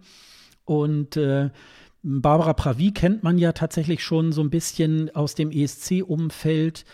Und 0.64 1.18
Barbara 2.02 2.52
Pravi 2.52 2.92
kennt 2.92 3.22
man 3.22 3.36
ja 3.36 3.52
tatsächlich 3.52 4.02
schon 4.02 4.32
so 4.32 4.42
ein 4.42 4.50
bisschen 4.50 5.14
aus 5.14 5.34
dem 5.34 5.50
ESC-Umfeld 5.50 6.84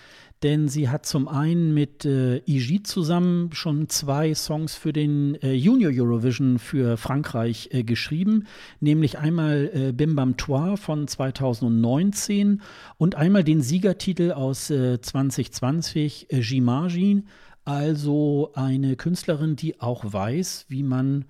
denn 0.42 0.68
sie 0.68 0.88
hat 0.88 1.04
zum 1.04 1.26
einen 1.26 1.74
mit 1.74 2.04
äh, 2.04 2.38
Igit 2.46 2.86
zusammen 2.86 3.50
schon 3.52 3.88
zwei 3.88 4.34
Songs 4.34 4.74
für 4.74 4.92
den 4.92 5.34
äh, 5.42 5.52
Junior 5.52 5.92
Eurovision 5.92 6.58
für 6.58 6.96
Frankreich 6.96 7.70
äh, 7.72 7.82
geschrieben, 7.82 8.46
nämlich 8.80 9.18
einmal 9.18 9.70
äh, 9.72 9.92
Bim 9.92 10.14
Bam 10.14 10.36
Toi 10.36 10.76
von 10.76 11.08
2019 11.08 12.62
und 12.98 13.14
einmal 13.16 13.44
den 13.44 13.62
Siegertitel 13.62 14.32
aus 14.32 14.66
2020, 14.66 16.32
äh, 16.32 16.40
J'imagine, 16.40 17.24
also 17.64 18.52
eine 18.54 18.96
Künstlerin, 18.96 19.56
die 19.56 19.80
auch 19.80 20.04
weiß, 20.10 20.66
wie 20.68 20.82
man 20.82 21.26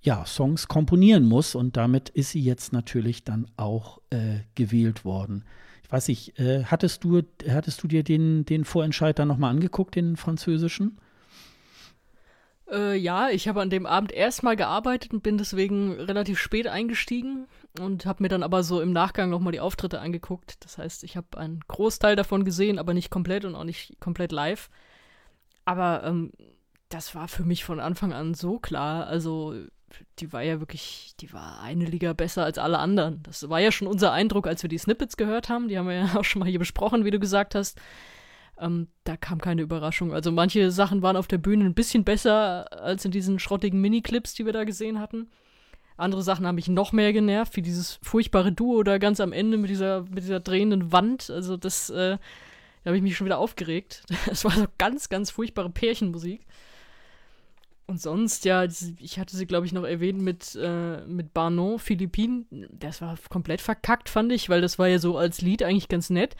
ja, 0.00 0.24
Songs 0.26 0.68
komponieren 0.68 1.24
muss. 1.24 1.54
Und 1.54 1.76
damit 1.76 2.10
ist 2.10 2.30
sie 2.30 2.40
jetzt 2.40 2.72
natürlich 2.72 3.24
dann 3.24 3.46
auch 3.56 4.00
äh, 4.10 4.40
gewählt 4.54 5.04
worden 5.04 5.44
weiß 5.94 6.08
ich, 6.08 6.36
äh, 6.40 6.64
hattest 6.64 7.04
du, 7.04 7.22
hattest 7.48 7.82
du 7.82 7.86
dir 7.86 8.02
den, 8.02 8.44
den 8.44 8.64
Vorentscheid 8.64 9.16
dann 9.16 9.28
nochmal 9.28 9.50
angeguckt, 9.50 9.94
den 9.94 10.16
französischen? 10.16 10.98
Äh, 12.68 12.96
ja, 12.96 13.30
ich 13.30 13.46
habe 13.46 13.60
an 13.60 13.70
dem 13.70 13.86
Abend 13.86 14.10
erstmal 14.10 14.56
gearbeitet 14.56 15.12
und 15.12 15.22
bin 15.22 15.38
deswegen 15.38 15.92
relativ 15.92 16.40
spät 16.40 16.66
eingestiegen 16.66 17.46
und 17.78 18.06
habe 18.06 18.24
mir 18.24 18.28
dann 18.28 18.42
aber 18.42 18.64
so 18.64 18.80
im 18.80 18.92
Nachgang 18.92 19.30
nochmal 19.30 19.52
die 19.52 19.60
Auftritte 19.60 20.00
angeguckt. 20.00 20.56
Das 20.64 20.78
heißt, 20.78 21.04
ich 21.04 21.16
habe 21.16 21.38
einen 21.38 21.60
Großteil 21.68 22.16
davon 22.16 22.44
gesehen, 22.44 22.80
aber 22.80 22.92
nicht 22.92 23.10
komplett 23.10 23.44
und 23.44 23.54
auch 23.54 23.64
nicht 23.64 24.00
komplett 24.00 24.32
live. 24.32 24.70
Aber 25.64 26.02
ähm, 26.02 26.32
das 26.88 27.14
war 27.14 27.28
für 27.28 27.44
mich 27.44 27.64
von 27.64 27.78
Anfang 27.78 28.12
an 28.12 28.34
so 28.34 28.58
klar. 28.58 29.06
Also 29.06 29.54
die 30.18 30.32
war 30.32 30.42
ja 30.42 30.60
wirklich, 30.60 31.14
die 31.20 31.32
war 31.32 31.60
eine 31.62 31.84
Liga 31.84 32.12
besser 32.12 32.44
als 32.44 32.58
alle 32.58 32.78
anderen. 32.78 33.22
Das 33.22 33.48
war 33.48 33.60
ja 33.60 33.72
schon 33.72 33.88
unser 33.88 34.12
Eindruck, 34.12 34.46
als 34.46 34.62
wir 34.62 34.68
die 34.68 34.78
Snippets 34.78 35.16
gehört 35.16 35.48
haben. 35.48 35.68
Die 35.68 35.78
haben 35.78 35.88
wir 35.88 35.94
ja 35.94 36.14
auch 36.16 36.24
schon 36.24 36.40
mal 36.40 36.48
hier 36.48 36.58
besprochen, 36.58 37.04
wie 37.04 37.10
du 37.10 37.18
gesagt 37.18 37.54
hast. 37.54 37.78
Ähm, 38.58 38.88
da 39.04 39.16
kam 39.16 39.40
keine 39.40 39.62
Überraschung. 39.62 40.12
Also 40.12 40.30
manche 40.30 40.70
Sachen 40.70 41.02
waren 41.02 41.16
auf 41.16 41.26
der 41.26 41.38
Bühne 41.38 41.64
ein 41.64 41.74
bisschen 41.74 42.04
besser 42.04 42.72
als 42.72 43.04
in 43.04 43.10
diesen 43.10 43.38
schrottigen 43.38 43.80
Miniclips, 43.80 44.34
die 44.34 44.46
wir 44.46 44.52
da 44.52 44.64
gesehen 44.64 45.00
hatten. 45.00 45.28
Andere 45.96 46.22
Sachen 46.22 46.46
haben 46.46 46.56
mich 46.56 46.68
noch 46.68 46.92
mehr 46.92 47.12
genervt, 47.12 47.56
wie 47.56 47.62
dieses 47.62 47.98
furchtbare 48.02 48.52
Duo 48.52 48.82
da 48.82 48.98
ganz 48.98 49.20
am 49.20 49.32
Ende 49.32 49.56
mit 49.56 49.70
dieser, 49.70 50.02
mit 50.02 50.24
dieser 50.24 50.40
drehenden 50.40 50.92
Wand. 50.92 51.30
Also 51.30 51.56
das, 51.56 51.90
äh, 51.90 52.18
da 52.82 52.88
habe 52.88 52.96
ich 52.96 53.02
mich 53.02 53.16
schon 53.16 53.26
wieder 53.26 53.38
aufgeregt. 53.38 54.02
Das 54.26 54.44
war 54.44 54.52
so 54.52 54.66
ganz, 54.78 55.08
ganz 55.08 55.30
furchtbare 55.30 55.70
Pärchenmusik. 55.70 56.46
Und 57.86 58.00
sonst, 58.00 58.46
ja, 58.46 58.64
ich 58.64 59.18
hatte 59.18 59.36
sie, 59.36 59.46
glaube 59.46 59.66
ich, 59.66 59.72
noch 59.72 59.84
erwähnt 59.84 60.20
mit, 60.20 60.54
äh, 60.60 61.04
mit 61.06 61.34
Barnon, 61.34 61.78
Philippinen. 61.78 62.46
Das 62.70 63.02
war 63.02 63.18
komplett 63.28 63.60
verkackt, 63.60 64.08
fand 64.08 64.32
ich, 64.32 64.48
weil 64.48 64.62
das 64.62 64.78
war 64.78 64.88
ja 64.88 64.98
so 64.98 65.18
als 65.18 65.42
Lied 65.42 65.62
eigentlich 65.62 65.88
ganz 65.88 66.08
nett. 66.08 66.34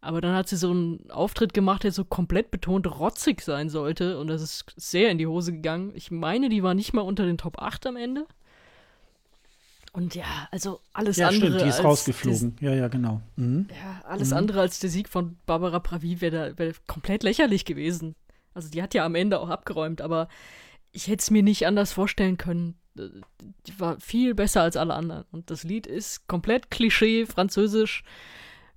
Aber 0.00 0.20
dann 0.20 0.34
hat 0.34 0.48
sie 0.48 0.56
so 0.56 0.70
einen 0.70 1.10
Auftritt 1.10 1.54
gemacht, 1.54 1.84
der 1.84 1.92
so 1.92 2.04
komplett 2.04 2.50
betont 2.50 2.86
rotzig 2.86 3.42
sein 3.42 3.68
sollte. 3.68 4.18
Und 4.18 4.28
das 4.28 4.42
ist 4.42 4.64
sehr 4.76 5.10
in 5.10 5.18
die 5.18 5.26
Hose 5.26 5.52
gegangen. 5.52 5.92
Ich 5.94 6.10
meine, 6.10 6.48
die 6.48 6.62
war 6.62 6.74
nicht 6.74 6.92
mal 6.92 7.02
unter 7.02 7.24
den 7.24 7.38
Top 7.38 7.60
8 7.60 7.86
am 7.86 7.96
Ende. 7.96 8.26
Und 9.92 10.14
ja, 10.14 10.48
also 10.50 10.80
alles 10.92 11.16
ja, 11.16 11.28
andere. 11.28 11.50
Stimmt, 11.50 11.62
die 11.62 11.68
ist 11.68 11.84
rausgeflogen. 11.84 12.56
ja, 12.60 12.72
ja, 12.72 12.88
genau. 12.88 13.20
Mhm. 13.36 13.68
Ja, 13.70 14.02
alles 14.08 14.30
mhm. 14.30 14.38
andere 14.38 14.60
als 14.60 14.78
der 14.78 14.88
Sieg 14.90 15.08
von 15.08 15.36
Barbara 15.46 15.80
Pravi 15.80 16.20
wäre 16.20 16.56
wär 16.58 16.72
komplett 16.86 17.22
lächerlich 17.22 17.64
gewesen. 17.64 18.14
Also 18.54 18.70
die 18.70 18.82
hat 18.82 18.94
ja 18.94 19.04
am 19.04 19.14
Ende 19.14 19.40
auch 19.40 19.48
abgeräumt, 19.48 20.00
aber 20.00 20.28
ich 20.92 21.08
hätte 21.08 21.22
es 21.22 21.30
mir 21.30 21.42
nicht 21.42 21.66
anders 21.66 21.92
vorstellen 21.92 22.36
können. 22.36 22.76
Die 22.94 23.78
war 23.78 24.00
viel 24.00 24.34
besser 24.34 24.62
als 24.62 24.76
alle 24.76 24.94
anderen. 24.94 25.24
Und 25.30 25.50
das 25.50 25.64
Lied 25.64 25.86
ist 25.86 26.26
komplett 26.26 26.70
Klischee, 26.70 27.26
französisch, 27.26 28.02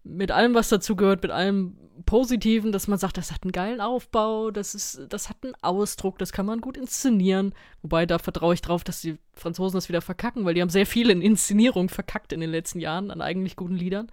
mit 0.03 0.31
allem, 0.31 0.53
was 0.53 0.69
dazu 0.69 0.95
gehört, 0.95 1.23
mit 1.23 1.31
allem 1.31 1.77
Positiven, 2.06 2.72
dass 2.72 2.88
man 2.88 2.99
sagt, 2.99 3.18
das 3.18 3.31
hat 3.31 3.44
einen 3.44 3.52
geilen 3.52 3.80
Aufbau, 3.80 4.52
das, 4.52 4.76
ist, 4.76 5.02
das 5.10 5.30
hat 5.30 5.38
einen 5.44 5.56
Ausdruck, 5.61 6.18
das 6.18 6.34
kann 6.34 6.45
man 6.45 6.60
gut 6.60 6.76
inszenieren. 6.76 7.53
Wobei, 7.81 8.06
da 8.06 8.19
vertraue 8.19 8.53
ich 8.53 8.61
drauf, 8.61 8.84
dass 8.84 9.02
die 9.02 9.18
Franzosen 9.34 9.77
das 9.77 9.90
wieder 9.90 10.02
verkacken, 10.02 10.44
weil 10.44 10.56
die 10.56 10.61
haben 10.61 10.69
sehr 10.69 10.85
viel 10.85 11.10
in 11.10 11.22
Inszenierung 11.22 11.90
verkackt 11.90 12.34
in 12.34 12.41
den 12.41 12.49
letzten 12.49 12.80
Jahren 12.80 13.11
an 13.11 13.22
eigentlich 13.22 13.56
guten 13.56 13.76
Liedern. 13.76 14.11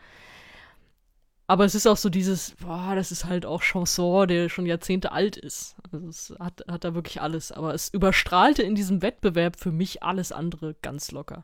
Aber 1.51 1.65
es 1.65 1.75
ist 1.75 1.89
auch 1.89 1.97
so 1.97 2.11
dieses, 2.11 2.53
boah, 2.63 2.95
das 2.95 3.11
ist 3.11 3.25
halt 3.25 3.45
auch 3.45 3.61
Chanson, 3.61 4.29
der 4.29 4.49
schon 4.49 4.67
Jahrzehnte 4.67 5.11
alt 5.11 5.37
ist. 5.37 5.75
Also 5.91 6.07
es 6.07 6.33
hat, 6.39 6.63
hat 6.71 6.85
da 6.85 6.95
wirklich 6.95 7.21
alles. 7.21 7.51
Aber 7.51 7.75
es 7.75 7.89
überstrahlte 7.89 8.63
in 8.63 8.77
diesem 8.77 9.03
Wettbewerb 9.03 9.59
für 9.59 9.73
mich 9.73 10.01
alles 10.05 10.31
andere 10.31 10.77
ganz 10.81 11.11
locker. 11.11 11.43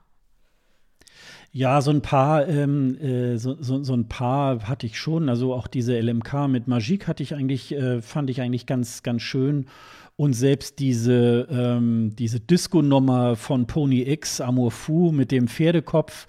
Ja, 1.51 1.81
so 1.81 1.91
ein 1.91 2.03
paar, 2.03 2.47
ähm, 2.47 2.97
äh, 3.01 3.37
so, 3.37 3.61
so, 3.61 3.83
so, 3.83 3.95
ein 3.95 4.07
paar 4.07 4.69
hatte 4.69 4.87
ich 4.87 4.97
schon. 4.97 5.29
Also 5.29 5.53
auch 5.53 5.67
diese 5.67 5.99
LMK 5.99 6.47
mit 6.47 6.69
Magique 6.69 7.09
hatte 7.09 7.25
ich 7.25 7.35
eigentlich, 7.35 7.73
äh, 7.73 8.01
fand 8.01 8.31
ich 8.31 8.41
eigentlich 8.41 8.67
ganz, 8.67 9.03
ganz 9.03 9.23
schön. 9.23 9.67
Und 10.15 10.35
selbst 10.35 10.79
diese, 10.79 11.49
ähm, 11.51 12.15
diese 12.15 12.39
Disco-Nummer 12.39 13.35
von 13.35 13.67
Pony 13.67 14.03
X, 14.03 14.41
Amour 14.41 14.71
Fou 14.71 15.11
mit 15.11 15.33
dem 15.33 15.49
Pferdekopf, 15.49 16.29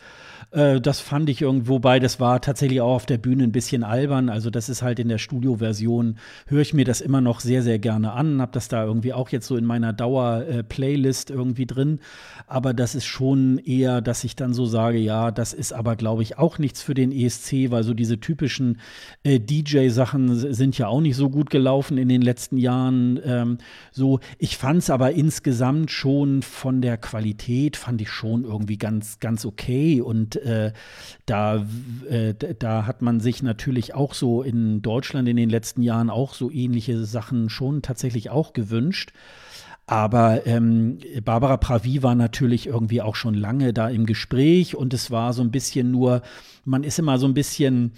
äh, 0.51 0.79
das 0.79 0.99
fand 0.99 1.29
ich 1.29 1.41
irgendwo 1.41 1.79
bei, 1.79 1.99
das 1.99 2.19
war 2.19 2.41
tatsächlich 2.41 2.81
auch 2.81 2.95
auf 2.95 3.05
der 3.05 3.17
Bühne 3.17 3.43
ein 3.43 3.51
bisschen 3.51 3.83
albern. 3.83 4.29
Also 4.29 4.49
das 4.49 4.69
ist 4.69 4.81
halt 4.81 4.99
in 4.99 5.09
der 5.09 5.17
Studioversion, 5.17 6.17
höre 6.47 6.61
ich 6.61 6.73
mir 6.73 6.85
das 6.85 7.01
immer 7.01 7.21
noch 7.21 7.39
sehr, 7.39 7.63
sehr 7.63 7.79
gerne 7.79 8.13
an. 8.13 8.41
Hab 8.41 8.53
das 8.53 8.67
da 8.67 8.83
irgendwie 8.83 9.13
auch 9.13 9.29
jetzt 9.29 9.47
so 9.47 9.57
in 9.57 9.65
meiner 9.65 9.93
Dauer-Playlist 9.93 11.29
irgendwie 11.29 11.65
drin. 11.65 11.99
Aber 12.47 12.73
das 12.73 12.95
ist 12.95 13.05
schon 13.05 13.57
eher, 13.57 14.01
dass 14.01 14.23
ich 14.23 14.35
dann 14.35 14.53
so 14.53 14.65
sage, 14.65 14.97
ja, 14.97 15.31
das 15.31 15.53
ist 15.53 15.73
aber, 15.73 15.95
glaube 15.95 16.23
ich, 16.23 16.37
auch 16.37 16.59
nichts 16.59 16.81
für 16.81 16.93
den 16.93 17.11
ESC, 17.11 17.71
weil 17.71 17.83
so 17.83 17.93
diese 17.93 18.19
typischen 18.19 18.79
äh, 19.23 19.39
DJ-Sachen 19.39 20.53
sind 20.53 20.77
ja 20.77 20.87
auch 20.87 21.01
nicht 21.01 21.15
so 21.15 21.29
gut 21.29 21.49
gelaufen 21.49 21.97
in 21.97 22.07
den 22.07 22.21
letzten 22.21 22.57
Jahren. 22.57 23.19
Ähm, 23.23 23.57
so, 23.91 24.19
ich 24.37 24.57
fand 24.57 24.79
es 24.79 24.89
aber 24.89 25.11
insgesamt 25.11 25.91
schon 25.91 26.41
von 26.41 26.81
der 26.81 26.97
Qualität, 26.97 27.75
fand 27.75 28.01
ich 28.01 28.09
schon 28.09 28.43
irgendwie 28.43 28.77
ganz, 28.77 29.19
ganz 29.19 29.45
okay. 29.45 30.01
Und 30.01 30.36
äh, 30.43 30.73
da, 31.25 31.65
äh, 32.09 32.33
da 32.57 32.85
hat 32.85 33.01
man 33.01 33.19
sich 33.19 33.43
natürlich 33.43 33.93
auch 33.93 34.13
so 34.13 34.41
in 34.41 34.81
Deutschland 34.81 35.27
in 35.27 35.37
den 35.37 35.49
letzten 35.49 35.81
Jahren 35.81 36.09
auch 36.09 36.33
so 36.33 36.51
ähnliche 36.51 37.05
Sachen 37.05 37.49
schon 37.49 37.81
tatsächlich 37.81 38.29
auch 38.29 38.53
gewünscht. 38.53 39.11
Aber 39.89 40.45
ähm, 40.45 40.99
Barbara 41.23 41.55
Pravi 41.55 42.03
war 42.03 42.13
natürlich 42.13 42.67
irgendwie 42.67 43.01
auch 43.01 43.15
schon 43.15 43.33
lange 43.33 43.71
da 43.71 43.87
im 43.87 44.05
Gespräch 44.05 44.75
und 44.75 44.93
es 44.93 45.11
war 45.11 45.31
so 45.31 45.41
ein 45.41 45.51
bisschen 45.51 45.91
nur, 45.91 46.21
man 46.65 46.83
ist 46.83 46.99
immer 46.99 47.17
so 47.17 47.25
ein 47.25 47.33
bisschen 47.33 47.93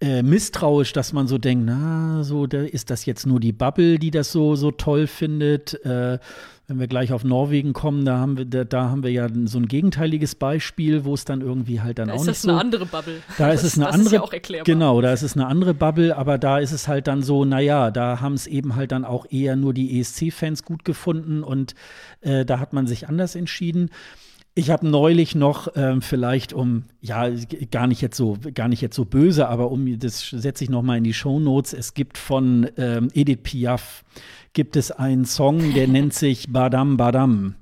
äh, 0.00 0.22
misstrauisch, 0.22 0.92
dass 0.92 1.12
man 1.12 1.28
so 1.28 1.38
denkt, 1.38 1.66
na, 1.66 2.24
so 2.24 2.48
da 2.48 2.62
ist 2.62 2.90
das 2.90 3.06
jetzt 3.06 3.26
nur 3.26 3.38
die 3.38 3.52
Bubble, 3.52 3.98
die 4.00 4.10
das 4.10 4.32
so 4.32 4.56
so 4.56 4.72
toll 4.72 5.06
findet. 5.06 5.74
Äh, 5.84 6.18
wenn 6.70 6.78
wir 6.78 6.86
gleich 6.86 7.12
auf 7.12 7.24
Norwegen 7.24 7.72
kommen, 7.72 8.04
da 8.04 8.18
haben 8.18 8.38
wir, 8.38 8.44
da, 8.44 8.62
da, 8.62 8.90
haben 8.90 9.02
wir 9.02 9.10
ja 9.10 9.26
so 9.46 9.58
ein 9.58 9.66
gegenteiliges 9.66 10.36
Beispiel, 10.36 11.04
wo 11.04 11.14
es 11.14 11.24
dann 11.24 11.40
irgendwie 11.40 11.80
halt 11.80 11.98
dann 11.98 12.08
da 12.08 12.14
auch 12.14 12.24
nicht 12.24 12.26
so. 12.26 12.26
Da 12.26 12.32
ist 12.32 12.38
es 12.38 12.48
eine 12.48 12.60
andere 12.60 12.86
Bubble. 12.86 13.22
Da 13.38 13.48
das, 13.48 13.64
ist 13.64 13.72
es 13.72 13.74
eine 13.74 13.86
das 13.86 13.94
andere. 13.94 14.06
Ist 14.06 14.12
ja 14.12 14.22
auch 14.22 14.32
erklärbar. 14.32 14.64
Genau, 14.64 15.00
da 15.00 15.12
ist 15.12 15.22
es 15.22 15.34
eine 15.34 15.48
andere 15.48 15.74
Bubble, 15.74 16.16
aber 16.16 16.38
da 16.38 16.60
ist 16.60 16.70
es 16.70 16.86
halt 16.86 17.08
dann 17.08 17.24
so, 17.24 17.44
naja, 17.44 17.90
da 17.90 18.20
haben 18.20 18.34
es 18.34 18.46
eben 18.46 18.76
halt 18.76 18.92
dann 18.92 19.04
auch 19.04 19.26
eher 19.28 19.56
nur 19.56 19.74
die 19.74 19.98
ESC-Fans 19.98 20.64
gut 20.64 20.84
gefunden 20.84 21.42
und 21.42 21.74
äh, 22.20 22.44
da 22.44 22.60
hat 22.60 22.72
man 22.72 22.86
sich 22.86 23.08
anders 23.08 23.34
entschieden. 23.34 23.90
Ich 24.54 24.70
habe 24.70 24.86
neulich 24.86 25.34
noch 25.34 25.68
ähm, 25.74 26.02
vielleicht 26.02 26.52
um 26.52 26.84
ja 27.00 27.28
gar 27.70 27.88
nicht 27.88 28.00
jetzt 28.00 28.16
so 28.16 28.36
gar 28.54 28.68
nicht 28.68 28.80
jetzt 28.80 28.96
so 28.96 29.04
böse, 29.04 29.48
aber 29.48 29.70
um 29.72 29.98
das 29.98 30.28
setze 30.28 30.64
ich 30.64 30.70
noch 30.70 30.82
mal 30.82 30.98
in 30.98 31.04
die 31.04 31.14
Show 31.14 31.40
Notes. 31.40 31.72
Es 31.72 31.94
gibt 31.94 32.18
von 32.18 32.68
ähm, 32.76 33.08
Edith 33.12 33.40
Piaf 33.42 34.04
gibt 34.52 34.76
es 34.76 34.90
einen 34.90 35.24
Song, 35.24 35.74
der 35.74 35.88
nennt 35.88 36.14
sich 36.14 36.52
Badam 36.52 36.96
Badam. 36.96 37.54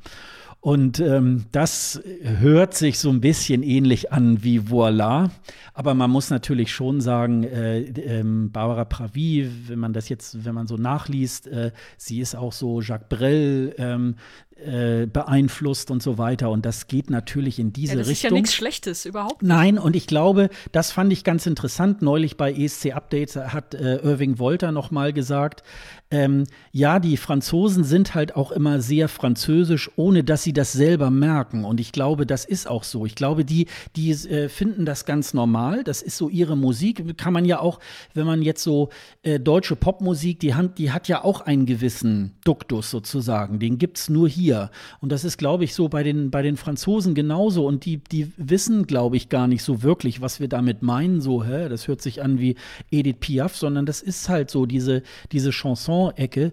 Und 0.60 0.98
ähm, 0.98 1.46
das 1.52 2.02
hört 2.20 2.74
sich 2.74 2.98
so 2.98 3.10
ein 3.10 3.20
bisschen 3.20 3.62
ähnlich 3.62 4.12
an 4.12 4.42
wie 4.42 4.68
Voila. 4.68 5.30
Aber 5.72 5.94
man 5.94 6.10
muss 6.10 6.30
natürlich 6.30 6.72
schon 6.72 7.00
sagen, 7.00 7.44
äh, 7.44 7.82
ähm, 7.82 8.50
Barbara 8.50 8.84
Pravi, 8.84 9.48
wenn 9.68 9.78
man 9.78 9.92
das 9.92 10.08
jetzt, 10.08 10.44
wenn 10.44 10.56
man 10.56 10.66
so 10.66 10.76
nachliest, 10.76 11.46
äh, 11.46 11.70
sie 11.96 12.20
ist 12.20 12.34
auch 12.34 12.52
so 12.52 12.80
Jacques 12.80 13.08
Brel, 13.08 13.72
ähm, 13.78 14.16
äh, 14.56 15.06
beeinflusst 15.06 15.90
und 15.92 16.02
so 16.02 16.18
weiter. 16.18 16.50
Und 16.50 16.66
das 16.66 16.88
geht 16.88 17.10
natürlich 17.10 17.60
in 17.60 17.72
diese 17.72 17.92
ja, 17.92 17.98
das 18.00 18.08
Richtung. 18.08 18.10
Das 18.10 18.18
ist 18.18 18.22
ja 18.24 18.30
nichts 18.30 18.54
Schlechtes, 18.54 19.06
überhaupt 19.06 19.42
nicht. 19.42 19.48
Nein, 19.48 19.78
und 19.78 19.94
ich 19.94 20.08
glaube, 20.08 20.50
das 20.72 20.90
fand 20.90 21.12
ich 21.12 21.22
ganz 21.22 21.46
interessant. 21.46 22.02
Neulich 22.02 22.36
bei 22.36 22.52
ESC 22.52 22.92
Updates 22.92 23.36
hat 23.36 23.74
äh, 23.74 23.98
Irving 23.98 24.40
Wolter 24.40 24.72
noch 24.72 24.90
mal 24.90 25.12
gesagt, 25.12 25.62
ähm, 26.10 26.44
ja, 26.72 27.00
die 27.00 27.18
Franzosen 27.18 27.84
sind 27.84 28.14
halt 28.14 28.34
auch 28.34 28.50
immer 28.50 28.80
sehr 28.80 29.08
französisch, 29.08 29.90
ohne 29.96 30.24
dass 30.24 30.42
sie 30.42 30.54
das 30.54 30.72
selber 30.72 31.10
merken. 31.10 31.64
Und 31.64 31.80
ich 31.80 31.92
glaube, 31.92 32.24
das 32.24 32.46
ist 32.46 32.66
auch 32.66 32.84
so. 32.84 33.04
Ich 33.04 33.14
glaube, 33.14 33.44
die, 33.44 33.66
die 33.94 34.10
äh, 34.10 34.48
finden 34.48 34.86
das 34.86 35.04
ganz 35.04 35.34
normal. 35.34 35.84
Das 35.84 36.00
ist 36.00 36.16
so 36.16 36.30
ihre 36.30 36.56
Musik. 36.56 37.18
Kann 37.18 37.34
man 37.34 37.44
ja 37.44 37.60
auch, 37.60 37.78
wenn 38.14 38.24
man 38.24 38.40
jetzt 38.40 38.62
so 38.62 38.88
äh, 39.22 39.38
deutsche 39.38 39.76
Popmusik, 39.76 40.40
die, 40.40 40.54
hat, 40.54 40.78
die 40.78 40.92
hat 40.92 41.08
ja 41.08 41.24
auch 41.24 41.42
einen 41.42 41.66
gewissen 41.66 42.36
Duktus 42.42 42.90
sozusagen. 42.90 43.58
Den 43.58 43.76
gibt 43.76 43.98
es 43.98 44.08
nur 44.08 44.28
hier. 44.28 44.70
Und 45.00 45.12
das 45.12 45.24
ist, 45.24 45.36
glaube 45.36 45.64
ich, 45.64 45.74
so 45.74 45.90
bei 45.90 46.02
den, 46.02 46.30
bei 46.30 46.40
den 46.40 46.56
Franzosen 46.56 47.14
genauso. 47.14 47.66
Und 47.66 47.84
die, 47.84 47.98
die 47.98 48.32
wissen, 48.38 48.86
glaube 48.86 49.18
ich, 49.18 49.28
gar 49.28 49.46
nicht 49.46 49.62
so 49.62 49.82
wirklich, 49.82 50.22
was 50.22 50.40
wir 50.40 50.48
damit 50.48 50.80
meinen. 50.80 51.20
So, 51.20 51.44
hä, 51.44 51.68
das 51.68 51.86
hört 51.86 52.00
sich 52.00 52.22
an 52.22 52.38
wie 52.38 52.56
Edith 52.90 53.16
Piaf, 53.20 53.56
sondern 53.56 53.84
das 53.84 54.00
ist 54.00 54.30
halt 54.30 54.50
so 54.50 54.64
diese, 54.64 55.02
diese 55.32 55.50
Chanson 55.50 55.97
Restaurant-Ecke. 55.98 56.52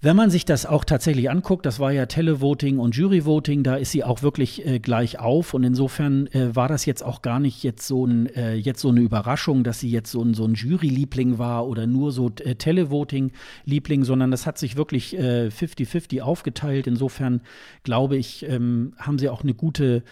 Wenn 0.00 0.14
man 0.14 0.30
sich 0.30 0.44
das 0.44 0.64
auch 0.64 0.84
tatsächlich 0.84 1.28
anguckt, 1.28 1.66
das 1.66 1.80
war 1.80 1.90
ja 1.90 2.06
Televoting 2.06 2.78
und 2.78 2.94
Juryvoting, 2.94 3.64
da 3.64 3.74
ist 3.74 3.90
sie 3.90 4.04
auch 4.04 4.22
wirklich 4.22 4.64
äh, 4.64 4.78
gleich 4.78 5.18
auf 5.18 5.54
und 5.54 5.64
insofern 5.64 6.28
äh, 6.28 6.54
war 6.54 6.68
das 6.68 6.86
jetzt 6.86 7.02
auch 7.02 7.20
gar 7.20 7.40
nicht 7.40 7.64
jetzt 7.64 7.84
so, 7.84 8.06
ein, 8.06 8.26
äh, 8.26 8.54
jetzt 8.54 8.80
so 8.80 8.90
eine 8.90 9.00
Überraschung, 9.00 9.64
dass 9.64 9.80
sie 9.80 9.90
jetzt 9.90 10.12
so 10.12 10.22
ein, 10.22 10.34
so 10.34 10.44
ein 10.44 10.54
Jury-Liebling 10.54 11.38
war 11.38 11.66
oder 11.66 11.88
nur 11.88 12.12
so 12.12 12.30
äh, 12.44 12.54
Televoting-Liebling, 12.54 14.04
sondern 14.04 14.30
das 14.30 14.46
hat 14.46 14.56
sich 14.56 14.76
wirklich 14.76 15.18
50-50 15.18 16.18
äh, 16.18 16.20
aufgeteilt. 16.20 16.86
Insofern 16.86 17.40
glaube 17.82 18.16
ich, 18.16 18.48
ähm, 18.48 18.94
haben 18.98 19.18
sie 19.18 19.28
auch 19.28 19.42
eine 19.42 19.54
gute 19.54 20.04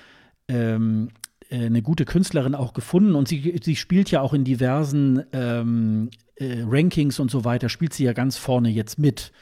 ähm, 0.49 1.11
äh, 1.49 1.67
eine 1.67 1.83
gute 1.83 2.05
Künstlerin 2.05 2.57
auch 2.57 2.73
gefunden 2.73 3.15
und 3.15 3.29
sie, 3.29 3.61
sie 3.63 3.77
spielt 3.77 4.11
ja 4.11 4.21
auch 4.21 4.35
in 4.35 4.43
diversen 4.43 5.23
ähm, 5.33 6.11
äh, 6.37 6.63
Rankings 6.67 7.19
und 7.19 7.31
so 7.31 7.45
weiter, 7.45 7.69
spielt 7.69 7.93
sie 7.93 8.05
ja 8.05 8.13
ganz 8.13 8.37
vorne 8.37 8.71
jetzt 8.71 8.99
mit. 8.99 9.33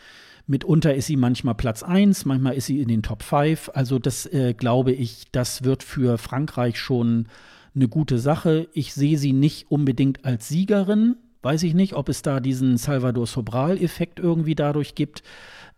Mitunter 0.46 0.94
ist 0.94 1.06
sie 1.06 1.16
manchmal 1.16 1.54
Platz 1.54 1.82
1, 1.82 2.26
manchmal 2.26 2.54
ist 2.54 2.66
sie 2.66 2.80
in 2.80 2.88
den 2.88 3.02
Top 3.02 3.22
5. 3.22 3.70
Also 3.74 3.98
das 3.98 4.26
äh, 4.26 4.54
glaube 4.54 4.92
ich, 4.92 5.24
das 5.32 5.64
wird 5.64 5.82
für 5.82 6.18
Frankreich 6.18 6.78
schon 6.78 7.28
eine 7.74 7.88
gute 7.88 8.18
Sache. 8.18 8.68
Ich 8.72 8.92
sehe 8.94 9.18
sie 9.18 9.32
nicht 9.32 9.70
unbedingt 9.70 10.24
als 10.24 10.48
Siegerin. 10.48 11.16
Weiß 11.42 11.62
ich 11.62 11.74
nicht, 11.74 11.94
ob 11.94 12.08
es 12.08 12.22
da 12.22 12.40
diesen 12.40 12.76
Salvador 12.76 13.26
Sobral-Effekt 13.26 14.18
irgendwie 14.18 14.54
dadurch 14.54 14.94
gibt. 14.94 15.22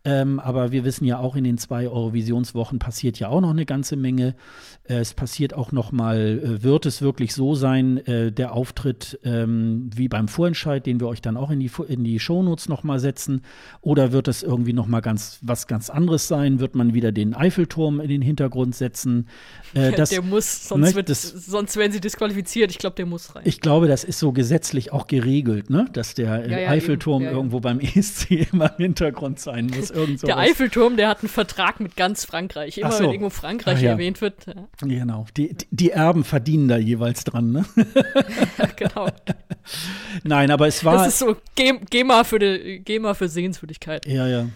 Ähm, 0.07 0.39
aber 0.39 0.71
wir 0.71 0.85
wissen 0.85 1.05
ja 1.05 1.19
auch, 1.19 1.35
in 1.35 1.43
den 1.43 1.59
zwei 1.59 1.89
Eurovisionswochen 1.89 2.79
passiert 2.79 3.19
ja 3.19 3.29
auch 3.29 3.41
noch 3.41 3.51
eine 3.51 3.67
ganze 3.67 3.97
Menge. 3.97 4.37
Äh, 4.85 4.99
es 4.99 5.15
passiert 5.15 5.53
auch 5.53 5.73
noch 5.73 5.91
mal, 5.91 6.39
äh, 6.39 6.63
wird 6.63 6.87
es 6.87 7.03
wirklich 7.03 7.35
so 7.35 7.57
sein, 7.57 7.99
äh, 8.07 8.31
der 8.31 8.53
Auftritt 8.53 9.19
ähm, 9.25 9.91
wie 9.93 10.07
beim 10.07 10.29
Vorentscheid, 10.29 10.87
den 10.87 11.01
wir 11.01 11.09
euch 11.09 11.23
dann 11.23 11.37
auch 11.37 11.51
in 11.51 11.59
die, 11.59 11.71
in 11.89 12.05
die 12.05 12.21
Shownotes 12.21 12.69
noch 12.69 12.85
mal 12.85 13.01
setzen? 13.01 13.43
Oder 13.81 14.13
wird 14.13 14.29
es 14.29 14.45
irgendwie 14.45 14.73
noch 14.73 14.87
mal 14.87 15.01
ganz, 15.01 15.41
was 15.43 15.67
ganz 15.67 15.91
anderes 15.91 16.29
sein? 16.29 16.61
Wird 16.61 16.77
man 16.77 16.95
wieder 16.95 17.11
den 17.11 17.35
Eiffelturm 17.35 17.99
in 17.99 18.09
den 18.09 18.23
Hintergrund 18.23 18.77
setzen? 18.77 19.27
Äh, 19.75 19.91
das, 19.97 20.11
der 20.11 20.23
muss, 20.23 20.69
sonst, 20.69 20.91
ne, 20.91 20.95
wird, 20.95 21.09
das, 21.09 21.23
sonst 21.23 21.77
werden 21.77 21.91
sie 21.91 22.01
disqualifiziert. 22.01 22.71
Ich 22.71 22.79
glaube, 22.79 22.95
der 22.95 23.07
muss 23.07 23.35
rein. 23.35 23.43
Ich 23.45 23.61
glaube, 23.61 23.89
das 23.89 24.05
ist 24.05 24.21
so 24.21 24.31
gesetzlich 24.31 24.93
auch 24.93 25.09
geregelt, 25.09 25.69
ne? 25.69 25.89
dass 25.93 26.15
der 26.15 26.49
ja, 26.49 26.59
ja, 26.61 26.69
Eiffelturm 26.71 27.25
ja, 27.25 27.33
irgendwo 27.33 27.59
beim 27.59 27.81
ESC 27.97 28.53
immer 28.53 28.71
im 28.79 28.85
Hintergrund 28.85 29.41
sein 29.41 29.67
muss 29.67 29.96
irgend 29.97 30.21
sowas. 30.21 30.35
Der 30.35 30.39
Eiffelturm, 30.39 30.97
der 30.97 31.09
hat 31.09 31.21
einen 31.21 31.29
Vertrag 31.29 31.81
mit 31.81 31.97
ganz 31.97 32.25
Frankreich. 32.25 32.79
Immer 32.79 32.93
so. 32.93 33.05
wenn 33.05 33.11
irgendwo 33.11 33.31
Frankreich 33.31 33.83
ja. 33.83 33.91
erwähnt 33.91 34.21
wird. 34.21 34.47
Ja. 34.47 34.69
Genau. 34.81 35.27
Die, 35.37 35.57
die 35.71 35.91
Erben 35.91 36.25
verdienen 36.25 36.69
da 36.69 36.77
jeweils 36.77 37.25
dran, 37.25 37.53
ne? 37.53 37.65
genau. 38.77 39.09
Nein, 40.23 40.51
aber 40.51 40.67
es 40.67 40.85
war. 40.85 40.99
Das 40.99 41.09
ist 41.09 41.19
so 41.19 41.37
GEMA 41.57 42.25
für, 42.25 42.39
die, 42.39 42.81
GEMA 42.85 43.15
für 43.15 43.29
Sehenswürdigkeit. 43.29 44.07
Ja, 44.07 44.29
ja. 44.29 44.47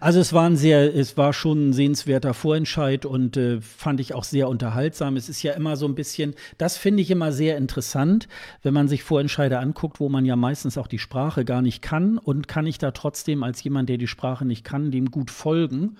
Also 0.00 0.20
es 0.20 0.32
war 0.32 0.48
ein 0.48 0.56
sehr, 0.56 0.94
es 0.94 1.16
war 1.16 1.32
schon 1.32 1.68
ein 1.68 1.72
sehenswerter 1.72 2.34
Vorentscheid 2.34 3.04
und 3.04 3.36
äh, 3.36 3.60
fand 3.60 4.00
ich 4.00 4.14
auch 4.14 4.24
sehr 4.24 4.48
unterhaltsam. 4.48 5.16
Es 5.16 5.28
ist 5.28 5.42
ja 5.42 5.52
immer 5.52 5.76
so 5.76 5.86
ein 5.86 5.94
bisschen, 5.94 6.34
das 6.58 6.76
finde 6.76 7.02
ich 7.02 7.10
immer 7.10 7.32
sehr 7.32 7.56
interessant, 7.56 8.28
wenn 8.62 8.74
man 8.74 8.88
sich 8.88 9.02
Vorentscheide 9.02 9.58
anguckt, 9.58 10.00
wo 10.00 10.08
man 10.08 10.24
ja 10.24 10.36
meistens 10.36 10.78
auch 10.78 10.86
die 10.86 10.98
Sprache 10.98 11.44
gar 11.44 11.62
nicht 11.62 11.82
kann 11.82 12.18
und 12.18 12.48
kann 12.48 12.66
ich 12.66 12.78
da 12.78 12.92
trotzdem 12.92 13.42
als 13.42 13.62
jemand, 13.62 13.88
der 13.88 13.98
die 13.98 14.06
Sprache 14.06 14.44
nicht 14.44 14.64
kann, 14.64 14.90
dem 14.90 15.10
gut 15.10 15.30
folgen. 15.30 15.96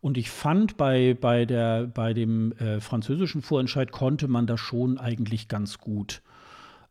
Und 0.00 0.16
ich 0.16 0.30
fand, 0.30 0.76
bei, 0.76 1.16
bei, 1.20 1.44
der, 1.44 1.86
bei 1.86 2.14
dem 2.14 2.52
äh, 2.52 2.80
französischen 2.80 3.42
Vorentscheid 3.42 3.90
konnte 3.90 4.28
man 4.28 4.46
das 4.46 4.60
schon 4.60 4.98
eigentlich 4.98 5.48
ganz 5.48 5.78
gut. 5.78 6.22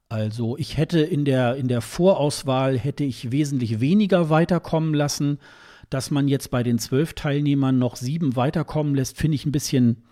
Also 0.10 0.58
ich 0.58 0.78
hätte 0.78 1.00
in 1.00 1.26
der, 1.26 1.56
in 1.56 1.68
der 1.68 1.82
Vorauswahl 1.82 2.78
hätte 2.78 3.04
ich 3.04 3.32
wesentlich 3.32 3.80
weniger 3.80 4.30
weiterkommen 4.30 4.94
lassen 4.94 5.40
dass 5.90 6.12
man 6.12 6.28
jetzt 6.28 6.52
bei 6.52 6.64
den 6.64 6.80
zwölf 6.80 7.14
Teilnehmern 7.14 7.78
noch 7.80 7.96
sieben 7.96 8.36
weiterkommen 8.36 8.96
lässt, 8.96 9.18
finde 9.18 9.36
ich 9.36 9.46
ein 9.46 9.52
bisschen 9.52 10.04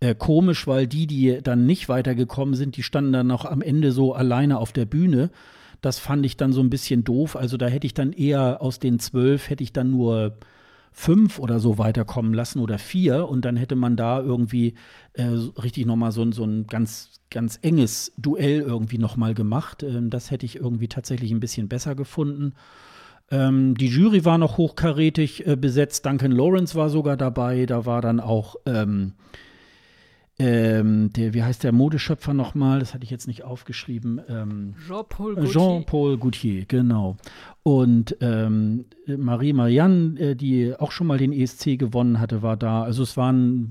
äh, 0.00 0.14
komisch, 0.14 0.66
weil 0.66 0.86
die, 0.86 1.06
die 1.06 1.40
dann 1.42 1.66
nicht 1.66 1.88
weitergekommen 1.88 2.54
sind, 2.54 2.76
die 2.76 2.82
standen 2.82 3.12
dann 3.12 3.26
noch 3.26 3.44
am 3.44 3.62
Ende 3.62 3.92
so 3.92 4.14
alleine 4.14 4.58
auf 4.58 4.72
der 4.72 4.86
Bühne. 4.86 5.30
Das 5.80 5.98
fand 5.98 6.24
ich 6.24 6.36
dann 6.36 6.52
so 6.52 6.60
ein 6.60 6.70
bisschen 6.70 7.04
doof. 7.04 7.36
Also 7.36 7.56
da 7.56 7.66
hätte 7.66 7.86
ich 7.86 7.94
dann 7.94 8.12
eher 8.12 8.62
aus 8.62 8.78
den 8.78 8.98
zwölf, 8.98 9.50
hätte 9.50 9.62
ich 9.62 9.72
dann 9.72 9.90
nur 9.90 10.38
fünf 10.92 11.38
oder 11.38 11.60
so 11.60 11.78
weiterkommen 11.78 12.34
lassen 12.34 12.58
oder 12.58 12.78
vier 12.78 13.28
und 13.28 13.44
dann 13.44 13.56
hätte 13.56 13.76
man 13.76 13.96
da 13.96 14.20
irgendwie 14.20 14.74
äh, 15.12 15.24
richtig 15.24 15.86
nochmal 15.86 16.10
so, 16.10 16.30
so 16.32 16.44
ein 16.44 16.66
ganz, 16.66 17.20
ganz 17.30 17.58
enges 17.62 18.12
Duell 18.16 18.60
irgendwie 18.60 18.98
nochmal 18.98 19.34
gemacht. 19.34 19.82
Ähm, 19.82 20.10
das 20.10 20.30
hätte 20.30 20.46
ich 20.46 20.56
irgendwie 20.56 20.88
tatsächlich 20.88 21.30
ein 21.30 21.40
bisschen 21.40 21.68
besser 21.68 21.94
gefunden. 21.94 22.54
Ähm, 23.30 23.76
die 23.76 23.88
Jury 23.88 24.24
war 24.24 24.38
noch 24.38 24.56
hochkarätig 24.56 25.46
äh, 25.46 25.56
besetzt. 25.56 26.06
Duncan 26.06 26.32
Lawrence 26.32 26.74
war 26.74 26.88
sogar 26.88 27.16
dabei. 27.16 27.66
Da 27.66 27.84
war 27.84 28.00
dann 28.00 28.20
auch 28.20 28.56
ähm, 28.66 29.14
ähm, 30.40 31.12
der, 31.12 31.34
wie 31.34 31.42
heißt 31.42 31.64
der 31.64 31.72
Modeschöpfer 31.72 32.32
nochmal? 32.32 32.78
Das 32.78 32.94
hatte 32.94 33.02
ich 33.02 33.10
jetzt 33.10 33.26
nicht 33.26 33.42
aufgeschrieben. 33.42 34.20
Ähm, 34.28 34.74
Jean-Paul 34.86 35.34
Gaultier. 35.34 35.52
Jean-Paul 35.52 36.18
Gaultier, 36.18 36.64
genau. 36.66 37.16
Und 37.64 38.16
ähm, 38.20 38.84
Marie 39.06 39.52
Marianne, 39.52 40.18
äh, 40.20 40.34
die 40.36 40.74
auch 40.78 40.92
schon 40.92 41.08
mal 41.08 41.18
den 41.18 41.32
ESC 41.32 41.76
gewonnen 41.76 42.20
hatte, 42.20 42.40
war 42.42 42.56
da. 42.56 42.84
Also 42.84 43.02
es 43.02 43.16
waren, 43.16 43.68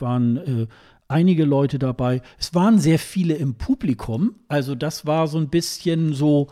waren 0.00 0.36
äh, 0.38 0.66
einige 1.06 1.44
Leute 1.44 1.78
dabei. 1.78 2.20
Es 2.36 2.52
waren 2.52 2.80
sehr 2.80 2.98
viele 2.98 3.34
im 3.34 3.54
Publikum. 3.54 4.34
Also 4.48 4.74
das 4.74 5.06
war 5.06 5.28
so 5.28 5.38
ein 5.38 5.50
bisschen 5.50 6.14
so, 6.14 6.48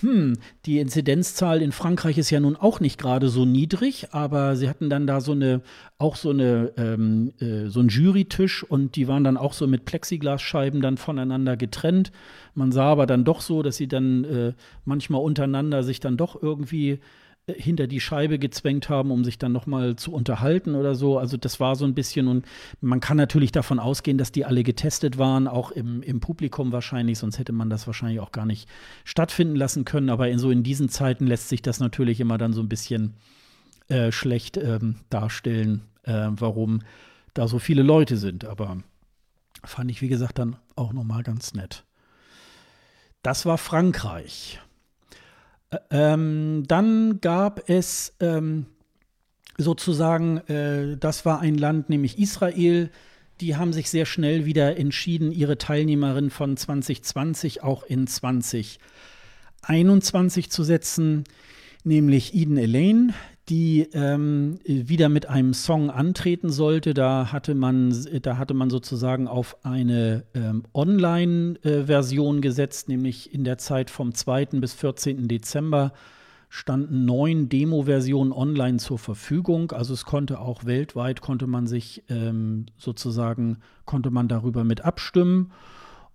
hm, 0.00 0.34
die 0.66 0.78
Inzidenzzahl 0.78 1.62
in 1.62 1.72
Frankreich 1.72 2.18
ist 2.18 2.28
ja 2.28 2.38
nun 2.38 2.54
auch 2.54 2.80
nicht 2.80 2.98
gerade 2.98 3.28
so 3.28 3.46
niedrig, 3.46 4.08
aber 4.12 4.54
sie 4.54 4.68
hatten 4.68 4.90
dann 4.90 5.06
da 5.06 5.22
so 5.22 5.32
eine, 5.32 5.62
auch 5.96 6.16
so 6.16 6.30
eine, 6.30 6.72
ähm, 6.76 7.32
äh, 7.40 7.68
so 7.68 7.80
einen 7.80 7.88
Jurytisch 7.88 8.62
und 8.62 8.96
die 8.96 9.08
waren 9.08 9.24
dann 9.24 9.38
auch 9.38 9.54
so 9.54 9.66
mit 9.66 9.86
Plexiglasscheiben 9.86 10.82
dann 10.82 10.98
voneinander 10.98 11.56
getrennt. 11.56 12.12
Man 12.54 12.72
sah 12.72 12.90
aber 12.92 13.06
dann 13.06 13.24
doch 13.24 13.40
so, 13.40 13.62
dass 13.62 13.78
sie 13.78 13.88
dann 13.88 14.24
äh, 14.24 14.52
manchmal 14.84 15.22
untereinander 15.22 15.82
sich 15.82 15.98
dann 15.98 16.18
doch 16.18 16.42
irgendwie 16.42 17.00
hinter 17.48 17.86
die 17.86 18.00
Scheibe 18.00 18.38
gezwängt 18.38 18.88
haben, 18.88 19.12
um 19.12 19.24
sich 19.24 19.38
dann 19.38 19.52
nochmal 19.52 19.94
zu 19.94 20.12
unterhalten 20.12 20.74
oder 20.74 20.96
so. 20.96 21.18
Also 21.18 21.36
das 21.36 21.60
war 21.60 21.76
so 21.76 21.84
ein 21.84 21.94
bisschen 21.94 22.26
und 22.26 22.44
man 22.80 22.98
kann 22.98 23.16
natürlich 23.16 23.52
davon 23.52 23.78
ausgehen, 23.78 24.18
dass 24.18 24.32
die 24.32 24.44
alle 24.44 24.64
getestet 24.64 25.16
waren, 25.16 25.46
auch 25.46 25.70
im, 25.70 26.02
im 26.02 26.18
Publikum 26.18 26.72
wahrscheinlich, 26.72 27.18
sonst 27.18 27.38
hätte 27.38 27.52
man 27.52 27.70
das 27.70 27.86
wahrscheinlich 27.86 28.18
auch 28.18 28.32
gar 28.32 28.46
nicht 28.46 28.68
stattfinden 29.04 29.54
lassen 29.54 29.84
können. 29.84 30.10
Aber 30.10 30.28
in 30.28 30.40
so 30.40 30.50
in 30.50 30.64
diesen 30.64 30.88
Zeiten 30.88 31.26
lässt 31.26 31.48
sich 31.48 31.62
das 31.62 31.78
natürlich 31.78 32.18
immer 32.18 32.36
dann 32.36 32.52
so 32.52 32.60
ein 32.60 32.68
bisschen 32.68 33.14
äh, 33.88 34.10
schlecht 34.10 34.56
ähm, 34.56 34.96
darstellen, 35.08 35.82
äh, 36.02 36.28
warum 36.30 36.82
da 37.32 37.46
so 37.46 37.60
viele 37.60 37.82
Leute 37.84 38.16
sind. 38.16 38.44
Aber 38.44 38.78
fand 39.62 39.90
ich, 39.92 40.02
wie 40.02 40.08
gesagt, 40.08 40.40
dann 40.40 40.56
auch 40.74 40.92
nochmal 40.92 41.22
ganz 41.22 41.54
nett. 41.54 41.84
Das 43.22 43.46
war 43.46 43.58
Frankreich. 43.58 44.60
Ähm, 45.90 46.64
dann 46.66 47.20
gab 47.20 47.68
es 47.68 48.14
ähm, 48.20 48.66
sozusagen, 49.58 50.38
äh, 50.48 50.96
das 50.96 51.24
war 51.24 51.40
ein 51.40 51.56
Land, 51.56 51.88
nämlich 51.88 52.18
Israel, 52.18 52.90
die 53.40 53.56
haben 53.56 53.72
sich 53.72 53.88
sehr 53.90 54.06
schnell 54.06 54.46
wieder 54.46 54.76
entschieden, 54.76 55.32
ihre 55.32 55.58
Teilnehmerin 55.58 56.30
von 56.30 56.56
2020 56.56 57.62
auch 57.62 57.84
in 57.84 58.06
2021 58.06 60.50
zu 60.50 60.64
setzen, 60.64 61.24
nämlich 61.84 62.34
Eden 62.34 62.56
Elaine 62.56 63.12
die 63.48 63.88
ähm, 63.92 64.58
wieder 64.64 65.08
mit 65.08 65.26
einem 65.26 65.54
Song 65.54 65.90
antreten 65.90 66.50
sollte. 66.50 66.94
Da 66.94 67.30
hatte 67.32 67.54
man, 67.54 67.94
da 68.22 68.38
hatte 68.38 68.54
man 68.54 68.70
sozusagen 68.70 69.28
auf 69.28 69.64
eine 69.64 70.24
ähm, 70.34 70.64
Online-Version 70.74 72.40
gesetzt, 72.40 72.88
nämlich 72.88 73.32
in 73.32 73.44
der 73.44 73.58
Zeit 73.58 73.90
vom 73.90 74.14
2. 74.14 74.46
bis 74.46 74.74
14. 74.74 75.28
Dezember 75.28 75.92
standen 76.48 77.04
neun 77.04 77.48
Demo-Versionen 77.48 78.32
online 78.32 78.78
zur 78.78 78.98
Verfügung. 78.98 79.72
Also 79.72 79.94
es 79.94 80.04
konnte 80.04 80.40
auch 80.40 80.64
weltweit, 80.64 81.20
konnte 81.20 81.46
man 81.46 81.66
sich 81.66 82.02
ähm, 82.08 82.66
sozusagen, 82.76 83.58
konnte 83.84 84.10
man 84.10 84.26
darüber 84.26 84.64
mit 84.64 84.84
abstimmen. 84.84 85.52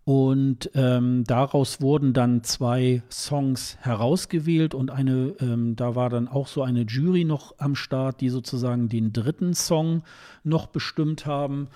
Und 0.03 0.71
ähm, 0.73 1.23
daraus 1.25 1.79
wurden 1.79 2.13
dann 2.13 2.43
zwei 2.43 3.03
Songs 3.11 3.77
herausgewählt 3.81 4.73
und 4.73 4.89
eine, 4.89 5.35
ähm, 5.39 5.75
da 5.75 5.95
war 5.95 6.09
dann 6.09 6.27
auch 6.27 6.47
so 6.47 6.63
eine 6.63 6.81
Jury 6.81 7.23
noch 7.23 7.55
am 7.59 7.75
Start, 7.75 8.19
die 8.19 8.29
sozusagen 8.29 8.89
den 8.89 9.13
dritten 9.13 9.53
Song 9.53 10.01
noch 10.43 10.67
bestimmt 10.67 11.27
haben. 11.27 11.67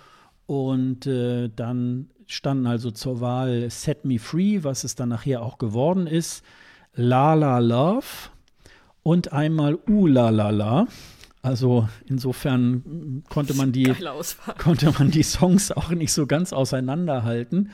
Und 0.48 1.06
äh, 1.06 1.50
dann 1.56 2.10
standen 2.26 2.66
also 2.66 2.90
zur 2.90 3.22
Wahl 3.22 3.70
Set 3.70 4.06
Me 4.06 4.18
Free, 4.18 4.64
was 4.64 4.84
es 4.84 4.96
dann 4.96 5.10
nachher 5.10 5.44
auch 5.44 5.60
geworden 5.60 6.08
ist, 6.08 6.44
La 6.96 7.36
La 7.36 7.60
Love 7.60 8.06
und 9.04 9.34
einmal 9.34 9.78
Uh 9.88 10.08
La 10.08 10.30
La 10.32 10.50
La. 10.50 10.88
Also 11.44 11.88
insofern 12.08 13.24
konnte 13.30 13.54
man 13.54 13.72
die 13.72 13.94
konnte 14.58 14.92
man 14.98 15.12
die 15.12 15.22
Songs 15.22 15.72
auch 15.72 15.90
nicht 15.92 16.12
so 16.12 16.26
ganz 16.26 16.54
auseinanderhalten. 16.54 17.70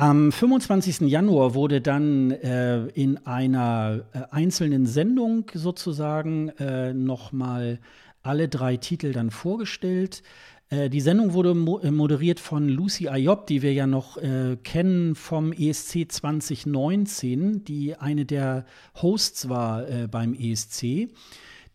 Am 0.00 0.32
25. 0.32 1.00
Januar 1.10 1.52
wurde 1.52 1.82
dann 1.82 2.30
äh, 2.30 2.86
in 2.94 3.18
einer 3.26 4.06
äh, 4.14 4.20
einzelnen 4.30 4.86
Sendung 4.86 5.50
sozusagen 5.52 6.48
äh, 6.58 6.94
nochmal 6.94 7.80
alle 8.22 8.48
drei 8.48 8.78
Titel 8.78 9.12
dann 9.12 9.30
vorgestellt. 9.30 10.22
Äh, 10.70 10.88
die 10.88 11.02
Sendung 11.02 11.34
wurde 11.34 11.52
mo 11.52 11.80
äh, 11.80 11.90
moderiert 11.90 12.40
von 12.40 12.66
Lucy 12.66 13.08
Ayob, 13.08 13.46
die 13.46 13.60
wir 13.60 13.74
ja 13.74 13.86
noch 13.86 14.16
kennen 14.64 15.14
vom 15.16 15.52
ESC 15.52 16.10
2019, 16.10 17.64
die 17.64 17.94
eine 17.94 18.24
der 18.24 18.64
Hosts 19.02 19.50
war 19.50 19.84
beim 20.10 20.32
ESC. 20.32 21.10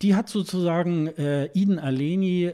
Die 0.02 0.16
hat 0.16 0.30
sozusagen 0.30 1.10
äh, 1.10 1.52
Iden 1.54 1.78
Aleni 1.78 2.52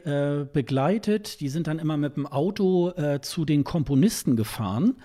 begleitet. 0.52 1.40
Die 1.40 1.48
sind 1.48 1.66
dann 1.66 1.78
immer 1.78 1.96
mit 1.96 2.16
dem 2.16 2.26
Auto 2.26 2.92
zu 3.22 3.46
den 3.46 3.64
Komponisten 3.64 4.36
gefahren 4.36 4.96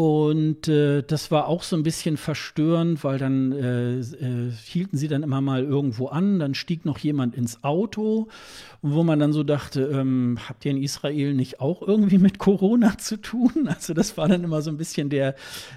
und 0.00 0.66
äh, 0.66 1.02
das 1.02 1.30
war 1.30 1.46
auch 1.46 1.62
so 1.62 1.76
ein 1.76 1.82
bisschen 1.82 2.16
verstörend, 2.16 3.04
weil 3.04 3.18
dann 3.18 3.52
äh, 3.52 3.98
äh, 3.98 4.50
hielten 4.50 4.96
sie 4.96 5.08
dann 5.08 5.22
immer 5.22 5.42
mal 5.42 5.62
irgendwo 5.62 6.06
an, 6.06 6.38
dann 6.38 6.54
stieg 6.54 6.86
noch 6.86 6.96
jemand 6.96 7.34
ins 7.34 7.62
Auto, 7.64 8.28
wo 8.80 9.02
man 9.02 9.18
dann 9.18 9.34
so 9.34 9.42
dachte, 9.42 9.82
ähm, 9.92 10.38
habt 10.48 10.64
ihr 10.64 10.70
in 10.70 10.82
Israel 10.82 11.34
nicht 11.34 11.60
auch 11.60 11.86
irgendwie 11.86 12.16
mit 12.16 12.38
Corona 12.38 12.96
zu 12.98 13.18
tun? 13.18 13.68
Also 13.68 13.92
das 13.92 14.16
war 14.16 14.26
dann 14.26 14.42
immer 14.42 14.62
so 14.62 14.70
ein 14.70 14.78
bisschen 14.78 15.10
der, 15.10 15.34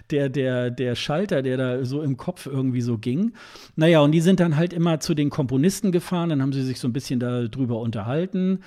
der, 0.09 0.29
der, 0.29 0.71
der 0.71 0.95
Schalter, 0.95 1.41
der 1.41 1.57
da 1.57 1.83
so 1.83 2.01
im 2.01 2.15
Kopf 2.15 2.45
irgendwie 2.45 2.79
so 2.79 2.97
ging. 2.97 3.33
Naja, 3.75 3.99
und 3.99 4.13
die 4.13 4.21
sind 4.21 4.39
dann 4.39 4.55
halt 4.55 4.71
immer 4.71 5.01
zu 5.01 5.15
den 5.15 5.31
Komponisten 5.31 5.91
gefahren, 5.91 6.29
dann 6.29 6.41
haben 6.41 6.53
sie 6.53 6.63
sich 6.63 6.79
so 6.79 6.87
ein 6.87 6.93
bisschen 6.93 7.19
darüber 7.19 7.81
unterhalten. 7.81 8.59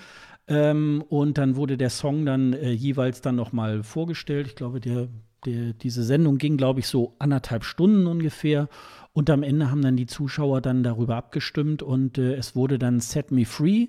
Ähm, 0.49 1.03
und 1.09 1.39
dann 1.39 1.57
wurde 1.57 1.79
der 1.79 1.89
Song 1.91 2.27
dann 2.27 2.53
äh, 2.53 2.73
jeweils 2.73 3.23
dann 3.23 3.37
noch 3.37 3.53
mal 3.53 3.83
vorgestellt. 3.83 4.47
Ich 4.49 4.55
glaube, 4.55 4.81
der 4.81 5.09
die, 5.47 5.73
diese 5.75 6.03
Sendung 6.03 6.39
ging, 6.39 6.57
glaube 6.57 6.81
ich, 6.81 6.89
so 6.89 7.15
anderthalb 7.19 7.65
Stunden 7.65 8.07
ungefähr. 8.07 8.69
Und 9.13 9.31
am 9.31 9.43
Ende 9.43 9.71
haben 9.71 9.81
dann 9.81 9.97
die 9.97 10.07
Zuschauer 10.07 10.61
dann 10.61 10.83
darüber 10.83 11.17
abgestimmt 11.17 11.83
und 11.83 12.19
äh, 12.19 12.35
es 12.35 12.55
wurde 12.55 12.79
dann 12.79 13.01
Set 13.01 13.31
Me 13.31 13.47
Free. 13.47 13.87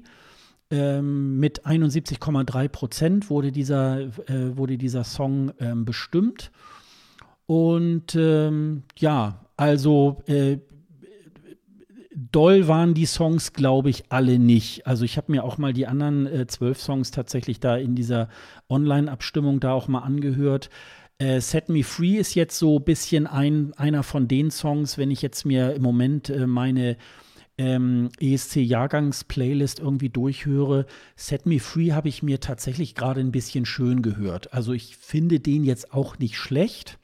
Ähm, 0.70 1.40
mit 1.40 1.66
71,3 1.66 2.68
Prozent 2.70 3.30
wurde 3.30 3.52
dieser, 3.52 4.00
äh, 4.00 4.58
wurde 4.58 4.78
dieser 4.78 5.04
Song 5.04 5.52
ähm, 5.60 5.84
bestimmt. 5.84 6.52
Und 7.46 8.16
ähm, 8.16 8.84
ja, 8.98 9.46
also 9.56 10.22
äh, 10.28 10.60
doll 12.14 12.68
waren 12.68 12.94
die 12.94 13.06
Songs, 13.06 13.54
glaube 13.54 13.90
ich, 13.90 14.06
alle 14.10 14.40
nicht. 14.40 14.88
Also 14.88 15.06
ich 15.06 15.18
habe 15.18 15.32
mir 15.32 15.44
auch 15.44 15.58
mal 15.58 15.74
die 15.74 15.88
anderen 15.88 16.26
äh, 16.26 16.48
zwölf 16.48 16.82
Songs 16.82 17.12
tatsächlich 17.12 17.60
da 17.60 17.78
in 17.78 17.96
dieser 17.96 18.28
Online-Abstimmung 18.70 19.60
da 19.60 19.72
auch 19.72 19.88
mal 19.88 20.00
angehört. 20.00 20.70
Äh, 21.20 21.42
Set 21.42 21.70
Me 21.70 21.84
Free 21.84 22.18
ist 22.18 22.36
jetzt 22.36 22.58
so 22.58 22.78
ein 22.78 22.84
bisschen 22.84 23.26
ein, 23.28 23.74
einer 23.74 24.04
von 24.04 24.28
den 24.28 24.52
Songs, 24.52 24.98
wenn 24.98 25.12
ich 25.12 25.22
jetzt 25.22 25.46
mir 25.46 25.74
im 25.74 25.82
Moment 25.82 26.30
äh, 26.30 26.46
meine 26.46 26.98
ähm, 27.58 28.10
ESC-Jahrgangs-Playlist 28.20 29.80
irgendwie 29.80 30.10
durchhöre. 30.10 30.86
Set 31.16 31.48
Me 31.48 31.60
Free 31.60 31.92
habe 31.92 32.08
ich 32.08 32.22
mir 32.22 32.40
tatsächlich 32.40 32.94
gerade 32.94 33.20
ein 33.20 33.32
bisschen 33.32 33.66
schön 33.66 34.04
gehört. 34.04 34.54
Also 34.54 34.74
ich 34.74 34.96
finde 34.96 35.40
den 35.40 35.64
jetzt 35.64 35.92
auch 35.92 36.20
nicht 36.20 36.38
schlecht. 36.38 37.00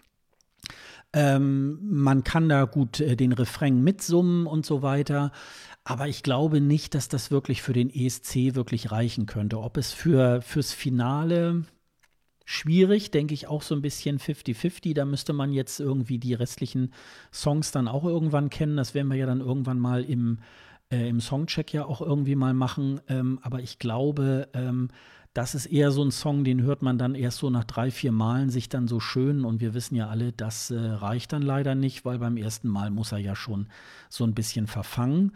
Ähm, 1.11 1.79
man 1.81 2.23
kann 2.23 2.49
da 2.49 2.65
gut 2.65 2.99
äh, 2.99 3.15
den 3.15 3.33
Refrain 3.33 3.83
mitsummen 3.83 4.45
und 4.45 4.65
so 4.65 4.83
weiter. 4.83 5.31
Aber 5.83 6.07
ich 6.07 6.21
glaube 6.21 6.61
nicht, 6.61 6.93
dass 6.93 7.07
das 7.09 7.31
wirklich 7.31 7.61
für 7.63 7.73
den 7.73 7.89
ESC 7.93 8.55
wirklich 8.55 8.91
reichen 8.91 9.25
könnte. 9.25 9.59
Ob 9.59 9.77
es 9.77 9.91
für, 9.91 10.41
fürs 10.41 10.71
Finale 10.71 11.65
schwierig, 12.45 13.11
denke 13.11 13.33
ich 13.33 13.47
auch 13.47 13.61
so 13.61 13.75
ein 13.75 13.81
bisschen 13.81 14.19
50-50. 14.19 14.93
Da 14.93 15.05
müsste 15.05 15.33
man 15.33 15.51
jetzt 15.53 15.79
irgendwie 15.79 16.19
die 16.19 16.33
restlichen 16.33 16.93
Songs 17.31 17.71
dann 17.71 17.87
auch 17.87 18.05
irgendwann 18.05 18.49
kennen. 18.49 18.77
Das 18.77 18.93
werden 18.93 19.09
wir 19.09 19.17
ja 19.17 19.25
dann 19.25 19.41
irgendwann 19.41 19.79
mal 19.79 20.03
im, 20.03 20.39
äh, 20.91 21.07
im 21.07 21.19
Songcheck 21.19 21.73
ja 21.73 21.85
auch 21.85 22.01
irgendwie 22.01 22.35
mal 22.35 22.53
machen. 22.53 23.01
Ähm, 23.07 23.39
aber 23.41 23.59
ich 23.59 23.79
glaube, 23.79 24.49
ähm, 24.53 24.89
das 25.33 25.55
ist 25.55 25.65
eher 25.65 25.91
so 25.91 26.03
ein 26.03 26.11
Song, 26.11 26.43
den 26.43 26.61
hört 26.61 26.83
man 26.83 26.99
dann 26.99 27.15
erst 27.15 27.39
so 27.39 27.49
nach 27.49 27.63
drei, 27.63 27.89
vier 27.89 28.11
Malen 28.11 28.49
sich 28.49 28.69
dann 28.69 28.87
so 28.87 28.99
schön. 28.99 29.45
Und 29.45 29.61
wir 29.61 29.73
wissen 29.73 29.95
ja 29.95 30.07
alle, 30.07 30.31
das 30.31 30.69
äh, 30.69 30.77
reicht 30.77 31.33
dann 31.33 31.41
leider 31.41 31.73
nicht, 31.73 32.05
weil 32.05 32.19
beim 32.19 32.37
ersten 32.37 32.67
Mal 32.67 32.91
muss 32.91 33.11
er 33.11 33.17
ja 33.17 33.35
schon 33.35 33.67
so 34.09 34.23
ein 34.23 34.35
bisschen 34.35 34.67
verfangen. 34.67 35.31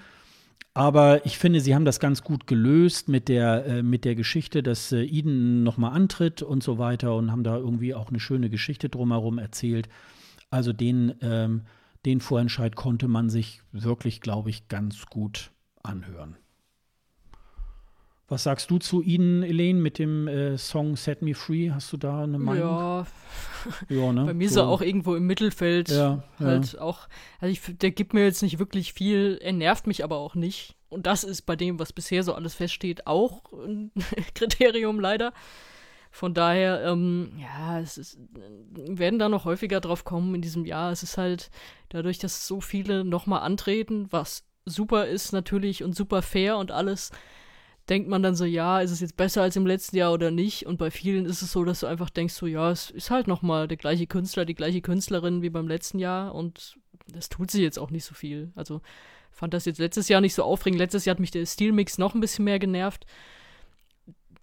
Aber 0.77 1.25
ich 1.25 1.39
finde, 1.39 1.59
sie 1.59 1.73
haben 1.73 1.85
das 1.85 1.99
ganz 1.99 2.21
gut 2.21 2.45
gelöst 2.45 3.09
mit 3.09 3.29
der, 3.29 3.65
äh, 3.65 3.81
mit 3.81 4.05
der 4.05 4.13
Geschichte, 4.13 4.61
dass 4.61 4.91
äh, 4.91 5.01
Eden 5.01 5.63
nochmal 5.63 5.93
antritt 5.93 6.43
und 6.43 6.61
so 6.61 6.77
weiter 6.77 7.15
und 7.15 7.31
haben 7.31 7.43
da 7.43 7.57
irgendwie 7.57 7.95
auch 7.95 8.09
eine 8.09 8.19
schöne 8.19 8.51
Geschichte 8.51 8.87
drumherum 8.87 9.39
erzählt. 9.39 9.89
Also 10.51 10.73
den, 10.73 11.15
ähm, 11.21 11.63
den 12.05 12.21
Vorentscheid 12.21 12.75
konnte 12.75 13.07
man 13.07 13.31
sich 13.31 13.63
wirklich, 13.71 14.21
glaube 14.21 14.51
ich, 14.51 14.67
ganz 14.67 15.07
gut 15.07 15.49
anhören. 15.81 16.37
Was 18.29 18.43
sagst 18.43 18.69
du 18.69 18.77
zu 18.77 19.01
Ihnen, 19.01 19.41
Elaine, 19.41 19.79
mit 19.79 19.99
dem 19.99 20.27
äh, 20.27 20.57
Song 20.57 20.97
Set 20.97 21.21
Me 21.21 21.33
Free? 21.33 21.71
Hast 21.71 21.93
du 21.93 21.97
da 21.97 22.23
eine 22.23 22.37
Meinung? 22.37 22.61
Ja, 22.61 23.07
ja 23.89 24.11
ne? 24.11 24.25
bei 24.25 24.33
mir 24.33 24.49
so. 24.49 24.53
ist 24.53 24.57
er 24.57 24.67
auch 24.67 24.81
irgendwo 24.81 25.15
im 25.15 25.25
Mittelfeld. 25.25 25.87
Ja, 25.89 26.23
halt 26.37 26.73
ja. 26.73 26.81
auch, 26.81 27.07
also 27.39 27.53
ich, 27.53 27.77
der 27.77 27.91
gibt 27.91 28.13
mir 28.13 28.25
jetzt 28.25 28.41
nicht 28.41 28.59
wirklich 28.59 28.91
viel, 28.91 29.39
er 29.41 29.53
nervt 29.53 29.87
mich 29.87 30.03
aber 30.03 30.17
auch 30.17 30.35
nicht. 30.35 30.75
Und 30.89 31.05
das 31.05 31.23
ist 31.23 31.43
bei 31.43 31.55
dem, 31.55 31.79
was 31.79 31.93
bisher 31.93 32.21
so 32.23 32.33
alles 32.33 32.55
feststeht, 32.55 33.07
auch 33.07 33.43
ein 33.53 33.91
Kriterium 34.35 34.99
leider. 34.99 35.31
Von 36.11 36.33
daher, 36.33 36.83
ähm, 36.83 37.31
ja, 37.37 37.79
es 37.79 37.97
ist, 37.97 38.19
werden 38.73 39.19
da 39.19 39.29
noch 39.29 39.45
häufiger 39.45 39.79
drauf 39.79 40.03
kommen 40.03 40.35
in 40.35 40.41
diesem 40.41 40.65
Jahr. 40.65 40.91
Es 40.91 41.01
ist 41.01 41.17
halt 41.17 41.49
dadurch, 41.89 42.19
dass 42.19 42.45
so 42.45 42.59
viele 42.59 43.05
nochmal 43.05 43.41
antreten, 43.41 44.07
was 44.09 44.43
super 44.65 45.05
ist 45.05 45.31
natürlich 45.31 45.83
und 45.83 45.95
super 45.95 46.21
fair 46.21 46.57
und 46.57 46.71
alles 46.71 47.11
denkt 47.89 48.09
man 48.09 48.23
dann 48.23 48.35
so, 48.35 48.45
ja, 48.45 48.81
ist 48.81 48.91
es 48.91 48.99
jetzt 48.99 49.17
besser 49.17 49.41
als 49.41 49.55
im 49.55 49.65
letzten 49.65 49.97
Jahr 49.97 50.11
oder 50.11 50.31
nicht? 50.31 50.65
Und 50.65 50.77
bei 50.77 50.91
vielen 50.91 51.25
ist 51.25 51.41
es 51.41 51.51
so, 51.51 51.63
dass 51.63 51.81
du 51.81 51.87
einfach 51.87 52.09
denkst, 52.09 52.33
so, 52.33 52.45
ja, 52.45 52.71
es 52.71 52.91
ist 52.91 53.11
halt 53.11 53.27
nochmal 53.27 53.67
der 53.67 53.77
gleiche 53.77 54.07
Künstler, 54.07 54.45
die 54.45 54.55
gleiche 54.55 54.81
Künstlerin 54.81 55.41
wie 55.41 55.49
beim 55.49 55.67
letzten 55.67 55.99
Jahr 55.99 56.35
und 56.35 56.77
das 57.07 57.29
tut 57.29 57.51
sich 57.51 57.61
jetzt 57.61 57.79
auch 57.79 57.91
nicht 57.91 58.05
so 58.05 58.13
viel. 58.13 58.51
Also 58.55 58.81
fand 59.31 59.53
das 59.53 59.65
jetzt 59.65 59.79
letztes 59.79 60.09
Jahr 60.09 60.21
nicht 60.21 60.33
so 60.33 60.43
aufregend. 60.43 60.79
Letztes 60.79 61.05
Jahr 61.05 61.15
hat 61.15 61.19
mich 61.19 61.31
der 61.31 61.45
Stilmix 61.45 61.97
noch 61.97 62.13
ein 62.13 62.21
bisschen 62.21 62.45
mehr 62.45 62.59
genervt. 62.59 63.05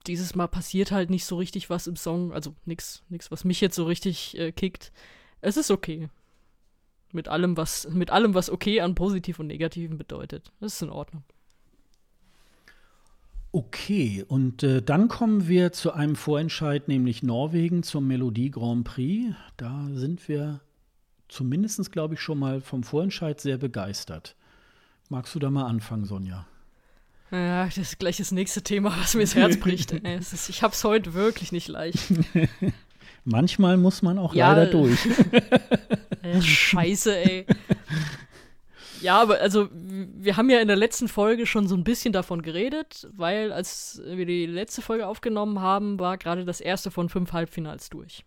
Dieses 0.06 0.34
Mal 0.34 0.48
passiert 0.48 0.92
halt 0.92 1.10
nicht 1.10 1.24
so 1.24 1.36
richtig 1.36 1.70
was 1.70 1.86
im 1.86 1.96
Song, 1.96 2.32
also 2.32 2.54
nichts, 2.64 3.02
nix, 3.08 3.30
was 3.30 3.44
mich 3.44 3.60
jetzt 3.60 3.76
so 3.76 3.84
richtig 3.84 4.38
äh, 4.38 4.52
kickt. 4.52 4.92
Es 5.40 5.56
ist 5.56 5.70
okay. 5.70 6.08
Mit 7.12 7.28
allem, 7.28 7.56
was, 7.56 7.88
mit 7.90 8.10
allem, 8.10 8.34
was 8.34 8.50
okay 8.50 8.80
an 8.80 8.94
positiv 8.94 9.38
und 9.38 9.46
negativen 9.46 9.98
bedeutet. 9.98 10.52
Das 10.60 10.74
ist 10.74 10.82
in 10.82 10.90
Ordnung. 10.90 11.24
Okay, 13.54 14.24
und 14.26 14.64
äh, 14.64 14.82
dann 14.82 15.06
kommen 15.06 15.46
wir 15.46 15.70
zu 15.70 15.92
einem 15.92 16.16
Vorentscheid, 16.16 16.88
nämlich 16.88 17.22
Norwegen 17.22 17.84
zum 17.84 18.08
Melodie 18.08 18.50
Grand 18.50 18.82
Prix. 18.82 19.32
Da 19.56 19.86
sind 19.92 20.28
wir 20.28 20.60
zumindest, 21.28 21.92
glaube 21.92 22.14
ich, 22.14 22.20
schon 22.20 22.40
mal 22.40 22.60
vom 22.60 22.82
Vorentscheid 22.82 23.40
sehr 23.40 23.56
begeistert. 23.56 24.34
Magst 25.08 25.36
du 25.36 25.38
da 25.38 25.50
mal 25.50 25.66
anfangen, 25.66 26.04
Sonja? 26.04 26.48
Ja, 27.30 27.66
das 27.66 27.78
ist 27.78 28.00
gleich 28.00 28.16
das 28.16 28.32
nächste 28.32 28.60
Thema, 28.62 28.92
was 28.98 29.14
mir 29.14 29.20
das 29.20 29.36
Herz 29.36 29.56
bricht. 29.56 29.92
ist, 29.92 30.48
ich 30.48 30.64
habe 30.64 30.74
es 30.74 30.82
heute 30.82 31.14
wirklich 31.14 31.52
nicht 31.52 31.68
leicht. 31.68 32.12
Manchmal 33.24 33.76
muss 33.76 34.02
man 34.02 34.18
auch 34.18 34.34
ja, 34.34 34.52
leider 34.52 34.72
durch. 34.72 34.98
Scheiße, 36.40 37.16
ey. 37.16 37.46
Ja, 39.04 39.20
aber 39.20 39.38
also 39.40 39.68
wir 39.70 40.38
haben 40.38 40.48
ja 40.48 40.60
in 40.60 40.66
der 40.66 40.76
letzten 40.78 41.08
Folge 41.08 41.44
schon 41.44 41.68
so 41.68 41.74
ein 41.76 41.84
bisschen 41.84 42.14
davon 42.14 42.40
geredet, 42.40 43.06
weil 43.12 43.52
als 43.52 44.00
wir 44.02 44.24
die 44.24 44.46
letzte 44.46 44.80
Folge 44.80 45.06
aufgenommen 45.06 45.60
haben, 45.60 46.00
war 46.00 46.16
gerade 46.16 46.46
das 46.46 46.58
erste 46.62 46.90
von 46.90 47.10
fünf 47.10 47.34
Halbfinals 47.34 47.90
durch. 47.90 48.24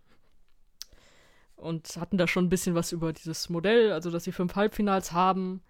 Und 1.55 1.97
hatten 1.97 2.19
da 2.19 2.27
schon 2.27 2.45
ein 2.45 2.49
bisschen 2.49 2.75
was 2.75 2.91
über 2.91 3.11
dieses 3.11 3.49
Modell, 3.49 3.91
also 3.91 4.11
dass 4.11 4.25
sie 4.25 4.31
fünf 4.31 4.55
Halbfinals 4.55 5.13
haben. 5.13 5.63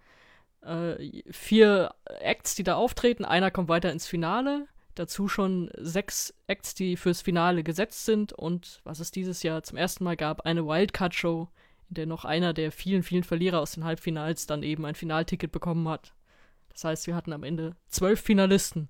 äh, 0.62 1.22
vier 1.30 1.94
Acts, 2.20 2.54
die 2.54 2.64
da 2.64 2.74
auftreten. 2.76 3.24
Einer 3.24 3.50
kommt 3.50 3.68
weiter 3.70 3.90
ins 3.92 4.06
Finale. 4.06 4.66
Dazu 4.94 5.28
schon 5.28 5.70
sechs 5.78 6.34
Acts, 6.48 6.74
die 6.74 6.96
fürs 6.96 7.22
Finale 7.22 7.62
gesetzt 7.62 8.04
sind. 8.04 8.32
Und 8.34 8.80
was 8.84 9.00
es 9.00 9.10
dieses 9.10 9.42
Jahr 9.42 9.62
zum 9.62 9.78
ersten 9.78 10.04
Mal 10.04 10.16
gab, 10.16 10.42
eine 10.42 10.66
Wildcard-Show, 10.66 11.48
in 11.88 11.94
der 11.94 12.06
noch 12.06 12.24
einer 12.24 12.52
der 12.52 12.72
vielen, 12.72 13.02
vielen 13.02 13.24
Verlierer 13.24 13.60
aus 13.60 13.72
den 13.72 13.84
Halbfinals 13.84 14.46
dann 14.46 14.62
eben 14.62 14.84
ein 14.84 14.94
Finalticket 14.94 15.52
bekommen 15.52 15.88
hat. 15.88 16.14
Das 16.72 16.84
heißt, 16.84 17.06
wir 17.06 17.14
hatten 17.14 17.32
am 17.32 17.42
Ende 17.42 17.74
zwölf 17.88 18.20
Finalisten. 18.20 18.88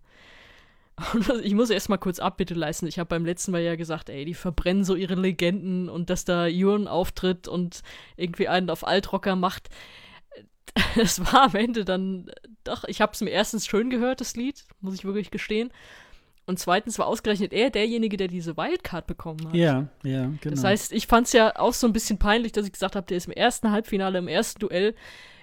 Und 1.14 1.28
ich 1.42 1.54
muss 1.54 1.70
erst 1.70 1.88
mal 1.88 1.96
kurz 1.96 2.18
Abbitte 2.18 2.54
leisten. 2.54 2.86
Ich 2.86 2.98
habe 2.98 3.08
beim 3.08 3.24
letzten 3.24 3.52
Mal 3.52 3.62
ja 3.62 3.76
gesagt, 3.76 4.08
ey, 4.08 4.24
die 4.24 4.34
verbrennen 4.34 4.84
so 4.84 4.94
ihre 4.94 5.14
Legenden 5.14 5.88
und 5.88 6.10
dass 6.10 6.24
da 6.24 6.46
Jürgen 6.46 6.88
auftritt 6.88 7.46
und 7.46 7.82
irgendwie 8.16 8.48
einen 8.48 8.70
auf 8.70 8.86
Altrocker 8.86 9.36
macht. 9.36 9.68
Es 10.96 11.20
war 11.20 11.44
am 11.44 11.54
Ende 11.56 11.84
dann 11.84 12.30
doch, 12.62 12.84
ich 12.84 13.00
habe 13.00 13.12
es 13.12 13.20
mir 13.20 13.30
erstens 13.30 13.66
schön 13.66 13.90
gehört, 13.90 14.20
das 14.20 14.36
Lied, 14.36 14.64
muss 14.80 14.94
ich 14.94 15.04
wirklich 15.04 15.30
gestehen. 15.30 15.72
Und 16.48 16.58
zweitens 16.58 16.98
war 16.98 17.08
ausgerechnet 17.08 17.52
er 17.52 17.68
derjenige, 17.68 18.16
der 18.16 18.26
diese 18.26 18.56
Wildcard 18.56 19.06
bekommen 19.06 19.48
hat. 19.48 19.54
Ja, 19.54 19.88
ja, 20.02 20.32
genau. 20.40 20.54
Das 20.54 20.64
heißt, 20.64 20.92
ich 20.92 21.06
fand 21.06 21.26
es 21.26 21.34
ja 21.34 21.54
auch 21.56 21.74
so 21.74 21.86
ein 21.86 21.92
bisschen 21.92 22.18
peinlich, 22.18 22.52
dass 22.52 22.64
ich 22.64 22.72
gesagt 22.72 22.96
habe, 22.96 23.06
der 23.06 23.18
ist 23.18 23.26
im 23.26 23.34
ersten 23.34 23.70
Halbfinale, 23.70 24.16
im 24.16 24.28
ersten 24.28 24.60
Duell 24.60 24.94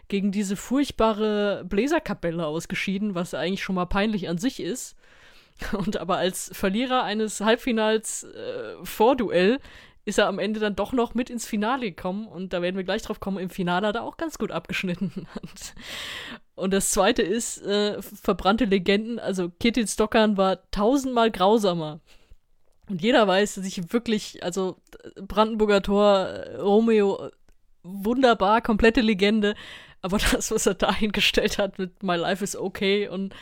gegen 0.07 0.31
diese 0.31 0.55
furchtbare 0.55 1.63
Bläserkapelle 1.63 2.47
ausgeschieden, 2.47 3.13
was 3.13 3.35
eigentlich 3.35 3.61
schon 3.61 3.75
mal 3.75 3.85
peinlich 3.85 4.27
an 4.29 4.39
sich 4.39 4.59
ist. 4.59 4.95
Und 5.73 5.97
aber 5.97 6.17
als 6.17 6.49
Verlierer 6.53 7.03
eines 7.03 7.39
Halbfinals 7.39 8.23
äh, 8.23 8.83
Vorduell 8.83 9.59
ist 10.05 10.17
er 10.17 10.27
am 10.27 10.39
Ende 10.39 10.59
dann 10.59 10.75
doch 10.75 10.91
noch 10.91 11.13
mit 11.13 11.29
ins 11.29 11.45
Finale 11.45 11.91
gekommen 11.91 12.27
und 12.27 12.53
da 12.53 12.61
werden 12.61 12.75
wir 12.75 12.83
gleich 12.83 13.01
drauf 13.01 13.19
kommen, 13.19 13.39
im 13.39 13.49
Finale 13.49 13.87
hat 13.87 13.95
er 13.95 14.03
auch 14.03 14.17
ganz 14.17 14.37
gut 14.37 14.51
abgeschnitten. 14.51 15.27
und 15.41 15.73
das 16.55 16.91
zweite 16.91 17.21
ist, 17.21 17.61
äh, 17.63 18.01
verbrannte 18.01 18.65
Legenden, 18.65 19.19
also 19.19 19.49
Kitty 19.59 19.87
Stockern 19.87 20.37
war 20.37 20.69
tausendmal 20.71 21.31
grausamer. 21.31 21.99
Und 22.89 23.01
jeder 23.01 23.27
weiß, 23.27 23.55
dass 23.55 23.65
ich 23.65 23.91
wirklich, 23.91 24.43
also 24.43 24.77
Brandenburger 25.27 25.81
Tor, 25.81 26.29
Romeo, 26.59 27.29
wunderbar, 27.83 28.61
komplette 28.61 29.01
Legende, 29.01 29.55
aber 30.01 30.17
das, 30.31 30.51
was 30.51 30.65
er 30.65 30.75
dahingestellt 30.75 31.57
hat 31.57 31.79
mit 31.79 32.03
My 32.03 32.15
Life 32.15 32.43
is 32.43 32.55
Okay 32.55 33.07
und 33.07 33.33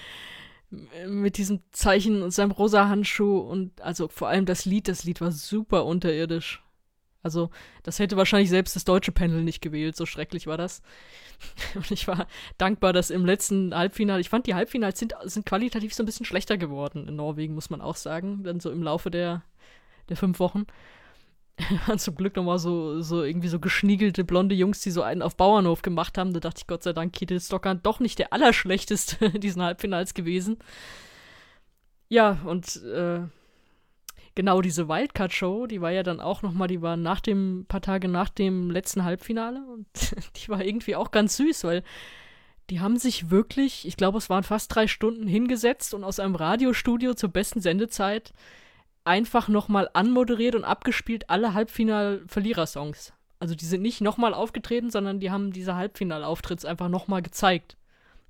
mit 1.07 1.37
diesem 1.37 1.61
Zeichen 1.71 2.23
und 2.23 2.31
seinem 2.31 2.51
rosa 2.51 2.87
Handschuh 2.87 3.37
und 3.37 3.79
also 3.81 4.07
vor 4.07 4.29
allem 4.29 4.45
das 4.45 4.65
Lied, 4.65 4.87
das 4.87 5.03
Lied 5.03 5.21
war 5.21 5.31
super 5.31 5.85
unterirdisch. 5.85 6.63
Also, 7.23 7.49
das 7.83 7.99
hätte 7.99 8.17
wahrscheinlich 8.17 8.49
selbst 8.49 8.75
das 8.75 8.83
deutsche 8.83 9.13
Panel 9.13 9.43
nicht 9.43 9.61
gewählt, 9.61 9.95
so 9.95 10.05
schrecklich 10.05 10.45
war 10.45 10.57
das. 10.57 10.81
Und 11.75 11.89
ich 11.89 12.07
war 12.07 12.27
dankbar, 12.57 12.93
dass 12.93 13.09
im 13.09 13.25
letzten 13.25 13.73
Halbfinale, 13.73 14.21
ich 14.21 14.29
fand, 14.29 14.45
die 14.45 14.55
Halbfinals 14.55 14.99
sind, 14.99 15.15
sind 15.23 15.45
qualitativ 15.45 15.93
so 15.93 16.03
ein 16.03 16.05
bisschen 16.05 16.25
schlechter 16.25 16.57
geworden 16.57 17.07
in 17.07 17.15
Norwegen, 17.15 17.55
muss 17.55 17.69
man 17.69 17.81
auch 17.81 17.95
sagen, 17.95 18.43
dann 18.43 18.59
so 18.59 18.69
im 18.71 18.83
Laufe 18.83 19.09
der, 19.09 19.43
der 20.09 20.17
fünf 20.17 20.39
Wochen. 20.39 20.65
zum 21.97 22.15
Glück 22.15 22.35
nochmal 22.35 22.59
so, 22.59 23.01
so 23.01 23.23
irgendwie 23.23 23.47
so 23.47 23.59
geschniegelte 23.59 24.23
blonde 24.23 24.55
Jungs, 24.55 24.81
die 24.81 24.91
so 24.91 25.03
einen 25.03 25.21
auf 25.21 25.35
Bauernhof 25.35 25.81
gemacht 25.81 26.17
haben. 26.17 26.33
Da 26.33 26.39
dachte 26.39 26.61
ich, 26.61 26.67
Gott 26.67 26.83
sei 26.83 26.93
Dank, 26.93 27.13
Kittel 27.13 27.39
Stockern 27.39 27.81
doch 27.83 27.99
nicht 27.99 28.19
der 28.19 28.33
Allerschlechteste 28.33 29.25
in 29.33 29.41
diesen 29.41 29.61
Halbfinals 29.61 30.13
gewesen. 30.13 30.57
Ja, 32.09 32.39
und 32.45 32.83
äh, 32.83 33.21
genau 34.35 34.61
diese 34.61 34.87
Wildcard-Show, 34.87 35.67
die 35.67 35.81
war 35.81 35.91
ja 35.91 36.03
dann 36.03 36.19
auch 36.19 36.41
nochmal, 36.41 36.67
die 36.67 36.81
war 36.81 36.97
nach 36.97 37.19
dem, 37.19 37.65
paar 37.67 37.81
Tage 37.81 38.07
nach 38.07 38.29
dem 38.29 38.71
letzten 38.71 39.03
Halbfinale 39.03 39.63
und 39.71 39.87
die 40.37 40.49
war 40.49 40.63
irgendwie 40.63 40.95
auch 40.95 41.11
ganz 41.11 41.37
süß, 41.37 41.63
weil 41.65 41.83
die 42.69 42.79
haben 42.79 42.97
sich 42.97 43.29
wirklich, 43.29 43.87
ich 43.87 43.97
glaube, 43.97 44.17
es 44.17 44.29
waren 44.29 44.43
fast 44.43 44.73
drei 44.73 44.87
Stunden 44.87 45.27
hingesetzt 45.27 45.93
und 45.93 46.03
aus 46.03 46.19
einem 46.19 46.35
Radiostudio 46.35 47.13
zur 47.13 47.29
besten 47.29 47.61
Sendezeit 47.61 48.33
einfach 49.03 49.49
nochmal 49.49 49.89
anmoderiert 49.93 50.55
und 50.55 50.63
abgespielt 50.63 51.29
alle 51.29 51.53
Halbfinal-Verlierer-Songs. 51.53 53.13
Also 53.39 53.55
die 53.55 53.65
sind 53.65 53.81
nicht 53.81 53.99
nochmal 53.99 54.33
aufgetreten, 54.33 54.89
sondern 54.89 55.19
die 55.19 55.29
haben 55.29 55.51
diese 55.51 55.75
Halbfinalauftritts 55.75 56.63
einfach 56.63 56.87
nochmal 56.87 57.21
gezeigt. 57.21 57.75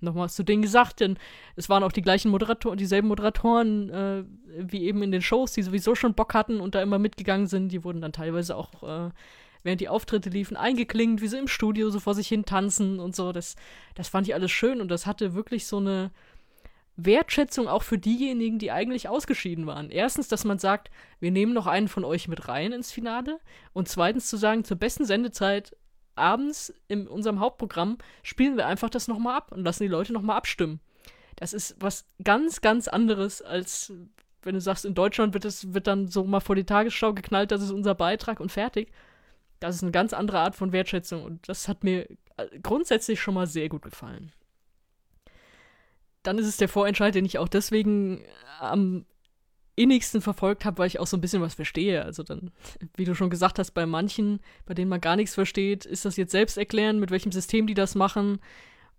Nochmal 0.04 0.30
zu 0.30 0.44
denen 0.44 0.62
gesagt, 0.62 1.00
denn 1.00 1.18
es 1.56 1.70
waren 1.70 1.84
auch 1.84 1.92
die 1.92 2.02
gleichen 2.02 2.30
Moderatoren, 2.30 2.78
dieselben 2.78 3.08
Moderatoren 3.08 3.90
äh, 3.90 4.24
wie 4.58 4.84
eben 4.84 5.02
in 5.04 5.12
den 5.12 5.22
Shows, 5.22 5.54
die 5.54 5.64
sowieso 5.64 5.96
schon 5.96 6.14
Bock 6.14 6.34
hatten 6.34 6.60
und 6.60 6.76
da 6.76 6.82
immer 6.82 7.00
mitgegangen 7.00 7.48
sind. 7.48 7.70
Die 7.70 7.84
wurden 7.84 8.02
dann 8.02 8.14
teilweise 8.14 8.56
auch, 8.56 8.84
äh, 8.84 9.12
während 9.64 9.82
die 9.82 9.90
Auftritte 9.90 10.30
liefen, 10.30 10.58
eingeklingt, 10.58 11.22
wie 11.22 11.28
sie 11.28 11.40
im 11.40 11.48
Studio 11.48 11.90
so 11.90 12.00
vor 12.00 12.14
sich 12.14 12.28
hin 12.28 12.46
tanzen 12.46 13.00
und 13.00 13.16
so. 13.16 13.32
Das, 13.32 13.56
das 13.96 14.10
fand 14.10 14.28
ich 14.28 14.36
alles 14.36 14.52
schön 14.52 14.82
und 14.82 14.90
das 14.90 15.06
hatte 15.06 15.34
wirklich 15.34 15.66
so 15.66 15.78
eine, 15.78 16.12
Wertschätzung 16.96 17.68
auch 17.68 17.84
für 17.84 17.98
diejenigen, 17.98 18.60
die 18.60 18.72
eigentlich 18.72 19.10
ausgeschieden 19.10 19.66
waren. 19.66 19.90
Erstens, 19.90 20.28
dass 20.28 20.46
man 20.46 20.60
sagt, 20.60 20.92
wir 21.20 21.32
nehmen 21.32 21.54
noch 21.54 21.66
einen 21.66 21.88
von 21.88 22.06
euch 22.06 22.28
mit 22.28 22.48
rein 22.48 22.72
ins 22.72 22.92
Finale. 22.92 23.40
Und 23.74 23.88
zweitens 23.88 24.28
zu 24.28 24.38
sagen, 24.38 24.64
zur 24.64 24.78
besten 24.78 25.06
Sendezeit 25.06 25.76
abends 26.16 26.74
in 26.88 27.08
unserem 27.08 27.40
Hauptprogramm 27.40 27.98
spielen 28.22 28.58
wir 28.58 28.68
einfach 28.68 28.90
das 28.90 29.08
nochmal 29.08 29.38
ab 29.38 29.52
und 29.52 29.64
lassen 29.64 29.84
die 29.84 29.90
Leute 29.90 30.14
nochmal 30.14 30.38
abstimmen. 30.38 30.80
Das 31.36 31.54
ist 31.54 31.76
was 31.80 32.06
ganz, 32.24 32.62
ganz 32.62 32.88
anderes, 32.88 33.42
als 33.42 33.92
wenn 34.44 34.56
du 34.56 34.62
sagst, 34.62 34.86
in 34.86 34.94
Deutschland 34.94 35.34
wird 35.34 35.46
es 35.46 35.74
wird 35.74 35.88
dann 35.88 36.08
so 36.08 36.24
mal 36.24 36.40
vor 36.40 36.56
die 36.56 36.66
Tagesschau 36.66 37.14
geknallt, 37.14 37.52
das 37.52 37.62
ist 37.62 37.72
unser 37.72 37.96
Beitrag 37.96 38.40
und 38.40 38.52
fertig. 38.52 38.92
Das 39.60 39.76
ist 39.76 39.84
eine 39.84 39.92
ganz 39.92 40.14
andere 40.14 40.40
Art 40.40 40.56
von 40.56 40.74
Wertschätzung 40.74 41.24
und 41.24 41.48
das 41.48 41.68
hat 41.68 41.84
mir 41.84 42.10
äh, 42.38 42.60
grundsätzlich 42.62 43.22
schon 43.22 43.34
mal 43.34 43.48
sehr 43.48 43.70
gut 43.70 43.82
gefallen 43.82 44.34
dann 46.24 46.38
ist 46.38 46.48
es 46.48 46.58
der 46.58 46.70
Vorentscheid, 46.70 47.14
den 47.14 47.26
ich 47.26 47.38
auch 47.38 47.50
deswegen 47.50 48.26
am 48.60 49.06
innigsten 49.76 50.22
verfolgt 50.22 50.66
habe, 50.66 50.78
weil 50.78 50.88
ich 50.88 51.00
auch 51.00 51.08
so 51.08 51.18
ein 51.18 51.22
bisschen 51.22 51.42
was 51.42 51.56
verstehe. 51.56 52.04
Also 52.04 52.24
dann, 52.24 52.52
wie 52.96 53.06
du 53.06 53.16
schon 53.16 53.30
gesagt 53.30 53.60
hast, 53.60 53.72
bei 53.72 53.86
manchen, 53.86 54.40
bei 54.66 54.74
denen 54.74 54.90
man 54.90 55.02
gar 55.02 55.16
nichts 55.16 55.34
versteht, 55.34 55.86
ist 55.86 56.06
das 56.06 56.18
jetzt 56.18 56.32
selbst 56.32 56.58
erklären, 56.58 57.00
mit 57.00 57.12
welchem 57.12 57.32
System 57.32 57.66
die 57.66 57.74
das 57.74 57.96
machen? 57.96 58.40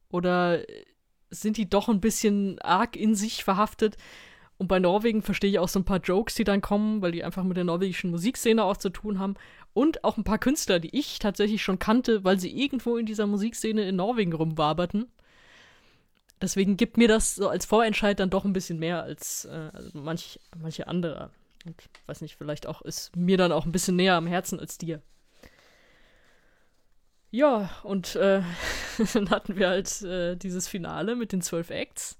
Oder 0.09 0.63
sind 1.31 1.57
die 1.57 1.69
doch 1.69 1.89
ein 1.89 2.01
bisschen 2.01 2.59
arg 2.61 2.97
in 2.97 3.15
sich 3.15 3.45
verhaftet? 3.45 3.97
Und 4.57 4.69
bei 4.69 4.79
Norwegen 4.79 5.23
verstehe 5.23 5.51
ich 5.51 5.59
auch 5.59 5.69
so 5.69 5.81
ein 5.81 5.85
paar 5.85 6.01
Jokes, 6.01 6.35
die 6.35 6.45
dann 6.45 6.61
kommen, 6.61 7.03
weil 7.03 7.13
die 7.13 7.25
einfach 7.25 7.43
mit 7.43 7.57
der 7.57 7.65
norwegischen 7.65 8.11
Musikszene 8.11 8.63
auch 8.63 8.77
zu 8.77 8.91
tun 8.91 9.19
haben. 9.19 9.35
Und 9.73 10.05
auch 10.05 10.17
ein 10.17 10.25
paar 10.25 10.39
Künstler, 10.39 10.79
die 10.79 10.97
ich 10.97 11.19
tatsächlich 11.19 11.63
schon 11.63 11.81
kannte, 11.81 12.23
weil 12.23 12.39
sie 12.39 12.57
irgendwo 12.57 12.97
in 12.97 13.07
dieser 13.07 13.27
Musikszene 13.27 13.89
in 13.89 13.97
Norwegen 13.97 14.33
rumwaberten. 14.33 15.07
Deswegen 16.41 16.77
gibt 16.77 16.97
mir 16.97 17.09
das 17.09 17.35
so 17.35 17.49
als 17.49 17.65
Vorentscheid 17.65 18.19
dann 18.19 18.31
doch 18.31 18.45
ein 18.45 18.53
bisschen 18.53 18.79
mehr 18.79 19.03
als 19.03 19.45
äh, 19.47 19.71
manch, 19.93 20.41
manche 20.57 20.89
andere. 20.89 21.31
Und 21.65 21.77
weiß 22.07 22.21
nicht, 22.21 22.37
vielleicht 22.37 22.67
auch 22.67 22.83
ist 22.83 23.17
mir 23.17 23.39
dann 23.39 23.53
auch 23.53 23.65
ein 23.65 23.73
bisschen 23.73 23.97
näher 23.97 24.17
am 24.17 24.27
Herzen 24.27 24.61
als 24.61 24.77
dir. 24.77 25.01
Ja, 27.31 27.71
und 27.83 28.15
äh, 28.17 28.43
dann 29.15 29.31
hatten 29.31 29.57
wir 29.57 29.69
halt 29.69 30.03
äh, 30.03 30.37
dieses 30.37 30.69
Finale 30.69 31.17
mit 31.17 31.33
den 31.33 31.41
zwölf 31.41 31.71
Acts. 31.71 32.19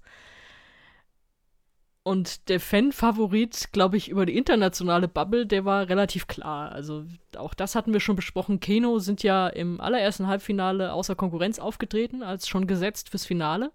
Und 2.03 2.49
der 2.49 2.59
Fan-Favorit, 2.59 3.69
glaube 3.71 3.97
ich, 3.97 4.09
über 4.09 4.27
die 4.27 4.37
internationale 4.37 5.07
Bubble, 5.07 5.47
der 5.47 5.65
war 5.65 5.89
relativ 5.89 6.27
klar. 6.27 6.71
Also 6.71 7.05
auch 7.35 7.55
das 7.55 7.73
hatten 7.73 7.93
wir 7.93 7.99
schon 7.99 8.15
besprochen. 8.15 8.59
Keno 8.59 8.99
sind 8.99 9.23
ja 9.23 9.47
im 9.47 9.81
allerersten 9.81 10.27
Halbfinale 10.27 10.93
außer 10.93 11.15
Konkurrenz 11.15 11.57
aufgetreten, 11.57 12.21
als 12.21 12.47
schon 12.47 12.67
gesetzt 12.67 13.09
fürs 13.09 13.25
Finale. 13.25 13.71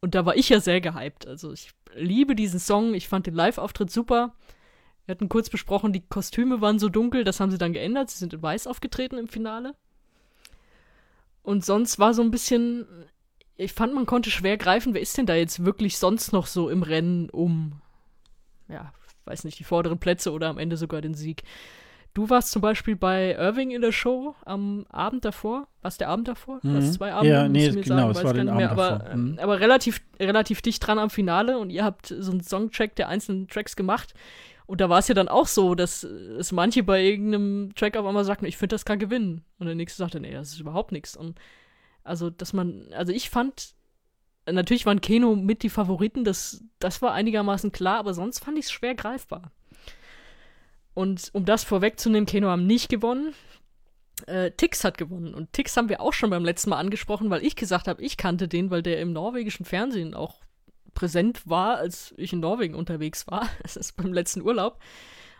Und 0.00 0.14
da 0.14 0.24
war 0.24 0.36
ich 0.36 0.48
ja 0.48 0.60
sehr 0.60 0.80
gehypt. 0.80 1.26
Also 1.26 1.52
ich 1.52 1.70
liebe 1.94 2.34
diesen 2.34 2.60
Song. 2.60 2.94
Ich 2.94 3.08
fand 3.08 3.26
den 3.26 3.34
Live-Auftritt 3.34 3.90
super. 3.90 4.34
Wir 5.06 5.14
hatten 5.14 5.28
kurz 5.28 5.50
besprochen, 5.50 5.92
die 5.92 6.06
Kostüme 6.06 6.60
waren 6.60 6.78
so 6.78 6.88
dunkel, 6.88 7.24
das 7.24 7.40
haben 7.40 7.50
sie 7.50 7.58
dann 7.58 7.72
geändert. 7.72 8.10
Sie 8.10 8.18
sind 8.18 8.32
in 8.32 8.42
weiß 8.42 8.66
aufgetreten 8.66 9.18
im 9.18 9.28
Finale. 9.28 9.74
Und 11.42 11.64
sonst 11.64 11.98
war 11.98 12.14
so 12.14 12.22
ein 12.22 12.30
bisschen, 12.30 12.86
ich 13.56 13.72
fand, 13.72 13.94
man 13.94 14.06
konnte 14.06 14.30
schwer 14.30 14.56
greifen, 14.56 14.94
wer 14.94 15.00
ist 15.00 15.16
denn 15.18 15.26
da 15.26 15.34
jetzt 15.34 15.64
wirklich 15.64 15.98
sonst 15.98 16.32
noch 16.32 16.46
so 16.46 16.68
im 16.68 16.82
Rennen 16.82 17.28
um, 17.30 17.80
ja, 18.68 18.92
weiß 19.24 19.44
nicht, 19.44 19.58
die 19.58 19.64
vorderen 19.64 19.98
Plätze 19.98 20.32
oder 20.32 20.48
am 20.48 20.58
Ende 20.58 20.76
sogar 20.76 21.00
den 21.00 21.14
Sieg. 21.14 21.42
Du 22.12 22.28
warst 22.28 22.50
zum 22.50 22.60
Beispiel 22.60 22.96
bei 22.96 23.36
Irving 23.36 23.70
in 23.70 23.82
der 23.82 23.92
Show 23.92 24.34
am 24.44 24.84
Abend 24.88 25.24
davor. 25.24 25.68
Was 25.80 25.96
der 25.96 26.08
Abend 26.08 26.26
davor? 26.26 26.58
Mhm. 26.62 26.76
Was 26.76 26.92
zwei 26.94 27.12
Abende? 27.12 27.32
Ja, 27.32 27.48
nee, 27.48 27.68
genau, 27.70 27.84
sagen, 27.84 28.10
es 28.10 28.24
war 28.24 28.34
den 28.34 28.48
Abend 28.48 28.60
mehr, 28.60 28.70
aber, 28.72 29.16
mhm. 29.16 29.38
aber 29.40 29.60
relativ, 29.60 30.00
relativ 30.18 30.60
dicht 30.60 30.84
dran 30.84 30.98
am 30.98 31.10
Finale 31.10 31.58
und 31.58 31.70
ihr 31.70 31.84
habt 31.84 32.06
so 32.06 32.32
einen 32.32 32.42
Songcheck 32.42 32.96
der 32.96 33.08
einzelnen 33.08 33.46
Tracks 33.48 33.76
gemacht. 33.76 34.14
Und 34.66 34.80
da 34.80 34.88
war 34.88 34.98
es 35.00 35.08
ja 35.08 35.14
dann 35.14 35.28
auch 35.28 35.46
so, 35.46 35.74
dass 35.74 36.04
es 36.04 36.52
manche 36.52 36.82
bei 36.82 37.02
irgendeinem 37.02 37.74
Track 37.74 37.96
auf 37.96 38.06
einmal 38.06 38.24
sagten, 38.24 38.46
ich 38.46 38.56
finde, 38.56 38.74
das 38.74 38.84
kann 38.84 38.98
gewinnen. 39.00 39.44
Und 39.58 39.66
der 39.66 39.74
nächste 39.74 39.98
sagte, 39.98 40.20
nee, 40.20 40.32
das 40.32 40.50
ist 40.52 40.60
überhaupt 40.60 40.92
nichts. 40.92 41.16
Und 41.16 41.38
also, 42.04 42.30
dass 42.30 42.52
man, 42.52 42.86
also 42.92 43.12
ich 43.12 43.30
fand, 43.30 43.74
natürlich 44.50 44.86
waren 44.86 45.00
Keno 45.00 45.36
mit 45.36 45.62
die 45.62 45.70
Favoriten, 45.70 46.24
das, 46.24 46.64
das 46.78 47.02
war 47.02 47.12
einigermaßen 47.12 47.72
klar, 47.72 47.98
aber 47.98 48.14
sonst 48.14 48.44
fand 48.44 48.58
ich 48.58 48.66
es 48.66 48.72
schwer 48.72 48.94
greifbar. 48.94 49.50
Und 50.94 51.30
um 51.32 51.44
das 51.44 51.64
vorwegzunehmen, 51.64 52.26
Keno 52.26 52.48
haben 52.48 52.66
nicht 52.66 52.88
gewonnen. 52.88 53.34
äh, 54.26 54.50
Tix 54.52 54.84
hat 54.84 54.98
gewonnen. 54.98 55.34
Und 55.34 55.52
Tix 55.52 55.76
haben 55.76 55.88
wir 55.88 56.00
auch 56.00 56.12
schon 56.12 56.30
beim 56.30 56.44
letzten 56.44 56.70
Mal 56.70 56.78
angesprochen, 56.78 57.30
weil 57.30 57.44
ich 57.44 57.56
gesagt 57.56 57.88
habe, 57.88 58.02
ich 58.02 58.16
kannte 58.16 58.48
den, 58.48 58.70
weil 58.70 58.82
der 58.82 59.00
im 59.00 59.12
norwegischen 59.12 59.64
Fernsehen 59.64 60.14
auch 60.14 60.40
präsent 60.94 61.48
war, 61.48 61.76
als 61.76 62.12
ich 62.16 62.32
in 62.32 62.40
Norwegen 62.40 62.74
unterwegs 62.74 63.26
war. 63.26 63.48
Das 63.62 63.76
ist 63.76 63.96
beim 63.96 64.12
letzten 64.12 64.42
Urlaub. 64.42 64.78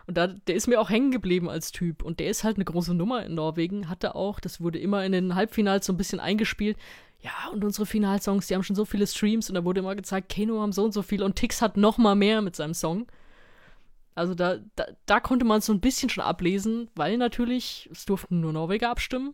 Und 0.07 0.17
da, 0.17 0.27
der 0.27 0.55
ist 0.55 0.67
mir 0.67 0.81
auch 0.81 0.89
hängen 0.89 1.11
geblieben 1.11 1.49
als 1.49 1.71
Typ. 1.71 2.01
Und 2.03 2.19
der 2.19 2.29
ist 2.29 2.43
halt 2.43 2.57
eine 2.57 2.65
große 2.65 2.93
Nummer 2.93 3.25
in 3.25 3.35
Norwegen. 3.35 3.87
Hatte 3.87 4.15
auch, 4.15 4.39
das 4.39 4.59
wurde 4.61 4.79
immer 4.79 5.05
in 5.05 5.11
den 5.11 5.35
Halbfinals 5.35 5.85
so 5.85 5.93
ein 5.93 5.97
bisschen 5.97 6.19
eingespielt. 6.19 6.77
Ja, 7.21 7.51
und 7.53 7.63
unsere 7.63 7.85
Finalsongs, 7.85 8.47
die 8.47 8.55
haben 8.55 8.63
schon 8.63 8.75
so 8.75 8.85
viele 8.85 9.05
Streams. 9.05 9.47
Und 9.49 9.55
da 9.55 9.63
wurde 9.63 9.81
immer 9.81 9.95
gezeigt, 9.95 10.29
Keno 10.29 10.59
haben 10.59 10.71
so 10.71 10.85
und 10.85 10.93
so 10.93 11.03
viel. 11.03 11.21
Und 11.21 11.35
Tix 11.35 11.61
hat 11.61 11.77
noch 11.77 11.97
mal 11.99 12.15
mehr 12.15 12.41
mit 12.41 12.55
seinem 12.55 12.73
Song. 12.73 13.05
Also 14.13 14.35
da, 14.35 14.57
da, 14.75 14.85
da 15.05 15.19
konnte 15.19 15.45
man 15.45 15.59
es 15.59 15.65
so 15.65 15.73
ein 15.73 15.79
bisschen 15.79 16.09
schon 16.09 16.23
ablesen, 16.23 16.89
weil 16.95 17.17
natürlich, 17.17 17.89
es 17.91 18.05
durften 18.05 18.41
nur 18.41 18.53
Norweger 18.53 18.89
abstimmen. 18.89 19.33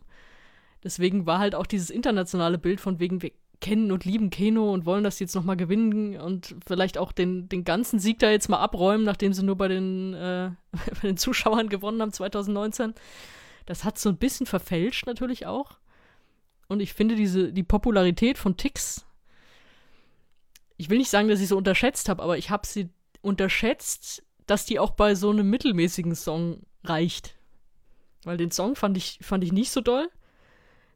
Deswegen 0.84 1.26
war 1.26 1.40
halt 1.40 1.54
auch 1.54 1.66
dieses 1.66 1.90
internationale 1.90 2.58
Bild 2.58 2.80
von 2.80 3.00
wegen, 3.00 3.20
wir 3.20 3.32
kennen 3.60 3.90
und 3.90 4.04
lieben 4.04 4.30
Keno 4.30 4.72
und 4.72 4.86
wollen 4.86 5.02
das 5.02 5.18
jetzt 5.18 5.34
nochmal 5.34 5.56
gewinnen 5.56 6.20
und 6.20 6.54
vielleicht 6.66 6.96
auch 6.96 7.10
den, 7.10 7.48
den 7.48 7.64
ganzen 7.64 7.98
Sieg 7.98 8.20
da 8.20 8.30
jetzt 8.30 8.48
mal 8.48 8.58
abräumen, 8.58 9.04
nachdem 9.04 9.32
sie 9.32 9.42
nur 9.42 9.56
bei 9.56 9.68
den, 9.68 10.14
äh, 10.14 10.50
bei 10.72 11.08
den 11.08 11.16
Zuschauern 11.16 11.68
gewonnen 11.68 12.00
haben 12.00 12.12
2019. 12.12 12.94
Das 13.66 13.84
hat 13.84 13.98
so 13.98 14.08
ein 14.08 14.16
bisschen 14.16 14.46
verfälscht 14.46 15.06
natürlich 15.06 15.46
auch. 15.46 15.78
Und 16.68 16.80
ich 16.80 16.92
finde 16.92 17.16
diese, 17.16 17.52
die 17.52 17.62
Popularität 17.62 18.38
von 18.38 18.56
Tix, 18.56 19.06
ich 20.76 20.88
will 20.90 20.98
nicht 20.98 21.10
sagen, 21.10 21.28
dass 21.28 21.40
ich 21.40 21.48
sie 21.48 21.56
unterschätzt 21.56 22.08
habe, 22.08 22.22
aber 22.22 22.38
ich 22.38 22.50
habe 22.50 22.66
sie 22.66 22.90
unterschätzt 23.20 24.22
dass 24.50 24.64
die 24.64 24.78
auch 24.78 24.90
bei 24.90 25.14
so 25.14 25.30
einem 25.30 25.48
mittelmäßigen 25.48 26.14
Song 26.14 26.62
reicht. 26.84 27.34
Weil 28.24 28.36
den 28.36 28.50
Song 28.50 28.74
fand 28.74 28.96
ich, 28.96 29.18
fand 29.22 29.44
ich 29.44 29.52
nicht 29.52 29.70
so 29.70 29.80
doll. 29.80 30.08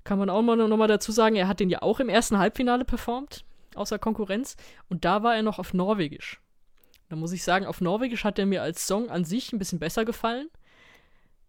Kann 0.04 0.18
man 0.18 0.30
auch 0.30 0.42
mal 0.42 0.56
nochmal 0.56 0.88
dazu 0.88 1.12
sagen, 1.12 1.36
er 1.36 1.46
hat 1.46 1.60
den 1.60 1.70
ja 1.70 1.82
auch 1.82 2.00
im 2.00 2.08
ersten 2.08 2.38
Halbfinale 2.38 2.84
performt, 2.84 3.44
außer 3.76 3.98
Konkurrenz. 3.98 4.56
Und 4.88 5.04
da 5.04 5.22
war 5.22 5.36
er 5.36 5.42
noch 5.42 5.58
auf 5.58 5.74
Norwegisch. 5.74 6.40
Da 7.08 7.16
muss 7.16 7.32
ich 7.32 7.44
sagen, 7.44 7.66
auf 7.66 7.80
Norwegisch 7.80 8.24
hat 8.24 8.38
er 8.38 8.46
mir 8.46 8.62
als 8.62 8.86
Song 8.86 9.10
an 9.10 9.24
sich 9.24 9.52
ein 9.52 9.58
bisschen 9.58 9.78
besser 9.78 10.04
gefallen. 10.04 10.48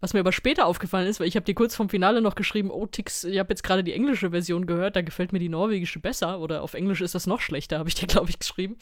Was 0.01 0.13
mir 0.13 0.19
aber 0.19 0.33
später 0.33 0.65
aufgefallen 0.65 1.07
ist, 1.07 1.21
weil 1.21 1.29
ich 1.29 1.37
habe 1.37 1.45
dir 1.45 1.55
kurz 1.55 1.73
vom 1.73 1.87
Finale 1.87 2.19
noch 2.19 2.35
geschrieben, 2.35 2.69
oh 2.69 2.85
Tix, 2.85 3.23
ich 3.23 3.39
habe 3.39 3.53
jetzt 3.53 3.63
gerade 3.63 3.85
die 3.85 3.93
englische 3.93 4.31
Version 4.31 4.65
gehört, 4.65 4.97
da 4.97 5.01
gefällt 5.01 5.31
mir 5.31 5.39
die 5.39 5.47
norwegische 5.47 6.01
besser 6.01 6.41
oder 6.41 6.61
auf 6.61 6.73
Englisch 6.73 6.99
ist 6.99 7.15
das 7.15 7.25
noch 7.25 7.39
schlechter, 7.39 7.79
habe 7.79 7.87
ich 7.87 7.95
dir, 7.95 8.07
glaube 8.07 8.29
ich, 8.29 8.37
geschrieben. 8.37 8.77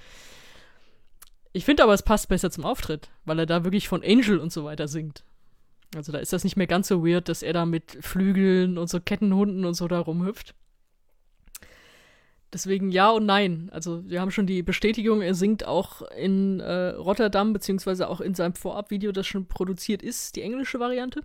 Ich 1.54 1.66
finde 1.66 1.84
aber, 1.84 1.94
es 1.94 2.04
passt 2.04 2.30
besser 2.30 2.50
zum 2.50 2.66
Auftritt, 2.66 3.10
weil 3.26 3.40
er 3.40 3.46
da 3.46 3.64
wirklich 3.64 3.88
von 3.88 4.04
Angel 4.04 4.40
und 4.40 4.52
so 4.52 4.64
weiter 4.64 4.88
singt. 4.88 5.24
Also 5.96 6.12
da 6.12 6.20
ist 6.20 6.32
das 6.32 6.46
nicht 6.46 6.56
mehr 6.56 6.68
ganz 6.68 6.88
so 6.88 7.06
weird, 7.06 7.28
dass 7.28 7.44
er 7.44 7.52
da 7.52 7.66
mit 7.66 7.98
Flügeln 8.00 8.78
und 8.78 8.90
so 8.90 9.02
Kettenhunden 9.02 9.66
und 9.66 9.74
so 9.74 9.88
da 9.88 10.00
rumhüpft. 10.00 10.56
Deswegen 12.54 12.92
ja 12.92 13.10
und 13.10 13.26
nein. 13.26 13.70
Also 13.74 14.08
wir 14.10 14.22
haben 14.22 14.32
schon 14.32 14.48
die 14.48 14.64
Bestätigung, 14.64 15.22
er 15.22 15.36
singt 15.36 15.66
auch 15.66 16.02
in 16.18 16.60
äh, 16.60 16.90
Rotterdam, 16.90 17.54
beziehungsweise 17.54 18.10
auch 18.10 18.22
in 18.22 18.36
seinem 18.36 18.56
Vorabvideo, 18.56 19.12
das 19.12 19.28
schon 19.28 19.48
produziert 19.48 20.02
ist, 20.04 20.36
die 20.36 20.42
englische 20.42 20.80
Variante. 20.80 21.22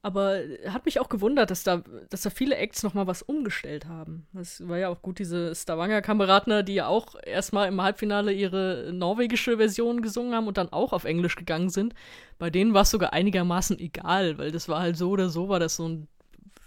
Aber 0.00 0.40
hat 0.68 0.84
mich 0.84 1.00
auch 1.00 1.08
gewundert, 1.08 1.50
dass 1.50 1.64
da, 1.64 1.82
dass 2.08 2.22
da 2.22 2.30
viele 2.30 2.56
Acts 2.56 2.84
noch 2.84 2.94
mal 2.94 3.08
was 3.08 3.22
umgestellt 3.22 3.86
haben. 3.86 4.28
Das 4.32 4.66
war 4.68 4.78
ja 4.78 4.90
auch 4.90 5.02
gut, 5.02 5.18
diese 5.18 5.52
Stavanger-Kameradner, 5.54 6.62
die 6.62 6.74
ja 6.74 6.86
auch 6.86 7.16
erstmal 7.20 7.66
im 7.66 7.82
Halbfinale 7.82 8.32
ihre 8.32 8.92
norwegische 8.92 9.56
Version 9.56 10.00
gesungen 10.00 10.34
haben 10.34 10.46
und 10.46 10.56
dann 10.56 10.72
auch 10.72 10.92
auf 10.92 11.04
Englisch 11.04 11.34
gegangen 11.34 11.68
sind. 11.68 11.94
Bei 12.38 12.48
denen 12.48 12.74
war 12.74 12.82
es 12.82 12.90
sogar 12.90 13.12
einigermaßen 13.12 13.78
egal, 13.80 14.38
weil 14.38 14.52
das 14.52 14.68
war 14.68 14.80
halt 14.80 14.96
so 14.96 15.10
oder 15.10 15.30
so, 15.30 15.48
war 15.48 15.58
das 15.58 15.74
so 15.74 15.88
ein, 15.88 16.08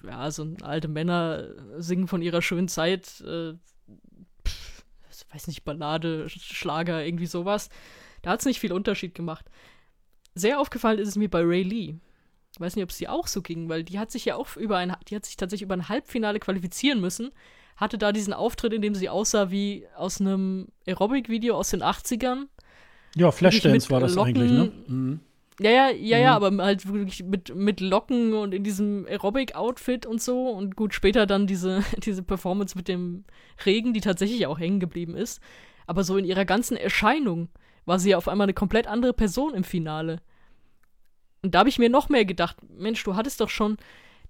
ja, 0.04 0.30
so 0.30 0.44
ein 0.44 0.62
alte 0.62 0.90
Männer 0.90 1.48
singen 1.78 2.10
von 2.10 2.22
ihrer 2.22 2.42
schönen 2.42 2.68
Zeit, 2.68 3.22
äh, 3.22 3.54
pff, 4.46 4.84
weiß 5.32 5.48
nicht, 5.48 5.64
Ballade, 5.64 6.28
Schlager, 6.28 7.06
irgendwie 7.06 7.28
sowas. 7.28 7.70
Da 8.24 8.32
hat 8.32 8.42
es 8.42 8.46
nicht 8.46 8.60
viel 8.60 8.74
Unterschied 8.74 9.16
gemacht. 9.16 9.46
Sehr 10.36 10.60
aufgefallen 10.60 11.00
ist 11.00 11.08
es 11.08 11.16
mir 11.16 11.30
bei 11.30 11.42
Ray 11.42 11.64
Lee 11.64 11.96
weiß 12.62 12.76
nicht, 12.76 12.84
ob 12.84 12.92
es 12.92 12.98
dir 12.98 13.12
auch 13.12 13.28
so 13.28 13.42
ging, 13.42 13.70
weil 13.70 13.84
die 13.84 14.00
hat 14.00 14.12
sich 14.12 14.26
ja 14.26 14.36
auch 14.36 14.56
über 14.56 14.78
ein, 14.78 14.96
die 15.08 15.16
hat 15.16 15.26
sich 15.26 15.38
tatsächlich 15.38 15.66
über 15.66 15.76
ein 15.76 15.90
Halbfinale 15.90 16.40
qualifizieren 16.40 17.02
müssen, 17.02 17.32
hatte 17.76 17.98
da 17.98 18.12
diesen 18.12 18.34
Auftritt, 18.34 18.74
in 18.74 18.82
dem 18.82 18.96
sie 18.96 19.10
aussah 19.10 19.52
wie 19.52 19.86
aus 19.96 20.22
einem 20.22 20.68
Aerobic-Video 20.88 21.56
aus 21.56 21.72
den 21.72 21.82
80ern. 21.82 22.46
Ja, 23.16 23.32
Flashdance 23.32 23.90
war 23.90 24.00
das 24.00 24.16
Locken, 24.16 24.38
eigentlich, 24.38 24.52
ne? 24.52 24.72
Mhm. 24.88 25.20
Ja, 25.60 25.70
ja, 25.70 25.90
ja, 25.90 26.18
mhm. 26.18 26.24
ja, 26.24 26.36
aber 26.36 26.64
halt 26.64 26.92
wirklich 26.92 27.24
mit, 27.24 27.54
mit 27.54 27.82
Locken 27.82 28.34
und 28.34 28.54
in 28.54 28.64
diesem 28.64 29.06
Aerobic-Outfit 29.08 30.06
und 30.06 30.22
so. 30.22 30.50
Und 30.50 30.76
gut, 30.76 30.94
später 30.94 31.26
dann 31.26 31.46
diese, 31.46 31.84
diese 31.98 32.24
Performance 32.24 32.78
mit 32.78 32.88
dem 32.88 33.26
Regen, 33.66 33.94
die 33.94 34.02
tatsächlich 34.02 34.48
auch 34.48 34.60
hängen 34.60 34.80
geblieben 34.80 35.16
ist. 35.16 35.42
Aber 35.88 36.04
so 36.04 36.18
in 36.18 36.26
ihrer 36.26 36.46
ganzen 36.46 36.78
Erscheinung 36.78 37.50
war 37.86 38.00
sie 38.00 38.12
ja 38.12 38.18
auf 38.18 38.28
einmal 38.28 38.46
eine 38.46 38.54
komplett 38.54 38.88
andere 38.88 39.14
Person 39.14 39.54
im 39.54 39.64
Finale. 39.64 40.22
Und 41.42 41.56
da 41.56 41.60
habe 41.60 41.70
ich 41.70 41.80
mir 41.80 41.90
noch 41.90 42.10
mehr 42.10 42.26
gedacht, 42.26 42.58
Mensch, 42.70 43.04
du 43.04 43.16
hattest 43.16 43.42
doch 43.42 43.50
schon 43.50 43.78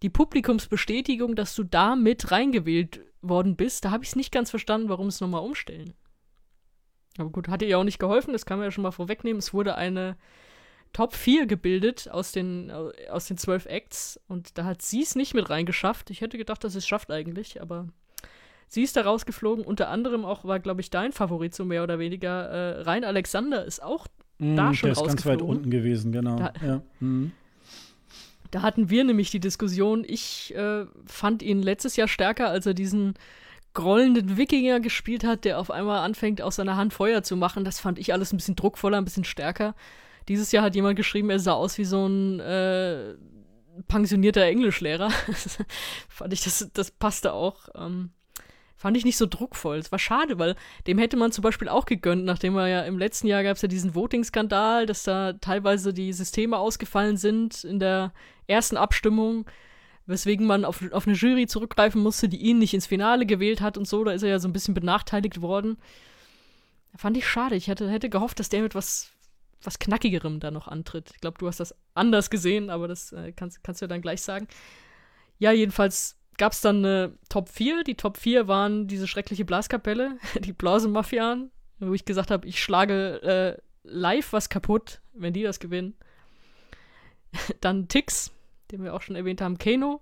die 0.01 0.09
Publikumsbestätigung, 0.09 1.35
dass 1.35 1.55
du 1.55 1.63
da 1.63 1.95
mit 1.95 2.31
reingewählt 2.31 3.01
worden 3.21 3.55
bist. 3.55 3.85
Da 3.85 3.91
habe 3.91 4.03
ich 4.03 4.11
es 4.11 4.15
nicht 4.15 4.31
ganz 4.31 4.49
verstanden, 4.49 4.89
warum 4.89 5.07
es 5.07 5.21
nochmal 5.21 5.43
umstellen. 5.43 5.93
Aber 7.17 7.29
gut, 7.29 7.49
hat 7.49 7.61
ihr 7.61 7.67
ja 7.67 7.77
auch 7.77 7.83
nicht 7.83 7.99
geholfen, 7.99 8.33
das 8.33 8.45
kann 8.45 8.57
man 8.57 8.65
ja 8.65 8.71
schon 8.71 8.83
mal 8.83 8.91
vorwegnehmen. 8.91 9.39
Es 9.39 9.53
wurde 9.53 9.75
eine 9.75 10.17
Top 10.93 11.13
4 11.13 11.45
gebildet 11.45 12.09
aus 12.09 12.31
den, 12.31 12.71
aus 13.09 13.25
den 13.25 13.37
12 13.37 13.65
Acts 13.65 14.19
und 14.27 14.57
da 14.57 14.65
hat 14.65 14.81
sie 14.81 15.01
es 15.01 15.15
nicht 15.15 15.33
mit 15.33 15.49
reingeschafft. 15.49 16.09
Ich 16.09 16.21
hätte 16.21 16.37
gedacht, 16.37 16.63
dass 16.63 16.75
es 16.75 16.87
schafft 16.87 17.11
eigentlich, 17.11 17.61
aber 17.61 17.87
sie 18.67 18.83
ist 18.83 18.95
da 18.95 19.01
rausgeflogen. 19.01 19.63
Unter 19.63 19.89
anderem 19.89 20.25
auch 20.25 20.43
war, 20.45 20.59
glaube 20.59 20.81
ich, 20.81 20.89
dein 20.89 21.11
Favorit 21.11 21.53
so 21.53 21.63
mehr 21.65 21.83
oder 21.83 21.99
weniger. 21.99 22.49
Äh, 22.49 22.81
Rein 22.81 23.03
Alexander 23.03 23.63
ist 23.65 23.81
auch 23.81 24.07
mm, 24.41 24.55
da 24.55 24.73
schon 24.73 24.87
der 24.89 24.97
ist 24.97 25.07
ganz 25.07 25.25
weit 25.25 25.41
unten 25.41 25.69
gewesen, 25.69 26.11
genau. 26.11 26.37
Da, 26.37 26.53
ja. 26.65 26.81
mm. 26.99 27.31
da 28.51 28.61
hatten 28.61 28.89
wir 28.89 29.03
nämlich 29.03 29.31
die 29.31 29.39
Diskussion. 29.39 30.03
Ich 30.05 30.53
äh, 30.55 30.85
fand 31.05 31.41
ihn 31.41 31.61
letztes 31.61 31.95
Jahr 31.95 32.07
stärker, 32.07 32.49
als 32.49 32.65
er 32.65 32.73
diesen 32.73 33.15
grollenden 33.73 34.37
Wikinger 34.37 34.79
gespielt 34.79 35.23
hat, 35.23 35.45
der 35.45 35.59
auf 35.59 35.71
einmal 35.71 35.99
anfängt, 35.99 36.41
aus 36.41 36.57
seiner 36.57 36.75
Hand 36.75 36.93
Feuer 36.93 37.23
zu 37.23 37.37
machen. 37.37 37.63
Das 37.63 37.79
fand 37.79 37.99
ich 37.99 38.13
alles 38.13 38.33
ein 38.33 38.37
bisschen 38.37 38.55
druckvoller, 38.55 38.97
ein 38.97 39.05
bisschen 39.05 39.23
stärker. 39.23 39.75
Dieses 40.27 40.51
Jahr 40.51 40.63
hat 40.63 40.75
jemand 40.75 40.97
geschrieben, 40.97 41.29
er 41.29 41.39
sah 41.39 41.53
aus 41.53 41.77
wie 41.77 41.85
so 41.85 42.05
ein 42.05 42.39
äh, 42.39 43.15
pensionierter 43.87 44.43
Englischlehrer. 44.43 45.09
fand 46.09 46.33
ich, 46.33 46.43
das, 46.43 46.69
das 46.73 46.91
passte 46.91 47.33
auch. 47.33 47.69
Ähm, 47.75 48.11
fand 48.81 48.97
ich 48.97 49.05
nicht 49.05 49.17
so 49.17 49.27
druckvoll. 49.27 49.77
Es 49.77 49.91
war 49.91 49.99
schade, 49.99 50.39
weil 50.39 50.55
dem 50.87 50.97
hätte 50.97 51.15
man 51.15 51.31
zum 51.31 51.43
Beispiel 51.43 51.69
auch 51.69 51.85
gegönnt, 51.85 52.25
nachdem 52.25 52.57
er 52.57 52.67
ja 52.67 52.81
im 52.81 52.97
letzten 52.97 53.27
Jahr 53.27 53.43
gab 53.43 53.55
es 53.55 53.61
ja 53.61 53.67
diesen 53.67 53.93
Voting-Skandal, 53.93 54.87
dass 54.87 55.03
da 55.03 55.33
teilweise 55.33 55.93
die 55.93 56.11
Systeme 56.13 56.57
ausgefallen 56.57 57.15
sind 57.15 57.63
in 57.63 57.77
der 57.77 58.11
ersten 58.47 58.77
Abstimmung, 58.77 59.45
weswegen 60.07 60.47
man 60.47 60.65
auf, 60.65 60.81
auf 60.93 61.05
eine 61.05 61.15
Jury 61.15 61.45
zurückgreifen 61.45 62.01
musste, 62.01 62.27
die 62.27 62.41
ihn 62.41 62.57
nicht 62.57 62.73
ins 62.73 62.87
Finale 62.87 63.27
gewählt 63.27 63.61
hat 63.61 63.77
und 63.77 63.87
so. 63.87 64.03
Da 64.03 64.13
ist 64.13 64.23
er 64.23 64.29
ja 64.29 64.39
so 64.39 64.47
ein 64.47 64.53
bisschen 64.53 64.73
benachteiligt 64.73 65.43
worden. 65.43 65.77
Fand 66.95 67.15
ich 67.17 67.27
schade. 67.27 67.55
Ich 67.55 67.67
hätte, 67.67 67.87
hätte 67.87 68.09
gehofft, 68.09 68.39
dass 68.39 68.49
der 68.49 68.63
mit 68.63 68.73
was, 68.73 69.11
was 69.61 69.77
Knackigerem 69.77 70.39
da 70.39 70.49
noch 70.49 70.67
antritt. 70.67 71.11
Ich 71.13 71.21
glaube, 71.21 71.37
du 71.37 71.45
hast 71.45 71.59
das 71.59 71.75
anders 71.93 72.31
gesehen, 72.31 72.71
aber 72.71 72.87
das 72.87 73.11
äh, 73.11 73.31
kannst, 73.31 73.63
kannst 73.63 73.81
du 73.81 73.85
ja 73.85 73.89
dann 73.89 74.01
gleich 74.01 74.23
sagen. 74.23 74.47
Ja, 75.37 75.51
jedenfalls 75.51 76.17
gab 76.37 76.53
es 76.53 76.61
dann 76.61 76.77
eine 76.77 77.17
Top 77.29 77.49
4. 77.49 77.83
Die 77.83 77.95
Top 77.95 78.17
4 78.17 78.47
waren 78.47 78.87
diese 78.87 79.07
schreckliche 79.07 79.45
Blaskapelle, 79.45 80.17
die 80.39 80.53
Blasenmafian, 80.53 81.51
wo 81.79 81.93
ich 81.93 82.05
gesagt 82.05 82.31
habe, 82.31 82.47
ich 82.47 82.61
schlage 82.61 83.21
äh, 83.21 83.61
live 83.83 84.33
was 84.33 84.49
kaputt, 84.49 85.01
wenn 85.13 85.33
die 85.33 85.43
das 85.43 85.59
gewinnen. 85.59 85.95
Dann 87.61 87.87
Tix, 87.87 88.31
den 88.71 88.83
wir 88.83 88.93
auch 88.93 89.01
schon 89.01 89.15
erwähnt 89.15 89.41
haben, 89.41 89.57
Kano 89.57 90.01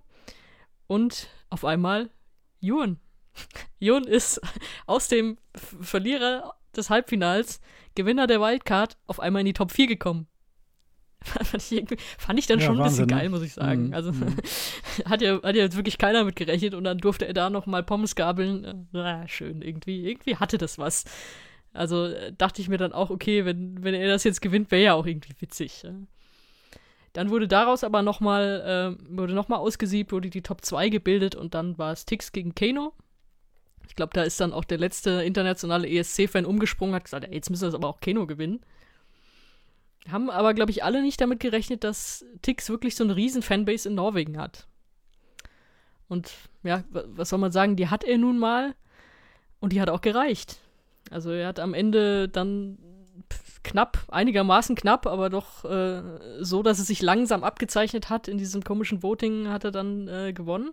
und 0.86 1.28
auf 1.50 1.64
einmal 1.64 2.10
Jun. 2.60 2.98
Jun 3.78 4.04
ist 4.08 4.40
aus 4.86 5.08
dem 5.08 5.38
Verlierer 5.54 6.54
des 6.76 6.90
Halbfinals, 6.90 7.60
Gewinner 7.94 8.26
der 8.26 8.40
Wildcard, 8.40 8.96
auf 9.06 9.20
einmal 9.20 9.40
in 9.40 9.46
die 9.46 9.52
Top 9.52 9.72
4 9.72 9.86
gekommen. 9.86 10.26
Fand, 11.22 11.72
ich 11.72 11.98
fand 12.18 12.38
ich 12.38 12.46
dann 12.46 12.60
ja, 12.60 12.66
schon 12.66 12.80
ein 12.80 12.88
bisschen 12.88 13.06
geil, 13.06 13.24
ne? 13.24 13.30
muss 13.30 13.42
ich 13.42 13.52
sagen. 13.52 13.88
Mhm. 13.88 13.94
Also 13.94 14.12
mhm. 14.12 14.36
hat, 15.04 15.22
ja, 15.22 15.42
hat 15.42 15.54
ja 15.54 15.62
jetzt 15.62 15.76
wirklich 15.76 15.98
keiner 15.98 16.24
mit 16.24 16.36
gerechnet 16.36 16.74
und 16.74 16.84
dann 16.84 16.98
durfte 16.98 17.26
er 17.26 17.34
da 17.34 17.50
noch 17.50 17.66
mal 17.66 17.82
Pommes 17.82 18.14
gabeln. 18.14 18.88
Na, 18.92 19.26
schön, 19.28 19.62
irgendwie, 19.62 20.08
irgendwie 20.08 20.36
hatte 20.36 20.58
das 20.58 20.78
was. 20.78 21.04
Also 21.72 22.06
äh, 22.06 22.32
dachte 22.32 22.62
ich 22.62 22.68
mir 22.68 22.78
dann 22.78 22.92
auch, 22.92 23.10
okay, 23.10 23.44
wenn, 23.44 23.82
wenn 23.82 23.94
er 23.94 24.08
das 24.08 24.24
jetzt 24.24 24.40
gewinnt, 24.40 24.70
wäre 24.70 24.82
ja 24.82 24.94
auch 24.94 25.06
irgendwie 25.06 25.34
witzig. 25.38 25.82
Ja. 25.82 25.92
Dann 27.12 27.30
wurde 27.30 27.48
daraus 27.48 27.84
aber 27.84 28.02
noch 28.02 28.20
mal, 28.20 28.96
äh, 28.98 29.16
wurde 29.16 29.34
noch 29.34 29.48
mal 29.48 29.56
ausgesiebt, 29.56 30.12
wurde 30.12 30.30
die 30.30 30.42
Top 30.42 30.64
2 30.64 30.88
gebildet 30.88 31.34
und 31.34 31.54
dann 31.54 31.76
war 31.78 31.92
es 31.92 32.06
Tix 32.06 32.32
gegen 32.32 32.54
Kano. 32.54 32.92
Ich 33.88 33.96
glaube, 33.96 34.12
da 34.14 34.22
ist 34.22 34.40
dann 34.40 34.52
auch 34.52 34.64
der 34.64 34.78
letzte 34.78 35.22
internationale 35.22 35.88
ESC-Fan 35.88 36.46
umgesprungen, 36.46 36.94
hat 36.94 37.04
gesagt, 37.04 37.24
ey, 37.24 37.34
jetzt 37.34 37.50
müssen 37.50 37.62
wir 37.62 37.68
das 37.68 37.74
aber 37.74 37.88
auch 37.88 38.00
Kano 38.00 38.26
gewinnen. 38.26 38.60
Haben 40.08 40.30
aber, 40.30 40.54
glaube 40.54 40.70
ich, 40.70 40.82
alle 40.82 41.02
nicht 41.02 41.20
damit 41.20 41.40
gerechnet, 41.40 41.84
dass 41.84 42.24
Tix 42.42 42.68
wirklich 42.70 42.96
so 42.96 43.04
eine 43.04 43.16
riesen 43.16 43.42
Fanbase 43.42 43.88
in 43.88 43.94
Norwegen 43.94 44.38
hat. 44.38 44.66
Und 46.08 46.32
ja, 46.62 46.82
was 46.90 47.28
soll 47.28 47.38
man 47.38 47.52
sagen, 47.52 47.76
die 47.76 47.88
hat 47.88 48.02
er 48.02 48.18
nun 48.18 48.38
mal 48.38 48.74
und 49.60 49.72
die 49.72 49.80
hat 49.80 49.90
auch 49.90 50.00
gereicht. 50.00 50.58
Also 51.10 51.30
er 51.30 51.48
hat 51.48 51.60
am 51.60 51.74
Ende 51.74 52.28
dann 52.28 52.78
knapp, 53.62 53.98
einigermaßen 54.08 54.74
knapp, 54.74 55.06
aber 55.06 55.30
doch 55.30 55.64
äh, 55.64 56.02
so, 56.40 56.62
dass 56.62 56.78
es 56.78 56.86
sich 56.86 57.02
langsam 57.02 57.44
abgezeichnet 57.44 58.10
hat 58.10 58.26
in 58.26 58.38
diesem 58.38 58.64
komischen 58.64 59.02
Voting, 59.02 59.48
hat 59.48 59.64
er 59.64 59.70
dann 59.70 60.08
äh, 60.08 60.32
gewonnen. 60.32 60.72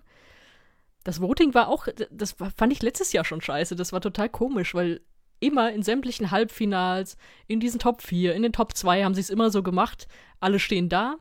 Das 1.03 1.21
Voting 1.21 1.53
war 1.53 1.67
auch, 1.67 1.87
das 2.09 2.35
fand 2.55 2.73
ich 2.73 2.81
letztes 2.81 3.13
Jahr 3.13 3.23
schon 3.23 3.41
scheiße. 3.41 3.75
Das 3.75 3.93
war 3.93 4.01
total 4.01 4.29
komisch, 4.29 4.73
weil 4.73 5.01
immer 5.39 5.71
in 5.71 5.83
sämtlichen 5.83 6.31
Halbfinals, 6.31 7.17
in 7.47 7.59
diesen 7.59 7.79
Top 7.79 8.01
4, 8.01 8.35
in 8.35 8.43
den 8.43 8.53
Top 8.53 8.75
2 8.75 9.03
haben 9.03 9.13
sie 9.13 9.21
es 9.21 9.29
immer 9.29 9.51
so 9.51 9.63
gemacht. 9.63 10.07
Alle 10.39 10.59
stehen 10.59 10.89
da 10.89 11.17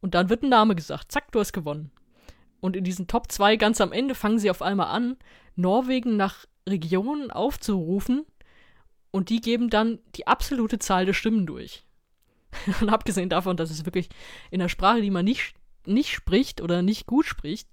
und 0.00 0.14
dann 0.14 0.28
wird 0.28 0.42
ein 0.42 0.48
Name 0.48 0.74
gesagt. 0.74 1.12
Zack, 1.12 1.32
du 1.32 1.40
hast 1.40 1.52
gewonnen. 1.52 1.90
Und 2.60 2.76
in 2.76 2.84
diesen 2.84 3.08
Top 3.08 3.30
2 3.30 3.56
ganz 3.56 3.80
am 3.80 3.92
Ende 3.92 4.14
fangen 4.14 4.38
sie 4.38 4.50
auf 4.50 4.62
einmal 4.62 4.88
an, 4.88 5.16
Norwegen 5.56 6.16
nach 6.16 6.46
Regionen 6.68 7.30
aufzurufen 7.30 8.24
und 9.10 9.28
die 9.28 9.40
geben 9.40 9.68
dann 9.68 9.98
die 10.14 10.26
absolute 10.26 10.78
Zahl 10.78 11.06
der 11.06 11.12
Stimmen 11.12 11.46
durch. 11.46 11.84
und 12.80 12.88
abgesehen 12.88 13.28
davon, 13.28 13.56
dass 13.56 13.70
es 13.70 13.84
wirklich 13.84 14.08
in 14.50 14.60
der 14.60 14.68
Sprache, 14.68 15.00
die 15.00 15.10
man 15.10 15.24
nicht, 15.24 15.54
nicht 15.86 16.10
spricht 16.10 16.60
oder 16.60 16.82
nicht 16.82 17.06
gut 17.06 17.26
spricht, 17.26 17.68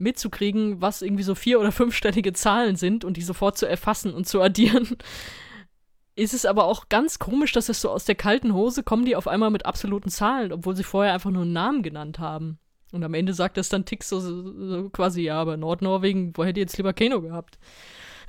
mitzukriegen, 0.00 0.80
was 0.80 1.02
irgendwie 1.02 1.22
so 1.22 1.34
vier- 1.34 1.60
oder 1.60 1.72
fünfstellige 1.72 2.32
Zahlen 2.32 2.76
sind 2.76 3.04
und 3.04 3.16
die 3.16 3.22
sofort 3.22 3.58
zu 3.58 3.66
erfassen 3.66 4.14
und 4.14 4.26
zu 4.26 4.40
addieren. 4.40 4.96
Ist 6.16 6.34
es 6.34 6.44
aber 6.44 6.64
auch 6.64 6.88
ganz 6.88 7.18
komisch, 7.18 7.52
dass 7.52 7.68
es 7.68 7.80
so 7.80 7.90
aus 7.90 8.04
der 8.04 8.14
kalten 8.14 8.52
Hose 8.52 8.82
kommen, 8.82 9.04
die 9.04 9.16
auf 9.16 9.28
einmal 9.28 9.50
mit 9.50 9.64
absoluten 9.64 10.10
Zahlen, 10.10 10.52
obwohl 10.52 10.76
sie 10.76 10.82
vorher 10.82 11.14
einfach 11.14 11.30
nur 11.30 11.42
einen 11.42 11.52
Namen 11.52 11.82
genannt 11.82 12.18
haben. 12.18 12.58
Und 12.92 13.04
am 13.04 13.14
Ende 13.14 13.32
sagt 13.32 13.56
das 13.56 13.68
dann 13.68 13.84
Tix 13.84 14.08
so, 14.08 14.20
so 14.20 14.90
quasi, 14.90 15.22
ja, 15.22 15.40
aber 15.40 15.56
Nordnorwegen, 15.56 16.36
wo 16.36 16.44
hätte 16.44 16.60
ihr 16.60 16.64
jetzt 16.64 16.76
lieber 16.76 16.92
Keno 16.92 17.22
gehabt? 17.22 17.58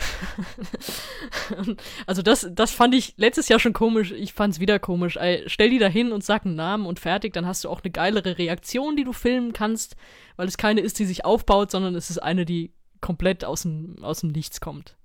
also 2.06 2.22
das, 2.22 2.48
das 2.52 2.72
fand 2.72 2.96
ich 2.96 3.14
letztes 3.18 3.50
Jahr 3.50 3.60
schon 3.60 3.74
komisch. 3.74 4.12
Ich 4.12 4.34
fand 4.34 4.54
es 4.54 4.60
wieder 4.60 4.80
komisch. 4.80 5.18
Stell 5.46 5.70
die 5.70 5.80
da 5.80 5.88
hin 5.88 6.12
und 6.12 6.24
sag 6.24 6.46
einen 6.46 6.56
Namen 6.56 6.86
und 6.86 7.00
fertig. 7.00 7.34
Dann 7.34 7.46
hast 7.46 7.64
du 7.64 7.70
auch 7.70 7.82
eine 7.84 7.92
geilere 7.92 8.38
Reaktion, 8.38 8.96
die 8.96 9.04
du 9.04 9.14
filmen 9.14 9.54
kannst, 9.54 9.96
weil 10.36 10.48
es 10.48 10.58
keine 10.58 10.82
ist, 10.82 11.00
die 11.00 11.06
sich 11.06 11.26
aufbaut, 11.26 11.72
sondern 11.72 11.96
es 11.96 12.10
ist 12.10 12.20
eine, 12.20 12.46
die 12.46 12.72
komplett 13.00 13.44
aus 13.44 13.64
dem, 13.64 13.98
aus 14.02 14.22
dem 14.22 14.30
Nichts 14.30 14.62
kommt. 14.62 14.96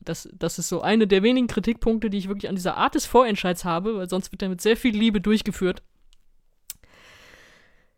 Das, 0.00 0.28
das 0.32 0.58
ist 0.58 0.68
so 0.68 0.82
eine 0.82 1.06
der 1.06 1.22
wenigen 1.22 1.46
Kritikpunkte, 1.46 2.10
die 2.10 2.18
ich 2.18 2.28
wirklich 2.28 2.48
an 2.48 2.56
dieser 2.56 2.76
Art 2.76 2.94
des 2.94 3.06
Vorentscheids 3.06 3.64
habe, 3.64 3.96
weil 3.96 4.08
sonst 4.08 4.32
wird 4.32 4.42
er 4.42 4.48
mit 4.48 4.60
sehr 4.60 4.76
viel 4.76 4.96
Liebe 4.96 5.20
durchgeführt. 5.20 5.82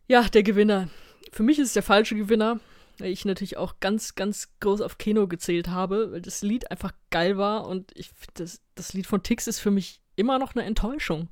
Ja, 0.06 0.22
der 0.22 0.42
Gewinner. 0.42 0.88
Für 1.32 1.42
mich 1.42 1.58
ist 1.58 1.68
es 1.68 1.72
der 1.72 1.82
falsche 1.82 2.14
Gewinner 2.14 2.60
ich 3.00 3.24
natürlich 3.24 3.56
auch 3.56 3.80
ganz, 3.80 4.14
ganz 4.14 4.52
groß 4.60 4.80
auf 4.80 4.98
Keno 4.98 5.28
gezählt 5.28 5.68
habe, 5.68 6.12
weil 6.12 6.22
das 6.22 6.42
Lied 6.42 6.70
einfach 6.70 6.92
geil 7.10 7.36
war 7.36 7.66
und 7.66 7.92
ich 7.94 8.10
das, 8.34 8.60
das 8.74 8.92
Lied 8.92 9.06
von 9.06 9.22
Tix 9.22 9.46
ist 9.46 9.60
für 9.60 9.70
mich 9.70 10.00
immer 10.16 10.38
noch 10.38 10.54
eine 10.54 10.64
Enttäuschung. 10.64 11.28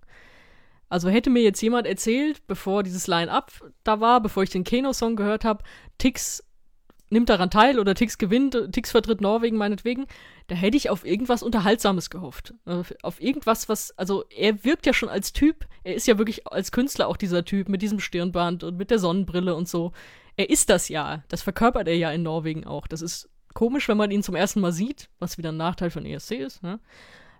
Also 0.89 1.08
hätte 1.08 1.31
mir 1.31 1.42
jetzt 1.42 1.62
jemand 1.62 1.86
erzählt, 1.86 2.47
bevor 2.47 2.82
dieses 2.82 3.07
Line-Up 3.07 3.50
da 3.82 4.00
war, 4.00 4.20
bevor 4.20 4.42
ich 4.42 4.50
den 4.50 4.65
Keno-Song 4.65 5.16
gehört 5.16 5.44
habe, 5.44 5.65
Tix 5.97 6.44
nimmt 7.12 7.28
daran 7.28 7.50
teil 7.50 7.78
oder 7.78 7.94
Tix 7.94 8.18
gewinnt, 8.18 8.57
Tix 8.73 8.91
vertritt 8.91 9.20
Norwegen 9.20 9.57
meinetwegen, 9.57 10.07
da 10.49 10.55
hätte 10.55 10.76
ich 10.76 10.91
auf 10.91 11.05
irgendwas 11.05 11.42
Unterhaltsames 11.42 12.10
gehofft. 12.10 12.55
Auf 13.02 13.23
irgendwas, 13.23 13.68
was, 13.68 13.97
also 13.99 14.24
er 14.31 14.65
wirkt 14.65 14.86
ja 14.86 14.92
schon 14.92 15.08
als 15.08 15.32
Typ, 15.32 15.66
er 15.84 15.94
ist 15.94 16.07
ja 16.07 16.18
wirklich 16.18 16.47
als 16.47 16.73
Künstler 16.73 17.08
auch 17.08 17.16
dieser 17.16 17.44
Typ 17.44 17.68
mit 17.68 17.82
diesem 17.82 18.00
Stirnband 18.00 18.65
und 18.65 18.76
mit 18.76 18.91
der 18.91 18.99
Sonnenbrille 18.99 19.55
und 19.55 19.68
so 19.68 19.92
er 20.36 20.50
ist 20.50 20.70
das 20.70 20.89
ja. 20.89 21.23
Das 21.28 21.42
verkörpert 21.42 21.89
er 21.89 21.97
ja 21.97 22.10
in 22.10 22.23
Norwegen 22.23 22.66
auch. 22.66 22.86
Das 22.86 23.02
ist 23.02 23.28
komisch, 23.55 23.89
wenn 23.89 23.97
man 23.97 24.10
ihn 24.10 24.23
zum 24.23 24.34
ersten 24.34 24.60
Mal 24.60 24.73
sieht, 24.73 25.10
was 25.18 25.39
wieder 25.39 25.50
ein 25.50 25.57
Nachteil 25.57 25.91
von 25.91 26.07
ESC 26.07 26.32
ist. 26.32 26.62
Ne? 26.62 26.81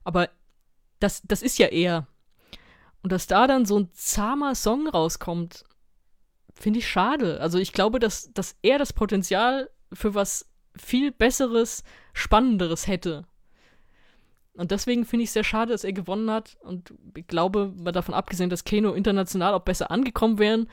Aber 0.05 0.28
das, 1.01 1.23
das 1.23 1.42
ist 1.42 1.59
ja 1.59 1.68
er. 1.68 2.07
Und 3.02 3.12
dass 3.12 3.26
da 3.26 3.47
dann 3.47 3.67
so 3.67 3.78
ein 3.78 3.91
zahmer 3.92 4.55
Song 4.55 4.89
rauskommt, 4.89 5.65
finde 6.55 6.79
ich 6.81 6.89
schade. 6.89 7.41
Also 7.41 7.59
ich 7.59 7.73
glaube, 7.73 7.99
dass, 7.99 8.33
dass 8.33 8.57
er 8.63 8.79
das 8.79 8.93
Potenzial 8.93 9.71
für 9.93 10.15
was 10.15 10.51
viel 10.77 11.13
Besseres, 11.13 11.85
Spannenderes 12.13 12.87
hätte. 12.87 13.25
Und 14.55 14.71
deswegen 14.71 15.07
finde 15.07 15.25
ich 15.25 15.31
es 15.31 15.35
sehr 15.35 15.45
schade, 15.45 15.73
dass 15.73 15.85
er 15.85 15.93
gewonnen 15.93 16.31
hat. 16.31 16.57
Und 16.61 16.93
ich 17.17 17.27
glaube, 17.27 17.73
mal 17.77 17.93
davon 17.93 18.15
abgesehen, 18.15 18.51
dass 18.51 18.65
Keno 18.65 18.93
international 18.93 19.55
auch 19.55 19.63
besser 19.63 19.91
angekommen 19.91 20.39
wären, 20.39 20.69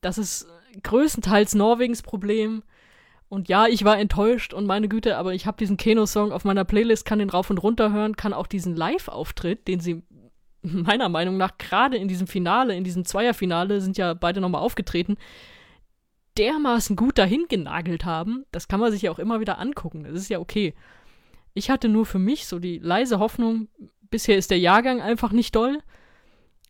dass 0.00 0.18
es 0.18 0.46
größtenteils 0.82 1.54
Norwegens 1.54 2.02
Problem. 2.02 2.62
Und 3.28 3.48
ja, 3.48 3.66
ich 3.66 3.84
war 3.84 3.98
enttäuscht 3.98 4.54
und 4.54 4.66
meine 4.66 4.88
Güte, 4.88 5.16
aber 5.16 5.34
ich 5.34 5.46
habe 5.46 5.56
diesen 5.56 5.76
Keno-Song 5.76 6.30
auf 6.30 6.44
meiner 6.44 6.64
Playlist, 6.64 7.04
kann 7.04 7.18
den 7.18 7.30
rauf 7.30 7.50
und 7.50 7.58
runter 7.58 7.92
hören, 7.92 8.16
kann 8.16 8.32
auch 8.32 8.46
diesen 8.46 8.76
Live-Auftritt, 8.76 9.66
den 9.66 9.80
sie 9.80 10.02
meiner 10.72 11.08
Meinung 11.08 11.36
nach 11.36 11.58
gerade 11.58 11.96
in 11.96 12.08
diesem 12.08 12.26
Finale, 12.26 12.74
in 12.74 12.84
diesem 12.84 13.04
Zweierfinale, 13.04 13.80
sind 13.80 13.96
ja 13.96 14.14
beide 14.14 14.40
nochmal 14.40 14.62
aufgetreten, 14.62 15.16
dermaßen 16.36 16.96
gut 16.96 17.18
dahin 17.18 17.46
genagelt 17.48 18.04
haben. 18.04 18.44
Das 18.52 18.68
kann 18.68 18.80
man 18.80 18.92
sich 18.92 19.02
ja 19.02 19.10
auch 19.10 19.18
immer 19.18 19.40
wieder 19.40 19.58
angucken. 19.58 20.04
Das 20.04 20.14
ist 20.14 20.28
ja 20.28 20.38
okay. 20.38 20.74
Ich 21.54 21.70
hatte 21.70 21.88
nur 21.88 22.04
für 22.04 22.18
mich 22.18 22.46
so 22.46 22.58
die 22.58 22.78
leise 22.78 23.18
Hoffnung, 23.18 23.68
bisher 24.10 24.36
ist 24.36 24.50
der 24.50 24.58
Jahrgang 24.58 25.00
einfach 25.00 25.32
nicht 25.32 25.54
doll. 25.54 25.78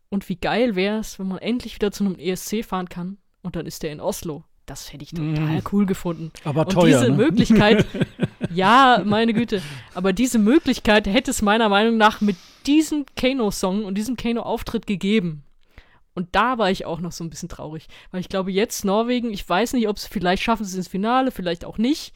Und 0.08 0.28
wie 0.28 0.36
geil 0.36 0.76
wäre 0.76 0.98
es, 0.98 1.18
wenn 1.18 1.28
man 1.28 1.38
endlich 1.38 1.74
wieder 1.74 1.90
zu 1.90 2.04
einem 2.04 2.16
ESC 2.16 2.64
fahren 2.64 2.88
kann 2.88 3.18
und 3.42 3.56
dann 3.56 3.66
ist 3.66 3.82
der 3.82 3.90
in 3.92 4.00
Oslo. 4.00 4.44
Das 4.66 4.92
hätte 4.92 5.04
ich 5.04 5.10
total 5.10 5.58
mm. 5.58 5.62
cool 5.72 5.86
gefunden. 5.86 6.32
Aber 6.44 6.62
und 6.62 6.72
teuer. 6.72 6.86
Diese 6.86 7.10
ne? 7.10 7.16
Möglichkeit, 7.16 7.86
ja, 8.54 9.02
meine 9.04 9.34
Güte, 9.34 9.62
aber 9.94 10.12
diese 10.12 10.38
Möglichkeit 10.38 11.06
hätte 11.06 11.30
es 11.30 11.42
meiner 11.42 11.68
Meinung 11.68 11.96
nach 11.96 12.20
mit 12.20 12.36
diesem 12.66 13.06
Kano-Song 13.16 13.84
und 13.84 13.96
diesem 13.96 14.16
Kano-Auftritt 14.16 14.86
gegeben. 14.86 15.42
Und 16.14 16.28
da 16.32 16.56
war 16.56 16.70
ich 16.70 16.86
auch 16.86 17.00
noch 17.00 17.12
so 17.12 17.22
ein 17.22 17.30
bisschen 17.30 17.50
traurig. 17.50 17.88
Weil 18.10 18.20
ich 18.20 18.30
glaube, 18.30 18.50
jetzt 18.50 18.84
Norwegen, 18.84 19.30
ich 19.32 19.46
weiß 19.46 19.74
nicht, 19.74 19.86
ob 19.86 19.98
es 19.98 20.06
vielleicht 20.06 20.42
schaffen 20.42 20.64
sie 20.64 20.70
es 20.70 20.76
ins 20.76 20.88
Finale, 20.88 21.30
vielleicht 21.30 21.64
auch 21.64 21.76
nicht. 21.76 22.14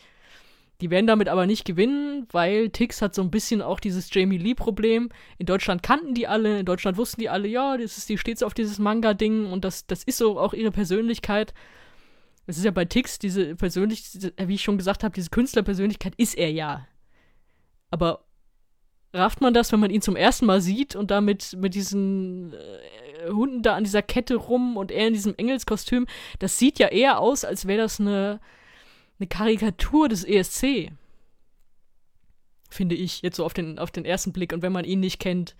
Die 0.80 0.88
werden 0.88 1.06
damit 1.06 1.28
aber 1.28 1.46
nicht 1.46 1.66
gewinnen, 1.66 2.26
weil 2.32 2.70
Tix 2.70 3.02
hat 3.02 3.14
so 3.14 3.20
ein 3.20 3.30
bisschen 3.30 3.60
auch 3.60 3.78
dieses 3.78 4.12
Jamie 4.12 4.38
Lee-Problem. 4.38 5.10
In 5.36 5.44
Deutschland 5.44 5.82
kannten 5.82 6.14
die 6.14 6.26
alle, 6.26 6.60
in 6.60 6.66
Deutschland 6.66 6.96
wussten 6.96 7.20
die 7.20 7.28
alle, 7.28 7.48
ja, 7.48 7.76
das 7.76 7.98
ist, 7.98 8.08
die 8.08 8.16
steht 8.16 8.38
so 8.38 8.46
auf 8.46 8.54
dieses 8.54 8.78
Manga-Ding 8.78 9.52
und 9.52 9.64
das, 9.66 9.86
das 9.86 10.02
ist 10.02 10.16
so 10.16 10.40
auch 10.40 10.54
ihre 10.54 10.70
Persönlichkeit. 10.70 11.52
Das 12.50 12.58
ist 12.58 12.64
ja 12.64 12.72
bei 12.72 12.84
Tix, 12.84 13.20
diese 13.20 13.54
Persönlichkeit, 13.54 14.34
wie 14.48 14.54
ich 14.54 14.62
schon 14.62 14.76
gesagt 14.76 15.04
habe, 15.04 15.14
diese 15.14 15.30
Künstlerpersönlichkeit 15.30 16.14
ist 16.16 16.36
er 16.36 16.50
ja. 16.50 16.84
Aber 17.90 18.24
rafft 19.12 19.40
man 19.40 19.54
das, 19.54 19.70
wenn 19.70 19.78
man 19.78 19.90
ihn 19.90 20.02
zum 20.02 20.16
ersten 20.16 20.46
Mal 20.46 20.60
sieht 20.60 20.96
und 20.96 21.12
da 21.12 21.20
mit, 21.20 21.56
mit 21.56 21.74
diesen 21.74 22.52
äh, 22.52 23.30
Hunden 23.30 23.62
da 23.62 23.76
an 23.76 23.84
dieser 23.84 24.02
Kette 24.02 24.34
rum 24.34 24.76
und 24.76 24.90
er 24.90 25.06
in 25.06 25.14
diesem 25.14 25.34
Engelskostüm, 25.36 26.06
das 26.40 26.58
sieht 26.58 26.80
ja 26.80 26.88
eher 26.88 27.20
aus, 27.20 27.44
als 27.44 27.66
wäre 27.66 27.82
das 27.82 28.00
eine 28.00 28.40
eine 29.20 29.28
Karikatur 29.28 30.08
des 30.08 30.24
ESC. 30.24 30.90
Finde 32.68 32.94
ich, 32.94 33.22
jetzt 33.22 33.36
so 33.36 33.44
auf 33.44 33.54
den, 33.54 33.78
auf 33.78 33.90
den 33.90 34.04
ersten 34.04 34.32
Blick. 34.32 34.52
Und 34.52 34.62
wenn 34.62 34.72
man 34.72 34.84
ihn 34.84 35.00
nicht 35.00 35.20
kennt. 35.20 35.54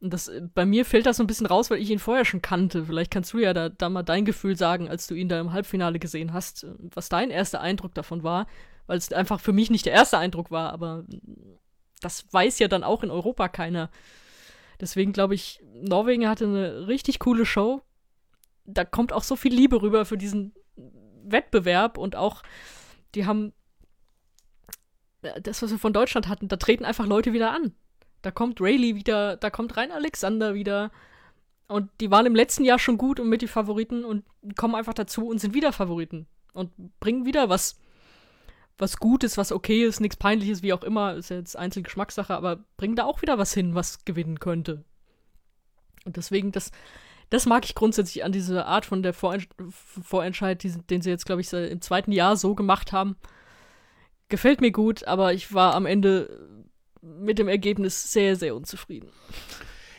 Und 0.00 0.12
das, 0.12 0.30
bei 0.54 0.66
mir 0.66 0.84
fällt 0.84 1.06
das 1.06 1.16
so 1.16 1.22
ein 1.22 1.26
bisschen 1.26 1.46
raus, 1.46 1.70
weil 1.70 1.80
ich 1.80 1.90
ihn 1.90 1.98
vorher 1.98 2.24
schon 2.24 2.42
kannte. 2.42 2.84
Vielleicht 2.84 3.10
kannst 3.10 3.32
du 3.32 3.38
ja 3.38 3.54
da, 3.54 3.70
da 3.70 3.88
mal 3.88 4.02
dein 4.02 4.24
Gefühl 4.24 4.56
sagen, 4.56 4.88
als 4.88 5.06
du 5.06 5.14
ihn 5.14 5.28
da 5.28 5.40
im 5.40 5.52
Halbfinale 5.52 5.98
gesehen 5.98 6.32
hast, 6.32 6.66
was 6.78 7.08
dein 7.08 7.30
erster 7.30 7.60
Eindruck 7.60 7.94
davon 7.94 8.22
war. 8.22 8.46
Weil 8.86 8.98
es 8.98 9.12
einfach 9.12 9.40
für 9.40 9.52
mich 9.52 9.70
nicht 9.70 9.86
der 9.86 9.94
erste 9.94 10.18
Eindruck 10.18 10.50
war, 10.50 10.72
aber 10.72 11.04
das 12.00 12.26
weiß 12.32 12.58
ja 12.58 12.68
dann 12.68 12.84
auch 12.84 13.02
in 13.02 13.10
Europa 13.10 13.48
keiner. 13.48 13.90
Deswegen 14.80 15.12
glaube 15.12 15.34
ich, 15.34 15.60
Norwegen 15.74 16.28
hatte 16.28 16.44
eine 16.44 16.86
richtig 16.86 17.18
coole 17.18 17.46
Show. 17.46 17.82
Da 18.64 18.84
kommt 18.84 19.12
auch 19.12 19.22
so 19.22 19.34
viel 19.34 19.54
Liebe 19.54 19.80
rüber 19.80 20.04
für 20.04 20.18
diesen 20.18 20.54
Wettbewerb 21.24 21.98
und 21.98 22.14
auch 22.16 22.42
die 23.14 23.26
haben 23.26 23.52
äh, 25.22 25.40
das, 25.40 25.62
was 25.62 25.70
wir 25.70 25.78
von 25.78 25.92
Deutschland 25.92 26.28
hatten, 26.28 26.48
da 26.48 26.56
treten 26.56 26.84
einfach 26.84 27.06
Leute 27.06 27.32
wieder 27.32 27.52
an. 27.52 27.74
Da 28.26 28.32
kommt 28.32 28.60
Rayleigh 28.60 28.96
wieder, 28.96 29.36
da 29.36 29.50
kommt 29.50 29.76
Rein 29.76 29.92
Alexander 29.92 30.52
wieder. 30.52 30.90
Und 31.68 31.88
die 32.00 32.10
waren 32.10 32.26
im 32.26 32.34
letzten 32.34 32.64
Jahr 32.64 32.80
schon 32.80 32.98
gut 32.98 33.20
und 33.20 33.28
mit 33.28 33.40
die 33.40 33.46
Favoriten 33.46 34.04
und 34.04 34.24
kommen 34.56 34.74
einfach 34.74 34.94
dazu 34.94 35.28
und 35.28 35.38
sind 35.38 35.54
wieder 35.54 35.72
Favoriten. 35.72 36.26
Und 36.52 36.72
bringen 36.98 37.24
wieder 37.24 37.48
was, 37.48 37.78
was 38.78 38.96
Gutes, 38.96 39.36
was 39.36 39.52
okay 39.52 39.84
ist, 39.84 40.00
nichts 40.00 40.16
Peinliches, 40.16 40.64
wie 40.64 40.72
auch 40.72 40.82
immer, 40.82 41.14
ist 41.14 41.30
ja 41.30 41.36
jetzt 41.36 41.56
einzelne 41.56 41.84
Geschmackssache, 41.84 42.34
aber 42.34 42.64
bringen 42.76 42.96
da 42.96 43.04
auch 43.04 43.22
wieder 43.22 43.38
was 43.38 43.54
hin, 43.54 43.76
was 43.76 44.04
gewinnen 44.04 44.40
könnte. 44.40 44.82
Und 46.04 46.16
deswegen, 46.16 46.50
das, 46.50 46.72
das 47.30 47.46
mag 47.46 47.64
ich 47.64 47.76
grundsätzlich 47.76 48.24
an 48.24 48.32
dieser 48.32 48.66
Art 48.66 48.86
von 48.86 49.04
der 49.04 49.14
Vorentsch 49.14 49.46
Vorentscheid, 49.70 50.64
die, 50.64 50.72
den 50.72 51.00
sie 51.00 51.10
jetzt, 51.10 51.26
glaube 51.26 51.42
ich, 51.42 51.52
im 51.52 51.80
zweiten 51.80 52.10
Jahr 52.10 52.36
so 52.36 52.56
gemacht 52.56 52.90
haben. 52.90 53.14
Gefällt 54.28 54.60
mir 54.60 54.72
gut, 54.72 55.04
aber 55.04 55.32
ich 55.32 55.54
war 55.54 55.76
am 55.76 55.86
Ende 55.86 56.66
mit 57.20 57.38
dem 57.38 57.48
Ergebnis 57.48 58.12
sehr, 58.12 58.36
sehr 58.36 58.54
unzufrieden. 58.54 59.10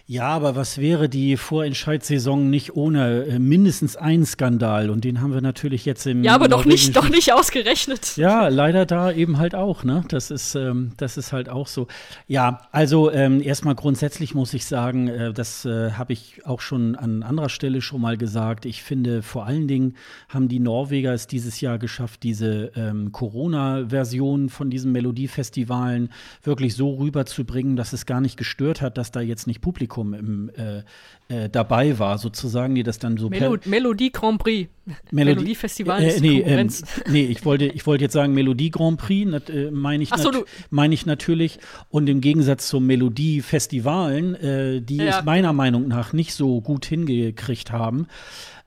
Ja, 0.10 0.30
aber 0.30 0.56
was 0.56 0.78
wäre 0.78 1.10
die 1.10 1.36
Vorentscheidssaison 1.36 2.50
nicht 2.50 2.78
ohne 2.78 3.26
äh, 3.26 3.40
mindestens 3.40 3.98
einen 3.98 4.26
Skandal? 4.26 4.90
Und 4.90 5.04
den 5.04 5.20
haben 5.20 5.34
wir 5.34 5.42
natürlich 5.42 5.84
jetzt 5.84 6.08
im. 6.08 6.24
Ja, 6.24 6.34
aber 6.34 6.48
doch 6.48 6.64
nicht, 6.64 6.96
doch 6.96 7.10
nicht 7.10 7.34
ausgerechnet. 7.34 8.16
Ja, 8.16 8.48
leider 8.48 8.86
da 8.86 9.12
eben 9.12 9.38
halt 9.38 9.54
auch, 9.54 9.84
ne? 9.84 10.06
Das 10.08 10.32
ist, 10.32 10.56
ähm, 10.56 10.94
das 10.96 11.18
ist 11.18 11.34
halt 11.34 11.50
auch 11.50 11.68
so. 11.68 11.88
Ja, 12.26 12.62
also 12.72 13.12
ähm, 13.12 13.42
erstmal 13.42 13.76
grundsätzlich 13.76 14.34
muss 14.34 14.54
ich 14.54 14.66
sagen, 14.66 15.10
äh, 15.10 15.34
das 15.34 15.66
äh, 15.66 15.92
habe 15.92 16.14
ich 16.14 16.46
auch 16.46 16.62
schon 16.62 16.96
an 16.96 17.22
anderer 17.22 17.50
Stelle 17.50 17.82
schon 17.82 18.00
mal 18.00 18.16
gesagt. 18.16 18.66
Ich 18.66 18.84
finde, 18.84 19.22
vor 19.22 19.46
allen 19.46 19.68
Dingen 19.68 19.98
haben 20.30 20.48
die 20.48 20.62
Norweger 20.62 21.14
es 21.14 21.28
dieses 21.28 21.60
Jahr 21.60 21.80
geschafft, 21.80 22.24
diese 22.24 22.72
ähm, 22.78 23.12
Corona-Version 23.12 24.48
von 24.48 24.70
diesen 24.70 24.94
Melodiefestivalen 24.94 26.14
wirklich 26.44 26.76
so 26.76 26.94
rüberzubringen, 26.94 27.76
dass 27.76 27.92
es 27.92 28.06
gar 28.06 28.22
nicht 28.22 28.38
gestört 28.38 28.82
hat, 28.82 28.98
dass 28.98 29.12
da 29.12 29.20
jetzt 29.20 29.48
nicht 29.48 29.60
Publikum 29.60 29.97
Publikum 29.98 30.14
im, 30.14 30.52
äh, 30.56 30.84
äh, 31.30 31.50
dabei 31.50 32.00
war, 32.00 32.18
sozusagen, 32.18 32.76
die 32.76 32.84
das 32.84 33.00
dann 33.00 33.18
so. 33.18 33.30
Melo 33.30 33.58
Melodie 33.66 34.12
Grand 34.12 34.40
Prix. 34.40 34.70
Melodie, 35.12 35.36
Melodie 35.36 35.56
Festival 35.56 36.02
äh, 36.02 36.20
nee, 36.22 36.40
ähm, 36.42 36.70
nee, 37.10 37.26
ich 37.26 37.44
wollte, 37.44 37.66
ich 37.66 37.86
wollte 37.86 38.06
jetzt 38.06 38.14
sagen 38.14 38.34
Melodie 38.34 38.72
Grand 38.72 39.00
Prix, 39.00 39.50
äh, 39.50 39.72
meine 39.72 40.04
ich, 40.04 40.10
so, 40.16 40.32
mein 40.70 40.92
ich 40.92 41.06
natürlich. 41.06 41.60
Und 41.90 42.08
im 42.08 42.22
Gegensatz 42.22 42.68
zu 42.68 42.80
Melodie 42.80 43.42
Festivalen, 43.42 44.36
äh, 44.36 44.82
die 44.82 44.98
ja. 44.98 45.20
es 45.20 45.26
meiner 45.26 45.54
Meinung 45.54 45.88
nach 45.88 46.14
nicht 46.14 46.34
so 46.34 46.62
gut 46.62 46.86
hingekriegt 46.86 47.72
haben, 47.72 48.08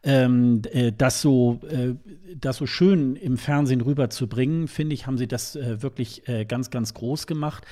ähm, 0.02 0.62
äh, 0.73 0.92
das 0.97 1.23
so, 1.23 1.60
äh, 1.70 1.94
das 2.39 2.57
so 2.57 2.67
schön 2.67 3.17
im 3.17 3.39
Fernsehen 3.39 3.81
rüberzubringen, 3.81 4.68
finde 4.68 4.94
ich, 4.94 5.07
haben 5.07 5.18
sie 5.18 5.28
das 5.28 5.57
äh, 5.57 5.83
wirklich 5.83 6.26
äh, 6.28 6.44
ganz, 6.44 6.70
ganz 6.70 6.94
groß 6.94 7.26
gemacht 7.26 7.65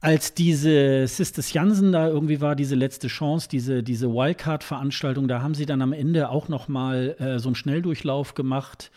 als 0.00 0.34
diese 0.34 1.06
Sisters 1.06 1.52
Jansen 1.52 1.92
da 1.92 2.08
irgendwie 2.08 2.40
war, 2.40 2.54
diese 2.54 2.74
letzte 2.74 3.08
Chance, 3.08 3.48
diese, 3.50 3.82
diese 3.82 4.08
Wildcard-Veranstaltung, 4.10 5.26
da 5.26 5.42
haben 5.42 5.54
sie 5.54 5.66
dann 5.66 5.82
am 5.82 5.92
Ende 5.92 6.28
auch 6.28 6.48
noch 6.48 6.68
mal 6.68 7.16
äh, 7.18 7.38
so 7.38 7.48
einen 7.48 7.54
Schnelldurchlauf 7.54 8.34
gemacht. 8.34 8.90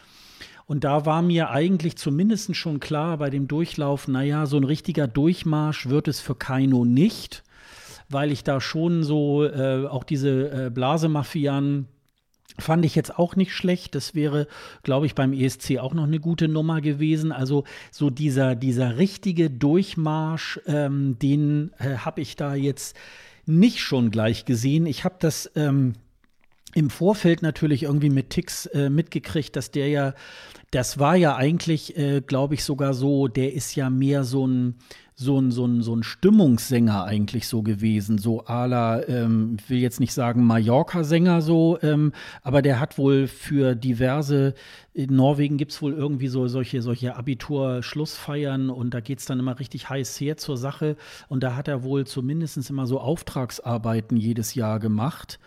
Und 0.66 0.84
da 0.84 1.06
war 1.06 1.22
mir 1.22 1.50
eigentlich 1.50 1.98
zumindest 1.98 2.56
schon 2.56 2.80
klar 2.80 3.18
bei 3.18 3.30
dem 3.30 3.48
Durchlauf, 3.48 4.08
naja, 4.08 4.46
so 4.46 4.58
ein 4.58 4.64
richtiger 4.64 5.08
Durchmarsch 5.08 5.90
wird 5.90 6.08
es 6.08 6.20
für 6.20 6.36
Kaino 6.36 6.86
nicht, 6.86 7.44
weil 8.10 8.32
ich 8.32 8.44
da 8.44 8.62
schon 8.62 9.04
so 9.04 9.46
äh, 9.46 9.88
auch 9.88 10.04
diese 10.04 10.66
äh, 10.66 10.70
Blasemafianen 10.70 11.88
Fand 12.60 12.86
ich 12.86 12.96
jetzt 12.96 13.18
auch 13.18 13.36
nicht 13.36 13.54
schlecht. 13.54 13.96
Das 13.96 14.16
wäre, 14.16 14.48
glaube 14.84 15.06
ich, 15.06 15.16
beim 15.16 15.34
ESC 15.34 15.78
auch 15.80 15.94
noch 15.94 16.04
eine 16.04 16.20
gute 16.20 16.48
Nummer 16.48 16.82
gewesen. 16.82 17.32
Also 17.32 17.64
so 17.92 18.10
dieser, 18.10 18.56
dieser 18.56 18.98
richtige 18.98 19.50
Durchmarsch, 19.50 20.60
ähm, 20.68 21.18
den 21.20 21.72
äh, 21.80 21.98
habe 21.98 22.22
ich 22.22 22.36
da 22.36 22.56
jetzt 22.56 22.96
nicht 23.46 23.80
schon 23.80 24.12
gleich 24.12 24.46
gesehen. 24.46 24.86
Ich 24.86 25.04
habe 25.04 25.16
das 25.20 25.52
ähm, 25.56 25.94
im 26.76 26.90
Vorfeld 26.90 27.42
natürlich 27.42 27.84
irgendwie 27.84 28.10
mit 28.10 28.30
Tix 28.30 28.68
äh, 28.68 28.90
mitgekriegt, 28.90 29.56
dass 29.56 29.72
der 29.72 29.88
ja, 29.88 30.14
das 30.72 31.00
war 31.00 31.16
ja 31.16 31.36
eigentlich, 31.36 31.98
äh, 31.98 32.22
glaube 32.22 32.54
ich, 32.54 32.64
sogar 32.64 32.94
so, 32.94 33.28
der 33.28 33.54
ist 33.54 33.76
ja 33.76 33.90
mehr 33.90 34.24
so 34.24 34.46
ein 34.46 34.76
so 35.20 35.38
ein, 35.38 35.52
so 35.52 35.66
ein, 35.66 35.82
so 35.82 35.94
ein 35.94 36.04
Stimmungssänger 36.04 37.04
eigentlich 37.04 37.50
so 37.50 37.62
gewesen, 37.62 38.18
so 38.20 38.46
à 38.46 38.66
la, 38.68 39.06
ähm, 39.06 39.58
ich 39.60 39.70
will 39.70 39.80
jetzt 39.80 40.00
nicht 40.00 40.14
sagen 40.14 40.46
Mallorca-Sänger 40.46 41.42
so, 41.42 41.78
ähm, 41.82 42.14
aber 42.42 42.62
der 42.62 42.80
hat 42.80 42.98
wohl 42.98 43.28
für 43.28 43.76
diverse, 43.76 44.54
in 44.94 45.14
Norwegen 45.14 45.58
gibt 45.58 45.74
es 45.74 45.82
wohl 45.82 45.92
irgendwie 45.92 46.30
so 46.30 46.48
solche, 46.48 46.82
solche 46.82 47.18
Abitur-Schlussfeiern 47.18 48.70
und 48.70 48.94
da 48.94 49.02
geht 49.02 49.20
es 49.20 49.26
dann 49.26 49.40
immer 49.40 49.60
richtig 49.60 49.90
heiß 49.90 50.18
her 50.22 50.38
zur 50.38 50.56
Sache 50.56 50.96
und 51.28 51.44
da 51.44 51.58
hat 51.58 51.68
er 51.68 51.84
wohl 51.84 52.08
zumindest 52.08 52.70
immer 52.70 52.88
so 52.88 53.02
Auftragsarbeiten 53.02 54.16
jedes 54.16 54.56
Jahr 54.56 54.80
gemacht. 54.80 55.38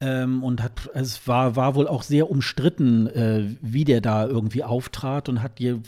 Ähm, 0.00 0.44
und 0.44 0.62
hat, 0.62 0.90
es 0.94 1.26
war, 1.26 1.56
war 1.56 1.74
wohl 1.74 1.88
auch 1.88 2.04
sehr 2.04 2.30
umstritten, 2.30 3.08
äh, 3.08 3.56
wie 3.60 3.84
der 3.84 4.00
da 4.00 4.26
irgendwie 4.26 4.62
auftrat 4.62 5.28
und 5.28 5.42
hat 5.42 5.58
je, 5.58 5.78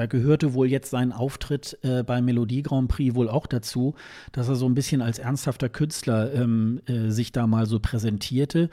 da 0.00 0.06
gehörte 0.06 0.54
wohl 0.54 0.66
jetzt 0.66 0.88
sein 0.88 1.12
Auftritt 1.12 1.78
äh, 1.82 2.02
beim 2.02 2.24
Melodie 2.24 2.62
Grand 2.62 2.88
Prix 2.88 3.14
wohl 3.14 3.28
auch 3.28 3.46
dazu, 3.46 3.94
dass 4.32 4.48
er 4.48 4.56
so 4.56 4.64
ein 4.64 4.74
bisschen 4.74 5.02
als 5.02 5.18
ernsthafter 5.18 5.68
Künstler 5.68 6.32
ähm, 6.32 6.80
äh, 6.86 7.10
sich 7.10 7.32
da 7.32 7.46
mal 7.46 7.66
so 7.66 7.80
präsentierte. 7.80 8.70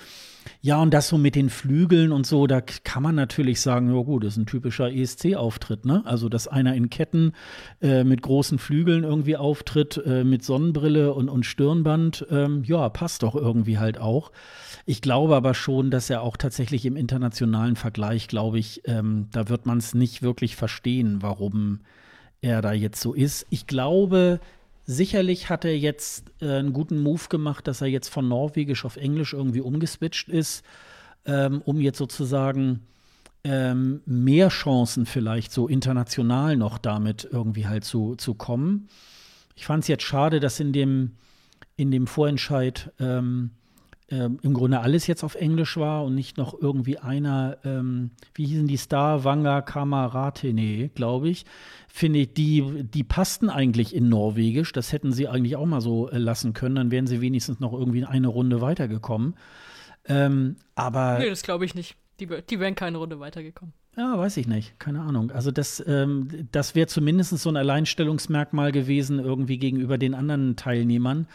Ja, 0.61 0.81
und 0.81 0.93
das 0.93 1.09
so 1.09 1.17
mit 1.17 1.35
den 1.35 1.49
Flügeln 1.49 2.11
und 2.11 2.25
so, 2.25 2.47
da 2.47 2.61
kann 2.61 3.03
man 3.03 3.15
natürlich 3.15 3.61
sagen, 3.61 3.93
ja 3.93 4.01
gut, 4.01 4.23
das 4.23 4.33
ist 4.33 4.37
ein 4.37 4.45
typischer 4.45 4.91
ESC-Auftritt, 4.91 5.85
ne? 5.85 6.01
Also, 6.05 6.29
dass 6.29 6.47
einer 6.47 6.75
in 6.75 6.89
Ketten 6.89 7.33
äh, 7.81 8.03
mit 8.03 8.21
großen 8.21 8.59
Flügeln 8.59 9.03
irgendwie 9.03 9.37
auftritt, 9.37 10.01
äh, 10.05 10.23
mit 10.23 10.43
Sonnenbrille 10.43 11.13
und, 11.13 11.29
und 11.29 11.45
Stirnband, 11.45 12.25
ähm, 12.29 12.63
ja, 12.63 12.89
passt 12.89 13.23
doch 13.23 13.35
irgendwie 13.35 13.77
halt 13.77 13.97
auch. 13.99 14.31
Ich 14.85 15.01
glaube 15.01 15.35
aber 15.35 15.53
schon, 15.53 15.91
dass 15.91 16.09
er 16.09 16.21
auch 16.21 16.37
tatsächlich 16.37 16.85
im 16.85 16.95
internationalen 16.95 17.75
Vergleich, 17.75 18.27
glaube 18.27 18.59
ich, 18.59 18.81
ähm, 18.85 19.27
da 19.31 19.49
wird 19.49 19.65
man 19.65 19.77
es 19.79 19.93
nicht 19.93 20.21
wirklich 20.21 20.55
verstehen, 20.55 21.21
warum 21.21 21.79
er 22.41 22.61
da 22.61 22.71
jetzt 22.71 23.01
so 23.01 23.13
ist. 23.13 23.45
Ich 23.49 23.67
glaube, 23.67 24.39
sicherlich 24.87 25.49
hat 25.49 25.65
er 25.65 25.77
jetzt 25.77 26.31
äh, 26.41 26.49
einen 26.49 26.73
guten 26.73 27.03
Move 27.03 27.27
gemacht, 27.29 27.67
dass 27.67 27.81
er 27.81 27.87
jetzt 27.87 28.07
von 28.07 28.27
Norwegisch 28.27 28.85
auf 28.85 28.95
Englisch 28.95 29.33
irgendwie 29.33 29.61
umgeswitcht 29.61 30.29
ist, 30.29 30.63
ähm, 31.25 31.61
um 31.65 31.79
jetzt 31.79 31.97
sozusagen 31.97 32.87
ähm, 33.43 34.01
mehr 34.05 34.47
Chancen 34.47 35.05
vielleicht 35.05 35.51
so 35.51 35.67
international 35.67 36.55
noch 36.55 36.77
damit 36.77 37.27
irgendwie 37.29 37.67
halt 37.67 37.83
zu, 37.83 38.15
zu 38.15 38.33
kommen. 38.33 38.87
Ich 39.55 39.65
fand 39.65 39.83
es 39.83 39.89
jetzt 39.89 40.03
schade, 40.03 40.39
dass 40.39 40.59
in 40.59 40.71
dem, 40.71 41.17
in 41.75 41.91
dem 41.91 42.07
Vorentscheid 42.07 42.91
ähm, 42.99 43.51
ähm, 44.09 44.39
im 44.41 44.53
Grunde 44.53 44.79
alles 44.79 45.07
jetzt 45.07 45.23
auf 45.23 45.35
Englisch 45.35 45.75
war 45.77 46.05
und 46.05 46.15
nicht 46.15 46.37
noch 46.37 46.59
irgendwie 46.59 46.97
einer, 46.97 47.57
ähm, 47.65 48.11
wie 48.33 48.45
hießen 48.45 48.67
die 48.67 48.77
Star, 48.77 49.23
Wanga 49.23 49.61
Kamaratene, 49.61 50.89
glaube 50.89 51.29
ich, 51.29 51.45
finde 51.87 52.19
ich, 52.19 52.33
die, 52.33 52.83
die 52.83 53.03
passten 53.03 53.49
eigentlich 53.49 53.93
in 53.93 54.07
Norwegisch. 54.07 54.71
Das 54.71 54.93
hätten 54.93 55.11
sie 55.11 55.27
eigentlich 55.27 55.57
auch 55.57 55.65
mal 55.65 55.81
so 55.81 56.09
äh, 56.09 56.17
lassen 56.17 56.53
können. 56.53 56.75
Dann 56.75 56.91
wären 56.91 57.07
sie 57.07 57.19
wenigstens 57.19 57.59
noch 57.59 57.73
irgendwie 57.73 58.05
eine 58.05 58.27
Runde 58.27 58.61
weitergekommen. 58.61 59.35
Ähm, 60.05 60.55
aber. 60.75 61.19
Nee, 61.19 61.29
das 61.29 61.43
glaube 61.43 61.65
ich 61.65 61.75
nicht. 61.75 61.97
Die, 62.19 62.27
die 62.27 62.59
wären 62.59 62.75
keine 62.75 62.97
Runde 62.97 63.19
weitergekommen. 63.19 63.73
Ja, 63.97 64.17
weiß 64.17 64.37
ich 64.37 64.47
nicht. 64.47 64.79
Keine 64.79 65.01
Ahnung. 65.01 65.31
Also 65.31 65.51
das, 65.51 65.83
ähm, 65.85 66.47
das 66.51 66.75
wäre 66.75 66.87
zumindest 66.87 67.37
so 67.37 67.49
ein 67.49 67.57
Alleinstellungsmerkmal 67.57 68.71
gewesen, 68.71 69.19
irgendwie 69.19 69.57
gegenüber 69.57 69.97
den 69.97 70.13
anderen 70.13 70.55
Teilnehmern. 70.55 71.27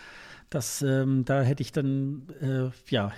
Das, 0.52 0.82
ähm, 0.82 1.24
da 1.24 1.40
hätte 1.40 1.62
ich 1.62 1.72
dann, 1.72 2.26
äh, 2.42 2.70
ja, 2.90 3.10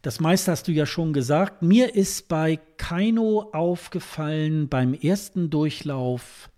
das 0.00 0.18
meiste 0.18 0.50
hast 0.50 0.66
du 0.66 0.72
ja 0.72 0.86
schon 0.86 1.12
gesagt. 1.12 1.60
Mir 1.60 1.94
ist 1.94 2.26
bei 2.28 2.58
Kaino 2.78 3.50
aufgefallen 3.52 4.70
beim 4.70 4.94
ersten 4.94 5.50
Durchlauf, 5.50 6.48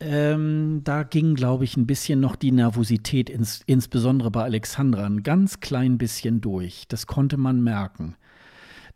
ähm, 0.00 0.82
da 0.84 1.04
ging, 1.04 1.34
glaube 1.34 1.64
ich, 1.64 1.76
ein 1.78 1.86
bisschen 1.86 2.20
noch 2.20 2.36
die 2.36 2.52
Nervosität, 2.52 3.30
ins, 3.30 3.62
insbesondere 3.64 4.30
bei 4.30 4.42
Alexandra, 4.42 5.06
ein 5.06 5.22
ganz 5.22 5.60
klein 5.60 5.96
bisschen 5.96 6.42
durch. 6.42 6.84
Das 6.88 7.06
konnte 7.06 7.38
man 7.38 7.62
merken. 7.62 8.14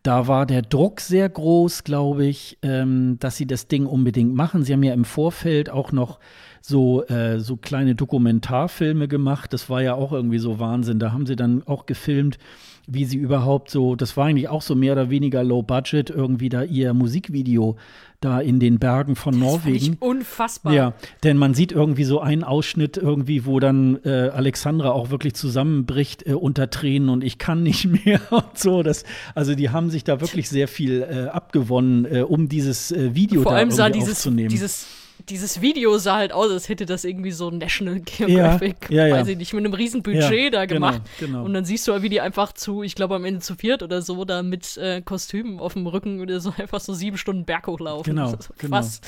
Da 0.02 0.26
war 0.26 0.46
der 0.46 0.62
Druck 0.62 1.00
sehr 1.00 1.28
groß, 1.28 1.84
glaube 1.84 2.26
ich, 2.26 2.58
ähm, 2.62 3.18
dass 3.20 3.36
sie 3.36 3.46
das 3.46 3.68
Ding 3.68 3.86
unbedingt 3.86 4.34
machen. 4.34 4.64
Sie 4.64 4.72
haben 4.72 4.82
ja 4.82 4.94
im 4.94 5.04
Vorfeld 5.04 5.70
auch 5.70 5.92
noch 5.92 6.18
so, 6.60 7.04
äh, 7.06 7.38
so 7.38 7.56
kleine 7.56 7.94
Dokumentarfilme 7.94 9.06
gemacht. 9.06 9.52
Das 9.52 9.70
war 9.70 9.80
ja 9.80 9.94
auch 9.94 10.10
irgendwie 10.10 10.38
so 10.40 10.58
Wahnsinn. 10.58 10.98
Da 10.98 11.12
haben 11.12 11.26
sie 11.26 11.36
dann 11.36 11.62
auch 11.64 11.86
gefilmt, 11.86 12.38
wie 12.86 13.04
sie 13.04 13.16
überhaupt 13.16 13.70
so, 13.70 13.94
das 13.94 14.16
war 14.16 14.26
eigentlich 14.26 14.48
auch 14.48 14.62
so 14.62 14.74
mehr 14.74 14.92
oder 14.92 15.10
weniger 15.10 15.44
low 15.44 15.62
budget, 15.62 16.10
irgendwie 16.10 16.48
da 16.48 16.62
ihr 16.62 16.94
Musikvideo 16.94 17.76
da 18.20 18.40
in 18.40 18.60
den 18.60 18.78
Bergen 18.78 19.16
von 19.16 19.34
das 19.34 19.40
Norwegen. 19.40 19.96
unfassbar. 20.00 20.72
Ja, 20.72 20.94
denn 21.24 21.36
man 21.36 21.54
sieht 21.54 21.72
irgendwie 21.72 22.04
so 22.04 22.20
einen 22.20 22.44
Ausschnitt 22.44 22.96
irgendwie, 22.96 23.46
wo 23.46 23.60
dann 23.60 23.98
äh, 24.04 24.30
Alexandra 24.32 24.90
auch 24.92 25.10
wirklich 25.10 25.34
zusammenbricht 25.34 26.26
äh, 26.26 26.34
unter 26.34 26.70
Tränen 26.70 27.08
und 27.08 27.24
ich 27.24 27.38
kann 27.38 27.62
nicht 27.62 27.84
mehr 28.04 28.20
und 28.30 28.56
so. 28.58 28.82
Das, 28.82 29.04
also 29.34 29.54
die 29.54 29.70
haben 29.70 29.90
sich 29.90 30.04
da 30.04 30.20
wirklich 30.20 30.48
sehr 30.48 30.68
viel 30.68 31.02
äh, 31.02 31.28
abgewonnen, 31.28 32.04
äh, 32.04 32.22
um 32.22 32.48
dieses 32.48 32.92
äh, 32.92 33.14
Video 33.14 33.42
Vor 33.42 33.52
da 33.52 33.58
allem 33.58 33.70
sah 33.70 33.90
dieses, 33.90 34.22
dieses 34.22 34.86
dieses 35.28 35.60
Video 35.60 35.98
sah 35.98 36.16
halt 36.16 36.32
aus, 36.32 36.50
als 36.50 36.68
hätte 36.68 36.86
das 36.86 37.04
irgendwie 37.04 37.30
so 37.30 37.50
National 37.50 38.00
Geographic, 38.00 38.90
ja, 38.90 39.06
ja, 39.06 39.16
weiß 39.16 39.28
ich 39.28 39.36
nicht, 39.36 39.52
mit 39.52 39.64
einem 39.64 39.74
riesen 39.74 40.02
Budget 40.02 40.54
da 40.54 40.66
genau, 40.66 40.90
gemacht. 40.90 41.02
Genau. 41.18 41.44
Und 41.44 41.54
dann 41.54 41.64
siehst 41.64 41.88
du, 41.88 42.02
wie 42.02 42.08
die 42.08 42.20
einfach 42.20 42.52
zu, 42.52 42.82
ich 42.82 42.94
glaube 42.94 43.14
am 43.14 43.24
Ende 43.24 43.40
zu 43.40 43.54
viert 43.54 43.82
oder 43.82 44.02
so, 44.02 44.24
da 44.24 44.42
mit 44.42 44.76
äh, 44.76 45.02
Kostümen 45.02 45.60
auf 45.60 45.74
dem 45.74 45.86
Rücken 45.86 46.20
oder 46.20 46.40
so 46.40 46.52
einfach 46.58 46.80
so 46.80 46.94
sieben 46.94 47.16
Stunden 47.16 47.44
Berg 47.44 47.66
hochlaufen. 47.66 48.14
Genau, 48.14 48.34
genau. 48.58 48.76
Was? 48.76 49.00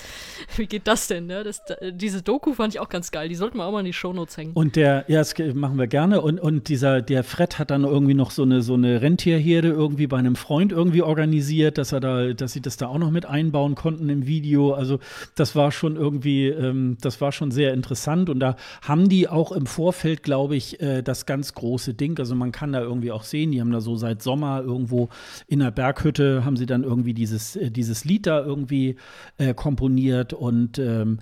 Wie 0.57 0.67
geht 0.67 0.87
das 0.87 1.07
denn? 1.07 1.27
Ne? 1.27 1.45
Das, 1.45 1.65
da, 1.65 1.75
diese 1.91 2.23
Doku 2.23 2.55
fand 2.55 2.75
ich 2.75 2.81
auch 2.81 2.89
ganz 2.89 3.11
geil. 3.11 3.29
Die 3.29 3.35
sollten 3.35 3.59
wir 3.59 3.65
auch 3.65 3.73
mal 3.73 3.81
in 3.81 3.87
die 3.87 3.93
Shownotes 3.93 4.37
hängen. 4.37 4.53
Und 4.55 4.77
der, 4.77 5.05
ja, 5.09 5.19
das 5.19 5.35
machen 5.55 5.79
wir 5.79 5.87
gerne. 5.87 6.21
Und, 6.21 6.41
und 6.41 6.69
dieser, 6.69 7.03
der 7.03 7.25
Fred 7.25 7.59
hat 7.59 7.71
dann 7.71 7.85
irgendwie 7.85 8.15
noch 8.15 8.31
so 8.31 8.43
eine, 8.43 8.63
so 8.63 8.75
eine 8.75 9.03
Rentierherde 9.03 9.69
irgendwie 9.69 10.07
bei 10.07 10.19
einem 10.19 10.37
Freund 10.37 10.73
irgendwie 10.73 11.03
organisiert, 11.03 11.79
dass 11.79 11.93
er 11.93 12.01
da, 12.01 12.33
dass 12.33 12.53
sie 12.53 12.61
das 12.61 12.77
da 12.77 12.89
auch 12.89 12.99
noch 12.99 13.11
mit 13.11 13.27
einbauen 13.27 13.75
konnten 13.75 14.09
im 14.09 14.27
Video. 14.27 14.73
Also 14.73 14.99
das 15.35 15.57
war 15.57 15.73
schon 15.73 15.97
irgendwie, 15.97 16.04
ähm, 16.05 16.97
das 17.01 17.21
war 17.21 17.33
schon 17.33 17.51
sehr 17.51 17.73
interessant 17.75 18.31
und 18.31 18.41
da 18.41 18.57
haben 18.83 19.09
die 19.09 19.29
auch 19.29 19.53
im 19.53 19.67
Vorfeld, 19.67 20.23
glaube 20.23 20.57
ich, 20.57 20.81
äh, 20.81 21.03
das 21.03 21.27
ganz 21.27 21.55
große 21.55 21.95
Ding. 21.95 22.19
Also 22.19 22.35
man 22.35 22.53
kann 22.53 22.73
da 22.73 22.81
irgendwie 22.81 23.13
auch 23.13 23.25
sehen, 23.25 23.53
die 23.53 23.61
haben 23.61 23.71
da 23.71 23.81
so 23.81 23.97
seit 23.97 24.23
Sommer 24.23 24.63
irgendwo 24.63 25.09
in 25.47 25.61
der 25.61 25.71
Berghütte 25.71 26.45
haben 26.45 26.57
sie 26.57 26.67
dann 26.67 26.85
irgendwie 26.85 27.15
dieses, 27.15 27.57
äh, 27.57 27.71
dieses 27.71 28.05
Lied 28.05 28.27
da 28.27 28.45
irgendwie 28.45 28.97
äh, 29.39 29.55
komponiert 29.55 30.33
und 30.33 30.79
ähm, 30.79 31.19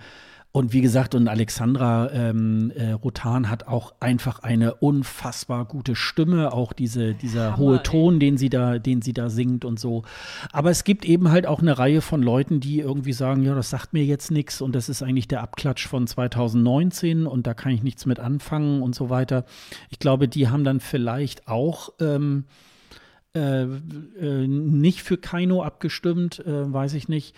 und 0.52 0.74
wie 0.74 0.82
gesagt, 0.82 1.14
und 1.14 1.28
Alexandra 1.28 2.10
ähm, 2.12 2.70
äh, 2.76 2.92
Rotan 2.92 3.48
hat 3.48 3.66
auch 3.68 3.94
einfach 4.00 4.40
eine 4.40 4.74
unfassbar 4.74 5.64
gute 5.64 5.96
Stimme, 5.96 6.52
auch 6.52 6.74
diese, 6.74 7.14
dieser 7.14 7.52
Hammer, 7.52 7.56
hohe 7.56 7.82
Ton, 7.82 8.20
den 8.20 8.36
sie 8.36 8.50
da, 8.50 8.78
den 8.78 9.00
sie 9.00 9.14
da 9.14 9.30
singt 9.30 9.64
und 9.64 9.80
so. 9.80 10.02
Aber 10.52 10.70
es 10.70 10.84
gibt 10.84 11.06
eben 11.06 11.30
halt 11.30 11.46
auch 11.46 11.60
eine 11.60 11.78
Reihe 11.78 12.02
von 12.02 12.22
Leuten, 12.22 12.60
die 12.60 12.80
irgendwie 12.80 13.14
sagen, 13.14 13.42
ja, 13.44 13.54
das 13.54 13.70
sagt 13.70 13.94
mir 13.94 14.04
jetzt 14.04 14.30
nichts 14.30 14.60
und 14.60 14.74
das 14.74 14.90
ist 14.90 15.02
eigentlich 15.02 15.26
der 15.26 15.42
Abklatsch 15.42 15.88
von 15.88 16.06
2019 16.06 17.26
und 17.26 17.46
da 17.46 17.54
kann 17.54 17.72
ich 17.72 17.82
nichts 17.82 18.04
mit 18.04 18.20
anfangen 18.20 18.82
und 18.82 18.94
so 18.94 19.08
weiter. 19.08 19.46
Ich 19.88 20.00
glaube, 20.00 20.28
die 20.28 20.48
haben 20.48 20.64
dann 20.64 20.80
vielleicht 20.80 21.48
auch 21.48 21.94
ähm, 21.98 22.44
äh, 23.34 23.62
äh, 23.62 24.46
nicht 24.46 25.02
für 25.02 25.16
Kaino 25.16 25.62
abgestimmt, 25.62 26.40
äh, 26.40 26.70
weiß 26.70 26.92
ich 26.92 27.08
nicht. 27.08 27.34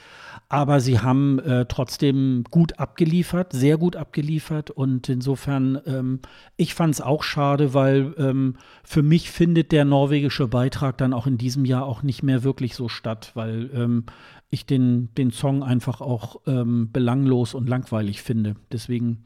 Aber 0.49 0.81
sie 0.81 0.99
haben 0.99 1.39
äh, 1.39 1.67
trotzdem 1.67 2.43
gut 2.51 2.81
abgeliefert, 2.81 3.53
sehr 3.53 3.79
gut 3.79 3.95
abgeliefert. 3.95 4.71
Und 4.71 5.09
insofern, 5.09 5.81
ähm, 5.87 6.19
ich 6.57 6.75
fand 6.75 6.95
es 6.95 7.01
auch 7.01 7.23
schade, 7.23 7.75
weil 7.75 8.13
ähm, 8.19 8.57
für 8.83 9.05
mich 9.05 9.31
findet 9.31 9.71
der 9.71 9.85
norwegische 9.85 10.49
Beitrag 10.49 10.99
dann 10.99 11.13
auch 11.13 11.29
in 11.29 11.39
diesem 11.39 11.65
Jahr 11.65 11.87
auch 11.87 12.03
nicht 12.03 12.25
mehr 12.25 12.43
wirklich 12.43 12.75
so 12.75 12.89
statt, 12.89 13.31
weil 13.35 13.71
ähm, 13.73 14.05
ich 14.51 14.67
den, 14.67 15.15
den 15.15 15.31
Song 15.31 15.63
einfach 15.63 16.01
auch 16.01 16.41
ähm, 16.49 16.91
belanglos 16.93 17.55
und 17.55 17.69
langweilig 17.69 18.21
finde. 18.21 18.57
Deswegen 18.73 19.25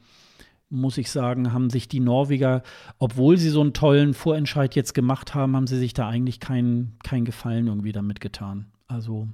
muss 0.69 0.97
ich 0.97 1.09
sagen, 1.09 1.51
haben 1.51 1.69
sich 1.69 1.87
die 1.87 1.99
Norweger, 1.99 2.63
obwohl 2.99 3.37
sie 3.37 3.49
so 3.49 3.61
einen 3.61 3.73
tollen 3.73 4.13
Vorentscheid 4.13 4.75
jetzt 4.75 4.93
gemacht 4.93 5.33
haben, 5.33 5.55
haben 5.55 5.67
sie 5.67 5.79
sich 5.79 5.93
da 5.93 6.07
eigentlich 6.07 6.39
keinen 6.39 6.97
kein 7.03 7.25
Gefallen 7.25 7.67
irgendwie 7.67 7.91
damit 7.91 8.21
getan. 8.21 8.67
Also, 8.87 9.27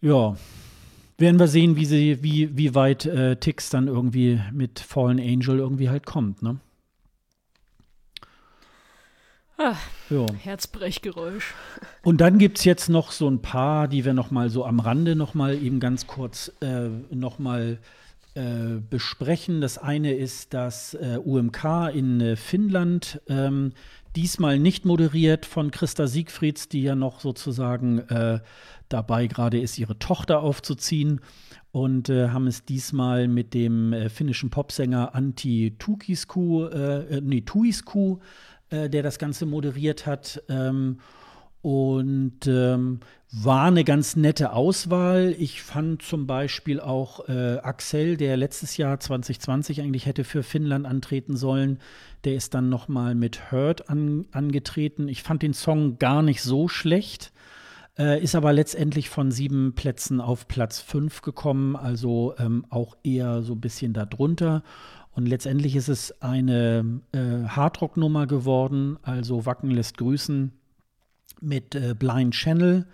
ja, 0.00 0.36
werden 1.18 1.38
wir 1.38 1.48
sehen, 1.48 1.76
wie, 1.76 1.84
sie, 1.84 2.22
wie, 2.22 2.56
wie 2.56 2.74
weit 2.74 3.06
äh, 3.06 3.36
Tix 3.36 3.70
dann 3.70 3.86
irgendwie 3.86 4.40
mit 4.52 4.80
Fallen 4.80 5.20
Angel 5.20 5.58
irgendwie 5.58 5.88
halt 5.88 6.06
kommt, 6.06 6.42
ne? 6.42 6.58
Ah, 9.58 9.76
ja. 10.10 10.26
Herzbrechgeräusch. 10.32 11.54
Und 12.02 12.20
dann 12.20 12.38
gibt 12.38 12.58
es 12.58 12.64
jetzt 12.64 12.88
noch 12.88 13.12
so 13.12 13.28
ein 13.28 13.42
paar, 13.42 13.86
die 13.86 14.04
wir 14.04 14.14
noch 14.14 14.32
mal 14.32 14.50
so 14.50 14.64
am 14.64 14.80
Rande 14.80 15.14
noch 15.14 15.34
mal 15.34 15.54
eben 15.54 15.78
ganz 15.78 16.08
kurz 16.08 16.50
äh, 16.60 16.88
noch 17.10 17.38
mal 17.38 17.78
äh, 18.34 18.80
besprechen. 18.88 19.60
Das 19.60 19.76
eine 19.76 20.14
ist 20.14 20.54
das 20.54 20.94
äh, 20.94 21.18
UMK 21.22 21.90
in 21.92 22.20
äh, 22.22 22.36
Finnland, 22.36 23.20
ähm, 23.28 23.72
diesmal 24.16 24.58
nicht 24.58 24.86
moderiert 24.86 25.44
von 25.44 25.70
Christa 25.70 26.06
Siegfrieds, 26.06 26.68
die 26.68 26.82
ja 26.82 26.94
noch 26.94 27.20
sozusagen 27.20 27.98
äh, 27.98 28.40
dabei 28.88 29.26
gerade 29.26 29.60
ist, 29.60 29.78
ihre 29.78 29.98
Tochter 29.98 30.40
aufzuziehen. 30.40 31.20
Und 31.72 32.08
äh, 32.08 32.28
haben 32.28 32.46
es 32.46 32.64
diesmal 32.64 33.28
mit 33.28 33.52
dem 33.52 33.94
finnischen 34.08 34.48
Popsänger 34.48 35.14
Antti 35.14 35.74
Tukisku, 35.78 36.68
nee, 37.22 37.42
Tuisku, 37.42 38.18
der 38.70 39.02
das 39.02 39.18
Ganze 39.18 39.44
moderiert 39.44 40.06
hat. 40.06 40.42
Ähm, 40.48 40.98
und 41.62 42.46
ähm, 42.46 43.00
war 43.34 43.64
eine 43.64 43.82
ganz 43.82 44.14
nette 44.14 44.52
Auswahl. 44.52 45.34
Ich 45.38 45.62
fand 45.62 46.02
zum 46.02 46.26
Beispiel 46.26 46.80
auch 46.80 47.28
äh, 47.30 47.56
Axel, 47.62 48.18
der 48.18 48.36
letztes 48.36 48.76
Jahr 48.76 49.00
2020 49.00 49.80
eigentlich 49.80 50.04
hätte 50.04 50.24
für 50.24 50.42
Finnland 50.42 50.86
antreten 50.86 51.34
sollen, 51.36 51.78
der 52.24 52.34
ist 52.34 52.52
dann 52.52 52.68
noch 52.68 52.88
mal 52.88 53.14
mit 53.14 53.50
Hurt 53.50 53.88
an, 53.88 54.26
angetreten. 54.32 55.08
Ich 55.08 55.22
fand 55.22 55.42
den 55.42 55.54
Song 55.54 55.98
gar 55.98 56.20
nicht 56.20 56.42
so 56.42 56.68
schlecht, 56.68 57.32
äh, 57.98 58.22
ist 58.22 58.34
aber 58.34 58.52
letztendlich 58.52 59.08
von 59.08 59.30
sieben 59.30 59.74
Plätzen 59.74 60.20
auf 60.20 60.46
Platz 60.46 60.80
fünf 60.80 61.22
gekommen, 61.22 61.74
also 61.74 62.34
ähm, 62.38 62.66
auch 62.68 62.98
eher 63.02 63.42
so 63.42 63.54
ein 63.54 63.60
bisschen 63.62 63.94
darunter. 63.94 64.62
Und 65.12 65.26
letztendlich 65.26 65.74
ist 65.74 65.88
es 65.88 66.20
eine 66.20 67.00
äh, 67.12 67.48
Hardrock-Nummer 67.48 68.26
geworden, 68.26 68.98
also 69.00 69.46
Wacken 69.46 69.70
lässt 69.70 69.96
grüßen 69.96 70.52
mit 71.40 71.74
äh, 71.74 71.94
Blind 71.98 72.34
Channel, 72.34 72.86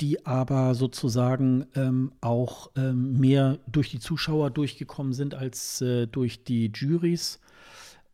die 0.00 0.26
aber 0.26 0.74
sozusagen 0.74 1.66
ähm, 1.74 2.12
auch 2.20 2.70
ähm, 2.76 3.18
mehr 3.18 3.58
durch 3.70 3.90
die 3.90 4.00
Zuschauer 4.00 4.50
durchgekommen 4.50 5.12
sind 5.12 5.34
als 5.34 5.80
äh, 5.80 6.06
durch 6.06 6.44
die 6.44 6.72
Juries. 6.74 7.40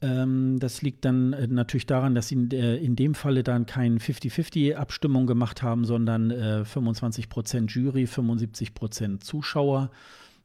Ähm, 0.00 0.58
das 0.60 0.82
liegt 0.82 1.04
dann 1.04 1.32
äh, 1.32 1.46
natürlich 1.46 1.86
daran, 1.86 2.14
dass 2.14 2.28
sie 2.28 2.36
in, 2.36 2.50
äh, 2.50 2.76
in 2.76 2.94
dem 2.94 3.14
Falle 3.14 3.42
dann 3.42 3.66
keine 3.66 3.98
50-50-Abstimmung 3.98 5.26
gemacht 5.26 5.62
haben, 5.62 5.84
sondern 5.84 6.30
25% 6.30 7.56
äh, 7.56 7.66
Jury, 7.66 8.04
75% 8.04 9.20
Zuschauer. 9.20 9.90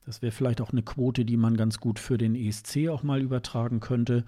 Das 0.06 0.22
wäre 0.22 0.32
vielleicht 0.32 0.60
auch 0.60 0.72
eine 0.72 0.82
Quote, 0.82 1.24
die 1.24 1.38
man 1.38 1.56
ganz 1.56 1.80
gut 1.80 2.00
für 2.00 2.18
den 2.18 2.36
ESC 2.36 2.90
auch 2.90 3.04
mal 3.04 3.22
übertragen 3.22 3.80
könnte. 3.80 4.26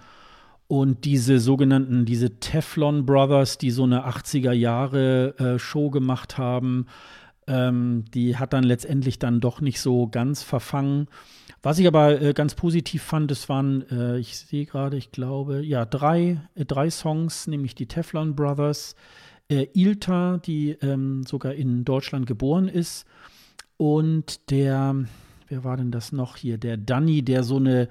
Und 0.67 1.05
diese 1.05 1.39
sogenannten, 1.39 2.05
diese 2.05 2.39
Teflon 2.39 3.05
Brothers, 3.05 3.57
die 3.57 3.69
so 3.69 3.83
eine 3.83 4.07
80er 4.07 4.51
Jahre 4.51 5.37
äh, 5.37 5.59
Show 5.59 5.91
gemacht 5.91 6.37
haben, 6.37 6.87
ähm, 7.47 8.05
die 8.13 8.37
hat 8.37 8.53
dann 8.53 8.63
letztendlich 8.63 9.19
dann 9.19 9.39
doch 9.39 9.61
nicht 9.61 9.79
so 9.79 10.07
ganz 10.07 10.41
verfangen. 10.41 11.07
Was 11.61 11.77
ich 11.77 11.87
aber 11.87 12.21
äh, 12.21 12.33
ganz 12.33 12.55
positiv 12.55 13.03
fand, 13.03 13.31
es 13.31 13.47
waren, 13.49 13.87
äh, 13.89 14.17
ich 14.17 14.37
sehe 14.37 14.65
gerade, 14.65 14.97
ich 14.97 15.11
glaube, 15.11 15.63
ja, 15.63 15.85
drei, 15.85 16.41
äh, 16.55 16.65
drei 16.65 16.89
Songs, 16.89 17.47
nämlich 17.47 17.75
die 17.75 17.87
Teflon 17.87 18.35
Brothers, 18.35 18.95
äh, 19.49 19.67
Ilta, 19.73 20.37
die 20.37 20.71
ähm, 20.81 21.23
sogar 21.23 21.53
in 21.53 21.85
Deutschland 21.85 22.25
geboren 22.25 22.67
ist, 22.67 23.05
und 23.77 24.49
der, 24.51 24.95
wer 25.49 25.63
war 25.63 25.77
denn 25.77 25.91
das 25.91 26.11
noch 26.11 26.37
hier? 26.37 26.57
Der 26.57 26.77
Danny, 26.77 27.23
der 27.23 27.43
so 27.43 27.57
eine 27.57 27.89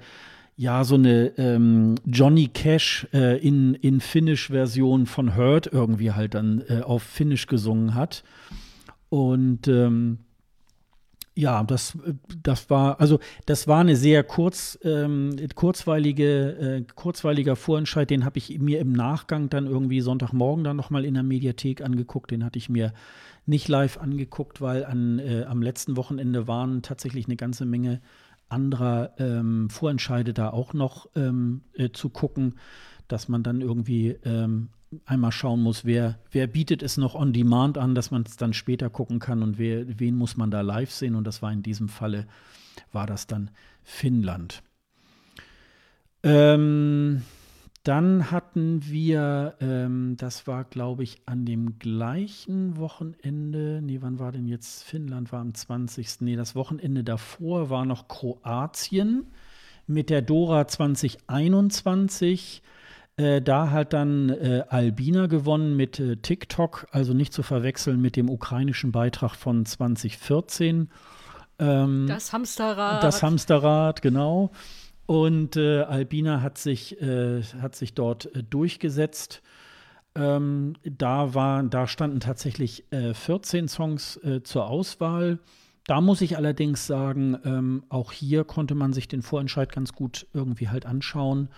ja 0.57 0.83
so 0.83 0.95
eine 0.95 1.37
ähm, 1.37 1.95
Johnny 2.05 2.47
Cash 2.47 3.07
äh, 3.13 3.37
in, 3.37 3.73
in 3.75 3.99
Finnish-Version 3.99 5.05
von 5.05 5.35
Hurt 5.35 5.67
irgendwie 5.67 6.11
halt 6.11 6.33
dann 6.33 6.63
äh, 6.69 6.81
auf 6.81 7.03
Finnish 7.03 7.47
gesungen 7.47 7.93
hat. 7.93 8.23
Und 9.09 9.67
ähm, 9.67 10.19
ja, 11.37 11.63
das, 11.63 11.97
das 12.41 12.69
war, 12.69 13.01
also 13.01 13.19
das 13.45 13.67
war 13.67 13.81
eine 13.81 13.97
sehr 13.97 14.23
kurz, 14.23 14.79
ähm, 14.83 15.35
kurzweilige, 15.53 16.51
äh, 16.51 16.83
kurzweiliger 16.95 17.57
Vorentscheid, 17.57 18.09
den 18.09 18.23
habe 18.23 18.37
ich 18.37 18.57
mir 18.57 18.79
im 18.79 18.93
Nachgang 18.93 19.49
dann 19.49 19.67
irgendwie 19.67 19.99
Sonntagmorgen 19.99 20.63
dann 20.63 20.77
nochmal 20.77 21.03
in 21.03 21.13
der 21.15 21.23
Mediathek 21.23 21.81
angeguckt. 21.81 22.31
Den 22.31 22.45
hatte 22.45 22.57
ich 22.57 22.69
mir 22.69 22.93
nicht 23.45 23.67
live 23.67 23.97
angeguckt, 23.97 24.61
weil 24.61 24.85
an, 24.85 25.19
äh, 25.19 25.43
am 25.43 25.61
letzten 25.61 25.97
Wochenende 25.97 26.47
waren 26.47 26.81
tatsächlich 26.81 27.25
eine 27.25 27.35
ganze 27.35 27.65
Menge 27.65 27.99
anderer 28.49 29.13
ähm, 29.17 29.69
Vorentscheide 29.69 30.33
da 30.33 30.49
auch 30.49 30.73
noch 30.73 31.09
ähm, 31.15 31.61
äh, 31.73 31.89
zu 31.91 32.09
gucken, 32.09 32.55
dass 33.07 33.27
man 33.27 33.43
dann 33.43 33.61
irgendwie 33.61 34.09
ähm, 34.23 34.69
einmal 35.05 35.31
schauen 35.31 35.61
muss, 35.61 35.85
wer, 35.85 36.19
wer 36.31 36.47
bietet 36.47 36.81
es 36.83 36.97
noch 36.97 37.15
on 37.15 37.33
demand 37.33 37.77
an, 37.77 37.95
dass 37.95 38.11
man 38.11 38.23
es 38.23 38.37
dann 38.37 38.53
später 38.53 38.89
gucken 38.89 39.19
kann 39.19 39.43
und 39.43 39.57
wer, 39.57 39.99
wen 39.99 40.15
muss 40.15 40.37
man 40.37 40.51
da 40.51 40.61
live 40.61 40.91
sehen. 40.91 41.15
Und 41.15 41.25
das 41.25 41.41
war 41.41 41.51
in 41.51 41.63
diesem 41.63 41.89
Falle, 41.89 42.27
war 42.91 43.07
das 43.07 43.27
dann 43.27 43.51
Finnland. 43.83 44.63
Ähm, 46.23 47.21
dann 47.85 48.31
hatten 48.31 48.83
wir, 48.83 49.53
ähm, 49.61 50.15
das 50.17 50.47
war, 50.47 50.63
glaube 50.63 51.03
ich, 51.03 51.21
an 51.27 51.45
dem 51.45 51.77
gleichen 51.77 52.77
Wochenende, 52.77 53.79
nee, 53.83 53.99
wann 54.01 54.17
war 54.17 54.31
denn 54.31 54.47
jetzt 54.47 54.83
Finnland, 54.83 55.31
war 55.31 55.39
am 55.39 55.53
20. 55.53 56.21
Nee, 56.21 56.35
das 56.35 56.55
Wochenende 56.55 57.03
davor 57.03 57.69
war 57.69 57.85
noch 57.85 58.07
Kroatien 58.07 59.27
mit 59.85 60.09
der 60.09 60.23
Dora 60.23 60.67
2021. 60.67 62.63
Äh, 63.17 63.43
da 63.43 63.69
hat 63.69 63.93
dann 63.93 64.29
äh, 64.29 64.63
Albina 64.67 65.27
gewonnen 65.27 65.77
mit 65.77 65.99
äh, 65.99 66.17
TikTok, 66.17 66.87
also 66.91 67.13
nicht 67.13 67.33
zu 67.33 67.43
verwechseln 67.43 68.01
mit 68.01 68.15
dem 68.15 68.31
ukrainischen 68.31 68.91
Beitrag 68.91 69.35
von 69.35 69.63
2014. 69.63 70.89
Ähm, 71.59 72.05
das 72.07 72.33
Hamsterrad. 72.33 73.03
Das 73.03 73.21
Hamsterrad, 73.21 74.01
genau. 74.01 74.51
Und 75.05 75.55
äh, 75.55 75.81
Albina 75.81 76.41
hat 76.41 76.57
sich, 76.57 76.99
äh, 77.01 77.41
hat 77.61 77.75
sich 77.75 77.93
dort 77.93 78.33
äh, 78.35 78.43
durchgesetzt. 78.43 79.43
Ähm, 80.15 80.73
da, 80.83 81.33
war, 81.33 81.61
da 81.63 81.87
standen 81.87 82.19
tatsächlich 82.21 82.85
14 82.91 83.65
äh, 83.65 83.67
Songs 83.67 84.17
äh, 84.23 84.41
zur 84.43 84.67
Auswahl. 84.67 85.39
Da 85.87 86.01
muss 86.01 86.21
ich 86.21 86.37
allerdings 86.37 86.87
sagen, 86.87 87.37
ähm, 87.45 87.83
auch 87.89 88.11
hier 88.11 88.43
konnte 88.43 88.73
man 88.73 88.93
sich 88.93 89.07
den 89.07 89.21
Vorentscheid 89.21 89.71
ganz 89.71 89.93
gut 89.93 90.25
irgendwie 90.33 90.69
halt 90.69 90.85
anschauen. 90.85 91.49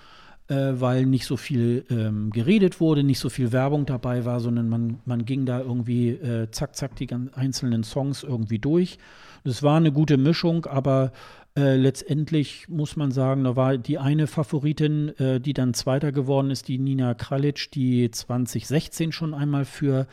äh, 0.50 0.80
weil 0.80 1.06
nicht 1.06 1.26
so 1.26 1.36
viel 1.36 1.86
ähm, 1.90 2.30
geredet 2.30 2.80
wurde, 2.80 3.04
nicht 3.04 3.20
so 3.20 3.30
viel 3.30 3.52
Werbung 3.52 3.86
dabei 3.86 4.24
war, 4.24 4.40
sondern 4.40 4.70
man, 4.70 5.00
man 5.04 5.26
ging 5.26 5.46
da 5.46 5.60
irgendwie 5.60 6.18
zack, 6.52 6.74
zack 6.76 6.96
die 6.96 7.10
einzelnen 7.34 7.84
Songs 7.84 8.24
irgendwie 8.24 8.58
durch. 8.58 8.98
Es 9.44 9.62
war 9.62 9.76
eine 9.76 9.92
gute 9.92 10.18
Mischung, 10.18 10.66
aber 10.66 11.12
äh, 11.58 11.76
letztendlich 11.76 12.70
muss 12.70 12.96
man 12.96 13.12
sagen, 13.12 13.44
da 13.44 13.56
war 13.56 13.80
die 13.80 13.98
eine 13.98 14.28
Favoritin, 14.28 15.10
äh, 15.18 15.42
die 15.42 15.54
dann 15.54 15.74
Zweiter 15.74 16.12
geworden 16.12 16.52
ist, 16.52 16.68
die 16.68 16.78
Nina 16.78 17.16
Kralic, 17.16 17.72
die 17.72 18.12
2016 18.12 19.12
schon 19.12 19.34
einmal 19.34 19.66
für, 19.66 20.06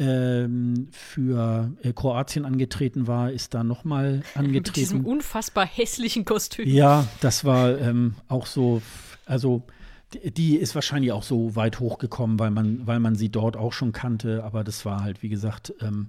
ähm, 0.00 0.88
für 0.90 1.70
äh, 1.82 1.92
Kroatien 1.92 2.44
angetreten 2.44 3.06
war, 3.06 3.30
ist 3.30 3.54
da 3.54 3.62
nochmal 3.62 4.22
angetreten. 4.34 4.52
Mit 4.52 4.76
diesem 4.76 5.06
unfassbar 5.06 5.66
hässlichen 5.66 6.24
Kostüm. 6.24 6.68
Ja, 6.68 7.06
das 7.20 7.44
war 7.44 7.78
ähm, 7.78 8.16
auch 8.26 8.46
so, 8.46 8.82
also 9.24 9.62
die 10.12 10.56
ist 10.56 10.74
wahrscheinlich 10.74 11.12
auch 11.12 11.22
so 11.22 11.54
weit 11.54 11.78
hochgekommen, 11.78 12.40
weil 12.40 12.50
man, 12.50 12.88
weil 12.88 12.98
man 12.98 13.14
sie 13.14 13.28
dort 13.28 13.56
auch 13.56 13.72
schon 13.72 13.92
kannte, 13.92 14.42
aber 14.42 14.64
das 14.64 14.84
war 14.84 15.04
halt, 15.04 15.22
wie 15.22 15.28
gesagt, 15.28 15.72
ähm, 15.80 16.08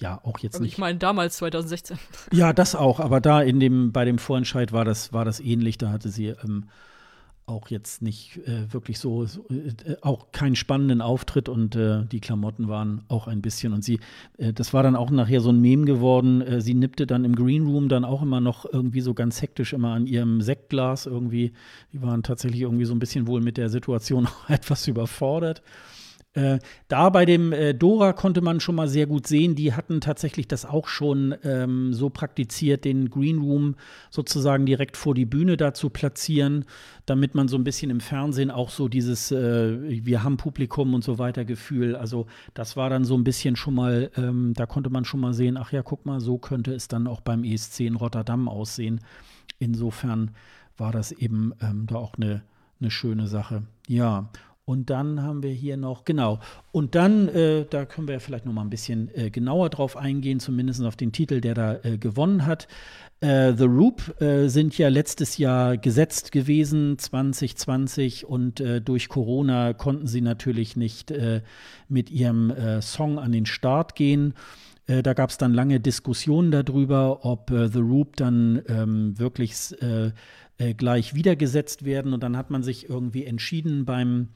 ja, 0.00 0.20
auch 0.24 0.38
jetzt 0.38 0.54
also 0.54 0.64
nicht. 0.64 0.72
Ich 0.74 0.78
meine, 0.78 0.98
damals 0.98 1.36
2016. 1.36 1.98
Ja, 2.32 2.52
das 2.52 2.74
auch, 2.74 3.00
aber 3.00 3.20
da 3.20 3.42
in 3.42 3.60
dem, 3.60 3.92
bei 3.92 4.04
dem 4.04 4.18
Vorentscheid 4.18 4.72
war 4.72 4.84
das, 4.84 5.12
war 5.12 5.24
das 5.24 5.40
ähnlich. 5.40 5.78
Da 5.78 5.90
hatte 5.90 6.08
sie 6.08 6.28
ähm, 6.28 6.64
auch 7.46 7.68
jetzt 7.68 8.00
nicht 8.00 8.38
äh, 8.46 8.72
wirklich 8.72 8.98
so, 8.98 9.26
so 9.26 9.44
äh, 9.50 9.96
auch 10.00 10.32
keinen 10.32 10.56
spannenden 10.56 11.02
Auftritt 11.02 11.48
und 11.48 11.76
äh, 11.76 12.04
die 12.06 12.20
Klamotten 12.20 12.68
waren 12.68 13.02
auch 13.08 13.26
ein 13.26 13.42
bisschen. 13.42 13.74
Und 13.74 13.84
sie, 13.84 14.00
äh, 14.38 14.52
das 14.52 14.72
war 14.72 14.82
dann 14.82 14.96
auch 14.96 15.10
nachher 15.10 15.40
so 15.40 15.50
ein 15.50 15.60
Mem 15.60 15.84
geworden. 15.84 16.40
Äh, 16.40 16.62
sie 16.62 16.74
nippte 16.74 17.06
dann 17.06 17.24
im 17.24 17.34
Green 17.36 17.66
Room 17.66 17.88
dann 17.88 18.04
auch 18.04 18.22
immer 18.22 18.40
noch 18.40 18.64
irgendwie 18.64 19.02
so 19.02 19.12
ganz 19.12 19.42
hektisch 19.42 19.74
immer 19.74 19.92
an 19.92 20.06
ihrem 20.06 20.40
Sektglas 20.40 21.06
irgendwie. 21.06 21.52
Die 21.92 22.00
waren 22.00 22.22
tatsächlich 22.22 22.62
irgendwie 22.62 22.86
so 22.86 22.94
ein 22.94 23.00
bisschen 23.00 23.26
wohl 23.26 23.42
mit 23.42 23.58
der 23.58 23.68
Situation 23.68 24.28
etwas 24.48 24.86
überfordert. 24.88 25.62
Äh, 26.32 26.60
da 26.86 27.10
bei 27.10 27.24
dem 27.24 27.52
äh, 27.52 27.74
Dora 27.74 28.12
konnte 28.12 28.40
man 28.40 28.60
schon 28.60 28.76
mal 28.76 28.86
sehr 28.86 29.06
gut 29.06 29.26
sehen, 29.26 29.56
die 29.56 29.72
hatten 29.72 30.00
tatsächlich 30.00 30.46
das 30.46 30.64
auch 30.64 30.86
schon 30.86 31.34
ähm, 31.42 31.92
so 31.92 32.08
praktiziert, 32.08 32.84
den 32.84 33.10
Green 33.10 33.38
Room 33.38 33.74
sozusagen 34.10 34.64
direkt 34.64 34.96
vor 34.96 35.16
die 35.16 35.24
Bühne 35.24 35.56
da 35.56 35.74
zu 35.74 35.90
platzieren, 35.90 36.66
damit 37.04 37.34
man 37.34 37.48
so 37.48 37.56
ein 37.56 37.64
bisschen 37.64 37.90
im 37.90 37.98
Fernsehen 37.98 38.52
auch 38.52 38.70
so 38.70 38.86
dieses 38.86 39.32
äh, 39.32 40.04
Wir 40.04 40.22
haben 40.22 40.36
Publikum 40.36 40.94
und 40.94 41.02
so 41.02 41.18
weiter 41.18 41.44
Gefühl, 41.44 41.96
also 41.96 42.26
das 42.54 42.76
war 42.76 42.90
dann 42.90 43.02
so 43.02 43.16
ein 43.16 43.24
bisschen 43.24 43.56
schon 43.56 43.74
mal, 43.74 44.12
ähm, 44.16 44.54
da 44.54 44.66
konnte 44.66 44.90
man 44.90 45.04
schon 45.04 45.18
mal 45.18 45.34
sehen, 45.34 45.56
ach 45.56 45.72
ja, 45.72 45.82
guck 45.82 46.06
mal, 46.06 46.20
so 46.20 46.38
könnte 46.38 46.72
es 46.72 46.86
dann 46.86 47.08
auch 47.08 47.22
beim 47.22 47.42
ESC 47.42 47.80
in 47.80 47.96
Rotterdam 47.96 48.48
aussehen. 48.48 49.00
Insofern 49.58 50.30
war 50.76 50.92
das 50.92 51.10
eben 51.10 51.54
ähm, 51.60 51.86
da 51.88 51.96
auch 51.96 52.14
eine, 52.14 52.44
eine 52.80 52.92
schöne 52.92 53.26
Sache. 53.26 53.64
Ja, 53.88 54.30
und 54.64 54.90
dann 54.90 55.22
haben 55.22 55.42
wir 55.42 55.50
hier 55.50 55.76
noch, 55.76 56.04
genau, 56.04 56.38
und 56.72 56.94
dann, 56.94 57.28
äh, 57.28 57.64
da 57.68 57.84
können 57.84 58.08
wir 58.08 58.20
vielleicht 58.20 58.46
noch 58.46 58.52
mal 58.52 58.62
ein 58.62 58.70
bisschen 58.70 59.10
äh, 59.14 59.30
genauer 59.30 59.70
drauf 59.70 59.96
eingehen, 59.96 60.38
zumindest 60.38 60.82
auf 60.84 60.96
den 60.96 61.12
Titel, 61.12 61.40
der 61.40 61.54
da 61.54 61.74
äh, 61.82 61.98
gewonnen 61.98 62.46
hat. 62.46 62.68
Äh, 63.20 63.52
The 63.54 63.64
Roop 63.64 64.20
äh, 64.20 64.48
sind 64.48 64.78
ja 64.78 64.88
letztes 64.88 65.36
Jahr 65.36 65.76
gesetzt 65.76 66.32
gewesen, 66.32 66.98
2020, 66.98 68.24
und 68.24 68.60
äh, 68.60 68.80
durch 68.80 69.08
Corona 69.08 69.72
konnten 69.74 70.06
sie 70.06 70.20
natürlich 70.20 70.76
nicht 70.76 71.12
mit 71.88 72.10
ihrem 72.10 72.52
Song 72.80 73.18
an 73.18 73.32
den 73.32 73.46
Start 73.46 73.94
gehen. 73.94 74.34
Da 74.86 75.14
gab 75.14 75.30
es 75.30 75.38
dann 75.38 75.54
lange 75.54 75.80
Diskussionen 75.80 76.50
darüber, 76.50 77.24
ob 77.24 77.50
The 77.50 77.78
Roop 77.78 78.16
dann 78.16 78.62
ähm, 78.68 79.18
wirklich 79.18 79.74
gleich 80.76 81.14
wiedergesetzt 81.14 81.84
werden. 81.84 82.12
Und 82.12 82.22
dann 82.22 82.36
hat 82.36 82.50
man 82.50 82.62
sich 82.62 82.88
irgendwie 82.88 83.24
entschieden 83.24 83.84
beim 83.84 84.28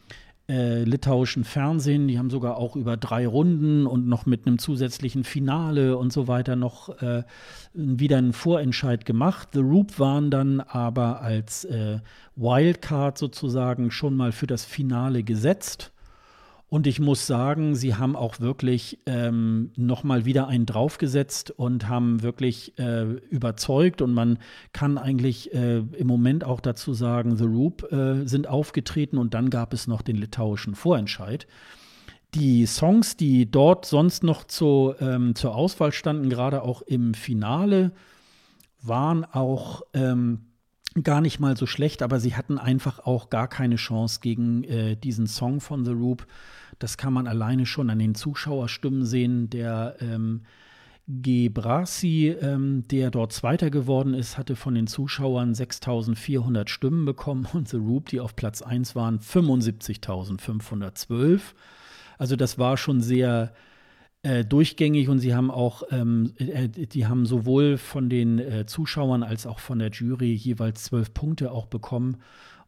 äh, 0.47 0.85
litauischen 0.85 1.45
Fernsehen. 1.45 2.07
Die 2.07 2.19
haben 2.19 2.29
sogar 2.29 2.59
auch 2.59 2.77
über 2.77 2.99
drei 2.99 3.27
Runden 3.27 3.87
und 3.87 4.07
noch 4.07 4.27
mit 4.27 4.47
einem 4.47 4.59
zusätzlichen 4.59 5.25
Finale 5.25 5.97
und 5.97 6.13
so 6.13 6.29
weiter 6.29 6.55
noch 6.55 7.01
äh, 7.01 7.23
wieder 7.73 8.19
einen 8.19 8.35
Vorentscheid 8.35 9.07
gemacht. 9.07 9.49
The 9.55 9.61
Roop 9.61 9.99
waren 9.99 10.31
dann 10.31 10.61
aber 10.61 11.23
als 11.23 11.65
äh, 11.65 12.01
Wildcard 12.37 13.17
sozusagen 13.17 13.91
schon 13.91 14.17
mal 14.17 14.33
für 14.33 14.47
das 14.47 14.67
Finale 14.67 15.23
gesetzt. 15.23 15.94
Und 16.69 16.87
ich 16.87 16.99
muss 16.99 17.27
sagen, 17.27 17.77
sie 17.77 17.95
haben 17.95 18.17
auch 18.17 18.41
wirklich 18.41 18.99
ähm, 19.07 19.71
nochmal 19.77 20.25
wieder 20.25 20.49
einen 20.49 20.67
draufgesetzt 20.67 21.53
und 21.53 21.89
haben 21.89 22.23
wirklich 22.23 22.77
äh, 22.79 23.05
überzeugt. 23.31 24.03
Und 24.03 24.13
man 24.13 24.39
kann 24.73 24.99
eigentlich 24.99 25.55
äh, 25.55 25.79
im 25.79 26.07
Moment 26.07 26.43
auch 26.43 26.61
dazu 26.61 26.93
sagen, 26.93 27.37
The 27.37 27.45
Roop 27.45 27.93
äh, 27.93 28.27
sind 28.27 28.49
aufgetreten 28.49 29.19
und 29.19 29.35
dann 29.35 29.51
gab 29.51 29.73
es 29.73 29.87
noch 29.87 30.03
den 30.03 30.17
litauischen 30.17 30.75
Vorentscheid. 30.75 31.47
Die 32.35 32.67
Songs, 32.67 33.17
die 33.17 33.49
dort 33.49 33.87
sonst 33.87 34.25
noch 34.25 34.43
zu, 34.43 34.95
ähm, 34.99 35.37
zur 35.37 35.55
Auswahl 35.55 35.93
standen, 35.93 36.29
gerade 36.29 36.63
auch 36.63 36.83
im 36.83 37.15
Finale, 37.15 37.93
waren 38.83 39.25
auch 39.25 39.83
ähm, 39.93 40.41
gar 41.03 41.21
nicht 41.21 41.41
mal 41.41 41.57
so 41.57 41.67
schlecht, 41.67 42.03
aber 42.03 42.21
sie 42.21 42.37
hatten 42.37 42.59
einfach 42.59 43.01
auch 43.01 43.31
gar 43.31 43.49
keine 43.49 43.77
Chance 43.77 44.21
gegen 44.21 44.65
äh, 44.65 44.97
diesen 44.97 45.27
Song 45.27 45.61
von 45.61 45.85
The 45.85 45.93
Roop. 45.93 46.27
Das 46.79 46.97
kann 46.97 47.13
man 47.13 47.27
alleine 47.27 47.67
schon 47.67 47.91
an 47.91 47.99
den 47.99 48.15
Zuschauerstimmen 48.15 49.05
sehen. 49.05 49.51
Der 49.51 49.97
ähm, 50.01 50.43
Gebrasi, 51.07 52.29
ähm, 52.29 52.89
der 52.89 53.11
dort 53.11 53.33
Zweiter 53.33 53.69
geworden 53.71 54.15
ist, 54.15 54.39
hatte 54.39 54.57
von 54.57 54.75
den 54.75 54.87
Zuschauern 54.87 55.55
6400 55.55 56.71
Stimmen 56.71 57.05
bekommen 57.05 57.47
und 57.53 57.69
The 57.69 57.77
Roop, 57.77 58.09
die 58.09 58.21
auf 58.21 58.35
Platz 58.37 58.63
1 58.63 58.95
waren, 58.95 59.19
75.512. 59.19 61.41
Also 62.17 62.37
das 62.37 62.59
war 62.59 62.77
schon 62.77 63.01
sehr 63.01 63.53
äh, 64.25 64.45
durchgängig 64.45 65.09
und 65.09 65.19
sie 65.19 65.35
haben 65.35 65.51
auch, 65.51 65.83
ähm, 65.91 66.33
äh, 66.39 66.69
die 66.69 67.07
haben 67.07 67.27
sowohl 67.27 67.77
von 67.77 68.09
den 68.09 68.39
äh, 68.39 68.67
Zuschauern 68.67 69.23
als 69.23 69.47
auch 69.47 69.59
von 69.59 69.79
der 69.79 69.91
Jury 69.91 70.33
jeweils 70.33 70.85
zwölf 70.85 71.13
Punkte 71.13 71.53
auch 71.53 71.67
bekommen 71.67 72.17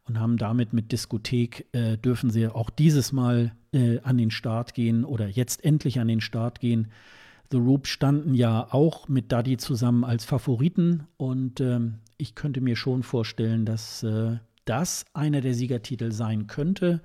und 0.05 0.19
haben 0.19 0.37
damit 0.37 0.71
mit 0.71 0.91
Diskothek 0.91 1.65
äh, 1.71 1.97
dürfen 1.97 2.29
sie 2.29 2.47
auch 2.47 2.69
dieses 2.69 3.11
Mal 3.11 3.53
äh, 3.73 3.99
an 4.01 4.17
den 4.17 4.29
Start 4.29 4.75
gehen 4.75 5.03
oder 5.03 5.27
jetzt 5.27 5.65
endlich 5.65 5.99
an 5.99 6.07
den 6.07 6.21
Start 6.21 6.59
gehen. 6.59 6.89
The 7.51 7.57
Roop 7.57 7.87
standen 7.87 8.35
ja 8.35 8.67
auch 8.71 9.07
mit 9.07 9.31
Daddy 9.31 9.57
zusammen 9.57 10.03
als 10.03 10.25
Favoriten 10.25 11.07
und 11.17 11.59
ähm, 11.59 11.95
ich 12.17 12.35
könnte 12.35 12.61
mir 12.61 12.75
schon 12.75 13.01
vorstellen, 13.03 13.65
dass 13.65 14.05
das 14.65 15.05
einer 15.13 15.41
der 15.41 15.53
Siegertitel 15.53 16.11
sein 16.11 16.47
könnte. 16.47 17.01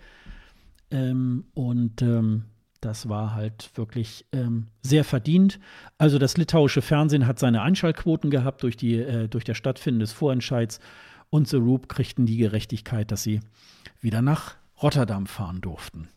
Ähm, 0.91 1.45
und 1.55 2.03
ähm, 2.03 2.45
das 2.83 3.09
war 3.09 3.35
halt 3.35 3.71
wirklich 3.77 4.27
ähm, 4.33 4.67
sehr 4.83 5.05
verdient. 5.05 5.59
Also 5.99 6.19
das 6.19 6.37
litauische 6.37 6.83
Fernsehen 6.83 7.27
hat 7.27 7.39
seine 7.39 7.63
Einschaltquoten 7.63 8.31
gehabt 8.31 8.63
durch, 8.63 8.77
die, 8.77 8.97
äh, 8.97 9.29
durch 9.29 9.45
das 9.45 9.57
Stattfinden 9.57 10.01
des 10.01 10.13
Vorentscheids 10.13 10.81
und 11.31 11.49
The 11.49 11.57
Roop 11.57 11.89
kriegten 11.89 12.27
die 12.27 12.37
Gerechtigkeit, 12.37 13.11
dass 13.11 13.23
sie 13.23 13.41
wieder 14.01 14.21
nach 14.21 14.57
Rotterdam 14.83 15.27
fahren 15.27 15.61
durften. 15.61 16.09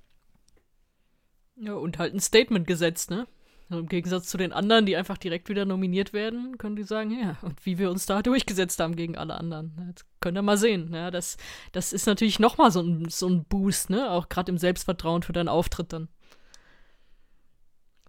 Ja, 1.56 1.74
und 1.74 2.00
halt 2.00 2.14
ein 2.14 2.20
Statement 2.20 2.68
gesetzt, 2.68 3.12
ne? 3.12 3.28
Im 3.70 3.88
Gegensatz 3.88 4.28
zu 4.28 4.38
den 4.38 4.54
anderen, 4.54 4.86
die 4.86 4.96
einfach 4.96 5.18
direkt 5.18 5.50
wieder 5.50 5.66
nominiert 5.66 6.14
werden, 6.14 6.58
können 6.60 6.76
die 6.76 6.84
sagen, 6.84 7.12
ja, 7.12 7.38
und 7.42 7.66
wie 7.66 7.80
wir 7.80 7.90
uns 7.90 8.06
da 8.06 8.22
durchgesetzt 8.22 8.80
haben 8.80 8.96
gegen 8.96 9.18
alle 9.18 9.36
anderen. 9.36 9.74
Jetzt 9.88 10.06
könnt 10.20 10.38
ihr 10.38 10.44
mal 10.44 10.58
sehen. 10.58 10.94
Ja, 10.94 11.10
das, 11.10 11.38
das 11.72 11.94
ist 11.94 12.06
natürlich 12.06 12.40
nochmal 12.40 12.72
so 12.72 12.82
ein, 12.82 13.10
so 13.10 13.28
ein 13.28 13.46
Boost, 13.46 13.90
ne? 13.90 14.12
Auch 14.12 14.30
gerade 14.30 14.52
im 14.52 14.58
Selbstvertrauen 14.58 15.24
für 15.24 15.34
deinen 15.34 15.48
Auftritt 15.48 15.94
dann. 15.94 16.10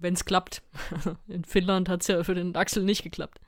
Wenn 0.01 0.15
es 0.15 0.25
klappt. 0.25 0.63
In 1.29 1.45
Finnland 1.45 1.89
hat 1.89 2.03
es 2.03 2.09
ja 2.09 2.23
für 2.23 2.35
den 2.35 2.55
Axel 2.55 2.83
nicht 2.83 3.03
geklappt. 3.03 3.41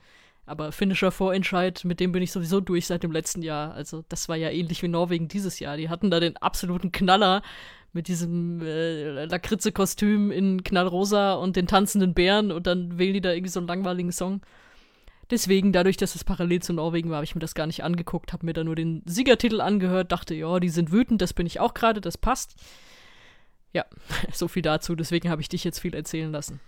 Aber 0.46 0.72
finnischer 0.72 1.10
Vorentscheid, 1.10 1.84
mit 1.84 2.00
dem 2.00 2.12
bin 2.12 2.22
ich 2.22 2.32
sowieso 2.32 2.60
durch 2.60 2.86
seit 2.86 3.02
dem 3.02 3.12
letzten 3.12 3.42
Jahr. 3.42 3.74
Also 3.74 4.04
das 4.08 4.30
war 4.30 4.36
ja 4.36 4.48
ähnlich 4.48 4.82
wie 4.82 4.88
Norwegen 4.88 5.28
dieses 5.28 5.60
Jahr. 5.60 5.76
Die 5.76 5.90
hatten 5.90 6.10
da 6.10 6.20
den 6.20 6.38
absoluten 6.38 6.90
Knaller 6.90 7.42
mit 7.92 8.08
diesem 8.08 8.62
äh, 8.62 9.24
Lakritze-Kostüm 9.26 10.30
in 10.30 10.62
Knallrosa 10.64 11.34
und 11.34 11.56
den 11.56 11.66
tanzenden 11.66 12.14
Bären 12.14 12.50
und 12.50 12.66
dann 12.66 12.98
wählen 12.98 13.14
die 13.14 13.20
da 13.20 13.32
irgendwie 13.32 13.50
so 13.50 13.60
einen 13.60 13.68
langweiligen 13.68 14.12
Song. 14.12 14.40
Deswegen, 15.30 15.72
dadurch, 15.72 15.98
dass 15.98 16.14
es 16.14 16.24
parallel 16.24 16.62
zu 16.62 16.72
Norwegen 16.72 17.10
war, 17.10 17.16
habe 17.16 17.24
ich 17.24 17.34
mir 17.34 17.40
das 17.40 17.54
gar 17.54 17.66
nicht 17.66 17.84
angeguckt, 17.84 18.32
habe 18.32 18.46
mir 18.46 18.54
da 18.54 18.64
nur 18.64 18.74
den 18.74 19.02
Siegertitel 19.04 19.60
angehört, 19.60 20.12
dachte, 20.12 20.34
ja, 20.34 20.58
die 20.58 20.70
sind 20.70 20.90
wütend, 20.90 21.20
das 21.20 21.34
bin 21.34 21.46
ich 21.46 21.60
auch 21.60 21.74
gerade, 21.74 22.00
das 22.00 22.16
passt. 22.16 22.54
Ja, 23.72 23.84
so 24.32 24.48
viel 24.48 24.62
dazu, 24.62 24.94
deswegen 24.94 25.30
habe 25.30 25.42
ich 25.42 25.48
dich 25.48 25.64
jetzt 25.64 25.80
viel 25.80 25.94
erzählen 25.94 26.30
lassen. 26.30 26.60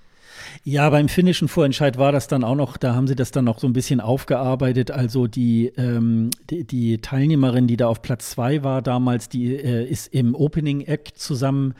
Ja, 0.62 0.88
beim 0.90 1.08
finnischen 1.08 1.48
Vorentscheid 1.48 1.98
war 1.98 2.12
das 2.12 2.28
dann 2.28 2.44
auch 2.44 2.54
noch, 2.54 2.76
da 2.76 2.94
haben 2.94 3.06
sie 3.06 3.16
das 3.16 3.30
dann 3.30 3.44
noch 3.44 3.58
so 3.58 3.66
ein 3.66 3.72
bisschen 3.72 4.00
aufgearbeitet. 4.00 4.90
Also 4.90 5.26
die, 5.26 5.72
ähm, 5.76 6.30
die, 6.48 6.64
die, 6.64 7.00
Teilnehmerin, 7.00 7.66
die 7.66 7.76
da 7.76 7.88
auf 7.88 8.00
Platz 8.00 8.30
zwei 8.30 8.62
war 8.62 8.80
damals, 8.80 9.28
die 9.28 9.54
äh, 9.54 9.84
ist 9.84 10.14
im 10.14 10.34
Opening 10.34 10.82
Act 10.82 11.18
zusammen 11.18 11.74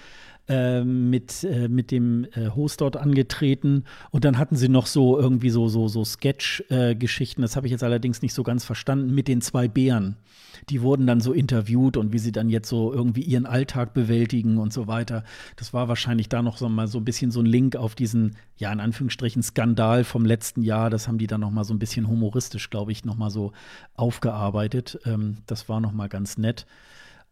äh, 0.51 0.83
mit, 0.83 1.45
äh, 1.45 1.69
mit 1.69 1.93
dem 1.93 2.27
äh, 2.33 2.51
Host 2.51 2.81
dort 2.81 2.97
angetreten. 2.97 3.85
Und 4.11 4.25
dann 4.25 4.37
hatten 4.37 4.57
sie 4.57 4.69
noch 4.69 4.87
so 4.87 5.17
irgendwie 5.17 5.51
so, 5.51 5.69
so, 5.69 5.87
so 5.87 6.05
Sketch-Geschichten, 6.05 7.41
das 7.41 7.55
habe 7.55 7.69
ich 7.69 7.71
jetzt 7.71 7.85
allerdings 7.85 8.21
nicht 8.21 8.35
so 8.35 8.43
ganz 8.43 8.65
verstanden, 8.65 9.15
mit 9.15 9.29
den 9.29 9.43
zwei 9.43 9.69
Bären. 9.69 10.17
Die 10.69 10.83
wurden 10.83 11.07
dann 11.07 11.21
so 11.21 11.33
interviewt 11.33 11.97
und 11.97 12.13
wie 12.13 12.19
sie 12.19 12.33
dann 12.33 12.49
jetzt 12.49 12.69
so 12.69 12.93
irgendwie 12.93 13.23
ihren 13.23 13.47
Alltag 13.47 13.95
bewältigen 13.95 14.59
und 14.59 14.73
so 14.73 14.89
weiter. 14.89 15.23
Das 15.55 15.73
war 15.73 15.87
wahrscheinlich 15.87 16.29
da 16.29 16.43
noch 16.43 16.57
so 16.57 16.69
mal 16.69 16.89
so 16.89 16.99
ein 16.99 17.05
bisschen 17.05 17.31
so 17.31 17.41
ein 17.41 17.47
Link 17.47 17.77
auf 17.77 17.95
diesen, 17.95 18.37
ja, 18.57 18.73
in 18.73 18.81
Anführungsstrichen 18.81 19.45
Skandal 19.45 20.03
vom 20.03 20.25
letzten 20.25 20.63
Jahr. 20.63 20.91
Das 20.91 21.07
haben 21.07 21.19
die 21.19 21.29
dann 21.29 21.43
noch 21.43 21.53
mal 21.53 21.65
so 21.65 21.73
ein 21.73 21.79
bisschen 21.79 22.09
humoristisch, 22.09 22.71
glaube 22.71 22.91
ich, 22.91 23.05
noch 23.05 23.17
mal 23.17 23.31
so 23.31 23.53
aufgearbeitet. 23.95 24.99
Ähm, 25.05 25.39
das 25.47 25.69
war 25.69 25.81
noch 25.81 25.93
mal 25.93 26.09
ganz 26.09 26.39
nett. 26.39 26.67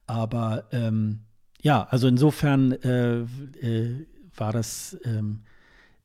Aber 0.07 0.69
ähm, 0.71 1.25
ja, 1.63 1.87
also 1.91 2.09
insofern 2.09 2.73
äh, 2.73 3.21
äh, 3.21 4.07
war 4.37 4.53
das 4.53 4.97
ähm, 5.05 5.41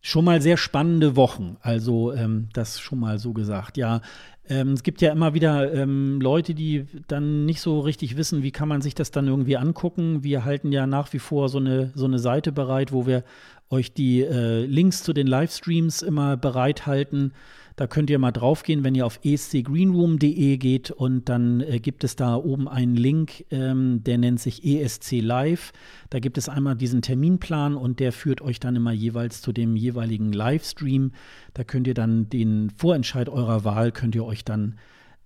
schon 0.02 0.26
mal 0.26 0.42
sehr 0.42 0.58
spannende 0.58 1.16
Wochen. 1.16 1.58
Also 1.62 2.14
ähm, 2.14 2.50
das 2.54 2.80
schon 2.80 3.00
mal 3.00 3.20
so 3.20 3.34
gesagt. 3.34 3.78
Ja, 3.78 4.02
ähm, 4.50 4.74
es 4.74 4.84
gibt 4.84 5.02
ja 5.02 5.12
immer 5.12 5.34
wieder 5.34 5.74
ähm, 5.74 6.20
Leute, 6.20 6.54
die 6.54 6.86
dann 7.08 7.46
nicht 7.46 7.62
so 7.62 7.80
richtig 7.80 8.18
wissen, 8.18 8.44
wie 8.44 8.52
kann 8.52 8.68
man 8.68 8.82
sich 8.82 8.96
das 8.96 9.12
dann 9.12 9.28
irgendwie 9.28 9.58
angucken. 9.58 10.24
Wir 10.24 10.44
halten 10.44 10.72
ja 10.72 10.86
nach 10.86 11.14
wie 11.14 11.20
vor 11.20 11.48
so 11.48 11.60
eine, 11.60 11.92
so 11.96 12.06
eine 12.06 12.20
Seite 12.20 12.52
bereit, 12.52 12.92
wo 12.92 13.06
wir 13.06 13.24
euch 13.70 13.94
die 13.94 14.22
äh, 14.22 14.66
Links 14.66 15.04
zu 15.04 15.14
den 15.14 15.28
Livestreams 15.28 16.02
immer 16.02 16.36
bereithalten. 16.36 17.34
Da 17.76 17.88
könnt 17.88 18.10
ihr 18.10 18.20
mal 18.20 18.32
draufgehen, 18.32 18.84
wenn 18.84 18.94
ihr 18.94 19.06
auf 19.06 19.20
escgreenroom.de 19.24 20.58
geht 20.58 20.92
und 20.92 21.28
dann 21.28 21.62
äh, 21.62 21.80
gibt 21.80 22.04
es 22.04 22.16
da 22.16 22.36
oben 22.36 22.68
einen 22.68 22.96
Link, 22.96 23.46
ähm, 23.50 24.04
der 24.04 24.18
nennt 24.20 24.40
sich 24.40 24.64
ESC 24.64 25.22
Live. 25.22 25.72
Da 26.10 26.20
gibt 26.20 26.38
es 26.38 26.50
einmal 26.50 26.76
diesen 26.76 27.02
Terminplan 27.02 27.76
und 27.76 28.00
der 28.00 28.12
führt 28.12 28.42
euch 28.42 28.60
dann 28.60 28.76
immer 28.76 28.92
jeweils 28.92 29.42
zu 29.42 29.52
dem 29.52 29.76
jeweiligen 29.76 30.32
Livestream. 30.32 31.12
Da 31.54 31.64
könnt 31.64 31.88
ihr 31.88 31.96
dann 31.96 32.30
den 32.30 32.70
Vorentscheid 32.70 33.28
eurer 33.28 33.64
Wahl, 33.64 33.92
könnt 33.92 34.14
ihr 34.14 34.26
euch 34.26 34.46
dann 34.46 34.78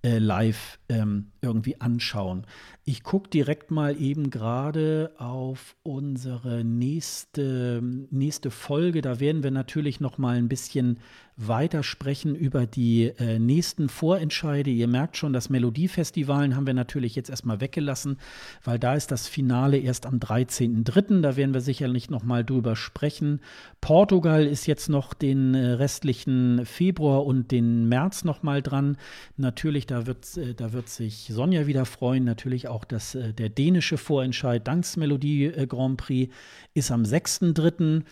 äh, 0.02 0.18
live 0.18 0.78
ähm, 0.88 1.32
irgendwie 1.40 1.80
anschauen. 1.80 2.46
Ich 2.84 3.02
gucke 3.02 3.28
direkt 3.28 3.70
mal 3.70 4.00
eben 4.00 4.30
gerade 4.30 5.12
auf 5.18 5.76
unsere 5.82 6.64
nächste, 6.64 7.82
nächste 8.10 8.50
Folge. 8.50 9.02
Da 9.02 9.20
werden 9.20 9.42
wir 9.42 9.50
natürlich 9.50 10.00
noch 10.00 10.18
mal 10.18 10.36
ein 10.36 10.48
bisschen 10.48 10.98
weiter 11.38 11.84
sprechen 11.84 12.34
über 12.34 12.66
die 12.66 13.12
äh, 13.18 13.38
nächsten 13.38 13.88
Vorentscheide. 13.88 14.70
Ihr 14.70 14.88
merkt 14.88 15.16
schon, 15.16 15.32
das 15.32 15.50
Melodiefestivalen 15.50 16.56
haben 16.56 16.66
wir 16.66 16.74
natürlich 16.74 17.14
jetzt 17.14 17.30
erstmal 17.30 17.60
weggelassen, 17.60 18.18
weil 18.64 18.78
da 18.80 18.94
ist 18.94 19.12
das 19.12 19.28
Finale 19.28 19.78
erst 19.78 20.04
am 20.04 20.16
13.03. 20.16 21.20
Da 21.20 21.36
werden 21.36 21.54
wir 21.54 21.60
sicherlich 21.60 22.10
noch 22.10 22.24
mal 22.24 22.44
drüber 22.44 22.74
sprechen. 22.74 23.40
Portugal 23.80 24.44
ist 24.44 24.66
jetzt 24.66 24.88
noch 24.88 25.14
den 25.14 25.54
äh, 25.54 25.72
restlichen 25.74 26.66
Februar 26.66 27.24
und 27.24 27.52
den 27.52 27.88
März 27.88 28.24
noch 28.24 28.42
mal 28.42 28.60
dran. 28.60 28.96
Natürlich, 29.36 29.86
da 29.86 30.06
wird, 30.06 30.36
äh, 30.36 30.54
da 30.54 30.72
wird 30.72 30.88
sich 30.88 31.27
Sonja 31.32 31.66
wieder 31.66 31.84
freuen. 31.84 32.24
Natürlich 32.24 32.68
auch 32.68 32.84
das, 32.84 33.14
äh, 33.14 33.32
der 33.32 33.48
dänische 33.48 33.98
Vorentscheid 33.98 34.66
Danksmelodie 34.66 35.46
äh, 35.46 35.66
Grand 35.66 35.96
Prix 35.98 36.32
ist 36.74 36.90
am 36.90 37.02
6.03. 37.02 38.02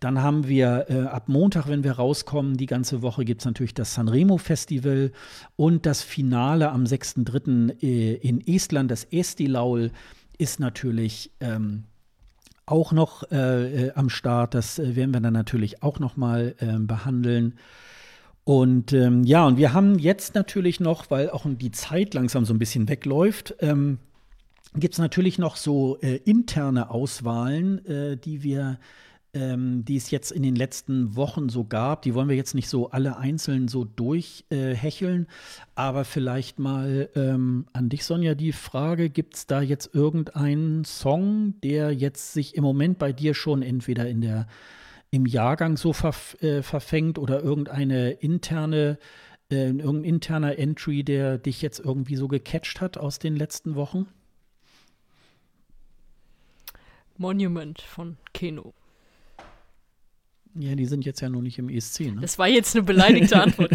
Dann 0.00 0.22
haben 0.22 0.46
wir 0.46 0.86
äh, 0.88 1.02
ab 1.02 1.28
Montag, 1.28 1.68
wenn 1.68 1.84
wir 1.84 1.92
rauskommen, 1.92 2.56
die 2.56 2.66
ganze 2.66 3.02
Woche 3.02 3.24
gibt 3.24 3.40
es 3.40 3.44
natürlich 3.44 3.74
das 3.74 3.94
Sanremo 3.94 4.38
Festival 4.38 5.12
und 5.56 5.86
das 5.86 6.02
Finale 6.02 6.70
am 6.70 6.84
6.3. 6.84 7.82
Äh, 7.82 8.14
in 8.14 8.40
Estland, 8.46 8.90
das 8.90 9.04
Estilaul, 9.04 9.90
ist 10.38 10.60
natürlich 10.60 11.30
ähm, 11.40 11.84
auch 12.66 12.92
noch 12.92 13.30
äh, 13.30 13.86
äh 13.86 13.92
am 13.94 14.08
Start. 14.08 14.54
Das 14.54 14.78
werden 14.78 15.12
wir 15.12 15.20
dann 15.20 15.32
natürlich 15.32 15.82
auch 15.82 15.98
noch 15.98 16.16
mal 16.16 16.54
ähm, 16.60 16.86
behandeln. 16.86 17.54
Und 18.44 18.92
ähm, 18.92 19.24
ja, 19.24 19.46
und 19.46 19.56
wir 19.56 19.72
haben 19.72 19.98
jetzt 19.98 20.34
natürlich 20.34 20.78
noch, 20.78 21.10
weil 21.10 21.30
auch 21.30 21.46
die 21.46 21.70
Zeit 21.70 22.12
langsam 22.14 22.44
so 22.44 22.52
ein 22.52 22.58
bisschen 22.58 22.88
wegläuft, 22.88 23.54
ähm, 23.60 23.98
gibt 24.74 24.94
es 24.94 24.98
natürlich 24.98 25.38
noch 25.38 25.56
so 25.56 25.98
äh, 26.00 26.16
interne 26.24 26.90
Auswahlen, 26.90 27.84
äh, 27.86 28.16
die 28.16 28.42
wir 28.42 28.78
ähm, 29.34 29.84
die 29.84 29.96
es 29.96 30.10
jetzt 30.10 30.30
in 30.30 30.42
den 30.42 30.54
letzten 30.54 31.16
Wochen 31.16 31.48
so 31.48 31.64
gab. 31.64 32.02
Die 32.02 32.14
wollen 32.14 32.28
wir 32.28 32.36
jetzt 32.36 32.54
nicht 32.54 32.68
so 32.68 32.90
alle 32.90 33.16
einzeln 33.16 33.68
so 33.68 33.84
durchhecheln, 33.84 35.24
äh, 35.24 35.26
aber 35.74 36.04
vielleicht 36.04 36.58
mal 36.58 37.10
ähm, 37.16 37.66
an 37.72 37.88
dich, 37.88 38.04
Sonja, 38.04 38.34
die 38.34 38.52
Frage: 38.52 39.10
Gibt 39.10 39.34
es 39.34 39.46
da 39.46 39.60
jetzt 39.60 39.94
irgendeinen 39.94 40.84
Song, 40.84 41.54
der 41.62 41.92
jetzt 41.92 42.32
sich 42.32 42.54
im 42.54 42.62
Moment 42.62 42.98
bei 42.98 43.12
dir 43.12 43.34
schon 43.34 43.62
entweder 43.62 44.08
in 44.08 44.20
der 44.20 44.46
im 45.14 45.26
Jahrgang 45.26 45.76
so 45.76 45.92
verf 45.92 46.36
äh, 46.42 46.62
verfängt 46.62 47.18
oder 47.18 47.40
irgendeine 47.40 48.10
interne 48.10 48.98
äh, 49.48 49.66
irgendein 49.66 50.04
interner 50.04 50.58
Entry, 50.58 51.04
der 51.04 51.38
dich 51.38 51.62
jetzt 51.62 51.78
irgendwie 51.78 52.16
so 52.16 52.26
gecatcht 52.26 52.80
hat 52.80 52.98
aus 52.98 53.20
den 53.20 53.36
letzten 53.36 53.76
Wochen? 53.76 54.08
Monument 57.16 57.80
von 57.80 58.16
Keno. 58.32 58.74
Ja, 60.56 60.74
die 60.74 60.86
sind 60.86 61.04
jetzt 61.04 61.20
ja 61.20 61.28
noch 61.28 61.42
nicht 61.42 61.58
im 61.58 61.68
ESC, 61.68 62.00
ne? 62.00 62.20
Das 62.20 62.38
war 62.38 62.48
jetzt 62.48 62.74
eine 62.74 62.84
beleidigte 62.84 63.40
Antwort. 63.40 63.70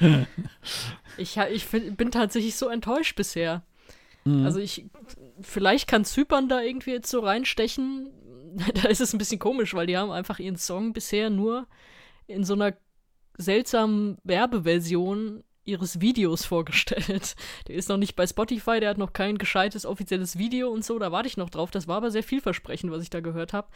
ich, 1.18 1.36
ich 1.36 1.66
find, 1.66 1.96
bin 1.98 2.10
tatsächlich 2.10 2.56
so 2.56 2.68
enttäuscht 2.68 3.16
bisher. 3.16 3.62
Mhm. 4.24 4.44
Also 4.46 4.60
ich, 4.60 4.86
vielleicht 5.42 5.88
kann 5.88 6.06
Zypern 6.06 6.48
da 6.48 6.62
irgendwie 6.62 6.92
jetzt 6.92 7.10
so 7.10 7.20
reinstechen. 7.20 8.10
da 8.74 8.88
ist 8.88 9.00
es 9.00 9.12
ein 9.12 9.18
bisschen 9.18 9.38
komisch, 9.38 9.74
weil 9.74 9.86
die 9.86 9.96
haben 9.96 10.10
einfach 10.10 10.38
ihren 10.38 10.56
Song 10.56 10.92
bisher 10.92 11.30
nur 11.30 11.66
in 12.26 12.44
so 12.44 12.54
einer 12.54 12.74
seltsamen 13.36 14.18
Werbeversion 14.24 15.44
ihres 15.64 16.00
Videos 16.00 16.44
vorgestellt. 16.44 17.34
Der 17.68 17.74
ist 17.74 17.88
noch 17.88 17.96
nicht 17.98 18.16
bei 18.16 18.26
Spotify, 18.26 18.80
der 18.80 18.90
hat 18.90 18.98
noch 18.98 19.12
kein 19.12 19.36
gescheites 19.36 19.84
offizielles 19.84 20.38
Video 20.38 20.70
und 20.70 20.84
so, 20.84 20.98
da 20.98 21.12
warte 21.12 21.28
ich 21.28 21.36
noch 21.36 21.50
drauf. 21.50 21.70
Das 21.70 21.86
war 21.88 21.96
aber 21.96 22.10
sehr 22.10 22.22
vielversprechend, 22.22 22.90
was 22.90 23.02
ich 23.02 23.10
da 23.10 23.20
gehört 23.20 23.52
habe. 23.52 23.68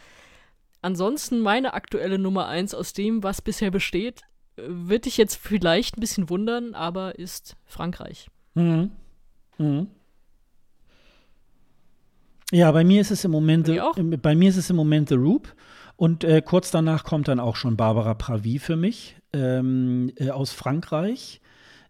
Ansonsten 0.81 1.41
meine 1.41 1.73
aktuelle 1.73 2.17
Nummer 2.17 2.47
1 2.47 2.73
aus 2.73 2.93
dem, 2.93 3.21
was 3.21 3.41
bisher 3.41 3.69
besteht, 3.69 4.23
wird 4.55 5.05
dich 5.05 5.17
jetzt 5.17 5.35
vielleicht 5.35 5.97
ein 5.97 6.01
bisschen 6.01 6.29
wundern, 6.29 6.73
aber 6.73 7.19
ist 7.19 7.55
Frankreich. 7.65 8.29
Mhm. 8.55 8.91
Mhm. 9.57 9.87
Ja, 12.51 12.69
bei 12.71 12.83
mir 12.83 12.99
ist 12.99 13.11
es 13.11 13.23
im 13.23 13.31
Moment, 13.31 13.65
the, 13.65 13.79
bei 14.21 14.35
mir 14.35 14.49
ist 14.49 14.57
es 14.57 14.69
im 14.69 14.75
Moment 14.75 15.07
The 15.07 15.15
Roop. 15.15 15.55
Und 15.95 16.23
äh, 16.23 16.41
kurz 16.43 16.69
danach 16.69 17.05
kommt 17.05 17.29
dann 17.29 17.39
auch 17.39 17.55
schon 17.55 17.77
Barbara 17.77 18.13
Pravi 18.13 18.59
für 18.59 18.75
mich 18.75 19.15
ähm, 19.31 20.11
äh, 20.17 20.31
aus 20.31 20.51
Frankreich. 20.51 21.39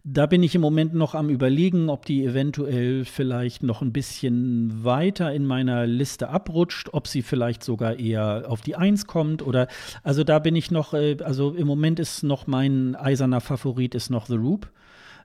Da 0.04 0.26
bin 0.26 0.42
ich 0.42 0.54
im 0.54 0.60
Moment 0.60 0.94
noch 0.94 1.14
am 1.14 1.30
Überlegen, 1.30 1.88
ob 1.88 2.04
die 2.04 2.24
eventuell 2.24 3.04
vielleicht 3.04 3.62
noch 3.62 3.82
ein 3.82 3.92
bisschen 3.92 4.84
weiter 4.84 5.32
in 5.32 5.46
meiner 5.46 5.86
Liste 5.86 6.28
abrutscht, 6.28 6.90
ob 6.92 7.08
sie 7.08 7.22
vielleicht 7.22 7.64
sogar 7.64 7.98
eher 7.98 8.44
auf 8.48 8.60
die 8.60 8.76
Eins 8.76 9.06
kommt 9.06 9.42
oder 9.42 9.68
also 10.02 10.24
da 10.24 10.40
bin 10.40 10.54
ich 10.56 10.70
noch, 10.70 10.94
äh, 10.94 11.16
also 11.24 11.54
im 11.54 11.66
Moment 11.66 11.98
ist 11.98 12.22
noch 12.22 12.46
mein 12.46 12.94
eiserner 12.94 13.40
Favorit 13.40 13.94
ist 13.96 14.10
noch 14.10 14.26
The 14.26 14.36
Roop. 14.36 14.70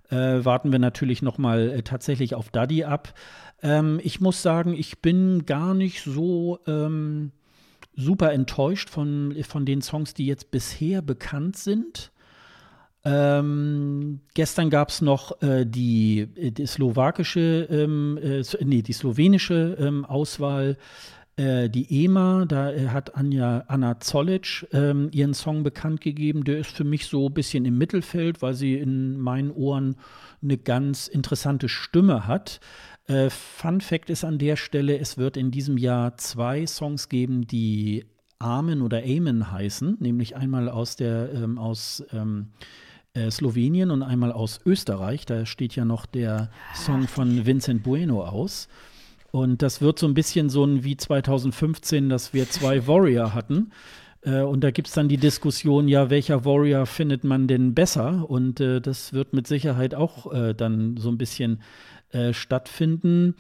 Äh, 0.10 0.46
warten 0.46 0.72
wir 0.72 0.80
natürlich 0.80 1.22
noch 1.22 1.38
mal 1.38 1.70
äh, 1.70 1.82
tatsächlich 1.82 2.34
auf 2.34 2.50
Daddy 2.50 2.86
ab. 2.86 3.14
Ähm, 3.62 4.00
ich 4.04 4.22
muss 4.22 4.42
sagen, 4.42 4.74
ich 4.74 5.00
bin 5.00 5.46
gar 5.46 5.74
nicht 5.74 6.04
so 6.04 6.60
ähm, 6.68 7.32
super 7.96 8.32
enttäuscht 8.32 8.90
von, 8.90 9.36
von 9.48 9.66
den 9.66 9.82
Songs, 9.82 10.14
die 10.14 10.28
jetzt 10.28 10.52
bisher 10.52 11.02
bekannt 11.02 11.58
sind. 11.58 12.12
Ähm, 13.04 14.20
gestern 14.34 14.70
gab 14.70 14.90
es 14.90 15.02
noch 15.02 15.42
äh, 15.42 15.66
die, 15.66 16.28
die, 16.52 16.66
slowakische, 16.66 17.68
ähm, 17.70 18.20
äh, 18.22 18.44
nee, 18.64 18.82
die 18.82 18.94
slowenische 18.94 19.78
ähm, 19.80 20.04
Auswahl, 20.04 20.78
äh, 21.38 21.70
die 21.70 22.04
EMA. 22.04 22.46
Da 22.48 22.72
äh, 22.72 22.88
hat 22.90 23.16
Anja, 23.16 23.64
Anna 23.68 24.00
Zolic 24.02 24.68
ähm, 24.74 25.10
ihren 25.14 25.34
Song 25.34 25.64
bekannt 25.64 26.02
gegeben. 26.02 26.44
Der 26.44 26.58
ist 26.58 26.72
für 26.72 26.84
mich 26.84 27.06
so 27.06 27.28
ein 27.30 27.34
bisschen 27.34 27.64
im 27.66 27.78
Mittelfeld, 27.78 28.42
weil 28.42 28.54
sie 28.54 28.76
in 28.76 29.18
meinen 29.18 29.52
Ohren 29.52 29.96
eine 30.42 30.58
ganz 30.58 31.08
interessante 31.08 31.70
Stimme 31.70 32.28
hat. 32.28 32.60
Äh, 33.08 33.30
Fun 33.30 33.82
Fact 33.82 34.10
ist 34.10 34.24
an 34.24 34.38
der 34.38 34.58
Stelle, 34.58 34.98
es 34.98 35.18
wird 35.18 35.38
in 35.38 35.52
diesem 35.52 35.78
Jahr 35.78 36.18
zwei 36.18 36.66
Songs 36.66 37.10
geben, 37.10 37.48
die 37.48 38.06
Amen 38.40 38.82
oder 38.82 39.04
Amen 39.04 39.52
heißen, 39.52 39.98
nämlich 40.00 40.36
einmal 40.36 40.70
aus 40.70 40.96
der 40.96 41.34
ähm, 41.34 41.58
aus 41.58 42.04
ähm, 42.12 42.50
äh, 43.14 43.32
Slowenien 43.32 43.90
und 43.90 44.04
einmal 44.04 44.32
aus 44.32 44.60
Österreich. 44.66 45.26
Da 45.26 45.46
steht 45.46 45.76
ja 45.76 45.86
noch 45.86 46.06
der 46.06 46.52
Song 46.76 47.08
von 47.08 47.46
Vincent 47.46 47.84
Bueno 47.84 48.24
aus. 48.26 48.68
Und 49.32 49.62
das 49.62 49.82
wird 49.82 50.00
so 50.00 50.08
ein 50.08 50.14
bisschen 50.14 50.50
so 50.50 50.64
ein 50.66 50.84
wie 50.84 50.98
2015, 50.98 52.10
dass 52.10 52.34
wir 52.34 52.50
zwei 52.50 52.86
Warrior 52.88 53.34
hatten. 53.34 53.72
Äh, 54.22 54.42
und 54.42 54.64
da 54.64 54.72
gibt 54.72 54.88
es 54.88 54.94
dann 54.94 55.08
die 55.08 55.18
Diskussion, 55.18 55.88
ja, 55.88 56.10
welcher 56.10 56.46
Warrior 56.46 56.86
findet 56.86 57.24
man 57.24 57.48
denn 57.48 57.74
besser? 57.74 58.30
Und 58.30 58.60
äh, 58.60 58.82
das 58.82 59.14
wird 59.14 59.34
mit 59.34 59.48
Sicherheit 59.48 59.96
auch 59.96 60.32
äh, 60.32 60.54
dann 60.54 60.98
so 60.98 61.10
ein 61.10 61.18
bisschen 61.18 61.62
äh, 62.12 62.34
stattfinden. 62.34 63.36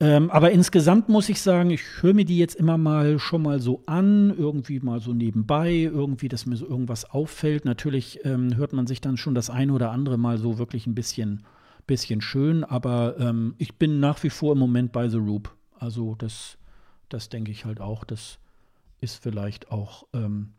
Ähm, 0.00 0.30
aber 0.30 0.52
insgesamt 0.52 1.08
muss 1.08 1.28
ich 1.28 1.42
sagen, 1.42 1.70
ich 1.70 1.82
höre 2.02 2.14
mir 2.14 2.24
die 2.24 2.38
jetzt 2.38 2.54
immer 2.54 2.78
mal 2.78 3.18
schon 3.18 3.42
mal 3.42 3.58
so 3.58 3.82
an, 3.86 4.32
irgendwie 4.36 4.78
mal 4.78 5.00
so 5.00 5.12
nebenbei, 5.12 5.72
irgendwie, 5.72 6.28
dass 6.28 6.46
mir 6.46 6.56
so 6.56 6.66
irgendwas 6.68 7.04
auffällt. 7.04 7.64
Natürlich 7.64 8.24
ähm, 8.24 8.56
hört 8.56 8.72
man 8.72 8.86
sich 8.86 9.00
dann 9.00 9.16
schon 9.16 9.34
das 9.34 9.50
eine 9.50 9.72
oder 9.72 9.90
andere 9.90 10.16
mal 10.16 10.38
so 10.38 10.56
wirklich 10.56 10.86
ein 10.86 10.94
bisschen, 10.94 11.44
bisschen 11.88 12.20
schön, 12.20 12.62
aber 12.62 13.18
ähm, 13.18 13.54
ich 13.58 13.74
bin 13.74 13.98
nach 13.98 14.22
wie 14.22 14.30
vor 14.30 14.52
im 14.52 14.58
Moment 14.58 14.92
bei 14.92 15.08
The 15.08 15.16
Roop. 15.16 15.56
Also 15.76 16.14
das, 16.14 16.58
das 17.08 17.28
denke 17.28 17.50
ich 17.50 17.64
halt 17.64 17.80
auch. 17.80 18.04
Das 18.04 18.38
ist 19.00 19.20
vielleicht 19.20 19.72
auch, 19.72 20.06
ähm, 20.12 20.52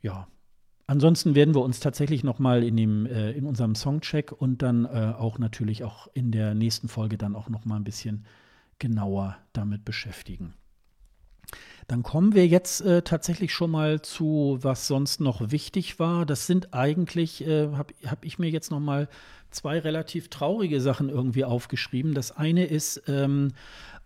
ja, 0.00 0.26
Ansonsten 0.92 1.34
werden 1.34 1.54
wir 1.54 1.62
uns 1.62 1.80
tatsächlich 1.80 2.22
noch 2.22 2.38
mal 2.38 2.62
in, 2.62 2.76
dem, 2.76 3.06
äh, 3.06 3.30
in 3.30 3.46
unserem 3.46 3.74
Songcheck 3.74 4.30
und 4.30 4.60
dann 4.60 4.84
äh, 4.84 5.14
auch 5.16 5.38
natürlich 5.38 5.84
auch 5.84 6.06
in 6.12 6.32
der 6.32 6.54
nächsten 6.54 6.86
Folge 6.86 7.16
dann 7.16 7.34
auch 7.34 7.48
noch 7.48 7.64
mal 7.64 7.76
ein 7.76 7.84
bisschen 7.84 8.26
genauer 8.78 9.38
damit 9.54 9.86
beschäftigen. 9.86 10.52
Dann 11.88 12.02
kommen 12.02 12.34
wir 12.34 12.46
jetzt 12.46 12.82
äh, 12.82 13.00
tatsächlich 13.00 13.54
schon 13.54 13.70
mal 13.70 14.02
zu, 14.02 14.58
was 14.60 14.86
sonst 14.86 15.22
noch 15.22 15.50
wichtig 15.50 15.98
war. 15.98 16.26
Das 16.26 16.46
sind 16.46 16.74
eigentlich, 16.74 17.42
äh, 17.46 17.68
habe 17.72 17.94
hab 18.04 18.26
ich 18.26 18.38
mir 18.38 18.50
jetzt 18.50 18.70
noch 18.70 18.80
mal 18.80 19.08
zwei 19.50 19.78
relativ 19.78 20.28
traurige 20.28 20.82
Sachen 20.82 21.08
irgendwie 21.08 21.46
aufgeschrieben. 21.46 22.12
Das 22.12 22.32
eine 22.32 22.66
ist, 22.66 23.02
ähm, 23.08 23.52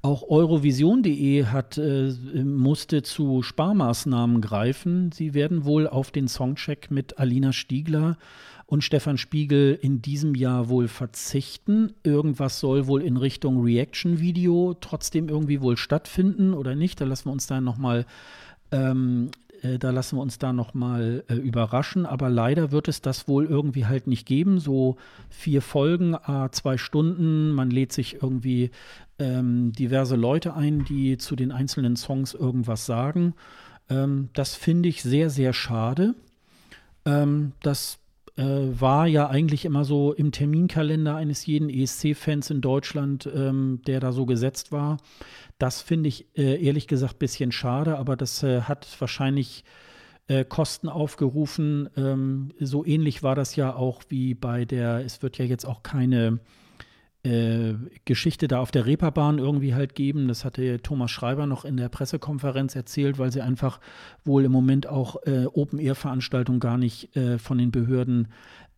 auch 0.07 0.29
Eurovision.de 0.29 1.47
hat, 1.47 1.79
äh, 1.79 2.13
musste 2.45 3.03
zu 3.03 3.43
Sparmaßnahmen 3.43 4.41
greifen. 4.41 5.11
Sie 5.11 5.35
werden 5.35 5.65
wohl 5.65 5.89
auf 5.89 6.13
den 6.13 6.29
Songcheck 6.29 6.93
mit 6.93 7.19
Alina 7.19 7.53
Stiegler 7.53 8.17
und 8.67 8.85
Stefan 8.85 9.19
Spiegel 9.19 9.77
in 9.81 10.03
diesem 10.03 10.37
Jahr 10.37 10.69
wohl 10.69 10.87
verzichten. 10.87 11.93
Irgendwas 12.05 12.61
soll 12.61 12.87
wohl 12.87 13.03
in 13.03 13.17
Richtung 13.17 13.63
Reaction-Video 13.65 14.77
trotzdem 14.81 15.29
irgendwie 15.29 15.61
wohl 15.61 15.77
stattfinden 15.77 16.55
oder 16.55 16.77
nicht. 16.77 17.01
Da 17.01 17.05
lassen 17.05 17.27
wir 17.27 17.33
uns 17.33 17.49
dann 17.49 17.65
nochmal 17.65 18.07
ähm, 18.71 19.31
äh, 19.63 19.79
da 19.79 19.91
lassen 19.91 20.17
wir 20.17 20.23
uns 20.23 20.39
da 20.39 20.53
nochmal 20.53 21.25
äh, 21.29 21.35
überraschen. 21.35 22.07
Aber 22.07 22.29
leider 22.29 22.73
wird 22.73 22.89
es 22.89 23.01
das 23.01 23.29
wohl 23.29 23.47
irgendwie 23.47 23.87
halt 23.87 24.07
nicht 24.07 24.27
geben. 24.27 24.59
So 24.59 24.97
vier 25.29 25.63
Folgen, 25.63 26.15
äh, 26.15 26.49
zwei 26.51 26.77
Stunden. 26.77 27.53
Man 27.53 27.71
lädt 27.71 27.93
sich 27.93 28.23
irgendwie 28.23 28.71
ähm, 29.19 29.73
diverse 29.73 30.17
Leute 30.17 30.55
ein, 30.55 30.85
die 30.85 31.19
zu 31.19 31.37
den 31.37 31.53
einzelnen 31.53 31.97
Songs 31.97 32.35
irgendwas 32.35 32.87
sagen. 32.87 33.35
Ähm, 33.89 34.29
das 34.35 34.55
finde 34.55 34.89
ich 34.89 35.03
sehr, 35.03 35.31
sehr 35.31 35.53
schade. 35.53 36.15
Ähm, 37.05 37.53
das 37.63 37.99
äh, 38.37 38.43
war 38.45 39.07
ja 39.07 39.29
eigentlich 39.29 39.65
immer 39.65 39.85
so 39.85 40.13
im 40.13 40.33
Terminkalender 40.33 41.17
eines 41.17 41.47
jeden 41.47 41.71
ESC-Fans 41.71 42.51
in 42.51 42.61
Deutschland, 42.61 43.29
ähm, 43.35 43.81
der 43.87 44.01
da 44.01 44.13
so 44.13 44.27
gesetzt 44.27 44.73
war. 44.73 44.99
Das 45.59 45.81
finde 45.81 46.09
ich 46.09 46.27
äh, 46.37 46.63
ehrlich 46.63 46.87
gesagt 46.87 47.15
ein 47.15 47.19
bisschen 47.19 47.53
schade, 47.53 47.97
aber 47.97 48.17
das 48.17 48.43
äh, 48.43 48.63
hat 48.63 48.87
wahrscheinlich 49.01 49.65
äh, 50.29 50.45
Kosten 50.45 50.89
aufgerufen. 50.89 51.89
Ähm, 51.97 52.51
so 52.61 52.85
ähnlich 52.85 53.23
war 53.23 53.35
das 53.35 53.57
ja 53.57 53.75
auch 53.75 54.03
wie 54.09 54.35
bei 54.35 54.65
der, 54.65 55.05
es 55.05 55.23
wird 55.23 55.39
ja 55.39 55.45
jetzt 55.45 55.65
auch 55.65 55.83
keine 55.83 56.41
äh, 57.27 57.75
Geschichte 58.05 58.47
da 58.47 58.61
auf 58.61 58.71
der 58.71 58.87
Reeperbahn 58.87 59.39
irgendwie 59.39 59.75
halt 59.75 59.97
geben. 59.97 60.29
Das 60.29 60.45
hatte 60.45 60.81
Thomas 60.81 61.11
Schreiber 61.11 61.47
noch 61.47 61.65
in 61.65 61.77
der 61.77 61.89
Pressekonferenz 61.89 62.77
erzählt, 62.77 63.19
weil 63.19 63.33
sie 63.33 63.41
einfach 63.41 63.81
wohl 64.25 64.45
im 64.45 64.53
Moment 64.53 64.87
auch 64.87 65.17
äh, 65.27 65.47
Open-Air-Veranstaltungen 65.47 66.61
gar 66.61 66.79
nicht 66.79 67.17
äh, 67.17 67.39
von 67.39 67.59
den 67.59 67.73
Behörden 67.73 68.29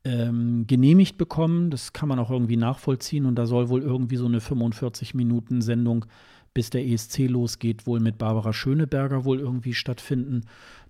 ähm, 0.05 0.67
genehmigt 0.67 1.19
bekommen. 1.19 1.71
Das 1.71 1.93
kann 1.93 2.09
man 2.09 2.19
auch 2.19 2.31
irgendwie 2.31 2.57
nachvollziehen 2.57 3.27
und 3.27 3.35
da 3.35 3.47
soll 3.47 3.69
wohl 3.69 3.83
irgendwie 3.83 4.17
so 4.17 4.27
eine 4.27 4.39
45-Minuten-Sendung 4.39 6.07
bis 6.55 6.71
der 6.71 6.87
ESC 6.87 7.29
losgeht, 7.29 7.87
wohl 7.87 8.01
mit 8.01 8.17
Barbara 8.17 8.55
Schöneberger 8.55 9.25
wohl 9.25 9.39
irgendwie 9.39 9.75
stattfinden. 9.75 10.41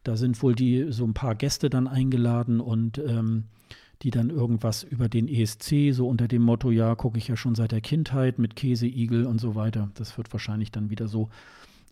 Da 0.05 0.17
sind 0.17 0.41
wohl 0.43 0.55
die 0.55 0.87
so 0.91 1.05
ein 1.05 1.15
paar 1.15 1.35
Gäste 1.35 1.69
dann 1.69 1.89
eingeladen 1.89 2.61
und 2.61 2.99
ähm, 2.99 3.45
die 4.03 4.11
dann 4.11 4.31
irgendwas 4.31 4.85
über 4.85 5.09
den 5.09 5.29
ESC, 5.29 5.93
so 5.93 6.09
unter 6.09 6.29
dem 6.29 6.43
Motto, 6.43 6.71
ja, 6.71 6.95
gucke 6.95 7.19
ich 7.19 7.29
ja 7.29 7.37
schon 7.37 7.55
seit 7.55 7.73
der 7.73 7.81
Kindheit 7.81 8.39
mit 8.39 8.55
Käseigel 8.55 9.27
und 9.27 9.41
so 9.41 9.55
weiter. 9.55 9.91
Das 9.95 10.17
wird 10.17 10.33
wahrscheinlich 10.33 10.71
dann 10.71 10.91
wieder 10.91 11.09
so 11.09 11.31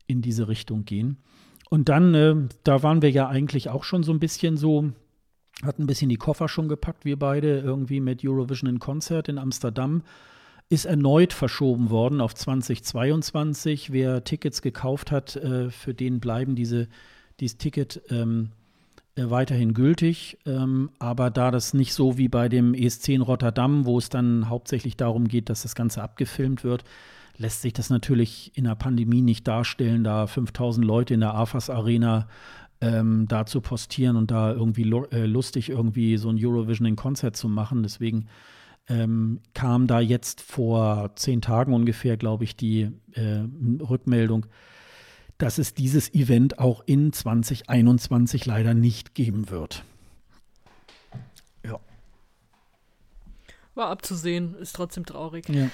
in 0.06 0.22
diese 0.22 0.46
Richtung 0.46 0.84
gehen. 0.84 1.16
Und 1.68 1.88
dann, 1.88 2.14
äh, 2.14 2.36
da 2.62 2.82
waren 2.84 3.02
wir 3.02 3.10
ja 3.10 3.28
eigentlich 3.28 3.70
auch 3.70 3.82
schon 3.82 4.04
so 4.04 4.12
ein 4.12 4.20
bisschen 4.20 4.56
so, 4.56 4.92
hatten 5.64 5.82
ein 5.82 5.86
bisschen 5.86 6.08
die 6.08 6.16
Koffer 6.16 6.48
schon 6.48 6.68
gepackt, 6.68 7.04
wir 7.04 7.18
beide, 7.18 7.58
irgendwie 7.58 8.00
mit 8.00 8.24
Eurovision 8.24 8.70
in 8.70 8.78
Konzert 8.78 9.28
in 9.28 9.38
Amsterdam. 9.38 10.02
Ist 10.68 10.84
erneut 10.84 11.32
verschoben 11.32 11.90
worden 11.90 12.20
auf 12.20 12.34
2022. 12.34 13.92
Wer 13.92 14.22
Tickets 14.24 14.62
gekauft 14.62 15.10
hat, 15.10 15.36
äh, 15.36 15.70
für 15.70 15.94
den 15.94 16.20
bleiben 16.20 16.54
diese, 16.54 16.88
dieses 17.40 17.58
Ticket 17.58 18.02
ähm, 18.10 18.50
äh, 18.50 18.65
weiterhin 19.16 19.74
gültig. 19.74 20.38
Ähm, 20.46 20.90
aber 20.98 21.30
da 21.30 21.50
das 21.50 21.74
nicht 21.74 21.94
so 21.94 22.18
wie 22.18 22.28
bei 22.28 22.48
dem 22.48 22.74
ESC 22.74 23.08
in 23.10 23.22
Rotterdam, 23.22 23.86
wo 23.86 23.98
es 23.98 24.08
dann 24.08 24.48
hauptsächlich 24.48 24.96
darum 24.96 25.26
geht, 25.28 25.48
dass 25.48 25.62
das 25.62 25.74
Ganze 25.74 26.02
abgefilmt 26.02 26.64
wird, 26.64 26.84
lässt 27.38 27.62
sich 27.62 27.72
das 27.72 27.90
natürlich 27.90 28.52
in 28.54 28.64
der 28.64 28.74
Pandemie 28.74 29.22
nicht 29.22 29.46
darstellen, 29.48 30.04
da 30.04 30.26
5000 30.26 30.86
Leute 30.86 31.14
in 31.14 31.20
der 31.20 31.34
AFAS 31.34 31.70
Arena 31.70 32.28
ähm, 32.80 33.26
da 33.28 33.46
zu 33.46 33.60
postieren 33.60 34.16
und 34.16 34.30
da 34.30 34.52
irgendwie 34.52 34.90
äh, 35.10 35.26
lustig 35.26 35.70
irgendwie 35.70 36.16
so 36.18 36.28
ein 36.28 36.38
Eurovision 36.38 36.86
in 36.86 36.96
Konzert 36.96 37.36
zu 37.36 37.48
machen. 37.48 37.82
Deswegen 37.82 38.26
ähm, 38.88 39.40
kam 39.54 39.86
da 39.86 40.00
jetzt 40.00 40.40
vor 40.40 41.12
zehn 41.16 41.40
Tagen 41.40 41.72
ungefähr, 41.72 42.16
glaube 42.16 42.44
ich, 42.44 42.56
die 42.56 42.90
äh, 43.12 43.44
Rückmeldung, 43.80 44.46
dass 45.38 45.58
es 45.58 45.74
dieses 45.74 46.12
Event 46.14 46.58
auch 46.58 46.82
in 46.86 47.12
2021 47.12 48.46
leider 48.46 48.74
nicht 48.74 49.14
geben 49.14 49.50
wird. 49.50 49.84
Ja. 51.64 51.78
War 53.74 53.88
abzusehen, 53.88 54.54
ist 54.56 54.76
trotzdem 54.76 55.04
traurig. 55.04 55.48
Ja. 55.48 55.70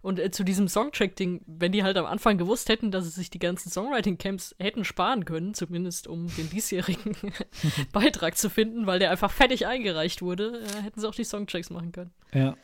Und 0.00 0.20
äh, 0.20 0.30
zu 0.30 0.44
diesem 0.44 0.68
Songcheck-Ding, 0.68 1.42
wenn 1.46 1.72
die 1.72 1.82
halt 1.82 1.96
am 1.96 2.06
Anfang 2.06 2.38
gewusst 2.38 2.68
hätten, 2.68 2.90
dass 2.90 3.04
sie 3.04 3.10
sich 3.10 3.30
die 3.30 3.40
ganzen 3.40 3.70
Songwriting-Camps 3.70 4.54
hätten 4.58 4.84
sparen 4.84 5.24
können, 5.24 5.54
zumindest 5.54 6.06
um 6.06 6.28
den 6.36 6.48
diesjährigen 6.48 7.16
Beitrag 7.92 8.36
zu 8.36 8.48
finden, 8.48 8.86
weil 8.86 9.00
der 9.00 9.10
einfach 9.10 9.30
fertig 9.30 9.66
eingereicht 9.66 10.22
wurde, 10.22 10.60
äh, 10.60 10.82
hätten 10.82 11.00
sie 11.00 11.08
auch 11.08 11.14
die 11.14 11.24
Songchecks 11.24 11.70
machen 11.70 11.92
können. 11.92 12.12
Ja. 12.32 12.56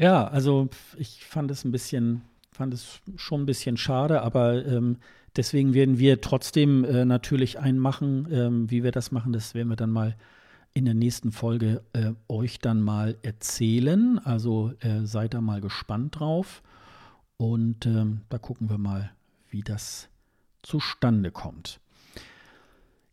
Ja, 0.00 0.26
also 0.26 0.68
ich 0.96 1.24
fand 1.24 1.50
es 1.50 1.64
ein 1.64 1.70
bisschen 1.70 2.22
fand 2.52 2.74
es 2.74 3.00
schon 3.16 3.42
ein 3.42 3.46
bisschen 3.46 3.76
schade, 3.76 4.22
aber 4.22 4.64
ähm, 4.66 4.98
deswegen 5.36 5.74
werden 5.74 5.98
wir 5.98 6.20
trotzdem 6.20 6.84
äh, 6.84 7.04
natürlich 7.04 7.58
einen 7.58 7.78
machen. 7.78 8.28
Ähm, 8.30 8.70
wie 8.70 8.84
wir 8.84 8.92
das 8.92 9.10
machen, 9.10 9.32
das 9.32 9.54
werden 9.54 9.68
wir 9.68 9.76
dann 9.76 9.90
mal 9.90 10.16
in 10.74 10.84
der 10.84 10.94
nächsten 10.94 11.32
Folge 11.32 11.82
äh, 11.92 12.12
euch 12.28 12.58
dann 12.58 12.82
mal 12.82 13.16
erzählen. 13.22 14.18
Also 14.18 14.72
äh, 14.80 15.04
seid 15.04 15.34
da 15.34 15.40
mal 15.40 15.60
gespannt 15.60 16.20
drauf. 16.20 16.62
Und 17.36 17.86
ähm, 17.86 18.20
da 18.28 18.38
gucken 18.38 18.70
wir 18.70 18.78
mal, 18.78 19.10
wie 19.48 19.62
das 19.62 20.08
zustande 20.62 21.30
kommt. 21.30 21.80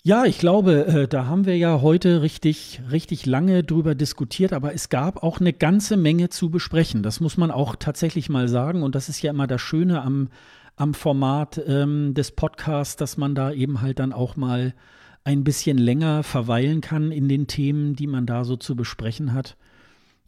Ja, 0.02 0.24
ich 0.24 0.40
glaube, 0.40 0.86
äh, 0.88 1.08
da 1.10 1.26
haben 1.26 1.46
wir 1.46 1.58
ja 1.58 1.82
heute 1.82 2.22
richtig, 2.22 2.82
richtig 2.90 3.26
lange 3.26 3.66
drüber 3.66 3.96
diskutiert, 3.96 4.54
aber 4.54 4.74
es 4.74 4.88
gab 4.88 5.24
auch 5.24 5.42
eine 5.42 5.52
ganze 5.52 5.98
Menge 5.98 6.30
zu 6.30 6.50
besprechen. 6.50 7.04
Das 7.04 7.20
muss 7.20 7.36
man 7.36 7.52
auch 7.52 7.76
tatsächlich 7.76 8.30
mal 8.30 8.48
sagen. 8.48 8.82
Und 8.82 8.96
das 8.96 9.10
ist 9.10 9.22
ja 9.22 9.32
immer 9.32 9.46
das 9.46 9.62
Schöne 9.62 10.02
am, 10.02 10.30
am 10.78 10.94
Format 10.94 11.62
ähm, 11.68 12.14
des 12.14 12.32
Podcasts, 12.32 12.96
dass 12.96 13.18
man 13.18 13.36
da 13.36 13.52
eben 13.52 13.82
halt 13.82 14.00
dann 14.00 14.14
auch 14.14 14.38
mal 14.38 14.74
ein 15.26 15.44
bisschen 15.44 15.78
länger 15.78 16.24
verweilen 16.24 16.80
kann 16.80 17.12
in 17.12 17.28
den 17.28 17.48
Themen, 17.48 17.94
die 17.94 18.08
man 18.08 18.26
da 18.26 18.46
so 18.46 18.56
zu 18.56 18.78
besprechen 18.78 19.34
hat. 19.34 19.58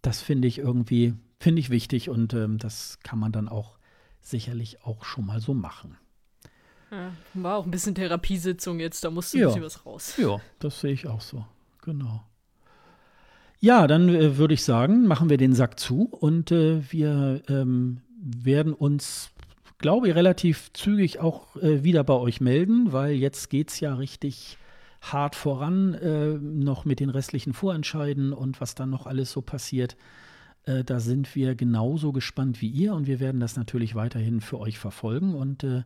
Das 0.01 0.21
finde 0.21 0.49
ich 0.49 0.57
irgendwie, 0.57 1.13
finde 1.39 1.61
ich 1.61 1.69
wichtig 1.69 2.09
und 2.09 2.33
ähm, 2.33 2.57
das 2.57 2.99
kann 3.03 3.19
man 3.19 3.31
dann 3.31 3.47
auch 3.47 3.77
sicherlich 4.19 4.83
auch 4.83 5.05
schon 5.05 5.25
mal 5.25 5.39
so 5.39 5.53
machen. 5.53 5.97
Ja, 6.91 7.13
war 7.33 7.57
auch 7.57 7.65
ein 7.65 7.71
bisschen 7.71 7.95
Therapiesitzung 7.95 8.79
jetzt, 8.79 9.03
da 9.03 9.09
musste 9.09 9.39
ja. 9.39 9.47
ein 9.47 9.49
bisschen 9.49 9.63
was 9.63 9.85
raus. 9.85 10.15
Ja, 10.17 10.39
das 10.59 10.81
sehe 10.81 10.91
ich 10.91 11.07
auch 11.07 11.21
so. 11.21 11.45
Genau. 11.83 12.21
Ja, 13.59 13.87
dann 13.87 14.09
äh, 14.09 14.37
würde 14.37 14.53
ich 14.53 14.63
sagen, 14.63 15.07
machen 15.07 15.29
wir 15.29 15.37
den 15.37 15.53
Sack 15.53 15.79
zu 15.79 16.05
und 16.05 16.51
äh, 16.51 16.81
wir 16.91 17.41
ähm, 17.47 18.01
werden 18.19 18.73
uns, 18.73 19.31
glaube 19.77 20.09
ich, 20.09 20.15
relativ 20.15 20.73
zügig 20.73 21.19
auch 21.19 21.55
äh, 21.57 21.83
wieder 21.83 22.03
bei 22.03 22.15
euch 22.15 22.41
melden, 22.41 22.91
weil 22.91 23.13
jetzt 23.13 23.49
geht 23.49 23.69
es 23.69 23.79
ja 23.79 23.93
richtig 23.95 24.57
hart 24.99 25.35
voran, 25.35 25.93
äh, 25.93 26.33
noch 26.39 26.85
mit 26.85 26.99
den 26.99 27.09
restlichen 27.09 27.53
Vorentscheiden 27.53 28.33
und 28.33 28.59
was 28.61 28.75
dann 28.75 28.89
noch 28.89 29.07
alles 29.07 29.31
so 29.31 29.41
passiert. 29.41 29.95
Äh, 30.65 30.83
da 30.83 30.99
sind 30.99 31.35
wir 31.35 31.55
genauso 31.55 32.11
gespannt 32.11 32.61
wie 32.61 32.69
ihr 32.69 32.93
und 32.93 33.07
wir 33.07 33.19
werden 33.19 33.39
das 33.39 33.55
natürlich 33.55 33.95
weiterhin 33.95 34.41
für 34.41 34.59
euch 34.59 34.77
verfolgen 34.77 35.33
und 35.33 35.63
äh, 35.63 35.83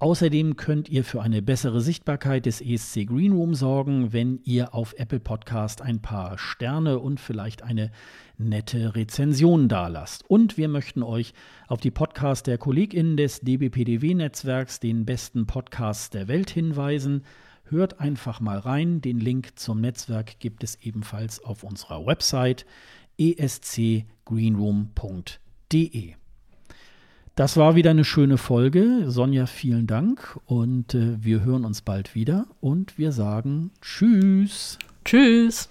Außerdem 0.00 0.54
könnt 0.54 0.88
ihr 0.88 1.02
für 1.02 1.22
eine 1.22 1.42
bessere 1.42 1.80
Sichtbarkeit 1.80 2.46
des 2.46 2.60
ESC 2.60 3.04
Greenroom 3.06 3.56
sorgen, 3.56 4.12
wenn 4.12 4.38
ihr 4.44 4.72
auf 4.72 4.94
Apple 4.96 5.18
Podcast 5.18 5.82
ein 5.82 6.00
paar 6.00 6.38
Sterne 6.38 7.00
und 7.00 7.18
vielleicht 7.18 7.64
eine 7.64 7.90
nette 8.36 8.94
Rezension 8.94 9.66
dalasst. 9.66 10.22
Und 10.30 10.56
wir 10.56 10.68
möchten 10.68 11.02
euch 11.02 11.34
auf 11.66 11.80
die 11.80 11.90
Podcasts 11.90 12.44
der 12.44 12.58
KollegInnen 12.58 13.16
des 13.16 13.40
DBPDW-Netzwerks, 13.40 14.78
den 14.78 15.04
besten 15.04 15.48
Podcasts 15.48 16.10
der 16.10 16.28
Welt, 16.28 16.50
hinweisen. 16.50 17.24
Hört 17.64 17.98
einfach 17.98 18.38
mal 18.38 18.58
rein. 18.58 19.00
Den 19.00 19.18
Link 19.18 19.58
zum 19.58 19.80
Netzwerk 19.80 20.38
gibt 20.38 20.62
es 20.62 20.76
ebenfalls 20.80 21.42
auf 21.42 21.64
unserer 21.64 22.06
Website 22.06 22.66
escgreenroom.de. 23.18 26.17
Das 27.38 27.56
war 27.56 27.76
wieder 27.76 27.90
eine 27.90 28.04
schöne 28.04 28.36
Folge. 28.36 29.04
Sonja, 29.06 29.46
vielen 29.46 29.86
Dank 29.86 30.40
und 30.46 30.92
äh, 30.96 31.22
wir 31.22 31.44
hören 31.44 31.64
uns 31.64 31.82
bald 31.82 32.16
wieder 32.16 32.46
und 32.60 32.98
wir 32.98 33.12
sagen 33.12 33.70
Tschüss. 33.80 34.76
Tschüss. 35.04 35.68